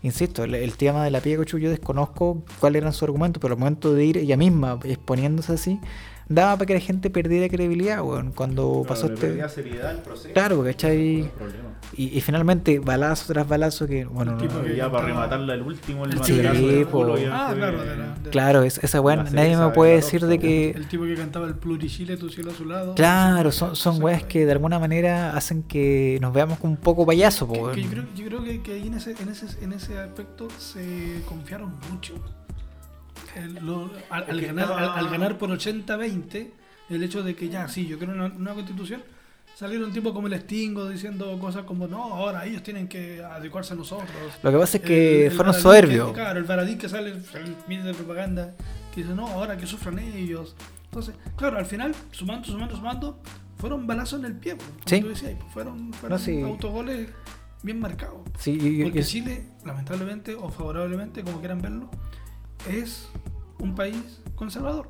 insisto, 0.02 0.44
el, 0.44 0.78
tema 0.78 1.04
de 1.04 1.12
la 1.12 1.22
piega 1.22 1.44
yo 1.44 1.70
desconozco 1.70 2.44
cuáles 2.60 2.82
eran 2.82 2.94
sus 2.94 3.04
argumentos, 3.04 3.42
pero 3.42 3.54
al 3.54 3.60
momento 3.60 3.94
de 3.94 4.06
ir 4.06 4.18
ella 4.18 4.38
misma 4.38 4.80
exponiéndose 4.84 5.54
así, 5.54 5.80
daba 6.34 6.56
para 6.58 6.66
que 6.68 6.74
la 6.76 6.80
gente 6.80 7.10
perdiera 7.10 7.48
credibilidad, 7.50 8.02
weón, 8.04 8.32
cuando 8.32 8.84
pasó 8.88 9.08
este... 9.12 9.48
seriedad 9.50 9.92
el 9.92 9.98
proceso. 10.00 10.34
Claro, 10.34 10.64
¿cachai? 10.64 11.22
No. 11.40 11.82
Y, 11.98 12.18
y 12.18 12.22
finalmente, 12.22 12.80
balazo 12.80 13.34
tras 13.34 13.48
balazo, 13.48 13.86
que 13.86 14.06
bueno, 14.06 14.32
El 14.32 14.38
no- 14.38 14.44
tipo 14.44 14.54
no- 14.60 14.64
que- 14.64 14.76
ya 14.78 14.90
para 14.90 15.08
estaba- 15.08 15.08
rematarla 15.08 15.54
el 15.56 15.62
último, 15.62 16.06
el 16.06 16.24
Sí, 16.24 16.34
del 16.38 16.86
po. 16.86 17.00
culo, 17.00 17.18
ya 17.18 17.50
Ah, 17.50 17.54
claro, 17.54 17.82
de 17.84 17.98
la- 17.98 18.16
de- 18.24 18.30
Claro, 18.30 18.64
es, 18.64 18.78
esa 18.82 19.02
weá, 19.02 19.18
La 19.18 19.24
nadie 19.30 19.58
me 19.58 19.70
puede 19.72 19.96
decir 19.96 20.26
de 20.26 20.40
que... 20.40 20.70
El 20.70 20.88
tipo 20.88 21.04
que 21.04 21.16
cantaba 21.16 21.48
el 21.48 21.56
plurichile, 21.56 22.16
tu 22.18 22.30
cielo 22.30 22.52
a 22.52 22.54
su 22.54 22.66
lado. 22.66 22.96
Claro, 22.96 23.52
son, 23.52 23.76
son 23.76 24.02
weas 24.02 24.24
que 24.24 24.46
de 24.46 24.52
alguna 24.54 24.80
manera 24.80 25.36
hacen 25.36 25.64
que 25.64 26.18
nos 26.22 26.34
veamos 26.34 26.60
como 26.60 26.74
un 26.74 26.80
poco 26.80 27.06
payasos, 27.06 27.48
po, 27.48 27.54
Que- 27.56 27.60
weón. 27.62 27.76
que 27.76 27.82
yo 27.84 27.90
creo, 27.90 28.04
yo 28.16 28.26
creo 28.26 28.44
que, 28.44 28.62
que 28.62 28.74
ahí 28.74 28.88
en 28.88 28.94
ese, 28.94 29.12
en, 29.22 29.30
ese, 29.30 29.48
en 29.64 29.74
ese 29.74 30.00
aspecto 30.00 30.48
se 30.60 31.22
confiaron 31.28 31.74
mucho. 31.92 32.14
El- 33.36 33.56
lo- 33.66 33.92
al, 34.10 34.26
al 34.30 34.42
ganar, 34.42 34.66
al, 34.66 34.72
estaba- 34.80 34.98
al 34.98 35.10
ganar 35.10 35.38
por 35.38 35.50
80-20, 35.52 36.50
el 36.90 37.04
hecho 37.04 37.24
de 37.24 37.36
que 37.36 37.50
ya, 37.50 37.68
sí, 37.68 37.88
yo 37.88 37.98
quiero 37.98 38.14
una, 38.14 38.26
una 38.26 38.54
constitución, 38.54 39.02
salieron 39.56 39.92
tipos 39.94 40.12
como 40.14 40.28
el 40.28 40.40
Stingo 40.42 40.90
diciendo 40.90 41.38
cosas 41.40 41.64
como, 41.64 41.88
no, 41.88 42.04
ahora 42.16 42.46
ellos 42.46 42.64
tienen 42.64 42.88
que 42.88 43.24
adecuarse 43.24 43.74
a 43.74 43.76
nosotros. 43.76 44.10
Lo 44.44 44.52
que 44.52 44.58
pasa 44.58 44.78
es 44.78 44.84
que 44.84 45.26
El- 45.28 45.32
el 45.32 45.38
fueron 45.38 45.54
soberbios. 45.54 46.12
claro, 46.14 46.40
el 46.40 46.46
Baradí 46.46 46.78
que 46.78 46.90
sale, 46.90 47.12
el 47.12 47.56
medio 47.68 47.84
de 47.86 47.94
propaganda, 47.94 48.54
que 48.94 49.02
dice, 49.04 49.14
no, 49.16 49.28
ahora 49.28 49.56
que 49.58 49.66
sufran 49.68 50.00
ellos. 50.00 50.56
Entonces, 50.86 51.16
claro, 51.38 51.58
al 51.58 51.66
final, 51.66 51.96
sumando, 52.12 52.46
sumando, 52.48 52.76
sumando, 52.76 53.20
fueron 53.58 53.88
balazos 53.88 54.20
en 54.20 54.26
el 54.26 54.34
pie. 54.34 54.58
como 54.58 54.70
Sí. 54.86 55.00
tú 55.02 55.08
decías, 55.10 55.36
fueron, 55.54 55.94
fueron 55.94 56.18
No, 56.20 56.26
sí. 56.26 56.42
autogoles 56.42 57.08
bien 57.64 57.80
marcados. 57.80 58.22
Sí, 58.40 58.58
y- 58.60 58.82
y- 58.82 58.84
Porque 58.84 59.00
y- 59.00 59.04
Chile, 59.04 59.46
lamentablemente 59.64 60.34
o 60.36 60.50
favorablemente, 60.50 61.24
como 61.24 61.40
quieran 61.40 61.62
verlo, 61.62 61.90
es 62.70 63.08
un 63.60 63.76
país 63.76 63.96
conservador. 64.36 64.90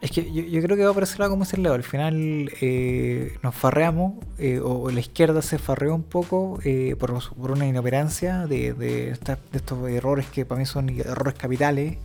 Es 0.00 0.12
que 0.12 0.32
yo, 0.32 0.62
creo 0.62 0.76
que 0.76 0.84
va 0.84 0.92
por 0.94 1.02
ese 1.02 1.18
lado 1.18 1.32
como 1.32 1.42
ese 1.42 1.56
lado. 1.56 1.74
Al 1.74 1.82
final 1.82 2.50
eh, 2.60 3.36
nos 3.42 3.52
farreamos, 3.54 4.14
eh, 4.38 4.60
o, 4.62 4.90
la 4.90 5.00
izquierda 5.00 5.42
se 5.42 5.58
farreó 5.58 5.94
un 5.94 6.04
poco 6.04 6.60
eh, 6.64 6.94
por, 6.98 7.12
por 7.34 7.50
una 7.50 7.66
inoperancia 7.66 8.46
de, 8.46 8.72
de, 8.74 9.10
esta- 9.10 9.38
de 9.50 9.58
estos 9.58 9.88
errores 9.90 10.26
que 10.26 10.44
para 10.46 10.60
mí 10.60 10.66
son 10.66 10.88
errores 10.90 11.34
capitales. 11.34 11.98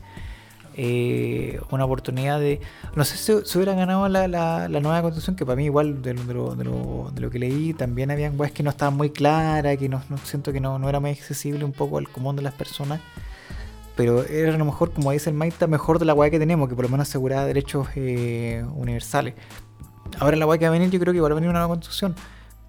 Eh, 0.77 1.59
una 1.71 1.85
oportunidad 1.85 2.39
de. 2.39 2.59
No 2.95 3.05
sé 3.05 3.15
si 3.15 3.47
se 3.47 3.57
hubiera 3.57 3.75
ganado 3.75 4.09
la, 4.09 4.27
la, 4.27 4.67
la 4.67 4.79
nueva 4.81 5.01
constitución, 5.03 5.35
que 5.37 5.45
para 5.45 5.55
mí, 5.55 5.65
igual 5.65 6.01
de, 6.01 6.15
lo- 6.15 6.23
de, 6.25 6.33
lo, 6.33 6.55
lo, 6.65 7.11
lo 7.17 7.29
que 7.29 7.39
leí, 7.39 7.73
también 7.73 8.11
habían 8.11 8.37
weas 8.37 8.51
que 8.51 8.61
no 8.63 8.71
estaban 8.71 8.97
muy 8.97 9.09
claras, 9.11 9.77
que 9.77 9.87
no, 9.87 10.01
no- 10.09 10.17
siento 10.17 10.51
que 10.51 10.59
no, 10.59 10.77
no 10.79 10.89
era 10.89 10.99
muy 10.99 11.11
accesible 11.11 11.63
un 11.63 11.71
poco 11.71 11.97
al 11.99 12.09
común 12.09 12.35
de 12.35 12.41
las 12.41 12.53
personas 12.55 12.99
pero 13.95 14.25
era 14.25 14.53
a 14.53 14.57
lo 14.57 14.65
mejor, 14.65 14.91
como 14.91 15.11
dice 15.11 15.29
el 15.29 15.35
Maita, 15.35 15.67
mejor 15.67 15.99
de 15.99 16.05
la 16.05 16.13
weá 16.13 16.29
que 16.29 16.39
tenemos, 16.39 16.67
que 16.67 16.75
por 16.75 16.85
lo 16.85 16.89
menos 16.89 17.07
aseguraba 17.07 17.45
derechos 17.45 17.87
eh, 17.95 18.65
universales. 18.75 19.35
Ahora 20.19 20.37
la 20.37 20.45
weá 20.45 20.57
que 20.57 20.65
va 20.65 20.69
a 20.69 20.77
venir, 20.77 20.89
yo 20.89 20.99
creo 20.99 21.13
que 21.13 21.21
va 21.21 21.27
a 21.27 21.33
venir 21.33 21.49
una 21.49 21.59
nueva 21.59 21.73
constitución. 21.73 22.15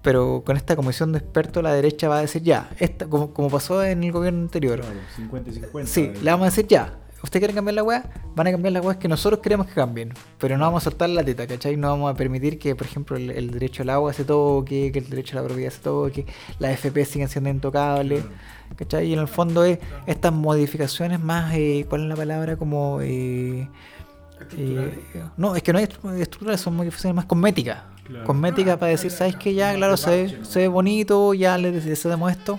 Pero 0.01 0.43
con 0.45 0.55
esta 0.55 0.75
comisión 0.75 1.11
de 1.11 1.19
expertos, 1.19 1.61
la 1.61 1.73
derecha 1.73 2.07
va 2.07 2.19
a 2.19 2.21
decir 2.21 2.41
ya, 2.41 2.69
esta, 2.79 3.07
como, 3.07 3.33
como 3.33 3.49
pasó 3.49 3.83
en 3.83 4.03
el 4.03 4.11
gobierno 4.11 4.41
anterior. 4.41 4.79
Claro, 4.79 4.99
50 5.15 5.49
y 5.49 5.53
50. 5.53 5.91
Sí, 5.91 6.13
le 6.21 6.31
vamos 6.31 6.47
a 6.47 6.49
decir 6.49 6.67
ya. 6.67 6.99
¿Ustedes 7.27 7.41
quieren 7.41 7.55
cambiar 7.55 7.75
la 7.75 7.83
weá? 7.83 8.03
Van 8.35 8.47
a 8.47 8.51
cambiar 8.51 8.71
las 8.71 8.85
weas 8.85 8.97
que 8.97 9.09
nosotros 9.09 9.41
queremos 9.41 9.67
que 9.67 9.73
cambien. 9.73 10.13
Pero 10.39 10.57
no 10.57 10.63
vamos 10.63 10.83
a 10.83 10.85
soltar 10.89 11.09
la 11.09 11.23
teta, 11.25 11.45
¿cachai? 11.45 11.75
No 11.75 11.89
vamos 11.89 12.09
a 12.09 12.15
permitir 12.15 12.57
que, 12.57 12.73
por 12.73 12.87
ejemplo, 12.87 13.17
el, 13.17 13.31
el 13.31 13.51
derecho 13.51 13.83
al 13.83 13.89
agua 13.89 14.13
se 14.13 14.23
toque, 14.23 14.91
que 14.93 14.99
el 14.99 15.09
derecho 15.09 15.37
a 15.37 15.41
la 15.41 15.47
propiedad 15.47 15.71
se 15.71 15.79
toque, 15.81 16.25
las 16.59 16.71
FP 16.71 17.03
siguen 17.03 17.27
siendo 17.27 17.49
intocables. 17.49 18.23
¿Cachai? 18.77 19.07
Y 19.09 19.13
en 19.13 19.19
el 19.19 19.27
fondo 19.27 19.65
es 19.65 19.79
estas 20.05 20.31
modificaciones 20.31 21.19
más, 21.19 21.53
eh, 21.53 21.85
¿cuál 21.89 22.03
es 22.03 22.07
la 22.07 22.15
palabra? 22.15 22.55
Como... 22.55 22.99
eh, 23.01 23.67
eh, 24.55 24.91
no, 25.35 25.55
es 25.55 25.63
que 25.63 25.73
no 25.73 25.79
hay 25.79 25.85
estru- 25.85 26.13
estructurales, 26.17 26.61
son 26.61 26.75
modificaciones 26.75 27.15
más 27.15 27.25
cosméticas. 27.25 27.79
Claro. 28.05 28.25
Cosméticas 28.25 28.75
Ah, 28.75 28.79
para 28.79 28.91
decir, 28.91 29.11
¿sabes 29.11 29.33
ya. 29.33 29.39
qué? 29.39 29.53
Ya, 29.53 29.73
claro, 29.75 29.97
se 29.97 30.09
ve, 30.09 30.37
se 30.43 30.59
ve 30.59 30.67
bonito, 30.69 31.33
ya 31.33 31.57
le 31.57 31.81
cedemos 31.95 32.31
esto 32.31 32.57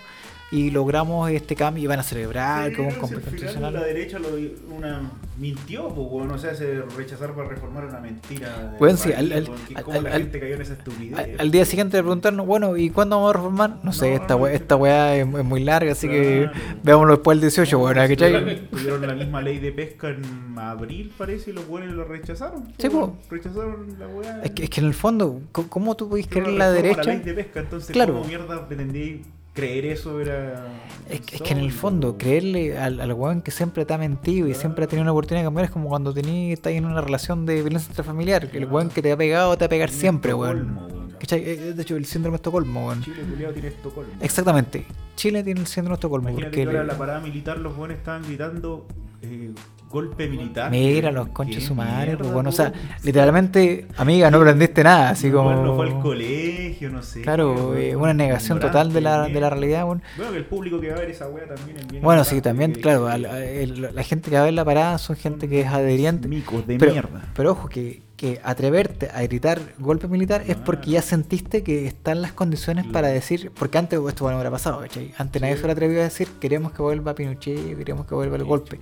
y 0.51 0.70
logramos 0.70 1.31
este 1.31 1.55
cambio 1.55 1.85
y 1.85 1.87
van 1.87 1.99
a 2.01 2.03
celebrar 2.03 2.70
Sí, 2.70 2.77
como 2.77 2.89
un 2.89 2.95
no, 2.99 3.07
final 3.07 3.23
constitucional. 3.23 3.75
La 3.75 3.85
derecha 3.85 4.19
lo, 4.19 4.29
una, 4.75 5.11
mintió, 5.37 5.89
pues, 5.91 6.09
bueno, 6.09 6.35
o 6.35 6.39
sea, 6.39 6.55
se 6.55 6.81
rechazar 6.97 7.35
para 7.35 7.49
reformar 7.51 7.85
una 7.85 8.01
mentira. 8.01 8.75
Bueno, 8.79 8.97
sí, 8.97 9.11
país, 9.11 9.33
al- 9.33 9.45
que 9.85 10.01
la 10.01 10.11
gente 10.11 10.41
cayó 10.41 10.55
en 10.55 10.62
esa 10.62 10.73
estupidez. 10.73 11.39
Al, 11.39 11.51
día 11.51 11.65
siguiente 11.66 11.99
le 11.99 12.03
preguntaron, 12.03 12.47
bueno, 12.47 12.79
¿y 12.79 12.89
cuándo 12.89 13.16
vamos 13.16 13.31
a 13.31 13.33
reformar? 13.37 13.77
No 13.83 13.93
sé, 13.93 14.15
esta, 14.15 14.35
no, 14.37 14.43
we- 14.45 14.55
esta 14.55 14.77
weá 14.77 15.16
es, 15.16 15.27
es 15.29 15.45
muy 15.45 15.62
larga, 15.62 15.93
así 15.93 16.09
que 16.09 16.49
veámoslo 16.83 17.12
después 17.16 17.37
del 17.37 17.43
18, 17.51 17.79
bueno, 17.79 18.01
¿cachai? 18.09 18.66
tuvieron- 18.70 19.07
la 19.07 19.15
misma 19.15 19.43
ley 19.43 19.59
de 19.59 19.70
pesca 19.73 20.09
en 20.09 20.59
abril, 20.59 21.12
parece, 21.19 21.51
y 21.51 21.53
los 21.55 21.66
buenos 21.69 21.95
lo 21.95 22.05
rechazaron. 22.05 22.73
Sí, 22.79 22.89
pues. 22.89 23.11
Rechazaron 23.31 23.97
la 23.99 24.07
weá. 24.09 24.41
Es 24.43 24.51
que, 24.53 24.65
es 24.65 24.70
que 24.70 24.81
en 24.81 24.87
el 24.87 24.95
fondo, 24.95 25.41
¿cómo- 25.53 25.69
¿cómo 25.69 25.95
tú 25.95 26.09
podés 26.09 26.27
creer 26.27 26.49
la 26.49 26.70
derecha? 26.73 27.03
La 27.05 27.12
ley 27.12 27.19
de 27.23 27.35
pesca, 27.35 27.61
entonces, 27.61 27.91
Claro. 27.91 28.15
¿cómo 28.15 28.25
mierda 28.27 28.66
pretendí 28.66 29.23
creer 29.60 29.85
eso? 29.86 30.20
Era. 30.20 30.66
Es 31.09 31.20
que, 31.22 31.36
es 31.36 31.43
que 31.43 31.52
en 31.52 31.59
el 31.59 31.72
fondo, 31.72 32.16
creerle 32.18 32.76
al, 32.78 33.01
al 33.01 33.12
weón 33.14 33.40
que 33.43 33.51
siempre 33.51 33.85
te 33.86 33.94
ha 33.94 33.98
mentido 33.98 34.47
y 34.48 34.55
siempre 34.55 34.85
ha 34.85 34.86
tenido 34.89 35.02
una 35.02 35.12
oportunidad 35.12 35.43
de 35.43 35.47
cambiar 35.47 35.64
es 35.66 35.70
como 35.70 35.89
cuando 35.89 36.12
tení, 36.12 36.52
estás 36.52 36.72
en 36.74 36.85
una 36.85 37.01
relación 37.01 37.47
de 37.47 37.62
violencia 37.62 37.89
intrafamiliar. 37.90 38.51
que 38.51 38.59
El 38.59 38.66
weón 38.66 38.90
que 38.90 39.01
te 39.02 39.10
ha 39.12 39.16
pegado 39.16 39.56
te 39.56 39.64
va 39.64 39.66
a 39.66 39.70
pegar 39.70 39.90
siempre, 39.90 40.32
Estocolmo, 40.32 40.80
weón. 40.82 40.93
weón. 40.93 41.10
¿Cachai? 41.18 41.43
Eh, 41.44 41.56
De 41.74 41.82
hecho, 41.82 41.97
el 41.97 42.05
síndrome 42.05 42.35
de 42.35 42.36
Estocolmo, 42.36 42.86
weón. 42.89 43.02
Chile, 43.02 43.22
culiao, 43.28 43.52
tiene 43.52 43.68
Estocolmo. 43.68 44.12
Exactamente. 44.20 44.85
Chile 45.16 45.43
tiene 45.43 45.60
el 45.60 45.66
síndrome 45.66 45.94
de 45.94 45.98
Estocolmo. 45.98 46.28
Imagínate 46.28 46.51
Porque 46.51 46.62
que 46.62 46.68
ahora 46.68 46.80
en 46.82 46.86
la 46.86 46.98
parada 46.98 47.20
militar 47.20 47.59
los 47.59 47.74
buenos 47.76 47.97
estaban 47.98 48.22
gritando 48.24 48.86
eh, 49.22 49.51
golpe 49.89 50.28
militar. 50.28 50.70
Mira 50.70 51.10
los 51.10 51.28
¿Qué 51.28 51.32
conches 51.32 51.65
su 51.65 51.74
madre, 51.74 52.06
mierda, 52.09 52.19
pues 52.19 52.32
bueno, 52.32 52.48
o 52.51 52.52
sea, 52.52 52.73
literalmente, 53.02 53.86
amiga, 53.97 54.31
no 54.31 54.39
aprendiste 54.39 54.85
nada, 54.85 55.10
así 55.10 55.31
como... 55.31 55.51
no 55.52 55.77
fue 55.77 55.86
al 55.89 56.01
colegio, 56.01 56.90
no 56.90 57.02
sé. 57.02 57.23
Claro, 57.23 57.77
eh, 57.77 57.97
una 57.97 58.15
negación 58.15 58.60
total 58.60 58.93
de 58.93 59.01
la, 59.01 59.28
de 59.28 59.40
la 59.40 59.51
realidad. 59.51 59.86
Bueno, 59.86 60.02
que 60.16 60.36
el 60.36 60.44
público 60.44 60.81
que 60.81 60.90
va 60.90 60.97
a 60.97 61.01
ver 61.01 61.10
esa 61.10 61.28
wea 61.28 61.47
también 61.47 61.78
es 61.78 61.89
bien 61.89 62.02
Bueno, 62.02 62.24
sí, 62.24 62.40
también, 62.40 62.73
claro, 62.73 63.09
la 63.16 64.02
gente 64.02 64.31
que 64.31 64.36
va 64.36 64.43
a 64.43 64.44
ver 64.44 64.55
la 64.55 64.65
parada 64.65 64.98
son 64.98 65.16
gente 65.16 65.48
que 65.48 65.60
es 65.62 65.66
adheriente. 65.69 66.28
Micos 66.28 66.66
de 66.66 66.78
pero, 66.78 66.93
mierda. 66.93 67.23
pero 67.35 67.52
ojo, 67.52 67.69
que, 67.69 68.02
que 68.16 68.40
atreverte 68.43 69.09
a 69.15 69.23
gritar 69.23 69.60
golpe 69.78 70.09
militar 70.09 70.43
es 70.47 70.56
porque 70.56 70.90
ya 70.90 71.02
sentiste 71.02 71.62
que 71.62 71.86
están 71.86 72.20
las 72.23 72.32
condiciones 72.32 72.85
Claro. 72.85 72.93
para 72.93 73.09
decir, 73.09 73.51
porque 73.59 73.78
antes 73.78 73.98
esto 74.06 74.24
bueno, 74.24 74.36
hubiera 74.39 74.51
pasado, 74.51 74.81
¿cachai? 74.81 75.12
Antes 75.19 75.40
nadie 75.40 75.55
se 75.55 75.60
hubiera 75.60 75.73
atrevido 75.73 76.01
a 76.01 76.05
decir, 76.05 76.28
queremos 76.40 76.73
que 76.73 76.82
vuelva 76.82 77.15
Pinochet, 77.15 77.77
queremos 77.77 78.06
que 78.06 78.15
vuelva 78.15 78.36
el 78.36 78.44
golpe. 78.44 78.78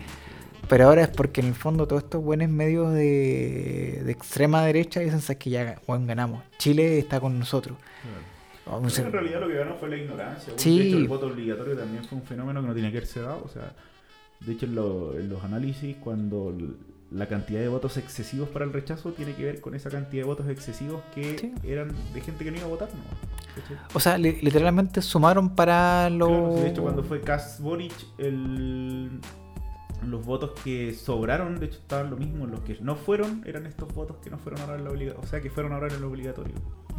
Pero 0.69 0.85
ahora 0.87 1.03
es 1.03 1.09
porque 1.09 1.41
en 1.41 1.49
el 1.49 1.55
fondo 1.55 1.87
todos 1.87 2.03
estos 2.05 2.23
buenos 2.23 2.49
medios 2.49 2.93
de, 2.93 4.03
de 4.05 4.11
extrema 4.13 4.65
derecha 4.65 5.01
dicen, 5.01 5.37
que 5.39 5.51
ya 5.51 5.81
bueno, 5.87 6.07
ganamos. 6.07 6.43
Chile 6.59 6.99
está 6.99 7.21
con 7.21 7.39
nosotros. 7.39 7.77
Vamos 8.69 8.99
en 8.99 9.13
realidad 9.13 9.41
lo 9.41 9.47
que 9.49 9.55
ganó 9.55 9.77
fue 9.77 9.89
la 9.91 9.97
ignorancia. 9.97 10.53
Sí. 10.57 10.79
De 10.79 10.89
hecho, 10.89 10.97
el 10.99 11.07
voto 11.09 11.27
obligatorio 11.29 11.77
también 11.77 12.05
fue 12.05 12.19
un 12.19 12.25
fenómeno 12.25 12.61
que 12.63 12.67
no 12.67 12.75
tenía 12.75 12.91
que 12.91 12.97
haberse 12.97 13.21
dado. 13.21 13.43
O 13.45 13.49
sea, 13.49 13.73
de 14.41 14.53
hecho, 14.53 14.67
en, 14.67 14.75
lo- 14.75 15.17
en 15.17 15.29
los 15.29 15.45
análisis, 15.45 15.95
cuando 16.03 16.53
la 17.13 17.29
cantidad 17.29 17.61
de 17.61 17.69
votos 17.69 17.97
excesivos 17.97 18.49
para 18.49 18.65
el 18.65 18.73
rechazo 18.73 19.13
tiene 19.13 19.35
que 19.35 19.45
ver 19.45 19.61
con 19.61 19.77
esa 19.77 19.89
cantidad 19.89 20.25
de 20.25 20.27
votos 20.27 20.49
excesivos 20.49 21.01
que 21.15 21.39
Sí. 21.39 21.55
eran 21.63 21.93
de 22.13 22.21
gente 22.21 22.43
que 22.45 22.51
no 22.51 22.57
iba 22.57 22.67
a 22.67 22.71
votar. 22.71 22.89
¿no? 22.89 23.77
O 23.95 24.01
sea, 24.01 24.19
li- 24.19 24.41
literalmente 24.43 25.01
sumaron 25.01 25.55
para 25.55 26.11
lo... 26.11 26.27
Claro, 26.27 26.55
sí, 26.57 26.63
de 26.65 26.69
hecho, 26.71 26.83
cuando 26.83 27.05
fue 27.05 27.21
Cas 27.21 27.61
Boric, 27.61 27.93
el, 28.19 29.21
los 30.07 30.25
votos 30.25 30.53
que 30.63 30.95
sobraron, 30.95 31.59
de 31.59 31.67
hecho, 31.67 31.79
estaban 31.79 32.11
lo 32.11 32.17
mismo. 32.17 32.47
Los 32.47 32.61
que 32.61 32.79
no 32.81 32.97
fueron 32.97 33.43
eran 33.47 33.67
estos 33.67 33.93
votos 33.93 34.17
que 34.23 34.31
no 34.31 34.39
fueron 34.39 34.61
ahora 34.63 34.77
en 34.77 34.85
la 34.85 34.91
obligatoria. 34.91 35.25
O 35.25 35.31
sea, 35.31 35.41
que 35.41 35.51
fueron 35.51 35.73
ahora 35.73 35.89
en 35.93 36.01
lo 36.01 36.09
obligatorio. 36.09 36.55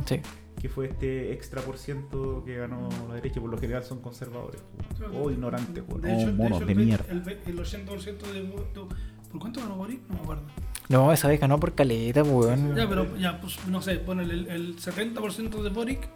Sí. 0.06 0.22
Que 0.60 0.70
fue 0.70 0.88
este 0.88 1.34
extra 1.34 1.62
por 1.62 1.78
ciento 1.78 2.44
que 2.46 2.58
ganó 2.58 2.90
la 3.08 3.16
derecha. 3.16 3.40
Por 3.40 3.50
lo 3.50 3.58
general 3.58 3.84
son 3.84 4.02
conservadores. 4.02 4.62
Claro. 4.98 5.24
O 5.24 5.32
ignorantes. 5.32 5.84
weón. 5.88 6.02
De 6.02 6.16
hecho, 6.16 6.30
O 6.30 6.34
monos 6.34 6.66
de, 6.66 6.72
el, 6.72 6.78
mierda. 6.80 7.06
El, 7.10 7.28
el 7.46 7.60
80% 7.60 8.18
de 8.32 8.42
voto. 8.44 8.88
¿Por 9.32 9.42
cuánto 9.42 9.60
ganó 9.60 9.76
Boric? 9.76 10.02
No 10.08 10.16
me 10.16 10.22
acuerdo. 10.22 10.44
No, 10.90 11.12
esa 11.12 11.28
vez 11.28 11.40
ganó 11.40 11.60
por 11.60 11.74
caleta, 11.76 12.24
pues, 12.24 12.34
weón. 12.34 12.76
Ya, 12.76 12.88
pero 12.88 13.18
ya, 13.18 13.42
pues 13.42 13.58
no 13.68 13.82
sé, 13.82 13.98
bueno, 13.98 14.22
el, 14.22 14.48
el 14.48 14.78
70% 14.78 15.62
de 15.62 15.70
Boric 15.70 16.08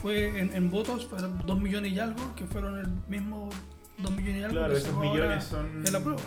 fue 0.00 0.38
en, 0.38 0.54
en 0.54 0.70
votos, 0.70 1.06
fueron 1.06 1.42
2 1.44 1.60
millones 1.60 1.92
y 1.92 1.98
algo, 1.98 2.34
que 2.36 2.44
fueron 2.46 2.78
el 2.78 2.88
mismo 3.08 3.48
2 3.98 4.10
millones 4.16 4.40
y 4.40 4.44
algo 4.44 4.56
Claro, 4.58 4.76
esos 4.76 4.96
millones 4.98 5.44
son- 5.44 5.86
en 5.86 5.92
la 5.92 6.00
prueba. 6.00 6.20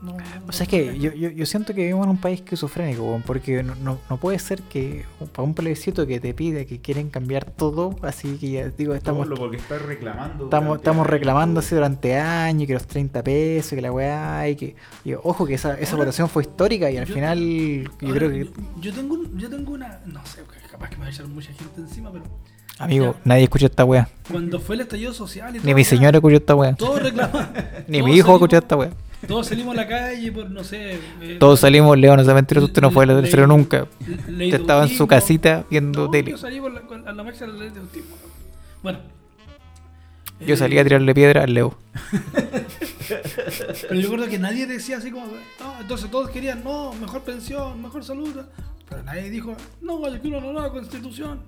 No, 0.00 0.16
O 0.46 0.52
sea, 0.52 0.62
es 0.64 0.68
que 0.68 0.96
yo, 0.98 1.12
yo, 1.12 1.30
yo 1.30 1.44
siento 1.46 1.74
que 1.74 1.80
vivimos 1.80 2.04
en 2.04 2.10
un 2.10 2.18
país 2.20 2.38
esquizofrénico, 2.40 3.20
porque 3.26 3.64
no, 3.64 3.74
no, 3.76 3.98
no 4.08 4.16
puede 4.18 4.38
ser 4.38 4.62
que 4.62 5.06
para 5.32 5.42
un 5.42 5.54
plebiscito 5.54 6.06
que 6.06 6.20
te 6.20 6.34
pide 6.34 6.66
que 6.66 6.80
quieren 6.80 7.08
cambiar 7.10 7.46
todo, 7.50 7.96
así 8.02 8.36
que 8.36 8.50
ya 8.52 8.68
digo, 8.68 8.94
estamos, 8.94 9.24
Todo 9.24 9.30
lo 9.34 9.40
porque 9.40 9.56
está 9.56 9.78
reclamando. 9.78 10.44
estamos, 10.44 10.76
estamos 10.76 11.04
reclamando 11.06 11.58
así 11.60 11.74
durante 11.74 12.14
años, 12.16 12.66
que 12.68 12.74
los 12.74 12.86
30 12.86 13.24
pesos, 13.24 13.70
que 13.72 13.80
la 13.80 13.90
weá, 13.90 14.48
y 14.48 14.54
que... 14.54 14.76
y 15.04 15.14
ojo, 15.14 15.46
que 15.46 15.54
esa, 15.54 15.74
esa 15.80 15.92
Ahora, 15.92 16.04
votación 16.04 16.28
fue 16.28 16.42
histórica 16.44 16.88
y 16.90 16.96
al 16.98 17.06
yo- 17.06 17.14
final 17.14 17.38
yo 17.40 17.90
Ahora, 18.08 18.18
creo 18.18 18.30
que... 18.30 18.44
Yo, 18.44 18.50
yo 18.80 18.92
tengo, 18.94 19.14
un- 19.14 19.36
yo 19.38 19.50
tengo 19.50 19.72
una. 19.72 19.98
No 20.06 20.24
sé, 20.26 20.42
capaz 20.70 20.90
que 20.90 20.96
me 20.96 21.02
va 21.02 21.06
a 21.08 21.10
echar 21.10 21.26
mucha 21.26 21.52
gente 21.52 21.80
encima, 21.80 22.12
pero. 22.12 22.24
Amigo, 22.78 23.14
ya, 23.14 23.20
nadie 23.24 23.44
escucha 23.44 23.66
esta 23.66 23.84
weá. 23.84 24.08
Cuando 24.30 24.60
fue 24.60 24.76
el 24.76 24.82
estallido 24.82 25.12
social 25.12 25.50
y 25.56 25.58
todo. 25.58 25.66
Ni 25.66 25.74
mi 25.74 25.84
señora 25.84 26.18
escuchó 26.18 26.36
esta 26.36 26.54
weá. 26.54 26.74
Todos 26.76 27.02
reclamaban. 27.02 27.52
Ni 27.88 27.98
todos 27.98 28.10
mi 28.10 28.16
hijo 28.16 28.32
escuchó 28.34 28.58
esta 28.58 28.76
weá. 28.76 28.90
Todos 29.26 29.48
salimos 29.48 29.74
a 29.74 29.76
la 29.78 29.88
calle 29.88 30.30
por, 30.30 30.48
no 30.48 30.62
sé. 30.62 31.00
eh, 31.20 31.36
Todos 31.40 31.58
salimos, 31.60 31.98
Leo, 31.98 32.16
no 32.16 32.24
sea 32.24 32.34
mentiroso, 32.34 32.66
usted 32.66 32.80
no 32.82 32.92
fue 32.92 33.02
a 33.02 33.06
la 33.08 33.14
le- 33.14 33.22
tercera 33.22 33.46
nunca. 33.48 33.88
Usted 34.00 34.54
estaba 34.54 34.84
en 34.84 34.90
su 34.90 35.08
casita 35.08 35.64
viendo 35.68 36.04
No, 36.04 36.10
tele. 36.10 36.30
Yo 36.30 36.38
salí 36.38 36.60
por 36.60 36.72
la, 36.72 36.82
a 37.04 37.12
la 37.12 37.22
marcha 37.24 37.46
de 37.46 37.52
la 37.52 37.58
ley 37.58 37.70
de 37.70 37.80
autismo. 37.80 38.14
Bueno. 38.82 39.00
Yo 40.40 40.54
Eh, 40.54 40.56
salí 40.56 40.78
a 40.78 40.84
tirarle 40.84 41.12
piedra 41.14 41.42
al 41.42 41.52
Leo. 41.52 41.76
Pero 43.08 43.94
yo 43.94 44.02
recuerdo 44.02 44.28
que 44.28 44.38
nadie 44.38 44.66
decía 44.68 44.98
así 44.98 45.10
como, 45.10 45.26
no, 45.26 45.80
entonces 45.80 46.08
todos 46.12 46.30
querían, 46.30 46.62
no, 46.62 46.92
mejor 46.94 47.22
pensión, 47.22 47.82
mejor 47.82 48.04
salud. 48.04 48.34
Pero 48.88 49.02
nadie 49.02 49.30
dijo, 49.30 49.56
no, 49.82 50.00
quiero 50.22 50.38
una 50.38 50.52
nueva 50.52 50.70
constitución. 50.70 51.40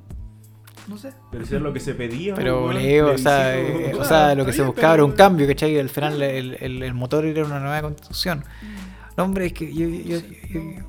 No 0.91 0.99
sé. 0.99 1.13
Pero 1.31 1.45
eso 1.45 1.55
es 1.55 1.63
lo 1.63 1.73
que 1.73 1.79
se 1.79 1.95
pedía. 1.95 2.35
Pero 2.35 2.73
Leo, 2.73 3.15
o 3.15 3.19
sea, 3.19 3.57
eh, 3.57 3.95
o 3.95 4.05
sea, 4.05 4.35
lo 4.35 4.45
que 4.45 4.53
se 4.53 4.63
buscaba 4.63 4.95
era 4.95 5.05
un 5.05 5.13
cambio, 5.13 5.47
¿cachai? 5.47 5.79
Al 5.79 5.89
final 5.89 6.21
el, 6.21 6.57
el, 6.61 6.83
el 6.83 6.95
motor 6.95 7.25
era 7.25 7.45
una 7.45 7.61
nueva 7.61 7.81
constitución. 7.81 8.43
No, 9.17 9.25
hombre, 9.25 9.47
es 9.47 9.53
que 9.53 9.73
yo... 9.75 9.87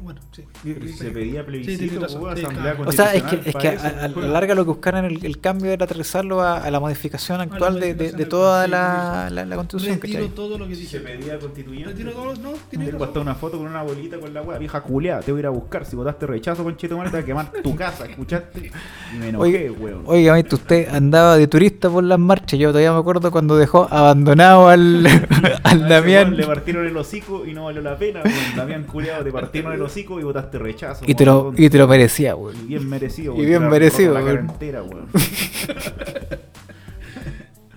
bueno, 0.02 0.22
sí. 0.32 0.44
si 0.64 0.94
se 0.94 1.12
pedía 1.12 1.46
plebiscito, 1.46 2.08
sí, 2.08 2.16
asamblea 2.16 2.76
claro. 2.76 2.84
o 2.88 2.92
sea, 2.92 3.14
es 3.14 3.24
que, 3.24 3.50
es 3.50 3.56
que 3.56 3.68
a, 3.70 4.06
a 4.06 4.08
la 4.08 4.28
larga 4.28 4.56
lo 4.56 4.64
que 4.64 4.70
buscaban 4.72 5.06
el, 5.06 5.26
el 5.26 5.40
cambio 5.40 5.72
era 5.72 5.86
aterrizarlo 5.86 6.42
a, 6.42 6.58
a 6.58 6.72
la 6.72 6.80
modificación 6.80 7.42
actual 7.42 7.80
de, 7.80 7.94
de, 7.96 8.26
toda 8.26 8.68
la, 8.68 9.30
la, 9.32 9.46
la 9.46 9.56
constitución, 9.56 10.00
Retiro 10.00 10.20
¿cachai? 10.20 10.36
todo 10.36 10.58
lo 10.58 10.68
que 10.68 10.76
Si 10.76 10.86
se 10.86 11.00
dije. 11.00 11.18
pedía 11.18 11.40
constituyente. 11.40 11.90
Retiro 11.90 12.12
todo, 12.12 12.36
no, 12.36 12.54
tiene 12.70 12.92
razón. 12.92 13.22
una 13.24 13.36
foto 13.36 13.58
con 13.58 13.68
una 13.68 13.82
bolita 13.82 14.20
con 14.20 14.34
la 14.34 14.42
weá, 14.42 14.58
vieja 14.58 14.82
culeada, 14.82 15.22
te 15.22 15.32
voy 15.32 15.40
a 15.40 15.42
ir 15.42 15.46
a 15.48 15.50
buscar. 15.50 15.86
Si 15.86 15.96
votaste 15.96 16.28
rechazo, 16.28 16.64
conchito 16.64 16.96
te 16.96 17.10
voy 17.10 17.20
a 17.20 17.26
quemar 17.26 17.52
tu 17.64 17.76
casa, 17.76 18.06
¿escuchaste? 18.06 18.72
Y 19.16 19.18
me 19.18 19.30
enojé, 19.30 19.72
weón. 19.72 20.04
Oiga, 20.06 20.38
usted 20.52 20.88
andaba 20.90 21.38
de 21.38 21.48
turista 21.48 21.90
por 21.90 22.04
las 22.04 22.20
marchas. 22.20 22.60
Yo 22.60 22.70
todavía 22.70 22.92
me 22.94 23.00
acuerdo 23.00 23.32
cuando 23.32 23.58
dejó 23.58 23.88
abandonado 23.90 24.68
al, 24.68 25.06
al 25.64 25.88
Damián. 25.90 26.36
Le 26.36 26.46
partieron 26.46 26.86
el 26.86 26.96
hocico 26.98 27.46
y 27.46 27.54
no 27.54 27.66
valió 27.66 27.82
la 27.82 27.98
pena, 27.98 28.11
weón. 28.20 28.56
Damián 28.58 28.84
culeado, 28.84 29.24
te 29.24 29.32
partieron 29.32 29.72
el 29.74 29.82
hocico 29.82 30.20
y 30.20 30.24
votaste 30.24 30.60
rechazo. 30.60 31.04
Y 31.08 31.16
te 31.16 31.26
lo, 31.26 31.42
weón. 31.44 31.56
y 31.58 31.70
te 31.70 31.78
lo 31.78 31.88
merecía, 31.88 32.32
Y 32.32 32.34
weón. 32.34 32.68
bien 32.68 32.90
merecido, 32.90 33.34
Y 33.34 33.38
weón. 33.38 33.48
bien 33.48 33.60
Te 33.60 33.64
la 33.66 33.70
merecido, 33.72 34.14
roto 34.14 34.20
La 34.20 34.26
cara 34.26 34.42
weón. 34.42 34.50
entera, 34.52 34.84
weón. 34.84 35.08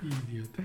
Idiota. 0.03 0.63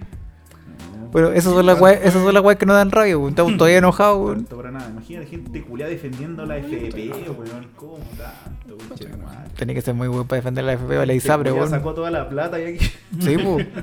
Bueno, 1.12 1.30
esas 1.32 1.54
son 1.54 1.66
las 1.66 1.80
weas, 1.80 2.00
esas 2.04 2.22
son 2.24 2.34
las 2.34 2.56
que 2.58 2.66
no 2.66 2.74
dan 2.74 2.92
rabia, 2.92 3.18
weón. 3.18 3.30
Estamos 3.30 3.58
todavía 3.58 3.78
enojados, 3.80 4.18
weón. 4.18 4.36
Tanto 4.38 4.58
para 4.58 4.72
nada. 4.72 4.90
Imagínate 4.90 5.28
gente 5.28 5.62
culiada 5.64 5.92
defendiendo 5.92 6.46
la 6.46 6.58
FP, 6.58 7.12
weón. 7.32 7.68
¿Cómo 7.76 7.98
tanto, 8.18 8.78
madre? 9.24 9.50
Tenía 9.56 9.76
que 9.76 9.82
ser 9.82 9.94
muy 9.96 10.08
bueno 10.08 10.26
para 10.26 10.38
defender 10.38 10.64
la 10.66 10.74
FP 10.74 10.98
o 10.98 11.06
la 11.06 11.14
ISAPRE, 11.14 11.52
weón. 11.52 11.70
sacó 11.70 11.94
toda 11.94 12.12
la 12.12 12.28
plata 12.30 12.60
y 12.60 12.76
aquí. 12.76 12.86
Sí, 13.20 13.38
pues. 13.38 13.68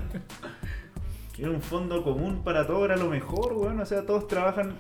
Era 1.39 1.51
un 1.51 1.61
fondo 1.61 2.03
común 2.03 2.41
para 2.43 2.67
todos, 2.67 2.87
era 2.87 2.97
lo 2.97 3.11
mejor, 3.11 3.53
weón. 3.53 3.79
O 3.79 3.85
sea, 3.85 4.07
todos 4.07 4.27
trabajan 4.27 4.73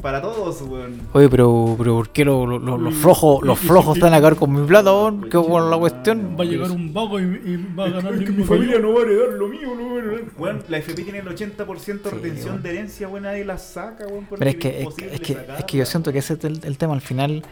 para 0.00 0.20
todos, 0.22 0.62
weón. 0.62 1.00
Oye, 1.12 1.28
pero, 1.28 1.74
pero 1.78 1.94
¿por 1.96 2.10
qué 2.10 2.24
lo- 2.24 2.46
lo- 2.46 2.58
lo- 2.58 2.78
los 2.78 2.94
flojos, 2.94 3.42
los 3.44 3.58
flojos 3.58 3.96
están 3.96 4.12
a 4.14 4.16
cargar 4.20 4.36
con 4.36 4.52
mi 4.52 4.66
plata, 4.66 4.92
weón? 4.92 5.28
¿Qué 5.28 5.36
bueno 5.36 5.68
la 5.70 5.78
cuestión? 5.78 6.36
Va 6.38 6.44
a 6.44 6.46
llegar 6.46 6.70
un 6.70 6.92
vago 6.92 7.18
y, 7.18 7.24
y 7.24 7.74
va 7.76 7.86
a 7.86 7.88
ganar 7.90 8.14
Es 8.14 8.24
que 8.24 8.30
mi 8.32 8.44
familia 8.44 8.78
no 8.78 8.92
va 8.92 9.00
a 9.00 9.02
heredar 9.04 9.28
lo 9.30 9.48
mío, 9.48 9.74
no 9.76 9.86
va 9.90 9.94
a 9.94 9.98
heredar. 9.98 10.20
Weón, 10.38 10.62
la 10.68 10.78
FP 10.78 11.02
tiene 11.02 11.18
el 11.20 11.26
80% 11.28 12.02
de 12.02 12.10
Sí, 12.10 12.16
retención 12.16 12.50
weón. 12.50 12.62
de 12.62 12.70
herencia, 12.70 13.08
weón. 13.08 13.22
Nadie 13.24 13.44
la 13.44 13.58
saca, 13.58 14.06
weón. 14.06 14.26
Pero 14.30 14.50
es 14.50 14.56
que, 14.56 14.82
es, 14.82 14.94
que- 14.94 15.14
es, 15.14 15.20
que, 15.20 15.32
es 15.32 15.38
sacarla, 15.40 15.66
que 15.66 15.76
yo 15.78 15.86
siento 15.86 16.12
que 16.12 16.18
weón. 16.18 16.24
ese 16.24 16.32
es 16.34 16.44
el, 16.44 16.60
el 16.64 16.78
tema. 16.78 16.94
Al 16.94 17.00
final, 17.00 17.42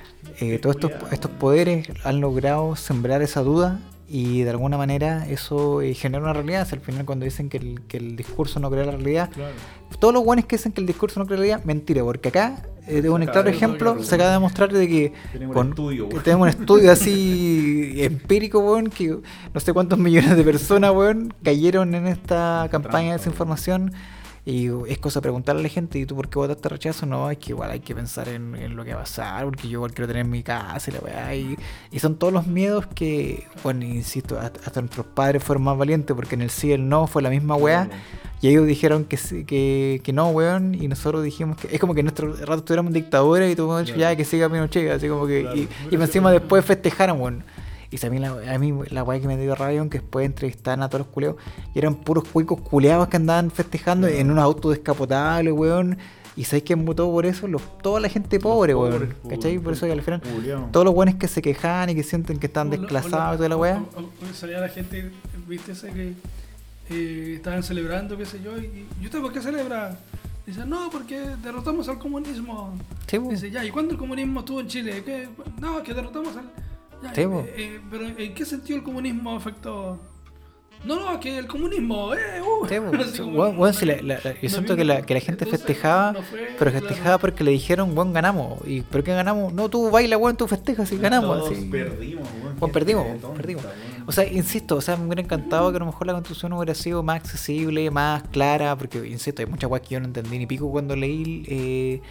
eh, 0.41 0.59
todos 0.59 0.77
estos, 0.77 0.93
estos 1.13 1.31
weón. 1.31 1.39
poderes 1.41 1.89
han 2.05 2.21
logrado 2.21 2.77
sembrar 2.77 3.23
esa 3.23 3.43
duda 3.43 3.81
y 4.09 4.43
de 4.43 4.51
alguna 4.51 4.77
manera 4.77 5.27
eso 5.29 5.81
eh, 5.81 5.95
genera 5.95 6.23
una 6.23 6.33
realidad. 6.33 6.67
Si 6.69 6.75
al 6.75 6.81
final, 6.81 7.05
cuando 7.05 7.25
dicen 7.25 7.49
que 7.49 7.57
el, 7.57 7.81
que 7.89 7.97
el 7.97 8.17
discurso 8.17 8.61
no 8.61 8.71
crea 8.71 8.85
la 8.85 8.93
realidad, 8.93 9.31
Claro. 9.33 9.53
todos 9.99 10.13
los 10.15 10.25
buenos 10.25 10.45
que 10.47 10.57
dicen 10.57 10.73
que 10.73 10.81
el 10.81 10.87
discurso 10.87 11.21
no 11.21 11.27
crea 11.27 11.37
la 11.39 11.43
realidad, 11.43 11.65
mentira, 11.65 12.03
porque 12.05 12.29
acá, 12.29 12.63
eh, 12.87 13.01
de 13.01 13.09
un 13.09 13.25
claro 13.25 13.49
ejemplo, 13.49 14.03
se 14.03 14.15
acaba 14.15 14.31
de 14.31 14.35
demostrar 14.35 14.71
de 14.73 14.87
que 14.89 15.13
Tenemos 15.33 15.57
un 15.57 15.69
estudio, 15.71 16.09
que 16.11 16.19
tenemos 16.21 16.55
un 16.55 16.61
estudio 16.61 16.93
así 16.93 17.95
empírico, 18.03 18.59
weón, 18.61 18.89
que 18.91 19.17
no 19.55 19.61
sé 19.61 19.73
cuántos 19.73 19.99
millones 19.99 20.37
de 20.37 20.43
personas, 20.45 20.93
weón, 20.93 21.33
cayeron 21.43 21.95
en 21.95 22.07
esta 22.07 22.69
campaña 22.71 23.13
de 23.13 23.19
desinformación. 23.19 23.93
Y 24.47 24.69
es 24.89 24.99
cosa 24.99 25.23
preguntarle 25.23 25.61
a 25.61 25.63
la 25.63 25.69
gente, 25.71 25.99
¿y 25.99 26.05
tú 26.05 26.15
por 26.17 26.29
qué 26.29 26.39
votaste 26.39 26.69
rechazo? 26.69 27.07
No, 27.07 27.31
es 27.31 27.39
que 27.39 27.53
igual 27.53 27.71
hay 27.71 27.81
que 27.81 27.95
pensar 27.95 28.29
en, 28.29 28.55
en 28.55 28.77
lo 28.77 28.85
que 28.85 28.93
va 28.93 29.01
a 29.01 29.05
pasar, 29.05 29.45
porque 29.47 29.69
yo 29.69 29.79
igual 29.79 29.95
quiero 29.95 30.07
tener 30.07 30.27
mi 30.27 30.43
casa 30.43 30.91
y 30.91 30.95
la 30.95 31.01
weá. 31.01 31.35
Y, 31.35 31.57
y 31.91 31.99
son 31.99 32.17
todos 32.17 32.31
los 32.31 32.47
miedos 32.47 32.87
que, 32.95 33.47
bueno, 33.63 33.87
insisto, 33.87 34.39
hasta, 34.39 34.61
hasta 34.67 34.81
nuestros 34.83 35.07
padres 35.07 35.43
fueron 35.43 35.63
más 35.65 35.79
valientes, 35.79 36.15
porque 36.15 36.35
en 36.35 36.43
el 36.43 36.51
sí 36.51 36.69
y 36.69 36.73
el 36.73 36.87
no 36.87 37.07
fue 37.07 37.23
la 37.23 37.31
misma 37.31 37.57
weá. 37.57 37.89
Y 38.43 38.49
ellos 38.49 38.67
dijeron 38.67 39.07
que, 39.07 39.17
sí- 39.17 39.45
que, 39.47 40.03
que 40.05 40.13
no, 40.13 40.29
weón, 40.29 40.75
y 40.75 40.89
nosotros 40.89 41.25
dijimos 41.25 41.57
que 41.57 41.75
es 41.75 41.81
como 41.81 41.95
que 41.95 42.01
en 42.01 42.07
nuestro 42.07 42.35
rato 42.37 42.57
estuviéramos 42.57 42.91
en 42.91 42.95
dictadura 42.95 43.49
y 43.49 43.57
tú 43.57 43.63
dicho 43.79 43.95
Claro. 43.95 44.01
ya 44.13 44.17
que 44.17 44.27
siga 44.27 44.51
Pinochet, 44.51 44.91
así 44.93 45.09
como 45.09 45.27
que. 45.27 45.41
Claro. 45.41 45.57
Y, 45.57 45.69
y 45.91 45.95
encima 45.95 46.31
después 46.31 46.63
festejaron, 46.67 47.19
weón. 47.19 47.45
Y 47.95 48.11
mí 48.11 48.19
la, 48.19 48.55
a 48.55 48.59
mí 48.59 48.75
la 48.91 49.05
weá 49.05 49.21
que 49.21 49.29
me 49.29 49.37
dio 49.37 49.55
rabia, 49.55 49.81
que 49.85 50.01
después 50.01 50.27
entrevistaban 50.27 50.83
a 50.83 50.89
todos 50.89 51.07
los 51.07 51.15
culeados, 51.15 51.37
y 51.75 51.79
eran 51.79 51.95
puros 51.95 52.25
cuicos 52.25 52.61
culeados 52.61 53.07
que 53.07 53.17
andaban 53.17 53.53
festejando 53.53 54.09
en 54.09 54.33
un 54.33 54.39
auto 54.41 54.71
descapotable, 54.71 55.53
weón. 55.53 55.97
Y 56.37 56.43
sabéis 56.43 56.65
quién 56.65 56.85
votó 56.85 57.09
por 57.13 57.25
eso? 57.25 57.47
Los, 57.47 57.63
toda 57.79 58.01
la 58.01 58.09
gente 58.09 58.41
pobre, 58.41 58.75
weón. 58.75 59.15
¿Cachai? 59.29 59.61
Por 59.61 59.75
eso 59.75 59.87
que 59.87 59.93
al 59.93 60.03
final. 60.03 60.21
Todos 60.73 60.85
los 60.85 60.93
weones 60.93 61.15
que 61.15 61.29
se 61.29 61.41
quejan 61.41 61.91
y 61.91 61.95
que 61.95 62.03
sienten 62.03 62.39
que 62.39 62.47
están 62.47 62.71
desclasados 62.71 63.35
y 63.35 63.37
toda 63.37 63.49
la 63.51 63.57
weá. 63.57 63.85
salía 64.33 64.59
la 64.59 64.69
gente, 64.69 65.13
viste 65.47 65.73
ese 65.73 65.93
que 65.93 66.15
eh, 66.91 67.35
estaban 67.37 67.63
celebrando, 67.63 68.17
qué 68.17 68.27
sé 68.27 68.41
yo, 68.43 68.59
y, 68.59 68.65
y 68.65 68.89
¿y 69.03 69.05
usted 69.05 69.21
por 69.21 69.33
qué 69.33 69.41
celebra? 69.41 69.97
Dice, 70.45 70.67
no, 70.67 70.91
porque 70.91 71.21
derrotamos 71.43 71.89
al 71.89 71.99
comunismo. 72.01 72.77
Sí. 73.07 73.19
Dice, 73.19 73.53
ya, 73.53 73.65
¿y 73.65 73.71
cuándo 73.71 73.93
el 73.93 73.99
comunismo 73.99 74.41
estuvo 74.41 74.61
en 74.61 74.67
Chile? 74.67 75.03
¿Qué? 75.05 75.29
No, 75.61 75.81
que 75.83 75.95
derrotamos 75.95 76.37
al... 76.37 76.51
Ya, 77.05 77.15
Sí, 77.15 77.21
eh, 77.23 77.55
eh, 77.57 77.81
pero 77.91 78.07
¿en 78.07 78.35
qué 78.35 78.45
sentido 78.45 78.79
el 78.79 78.85
comunismo 78.85 79.37
afectó? 79.37 79.99
No, 80.85 81.01
no, 81.01 81.19
que 81.19 81.39
el 81.39 81.47
comunismo, 81.47 82.13
eh, 82.15 82.43
uh. 82.43 82.69
Sí, 82.69 82.79
Weón, 83.23 83.59
weón, 83.59 83.73
si 83.73 83.87
la- 83.87 84.03
la- 84.03 84.21
la- 84.23 84.39
yo 84.39 84.49
siento 84.51 84.77
que 84.77 84.85
la, 84.85 85.01
que 85.01 85.15
la 85.15 85.21
gente 85.21 85.45
entonces, 85.45 85.65
festejaba, 85.67 86.13
no 86.13 86.23
fue, 86.23 86.41
pero 86.59 86.71
claro. 86.71 86.87
festejaba 86.87 87.19
porque 87.19 87.43
le 87.43 87.53
dijeron, 87.53 87.97
weón, 87.97 88.13
ganamos. 88.13 88.59
¿Y 88.67 88.83
por 88.83 89.03
qué 89.03 89.15
ganamos? 89.15 89.55
No, 89.55 89.71
tú 89.71 89.91
baila, 89.91 90.19
weón, 90.19 90.37
tú 90.37 90.47
festejas 90.47 90.93
y 90.93 90.99
ganamos. 90.99 91.39
Todos 91.39 91.53
así. 91.53 91.65
perdimos, 91.71 92.29
weón. 92.43 92.57
Weón, 92.61 92.71
perdimos, 92.73 93.07
tonta, 93.21 93.35
perdimos. 93.35 93.65
O 94.07 94.13
sea, 94.13 94.31
insisto, 94.31 94.77
o 94.77 94.81
sea, 94.83 94.97
me 94.99 95.07
hubiera 95.07 95.23
encantado 95.23 95.71
que 95.71 95.77
a 95.77 95.81
lo 95.81 95.87
mejor 95.87 96.07
la 96.07 96.13
constitución 96.13 96.53
hubiera 96.53 96.75
sido 96.75 97.03
más 97.03 97.17
accesible, 97.17 97.91
más 97.91 98.23
clara, 98.25 98.77
porque, 98.77 98.99
insisto, 99.09 99.41
hay 99.41 99.47
muchas 99.47 99.71
weas 99.71 99.83
que 99.89 99.95
yo 99.95 100.01
no 100.01 100.07
entendí 100.07 100.37
ni 100.39 100.47
pico 100.47 100.71
cuando 100.71 100.95
leí, 100.97 101.45
eh, 101.49 102.03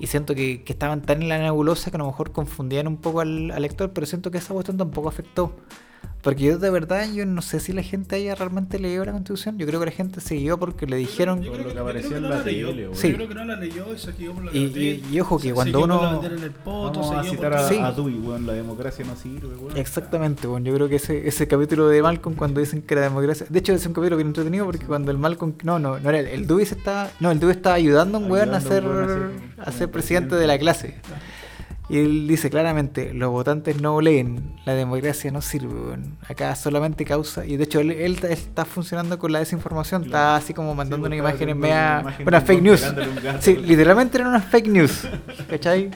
y 0.00 0.06
siento 0.06 0.34
que, 0.34 0.64
que 0.64 0.72
estaban 0.72 1.02
tan 1.02 1.22
en 1.22 1.28
la 1.28 1.38
nebulosa 1.38 1.90
que 1.90 1.96
a 1.96 1.98
lo 1.98 2.06
mejor 2.06 2.32
confundían 2.32 2.88
un 2.88 2.96
poco 2.96 3.20
al, 3.20 3.50
al 3.50 3.62
lector, 3.62 3.92
pero 3.92 4.06
siento 4.06 4.30
que 4.30 4.38
esa 4.38 4.54
cuestión 4.54 4.78
tampoco 4.78 5.10
afectó. 5.10 5.54
Porque 6.22 6.44
yo 6.44 6.58
de 6.58 6.68
verdad, 6.68 7.10
yo 7.14 7.24
no 7.24 7.40
sé 7.40 7.60
si 7.60 7.72
la 7.72 7.82
gente 7.82 8.16
haya 8.16 8.34
realmente 8.34 8.78
leído 8.78 9.06
la 9.06 9.12
constitución, 9.12 9.56
yo 9.56 9.66
creo 9.66 9.80
que 9.80 9.86
la 9.86 9.92
gente 9.92 10.20
se 10.20 10.34
guió 10.34 10.58
porque 10.58 10.86
le 10.86 10.96
dijeron... 10.96 11.42
Yo 11.42 11.50
creo 11.50 11.68
lo 11.68 11.72
que- 11.72 11.78
apareció 11.80 12.16
en 12.18 12.28
la 12.28 12.42
leyó. 12.42 12.94
Sí. 12.94 13.08
Yo 13.12 13.14
creo 13.16 13.28
que 13.28 13.34
no 13.34 13.44
la 13.46 13.56
leyó 13.56 13.86
y 13.94 13.98
se 13.98 14.12
por 14.12 14.44
la 14.44 14.52
Y- 14.54 15.02
y- 15.10 15.14
y 15.14 15.20
ojo 15.20 15.38
que 15.38 15.48
Se- 15.48 15.54
cuando 15.54 15.82
uno- 15.82 16.22
en 16.22 16.42
el 16.42 16.50
poto, 16.50 17.00
Vamos 17.00 17.16
a 17.16 17.24
citar 17.24 17.52
por 17.52 17.54
a, 17.54 17.68
Sí. 17.70 17.78
a 17.78 17.92
Dewey, 17.92 18.16
weón. 18.18 18.46
La 18.46 18.52
democracia 18.52 19.02
no 19.06 19.16
sirve, 19.16 19.56
weón. 19.56 19.74
Exactamente, 19.78 20.46
bueno, 20.46 20.66
yo 20.66 20.74
creo 20.74 20.90
que 20.90 20.96
ese, 20.96 21.26
ese 21.26 21.48
capítulo 21.48 21.88
de 21.88 22.02
Malcolm 22.02 22.36
cuando 22.36 22.60
dicen 22.60 22.82
que 22.82 22.94
la 22.96 23.00
democracia... 23.00 23.46
De 23.48 23.58
hecho, 23.58 23.72
es 23.72 23.86
un 23.86 23.94
capítulo 23.94 24.18
bien 24.18 24.26
entretenido 24.28 24.66
porque 24.66 24.84
cuando 24.84 25.10
el 25.12 25.16
Malcolm... 25.16 25.54
No, 25.62 25.78
no, 25.78 25.98
no 26.00 26.08
era 26.10 26.18
él. 26.18 26.26
El 26.26 26.46
Dewey 26.46 26.66
se 26.66 26.74
estaba... 26.74 27.08
No, 27.20 27.30
el 27.30 27.40
Dewey 27.40 27.56
estaba 27.56 27.76
ayudando 27.76 28.18
a 28.18 28.20
un 28.20 28.30
weón 28.30 28.52
a 28.52 28.60
ser, 28.60 28.84
a 29.58 29.72
ser- 29.72 29.90
presidente 29.90 30.34
de 30.36 30.46
la 30.46 30.58
clase. 30.58 30.96
Y 31.90 31.98
él 31.98 32.28
dice 32.28 32.50
claramente, 32.50 33.12
los 33.12 33.30
votantes 33.30 33.80
no 33.80 34.00
leen, 34.00 34.54
la 34.64 34.74
democracia 34.74 35.32
no 35.32 35.42
sirve. 35.42 35.98
Acá 36.28 36.54
solamente 36.54 37.04
causa... 37.04 37.44
Y 37.44 37.56
de 37.56 37.64
hecho, 37.64 37.80
él, 37.80 37.90
él 37.90 38.16
está 38.28 38.64
funcionando 38.64 39.18
con 39.18 39.32
la 39.32 39.40
desinformación, 39.40 40.04
está 40.04 40.36
así 40.36 40.54
como 40.54 40.72
mandando 40.72 41.08
Sí, 41.08 41.14
una 41.14 41.22
pues, 41.22 41.34
estaba 41.34 41.48
imagen 41.48 41.48
en 41.48 41.58
media... 41.58 42.00
una 42.04 42.28
Una 42.28 42.40
fake 42.42 42.62
news. 42.62 42.80
pegándole 42.80 43.08
un 43.08 43.16
gato. 43.16 43.38
Sí, 43.42 43.56
literalmente 43.56 44.18
eran 44.18 44.28
unas 44.28 44.44
fake 44.44 44.68
news, 44.68 45.08
¿cachai? 45.48 45.90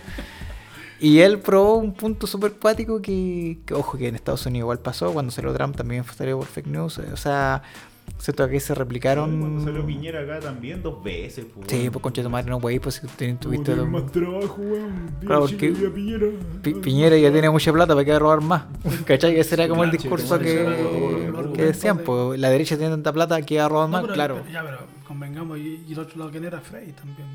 Y 0.99 1.21
él 1.21 1.39
probó 1.39 1.77
un 1.77 1.93
punto 1.95 2.27
súper 2.27 2.55
cuático 2.55 3.01
que, 3.01 3.59
que, 3.65 3.75
ojo, 3.75 3.97
que 3.97 4.09
en 4.09 4.17
Estados 4.17 4.45
Unidos 4.47 4.65
igual 4.65 4.81
pasó, 4.81 5.13
cuando 5.13 5.31
salió 5.31 5.53
Trump 5.55 5.77
también 5.77 6.03
salió 6.17 6.39
por 6.39 6.47
fake 6.49 6.67
news, 6.67 6.99
o 6.99 7.17
sea, 7.17 7.63
Siento 8.19 8.49
que 8.49 8.59
se 8.59 8.75
replicaron. 8.75 9.39
Cuando 9.39 9.65
salió 9.65 9.85
Piñera 9.85 10.21
acá 10.21 10.41
también 10.41 10.83
dos 10.83 11.03
veces. 11.05 11.45
Pues, 11.55 11.67
Sí, 11.69 11.91
pues 11.91 12.03
concha 12.03 12.23
de 12.23 12.27
tu 12.27 12.31
madre, 12.31 12.49
no, 12.49 12.57
wey, 12.57 12.79
pues 12.79 13.03
tuviste. 13.39 13.75
Dos- 13.75 13.89
más 13.89 14.11
trabajo, 14.11 14.57
weón. 14.59 15.11
Claro, 15.21 15.41
porque 15.43 15.71
Piñera. 15.71 16.27
Pi- 16.63 16.75
Piñera 16.75 17.19
ya 17.19 17.31
tiene 17.31 17.51
mucha 17.51 17.71
plata 17.73 17.93
para 17.93 18.05
que 18.05 18.11
va 18.13 18.17
a 18.17 18.21
robar 18.21 18.41
más. 18.41 18.63
¿Cachai? 19.05 19.39
Ese 19.39 19.55
era 19.57 19.69
como 19.69 19.85
el 19.85 19.91
discurso 19.91 20.39
que, 20.39 21.31
que 21.55 21.63
decían, 21.67 21.99
pues 21.99 22.41
la 22.41 22.49
derecha 22.49 22.77
tiene 22.79 22.93
tanta 22.93 23.13
plata 23.13 23.43
que 23.43 23.59
va 23.59 23.67
a 23.67 23.69
robar 23.69 23.89
No, 23.89 23.93
más, 23.93 24.03
pero- 24.03 24.15
claro. 24.15 24.43
Ya, 24.51 24.63
pero 24.63 24.79
convengamos, 25.07 25.59
y, 25.59 25.85
y 25.87 25.93
el 25.93 25.99
otro 25.99 26.19
lado 26.19 26.31
que 26.31 26.39
era 26.39 26.61
Frey 26.61 26.93
también. 26.93 27.29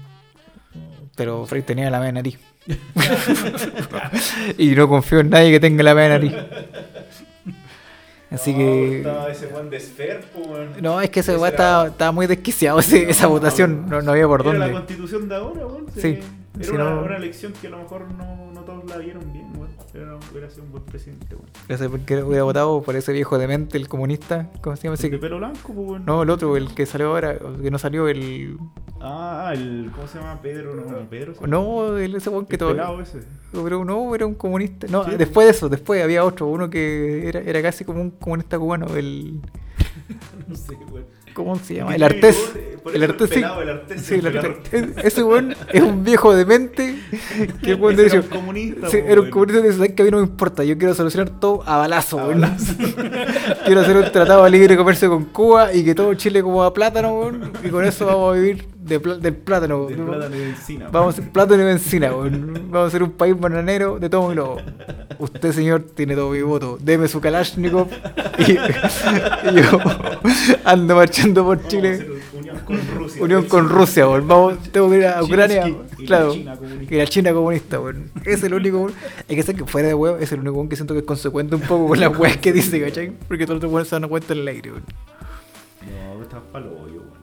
Pero 1.16 1.46
Frey 1.46 1.62
tenía 1.62 1.90
la 1.92 2.00
media 2.00 2.12
nariz. 2.14 2.40
y 4.58 4.68
no 4.72 4.88
confío 4.88 5.20
en 5.20 5.30
nadie 5.30 5.52
que 5.52 5.60
tenga 5.60 5.84
la 5.84 5.94
media 5.94 6.10
nariz. 6.10 6.34
Así 8.32 8.52
No, 8.52 8.58
que. 8.60 8.98
Estaba 8.98 9.30
ese 9.32 9.48
Juan 9.48 9.70
de 9.70 9.80
Sfer. 9.80 10.24
No, 10.82 11.02
es 11.02 11.10
que 11.10 11.20
ese 11.22 11.36
weá 11.38 11.50
estaba, 11.52 11.88
estaba 11.88 12.12
muy 12.12 12.28
desquiciado 12.28 12.80
ese- 12.80 13.10
esa 13.10 13.24
No, 13.24 13.30
votación, 13.32 13.90
no, 13.90 14.02
no 14.02 14.12
había 14.12 14.28
por 14.28 14.42
Era 14.42 14.54
la 14.54 14.60
dónde. 14.66 14.74
constitución 14.74 15.28
de 15.30 15.36
ahora, 15.36 15.66
weón. 15.66 15.86
Sí, 15.96 16.20
Era 16.56 16.64
si 16.66 16.72
una, 16.72 16.96
una 17.00 17.18
elección 17.18 17.54
que 17.60 17.68
a 17.68 17.70
lo 17.72 17.78
mejor 17.80 18.12
no, 18.12 18.52
no 18.54 18.62
todos 18.62 18.86
la 18.86 18.98
vieron 18.98 19.32
bien, 19.34 19.48
weón. 19.58 19.70
Era, 19.94 20.16
hubiera 20.32 20.48
sido 20.50 20.64
un 20.66 20.72
buen 20.72 20.84
presidente, 20.84 21.34
weón. 21.34 21.48
No 21.68 21.78
sé 21.78 21.90
por 21.90 22.00
qué 22.02 22.22
hubiera 22.24 22.44
votado 22.44 22.82
por 22.84 22.96
ese 22.96 23.12
viejo 23.14 23.38
demente, 23.40 23.78
el 23.78 23.88
comunista. 23.88 24.48
¿Cómo 24.62 24.76
se 24.76 24.84
llama 24.84 24.98
El 25.02 25.10
de 25.12 25.18
pelo 25.18 25.38
blanco, 25.40 25.74
pues, 25.74 25.78
weón. 25.90 26.06
No, 26.06 26.22
el 26.22 26.30
otro, 26.30 26.56
el 26.56 26.74
que 26.76 26.86
salió 26.86 27.08
ahora, 27.08 27.36
que 27.62 27.72
no 27.72 27.80
salió, 27.80 28.08
el. 28.08 28.58
Ah, 29.02 29.52
el. 29.54 29.92
¿Cómo 29.96 30.08
se 30.08 30.18
llama? 30.18 30.42
Pedro, 30.42 30.76
no, 30.76 31.10
Pedro. 31.10 31.34
¿sí? 31.34 31.40
No, 31.48 31.98
el, 31.98 32.16
ese 32.16 32.30
weón 32.30 32.46
que 32.46 32.56
el 32.56 32.60
todo. 32.60 32.72
pelado 32.72 33.02
ese. 33.02 33.20
Pero 33.52 33.86
no, 33.86 34.14
era 34.14 34.26
un 34.26 34.36
comunista. 34.36 34.88
No, 34.90 35.06
Sí. 35.06 35.12
después 35.18 35.46
de 35.48 35.52
eso, 35.52 35.70
después 35.70 36.04
había 36.04 36.24
otro, 36.26 36.48
uno 36.48 36.70
que 36.70 37.28
era, 37.28 37.40
era 37.40 37.62
casi 37.62 37.86
como 37.86 38.02
un 38.02 38.12
comunista 38.12 38.58
cubano, 38.60 38.88
el. 38.96 39.40
No 40.48 40.56
sé, 40.56 40.74
weón. 40.92 41.06
¿Cómo 41.34 41.56
se 41.58 41.76
llama? 41.76 41.96
El 41.96 42.04
Artés. 42.04 42.52
El 42.94 43.04
Artés, 43.04 43.30
sí. 43.30 43.40
el 43.40 43.70
Artés, 43.70 44.02
Sí, 44.02 44.16
el. 44.16 44.28
Artés. 44.38 44.98
Ese 45.04 45.24
weón 45.24 45.56
es 45.72 45.82
un 45.84 46.04
viejo 46.04 46.36
demente 46.36 46.96
que 47.64 47.76
weón 47.76 47.96
de 47.96 48.08
era 48.08 48.16
hecho. 48.18 48.24
un 48.24 48.30
comunista, 48.42 48.90
Sí, 48.90 48.98
era 49.06 49.22
un 49.22 49.30
comunista 49.30 49.62
que 49.62 49.68
dice, 49.68 49.78
"¿Sabes 49.80 49.94
que 49.94 50.02
a 50.02 50.06
mí 50.06 50.12
no 50.12 50.18
me 50.18 50.24
importa, 50.24 50.64
yo 50.64 50.78
quiero 50.78 50.94
solucionar 50.96 51.30
todo 51.40 51.64
a 51.66 51.78
balazo, 51.78 52.20
A 52.20 52.26
weón". 52.28 52.42
balazo. 52.42 52.74
quiero 53.66 53.82
hacer 53.82 53.96
un 53.98 54.12
tratado 54.12 54.44
de 54.44 54.50
libre 54.50 54.76
comercio 54.76 55.10
con 55.10 55.26
Cuba 55.26 55.72
y 55.74 55.86
que 55.86 55.94
todo 55.96 56.14
Chile 56.16 56.42
como 56.42 56.64
a 56.64 56.74
plátano, 56.74 57.14
weón, 57.18 57.52
y 57.64 57.70
con 57.70 57.86
eso 57.86 58.08
vamos 58.08 58.34
a 58.36 58.40
vivir 58.40 58.68
de 58.90 59.00
pl- 59.00 59.20
del 59.20 59.36
plátano. 59.36 59.86
Del 59.86 59.98
plátano 60.00 60.30
de 60.36 60.50
encina. 60.50 60.90
Vamos 60.92 61.14
a 61.14 61.22
ser 61.22 61.32
plátano 61.32 61.62
y 61.62 61.66
benzina, 61.66 62.12
weón. 62.14 62.68
Vamos 62.72 62.88
a 62.88 62.92
ser 62.92 63.04
un 63.04 63.12
país 63.12 63.40
bananero 63.40 64.00
de 64.00 64.10
todo 64.10 64.28
mi 64.28 64.34
globo. 64.36 64.58
Usted, 65.20 65.52
señor, 65.54 65.82
tiene 65.94 66.16
todo 66.16 66.32
mi 66.32 66.42
voto. 66.42 66.78
Deme 66.82 67.08
su 67.08 67.22
Kalashnikov 67.22 67.88
y, 68.40 68.52
y 68.52 69.62
yo 69.62 69.80
ando 70.66 70.96
marchando 70.96 71.44
por 71.46 71.66
Chile. 71.68 71.94
hacer 71.94 72.12
unión 72.34 72.60
con 72.66 72.80
Rusia. 72.96 73.24
Unión 73.24 73.46
con 73.46 73.70
Rusia, 73.70 74.08
weón. 74.10 74.28
Vamos, 74.28 74.60
tengo 74.72 74.90
que 74.90 74.98
ir 74.98 75.06
a 75.06 75.24
Ucrania. 75.24 75.68
Y 75.68 75.72
la 75.72 76.08
Claro. 76.08 76.34
China 76.34 76.56
comunista. 76.58 76.94
Y 76.94 76.98
la 76.98 77.06
China 77.08 77.34
comunista, 77.34 77.80
weón. 77.80 78.12
Es 78.26 78.44
el 78.44 78.54
único. 78.54 78.90
Hay 79.30 79.36
que 79.36 79.44
ser 79.44 79.56
que 79.56 79.66
fuera 79.66 79.88
de 79.90 79.94
huevo, 79.94 80.18
es 80.18 80.32
el 80.32 80.40
único 80.40 80.68
que 80.70 80.76
siento 80.76 80.94
que 80.94 81.02
es 81.02 81.06
consecuente 81.06 81.56
un 81.56 81.62
poco 81.62 81.88
con 81.90 82.00
las 82.00 82.18
weas 82.18 82.38
que 82.38 82.52
dice, 82.54 82.82
¿cachai? 82.82 83.12
Porque 83.28 83.46
todos 83.46 83.62
los 83.62 83.72
otros 83.72 83.88
se 83.88 84.00
dan 84.00 84.10
cuenta 84.10 84.34
en 84.34 84.40
el 84.40 84.48
aire, 84.48 84.72
weón. 84.72 84.84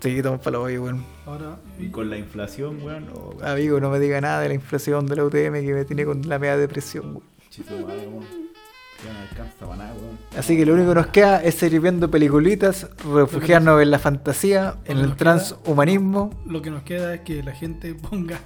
Sí, 0.01 0.17
estamos 0.17 0.41
para 0.41 0.59
la 0.59 0.65
olla, 0.65 0.81
weón. 0.81 1.05
Ahora, 1.25 1.57
Y 1.79 1.89
con 1.89 2.11
la 2.11 2.17
inflación, 2.19 2.83
weón. 2.83 3.07
Oh, 3.15 3.31
weón. 3.37 3.49
Amigo, 3.49 3.81
no 3.81 3.91
me 3.91 3.99
diga 3.99 4.21
nada 4.21 4.41
de 4.41 4.49
la 4.49 4.55
inflación 4.55 5.07
de 5.07 5.17
la 5.17 5.25
UTM 5.25 5.55
que 5.65 5.75
me 5.75 5.85
tiene 5.85 6.05
con 6.05 6.23
la 6.29 6.39
media 6.39 6.57
depresión, 6.57 7.07
weón. 7.11 7.23
Chito 7.51 7.75
madre, 7.79 8.07
weón. 8.09 8.25
Ya 9.05 9.13
no 9.13 9.19
alcanza 9.21 9.67
para 9.67 9.77
nada, 9.77 9.95
weón. 9.95 10.19
Así 10.39 10.57
que 10.57 10.67
lo 10.67 10.75
único 10.75 10.91
que 10.91 10.95
nos 10.95 11.07
queda 11.09 11.43
es 11.43 11.55
seguir 11.55 11.81
viendo 11.81 12.11
peliculitas, 12.11 12.89
refugiarnos 13.13 13.83
en 13.83 13.91
la 13.91 13.99
fantasía, 13.99 14.77
en 14.85 14.99
el 14.99 15.17
transhumanismo. 15.17 16.31
lo 16.47 16.63
que 16.63 16.71
nos 16.71 16.83
queda 16.83 17.15
es 17.15 17.21
que 17.23 17.43
la 17.43 17.53
gente 17.53 17.95
ponga 17.95 18.39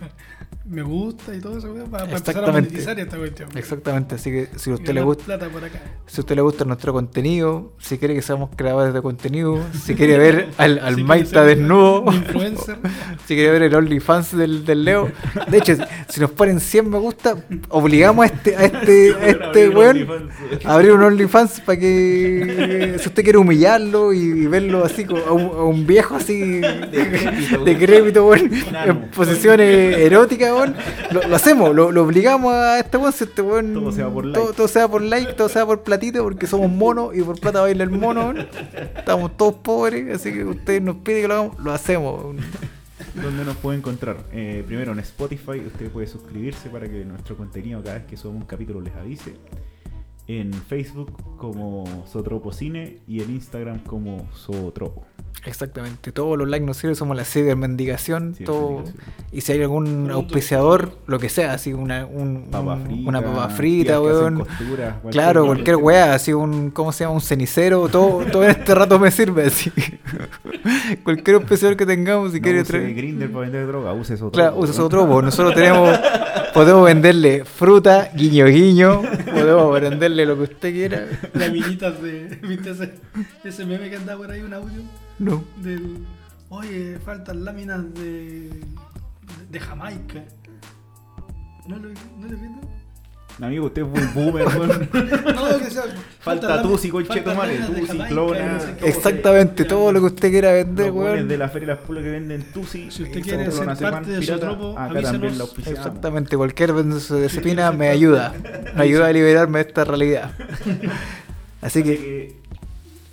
me 0.70 0.82
gusta 0.82 1.34
y 1.34 1.40
todo 1.40 1.58
eso 1.58 1.72
weón, 1.72 1.90
para, 1.90 2.04
para 2.04 2.16
empezar 2.18 2.44
a 2.44 2.52
monetizar 2.52 2.98
esta 3.00 3.16
cuestión. 3.18 3.48
Exactamente, 3.56 4.14
así 4.14 4.30
que 4.30 4.48
si 4.56 4.70
a 4.70 4.74
usted 4.74 4.94
le 4.94 5.02
gusta, 5.02 5.24
plata 5.24 5.48
por 5.48 5.64
acá. 5.64 5.80
si 6.06 6.20
a 6.20 6.22
usted 6.22 6.36
le 6.36 6.42
gusta 6.42 6.64
nuestro 6.64 6.92
contenido, 6.92 7.72
si 7.78 7.98
quiere 7.98 8.14
que 8.14 8.22
seamos 8.22 8.50
creadores 8.54 8.94
de 8.94 9.02
contenido, 9.02 9.58
si 9.84 9.94
quiere 9.96 10.16
ver 10.18 10.48
al, 10.58 10.78
al 10.78 10.94
Si 10.94 11.02
Maita 11.02 11.44
desnudo, 11.44 12.04
influencer. 12.12 12.78
si 13.26 13.34
quiere 13.34 13.50
ver 13.50 13.62
el 13.64 13.74
OnlyFans 13.74 14.36
del, 14.36 14.64
del 14.64 14.84
Leo. 14.84 15.10
De 15.50 15.58
hecho, 15.58 15.74
si- 16.08 16.20
nos 16.20 16.30
ponen 16.30 16.60
100 16.60 16.88
me 16.88 16.98
gusta, 16.98 17.34
obligamos 17.70 18.24
a 18.24 18.26
este, 18.26 18.56
a 18.56 18.64
este, 18.64 19.14
a 19.20 19.26
este 19.28 19.68
weón 19.70 20.28
a 20.64 20.74
abrir 20.74 20.92
un 20.92 21.02
OnlyFans 21.02 21.60
para 21.62 21.78
que 21.80 22.96
si 23.00 23.08
usted 23.08 23.24
quiere 23.24 23.38
humillarlo 23.38 24.12
y, 24.12 24.18
y 24.20 24.46
verlo 24.46 24.84
así 24.84 25.04
como 25.04 25.20
a 25.24 25.32
un, 25.32 25.42
a 25.42 25.62
un 25.64 25.86
viejo 25.86 26.14
así 26.16 26.60
Decrépito, 26.60 27.64
de 27.64 27.76
crédito, 27.78 28.26
weón, 28.26 28.50
en 28.86 29.10
posiciones 29.10 29.96
eróticas, 29.98 30.52
weón, 30.60 30.76
lo, 31.10 31.22
lo 31.28 31.36
hacemos, 31.36 31.74
lo, 31.74 31.90
lo 31.92 32.04
obligamos 32.04 32.52
a 32.52 32.78
este 32.78 32.96
weón, 32.96 33.12
si 33.12 33.24
este 33.24 33.42
weón 33.42 33.74
Todo 33.74 33.92
sea 33.92 34.08
por 34.08 34.24
like. 34.24 34.52
todo 34.54 34.68
sea 34.68 34.88
por 34.88 35.02
like, 35.02 35.32
todo 35.34 35.48
sea 35.48 35.66
por 35.66 35.82
platito, 35.82 36.22
porque 36.22 36.46
somos 36.46 36.70
monos 36.70 37.16
y 37.16 37.22
por 37.22 37.38
plata 37.40 37.60
baila 37.60 37.84
el 37.84 37.90
mono, 37.90 38.26
weón. 38.28 38.46
estamos 38.96 39.36
todos 39.36 39.54
pobres, 39.56 40.14
así 40.14 40.32
que 40.32 40.44
usted 40.44 40.80
nos 40.82 40.96
pide 40.96 41.22
que 41.22 41.28
lo 41.28 41.34
hagamos, 41.34 41.58
lo 41.58 41.72
hacemos. 41.72 42.22
weón. 42.22 42.38
¿Dónde 43.14 43.44
nos 43.44 43.56
puede 43.56 43.78
encontrar? 43.78 44.18
Eh, 44.32 44.62
primero 44.66 44.92
en 44.92 45.00
Spotify, 45.00 45.60
usted 45.66 45.90
puede 45.90 46.06
suscribirse 46.06 46.68
para 46.68 46.88
que 46.88 47.04
nuestro 47.04 47.36
contenido 47.36 47.82
cada 47.82 47.96
vez 47.96 48.06
que 48.06 48.16
subamos 48.16 48.42
un 48.42 48.46
capítulo 48.46 48.80
les 48.80 48.94
avise. 48.94 49.34
En 50.28 50.52
Facebook 50.52 51.10
como 51.36 52.04
Sotropo 52.06 52.52
Cine 52.52 52.98
y 53.08 53.20
en 53.20 53.30
Instagram 53.30 53.80
como 53.80 54.28
Sotropo. 54.32 55.04
Exactamente, 55.46 56.12
todos 56.12 56.36
los 56.36 56.46
likes 56.48 56.66
nos 56.66 56.76
sirven, 56.76 56.94
somos 56.96 57.16
la 57.16 57.24
Sí, 57.24 57.40
todo. 57.42 57.56
mendigación. 57.56 58.34
Y 59.32 59.40
si 59.40 59.52
hay 59.52 59.62
algún 59.62 60.10
auspiciador, 60.10 60.92
lo 61.06 61.18
que 61.18 61.30
sea, 61.30 61.54
así 61.54 61.72
una, 61.72 62.04
un- 62.04 62.48
Papa 62.50 62.76
frita, 62.76 63.08
una 63.08 63.22
papa 63.22 63.48
frita, 63.48 64.00
weón. 64.02 64.38
costura, 64.40 64.98
cualquier 65.00 65.12
Claro, 65.12 65.40
weón. 65.44 65.54
cualquier 65.54 65.76
weá, 65.76 66.12
así 66.14 66.34
un, 66.34 66.70
¿cómo 66.70 66.92
se 66.92 67.04
llama? 67.04 67.14
Un 67.14 67.20
cenicero, 67.22 67.88
todo, 67.88 68.24
todo 68.30 68.44
en 68.44 68.50
este 68.50 68.74
rato 68.74 68.98
me 68.98 69.10
sirve, 69.10 69.46
así. 69.46 69.72
cualquier 71.04 71.36
auspiciador 71.36 71.74
que 71.76 71.86
tengamos, 71.86 72.32
si 72.32 72.38
No 72.38 72.42
quiere 72.44 72.60
use 72.60 72.70
traer. 72.72 72.94
Grindr 72.94 73.30
para 73.30 73.40
vender 73.42 73.66
droga, 73.66 73.92
use 73.94 74.14
eso 74.14 74.30
Claro, 74.30 74.56
usa 74.58 74.84
otro, 74.84 75.06
pues, 75.08 75.24
nosotros 75.24 75.54
tenemos, 75.54 75.98
podemos 76.52 76.84
venderle 76.84 77.46
fruta, 77.46 78.10
guiño 78.14 78.44
guiño, 78.46 79.00
podemos 79.32 79.80
venderle 79.80 80.26
lo 80.26 80.36
que 80.36 80.42
usted 80.42 80.72
quiera. 80.72 81.06
Las 81.32 81.50
minitas 81.50 82.02
de. 82.02 82.38
¿Viste 82.42 82.70
ese, 82.72 82.92
ese 83.42 83.64
meme 83.64 83.88
que 83.88 83.96
anda 83.96 84.16
por 84.18 84.30
ahí, 84.30 84.42
un 84.42 84.52
audio? 84.52 84.82
No. 85.20 85.44
Del. 85.58 85.98
Oye, 86.48 86.98
faltan 87.04 87.44
láminas 87.44 87.82
de. 87.94 88.50
de 89.50 89.60
Jamaica. 89.60 90.24
¿No 91.68 91.76
lo, 91.76 91.90
no 91.90 92.26
lo? 92.26 93.46
Amigo, 93.46 93.66
usted 93.66 93.82
es 93.82 93.88
muy 93.88 94.02
boomer, 94.14 94.46
weón. 94.48 94.88
No, 95.34 95.58
que 95.58 95.70
sea. 95.70 95.84
Falta 96.20 96.48
faltan 96.48 96.62
Tusi, 96.68 96.90
de 96.90 98.08
clona. 98.08 98.60
qué. 98.78 98.88
Exactamente, 98.88 99.64
todo 99.66 99.92
lo 99.92 100.00
que 100.00 100.06
usted 100.06 100.30
quiera 100.30 100.52
vender, 100.52 100.90
weón. 100.90 101.28
de 101.28 101.38
la 101.38 101.48
Feria 101.48 101.68
de 101.68 101.74
las 101.74 101.84
Pulas 101.84 102.02
que 102.02 102.10
venden 102.10 102.42
Tusi. 102.52 102.90
Si 102.90 103.02
usted 103.02 103.18
eh, 103.18 103.22
quiere 103.22 103.50
ser 103.50 103.76
de 103.76 103.90
parte 103.90 104.10
de 104.10 104.38
tropo, 104.38 104.72
acá 104.72 104.84
avísenos. 104.84 105.12
también 105.12 105.38
la. 105.38 105.44
Exactamente, 105.70 106.36
cualquier 106.36 106.72
benzodiazepina 106.72 107.72
me 107.72 107.88
ayuda. 107.88 108.32
Me 108.74 108.82
ayuda 108.82 109.06
a 109.08 109.12
liberarme 109.12 109.58
de 109.62 109.68
esta 109.68 109.84
realidad. 109.84 110.32
Así 111.62 111.82
que 111.82 112.39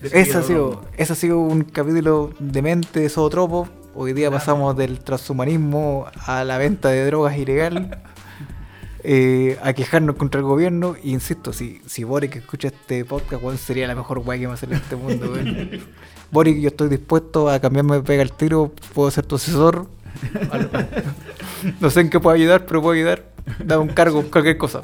ese 0.02 0.38
ha 0.38 0.44
sido, 0.44 0.84
ese 0.98 1.14
ha 1.14 1.16
sido 1.16 1.40
un 1.40 1.64
capítulo 1.64 2.32
de 2.40 2.62
mente 2.62 3.00
de 3.00 3.10
Zootropo. 3.10 3.68
Hoy 3.96 4.14
día 4.14 4.30
pasamos 4.30 4.78
del 4.78 5.00
transhumanismo 5.00 6.06
a 6.26 6.44
la 6.44 6.58
venta 6.58 6.90
de 6.90 7.06
drogas 7.06 7.38
ilegal. 7.38 8.02
eh, 9.04 9.58
a 9.64 9.74
quejarnos 9.74 10.16
contra 10.16 10.40
el 10.40 10.46
gobierno. 10.46 10.96
Y 11.02 11.14
insisto, 11.14 11.54
si, 11.54 11.82
si 11.88 12.04
Boric 12.04 12.36
escucha 12.36 12.68
este 12.68 13.06
podcast, 13.06 13.42
weón, 13.42 13.58
sería 13.58 13.88
la 13.88 13.96
mejor 13.96 14.20
weá 14.20 14.38
que 14.38 14.48
me 14.48 14.58
sale 14.58 14.76
en 14.76 14.82
este 14.82 14.96
mundo. 14.96 15.34
Boric, 16.32 16.60
yo 16.60 16.68
estoy 16.68 16.90
dispuesto 16.90 17.50
a 17.50 17.60
cambiarme 17.60 17.96
de 17.96 18.04
pega 18.04 18.22
al 18.22 18.34
tiro. 18.34 18.72
Puedo 18.94 19.10
ser 19.12 19.26
tu 19.26 19.36
asesor. 19.36 19.88
No 21.80 21.90
sé 21.90 22.02
en 22.02 22.12
qué 22.12 22.20
puedo 22.20 22.36
ayudar, 22.36 22.68
pero 22.68 22.82
puedo 22.82 22.94
ayudar. 22.94 23.24
Dame 23.64 23.82
un 23.82 23.90
cargo, 23.90 24.24
cualquier 24.30 24.60
cosa. 24.60 24.84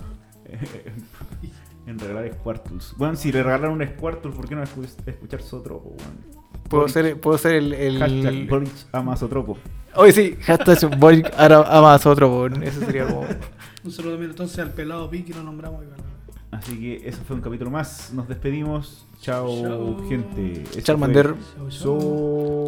En 1.93 1.99
regalar 1.99 2.31
Squirtles. 2.33 2.93
Bueno, 2.97 3.15
si 3.15 3.31
le 3.31 3.43
regalaron 3.43 3.79
un 3.81 3.87
Squirtle, 3.87 4.31
¿por 4.31 4.47
qué 4.49 4.55
no 4.55 4.63
escu- 4.63 4.87
escuchar 5.05 5.41
Sotropo, 5.41 5.89
weón? 5.89 6.43
Puedo 6.69 6.83
Boric. 6.83 6.93
ser, 6.93 7.21
puedo 7.21 7.37
ser 7.37 7.55
el. 7.55 7.73
el... 7.73 7.99
Hashtag 7.99 8.47
Boric 8.49 8.71
ama 8.91 9.15
Sotropo. 9.15 9.57
Hoy 9.95 10.11
sí, 10.11 10.35
hashtag 10.41 10.97
Boric 10.99 11.31
ahora 11.37 11.63
ama 11.69 11.93
a 11.93 12.09
otro, 12.09 12.29
weón. 12.35 12.63
Eso 12.63 12.79
sería 12.79 13.05
como. 13.05 13.25
Un 13.83 13.91
saludo 13.91 14.13
también 14.13 14.31
entonces 14.31 14.57
al 14.59 14.71
pelado 14.71 15.07
Pi 15.09 15.21
que 15.23 15.33
lo 15.35 15.43
nombramos. 15.43 15.83
igual. 15.83 15.99
Así 16.51 16.79
que 16.79 17.07
eso 17.07 17.19
fue 17.27 17.35
un 17.35 17.41
capítulo 17.41 17.69
más. 17.69 18.11
Nos 18.13 18.27
despedimos. 18.27 19.05
Chao, 19.21 19.47
Chao. 19.61 20.09
gente. 20.09 20.63
Charmander. 20.81 21.35
Su- 21.69 22.65